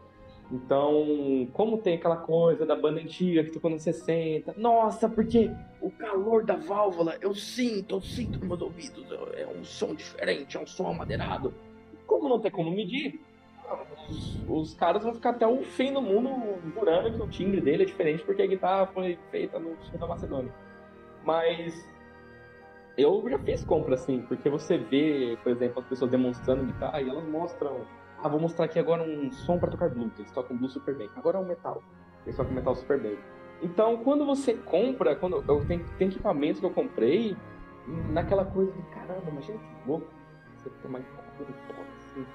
Então, 0.51 1.47
como 1.53 1.77
tem 1.77 1.93
aquela 1.93 2.17
coisa 2.17 2.65
da 2.65 2.75
banda 2.75 2.99
antiga 2.99 3.43
que 3.43 3.51
tocou 3.51 3.69
nos 3.69 3.83
60, 3.83 4.55
nossa, 4.57 5.07
porque 5.07 5.51
o 5.79 5.91
calor 5.91 6.43
da 6.43 6.55
válvula, 6.55 7.17
eu 7.21 7.35
sinto, 7.35 7.97
eu 7.97 8.01
sinto 8.01 8.39
nos 8.39 8.47
meus 8.47 8.61
ouvidos, 8.63 9.05
é 9.35 9.45
um 9.45 9.63
som 9.63 9.93
diferente, 9.93 10.57
é 10.57 10.59
um 10.59 10.65
som 10.65 10.87
amadeirado. 10.87 11.53
Como 12.07 12.27
não 12.27 12.39
tem 12.39 12.49
como 12.49 12.71
medir, 12.71 13.21
os, 14.09 14.39
os, 14.49 14.73
caras 14.73 15.03
vão 15.03 15.13
ficar 15.13 15.29
até 15.29 15.45
o 15.45 15.61
fim 15.61 15.93
do 15.93 16.01
mundo 16.01 16.31
jurando 16.73 17.15
que 17.15 17.21
o 17.21 17.29
timbre 17.29 17.61
dele 17.61 17.83
é 17.83 17.85
diferente 17.85 18.23
porque 18.23 18.41
a 18.41 18.47
guitarra 18.47 18.87
foi 18.87 19.19
feita 19.29 19.59
no 19.59 19.77
sul 19.83 19.99
da 19.99 20.07
Macedônia. 20.07 20.51
Mas 21.23 21.87
eu 23.01 23.23
já 23.29 23.39
fiz 23.39 23.63
compra 23.63 23.95
assim, 23.95 24.21
porque 24.21 24.49
você 24.49 24.77
vê, 24.77 25.37
por 25.43 25.51
exemplo, 25.51 25.79
as 25.81 25.87
pessoas 25.87 26.11
demonstrando 26.11 26.65
guitarra 26.65 27.01
e 27.01 27.09
elas 27.09 27.27
mostram 27.27 27.85
ah, 28.21 28.27
vou 28.27 28.39
mostrar 28.39 28.65
aqui 28.65 28.77
agora 28.77 29.01
um 29.01 29.31
som 29.31 29.57
para 29.57 29.71
tocar 29.71 29.89
blues. 29.89 30.11
Eles 30.19 30.31
tocam 30.31 30.57
blues 30.57 30.73
super 30.73 30.93
bem. 30.93 31.09
Agora 31.15 31.37
é 31.37 31.41
um 31.41 31.45
metal. 31.45 31.81
Eles 32.25 32.35
tocam 32.35 32.53
metal 32.53 32.75
super 32.75 32.99
bem. 32.99 33.17
Então, 33.61 33.97
quando 34.03 34.25
você 34.25 34.53
compra, 34.53 35.15
quando 35.15 35.43
eu 35.47 35.65
tenho, 35.65 35.85
tem 35.97 36.09
equipamentos 36.09 36.59
que 36.59 36.65
eu 36.65 36.71
comprei, 36.71 37.35
naquela 38.11 38.43
coisa 38.45 38.71
de 38.73 38.81
caramba, 38.89 39.23
imagina 39.29 39.57
que 39.57 39.89
louco. 39.89 40.07
Você 40.57 40.69
tem 40.69 40.89
uma 40.89 40.99
guitarra 40.99 41.83
assim, 41.97 42.25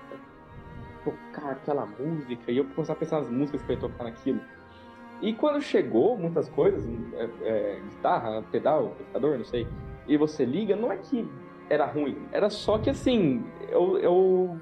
tocar 1.04 1.52
aquela 1.52 1.84
música, 1.84 2.50
e 2.50 2.56
eu 2.56 2.64
começar 2.64 2.94
a 2.94 2.96
pensar 2.96 3.20
nas 3.20 3.30
músicas 3.30 3.62
que 3.62 3.72
eu 3.72 3.74
ia 3.74 3.80
tocar 3.80 4.04
naquilo. 4.04 4.40
E 5.20 5.34
quando 5.34 5.60
chegou 5.60 6.16
muitas 6.16 6.48
coisas, 6.48 6.82
é, 7.14 7.28
é, 7.42 7.80
guitarra, 7.90 8.42
pedal, 8.50 8.86
amplificador, 8.86 9.36
não 9.36 9.44
sei, 9.44 9.66
e 10.06 10.16
você 10.16 10.44
liga, 10.44 10.76
não 10.76 10.92
é 10.92 10.96
que 10.96 11.28
era 11.68 11.86
ruim, 11.86 12.16
era 12.32 12.50
só 12.50 12.78
que 12.78 12.90
assim, 12.90 13.44
eu, 13.70 13.98
eu 13.98 14.58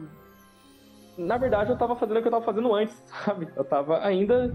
na 1.16 1.36
verdade, 1.36 1.70
eu 1.70 1.76
tava 1.76 1.94
fazendo 1.96 2.18
o 2.18 2.22
que 2.22 2.28
eu 2.28 2.32
tava 2.32 2.44
fazendo 2.44 2.74
antes, 2.74 2.94
sabe? 3.06 3.48
Eu 3.56 3.64
tava 3.64 4.04
ainda 4.04 4.54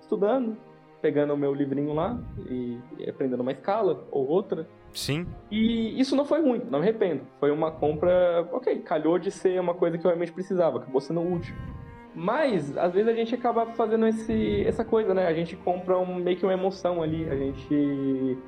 estudando, 0.00 0.56
pegando 1.00 1.34
o 1.34 1.36
meu 1.36 1.52
livrinho 1.52 1.92
lá 1.92 2.18
e, 2.48 2.78
aprendendo 3.08 3.40
uma 3.40 3.52
escala 3.52 4.06
ou 4.10 4.28
outra. 4.28 4.66
Sim. 4.92 5.26
E 5.50 5.98
isso 5.98 6.14
não 6.14 6.24
foi 6.24 6.40
ruim, 6.40 6.62
não 6.70 6.78
me 6.78 6.84
arrependo. 6.84 7.22
Foi 7.40 7.50
uma 7.50 7.70
compra, 7.70 8.46
ok, 8.52 8.78
calhou 8.80 9.18
de 9.18 9.30
ser 9.30 9.60
uma 9.60 9.74
coisa 9.74 9.98
que 9.98 10.04
eu 10.04 10.10
realmente 10.10 10.32
precisava, 10.32 10.78
acabou 10.78 11.00
sendo 11.00 11.20
útil. 11.20 11.54
Mas, 12.14 12.76
às 12.76 12.92
vezes 12.92 13.08
a 13.08 13.14
gente 13.14 13.34
acaba 13.34 13.66
fazendo 13.72 14.06
esse, 14.06 14.64
essa 14.66 14.84
coisa, 14.84 15.14
né? 15.14 15.26
A 15.26 15.32
gente 15.32 15.56
compra 15.56 15.98
um, 15.98 16.16
meio 16.16 16.36
que 16.36 16.44
uma 16.44 16.52
emoção 16.52 17.02
ali, 17.02 17.26
a 17.28 17.34
gente, 17.34 18.38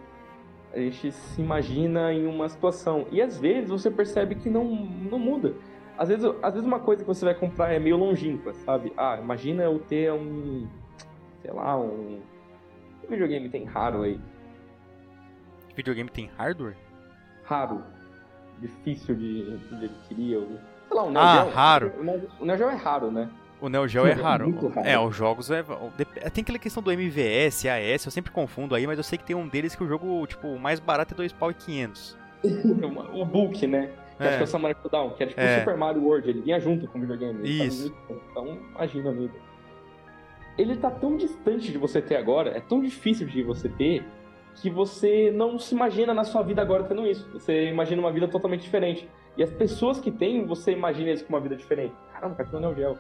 a 0.75 0.79
gente 0.79 1.13
se 1.13 1.41
imagina 1.41 2.13
em 2.13 2.27
uma 2.27 2.49
situação. 2.49 3.07
E 3.11 3.23
às 3.23 3.39
vezes 3.39 3.71
você 3.71 3.91
percebe 3.91 4.35
que 4.35 4.51
não, 4.51 4.65
não 4.65 5.19
muda. 5.19 5.55
Às 5.97 6.09
vezes, 6.09 6.25
às 6.43 6.53
vezes 6.55 6.67
uma 6.67 6.81
coisa 6.81 7.03
que 7.03 7.07
você 7.09 7.25
vai 7.25 7.35
comprar 7.35 7.73
é 7.73 7.79
meio 7.79 7.97
longínqua, 7.97 8.53
sabe? 8.53 8.93
Ah, 8.97 9.17
imagina 9.21 9.63
eu 9.63 9.79
ter 9.79 10.13
um. 10.13 10.67
Sei 11.41 11.53
lá, 11.53 11.79
um. 11.79 12.21
Que 13.01 13.07
videogame 13.07 13.49
tem 13.49 13.65
raro 13.65 14.03
aí? 14.03 14.21
Que 15.69 15.77
videogame 15.77 16.11
tem 16.11 16.31
hardware? 16.37 16.77
Raro. 17.45 17.83
Difícil 18.59 19.15
de, 19.15 19.57
de 19.59 19.85
adquirir. 19.85 20.47
Sei 20.89 20.97
lá, 20.97 21.05
um 21.05 21.11
Neo 21.11 21.23
Ah, 21.23 21.43
raro. 21.45 21.93
O 22.41 22.45
Neo 22.45 22.57
Geo 22.57 22.69
é 22.69 22.75
raro, 22.75 23.11
né? 23.11 23.31
O 23.61 23.69
Neo 23.69 23.89
Geo 23.89 24.07
é 24.07 24.13
raro. 24.13 24.51
raro. 24.51 24.87
É, 24.87 24.99
os 24.99 25.15
jogos 25.17 25.51
é. 25.51 25.63
Tem 26.33 26.43
aquela 26.43 26.59
questão 26.59 26.83
do 26.83 26.93
MVS, 26.93 27.67
AS, 27.67 28.05
eu 28.05 28.11
sempre 28.11 28.31
confundo 28.31 28.75
aí, 28.75 28.87
mas 28.87 28.99
eu 28.99 29.05
sei 29.05 29.17
que 29.17 29.25
tem 29.25 29.35
um 29.35 29.49
deles 29.49 29.75
que 29.75 29.83
o 29.83 29.89
jogo, 29.89 30.27
tipo, 30.27 30.49
o 30.49 30.59
mais 30.59 30.81
barato 30.81 31.15
é 31.15 31.17
2 31.17 31.33
pau 31.33 31.51
e 31.51 31.55
500. 31.55 32.19
o 33.15 33.25
book, 33.25 33.67
né? 33.67 33.91
Que 34.17 34.23
é. 34.23 34.29
acho 34.29 34.37
que 34.37 34.43
é 34.43 34.45
o 34.45 34.49
Samurai 34.49 34.77
Showdown, 34.81 35.11
que 35.11 35.23
é 35.23 35.27
tipo 35.27 35.41
é. 35.41 35.57
o 35.57 35.59
Super 35.61 35.77
Mario 35.77 36.05
World, 36.05 36.29
ele 36.29 36.41
vinha 36.43 36.61
junto 36.61 36.87
com 36.87 36.99
o 36.99 37.01
videogame. 37.01 37.49
Isso. 37.49 37.91
Tá 37.91 38.15
então, 38.31 38.59
imagina, 38.75 39.11
amigo. 39.11 39.35
Ele 40.57 40.77
tá 40.77 40.91
tão 40.91 41.17
distante 41.17 41.73
de 41.73 41.79
você 41.79 42.01
ter 42.01 42.17
agora, 42.17 42.51
é 42.51 42.61
tão 42.61 42.81
difícil 42.81 43.27
de 43.27 43.43
você 43.43 43.69
ter, 43.69 44.05
que 44.55 44.71
você 44.71 45.33
não 45.35 45.59
se 45.59 45.75
imagina 45.75 46.15
na 46.15 46.23
sua 46.23 46.43
vida 46.43 46.63
agora 46.63 46.85
tendo 46.85 47.07
isso. 47.07 47.29
Você 47.33 47.69
imagina 47.69 48.01
uma 48.01 48.13
vida 48.13 48.29
totalmente 48.29 48.63
diferente. 48.63 49.09
E 49.37 49.43
as 49.43 49.51
pessoas 49.51 49.99
que 49.99 50.13
têm, 50.13 50.47
você 50.47 50.71
imagina 50.71 51.09
eles 51.09 51.23
com 51.23 51.33
uma 51.33 51.41
vida 51.41 51.57
diferente. 51.57 51.95
Caramba, 52.13 52.37
cartão 52.37 52.61
Neo 52.61 52.75
Geo. 52.75 52.97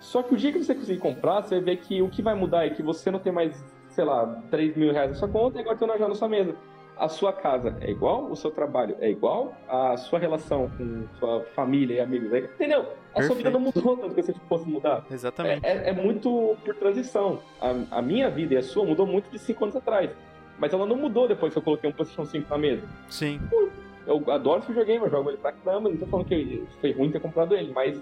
Só 0.00 0.22
que 0.22 0.34
o 0.34 0.36
dia 0.36 0.52
que 0.52 0.62
você 0.62 0.74
conseguir 0.74 1.00
comprar, 1.00 1.42
você 1.42 1.56
vai 1.56 1.64
ver 1.64 1.76
que 1.78 2.00
o 2.00 2.08
que 2.08 2.22
vai 2.22 2.34
mudar 2.34 2.66
é 2.66 2.70
que 2.70 2.82
você 2.82 3.10
não 3.10 3.18
tem 3.18 3.32
mais, 3.32 3.64
sei 3.88 4.04
lá, 4.04 4.42
3 4.50 4.76
mil 4.76 4.92
reais 4.92 5.10
na 5.10 5.16
sua 5.16 5.28
conta 5.28 5.58
e 5.58 5.60
agora 5.60 5.76
tem 5.76 5.88
Geo 5.98 6.08
na 6.08 6.14
sua 6.14 6.28
mesa 6.28 6.54
a 6.98 7.08
sua 7.08 7.32
casa 7.32 7.76
é 7.80 7.90
igual, 7.90 8.30
o 8.30 8.36
seu 8.36 8.50
trabalho 8.50 8.96
é 9.00 9.08
igual, 9.08 9.54
a 9.68 9.96
sua 9.96 10.18
relação 10.18 10.68
com 10.76 11.06
sua 11.18 11.44
família 11.54 11.94
e 11.94 12.00
amigos 12.00 12.32
é 12.32 12.38
igual. 12.38 12.52
Entendeu? 12.54 12.80
A 12.80 12.84
Perfeito. 12.84 13.26
sua 13.26 13.36
vida 13.36 13.50
não 13.50 13.60
mudou 13.60 13.96
tanto 13.96 14.14
que 14.14 14.22
você 14.22 14.34
fosse 14.48 14.68
mudar. 14.68 15.06
Exatamente. 15.10 15.64
É, 15.64 15.76
é, 15.76 15.88
é 15.90 15.92
muito 15.92 16.56
por 16.64 16.74
transição. 16.74 17.40
A, 17.60 17.98
a, 17.98 18.02
minha 18.02 18.28
vida 18.28 18.54
e 18.54 18.56
a 18.56 18.62
sua 18.62 18.84
mudou 18.84 19.06
muito 19.06 19.30
de 19.30 19.38
5 19.38 19.64
anos 19.64 19.76
atrás. 19.76 20.10
Mas 20.58 20.72
ela 20.72 20.84
não 20.84 20.96
mudou 20.96 21.28
depois 21.28 21.52
que 21.52 21.58
eu 21.58 21.62
coloquei 21.62 21.88
um 21.88 21.92
PlayStation 21.92 22.24
5 22.24 22.50
na 22.50 22.58
mesa. 22.58 22.82
Sim. 23.08 23.40
Eu 24.04 24.22
adoro 24.30 24.58
esse 24.58 24.68
videogame, 24.68 25.04
eu 25.04 25.10
jogo 25.10 25.30
ele 25.30 25.38
pra 25.38 25.52
caramba, 25.52 25.88
não 25.88 25.96
tô 25.96 26.06
falando 26.06 26.26
que 26.26 26.66
foi 26.80 26.92
ruim 26.92 27.12
ter 27.12 27.20
comprado 27.20 27.54
ele, 27.54 27.72
mas 27.72 28.00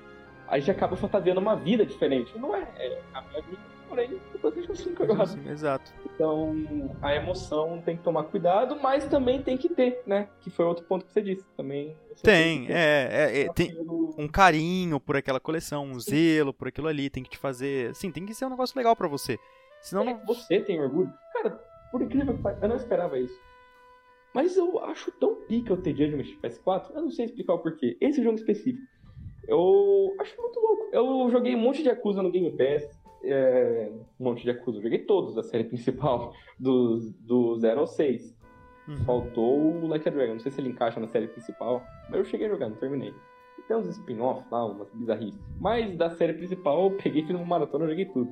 a 0.48 0.58
gente 0.58 0.70
acaba 0.70 0.96
fantasiando 0.96 1.40
uma 1.40 1.56
vida 1.56 1.84
diferente. 1.84 2.36
Não 2.38 2.54
é, 2.54 2.62
é 2.76 3.00
a 3.14 3.22
minha 3.22 3.42
vida, 3.42 3.58
porém, 3.88 4.20
o 4.34 4.38
PlayStation 4.38 4.74
5 4.74 5.02
agora. 5.02 5.26
Sim, 5.26 5.48
exato. 5.48 5.92
Então, 6.14 6.54
a 7.02 7.14
emoção 7.14 7.82
tem 7.84 7.96
que 7.96 8.02
tomar 8.02 8.24
cuidado, 8.24 8.78
mas 8.80 9.06
também 9.06 9.42
tem 9.42 9.56
que 9.56 9.68
ter, 9.68 10.02
né? 10.06 10.28
Que 10.40 10.50
foi 10.50 10.64
outro 10.64 10.84
ponto 10.84 11.04
que 11.04 11.12
você 11.12 11.22
disse. 11.22 11.44
Também. 11.56 11.96
Tem, 12.22 12.66
é, 12.68 13.08
é, 13.10 13.40
é, 13.42 13.52
tem 13.52 13.76
um 14.16 14.28
carinho 14.28 14.98
por 14.98 15.16
aquela 15.16 15.40
coleção, 15.40 15.84
um 15.84 16.00
zelo 16.00 16.52
por 16.52 16.68
aquilo 16.68 16.88
ali, 16.88 17.10
tem 17.10 17.22
que 17.22 17.30
te 17.30 17.38
fazer. 17.38 17.94
Sim, 17.94 18.10
tem 18.10 18.24
que 18.24 18.34
ser 18.34 18.46
um 18.46 18.50
negócio 18.50 18.76
legal 18.76 18.96
para 18.96 19.08
você. 19.08 19.38
Senão 19.80 20.02
é, 20.02 20.06
não. 20.06 20.24
Você 20.26 20.60
tem 20.60 20.80
orgulho? 20.80 21.12
Cara, 21.32 21.50
por 21.90 22.02
incrível 22.02 22.34
que 22.34 22.42
pareça, 22.42 22.64
eu 22.64 22.68
não 22.68 22.76
esperava 22.76 23.18
isso. 23.18 23.38
Mas 24.34 24.56
eu 24.56 24.78
acho 24.84 25.10
tão 25.12 25.34
pica 25.46 25.72
eu 25.72 25.76
ter 25.78 25.96
Judgment 25.96 26.38
PS4, 26.42 26.90
eu 26.94 27.02
não 27.02 27.10
sei 27.10 27.24
explicar 27.24 27.54
o 27.54 27.58
porquê. 27.58 27.96
Esse 28.00 28.22
jogo 28.22 28.36
específico. 28.36 28.86
Eu 29.48 30.14
acho 30.20 30.40
muito 30.40 30.60
louco. 30.60 30.88
Eu 30.92 31.30
joguei 31.30 31.54
um 31.54 31.60
monte 31.60 31.82
de 31.82 31.88
Yakuza 31.88 32.22
no 32.22 32.30
Game 32.30 32.50
Pass 32.50 32.96
é, 33.26 33.90
um 34.18 34.24
monte 34.24 34.42
de. 34.42 34.50
Eu 34.50 34.80
joguei 34.80 34.98
todos 35.00 35.34
da 35.34 35.42
série 35.42 35.64
principal, 35.68 36.32
do, 36.58 37.00
do 37.20 37.56
0 37.56 37.80
ao 37.80 37.86
6. 37.86 38.36
Uhum. 38.88 38.96
Faltou 39.04 39.58
o 39.58 39.86
Like 39.88 40.08
a 40.08 40.12
Dragon. 40.12 40.34
Não 40.34 40.40
sei 40.40 40.52
se 40.52 40.60
ele 40.60 40.70
encaixa 40.70 41.00
na 41.00 41.08
série 41.08 41.26
principal, 41.26 41.82
mas 42.08 42.18
eu 42.18 42.24
cheguei 42.24 42.46
a 42.46 42.50
jogar, 42.50 42.68
não 42.68 42.76
terminei. 42.76 43.12
Tem 43.66 43.76
uns 43.76 43.88
spin-off 43.88 44.46
lá, 44.50 44.64
umas 44.64 44.88
bizarrices. 44.92 45.40
Mas 45.58 45.96
da 45.96 46.10
série 46.10 46.34
principal 46.34 46.84
eu 46.84 46.96
peguei, 46.96 47.22
fiz 47.22 47.34
uma 47.34 47.44
maratona 47.44 47.88
joguei 47.88 48.04
tudo. 48.04 48.30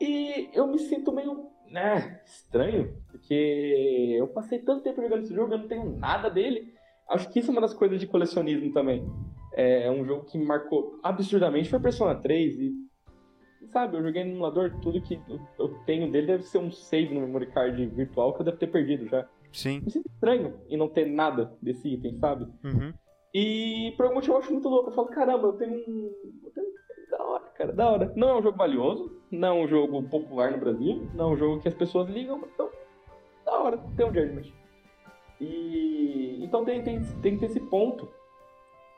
E 0.00 0.50
eu 0.52 0.66
me 0.66 0.78
sinto 0.80 1.12
meio 1.12 1.50
né, 1.70 2.20
estranho, 2.26 2.96
porque 3.08 4.16
eu 4.18 4.26
passei 4.26 4.58
tanto 4.58 4.82
tempo 4.82 5.00
jogando 5.00 5.22
esse 5.22 5.32
jogo, 5.32 5.54
eu 5.54 5.58
não 5.58 5.68
tenho 5.68 5.96
nada 5.96 6.28
dele. 6.28 6.74
Acho 7.08 7.30
que 7.30 7.38
isso 7.38 7.50
é 7.50 7.52
uma 7.52 7.60
das 7.60 7.74
coisas 7.74 8.00
de 8.00 8.08
colecionismo 8.08 8.72
também. 8.72 9.08
É 9.56 9.90
um 9.90 10.04
jogo 10.04 10.24
que 10.24 10.36
marcou 10.36 10.98
absurdamente. 11.02 11.70
Foi 11.70 11.78
Persona 11.78 12.14
3 12.16 12.58
e 12.58 12.84
sabe, 13.68 13.96
eu 13.96 14.02
joguei 14.02 14.24
no 14.24 14.32
emulador, 14.32 14.72
tudo 14.82 15.00
que 15.00 15.20
eu 15.58 15.68
tenho 15.86 16.10
dele 16.10 16.26
deve 16.26 16.42
ser 16.42 16.58
um 16.58 16.70
save 16.70 17.14
no 17.14 17.20
memory 17.20 17.46
card 17.46 17.86
virtual 17.86 18.34
que 18.34 18.40
eu 18.40 18.44
devo 18.44 18.56
ter 18.56 18.66
perdido 18.66 19.06
já. 19.06 19.26
Sim. 19.52 19.80
Me 19.84 19.90
sinto 19.90 20.08
estranho 20.08 20.54
em 20.68 20.76
não 20.76 20.88
ter 20.88 21.06
nada 21.06 21.56
desse 21.62 21.88
item, 21.88 22.16
sabe? 22.16 22.44
Uhum. 22.64 22.92
E 23.32 23.92
por 23.96 24.04
algum 24.04 24.16
motivo 24.16 24.34
eu 24.34 24.38
acho 24.38 24.52
muito 24.52 24.68
louco. 24.68 24.90
Eu 24.90 24.94
falo, 24.94 25.08
caramba, 25.08 25.48
eu 25.48 25.52
tenho 25.54 25.74
um. 25.74 26.12
Eu 26.44 26.50
tenho... 26.50 26.74
Da 27.10 27.24
hora, 27.24 27.44
cara, 27.56 27.72
da 27.72 27.90
hora. 27.90 28.12
Não 28.16 28.28
é 28.28 28.38
um 28.38 28.42
jogo 28.42 28.58
valioso, 28.58 29.12
não 29.30 29.48
é 29.48 29.64
um 29.64 29.68
jogo 29.68 30.02
popular 30.04 30.50
no 30.50 30.58
Brasil, 30.58 31.08
não 31.14 31.30
é 31.30 31.34
um 31.34 31.36
jogo 31.36 31.60
que 31.60 31.68
as 31.68 31.74
pessoas 31.74 32.08
ligam, 32.08 32.42
então, 32.52 32.68
da 33.44 33.52
hora, 33.52 33.78
tem 33.96 34.06
um 34.06 34.12
Judgment. 34.12 34.52
E 35.40 36.42
então 36.42 36.64
tem, 36.64 36.82
tem, 36.82 37.02
tem 37.22 37.34
que 37.34 37.40
ter 37.40 37.46
esse 37.46 37.60
ponto. 37.60 38.08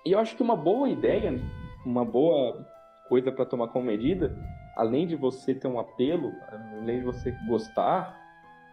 E 0.07 0.13
eu 0.13 0.21
acho 0.21 0.37
que 0.37 0.43
uma 0.43 0.57
boa 0.57 0.89
ideia, 0.89 1.37
uma 1.85 2.05
boa 2.05 2.65
coisa 3.09 3.33
para 3.33 3.45
tomar 3.45 3.69
como 3.69 3.87
medida, 3.87 4.39
além 4.77 5.05
de 5.05 5.17
você 5.17 5.53
ter 5.53 5.67
um 5.67 5.81
apelo, 5.81 6.33
além 6.81 7.01
de 7.01 7.05
você 7.05 7.33
gostar, 7.49 8.17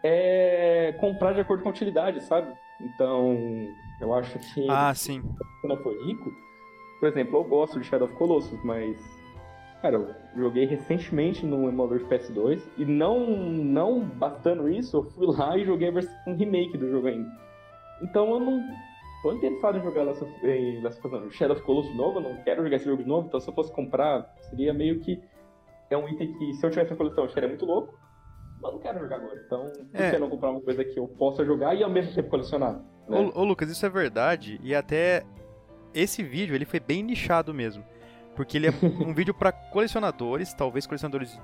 é 0.04 0.94
comprar 1.00 1.32
de 1.32 1.40
acordo 1.40 1.64
com 1.64 1.70
a 1.70 1.72
utilidade, 1.72 2.22
sabe? 2.22 2.54
Então, 2.80 3.36
eu 4.00 4.14
acho 4.14 4.38
que 4.38 4.70
ah, 4.70 4.94
sim. 4.94 5.22
se 5.60 5.66
não 5.66 5.76
for 5.78 5.92
rico, 6.06 6.32
por 7.00 7.08
exemplo, 7.08 7.40
eu 7.40 7.44
gosto 7.44 7.80
de 7.80 7.86
Shadow 7.86 8.06
of 8.06 8.16
Colossus, 8.16 8.62
mas 8.62 8.96
cara, 9.82 9.96
eu 9.96 10.14
joguei 10.36 10.66
recentemente 10.66 11.44
no 11.44 11.68
emulador 11.68 11.98
de 11.98 12.04
PS2 12.04 12.62
e 12.78 12.84
não 12.84 13.26
não 13.26 14.00
bastando 14.00 14.68
isso, 14.68 14.98
eu 14.98 15.02
fui 15.02 15.26
lá 15.26 15.58
e 15.58 15.64
joguei 15.64 15.88
a 15.88 15.92
versão 15.92 16.36
remake 16.36 16.78
do 16.78 16.88
jogo 16.88 17.08
ainda. 17.08 17.28
Então 18.02 18.30
eu 18.30 18.40
não 18.40 18.64
tô 19.24 19.32
interessado 19.32 19.78
em 19.78 19.82
jogar 19.82 20.02
Last 20.02 20.22
of, 20.22 20.46
em 20.46 20.82
Last 20.82 21.00
of 21.02 21.34
Shadow 21.34 21.56
of 21.56 21.64
Colossus 21.64 21.96
novo, 21.96 22.18
eu 22.18 22.22
não 22.22 22.42
quero 22.42 22.62
jogar 22.62 22.76
esse 22.76 22.84
jogo 22.84 23.02
de 23.02 23.08
novo, 23.08 23.26
então 23.26 23.40
se 23.40 23.48
eu 23.48 23.54
fosse 23.54 23.72
comprar, 23.72 24.30
seria 24.50 24.74
meio 24.74 25.00
que 25.00 25.18
é 25.88 25.96
um 25.96 26.06
item 26.06 26.30
que, 26.34 26.52
se 26.52 26.64
eu 26.64 26.70
tivesse 26.70 26.92
a 26.92 26.96
coleção, 26.96 27.24
eu 27.24 27.48
muito 27.48 27.64
louco, 27.64 27.98
mas 28.60 28.72
não 28.72 28.78
quero 28.78 28.98
jogar 28.98 29.16
agora. 29.16 29.42
Então, 29.46 29.72
por 29.90 30.00
é. 30.00 30.10
que 30.10 30.18
não 30.18 30.28
comprar 30.28 30.50
uma 30.50 30.60
coisa 30.60 30.84
que 30.84 30.98
eu 30.98 31.08
possa 31.08 31.42
jogar 31.42 31.74
e 31.74 31.82
ao 31.82 31.88
mesmo 31.88 32.14
tempo 32.14 32.28
colecionar? 32.28 32.82
Né? 33.08 33.18
Ô, 33.34 33.40
ô, 33.40 33.44
Lucas, 33.44 33.70
isso 33.70 33.86
é 33.86 33.88
verdade, 33.88 34.60
e 34.62 34.74
até 34.74 35.24
esse 35.94 36.22
vídeo 36.22 36.54
ele 36.54 36.66
foi 36.66 36.78
bem 36.78 37.02
nichado 37.02 37.54
mesmo. 37.54 37.82
Porque 38.36 38.58
ele 38.58 38.66
é 38.66 38.72
um 38.82 39.14
vídeo 39.14 39.32
para 39.32 39.52
colecionadores, 39.52 40.52
talvez 40.52 40.86
colecionadores. 40.86 41.38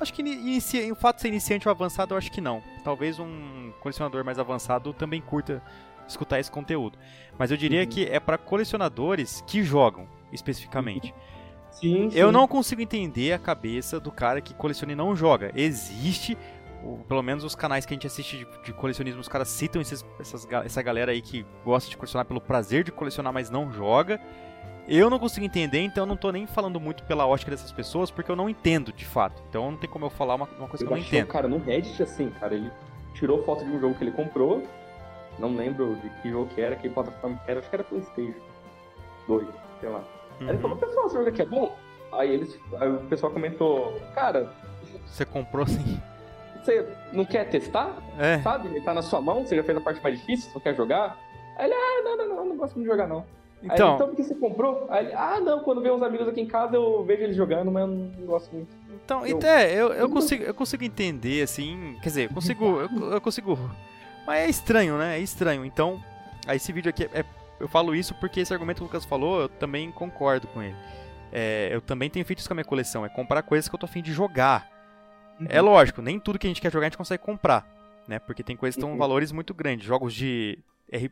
Acho 0.00 0.14
que 0.14 0.22
inicia... 0.22 0.90
o 0.90 0.96
fato 0.96 1.16
de 1.16 1.22
ser 1.22 1.28
iniciante 1.28 1.68
ou 1.68 1.72
avançado, 1.72 2.14
eu 2.14 2.18
acho 2.18 2.32
que 2.32 2.40
não. 2.40 2.62
Talvez 2.82 3.18
um 3.18 3.72
colecionador 3.80 4.24
mais 4.24 4.38
avançado 4.38 4.94
também 4.94 5.20
curta 5.20 5.60
escutar 6.10 6.38
esse 6.38 6.50
conteúdo. 6.50 6.98
Mas 7.38 7.50
eu 7.50 7.56
diria 7.56 7.80
uhum. 7.80 7.86
que 7.86 8.04
é 8.06 8.20
para 8.20 8.36
colecionadores 8.36 9.42
que 9.46 9.62
jogam, 9.62 10.06
especificamente. 10.32 11.14
Sim, 11.70 12.10
sim. 12.10 12.18
Eu 12.18 12.30
não 12.32 12.46
consigo 12.46 12.82
entender 12.82 13.32
a 13.32 13.38
cabeça 13.38 14.00
do 14.00 14.10
cara 14.10 14.40
que 14.40 14.54
coleciona 14.54 14.92
e 14.92 14.96
não 14.96 15.14
joga. 15.14 15.52
Existe, 15.54 16.36
pelo 17.08 17.22
menos 17.22 17.44
os 17.44 17.54
canais 17.54 17.86
que 17.86 17.94
a 17.94 17.96
gente 17.96 18.06
assiste 18.06 18.38
de, 18.38 18.46
de 18.64 18.72
colecionismo, 18.72 19.20
os 19.20 19.28
caras 19.28 19.48
citam 19.48 19.80
esses, 19.80 20.04
essas, 20.18 20.46
essa 20.64 20.82
galera 20.82 21.12
aí 21.12 21.22
que 21.22 21.46
gosta 21.64 21.88
de 21.88 21.96
colecionar 21.96 22.26
pelo 22.26 22.40
prazer 22.40 22.84
de 22.84 22.92
colecionar, 22.92 23.32
mas 23.32 23.50
não 23.50 23.70
joga. 23.72 24.20
Eu 24.88 25.08
não 25.08 25.18
consigo 25.20 25.46
entender, 25.46 25.80
então 25.80 26.02
eu 26.02 26.06
não 26.06 26.16
tô 26.16 26.32
nem 26.32 26.46
falando 26.46 26.80
muito 26.80 27.04
pela 27.04 27.24
ótica 27.24 27.50
dessas 27.50 27.70
pessoas, 27.70 28.10
porque 28.10 28.30
eu 28.30 28.34
não 28.34 28.50
entendo 28.50 28.92
de 28.92 29.04
fato. 29.04 29.40
Então 29.48 29.70
não 29.70 29.78
tem 29.78 29.88
como 29.88 30.06
eu 30.06 30.10
falar 30.10 30.34
uma, 30.34 30.48
uma 30.58 30.66
coisa 30.66 30.84
eu 30.84 30.88
que 30.88 30.94
eu 30.94 30.98
não 30.98 30.98
entendo. 30.98 31.26
cara 31.28 31.46
no 31.46 31.58
Reddit 31.58 32.02
assim, 32.02 32.30
cara, 32.40 32.54
ele 32.54 32.70
tirou 33.14 33.44
foto 33.44 33.64
de 33.64 33.70
um 33.70 33.78
jogo 33.78 33.94
que 33.94 34.02
ele 34.02 34.10
comprou, 34.10 34.64
não 35.40 35.56
lembro 35.56 35.96
de 35.96 36.10
que 36.20 36.30
jogo 36.30 36.48
que 36.54 36.60
era, 36.60 36.76
que 36.76 36.88
plataforma 36.88 37.40
que 37.44 37.50
era, 37.50 37.60
acho 37.60 37.68
que 37.68 37.76
era 37.76 37.84
Playstation 37.84 38.40
2, 39.26 39.46
sei 39.80 39.88
lá. 39.88 39.98
Uhum. 39.98 40.04
Aí 40.40 40.48
ele 40.48 40.58
falou, 40.58 40.76
pessoal, 40.76 41.06
esse 41.06 41.14
jogo 41.14 41.28
aqui 41.28 41.42
é 41.42 41.46
bom? 41.46 41.76
Aí, 42.12 42.30
eles, 42.30 42.58
aí 42.80 42.90
o 42.90 42.98
pessoal 43.08 43.32
comentou, 43.32 44.00
cara. 44.14 44.52
Você 45.06 45.24
comprou 45.24 45.66
sim. 45.66 46.00
Você 46.62 46.86
não 47.12 47.24
quer 47.24 47.48
testar? 47.48 47.96
É. 48.18 48.38
Sabe? 48.40 48.68
Ele 48.68 48.80
tá 48.80 48.92
na 48.92 49.02
sua 49.02 49.20
mão, 49.20 49.46
você 49.46 49.56
já 49.56 49.62
fez 49.62 49.78
a 49.78 49.80
parte 49.80 50.02
mais 50.02 50.18
difícil, 50.18 50.50
você 50.50 50.60
quer 50.60 50.74
jogar? 50.74 51.16
Aí 51.56 51.66
ele, 51.66 51.74
ah, 51.74 52.02
não, 52.04 52.16
não, 52.16 52.28
não, 52.28 52.44
não 52.46 52.56
gosto 52.56 52.78
de 52.78 52.86
jogar 52.86 53.06
não. 53.06 53.24
Então, 53.62 53.88
aí, 53.88 53.94
então 53.94 54.08
por 54.08 54.16
que 54.16 54.24
você 54.24 54.34
comprou? 54.34 54.86
Aí 54.88 55.06
ele, 55.06 55.14
ah, 55.14 55.40
não, 55.40 55.60
quando 55.60 55.80
vem 55.80 55.92
uns 55.92 56.02
amigos 56.02 56.26
aqui 56.26 56.40
em 56.40 56.46
casa 56.46 56.76
eu 56.76 57.04
vejo 57.04 57.22
eles 57.22 57.36
jogando, 57.36 57.70
mas 57.70 57.82
eu 57.82 57.88
não 57.88 58.26
gosto 58.26 58.54
muito. 58.54 58.74
Então, 59.04 59.26
eu, 59.26 59.38
é, 59.42 59.74
eu, 59.74 59.92
eu, 59.92 60.08
consigo, 60.08 60.44
eu 60.44 60.54
consigo 60.54 60.84
entender, 60.84 61.42
assim, 61.42 61.96
quer 62.02 62.08
dizer, 62.08 62.30
eu 62.30 62.34
consigo, 62.34 62.64
eu, 62.80 63.12
eu 63.12 63.20
consigo, 63.20 63.58
mas 64.30 64.46
é 64.46 64.48
estranho, 64.48 64.96
né, 64.96 65.18
é 65.18 65.20
estranho. 65.20 65.64
Então, 65.64 66.00
esse 66.54 66.72
vídeo 66.72 66.88
aqui, 66.88 67.02
é, 67.12 67.24
eu 67.58 67.66
falo 67.66 67.96
isso 67.96 68.14
porque 68.14 68.38
esse 68.38 68.52
argumento 68.52 68.76
que 68.76 68.82
o 68.82 68.86
Lucas 68.86 69.04
falou, 69.04 69.40
eu 69.40 69.48
também 69.48 69.90
concordo 69.90 70.46
com 70.46 70.62
ele. 70.62 70.76
É, 71.32 71.68
eu 71.72 71.80
também 71.80 72.08
tenho 72.08 72.24
feito 72.24 72.38
isso 72.38 72.48
com 72.48 72.54
a 72.54 72.56
minha 72.56 72.64
coleção, 72.64 73.04
é 73.04 73.08
comprar 73.08 73.42
coisas 73.42 73.68
que 73.68 73.74
eu 73.74 73.78
tô 73.78 73.86
afim 73.86 74.00
de 74.00 74.12
jogar. 74.12 74.70
Uhum. 75.40 75.48
É 75.48 75.60
lógico, 75.60 76.00
nem 76.00 76.20
tudo 76.20 76.38
que 76.38 76.46
a 76.46 76.50
gente 76.50 76.60
quer 76.60 76.70
jogar 76.70 76.86
a 76.86 76.90
gente 76.90 76.96
consegue 76.96 77.24
comprar, 77.24 77.66
né, 78.06 78.20
porque 78.20 78.44
tem 78.44 78.56
coisas 78.56 78.76
que 78.76 78.78
estão 78.78 78.92
uhum. 78.92 78.98
valores 78.98 79.32
muito 79.32 79.52
grandes, 79.52 79.84
jogos 79.84 80.14
de, 80.14 80.60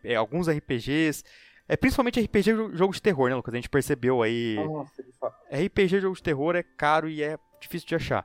é, 0.04 0.14
alguns 0.14 0.48
RPGs, 0.48 1.24
é 1.68 1.76
principalmente 1.76 2.20
RPG 2.20 2.54
jogo 2.72 2.92
de 2.92 3.02
terror, 3.02 3.30
né, 3.30 3.34
Lucas? 3.34 3.52
A 3.52 3.56
gente 3.56 3.68
percebeu 3.68 4.22
aí. 4.22 4.54
Nossa, 4.64 5.02
de 5.02 5.12
fato. 5.18 5.36
RPG 5.52 6.00
jogo 6.02 6.14
de 6.14 6.22
terror 6.22 6.54
é 6.54 6.62
caro 6.62 7.08
e 7.08 7.20
é 7.20 7.36
difícil 7.60 7.88
de 7.88 7.96
achar. 7.96 8.24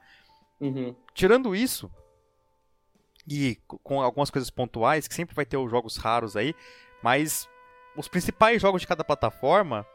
Uhum. 0.61 0.95
Tirando 1.15 1.55
isso, 1.55 1.91
e 3.27 3.57
com 3.65 4.01
algumas 4.01 4.29
coisas 4.29 4.49
pontuais, 4.49 5.07
que 5.07 5.13
sempre 5.13 5.35
vai 5.35 5.45
ter 5.45 5.57
os 5.57 5.69
jogos 5.69 5.97
raros 5.97 6.35
aí, 6.35 6.53
mas 7.01 7.47
os 7.95 8.07
principais 8.07 8.61
jogos 8.61 8.81
de 8.81 8.87
cada 8.87 9.03
plataforma 9.03 9.85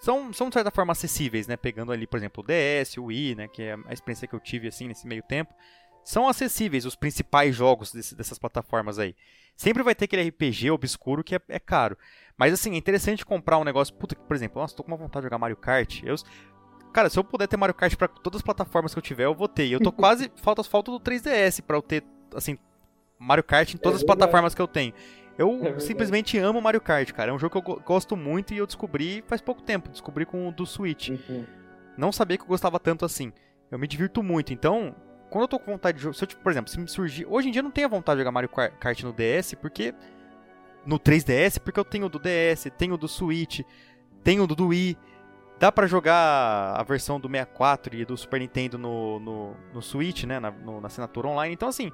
são, 0.00 0.32
são 0.32 0.48
de 0.48 0.54
certa 0.54 0.70
forma 0.70 0.92
acessíveis, 0.92 1.46
né? 1.46 1.56
Pegando 1.56 1.92
ali, 1.92 2.06
por 2.06 2.16
exemplo, 2.16 2.42
o 2.42 2.46
DS, 2.46 2.96
o 2.96 3.04
Wii, 3.04 3.34
né? 3.34 3.48
Que 3.48 3.62
é 3.62 3.76
a 3.86 3.92
experiência 3.92 4.26
que 4.26 4.34
eu 4.34 4.40
tive 4.40 4.68
assim 4.68 4.88
nesse 4.88 5.06
meio 5.06 5.22
tempo. 5.22 5.52
São 6.02 6.26
acessíveis 6.26 6.86
os 6.86 6.96
principais 6.96 7.54
jogos 7.54 7.92
desse, 7.92 8.14
dessas 8.14 8.38
plataformas 8.38 8.98
aí. 8.98 9.14
Sempre 9.54 9.82
vai 9.82 9.94
ter 9.94 10.06
aquele 10.06 10.26
RPG 10.28 10.70
obscuro 10.70 11.22
que 11.22 11.34
é, 11.34 11.40
é 11.48 11.58
caro. 11.58 11.98
Mas 12.36 12.54
assim, 12.54 12.72
é 12.72 12.76
interessante 12.76 13.26
comprar 13.26 13.58
um 13.58 13.64
negócio. 13.64 13.92
Puta, 13.94 14.16
por 14.16 14.34
exemplo, 14.34 14.62
nossa, 14.62 14.74
tô 14.74 14.82
com 14.82 14.90
uma 14.90 14.96
vontade 14.96 15.22
de 15.22 15.26
jogar 15.26 15.38
Mario 15.38 15.56
Kart. 15.56 16.02
Eu, 16.02 16.14
cara, 16.94 17.10
se 17.10 17.18
eu 17.18 17.24
puder 17.24 17.46
ter 17.46 17.58
Mario 17.58 17.74
Kart 17.74 17.94
para 17.96 18.08
todas 18.08 18.38
as 18.38 18.42
plataformas 18.42 18.94
que 18.94 18.98
eu 18.98 19.02
tiver, 19.02 19.26
eu 19.26 19.34
vou 19.34 19.48
ter. 19.48 19.68
Eu 19.68 19.78
tô 19.78 19.92
quase. 19.92 20.32
falta 20.36 20.64
falta 20.64 20.90
do 20.90 20.98
3DS 20.98 21.60
para 21.60 21.76
eu 21.76 21.82
ter, 21.82 22.02
assim, 22.34 22.58
Mario 23.18 23.44
Kart 23.44 23.74
em 23.74 23.76
todas 23.76 24.00
é 24.00 24.02
as 24.02 24.06
plataformas 24.06 24.54
que 24.54 24.62
eu 24.62 24.68
tenho. 24.68 24.92
Eu 25.38 25.58
é 25.64 25.78
simplesmente 25.80 26.36
amo 26.38 26.60
Mario 26.60 26.80
Kart, 26.80 27.10
cara. 27.12 27.30
É 27.30 27.34
um 27.34 27.38
jogo 27.38 27.62
que 27.62 27.70
eu 27.70 27.80
gosto 27.80 28.16
muito 28.16 28.52
e 28.52 28.58
eu 28.58 28.66
descobri 28.66 29.24
faz 29.26 29.40
pouco 29.40 29.62
tempo. 29.62 29.88
Descobri 29.88 30.26
com 30.26 30.48
o 30.48 30.52
do 30.52 30.66
Switch. 30.66 31.08
Uhum. 31.08 31.46
Não 31.96 32.12
sabia 32.12 32.36
que 32.36 32.42
eu 32.42 32.48
gostava 32.48 32.78
tanto 32.78 33.04
assim. 33.04 33.32
Eu 33.70 33.78
me 33.78 33.86
divirto 33.86 34.22
muito. 34.22 34.52
Então, 34.52 34.94
quando 35.30 35.42
eu 35.42 35.48
tô 35.48 35.58
com 35.58 35.72
vontade 35.72 35.96
de 35.96 36.02
jogar. 36.02 36.14
Se 36.14 36.24
eu, 36.24 36.28
tipo, 36.28 36.42
por 36.42 36.50
exemplo, 36.50 36.70
se 36.70 36.78
me 36.78 36.88
surgir. 36.88 37.26
Hoje 37.26 37.48
em 37.48 37.52
dia 37.52 37.60
eu 37.60 37.64
não 37.64 37.70
tenho 37.70 37.88
vontade 37.88 38.16
de 38.16 38.20
jogar 38.20 38.32
Mario 38.32 38.50
Kart 38.50 39.02
no 39.02 39.12
DS, 39.12 39.54
porque 39.54 39.94
no 40.84 40.98
3DS, 40.98 41.58
porque 41.60 41.78
eu 41.78 41.84
tenho 41.84 42.08
do 42.08 42.18
DS, 42.18 42.66
tenho 42.76 42.96
do 42.96 43.08
Switch, 43.08 43.60
tenho 44.22 44.46
do 44.46 44.68
Wii. 44.68 44.98
Dá 45.58 45.70
para 45.70 45.86
jogar 45.86 46.74
a 46.78 46.82
versão 46.82 47.20
do 47.20 47.28
64 47.28 47.94
e 47.94 48.04
do 48.04 48.16
Super 48.16 48.40
Nintendo 48.40 48.78
no, 48.78 49.20
no, 49.20 49.56
no 49.74 49.82
Switch, 49.82 50.24
né? 50.24 50.40
Na, 50.40 50.50
no, 50.50 50.80
na 50.80 50.86
assinatura 50.86 51.28
online. 51.28 51.54
Então, 51.54 51.68
assim, 51.68 51.92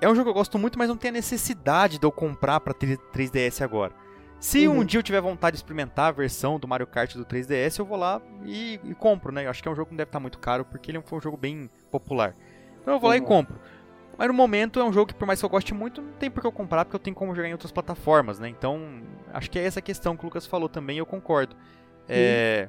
é 0.00 0.08
um 0.08 0.14
jogo 0.14 0.24
que 0.24 0.30
eu 0.30 0.34
gosto 0.34 0.58
muito, 0.58 0.78
mas 0.78 0.88
não 0.88 0.96
tem 0.96 1.10
a 1.10 1.12
necessidade 1.12 1.98
de 1.98 2.06
eu 2.06 2.12
comprar 2.12 2.60
pra 2.60 2.74
3DS 2.74 3.62
agora. 3.62 3.92
Se 4.38 4.66
uhum. 4.66 4.80
um 4.80 4.84
dia 4.84 4.98
eu 4.98 5.02
tiver 5.02 5.20
vontade 5.20 5.54
de 5.54 5.58
experimentar 5.58 6.06
a 6.06 6.12
versão 6.12 6.58
do 6.58 6.66
Mario 6.66 6.86
Kart 6.86 7.14
do 7.14 7.26
3DS, 7.26 7.78
eu 7.78 7.84
vou 7.84 7.98
lá 7.98 8.22
e, 8.44 8.80
e 8.82 8.94
compro, 8.94 9.30
né? 9.30 9.44
Eu 9.44 9.50
acho 9.50 9.62
que 9.62 9.68
é 9.68 9.70
um 9.70 9.74
jogo 9.74 9.86
que 9.86 9.92
não 9.92 9.98
deve 9.98 10.08
estar 10.08 10.20
muito 10.20 10.38
caro, 10.38 10.64
porque 10.64 10.90
ele 10.90 11.00
foi 11.02 11.18
um 11.18 11.20
jogo 11.20 11.36
bem 11.36 11.68
popular. 11.90 12.34
Então 12.80 12.94
eu 12.94 13.00
vou 13.00 13.08
uhum. 13.08 13.14
lá 13.14 13.16
e 13.18 13.20
uhum. 13.20 13.26
compro. 13.26 13.60
Mas 14.16 14.28
no 14.28 14.34
momento 14.34 14.80
é 14.80 14.84
um 14.84 14.92
jogo 14.92 15.08
que, 15.08 15.14
por 15.14 15.26
mais 15.26 15.38
que 15.38 15.44
eu 15.44 15.50
goste 15.50 15.74
muito, 15.74 16.00
não 16.00 16.12
tem 16.12 16.30
por 16.30 16.40
que 16.40 16.46
eu 16.46 16.52
comprar, 16.52 16.84
porque 16.84 16.96
eu 16.96 17.00
tenho 17.00 17.16
como 17.16 17.34
jogar 17.34 17.48
em 17.48 17.52
outras 17.52 17.72
plataformas, 17.72 18.38
né? 18.38 18.48
Então, 18.48 19.02
acho 19.32 19.50
que 19.50 19.58
é 19.58 19.64
essa 19.64 19.80
questão 19.80 20.16
que 20.16 20.24
o 20.24 20.26
Lucas 20.26 20.46
falou 20.46 20.68
também, 20.68 20.98
eu 20.98 21.06
concordo. 21.06 21.54
É... 22.08 22.68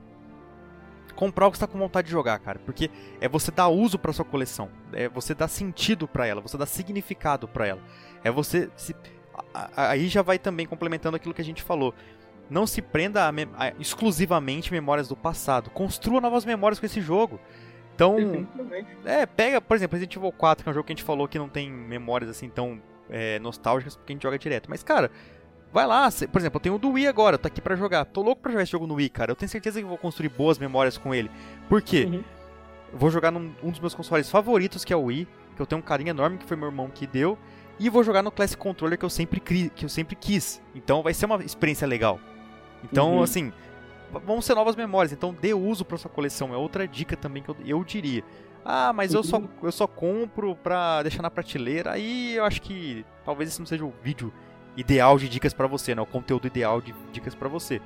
Comprar 1.15 1.47
o 1.47 1.51
que 1.51 1.57
você 1.57 1.65
tá 1.65 1.71
com 1.71 1.77
vontade 1.77 2.07
de 2.07 2.11
jogar, 2.11 2.39
cara. 2.39 2.59
Porque 2.59 2.89
é 3.19 3.27
você 3.27 3.51
dar 3.51 3.67
uso 3.67 3.99
para 3.99 4.13
sua 4.13 4.25
coleção. 4.25 4.69
É 4.93 5.07
você 5.09 5.33
dar 5.33 5.47
sentido 5.47 6.07
para 6.07 6.25
ela, 6.25 6.41
você 6.41 6.57
dar 6.57 6.65
significado 6.65 7.47
para 7.47 7.67
ela. 7.67 7.81
É 8.23 8.31
você. 8.31 8.69
Se... 8.75 8.95
Aí 9.75 10.07
já 10.07 10.21
vai 10.21 10.37
também 10.37 10.65
complementando 10.65 11.15
aquilo 11.15 11.33
que 11.33 11.41
a 11.41 11.45
gente 11.45 11.63
falou. 11.63 11.93
Não 12.49 12.67
se 12.67 12.81
prenda 12.81 13.27
a, 13.27 13.31
me... 13.31 13.47
a 13.55 13.73
exclusivamente 13.79 14.71
memórias 14.71 15.07
do 15.07 15.15
passado. 15.15 15.69
Construa 15.69 16.19
novas 16.19 16.45
memórias 16.45 16.79
com 16.79 16.85
esse 16.85 17.01
jogo. 17.01 17.39
Então, 17.95 18.47
é, 19.05 19.25
pega, 19.25 19.61
por 19.61 19.75
exemplo, 19.75 19.95
Resident 19.95 20.15
Evil 20.15 20.31
4, 20.31 20.63
que 20.63 20.69
é 20.69 20.71
um 20.71 20.73
jogo 20.73 20.85
que 20.85 20.91
a 20.91 20.95
gente 20.95 21.03
falou 21.03 21.27
que 21.27 21.37
não 21.37 21.47
tem 21.47 21.69
memórias 21.69 22.29
assim 22.31 22.49
tão 22.49 22.81
é, 23.09 23.37
nostálgicas 23.39 23.95
porque 23.95 24.13
a 24.13 24.15
gente 24.15 24.23
joga 24.23 24.39
direto. 24.39 24.69
Mas, 24.69 24.81
cara, 24.81 25.11
vai 25.71 25.87
lá, 25.87 26.09
por 26.31 26.39
exemplo, 26.39 26.57
eu 26.57 26.61
tenho 26.61 26.75
o 26.75 26.79
do 26.79 26.91
Wii 26.91 27.07
agora, 27.07 27.35
eu 27.35 27.39
tô 27.39 27.47
aqui 27.47 27.61
pra 27.61 27.75
jogar. 27.75 28.05
Tô 28.05 28.21
louco 28.21 28.41
pra 28.41 28.51
jogar 28.51 28.63
esse 28.63 28.71
jogo 28.71 28.87
no 28.87 28.95
Wii, 28.95 29.09
cara. 29.09 29.31
Eu 29.31 29.35
tenho 29.35 29.49
certeza 29.49 29.81
que 29.81 29.87
vou 29.87 29.97
construir 29.97 30.29
boas 30.29 30.57
memórias 30.57 30.97
com 30.97 31.13
ele. 31.13 31.31
Por 31.69 31.81
quê? 31.81 32.05
Uhum. 32.05 32.23
Vou 32.93 33.09
jogar 33.09 33.31
num 33.31 33.53
um 33.63 33.71
dos 33.71 33.79
meus 33.79 33.95
consoles 33.95 34.29
favoritos, 34.29 34.83
que 34.83 34.91
é 34.91 34.95
o 34.95 35.03
Wii, 35.03 35.27
que 35.55 35.61
eu 35.61 35.65
tenho 35.65 35.79
um 35.79 35.83
carinho 35.83 36.09
enorme, 36.09 36.37
que 36.37 36.45
foi 36.45 36.57
meu 36.57 36.67
irmão 36.67 36.89
que 36.89 37.07
deu. 37.07 37.37
E 37.79 37.89
vou 37.89 38.03
jogar 38.03 38.21
no 38.21 38.31
Classic 38.31 38.61
Controller 38.61 38.97
que 38.97 39.05
eu 39.05 39.09
sempre, 39.09 39.39
que 39.39 39.71
eu 39.81 39.89
sempre 39.89 40.15
quis. 40.15 40.61
Então 40.75 41.01
vai 41.01 41.13
ser 41.13 41.25
uma 41.25 41.43
experiência 41.43 41.87
legal. 41.87 42.19
Então, 42.83 43.17
uhum. 43.17 43.23
assim, 43.23 43.53
vão 44.25 44.41
ser 44.41 44.55
novas 44.55 44.75
memórias, 44.75 45.13
então 45.13 45.33
dê 45.33 45.53
uso 45.53 45.85
para 45.85 45.97
sua 45.97 46.11
coleção. 46.11 46.53
É 46.53 46.57
outra 46.57 46.87
dica 46.87 47.15
também 47.15 47.41
que 47.41 47.49
eu, 47.49 47.55
eu 47.65 47.83
diria. 47.83 48.23
Ah, 48.63 48.93
mas 48.93 49.13
eu 49.13 49.23
só, 49.23 49.37
uhum. 49.37 49.47
eu 49.63 49.71
só 49.71 49.87
compro 49.87 50.55
pra 50.55 51.01
deixar 51.01 51.21
na 51.23 51.31
prateleira. 51.31 51.91
Aí 51.93 52.35
eu 52.35 52.45
acho 52.45 52.61
que 52.61 53.05
talvez 53.25 53.49
esse 53.49 53.59
não 53.59 53.65
seja 53.65 53.85
o 53.85 53.93
vídeo 54.03 54.31
ideal 54.75 55.17
de 55.17 55.27
dicas 55.27 55.53
para 55.53 55.67
você, 55.67 55.93
né? 55.93 56.01
O 56.01 56.05
conteúdo 56.05 56.47
ideal 56.47 56.81
de 56.81 56.93
dicas 57.11 57.35
para 57.35 57.49
você. 57.49 57.81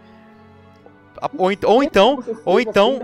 Ou, 1.37 1.49
ou 1.73 1.83
então, 1.83 2.19
ou 2.43 2.59
então, 2.59 2.99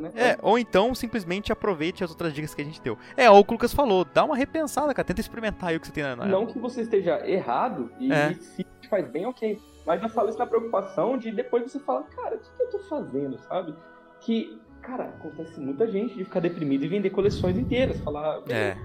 né? 0.00 0.10
é, 0.16 0.38
ou 0.42 0.58
então 0.58 0.94
simplesmente 0.94 1.52
aproveite 1.52 2.02
as 2.02 2.10
outras 2.10 2.32
dicas 2.32 2.54
que 2.54 2.60
a 2.60 2.64
gente 2.64 2.80
deu. 2.80 2.98
É, 3.16 3.30
o 3.30 3.44
que 3.44 3.50
o 3.50 3.54
Lucas 3.54 3.72
falou, 3.72 4.04
dá 4.04 4.24
uma 4.24 4.36
repensada, 4.36 4.92
cara, 4.92 5.06
tenta 5.06 5.20
experimentar 5.20 5.70
aí 5.70 5.76
o 5.76 5.80
que 5.80 5.86
você 5.86 5.92
tem 5.92 6.02
na. 6.02 6.26
Não 6.26 6.46
que 6.46 6.58
você 6.58 6.82
esteja 6.82 7.26
errado 7.28 7.90
e 8.00 8.12
é. 8.12 8.34
se 8.34 8.66
faz 8.90 9.08
bem, 9.08 9.26
ok. 9.26 9.58
Mas 9.86 10.02
eu 10.02 10.08
falo 10.08 10.28
isso 10.28 10.38
na 10.38 10.46
preocupação 10.46 11.16
de 11.16 11.30
depois 11.30 11.62
você 11.70 11.78
falar, 11.78 12.02
cara, 12.04 12.36
o 12.36 12.38
que, 12.38 12.50
que 12.56 12.62
eu 12.62 12.70
tô 12.70 12.78
fazendo, 12.80 13.38
sabe? 13.38 13.74
Que, 14.20 14.60
cara, 14.82 15.04
acontece 15.04 15.60
muita 15.60 15.86
gente 15.86 16.14
de 16.14 16.24
ficar 16.24 16.40
deprimido 16.40 16.84
e 16.84 16.88
vender 16.88 17.10
coleções 17.10 17.56
inteiras, 17.56 18.00
falar. 18.00 18.40
É. 18.48 18.76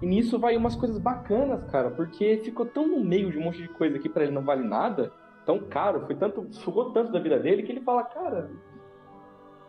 E 0.00 0.06
nisso 0.06 0.38
vai 0.38 0.56
umas 0.56 0.76
coisas 0.76 0.98
bacanas, 0.98 1.64
cara, 1.70 1.90
porque 1.90 2.38
ficou 2.38 2.66
tão 2.66 2.86
no 2.86 3.02
meio 3.02 3.30
de 3.30 3.38
um 3.38 3.42
monte 3.42 3.62
de 3.62 3.68
coisa 3.68 3.98
que 3.98 4.08
para 4.08 4.24
ele 4.24 4.32
não 4.32 4.42
vale 4.42 4.62
nada, 4.62 5.12
tão 5.46 5.58
caro, 5.60 6.04
foi 6.04 6.14
tanto, 6.14 6.46
sugou 6.52 6.92
tanto 6.92 7.10
da 7.10 7.18
vida 7.18 7.38
dele 7.38 7.62
que 7.62 7.72
ele 7.72 7.80
fala, 7.80 8.04
cara, 8.04 8.50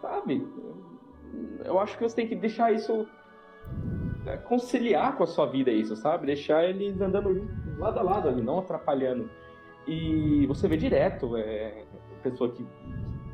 sabe? 0.01 0.45
Eu 1.63 1.79
acho 1.79 1.97
que 1.97 2.03
você 2.03 2.15
tem 2.15 2.27
que 2.27 2.35
deixar 2.35 2.73
isso 2.73 3.07
é, 4.25 4.35
conciliar 4.37 5.15
com 5.15 5.23
a 5.23 5.27
sua 5.27 5.45
vida 5.45 5.71
isso, 5.71 5.95
sabe? 5.95 6.25
Deixar 6.25 6.65
eles 6.65 6.99
andando 6.99 7.47
lado 7.77 7.99
a 7.99 8.03
lado 8.03 8.27
ali, 8.27 8.41
não 8.41 8.59
atrapalhando. 8.59 9.29
E 9.87 10.45
você 10.47 10.67
vê 10.67 10.75
direto, 10.75 11.37
é, 11.37 11.85
pessoa 12.21 12.51
que 12.51 12.65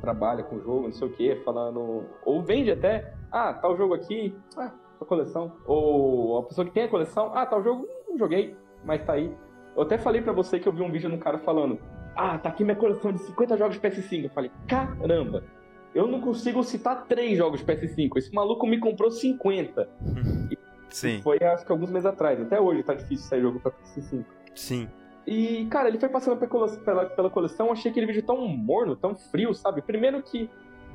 trabalha 0.01 0.43
com 0.43 0.57
o 0.57 0.61
jogo, 0.61 0.83
não 0.83 0.91
sei 0.91 1.07
o 1.07 1.11
que, 1.11 1.35
falando. 1.37 2.05
Ou 2.25 2.43
vende 2.43 2.71
até, 2.71 3.15
ah, 3.31 3.53
tal 3.53 3.75
jogo 3.75 3.93
aqui, 3.93 4.35
ah, 4.57 4.71
a 5.03 5.07
coleção. 5.07 5.53
Ou 5.65 6.39
a 6.39 6.43
pessoa 6.43 6.65
que 6.65 6.71
tem 6.71 6.83
a 6.83 6.87
coleção, 6.87 7.31
ah, 7.33 7.45
tal 7.45 7.63
jogo, 7.63 7.87
não 8.09 8.17
joguei, 8.17 8.55
mas 8.83 9.03
tá 9.05 9.13
aí. 9.13 9.35
Eu 9.75 9.83
até 9.83 9.97
falei 9.97 10.21
para 10.21 10.33
você 10.33 10.59
que 10.59 10.67
eu 10.67 10.73
vi 10.73 10.81
um 10.81 10.91
vídeo 10.91 11.09
de 11.09 11.15
um 11.15 11.19
cara 11.19 11.39
falando, 11.39 11.79
ah, 12.15 12.37
tá 12.37 12.49
aqui 12.49 12.63
minha 12.63 12.75
coleção 12.75 13.11
de 13.11 13.19
50 13.19 13.57
jogos 13.57 13.75
de 13.75 13.81
PS5. 13.81 14.23
Eu 14.23 14.29
falei, 14.29 14.51
caramba, 14.67 15.43
eu 15.93 16.07
não 16.07 16.21
consigo 16.21 16.63
citar 16.63 17.05
três 17.05 17.37
jogos 17.37 17.59
de 17.59 17.65
PS5. 17.65 18.17
Esse 18.17 18.33
maluco 18.33 18.67
me 18.67 18.79
comprou 18.79 19.11
50. 19.11 19.89
Sim. 20.89 21.21
Foi 21.23 21.39
acho 21.39 21.65
que 21.65 21.71
alguns 21.71 21.89
meses 21.89 22.05
atrás. 22.05 22.39
Até 22.39 22.61
hoje 22.61 22.83
tá 22.83 22.93
difícil 22.93 23.27
sair 23.27 23.41
jogo 23.41 23.59
pra 23.59 23.71
PS5. 23.71 24.23
Sim. 24.53 24.87
E, 25.25 25.65
cara, 25.67 25.87
ele 25.87 25.97
foi 25.97 26.09
passando 26.09 26.37
pela, 26.37 27.05
pela 27.05 27.29
coleção, 27.29 27.71
achei 27.71 27.89
aquele 27.89 28.05
vídeo 28.05 28.23
tão 28.23 28.45
morno, 28.47 28.95
tão 28.95 29.15
frio, 29.15 29.53
sabe? 29.53 29.81
Primeiro 29.81 30.21
que 30.21 30.49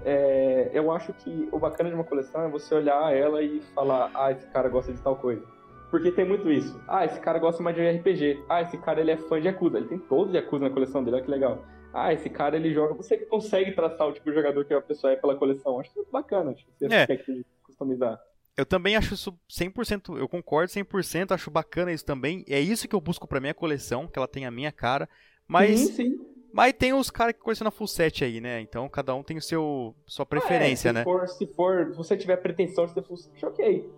é, 0.05 0.71
eu 0.73 0.91
acho 0.91 1.13
que 1.13 1.49
o 1.53 1.59
bacana 1.59 1.91
de 1.91 1.95
uma 1.95 2.05
coleção 2.05 2.43
é 2.43 2.49
você 2.49 2.75
olhar 2.75 3.15
ela 3.15 3.43
e 3.43 3.61
falar, 3.75 4.11
ah, 4.15 4.33
esse 4.33 4.47
cara 4.49 4.69
gosta 4.69 4.93
de 4.93 5.01
tal 5.01 5.17
coisa. 5.17 5.43
Porque 5.91 6.13
tem 6.13 6.27
muito 6.27 6.51
isso. 6.51 6.81
Ah, 6.87 7.05
esse 7.05 7.19
cara 7.21 7.39
gosta 7.39 7.63
mais 7.63 7.75
de 7.75 7.83
RPG. 7.83 8.45
Ah, 8.49 8.63
esse 8.63 8.77
cara 8.79 9.01
ele 9.01 9.11
é 9.11 9.17
fã 9.17 9.41
de 9.41 9.47
Yakuza. 9.47 9.79
Ele 9.79 9.89
tem 9.89 9.99
todos 9.99 10.29
os 10.29 10.35
Yakuza 10.35 10.65
na 10.65 10.71
coleção 10.71 11.03
dele, 11.03 11.17
olha 11.17 11.25
que 11.25 11.31
legal. 11.31 11.65
Ah, 11.93 12.13
esse 12.13 12.29
cara 12.29 12.57
ele 12.57 12.73
joga. 12.73 12.95
Você 12.95 13.17
consegue 13.17 13.73
traçar 13.73 14.07
o 14.07 14.13
tipo 14.13 14.29
de 14.29 14.37
jogador 14.37 14.65
que 14.65 14.75
a 14.75 14.83
pessoa 14.83 15.13
é 15.13 15.17
pela 15.17 15.35
coleção. 15.35 15.81
Acho 15.81 15.91
muito 15.97 16.11
bacana. 16.11 16.51
Acho 16.51 16.65
que 16.65 16.73
você 16.79 16.95
é. 16.95 17.07
quer 17.07 17.25
customizar. 17.63 18.21
Eu 18.57 18.67
também 18.67 18.97
acho 18.97 19.15
isso 19.15 19.39
100%, 19.49 20.19
eu 20.19 20.29
concordo 20.29 20.73
100%, 20.73 21.31
acho 21.31 21.49
bacana 21.49 21.93
isso 21.93 22.05
também. 22.05 22.45
É 22.49 22.59
isso 22.59 22.89
que 22.89 22.95
eu 22.95 23.01
busco 23.01 23.27
pra 23.27 23.41
minha 23.41 23.55
coleção, 23.55 24.09
que 24.09 24.19
ela 24.19 24.27
tem 24.27 24.45
a 24.47 24.51
minha 24.51 24.73
cara. 24.73 25.09
Mas, 25.47 25.79
sim, 25.79 25.93
sim. 25.93 26.21
Mas 26.53 26.73
tem 26.73 26.93
os 26.93 27.11
caras 27.11 27.35
que 27.35 27.41
colecionam 27.41 27.71
full 27.71 27.87
set 27.87 28.25
aí, 28.25 28.41
né? 28.41 28.61
Então 28.61 28.89
cada 28.89 29.15
um 29.15 29.23
tem 29.23 29.37
o 29.37 29.43
seu 29.43 29.95
sua 30.07 30.27
preferência, 30.27 30.91
ah, 30.91 30.93
é, 30.93 30.93
se 30.93 30.99
né? 30.99 31.05
For, 31.05 31.29
se 31.29 31.47
for, 31.47 31.91
se 31.91 31.97
você 31.97 32.17
tiver 32.17 32.37
pretensão 32.37 32.87
de 32.87 32.95
ter 32.95 33.03
full 33.03 33.17
set, 33.17 33.45
ok. 33.45 33.89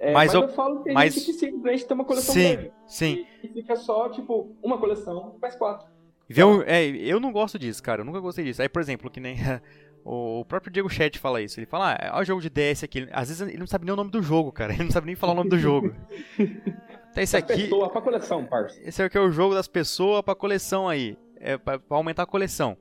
É, 0.00 0.12
mas, 0.12 0.32
eu, 0.32 0.42
eu, 0.42 0.48
falo 0.48 0.78
que 0.78 0.84
tem 0.84 0.94
mas... 0.94 1.14
gente 1.14 1.26
que 1.26 1.32
simplesmente 1.32 1.84
tem 1.84 1.94
uma 1.94 2.04
coleção 2.04 2.32
sim, 2.32 2.52
grande. 2.52 2.72
Sim. 2.86 3.26
E, 3.42 3.48
fica 3.48 3.74
só, 3.74 4.08
tipo, 4.08 4.56
uma 4.62 4.78
coleção 4.78 5.36
PS4. 5.42 5.86
Eu, 6.28 6.62
é, 6.62 6.84
eu 6.84 7.18
não 7.18 7.32
gosto 7.32 7.58
disso, 7.58 7.82
cara. 7.82 8.02
Eu 8.02 8.04
nunca 8.04 8.20
gostei 8.20 8.44
disso. 8.44 8.62
Aí, 8.62 8.68
por 8.68 8.80
exemplo, 8.80 9.10
que 9.10 9.18
nem 9.18 9.36
o 10.04 10.44
próprio 10.44 10.72
Diego 10.72 10.88
Chat 10.88 11.18
fala 11.18 11.40
isso. 11.40 11.58
Ele 11.58 11.66
fala, 11.66 11.94
ah, 11.94 12.10
olha 12.14 12.22
o 12.22 12.24
jogo 12.24 12.40
de 12.40 12.50
DS 12.50 12.84
aqui. 12.84 13.08
Às 13.10 13.28
vezes 13.28 13.48
ele 13.48 13.58
não 13.58 13.66
sabe 13.66 13.86
nem 13.86 13.92
o 13.92 13.96
nome 13.96 14.10
do 14.10 14.22
jogo, 14.22 14.52
cara. 14.52 14.72
Ele 14.74 14.84
não 14.84 14.90
sabe 14.90 15.06
nem 15.06 15.16
falar 15.16 15.32
o 15.32 15.36
nome 15.36 15.50
do 15.50 15.58
jogo. 15.58 15.94
Então, 17.10 17.22
esse 17.22 17.36
aqui. 17.36 17.62
Pessoa 17.62 17.88
pra 17.88 18.02
coleção, 18.02 18.44
parça. 18.44 18.78
Esse 18.84 19.02
aqui 19.02 19.16
é 19.16 19.20
o 19.20 19.30
jogo 19.30 19.54
das 19.54 19.66
pessoas 19.66 20.22
pra 20.22 20.34
coleção 20.34 20.86
aí. 20.86 21.16
É 21.40 21.56
pra, 21.56 21.78
pra 21.78 21.96
aumentar 21.96 22.24
a 22.24 22.26
coleção. 22.26 22.76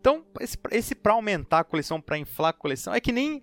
Então, 0.00 0.24
esse, 0.40 0.56
esse 0.70 0.94
pra 0.94 1.12
aumentar 1.12 1.60
a 1.60 1.64
coleção, 1.64 2.00
pra 2.00 2.18
inflar 2.18 2.50
a 2.50 2.54
coleção, 2.54 2.94
é 2.94 3.00
que 3.00 3.12
nem. 3.12 3.42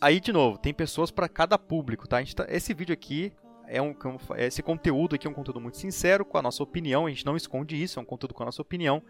Aí, 0.00 0.18
de 0.18 0.32
novo, 0.32 0.56
tem 0.56 0.72
pessoas 0.72 1.10
para 1.10 1.28
cada 1.28 1.58
público, 1.58 2.08
tá? 2.08 2.18
A 2.18 2.24
tá... 2.24 2.46
Esse 2.48 2.72
vídeo 2.72 2.92
aqui 2.92 3.32
é 3.66 3.80
um. 3.80 3.94
Esse 4.38 4.62
conteúdo 4.62 5.14
aqui 5.14 5.26
é 5.26 5.30
um 5.30 5.34
conteúdo 5.34 5.60
muito 5.60 5.76
sincero, 5.76 6.24
com 6.24 6.38
a 6.38 6.42
nossa 6.42 6.62
opinião. 6.62 7.06
A 7.06 7.10
gente 7.10 7.26
não 7.26 7.36
esconde 7.36 7.80
isso, 7.80 7.98
é 7.98 8.02
um 8.02 8.06
conteúdo 8.06 8.34
com 8.34 8.42
a 8.42 8.46
nossa 8.46 8.62
opinião, 8.62 9.02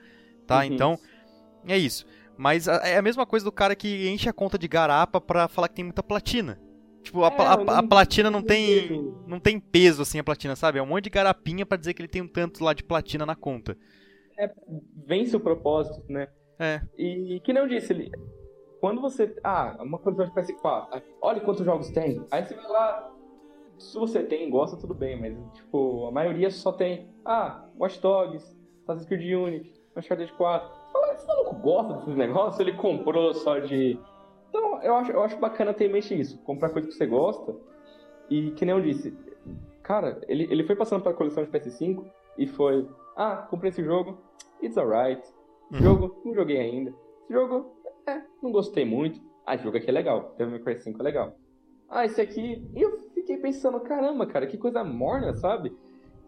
tá? 0.46 0.58
Uhum. 0.58 0.64
Então, 0.64 0.98
é 1.66 1.78
isso. 1.78 2.04
Mas 2.36 2.66
é 2.66 2.96
a 2.96 3.02
mesma 3.02 3.26
coisa 3.26 3.44
do 3.44 3.52
cara 3.52 3.76
que 3.76 4.08
enche 4.08 4.28
a 4.28 4.32
conta 4.32 4.58
de 4.58 4.66
garapa 4.66 5.20
pra 5.20 5.46
falar 5.46 5.68
que 5.68 5.74
tem 5.74 5.84
muita 5.84 6.02
platina. 6.02 6.58
Tipo, 7.02 7.24
a, 7.24 7.28
é, 7.28 7.42
a, 7.42 7.78
a 7.78 7.82
platina 7.82 8.30
não 8.30 8.42
tem, 8.42 8.90
não 9.26 9.38
tem 9.38 9.58
peso, 9.58 10.02
assim, 10.02 10.18
a 10.18 10.24
platina, 10.24 10.56
sabe? 10.56 10.78
É 10.78 10.82
um 10.82 10.86
monte 10.86 11.04
de 11.04 11.10
garapinha 11.10 11.64
para 11.64 11.78
dizer 11.78 11.94
que 11.94 12.02
ele 12.02 12.08
tem 12.08 12.22
um 12.22 12.28
tanto 12.28 12.62
lá 12.64 12.72
de 12.72 12.82
platina 12.82 13.24
na 13.24 13.36
conta. 13.36 13.76
É, 14.44 14.50
vence 15.06 15.36
o 15.36 15.40
propósito, 15.40 16.02
né? 16.08 16.28
É. 16.58 16.80
E 16.96 17.40
que 17.40 17.52
nem 17.52 17.62
eu 17.62 17.68
disse, 17.68 17.92
ele, 17.92 18.10
quando 18.80 19.00
você. 19.00 19.34
Ah, 19.44 19.76
uma 19.80 19.98
coisa 19.98 20.24
de 20.24 20.32
PS4, 20.32 21.02
olha 21.20 21.40
quantos 21.40 21.64
jogos 21.64 21.90
tem. 21.90 22.24
Aí 22.30 22.44
você 22.44 22.54
vai 22.54 22.68
lá, 22.68 23.12
se 23.78 23.98
você 23.98 24.22
tem, 24.22 24.48
gosta, 24.50 24.76
tudo 24.76 24.94
bem, 24.94 25.18
mas, 25.20 25.36
tipo, 25.54 26.06
a 26.06 26.10
maioria 26.10 26.50
só 26.50 26.72
tem. 26.72 27.08
Ah, 27.24 27.66
Watch 27.78 28.00
Dogs, 28.00 28.56
Assassin's 28.82 29.06
Creed 29.06 29.34
Unity, 29.34 29.72
Uncharted 29.96 30.32
4 30.34 30.80
fala, 30.92 31.14
esse 31.14 31.26
maluco 31.26 31.54
gosta 31.56 31.94
desses 31.94 32.16
negócios, 32.16 32.60
ele 32.60 32.72
comprou 32.72 33.32
só 33.34 33.58
de. 33.58 33.98
Então, 34.48 34.82
eu 34.82 34.94
acho, 34.96 35.12
eu 35.12 35.22
acho 35.22 35.36
bacana 35.38 35.72
ter 35.72 35.86
em 35.86 35.92
mente 35.92 36.18
isso. 36.18 36.38
Comprar 36.42 36.70
coisa 36.70 36.88
que 36.88 36.94
você 36.94 37.06
gosta. 37.06 37.54
E 38.28 38.50
que 38.52 38.64
nem 38.64 38.74
eu 38.74 38.80
disse, 38.80 39.16
cara, 39.82 40.20
ele, 40.28 40.44
ele 40.50 40.64
foi 40.64 40.76
passando 40.76 41.02
pela 41.02 41.14
coleção 41.14 41.44
de 41.44 41.50
PS5 41.50 42.04
e 42.38 42.46
foi. 42.46 42.86
Ah, 43.16 43.46
comprei 43.48 43.70
esse 43.70 43.82
jogo, 43.82 44.18
it's 44.62 44.78
alright. 44.78 45.22
Uhum. 45.72 45.78
jogo, 45.78 46.22
não 46.24 46.34
joguei 46.34 46.58
ainda. 46.58 46.94
Esse 47.22 47.32
jogo, 47.32 47.76
é, 48.06 48.22
não 48.42 48.50
gostei 48.50 48.84
muito. 48.84 49.20
Ah, 49.46 49.54
esse 49.54 49.64
jogo 49.64 49.76
aqui 49.76 49.88
é 49.88 49.92
legal. 49.92 50.34
Devil 50.36 50.54
May 50.54 50.62
Cry 50.62 50.78
5 50.78 51.00
é 51.00 51.02
legal. 51.02 51.36
Ah, 51.88 52.04
esse 52.04 52.20
aqui. 52.20 52.64
E 52.74 52.80
eu 52.80 52.98
fiquei 53.14 53.36
pensando, 53.36 53.80
caramba, 53.80 54.26
cara, 54.26 54.46
que 54.46 54.56
coisa 54.56 54.84
morna, 54.84 55.34
sabe? 55.34 55.76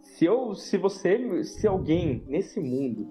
Se 0.01 0.25
eu, 0.25 0.55
se 0.55 0.77
você, 0.77 1.45
se 1.45 1.67
alguém 1.67 2.25
nesse 2.27 2.61
mundo 2.61 3.09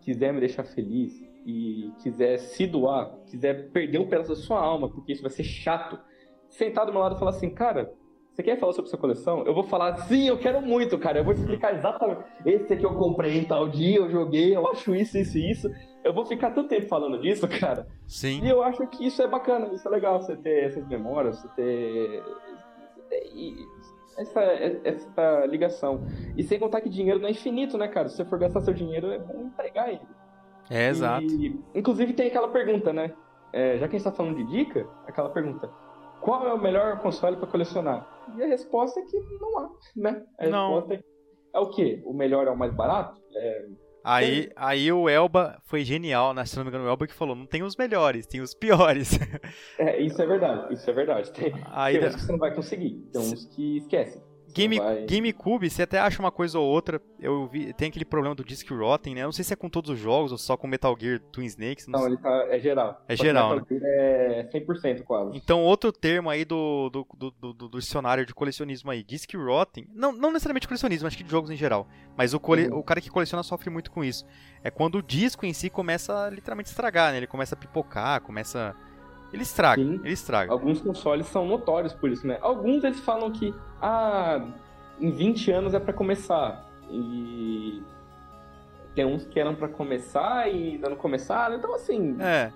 quiser 0.00 0.32
me 0.32 0.40
deixar 0.40 0.64
feliz 0.64 1.18
e 1.46 1.90
quiser 2.02 2.38
se 2.38 2.66
doar, 2.66 3.18
quiser 3.26 3.70
perder 3.70 3.98
um 3.98 4.08
pedaço 4.08 4.30
da 4.30 4.36
sua 4.36 4.60
alma, 4.60 4.90
porque 4.90 5.12
isso 5.12 5.22
vai 5.22 5.30
ser 5.30 5.44
chato, 5.44 5.98
sentar 6.48 6.84
do 6.84 6.92
meu 6.92 7.00
lado 7.00 7.16
e 7.16 7.18
falar 7.18 7.30
assim, 7.30 7.50
cara, 7.50 7.94
você 8.34 8.42
quer 8.42 8.58
falar 8.58 8.72
sobre 8.72 8.90
sua 8.90 8.98
coleção? 8.98 9.44
Eu 9.46 9.54
vou 9.54 9.62
falar, 9.62 9.96
sim, 10.08 10.26
eu 10.26 10.36
quero 10.36 10.60
muito, 10.60 10.98
cara. 10.98 11.18
Eu 11.18 11.24
vou 11.24 11.32
explicar 11.32 11.72
exatamente. 11.72 12.24
Esse 12.44 12.72
aqui 12.72 12.84
eu 12.84 12.96
comprei 12.96 13.38
em 13.38 13.44
tal 13.44 13.68
dia, 13.68 13.98
eu 13.98 14.10
joguei, 14.10 14.56
eu 14.56 14.68
acho 14.68 14.92
isso, 14.92 15.16
isso 15.16 15.38
e 15.38 15.52
isso. 15.52 15.70
Eu 16.02 16.12
vou 16.12 16.26
ficar 16.26 16.50
tanto 16.50 16.68
tempo 16.68 16.88
falando 16.88 17.20
disso, 17.20 17.46
cara. 17.46 17.86
Sim. 18.08 18.44
E 18.44 18.48
eu 18.48 18.60
acho 18.60 18.84
que 18.88 19.06
isso 19.06 19.22
é 19.22 19.28
bacana, 19.28 19.72
isso 19.72 19.86
é 19.86 19.90
legal, 19.90 20.20
você 20.20 20.36
ter 20.36 20.64
essas 20.64 20.84
memórias, 20.88 21.38
você 21.38 21.48
ter 21.54 22.22
essa, 24.18 24.42
essa 24.82 25.46
ligação. 25.46 26.04
E 26.36 26.42
sem 26.42 26.58
contar 26.58 26.80
que 26.80 26.88
dinheiro 26.88 27.20
não 27.20 27.28
é 27.28 27.30
infinito, 27.30 27.78
né, 27.78 27.86
cara? 27.86 28.08
Se 28.08 28.16
você 28.16 28.24
for 28.24 28.38
gastar 28.40 28.62
seu 28.62 28.74
dinheiro, 28.74 29.12
é 29.12 29.18
bom 29.18 29.44
empregar 29.44 29.90
ele. 29.90 30.00
É, 30.68 30.88
exato. 30.88 31.24
E, 31.24 31.56
inclusive 31.72 32.12
tem 32.14 32.26
aquela 32.26 32.48
pergunta, 32.48 32.92
né? 32.92 33.12
É, 33.52 33.78
já 33.78 33.86
que 33.86 33.94
a 33.94 33.98
gente 33.98 34.10
tá 34.10 34.10
falando 34.10 34.36
de 34.38 34.44
dica, 34.44 34.88
aquela 35.06 35.28
pergunta. 35.28 35.70
Qual 36.24 36.48
é 36.48 36.54
o 36.54 36.58
melhor 36.58 37.00
console 37.00 37.36
para 37.36 37.46
colecionar? 37.46 38.08
E 38.34 38.42
a 38.42 38.46
resposta 38.46 38.98
é 38.98 39.02
que 39.02 39.20
não 39.38 39.58
há, 39.58 39.70
né? 39.94 40.24
A 40.38 40.48
não. 40.48 40.74
resposta 40.74 40.94
é, 40.94 41.04
é 41.54 41.60
o 41.60 41.68
quê? 41.68 42.02
O 42.06 42.14
melhor 42.14 42.46
é 42.46 42.50
o 42.50 42.56
mais 42.56 42.72
barato? 42.72 43.20
É, 43.36 43.66
Aí, 44.02 44.50
aí 44.54 44.92
o 44.92 45.08
Elba 45.08 45.58
foi 45.64 45.82
genial, 45.82 46.34
né? 46.34 46.44
Se 46.44 46.56
não 46.56 46.64
me 46.64 46.68
engano, 46.68 46.84
o 46.84 46.88
Elba 46.88 47.06
que 47.06 47.14
falou: 47.14 47.34
não 47.34 47.46
tem 47.46 47.62
os 47.62 47.76
melhores, 47.76 48.26
tem 48.26 48.40
os 48.40 48.54
piores. 48.54 49.18
É, 49.78 50.00
isso 50.00 50.20
é 50.20 50.26
verdade, 50.26 50.74
isso 50.74 50.88
é 50.88 50.92
verdade. 50.92 51.32
Tem, 51.32 51.52
aí, 51.72 51.98
tem 51.98 52.08
uns 52.08 52.14
que 52.14 52.20
você 52.22 52.32
não 52.32 52.38
vai 52.38 52.54
conseguir, 52.54 53.08
tem 53.12 53.20
uns 53.20 53.44
que 53.46 53.78
esquece. 53.78 54.22
Game, 54.54 54.78
vai... 54.78 55.04
GameCube, 55.04 55.68
você 55.68 55.82
até 55.82 55.98
acha 55.98 56.20
uma 56.20 56.30
coisa 56.30 56.58
ou 56.58 56.66
outra. 56.66 57.02
Eu 57.18 57.48
vi, 57.48 57.72
tem 57.72 57.88
aquele 57.88 58.04
problema 58.04 58.34
do 58.34 58.44
Disk 58.44 58.70
Rotten, 58.70 59.14
né? 59.14 59.22
Eu 59.22 59.26
não 59.26 59.32
sei 59.32 59.44
se 59.44 59.52
é 59.52 59.56
com 59.56 59.68
todos 59.68 59.90
os 59.90 59.98
jogos 59.98 60.30
ou 60.30 60.38
só 60.38 60.56
com 60.56 60.68
Metal 60.68 60.96
Gear 60.98 61.18
Twin 61.32 61.46
Snakes. 61.46 61.88
Não, 61.88 62.00
não 62.00 62.06
ele 62.06 62.16
tá, 62.16 62.46
é 62.48 62.58
geral. 62.60 63.02
É 63.08 63.16
geral, 63.16 63.56
Metal 63.56 63.66
né? 63.68 63.80
Gear 63.80 63.90
é 63.92 64.48
100% 64.52 65.02
quase. 65.02 65.36
Então, 65.36 65.62
outro 65.62 65.90
termo 65.90 66.30
aí 66.30 66.44
do, 66.44 66.88
do, 66.88 67.06
do, 67.16 67.30
do, 67.52 67.68
do 67.68 67.78
dicionário 67.78 68.24
de 68.24 68.32
colecionismo 68.32 68.90
aí, 68.90 69.02
Disk 69.02 69.34
Rotten, 69.34 69.88
não, 69.92 70.12
não 70.12 70.30
necessariamente 70.30 70.68
colecionismo, 70.68 71.08
acho 71.08 71.16
que 71.16 71.24
de 71.24 71.30
jogos 71.30 71.50
em 71.50 71.56
geral, 71.56 71.88
mas 72.16 72.32
o, 72.32 72.38
cole, 72.38 72.68
uhum. 72.68 72.78
o 72.78 72.84
cara 72.84 73.00
que 73.00 73.10
coleciona 73.10 73.42
sofre 73.42 73.70
muito 73.70 73.90
com 73.90 74.04
isso. 74.04 74.24
É 74.62 74.70
quando 74.70 74.98
o 74.98 75.02
disco 75.02 75.44
em 75.44 75.52
si 75.52 75.68
começa 75.68 76.26
a 76.26 76.30
literalmente 76.30 76.68
estragar, 76.68 77.10
né? 77.10 77.18
Ele 77.18 77.26
começa 77.26 77.54
a 77.54 77.58
pipocar, 77.58 78.20
começa... 78.20 78.74
Ele 79.32 79.42
estraga, 79.42 79.82
Sim. 79.82 80.00
ele 80.04 80.12
estraga. 80.12 80.52
Alguns 80.52 80.80
consoles 80.80 81.26
são 81.26 81.46
notórios 81.46 81.92
por 81.92 82.08
isso, 82.10 82.26
né? 82.26 82.38
Alguns 82.40 82.84
eles 82.84 83.00
falam 83.00 83.32
que, 83.32 83.52
ah, 83.82 84.46
em 85.00 85.10
20 85.10 85.50
anos 85.50 85.74
é 85.74 85.80
para 85.80 85.92
começar. 85.92 86.64
E 86.88 87.82
tem 88.94 89.04
uns 89.04 89.26
que 89.26 89.38
eram 89.40 89.54
para 89.54 89.68
começar 89.68 90.48
e 90.48 90.74
ainda 90.74 90.88
não 90.88 90.96
começaram. 90.96 91.56
Então, 91.56 91.74
assim. 91.74 92.16
É. 92.20 92.52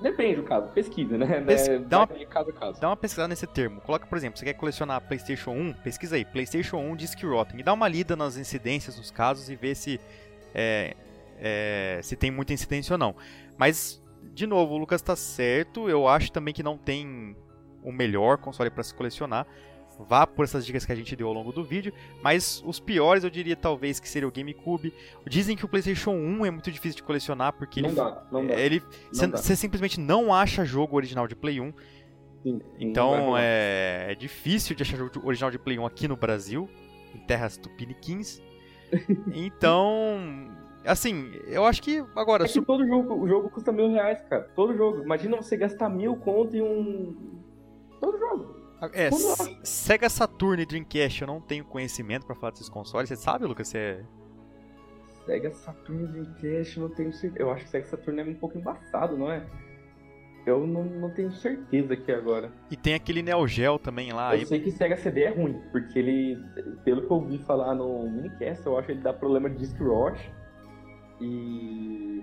Depende 0.00 0.36
do 0.36 0.42
caso, 0.42 0.66
pesquisa, 0.68 1.16
né? 1.16 1.40
Pes... 1.42 1.68
É, 1.68 1.78
dá, 1.78 1.98
uma... 1.98 2.06
caso 2.26 2.50
a 2.50 2.52
caso. 2.52 2.80
dá 2.80 2.88
uma 2.88 2.96
pesquisada 2.96 3.28
nesse 3.28 3.46
termo. 3.46 3.80
Coloca, 3.80 4.06
por 4.06 4.18
exemplo, 4.18 4.36
você 4.36 4.44
quer 4.44 4.54
colecionar 4.54 5.00
PlayStation 5.02 5.52
1, 5.52 5.74
pesquisa 5.74 6.16
aí, 6.16 6.24
PlayStation 6.24 6.78
1 6.78 6.96
Disc 6.96 7.22
Rotten. 7.22 7.60
E 7.60 7.62
dá 7.62 7.72
uma 7.72 7.86
lida 7.86 8.16
nas 8.16 8.36
incidências 8.36 8.96
dos 8.96 9.12
casos 9.12 9.48
e 9.48 9.54
vê 9.54 9.76
se, 9.76 10.00
é, 10.52 10.96
é, 11.38 12.00
se 12.02 12.16
tem 12.16 12.32
muita 12.32 12.52
incidência 12.52 12.94
ou 12.94 12.98
não. 12.98 13.14
Mas, 13.56 14.01
de 14.32 14.46
novo, 14.46 14.74
o 14.74 14.78
Lucas 14.78 15.00
está 15.00 15.16
certo. 15.16 15.88
Eu 15.88 16.08
acho 16.08 16.32
também 16.32 16.54
que 16.54 16.62
não 16.62 16.76
tem 16.76 17.36
o 17.82 17.92
melhor 17.92 18.38
console 18.38 18.70
para 18.70 18.82
se 18.82 18.94
colecionar 18.94 19.46
vá 19.98 20.26
por 20.26 20.44
essas 20.44 20.64
dicas 20.64 20.84
que 20.84 20.92
a 20.92 20.94
gente 20.94 21.14
deu 21.14 21.28
ao 21.28 21.32
longo 21.32 21.52
do 21.52 21.64
vídeo, 21.64 21.92
mas 22.22 22.62
os 22.66 22.80
piores 22.80 23.24
eu 23.24 23.30
diria 23.30 23.56
talvez 23.56 24.00
que 24.00 24.08
seria 24.08 24.28
o 24.28 24.32
GameCube. 24.32 24.92
Dizem 25.26 25.56
que 25.56 25.64
o 25.64 25.68
PlayStation 25.68 26.12
1 26.12 26.46
é 26.46 26.50
muito 26.50 26.70
difícil 26.70 26.96
de 26.96 27.02
colecionar 27.02 27.52
porque 27.52 27.80
não 27.80 27.88
ele, 27.88 27.96
dá, 27.96 28.26
não 28.30 28.46
dá. 28.46 28.54
ele 28.54 28.82
você 29.12 29.56
simplesmente 29.56 30.00
não 30.00 30.34
acha 30.34 30.64
jogo 30.64 30.96
original 30.96 31.26
de 31.26 31.36
Play 31.36 31.60
1. 31.60 31.72
Sim, 32.42 32.60
então 32.78 33.36
é, 33.38 34.06
é, 34.10 34.14
difícil 34.14 34.74
de 34.74 34.82
achar 34.82 34.96
jogo 34.96 35.24
original 35.24 35.50
de 35.50 35.58
Play 35.58 35.78
1 35.78 35.86
aqui 35.86 36.08
no 36.08 36.16
Brasil, 36.16 36.68
em 37.14 37.18
terras 37.20 37.56
tupiniquins. 37.56 38.40
então, 39.32 40.50
Assim, 40.84 41.30
eu 41.46 41.64
acho 41.64 41.82
que 41.82 42.04
agora. 42.16 42.44
É 42.44 42.48
que 42.48 42.60
todo 42.60 42.86
jogo, 42.86 43.14
o 43.14 43.28
jogo 43.28 43.50
custa 43.50 43.70
mil 43.72 43.90
reais, 43.90 44.20
cara. 44.28 44.42
Todo 44.54 44.76
jogo. 44.76 45.02
Imagina 45.02 45.36
você 45.36 45.56
gastar 45.56 45.88
mil 45.88 46.16
conto 46.16 46.56
em 46.56 46.62
um. 46.62 47.40
Todo 48.00 48.18
jogo. 48.18 48.62
É, 48.92 49.10
Sega 49.62 50.08
Saturn 50.08 50.60
e 50.60 50.66
Dreamcast, 50.66 51.22
eu 51.22 51.28
não 51.28 51.40
tenho 51.40 51.64
conhecimento 51.64 52.26
para 52.26 52.34
falar 52.34 52.50
desses 52.50 52.68
consoles. 52.68 53.08
Você 53.08 53.14
sabe, 53.14 53.46
Lucas? 53.46 53.68
Você 53.68 53.78
é... 53.78 54.04
Sega 55.24 55.52
Saturn 55.52 56.02
e 56.02 56.06
Dreamcast, 56.08 56.80
não 56.80 56.88
tenho 56.88 57.12
certeza. 57.12 57.42
Eu 57.42 57.52
acho 57.52 57.64
que 57.64 57.70
Sega 57.70 57.86
Saturn 57.86 58.20
é 58.20 58.24
um 58.24 58.34
pouco 58.34 58.58
embaçado, 58.58 59.16
não 59.16 59.30
é? 59.30 59.46
Eu 60.44 60.66
não, 60.66 60.82
não 60.82 61.10
tenho 61.10 61.30
certeza 61.30 61.94
aqui 61.94 62.10
agora. 62.10 62.50
E 62.68 62.76
tem 62.76 62.94
aquele 62.94 63.22
Neo 63.22 63.46
Geo 63.46 63.78
também 63.78 64.12
lá. 64.12 64.34
Eu 64.34 64.40
aí... 64.40 64.46
sei 64.46 64.58
que 64.58 64.72
Sega 64.72 64.96
CD 64.96 65.22
é 65.22 65.30
ruim, 65.30 65.62
porque 65.70 65.96
ele, 65.96 66.36
pelo 66.84 67.02
que 67.02 67.12
eu 67.12 67.16
ouvi 67.18 67.38
falar 67.38 67.76
no 67.76 68.10
minicast, 68.10 68.66
eu 68.66 68.76
acho 68.76 68.86
que 68.86 68.92
ele 68.94 69.00
dá 69.00 69.12
problema 69.12 69.48
de 69.48 69.58
disc 69.58 69.78
rot. 69.80 70.18
E 71.22 72.22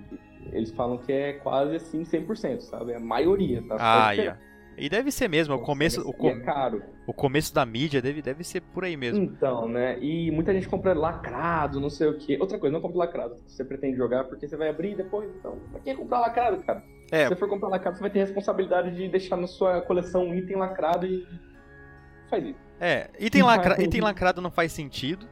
eles 0.51 0.71
falam 0.71 0.97
que 0.97 1.11
é 1.11 1.34
quase 1.34 1.76
assim 1.76 2.03
100%, 2.03 2.61
sabe? 2.61 2.91
É 2.91 2.95
a 2.95 2.99
maioria, 2.99 3.63
tá? 3.67 3.77
Ah, 3.80 4.11
yeah. 4.11 4.39
E 4.80 4.88
deve 4.88 5.11
ser 5.11 5.27
mesmo, 5.27 5.55
o 5.55 5.59
começo, 5.59 5.99
o, 6.07 6.13
com... 6.13 6.30
é 6.30 6.39
caro. 6.39 6.81
o 7.05 7.13
começo 7.13 7.53
da 7.53 7.65
mídia 7.65 8.01
deve, 8.01 8.21
deve 8.21 8.45
ser 8.45 8.61
por 8.61 8.85
aí 8.85 8.95
mesmo. 8.95 9.21
Então, 9.21 9.67
né? 9.67 9.99
E 9.99 10.31
muita 10.31 10.53
gente 10.53 10.69
compra 10.69 10.93
lacrado, 10.93 11.81
não 11.81 11.89
sei 11.89 12.07
o 12.07 12.17
quê. 12.17 12.38
Outra 12.39 12.57
coisa, 12.57 12.71
não 12.73 12.81
compra 12.81 12.99
lacrado. 12.99 13.35
Você 13.45 13.65
pretende 13.65 13.97
jogar 13.97 14.23
porque 14.23 14.47
você 14.47 14.55
vai 14.55 14.69
abrir 14.69 14.95
depois, 14.95 15.30
então. 15.38 15.57
Pra 15.69 15.81
que 15.81 15.93
comprar 15.95 16.19
lacrado, 16.19 16.63
cara? 16.63 16.81
É. 17.11 17.23
Se 17.23 17.30
você 17.30 17.35
for 17.35 17.49
comprar 17.49 17.67
lacrado, 17.67 17.97
você 17.97 18.01
vai 18.01 18.09
ter 18.09 18.19
responsabilidade 18.19 18.95
de 18.95 19.09
deixar 19.09 19.35
na 19.35 19.47
sua 19.47 19.81
coleção 19.81 20.27
um 20.27 20.34
item 20.34 20.55
lacrado 20.55 21.05
e. 21.05 21.27
Faz 22.30 22.45
isso. 22.45 22.59
É, 22.80 23.09
item, 23.19 23.43
lacra... 23.43 23.84
item 23.84 23.99
lacrado 23.99 24.41
não 24.41 24.51
faz 24.51 24.71
sentido. 24.71 25.27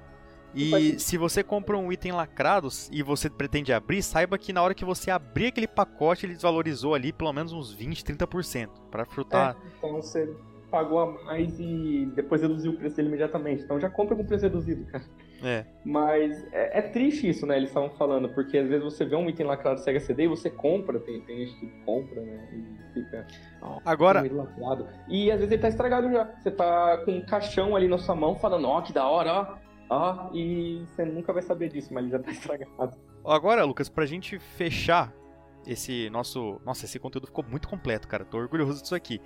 E 0.57 0.99
se 0.99 1.17
você 1.17 1.43
compra 1.43 1.77
um 1.77 1.91
item 1.91 2.11
lacrado 2.11 2.67
e 2.91 3.03
você 3.03 3.29
pretende 3.29 3.71
abrir, 3.71 4.01
saiba 4.01 4.37
que 4.37 4.51
na 4.51 4.63
hora 4.63 4.73
que 4.73 4.83
você 4.83 5.11
abrir 5.11 5.47
aquele 5.47 5.67
pacote, 5.67 6.25
ele 6.25 6.33
desvalorizou 6.33 6.95
ali 6.95 7.13
pelo 7.13 7.31
menos 7.31 7.53
uns 7.53 7.71
20, 7.71 8.03
30% 8.03 8.69
para 8.89 9.05
frutar. 9.05 9.55
É, 9.55 9.67
então 9.77 9.93
você 9.93 10.35
pagou 10.71 10.99
a 10.99 11.23
mais 11.25 11.57
e 11.59 12.11
depois 12.15 12.41
reduziu 12.41 12.71
o 12.71 12.75
preço 12.75 12.95
dele 12.95 13.07
imediatamente. 13.09 13.63
Então 13.63 13.79
já 13.79 13.89
compra 13.89 14.15
com 14.15 14.25
preço 14.25 14.43
reduzido, 14.43 14.85
cara. 14.91 15.03
É. 15.43 15.65
Mas 15.85 16.43
é, 16.51 16.79
é 16.79 16.81
triste 16.81 17.29
isso, 17.29 17.45
né? 17.45 17.57
Eles 17.57 17.69
estavam 17.69 17.91
falando, 17.91 18.27
porque 18.29 18.57
às 18.57 18.67
vezes 18.67 18.83
você 18.83 19.05
vê 19.05 19.15
um 19.15 19.29
item 19.29 19.45
lacrado 19.45 19.79
Sega 19.79 19.99
CD 19.99 20.23
e 20.23 20.27
você 20.27 20.49
compra, 20.49 20.99
tem, 20.99 21.21
tem 21.21 21.45
gente 21.45 21.59
que 21.59 21.67
compra, 21.85 22.19
né? 22.21 22.49
E 22.51 22.93
fica. 22.93 23.27
Agora. 23.85 24.21
Lacrado. 24.29 24.87
E 25.07 25.31
às 25.31 25.37
vezes 25.37 25.51
ele 25.51 25.61
tá 25.61 25.69
estragado 25.69 26.11
já. 26.11 26.25
Você 26.41 26.49
tá 26.49 26.97
com 27.05 27.11
um 27.11 27.21
caixão 27.21 27.75
ali 27.75 27.87
na 27.87 27.99
sua 27.99 28.15
mão 28.15 28.35
falando, 28.35 28.67
ó, 28.67 28.79
oh, 28.79 28.81
que 28.81 28.91
da 28.91 29.07
hora, 29.07 29.31
ó 29.31 29.66
Ó, 29.89 30.29
e 30.33 30.85
você 30.85 31.05
nunca 31.05 31.31
vai 31.31 31.41
saber 31.41 31.69
disso, 31.69 31.93
mas 31.93 32.03
ele 32.03 32.11
já 32.11 32.19
tá 32.19 32.31
estragado. 32.31 32.97
Agora, 33.25 33.63
Lucas, 33.63 33.89
pra 33.89 34.05
gente 34.05 34.39
fechar 34.39 35.13
esse 35.65 36.09
nosso. 36.09 36.61
Nossa, 36.65 36.85
esse 36.85 36.99
conteúdo 36.99 37.27
ficou 37.27 37.43
muito 37.43 37.67
completo, 37.67 38.07
cara. 38.07 38.25
Tô 38.25 38.37
orgulhoso 38.37 38.81
disso 38.81 38.95
aqui. 38.95 39.21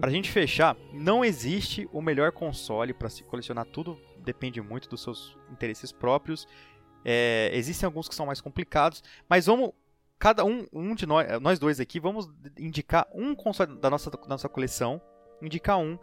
Pra 0.00 0.10
gente 0.10 0.30
fechar, 0.30 0.76
não 0.92 1.24
existe 1.24 1.88
o 1.92 2.00
melhor 2.00 2.32
console 2.32 2.94
para 2.94 3.10
se 3.10 3.22
colecionar 3.24 3.66
tudo, 3.66 4.00
depende 4.24 4.60
muito 4.60 4.88
dos 4.88 5.02
seus 5.02 5.36
interesses 5.50 5.92
próprios. 5.92 6.48
É, 7.04 7.50
existem 7.52 7.86
alguns 7.86 8.08
que 8.08 8.14
são 8.14 8.26
mais 8.26 8.40
complicados, 8.40 9.02
mas 9.28 9.46
vamos. 9.46 9.72
Cada 10.18 10.44
um, 10.44 10.68
um 10.72 10.94
de 10.94 11.04
nós, 11.04 11.26
nós 11.40 11.58
dois 11.58 11.80
aqui, 11.80 11.98
vamos 11.98 12.30
indicar 12.56 13.08
um 13.12 13.34
console 13.34 13.76
da 13.80 13.90
nossa, 13.90 14.08
da 14.08 14.28
nossa 14.28 14.48
coleção, 14.48 15.02
indicar 15.42 15.80
um 15.80 15.98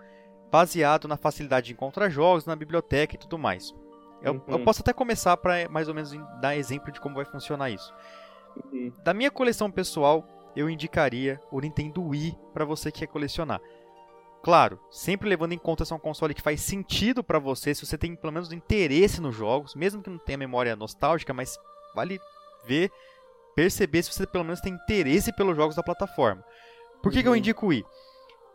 baseado 0.52 1.08
na 1.08 1.18
facilidade 1.18 1.68
de 1.68 1.74
encontrar 1.74 2.10
jogos, 2.10 2.46
na 2.46 2.56
biblioteca 2.56 3.16
e 3.16 3.20
tudo 3.20 3.38
mais. 3.38 3.74
Eu, 4.22 4.34
uhum. 4.34 4.42
eu 4.48 4.60
posso 4.64 4.82
até 4.82 4.92
começar 4.92 5.38
para 5.38 5.70
mais 5.70 5.88
ou 5.88 5.94
menos 5.94 6.12
dar 6.42 6.56
exemplo 6.56 6.92
de 6.92 7.00
como 7.00 7.16
vai 7.16 7.26
funcionar 7.26 7.70
isso. 7.70 7.94
Uhum. 8.72 8.92
Da 9.04 9.14
minha 9.14 9.32
coleção 9.32 9.72
pessoal, 9.72 10.28
eu 10.56 10.70
indicaria 10.70 11.42
o 11.52 11.60
Nintendo 11.60 12.04
Wii 12.04 12.38
para 12.54 12.66
você 12.66 12.92
que 12.92 13.00
quer 13.00 13.08
colecionar. 13.08 13.62
Claro, 14.42 14.80
sempre 14.90 15.28
levando 15.28 15.52
em 15.52 15.58
conta 15.58 15.84
se 15.84 15.92
é 15.92 15.96
um 15.96 16.00
console 16.00 16.34
que 16.34 16.42
faz 16.42 16.62
sentido 16.62 17.24
para 17.24 17.40
você, 17.40 17.76
se 17.76 17.86
você 17.86 17.98
tem 17.98 18.16
pelo 18.16 18.32
menos 18.32 18.52
interesse 18.52 19.20
nos 19.20 19.36
jogos, 19.36 19.76
mesmo 19.76 20.02
que 20.02 20.10
não 20.10 20.18
tenha 20.18 20.38
memória 20.38 20.76
nostálgica, 20.76 21.34
mas 21.34 21.58
vale 21.94 22.20
ver, 22.66 22.90
perceber 23.54 24.02
se 24.04 24.14
você 24.14 24.26
pelo 24.26 24.46
menos 24.46 24.62
tem 24.62 24.74
interesse 24.74 25.34
pelos 25.34 25.58
jogos 25.58 25.76
da 25.76 25.84
plataforma. 25.84 26.44
Por 27.02 27.12
que, 27.12 27.18
uhum. 27.18 27.22
que 27.22 27.28
eu 27.28 27.32
uhum. 27.34 27.38
indico 27.38 27.66
o 27.66 27.70
Wii? 27.70 27.86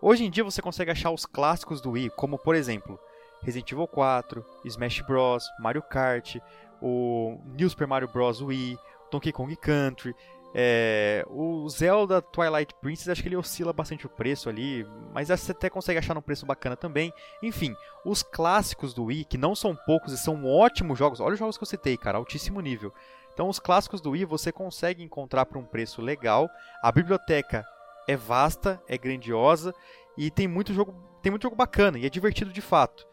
Hoje 0.00 0.24
em 0.24 0.30
dia 0.30 0.44
você 0.44 0.60
consegue 0.60 0.90
achar 0.90 1.10
os 1.10 1.24
clássicos 1.24 1.80
do 1.80 1.92
Wii, 1.92 2.10
como 2.10 2.38
por 2.38 2.54
exemplo 2.54 2.98
Resident 3.42 3.70
Evil 3.72 3.86
4, 3.86 4.44
Smash 4.64 5.00
Bros, 5.00 5.44
Mario 5.58 5.82
Kart, 5.82 6.36
o 6.80 7.38
New 7.44 7.68
Super 7.68 7.86
Mario 7.86 8.08
Bros 8.08 8.40
Wii, 8.40 8.78
Donkey 9.10 9.32
Kong 9.32 9.54
Country, 9.56 10.14
é, 10.56 11.24
o 11.28 11.68
Zelda 11.68 12.22
Twilight 12.22 12.72
Princess, 12.80 13.08
acho 13.08 13.20
que 13.20 13.28
ele 13.28 13.36
oscila 13.36 13.72
bastante 13.72 14.06
o 14.06 14.08
preço 14.08 14.48
ali, 14.48 14.86
mas 15.12 15.28
você 15.28 15.50
até 15.50 15.68
consegue 15.68 15.98
achar 15.98 16.14
num 16.14 16.22
preço 16.22 16.46
bacana 16.46 16.76
também. 16.76 17.12
Enfim, 17.42 17.74
os 18.04 18.22
clássicos 18.22 18.94
do 18.94 19.04
Wii, 19.04 19.24
que 19.24 19.36
não 19.36 19.56
são 19.56 19.74
poucos 19.74 20.12
e 20.12 20.18
são 20.18 20.46
ótimos 20.46 20.96
jogos, 20.96 21.18
olha 21.18 21.32
os 21.32 21.38
jogos 21.38 21.58
que 21.58 21.64
eu 21.64 21.68
citei, 21.68 21.96
cara, 21.96 22.18
altíssimo 22.18 22.60
nível. 22.60 22.92
Então, 23.32 23.48
os 23.48 23.58
clássicos 23.58 24.00
do 24.00 24.10
Wii 24.10 24.24
você 24.26 24.52
consegue 24.52 25.02
encontrar 25.02 25.44
por 25.44 25.58
um 25.58 25.64
preço 25.64 26.00
legal. 26.00 26.48
A 26.80 26.92
biblioteca 26.92 27.66
é 28.06 28.16
vasta, 28.16 28.82
é 28.88 28.96
grandiosa 28.96 29.74
e 30.16 30.30
tem 30.30 30.46
muito 30.46 30.72
jogo, 30.72 30.94
tem 31.22 31.30
muito 31.30 31.42
jogo 31.42 31.56
bacana 31.56 31.98
e 31.98 32.06
é 32.06 32.10
divertido 32.10 32.52
de 32.52 32.60
fato. 32.60 33.06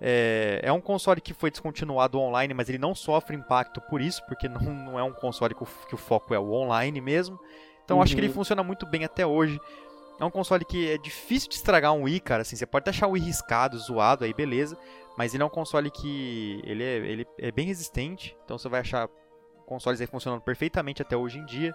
É, 0.00 0.60
é 0.62 0.72
um 0.72 0.80
console 0.80 1.20
que 1.20 1.34
foi 1.34 1.50
descontinuado 1.50 2.18
online, 2.18 2.54
mas 2.54 2.68
ele 2.68 2.78
não 2.78 2.94
sofre 2.94 3.36
impacto 3.36 3.80
por 3.82 4.00
isso, 4.00 4.24
porque 4.26 4.48
não, 4.48 4.60
não 4.72 4.98
é 4.98 5.02
um 5.02 5.12
console 5.12 5.54
que 5.54 5.62
o, 5.62 5.68
que 5.88 5.94
o 5.94 5.98
foco 5.98 6.34
é 6.34 6.38
o 6.38 6.52
online 6.52 7.00
mesmo. 7.00 7.38
Então 7.84 7.98
uhum. 7.98 8.02
acho 8.02 8.14
que 8.14 8.20
ele 8.20 8.28
uhum. 8.28 8.34
funciona 8.34 8.62
muito 8.62 8.86
bem 8.86 9.04
até 9.04 9.26
hoje. 9.26 9.60
É 10.18 10.24
um 10.24 10.30
console 10.30 10.64
que 10.66 10.90
é 10.90 10.98
difícil 10.98 11.48
de 11.48 11.54
estragar 11.54 11.94
um 11.94 12.02
Wii, 12.02 12.20
cara. 12.20 12.42
Assim, 12.42 12.54
você 12.54 12.66
pode 12.66 12.88
achar 12.88 13.06
o 13.06 13.12
Wii 13.12 13.22
riscado, 13.22 13.78
zoado, 13.78 14.24
aí 14.24 14.34
beleza. 14.34 14.76
Mas 15.16 15.34
ele 15.34 15.42
é 15.42 15.46
um 15.46 15.50
console 15.50 15.90
que 15.90 16.60
ele 16.64 16.84
é, 16.84 16.96
ele 16.96 17.26
é 17.38 17.50
bem 17.50 17.66
resistente. 17.66 18.36
Então 18.44 18.58
você 18.58 18.68
vai 18.68 18.80
achar 18.80 19.08
consoles 19.64 20.00
aí 20.00 20.06
funcionando 20.06 20.42
perfeitamente 20.42 21.00
até 21.00 21.16
hoje 21.16 21.38
em 21.38 21.46
dia. 21.46 21.74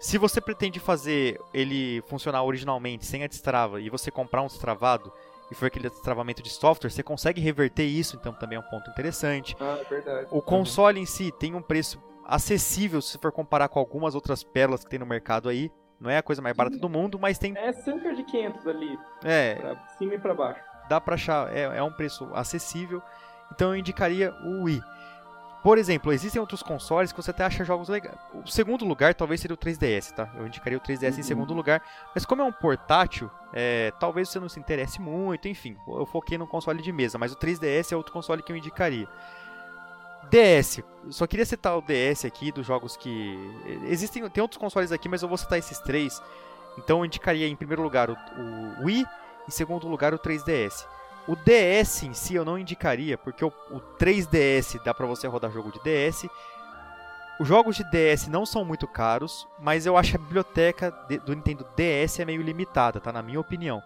Se 0.00 0.16
você 0.16 0.40
pretende 0.40 0.80
fazer 0.80 1.38
ele 1.52 2.02
funcionar 2.08 2.42
originalmente 2.42 3.04
sem 3.04 3.22
a 3.22 3.26
destrava 3.26 3.82
e 3.82 3.90
você 3.90 4.10
comprar 4.10 4.40
um 4.40 4.46
destravado 4.46 5.12
e 5.50 5.54
for 5.54 5.66
aquele 5.66 5.90
destravamento 5.90 6.42
de 6.42 6.48
software, 6.48 6.88
você 6.88 7.02
consegue 7.02 7.38
reverter 7.38 7.84
isso, 7.84 8.16
então 8.16 8.32
também 8.32 8.56
é 8.56 8.60
um 8.60 8.70
ponto 8.70 8.88
interessante. 8.90 9.54
Ah, 9.60 9.76
é 9.78 9.84
verdade. 9.84 10.28
O 10.30 10.40
console 10.40 10.96
uhum. 10.96 11.02
em 11.02 11.06
si 11.06 11.30
tem 11.30 11.54
um 11.54 11.60
preço 11.60 12.02
acessível 12.24 13.02
se 13.02 13.18
for 13.18 13.30
comparar 13.30 13.68
com 13.68 13.78
algumas 13.78 14.14
outras 14.14 14.42
pérolas 14.42 14.82
que 14.82 14.90
tem 14.90 14.98
no 14.98 15.04
mercado 15.04 15.50
aí. 15.50 15.70
Não 16.00 16.08
é 16.08 16.16
a 16.16 16.22
coisa 16.22 16.40
mais 16.40 16.56
barata 16.56 16.78
do 16.78 16.88
mundo, 16.88 17.18
mas 17.18 17.38
tem. 17.38 17.54
É 17.58 17.70
cerca 17.70 18.14
de 18.14 18.24
500 18.24 18.66
ali. 18.66 18.98
É. 19.22 19.56
Pra 19.56 19.86
cima 19.98 20.14
e 20.14 20.18
pra 20.18 20.32
baixo. 20.32 20.62
Dá 20.88 20.98
pra 20.98 21.14
achar, 21.14 21.54
é, 21.54 21.64
é 21.76 21.82
um 21.82 21.92
preço 21.92 22.26
acessível. 22.32 23.02
Então 23.52 23.74
eu 23.74 23.76
indicaria 23.76 24.32
o 24.44 24.64
Wii. 24.64 24.80
Por 25.62 25.76
exemplo, 25.76 26.10
existem 26.12 26.40
outros 26.40 26.62
consoles 26.62 27.12
que 27.12 27.22
você 27.22 27.30
até 27.30 27.44
acha 27.44 27.64
jogos 27.64 27.88
legais. 27.88 28.16
O 28.32 28.48
segundo 28.48 28.84
lugar 28.84 29.14
talvez 29.14 29.40
seria 29.40 29.54
o 29.54 29.58
3DS, 29.58 30.12
tá? 30.12 30.30
Eu 30.34 30.46
indicaria 30.46 30.78
o 30.78 30.80
3DS 30.80 31.12
uhum. 31.12 31.20
em 31.20 31.22
segundo 31.22 31.52
lugar. 31.52 31.82
Mas 32.14 32.24
como 32.24 32.40
é 32.40 32.44
um 32.44 32.52
portátil, 32.52 33.30
é, 33.52 33.92
talvez 34.00 34.30
você 34.30 34.40
não 34.40 34.48
se 34.48 34.58
interesse 34.58 35.00
muito, 35.00 35.48
enfim. 35.48 35.76
Eu 35.86 36.06
foquei 36.06 36.38
no 36.38 36.46
console 36.46 36.82
de 36.82 36.90
mesa, 36.90 37.18
mas 37.18 37.32
o 37.32 37.36
3DS 37.36 37.92
é 37.92 37.96
outro 37.96 38.12
console 38.12 38.42
que 38.42 38.50
eu 38.50 38.56
indicaria. 38.56 39.06
DS, 40.30 40.82
só 41.10 41.26
queria 41.26 41.44
citar 41.44 41.76
o 41.76 41.82
DS 41.82 42.24
aqui 42.24 42.50
dos 42.52 42.66
jogos 42.66 42.96
que. 42.96 43.36
Existem. 43.84 44.26
Tem 44.30 44.40
outros 44.40 44.58
consoles 44.58 44.92
aqui, 44.92 45.08
mas 45.08 45.22
eu 45.22 45.28
vou 45.28 45.36
citar 45.36 45.58
esses 45.58 45.78
três. 45.80 46.22
Então 46.78 46.98
eu 46.98 47.04
indicaria 47.04 47.46
em 47.48 47.56
primeiro 47.56 47.82
lugar 47.82 48.08
o, 48.08 48.14
o 48.14 48.84
Wii, 48.84 49.04
em 49.46 49.50
segundo 49.50 49.88
lugar 49.88 50.14
o 50.14 50.18
3DS. 50.18 50.86
O 51.30 51.36
DS 51.36 52.02
em 52.02 52.12
si 52.12 52.34
eu 52.34 52.44
não 52.44 52.58
indicaria, 52.58 53.16
porque 53.16 53.44
o, 53.44 53.52
o 53.70 53.80
3DS 54.00 54.82
dá 54.82 54.92
para 54.92 55.06
você 55.06 55.28
rodar 55.28 55.52
jogo 55.52 55.70
de 55.70 55.78
DS. 55.78 56.26
Os 57.38 57.46
jogos 57.46 57.76
de 57.76 57.84
DS 57.84 58.26
não 58.26 58.44
são 58.44 58.64
muito 58.64 58.88
caros, 58.88 59.46
mas 59.60 59.86
eu 59.86 59.96
acho 59.96 60.10
que 60.10 60.16
a 60.16 60.20
biblioteca 60.20 60.90
de, 61.08 61.18
do 61.20 61.32
Nintendo 61.32 61.64
DS 61.76 62.18
é 62.18 62.24
meio 62.24 62.42
limitada, 62.42 62.98
tá? 62.98 63.12
Na 63.12 63.22
minha 63.22 63.38
opinião. 63.38 63.80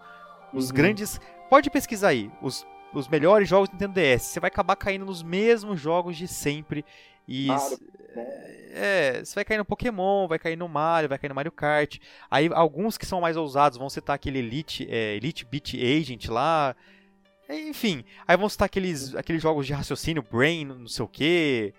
Os 0.51 0.69
uhum. 0.69 0.75
grandes. 0.75 1.21
Pode 1.47 1.69
pesquisar 1.69 2.07
aí. 2.07 2.31
Os, 2.41 2.65
os 2.91 3.07
melhores 3.07 3.47
jogos 3.47 3.69
do 3.69 3.73
Nintendo 3.73 3.93
DS. 3.93 4.23
Você 4.23 4.39
vai 4.39 4.47
acabar 4.47 4.75
caindo 4.75 5.05
nos 5.05 5.21
mesmos 5.21 5.79
jogos 5.79 6.17
de 6.17 6.27
sempre. 6.27 6.83
E. 7.27 7.45
Claro. 7.45 7.77
É, 8.73 9.23
você 9.23 9.35
vai 9.35 9.45
cair 9.45 9.59
no 9.59 9.65
Pokémon, 9.65 10.27
vai 10.27 10.39
cair 10.39 10.57
no 10.57 10.67
Mario, 10.67 11.09
vai 11.09 11.19
cair 11.19 11.29
no 11.29 11.35
Mario 11.35 11.51
Kart. 11.51 11.99
Aí 12.31 12.49
alguns 12.51 12.97
que 12.97 13.05
são 13.05 13.21
mais 13.21 13.37
ousados 13.37 13.77
vão 13.77 13.87
citar 13.87 14.15
aquele 14.15 14.39
Elite, 14.39 14.87
é, 14.89 15.15
Elite 15.15 15.45
Beat 15.45 15.75
Agent 15.75 16.27
lá. 16.27 16.75
Enfim, 17.49 18.03
aí 18.27 18.35
vão 18.35 18.49
citar 18.49 18.65
aqueles, 18.65 19.15
aqueles 19.15 19.41
jogos 19.41 19.67
de 19.67 19.73
raciocínio, 19.73 20.23
Brain, 20.23 20.65
não 20.65 20.87
sei 20.87 21.05
o 21.05 21.07
que. 21.07 21.73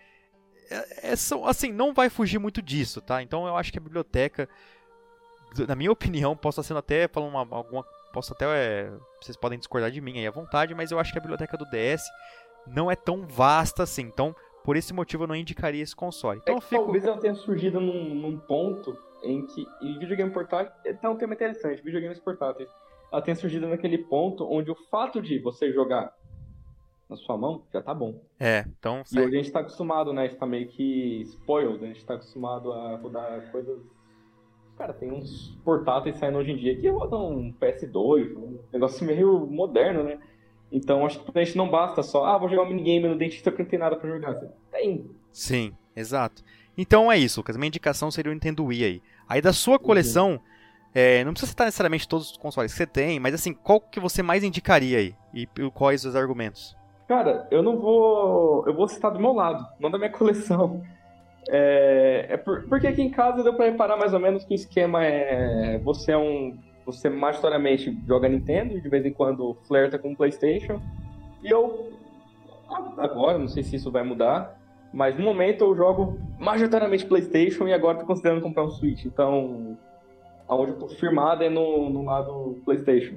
É, 0.70 1.12
é, 1.12 1.16
são, 1.16 1.46
assim, 1.46 1.72
não 1.72 1.92
vai 1.92 2.08
fugir 2.08 2.38
muito 2.38 2.62
disso, 2.62 3.00
tá? 3.00 3.22
Então 3.22 3.46
eu 3.46 3.56
acho 3.56 3.72
que 3.72 3.78
a 3.78 3.82
biblioteca, 3.82 4.48
na 5.66 5.74
minha 5.74 5.90
opinião, 5.92 6.36
posso 6.36 6.60
estar 6.60 6.68
sendo 6.68 6.78
até 6.78 7.08
falando 7.08 7.30
uma, 7.30 7.56
alguma. 7.56 7.84
Posso 8.12 8.32
até. 8.32 8.46
É, 8.46 8.92
vocês 9.20 9.36
podem 9.36 9.58
discordar 9.58 9.90
de 9.90 10.00
mim 10.00 10.18
aí 10.18 10.26
à 10.26 10.30
vontade, 10.30 10.74
mas 10.74 10.90
eu 10.90 10.98
acho 10.98 11.12
que 11.12 11.18
a 11.18 11.20
biblioteca 11.20 11.56
do 11.56 11.66
DS 11.66 12.02
não 12.66 12.90
é 12.90 12.96
tão 12.96 13.26
vasta 13.26 13.82
assim. 13.82 14.02
Então, 14.02 14.34
por 14.64 14.76
esse 14.76 14.92
motivo 14.92 15.24
eu 15.24 15.28
não 15.28 15.36
indicaria 15.36 15.82
esse 15.82 15.94
console. 15.94 16.40
Então 16.42 16.58
é 16.58 16.60
fico... 16.60 16.82
Talvez 16.82 17.04
ela 17.04 17.18
tenha 17.18 17.34
surgido 17.34 17.80
num, 17.80 18.14
num 18.14 18.38
ponto 18.38 18.96
em 19.22 19.46
que. 19.46 19.66
E 19.80 19.98
videogame 19.98 20.30
portátil. 20.30 20.72
É 20.84 21.08
um 21.08 21.16
tema 21.16 21.34
interessante, 21.34 21.82
videogames 21.82 22.18
portáteis. 22.18 22.68
Ela 23.12 23.22
tenha 23.22 23.34
surgido 23.34 23.66
naquele 23.68 23.98
ponto 23.98 24.44
onde 24.50 24.70
o 24.70 24.76
fato 24.90 25.20
de 25.20 25.38
você 25.38 25.72
jogar 25.72 26.12
na 27.08 27.16
sua 27.16 27.36
mão 27.36 27.62
já 27.72 27.80
tá 27.80 27.94
bom. 27.94 28.20
É, 28.38 28.64
então. 28.78 29.02
E 29.12 29.20
hoje 29.20 29.38
a 29.38 29.42
gente 29.42 29.52
tá 29.52 29.60
acostumado, 29.60 30.12
né? 30.12 30.22
A 30.22 30.26
gente 30.26 30.38
tá 30.38 30.46
meio 30.46 30.68
que 30.68 31.22
spoiled, 31.22 31.84
a 31.84 31.88
gente 31.88 32.04
tá 32.04 32.14
acostumado 32.14 32.72
a 32.72 32.96
rodar 32.96 33.50
coisas. 33.50 33.78
Cara, 34.76 34.92
tem 34.92 35.10
uns 35.10 35.56
portáteis 35.64 36.16
saindo 36.16 36.38
hoje 36.38 36.52
em 36.52 36.56
dia 36.56 36.76
que 36.76 36.88
rodam 36.88 37.30
um 37.30 37.52
PS2, 37.52 38.36
um 38.36 38.58
negócio 38.72 39.06
meio 39.06 39.46
moderno, 39.46 40.02
né? 40.02 40.18
Então 40.70 41.06
acho 41.06 41.22
que 41.22 41.32
pra 41.32 41.44
gente 41.44 41.56
não 41.56 41.70
basta 41.70 42.02
só, 42.02 42.26
ah, 42.26 42.36
vou 42.36 42.48
jogar 42.48 42.62
um 42.62 42.68
minigame 42.68 43.08
no 43.08 43.16
dentista 43.16 43.52
que 43.52 43.62
não 43.62 43.68
tem 43.68 43.78
nada 43.78 43.96
pra 43.96 44.10
jogar. 44.10 44.34
Tem. 44.70 45.08
Sim, 45.32 45.72
exato. 45.94 46.42
Então 46.76 47.10
é 47.10 47.16
isso, 47.16 47.40
Lucas. 47.40 47.56
Minha 47.56 47.68
indicação 47.68 48.10
seria 48.10 48.30
o 48.30 48.34
Nintendo 48.34 48.64
Wii 48.64 48.84
aí. 48.84 49.02
Aí 49.28 49.40
da 49.40 49.52
sua 49.52 49.78
coleção, 49.78 50.32
uhum. 50.32 50.40
É, 50.98 51.22
não 51.24 51.32
precisa 51.32 51.50
citar 51.50 51.66
necessariamente 51.66 52.08
todos 52.08 52.30
os 52.30 52.36
consoles 52.38 52.72
que 52.72 52.78
você 52.78 52.86
tem, 52.86 53.20
mas 53.20 53.34
assim, 53.34 53.52
qual 53.52 53.78
que 53.78 54.00
você 54.00 54.22
mais 54.22 54.42
indicaria 54.42 54.96
aí? 54.96 55.14
E, 55.34 55.42
e 55.42 55.70
quais 55.70 56.06
os 56.06 56.16
argumentos? 56.16 56.74
Cara, 57.06 57.46
eu 57.50 57.62
não 57.62 57.76
vou. 57.76 58.66
Eu 58.66 58.72
vou 58.72 58.88
citar 58.88 59.10
do 59.10 59.20
meu 59.20 59.34
lado, 59.34 59.62
não 59.78 59.90
da 59.90 59.98
minha 59.98 60.08
coleção. 60.08 60.82
É, 61.50 62.28
é 62.30 62.36
por, 62.38 62.66
porque 62.66 62.86
aqui 62.86 63.02
em 63.02 63.10
casa 63.10 63.42
deu 63.42 63.52
pra 63.52 63.66
reparar 63.66 63.98
mais 63.98 64.14
ou 64.14 64.20
menos 64.20 64.42
que 64.46 64.54
o 64.54 64.56
esquema 64.56 65.04
é. 65.04 65.78
Você 65.84 66.12
é 66.12 66.16
um. 66.16 66.56
Você 66.86 67.10
majoritariamente 67.10 67.94
joga 68.06 68.26
Nintendo, 68.26 68.80
de 68.80 68.88
vez 68.88 69.04
em 69.04 69.12
quando 69.12 69.54
flerta 69.68 69.98
com 69.98 70.12
o 70.12 70.16
PlayStation. 70.16 70.80
E 71.42 71.50
eu. 71.50 71.92
Agora, 72.96 73.36
não 73.36 73.48
sei 73.48 73.62
se 73.62 73.76
isso 73.76 73.90
vai 73.90 74.02
mudar, 74.02 74.58
mas 74.94 75.14
no 75.14 75.22
momento 75.22 75.62
eu 75.62 75.76
jogo 75.76 76.18
majoritariamente 76.38 77.04
PlayStation 77.04 77.68
e 77.68 77.74
agora 77.74 77.98
tô 77.98 78.06
considerando 78.06 78.40
comprar 78.40 78.64
um 78.64 78.70
Switch. 78.70 79.04
Então, 79.04 79.76
aonde 80.48 80.72
eu 80.72 80.78
tô 80.78 80.88
firmado 80.88 81.42
é 81.42 81.50
no, 81.50 81.90
no 81.90 82.04
lado 82.04 82.60
PlayStation. 82.64 83.16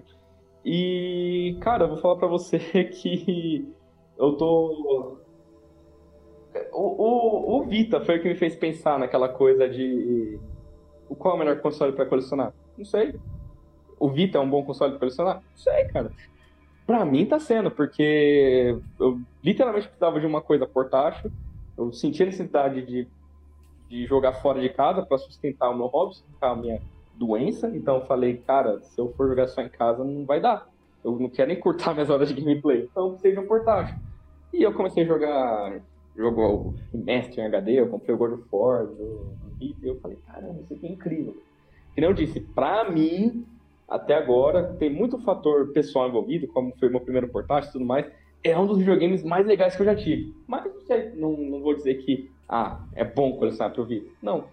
E, 0.63 1.57
cara, 1.61 1.85
eu 1.85 1.89
vou 1.89 1.97
falar 1.97 2.17
pra 2.17 2.27
você 2.27 2.59
que 2.85 3.67
eu 4.17 4.33
tô. 4.33 5.17
O, 6.73 6.81
o, 6.81 7.57
o 7.57 7.65
Vita 7.65 8.01
foi 8.01 8.17
o 8.17 8.21
que 8.21 8.27
me 8.27 8.35
fez 8.35 8.55
pensar 8.55 8.99
naquela 8.99 9.29
coisa 9.29 9.69
de. 9.69 10.39
O 11.07 11.15
qual 11.15 11.33
é 11.33 11.37
o 11.37 11.39
melhor 11.39 11.61
console 11.61 11.93
para 11.93 12.05
colecionar? 12.05 12.53
Não 12.77 12.85
sei. 12.85 13.15
O 13.99 14.09
Vita 14.09 14.37
é 14.37 14.41
um 14.41 14.49
bom 14.49 14.63
console 14.63 14.91
para 14.91 14.99
colecionar? 14.99 15.35
Não 15.35 15.57
sei, 15.57 15.85
cara. 15.85 16.11
Pra 16.85 17.05
mim 17.05 17.25
tá 17.25 17.39
sendo, 17.39 17.69
porque 17.69 18.77
eu 18.99 19.19
literalmente 19.43 19.87
precisava 19.87 20.19
de 20.19 20.25
uma 20.25 20.41
coisa 20.41 20.65
portátil. 20.65 21.31
Eu 21.77 21.91
senti 21.93 22.23
a 22.23 22.25
necessidade 22.25 22.85
de, 22.85 23.07
de 23.87 24.05
jogar 24.05 24.33
fora 24.33 24.59
de 24.59 24.69
casa 24.69 25.05
para 25.05 25.17
sustentar 25.17 25.69
o 25.69 25.77
meu 25.77 25.85
hobby, 25.85 26.15
sustentar 26.15 26.51
a 26.51 26.55
minha 26.55 26.81
doença. 27.19 27.69
Então 27.75 28.01
falei, 28.05 28.37
cara, 28.37 28.79
se 28.79 28.99
eu 28.99 29.11
for 29.13 29.27
jogar 29.27 29.47
só 29.47 29.61
em 29.61 29.69
casa, 29.69 30.03
não 30.03 30.25
vai 30.25 30.39
dar. 30.39 30.67
Eu 31.03 31.19
não 31.19 31.29
quero 31.29 31.49
nem 31.49 31.59
curtar 31.59 31.93
minhas 31.93 32.09
horas 32.09 32.29
de 32.29 32.41
gameplay. 32.41 32.87
Então 32.89 33.15
de 33.15 33.39
um 33.39 33.45
portátil. 33.47 33.95
E 34.53 34.63
eu 34.63 34.73
comecei 34.73 35.03
a 35.03 35.07
jogar 35.07 35.81
jogo 36.15 36.75
Mestre 36.93 37.39
em 37.39 37.45
HD, 37.45 37.79
eu 37.79 37.87
comprei 37.87 38.13
o 38.13 38.17
God 38.17 38.33
of 38.33 38.43
War, 38.51 38.85
do, 38.85 39.31
e 39.61 39.75
eu 39.81 39.95
falei, 39.99 40.17
caramba, 40.27 40.61
isso 40.61 40.73
aqui 40.73 40.87
é 40.87 40.91
incrível. 40.91 41.37
Que 41.93 42.01
nem 42.01 42.09
eu 42.09 42.13
disse, 42.13 42.41
pra 42.41 42.89
mim, 42.89 43.45
até 43.87 44.15
agora, 44.15 44.75
tem 44.77 44.89
muito 44.89 45.17
fator 45.19 45.71
pessoal 45.71 46.09
envolvido, 46.09 46.47
como 46.47 46.73
foi 46.77 46.89
meu 46.89 46.99
primeiro 46.99 47.29
portátil 47.29 47.69
e 47.69 47.73
tudo 47.73 47.85
mais, 47.85 48.05
é 48.43 48.57
um 48.57 48.67
dos 48.67 48.79
videogames 48.79 49.23
mais 49.23 49.45
legais 49.45 49.75
que 49.75 49.81
eu 49.81 49.85
já 49.85 49.95
tive. 49.95 50.33
Mas 50.47 50.71
não, 51.15 51.31
não 51.37 51.61
vou 51.61 51.73
dizer 51.73 51.95
que, 51.95 52.29
ah, 52.47 52.81
é 52.95 53.03
bom 53.03 53.37
colecionar 53.37 53.73
pro 53.73 53.85
vídeo. 53.85 54.11
Não. 54.21 54.45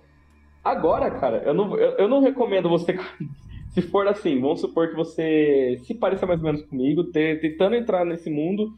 Agora, 0.67 1.09
cara, 1.13 1.45
eu 1.45 1.55
não, 1.55 1.79
eu, 1.79 1.93
eu 1.93 2.09
não 2.09 2.21
recomendo 2.21 2.69
você 2.69 2.99
se 3.71 3.81
for 3.83 4.09
assim, 4.09 4.41
vamos 4.41 4.61
supor 4.61 4.89
que 4.89 4.97
você 4.97 5.81
se 5.85 5.95
pareça 5.95 6.27
mais 6.27 6.41
ou 6.41 6.47
menos 6.47 6.63
comigo, 6.63 7.05
tentando 7.05 7.77
entrar 7.77 8.05
nesse 8.05 8.29
mundo 8.29 8.75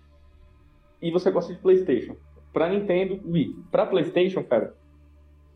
e 1.01 1.11
você 1.11 1.31
gosta 1.31 1.55
de 1.55 1.59
PlayStation. 1.59 2.15
Pra 2.53 2.69
Nintendo, 2.69 3.19
Wii. 3.25 3.57
Pra 3.71 3.87
PlayStation, 3.87 4.45
cara, 4.45 4.75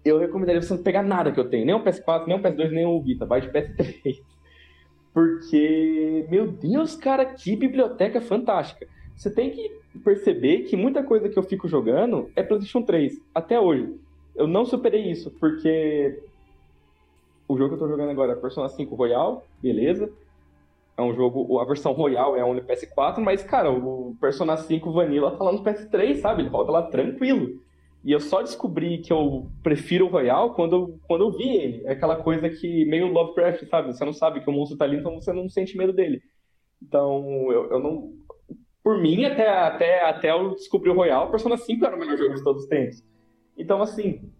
eu 0.02 0.18
recomendaria 0.18 0.62
você 0.62 0.72
não 0.72 0.82
pegar 0.82 1.02
nada 1.02 1.30
que 1.30 1.38
eu 1.38 1.50
tenho. 1.50 1.66
Nem 1.66 1.74
o 1.74 1.84
PS4, 1.84 2.26
nem 2.26 2.36
o 2.38 2.40
PS2, 2.40 2.70
nem 2.70 2.86
o 2.86 3.02
Vita. 3.02 3.26
Vai 3.26 3.42
de 3.42 3.48
PS3. 3.48 4.22
Porque, 5.12 6.26
meu 6.30 6.50
Deus, 6.50 6.96
cara, 6.96 7.26
que 7.26 7.54
biblioteca 7.54 8.22
fantástica. 8.22 8.86
Você 9.14 9.30
tem 9.30 9.50
que 9.50 9.70
perceber 10.02 10.62
que 10.62 10.76
muita 10.78 11.02
coisa 11.02 11.28
que 11.28 11.38
eu 11.38 11.42
fico 11.42 11.68
jogando 11.68 12.30
é 12.34 12.42
PlayStation 12.42 12.80
3, 12.80 13.20
até 13.34 13.60
hoje. 13.60 14.00
Eu 14.34 14.46
não 14.46 14.64
superei 14.64 15.10
isso, 15.10 15.30
porque 15.38 16.22
o 17.48 17.56
jogo 17.56 17.70
que 17.70 17.74
eu 17.74 17.86
tô 17.86 17.88
jogando 17.88 18.10
agora 18.10 18.32
é 18.32 18.36
Persona 18.36 18.68
5 18.68 18.94
Royal, 18.94 19.44
beleza. 19.60 20.10
É 20.96 21.02
um 21.02 21.14
jogo, 21.14 21.58
a 21.58 21.64
versão 21.64 21.92
Royal 21.92 22.36
é 22.36 22.44
only 22.44 22.62
PS4, 22.62 23.18
mas, 23.18 23.42
cara, 23.42 23.70
o 23.70 24.16
Persona 24.20 24.56
5 24.56 24.92
Vanilla 24.92 25.36
tá 25.36 25.44
lá 25.44 25.52
no 25.52 25.62
PS3, 25.62 26.16
sabe? 26.16 26.42
Ele 26.42 26.48
roda 26.48 26.70
lá 26.70 26.82
tranquilo. 26.82 27.60
E 28.04 28.10
eu 28.10 28.20
só 28.20 28.42
descobri 28.42 28.98
que 28.98 29.12
eu 29.12 29.46
prefiro 29.62 30.06
o 30.06 30.08
Royal 30.08 30.54
quando 30.54 30.74
eu, 30.74 30.98
quando 31.06 31.24
eu 31.24 31.30
vi 31.30 31.56
ele. 31.56 31.82
É 31.86 31.92
aquela 31.92 32.16
coisa 32.16 32.48
que 32.50 32.84
meio 32.84 33.12
Lovecraft, 33.12 33.64
sabe? 33.68 33.92
Você 33.92 34.04
não 34.04 34.12
sabe 34.12 34.40
que 34.40 34.50
o 34.50 34.52
monstro 34.52 34.76
tá 34.76 34.84
ali, 34.84 34.96
então 34.96 35.14
você 35.14 35.32
não 35.32 35.48
sente 35.48 35.76
medo 35.76 35.92
dele. 35.92 36.20
Então, 36.82 37.52
eu, 37.52 37.70
eu 37.70 37.78
não. 37.78 38.12
Por 38.82 38.98
mim, 38.98 39.24
até, 39.24 39.48
até, 39.48 40.04
até 40.04 40.32
eu 40.32 40.50
descobri 40.50 40.90
o 40.90 40.94
Royal, 40.94 41.30
Persona 41.30 41.56
5 41.56 41.84
era 41.84 41.94
o 41.94 41.98
melhor 41.98 42.16
jogo 42.16 42.34
de 42.34 42.42
todos 42.42 42.64
os 42.64 42.68
tempos. 42.68 43.02
Então, 43.56 43.82
assim, 43.82 44.32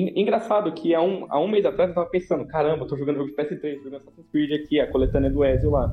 Engraçado 0.00 0.70
que 0.70 0.94
há 0.94 1.02
um, 1.02 1.26
há 1.28 1.40
um 1.40 1.48
mês 1.48 1.64
atrás 1.64 1.88
eu 1.88 1.94
tava 1.94 2.08
pensando, 2.08 2.46
caramba, 2.46 2.84
eu 2.84 2.88
tô 2.88 2.96
jogando 2.96 3.16
jogo 3.16 3.30
de 3.30 3.36
PS3, 3.36 3.78
tô 3.78 3.84
jogando 3.84 3.96
Assassin's 3.96 4.28
Creed 4.30 4.52
aqui, 4.52 4.78
a 4.78 4.86
coletânea 4.86 5.28
do 5.28 5.44
Ezio 5.44 5.70
lá. 5.70 5.92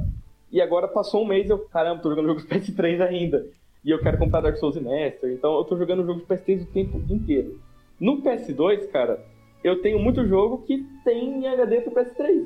E 0.51 0.61
agora 0.61 0.87
passou 0.87 1.23
um 1.23 1.27
mês 1.27 1.49
eu, 1.49 1.57
caramba, 1.57 2.03
tô 2.03 2.11
jogando 2.11 2.27
jogo 2.27 2.41
de 2.41 2.47
PS3 2.47 3.01
ainda. 3.01 3.47
E 3.83 3.89
eu 3.89 3.99
quero 3.99 4.19
comprar 4.19 4.41
Dark 4.41 4.57
Souls 4.57 4.75
e 4.75 4.79
Master, 4.79 5.31
então 5.31 5.57
eu 5.57 5.63
tô 5.63 5.75
jogando 5.75 6.05
jogo 6.05 6.19
de 6.19 6.25
PS3 6.27 6.61
o 6.61 6.65
tempo 6.67 7.01
inteiro. 7.09 7.59
No 7.99 8.21
PS2, 8.21 8.87
cara, 8.91 9.25
eu 9.63 9.81
tenho 9.81 9.97
muito 9.97 10.23
jogo 10.27 10.59
que 10.67 10.85
tem 11.03 11.47
HD 11.47 11.81
pro 11.81 11.95
PS3. 11.95 12.45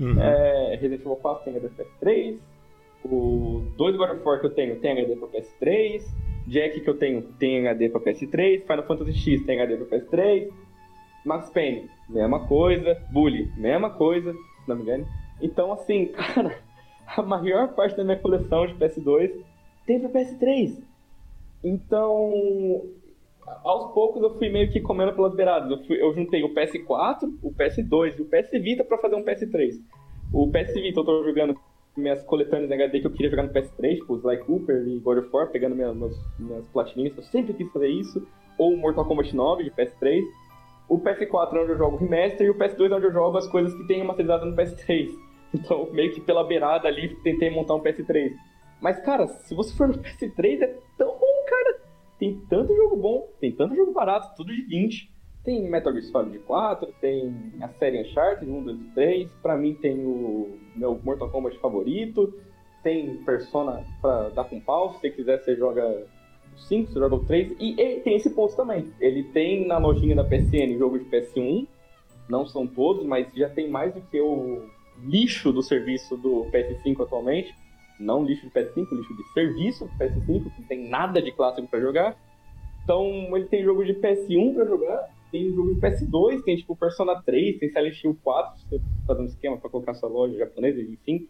Uhum. 0.00 0.16
É, 0.20 0.70
Resident 0.80 1.02
Evil 1.02 1.14
4 1.14 1.44
tem 1.44 1.56
HD 1.56 1.68
pro 1.68 1.84
PS3, 1.84 2.38
o 3.04 3.62
2 3.76 3.96
God 3.96 4.10
of 4.10 4.24
War 4.24 4.40
que 4.40 4.46
eu 4.46 4.50
tenho 4.50 4.80
tem 4.80 4.92
HD 4.92 5.14
pro 5.14 5.28
PS3, 5.28 6.02
Jack 6.46 6.80
que 6.80 6.88
eu 6.88 6.98
tenho 6.98 7.22
tem 7.38 7.66
HD 7.66 7.88
pra 7.88 8.00
PS3, 8.00 8.62
Final 8.62 8.86
Fantasy 8.86 9.12
X 9.12 9.44
tem 9.44 9.60
HD 9.60 9.76
pro 9.76 9.86
PS3, 9.86 10.50
Max 11.24 11.50
Payne, 11.50 11.88
mesma 12.08 12.46
coisa. 12.46 13.00
Bully, 13.12 13.50
mesma 13.56 13.90
coisa, 13.90 14.32
se 14.32 14.68
não 14.68 14.76
me 14.76 14.82
engano. 14.82 15.06
Então, 15.40 15.72
assim, 15.72 16.06
cara, 16.34 16.58
a 17.06 17.22
maior 17.22 17.74
parte 17.74 17.96
da 17.96 18.04
minha 18.04 18.18
coleção 18.18 18.66
de 18.66 18.74
PS2 18.74 19.32
tem 19.86 20.00
pra 20.00 20.08
PS3. 20.08 20.82
Então, 21.62 22.32
aos 23.64 23.92
poucos 23.92 24.22
eu 24.22 24.36
fui 24.36 24.48
meio 24.48 24.70
que 24.70 24.80
comendo 24.80 25.12
pelas 25.12 25.34
beiradas. 25.34 25.70
Eu, 25.70 25.84
fui, 25.84 26.02
eu 26.02 26.12
juntei 26.14 26.42
o 26.42 26.54
PS4, 26.54 27.32
o 27.42 27.52
PS2 27.52 28.18
e 28.18 28.22
o 28.22 28.26
PS 28.26 28.50
Vita 28.52 28.84
pra 28.84 28.98
fazer 28.98 29.14
um 29.14 29.24
PS3. 29.24 29.80
O 30.32 30.50
PS 30.50 30.74
Vita 30.74 31.00
eu 31.00 31.04
tô 31.04 31.24
jogando 31.24 31.56
minhas 31.96 32.22
coletâneas 32.24 32.70
em 32.70 32.74
HD 32.74 33.00
que 33.00 33.06
eu 33.06 33.12
queria 33.12 33.30
jogar 33.30 33.42
no 33.42 33.52
PS3, 33.52 33.96
tipo 33.96 34.16
Sly 34.16 34.38
Cooper 34.38 34.86
e 34.86 34.98
God 34.98 35.18
of 35.18 35.28
War, 35.32 35.50
pegando 35.50 35.74
minhas, 35.74 35.94
minhas, 35.94 36.16
minhas 36.38 36.64
platininhas, 36.68 37.16
eu 37.16 37.22
sempre 37.22 37.52
quis 37.54 37.70
fazer 37.72 37.88
isso. 37.88 38.26
Ou 38.58 38.76
Mortal 38.76 39.04
Kombat 39.04 39.34
9 39.34 39.64
de 39.64 39.70
PS3 39.70 40.22
o 40.92 40.98
PS4 40.98 41.54
é 41.54 41.60
onde 41.60 41.72
eu 41.72 41.78
jogo 41.78 41.96
remaster 41.96 42.46
e 42.46 42.50
o 42.50 42.54
PS2 42.54 42.90
é 42.90 42.94
onde 42.94 43.06
eu 43.06 43.12
jogo 43.12 43.38
as 43.38 43.46
coisas 43.46 43.74
que 43.74 43.86
tem 43.86 44.04
masterizadas 44.04 44.48
no 44.48 44.56
PS3. 44.56 45.10
Então, 45.54 45.92
meio 45.92 46.10
que 46.14 46.20
pela 46.22 46.42
beirada 46.42 46.88
ali, 46.88 47.14
tentei 47.16 47.50
montar 47.50 47.74
um 47.74 47.82
PS3. 47.82 48.32
Mas, 48.80 48.98
cara, 49.00 49.26
se 49.26 49.54
você 49.54 49.76
for 49.76 49.86
no 49.86 49.98
PS3, 49.98 50.62
é 50.62 50.78
tão 50.96 51.08
bom, 51.08 51.44
cara. 51.46 51.82
Tem 52.18 52.40
tanto 52.48 52.74
jogo 52.74 52.96
bom, 52.96 53.28
tem 53.38 53.52
tanto 53.52 53.76
jogo 53.76 53.92
barato, 53.92 54.34
tudo 54.34 54.50
de 54.50 54.62
20. 54.62 55.11
Tem 55.44 55.68
Metal 55.68 55.92
Gear 55.92 56.04
Solid 56.04 56.38
4, 56.38 56.94
tem 57.00 57.34
a 57.60 57.68
série 57.68 58.00
Uncharted 58.02 58.50
1, 58.50 58.62
2 58.62 58.80
e 58.80 58.84
3. 58.94 59.30
Pra 59.42 59.56
mim 59.56 59.74
tem 59.74 59.98
o 60.04 60.56
meu 60.76 61.00
Mortal 61.02 61.30
Kombat 61.30 61.58
favorito. 61.58 62.32
Tem 62.82 63.16
Persona 63.24 63.84
pra 64.00 64.28
dar 64.28 64.44
com 64.44 64.60
pau. 64.60 64.94
Se 64.94 65.00
você 65.00 65.10
quiser, 65.10 65.38
você 65.38 65.56
joga 65.56 66.06
5, 66.56 66.92
você 66.92 66.98
joga 66.98 67.14
o 67.14 67.24
3, 67.24 67.56
e, 67.58 68.00
tem 68.04 68.16
esse 68.16 68.30
ponto 68.30 68.54
também. 68.54 68.92
Ele 69.00 69.24
tem 69.24 69.66
na 69.66 69.78
lojinha 69.78 70.14
da 70.14 70.24
PSN 70.24 70.76
jogo 70.78 70.98
de 70.98 71.04
PS1, 71.06 71.66
não 72.28 72.46
são 72.46 72.66
todos, 72.66 73.04
mas 73.04 73.32
já 73.34 73.48
tem 73.48 73.68
mais 73.68 73.94
do 73.94 74.00
que 74.00 74.20
o 74.20 74.68
lixo 75.02 75.52
do 75.52 75.62
serviço 75.62 76.16
do 76.16 76.46
PS5 76.52 77.02
atualmente. 77.02 77.54
Não 77.98 78.24
lixo 78.24 78.46
de 78.46 78.52
PS5, 78.52 78.86
lixo 78.92 79.16
de 79.16 79.32
serviço 79.32 79.84
do 79.84 79.90
PS5, 79.92 80.54
que 80.54 80.60
não 80.60 80.68
tem 80.68 80.88
nada 80.88 81.20
de 81.20 81.32
clássico 81.32 81.68
para 81.68 81.80
jogar. 81.80 82.16
Então 82.84 83.06
ele 83.36 83.46
tem 83.46 83.62
jogo 83.62 83.84
de 83.84 83.94
PS1 83.94 84.54
para 84.54 84.64
jogar, 84.64 85.10
tem 85.32 85.52
jogo 85.52 85.74
de 85.74 85.80
PS2, 85.80 86.42
tem 86.44 86.56
tipo 86.56 86.76
Persona 86.76 87.20
3, 87.22 87.58
tem 87.58 87.70
Silent 87.70 88.04
Hill 88.04 88.18
4, 88.22 88.60
você 88.60 88.80
fazendo 89.06 89.24
um 89.24 89.28
esquema 89.28 89.56
para 89.58 89.70
colocar 89.70 89.94
sua 89.94 90.08
loja 90.08 90.36
japonesa, 90.38 90.80
enfim. 90.80 91.26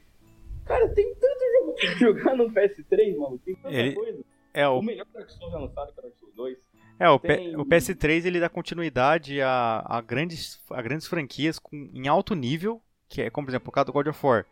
Cara, 0.66 0.88
tem 0.88 1.14
tanto 1.14 1.40
jogo 1.58 1.74
pra 1.74 1.90
jogar 1.98 2.36
no 2.36 2.50
PS3, 2.50 3.16
mano, 3.16 3.38
tem 3.38 3.54
tanta 3.54 3.74
ele, 3.74 3.94
coisa. 3.94 4.24
É, 4.52 4.68
o... 4.68 4.80
o 4.80 4.82
melhor 4.82 5.06
Dark 5.14 5.30
Souls 5.30 5.54
é 5.54 5.56
lançado, 5.56 5.92
que 5.94 6.00
é 6.00 6.02
Dark 6.02 6.16
Souls 6.16 6.34
2. 6.34 6.58
É, 6.98 7.08
o, 7.08 7.18
Tem- 7.18 7.56
o 7.56 7.64
PS3 7.64 8.26
ele 8.26 8.38
dá 8.38 8.48
continuidade 8.48 9.40
a, 9.40 9.84
a, 9.84 10.00
grandes, 10.00 10.60
a 10.70 10.82
grandes 10.82 11.06
franquias 11.06 11.58
com, 11.58 11.90
em 11.94 12.06
alto 12.06 12.34
nível, 12.34 12.82
que 13.08 13.22
é 13.22 13.30
como, 13.30 13.46
por 13.46 13.50
exemplo, 13.50 13.68
o 13.68 13.72
caso 13.72 13.86
do 13.86 13.92
God 13.92 14.08
of 14.08 14.26
War. 14.26 14.46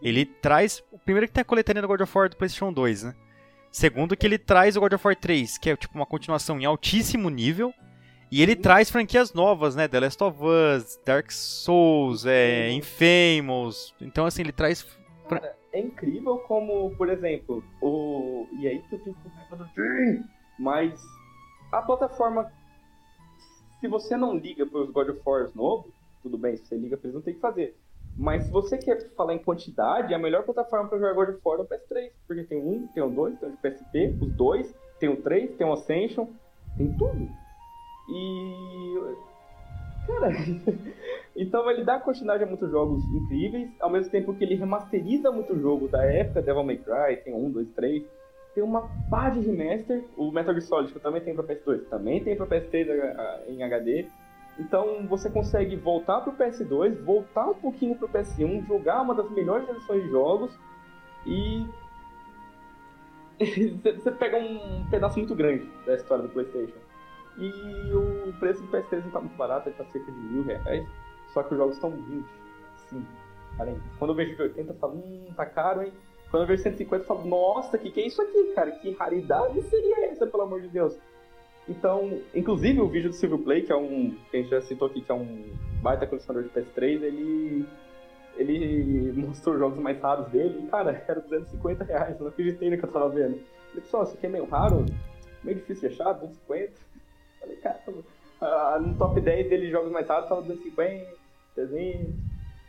Ele 0.00 0.24
traz. 0.24 0.82
o 0.92 0.98
Primeiro 0.98 1.26
que 1.26 1.32
tem 1.32 1.42
a 1.42 1.44
coletânea 1.44 1.82
do 1.82 1.88
God 1.88 2.00
of 2.00 2.16
War 2.16 2.28
do 2.28 2.36
PlayStation 2.36 2.72
2, 2.72 3.04
né? 3.04 3.14
Segundo 3.70 4.16
que 4.16 4.24
ele 4.26 4.38
traz 4.38 4.76
o 4.76 4.80
God 4.80 4.92
of 4.92 5.06
War 5.06 5.16
3, 5.16 5.58
que 5.58 5.70
é 5.70 5.76
tipo 5.76 5.94
uma 5.94 6.06
continuação 6.06 6.60
em 6.60 6.64
altíssimo 6.64 7.28
nível. 7.28 7.74
E 8.30 8.42
ele 8.42 8.56
traz 8.56 8.90
franquias 8.90 9.32
novas, 9.32 9.76
né? 9.76 9.86
The 9.86 10.00
Last 10.00 10.22
of 10.22 10.38
Us, 10.42 10.98
Dark 11.04 11.30
Souls, 11.30 12.26
é, 12.26 12.70
Infamous. 12.72 13.94
Então, 14.00 14.26
assim, 14.26 14.42
ele 14.42 14.52
traz. 14.52 14.84
Cara, 15.28 15.56
é 15.72 15.80
incrível 15.80 16.38
como, 16.38 16.94
por 16.96 17.08
exemplo, 17.08 17.62
o. 17.80 18.46
E 18.58 18.68
aí 18.68 18.80
que 18.88 18.94
eu 18.94 18.98
do 18.98 19.64
Jim, 19.74 20.24
Mas 20.58 21.00
a 21.72 21.82
plataforma. 21.82 22.50
Se 23.80 23.88
você 23.88 24.16
não 24.16 24.36
liga 24.36 24.64
para 24.64 24.80
os 24.80 24.90
God 24.90 25.10
of 25.10 25.20
War 25.26 25.50
novos, 25.54 25.92
tudo 26.22 26.38
bem, 26.38 26.56
se 26.56 26.64
você 26.64 26.76
liga 26.76 26.96
pra 26.96 27.06
eles, 27.06 27.14
não 27.14 27.22
tem 27.22 27.34
o 27.34 27.36
que 27.36 27.42
fazer. 27.42 27.76
Mas 28.16 28.44
se 28.44 28.50
você 28.50 28.78
quer 28.78 29.10
falar 29.14 29.34
em 29.34 29.38
quantidade, 29.38 30.14
a 30.14 30.18
melhor 30.18 30.44
plataforma 30.44 30.88
para 30.88 30.98
jogar 30.98 31.12
God 31.12 31.28
of 31.30 31.40
War 31.44 31.58
é 31.58 31.62
o 31.62 31.66
PS3. 31.66 32.10
Porque 32.26 32.44
tem 32.44 32.58
um, 32.58 32.86
tem 32.88 33.02
o 33.02 33.10
2, 33.10 33.38
tem 33.38 33.48
o 33.48 33.52
de 33.52 33.58
PSP, 33.58 34.16
os 34.20 34.32
dois, 34.32 34.74
tem 35.00 35.08
o 35.08 35.20
3, 35.20 35.56
tem 35.56 35.66
o 35.66 35.72
Ascension, 35.72 36.28
tem 36.76 36.92
tudo. 36.96 37.28
E. 38.08 39.14
Cara, 40.06 40.30
então 41.34 41.70
ele 41.70 41.82
dá 41.84 41.98
continuidade 41.98 42.44
a 42.44 42.46
muitos 42.46 42.70
jogos 42.70 43.02
incríveis, 43.14 43.70
ao 43.80 43.90
mesmo 43.90 44.10
tempo 44.10 44.34
que 44.34 44.44
ele 44.44 44.54
remasteriza 44.54 45.30
muito 45.30 45.58
jogo 45.58 45.88
da 45.88 46.04
época, 46.04 46.42
Devil 46.42 46.64
May 46.64 46.76
Cry, 46.76 47.16
tem 47.24 47.34
um, 47.34 47.50
dois, 47.50 47.68
três. 47.70 48.04
Tem 48.54 48.62
uma 48.62 48.88
pá 49.10 49.30
de 49.30 49.40
remaster, 49.40 50.04
o 50.16 50.30
Metal 50.30 50.54
Gear 50.54 50.66
Solid 50.66 50.92
que 50.92 51.00
também 51.00 51.20
tem 51.22 51.34
pra 51.34 51.42
PS2, 51.42 51.88
também 51.88 52.22
tem 52.22 52.36
pra 52.36 52.46
PS3 52.46 52.88
H- 52.88 53.40
em 53.48 53.62
HD. 53.64 54.06
Então 54.60 55.04
você 55.08 55.28
consegue 55.28 55.74
voltar 55.74 56.20
pro 56.20 56.34
PS2, 56.34 57.02
voltar 57.02 57.48
um 57.48 57.54
pouquinho 57.54 57.96
pro 57.96 58.08
PS1, 58.08 58.64
jogar 58.68 59.02
uma 59.02 59.14
das 59.14 59.28
melhores 59.32 59.68
edições 59.68 60.04
de 60.04 60.10
jogos 60.10 60.56
e 61.26 61.66
você 63.98 64.12
pega 64.12 64.36
um 64.36 64.86
pedaço 64.88 65.18
muito 65.18 65.34
grande 65.34 65.68
da 65.84 65.96
história 65.96 66.22
do 66.22 66.28
PlayStation. 66.28 66.78
E 67.38 67.50
o 67.92 68.32
preço 68.38 68.62
do 68.62 68.68
PS3 68.68 69.04
não 69.04 69.10
tá 69.10 69.20
muito 69.20 69.36
barato, 69.36 69.68
ele 69.68 69.76
tá 69.76 69.84
cerca 69.86 70.10
de 70.10 70.18
mil 70.18 70.44
reais. 70.44 70.86
Só 71.32 71.42
que 71.42 71.52
os 71.52 71.58
jogos 71.58 71.74
estão 71.74 71.90
20, 71.90 72.24
sim, 72.88 73.04
40. 73.56 73.80
Quando 73.98 74.10
eu 74.10 74.14
vejo 74.14 74.36
de 74.36 74.42
80, 74.42 74.72
eu 74.72 74.76
falo, 74.76 74.94
hum, 74.94 75.26
tá 75.36 75.44
caro, 75.44 75.82
hein? 75.82 75.92
Quando 76.30 76.44
eu 76.44 76.46
vejo 76.46 76.62
150, 76.62 77.02
eu 77.02 77.06
falo, 77.06 77.24
nossa, 77.26 77.76
que 77.76 77.90
que 77.90 78.00
é 78.00 78.06
isso 78.06 78.22
aqui, 78.22 78.52
cara? 78.54 78.70
Que 78.72 78.92
raridade 78.92 79.60
seria 79.62 80.06
essa, 80.10 80.26
pelo 80.26 80.44
amor 80.44 80.60
de 80.60 80.68
Deus? 80.68 80.96
Então, 81.68 82.20
inclusive 82.34 82.80
o 82.80 82.88
vídeo 82.88 83.10
do 83.10 83.16
Silvio 83.16 83.38
Play, 83.38 83.62
que 83.62 83.72
é 83.72 83.76
um. 83.76 84.10
que 84.30 84.36
a 84.36 84.40
gente 84.40 84.50
já 84.50 84.60
citou 84.60 84.88
aqui, 84.88 85.00
que 85.00 85.10
é 85.10 85.14
um 85.14 85.52
baita 85.82 86.06
colecionador 86.06 86.48
de 86.48 86.54
PS3, 86.54 87.02
ele. 87.02 87.66
Ele 88.36 89.12
mostrou 89.12 89.54
os 89.54 89.60
jogos 89.60 89.78
mais 89.78 90.00
raros 90.00 90.26
dele 90.26 90.64
e, 90.64 90.66
cara, 90.66 91.04
era 91.06 91.20
250 91.20 91.84
reais, 91.84 92.16
eu 92.16 92.22
não 92.22 92.28
acreditei 92.32 92.68
no 92.68 92.76
que 92.76 92.84
eu 92.84 92.90
tava 92.90 93.08
vendo. 93.08 93.36
Ele, 93.72 93.80
pessoal, 93.80 94.02
isso 94.02 94.14
aqui 94.14 94.26
é 94.26 94.28
meio 94.28 94.44
raro, 94.44 94.84
meio 95.44 95.56
difícil 95.56 95.88
de 95.88 95.94
achar, 95.94 96.12
250. 96.14 96.72
Falei, 97.44 97.56
cara, 97.58 97.80
ah, 98.40 98.78
no 98.80 98.94
top 98.96 99.20
10 99.20 99.48
dele, 99.48 99.70
jogos 99.70 99.92
mais 99.92 100.06
raros, 100.08 100.28
tava 100.28 100.42
250, 100.42 101.06
300. 101.54 102.14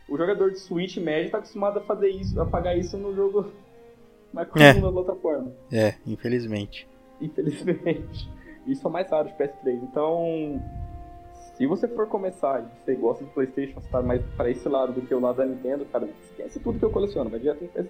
O 0.08 0.16
jogador 0.16 0.50
de 0.52 0.58
Switch 0.60 0.96
médio 0.98 1.30
tá 1.30 1.38
acostumado 1.38 1.78
a 1.78 1.82
fazer 1.82 2.08
isso, 2.10 2.40
a 2.40 2.46
pagar 2.46 2.76
isso 2.76 2.96
no 2.96 3.14
jogo 3.14 3.50
mais 4.32 4.48
comum 4.48 4.64
É. 4.64 4.74
da 4.80 4.92
plataforma. 4.92 5.52
É, 5.72 5.94
infelizmente. 6.06 6.86
Infelizmente. 7.20 8.30
Isso 8.66 8.86
é 8.86 8.88
o 8.88 8.92
mais 8.92 9.10
raro 9.10 9.28
de 9.28 9.34
PS3. 9.34 9.74
Então, 9.82 10.62
se 11.56 11.66
você 11.66 11.88
for 11.88 12.06
começar 12.08 12.60
e 12.62 12.84
você 12.84 12.94
gosta 12.94 13.24
de 13.24 13.30
PlayStation, 13.30 13.80
você 13.80 13.88
tá 13.88 14.02
mais 14.02 14.22
pra 14.36 14.50
esse 14.50 14.68
lado 14.68 14.92
do 14.92 15.02
que 15.02 15.14
o 15.14 15.20
lado 15.20 15.36
da 15.36 15.46
Nintendo, 15.46 15.84
cara, 15.86 16.08
esquece 16.30 16.60
tudo 16.60 16.78
que 16.78 16.84
eu 16.84 16.90
coleciono, 16.90 17.30
vai 17.30 17.40
direto 17.40 17.64
em 17.64 17.68
PS3. 17.68 17.88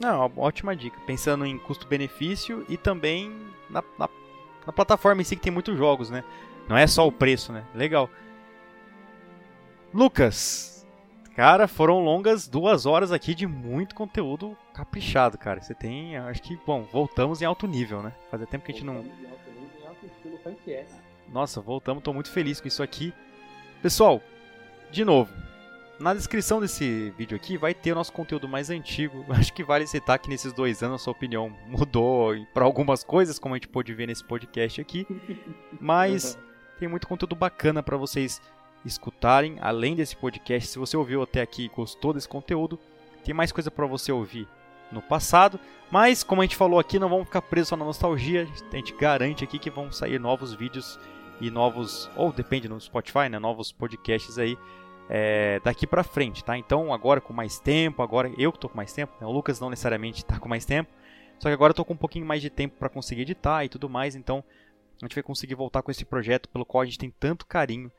Não, 0.00 0.30
ótima 0.36 0.76
dica. 0.76 0.96
Pensando 1.06 1.44
em 1.44 1.58
custo-benefício 1.58 2.64
e 2.68 2.76
também 2.76 3.32
na, 3.68 3.82
na, 3.98 4.08
na 4.68 4.72
plataforma 4.72 5.22
em 5.22 5.24
si 5.24 5.34
que 5.34 5.40
tem 5.40 5.50
muitos 5.50 5.78
jogos, 5.78 6.10
né? 6.10 6.22
Não 6.68 6.76
é 6.76 6.86
só 6.86 7.08
o 7.08 7.10
preço, 7.10 7.54
né? 7.54 7.64
Legal. 7.74 8.10
Lucas, 9.94 10.86
cara, 11.34 11.66
foram 11.66 12.00
longas 12.00 12.46
duas 12.46 12.84
horas 12.84 13.10
aqui 13.10 13.34
de 13.34 13.46
muito 13.46 13.94
conteúdo 13.94 14.54
caprichado, 14.74 15.38
cara. 15.38 15.62
Você 15.62 15.72
tem, 15.72 16.18
acho 16.18 16.42
que, 16.42 16.54
bom, 16.66 16.86
voltamos 16.92 17.40
em 17.40 17.46
alto 17.46 17.66
nível, 17.66 18.02
né? 18.02 18.12
Fazia 18.30 18.46
tempo 18.46 18.66
que 18.66 18.72
a 18.72 18.74
gente 18.74 18.84
não, 18.84 18.96
Voltamos 18.96 19.20
em 19.22 19.30
alto 19.30 19.50
nível, 19.50 19.80
em 19.80 19.86
alto 19.86 20.04
estilo 20.04 20.38
nossa, 21.32 21.62
voltamos, 21.62 22.02
tô 22.02 22.12
muito 22.12 22.30
feliz 22.30 22.60
com 22.60 22.68
isso 22.68 22.82
aqui. 22.82 23.14
Pessoal, 23.80 24.20
de 24.90 25.02
novo, 25.02 25.32
na 25.98 26.14
descrição 26.14 26.60
desse 26.60 27.12
vídeo 27.16 27.36
aqui 27.36 27.56
vai 27.56 27.74
ter 27.74 27.92
o 27.92 27.94
nosso 27.94 28.12
conteúdo 28.12 28.48
mais 28.48 28.70
antigo. 28.70 29.24
Acho 29.30 29.52
que 29.52 29.64
vale 29.64 29.86
citar 29.86 30.18
que 30.18 30.28
nesses 30.28 30.52
dois 30.52 30.82
anos 30.82 31.00
a 31.00 31.04
sua 31.04 31.12
opinião 31.12 31.52
mudou 31.66 32.34
para 32.54 32.64
algumas 32.64 33.02
coisas, 33.02 33.38
como 33.38 33.54
a 33.54 33.58
gente 33.58 33.68
pôde 33.68 33.92
ver 33.94 34.06
nesse 34.06 34.24
podcast 34.24 34.80
aqui. 34.80 35.06
Mas 35.80 36.38
tem 36.78 36.88
muito 36.88 37.08
conteúdo 37.08 37.34
bacana 37.34 37.82
para 37.82 37.96
vocês 37.96 38.40
escutarem, 38.84 39.56
além 39.60 39.96
desse 39.96 40.16
podcast. 40.16 40.68
Se 40.68 40.78
você 40.78 40.96
ouviu 40.96 41.22
até 41.22 41.40
aqui 41.40 41.64
e 41.64 41.68
gostou 41.68 42.12
desse 42.12 42.28
conteúdo, 42.28 42.78
tem 43.24 43.34
mais 43.34 43.50
coisa 43.50 43.70
para 43.70 43.86
você 43.86 44.12
ouvir 44.12 44.46
no 44.92 45.02
passado. 45.02 45.58
Mas, 45.90 46.22
como 46.22 46.40
a 46.40 46.44
gente 46.44 46.56
falou 46.56 46.78
aqui, 46.78 46.98
não 46.98 47.08
vamos 47.08 47.26
ficar 47.26 47.42
presos 47.42 47.70
só 47.70 47.76
na 47.76 47.84
nostalgia. 47.84 48.48
A 48.72 48.76
gente 48.76 48.94
garante 48.94 49.42
aqui 49.42 49.58
que 49.58 49.70
vão 49.70 49.90
sair 49.90 50.18
novos 50.20 50.54
vídeos 50.54 50.98
e 51.40 51.50
novos, 51.50 52.10
ou 52.16 52.32
depende 52.32 52.68
no 52.68 52.80
Spotify, 52.80 53.28
né, 53.30 53.38
novos 53.38 53.70
podcasts 53.70 54.38
aí 54.38 54.58
é, 55.08 55.60
daqui 55.64 55.86
pra 55.86 56.02
frente, 56.02 56.44
tá? 56.44 56.56
Então 56.56 56.92
agora 56.92 57.20
com 57.20 57.32
mais 57.32 57.58
tempo, 57.58 58.02
agora 58.02 58.30
eu 58.36 58.52
que 58.52 58.58
tô 58.58 58.68
com 58.68 58.76
mais 58.76 58.92
tempo, 58.92 59.12
né? 59.20 59.26
o 59.26 59.30
Lucas 59.30 59.58
não 59.58 59.70
necessariamente 59.70 60.24
tá 60.24 60.38
com 60.38 60.48
mais 60.48 60.64
tempo, 60.64 60.90
só 61.38 61.48
que 61.48 61.54
agora 61.54 61.70
eu 61.70 61.74
tô 61.74 61.84
com 61.84 61.94
um 61.94 61.98
pouquinho 61.98 62.26
mais 62.26 62.42
de 62.42 62.50
tempo 62.50 62.76
para 62.78 62.88
conseguir 62.88 63.22
editar 63.22 63.64
e 63.64 63.68
tudo 63.68 63.88
mais, 63.88 64.14
então 64.14 64.44
a 65.00 65.04
gente 65.04 65.14
vai 65.14 65.22
conseguir 65.22 65.54
voltar 65.54 65.82
com 65.82 65.90
esse 65.90 66.04
projeto 66.04 66.48
pelo 66.48 66.66
qual 66.66 66.82
a 66.82 66.84
gente 66.84 66.98
tem 66.98 67.10
tanto 67.10 67.46
carinho. 67.46 67.90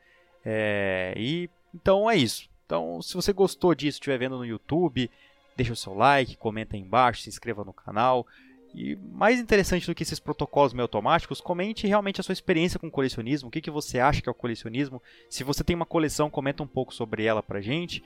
É, 0.44 1.14
e 1.16 1.50
então 1.74 2.10
é 2.10 2.16
isso. 2.16 2.48
Então 2.66 3.02
se 3.02 3.14
você 3.14 3.32
gostou 3.32 3.74
disso, 3.74 3.96
estiver 3.96 4.18
vendo 4.18 4.36
no 4.36 4.44
YouTube, 4.44 5.10
deixa 5.56 5.72
o 5.72 5.76
seu 5.76 5.94
like, 5.94 6.36
comenta 6.36 6.76
aí 6.76 6.82
embaixo, 6.82 7.22
se 7.22 7.28
inscreva 7.28 7.64
no 7.64 7.72
canal. 7.72 8.26
E 8.74 8.96
mais 9.12 9.40
interessante 9.40 9.86
do 9.86 9.94
que 9.94 10.02
esses 10.02 10.20
protocolos 10.20 10.72
meio 10.72 10.84
automáticos, 10.84 11.40
comente 11.40 11.86
realmente 11.86 12.20
a 12.20 12.24
sua 12.24 12.32
experiência 12.32 12.78
com 12.78 12.90
colecionismo, 12.90 13.48
o 13.48 13.50
que, 13.50 13.60
que 13.60 13.70
você 13.70 13.98
acha 13.98 14.22
que 14.22 14.28
é 14.28 14.32
o 14.32 14.34
colecionismo. 14.34 15.02
Se 15.28 15.42
você 15.42 15.64
tem 15.64 15.74
uma 15.74 15.86
coleção, 15.86 16.30
comenta 16.30 16.62
um 16.62 16.68
pouco 16.68 16.94
sobre 16.94 17.24
ela 17.24 17.42
pra 17.42 17.60
gente. 17.60 18.02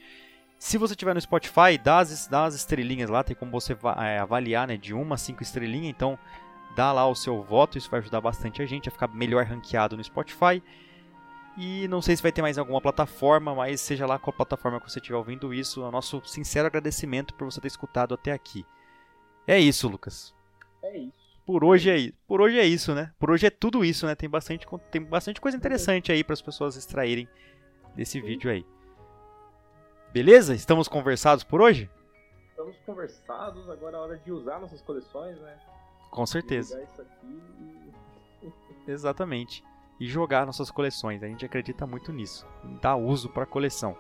Se 0.59 0.79
você 0.79 0.97
tiver 0.97 1.15
no 1.15 1.21
Spotify, 1.21 1.77
dá 1.83 1.99
as, 1.99 2.27
dá 2.27 2.45
as 2.45 2.55
estrelinhas 2.55 3.11
lá, 3.11 3.23
tem 3.23 3.37
como 3.37 3.51
você 3.51 3.77
é, 3.99 4.19
avaliar 4.19 4.67
né, 4.67 4.77
de 4.77 4.95
uma 4.95 5.17
a 5.17 5.19
cinco 5.19 5.43
estrelinhas, 5.43 5.91
então 5.91 6.19
dá 6.75 6.91
lá 6.93 7.07
o 7.07 7.15
seu 7.15 7.43
voto, 7.43 7.77
isso 7.77 7.91
vai 7.91 8.01
ajudar 8.01 8.21
bastante 8.21 8.63
a 8.63 8.67
gente 8.67 8.89
a 8.89 8.93
ficar 8.93 9.09
melhor 9.09 9.45
ranqueado 9.45 9.97
no 9.97 10.03
Spotify. 10.03 10.63
E 11.57 11.87
não 11.89 12.03
sei 12.03 12.17
se 12.17 12.23
vai 12.23 12.33
ter 12.33 12.43
mais 12.43 12.59
alguma 12.59 12.81
plataforma, 12.81 13.55
mas 13.55 13.81
seja 13.81 14.07
lá 14.07 14.19
qual 14.19 14.33
plataforma 14.33 14.81
que 14.81 14.91
você 14.91 14.99
estiver 14.99 15.17
ouvindo 15.17 15.53
isso, 15.53 15.83
é 15.83 15.89
o 15.89 15.91
nosso 15.91 16.23
sincero 16.25 16.67
agradecimento 16.67 17.35
por 17.35 17.45
você 17.45 17.61
ter 17.61 17.69
escutado 17.69 18.15
até 18.15 18.33
aqui. 18.33 18.67
É 19.47 19.59
isso, 19.61 19.87
Lucas. 19.87 20.35
É 20.85 20.99
isso. 20.99 21.25
Por 21.47 21.63
hoje 21.65 21.91
é, 21.91 21.99
i- 21.99 22.13
por 22.27 22.41
hoje 22.41 22.59
é 22.59 22.65
isso, 22.65 22.95
né? 22.95 23.13
Por 23.19 23.31
hoje 23.31 23.47
é 23.47 23.51
tudo 23.51 23.85
isso, 23.85 24.07
né? 24.07 24.15
Tem 24.15 24.29
bastante, 24.29 24.67
tem 24.91 25.03
bastante 25.03 25.41
coisa 25.41 25.57
interessante 25.57 26.11
aí 26.11 26.25
para 26.25 26.33
as 26.33 26.41
pessoas 26.43 26.75
extraírem 26.77 27.29
desse 27.95 28.21
vídeo 28.21 28.51
aí. 28.51 28.65
Beleza? 30.13 30.55
Estamos 30.55 30.89
conversados 30.89 31.45
por 31.45 31.61
hoje? 31.61 31.91
Estamos 32.51 32.77
conversados, 32.87 33.69
agora 33.69 33.97
é 33.97 34.01
hora 34.01 34.17
de 34.19 34.31
usar 34.33 34.59
nossas 34.61 34.81
coleções, 34.81 35.37
né? 35.41 35.57
Com 36.11 36.25
certeza. 36.25 36.81
Isso 36.83 37.03
e... 38.43 38.53
Exatamente. 38.91 39.63
E 40.01 40.07
jogar 40.07 40.47
nossas 40.47 40.71
coleções. 40.71 41.23
A 41.23 41.27
gente 41.27 41.45
acredita 41.45 41.87
muito 41.87 42.13
nisso. 42.13 42.47
Dar 42.81 42.97
uso 42.97 43.29
para 43.29 43.45
coleção. 43.47 43.97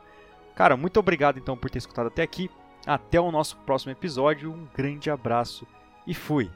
Cara, 0.55 0.77
muito 0.77 0.99
obrigado 0.99 1.39
então 1.39 1.57
por 1.57 1.69
ter 1.71 1.79
escutado 1.79 2.07
até 2.07 2.23
aqui. 2.23 2.51
Até 2.87 3.21
o 3.21 3.31
nosso 3.31 3.57
próximo 3.59 3.93
episódio. 3.93 4.53
Um 4.53 4.67
grande 4.75 5.11
abraço 5.11 5.67
e 6.07 6.15
fui. 6.15 6.51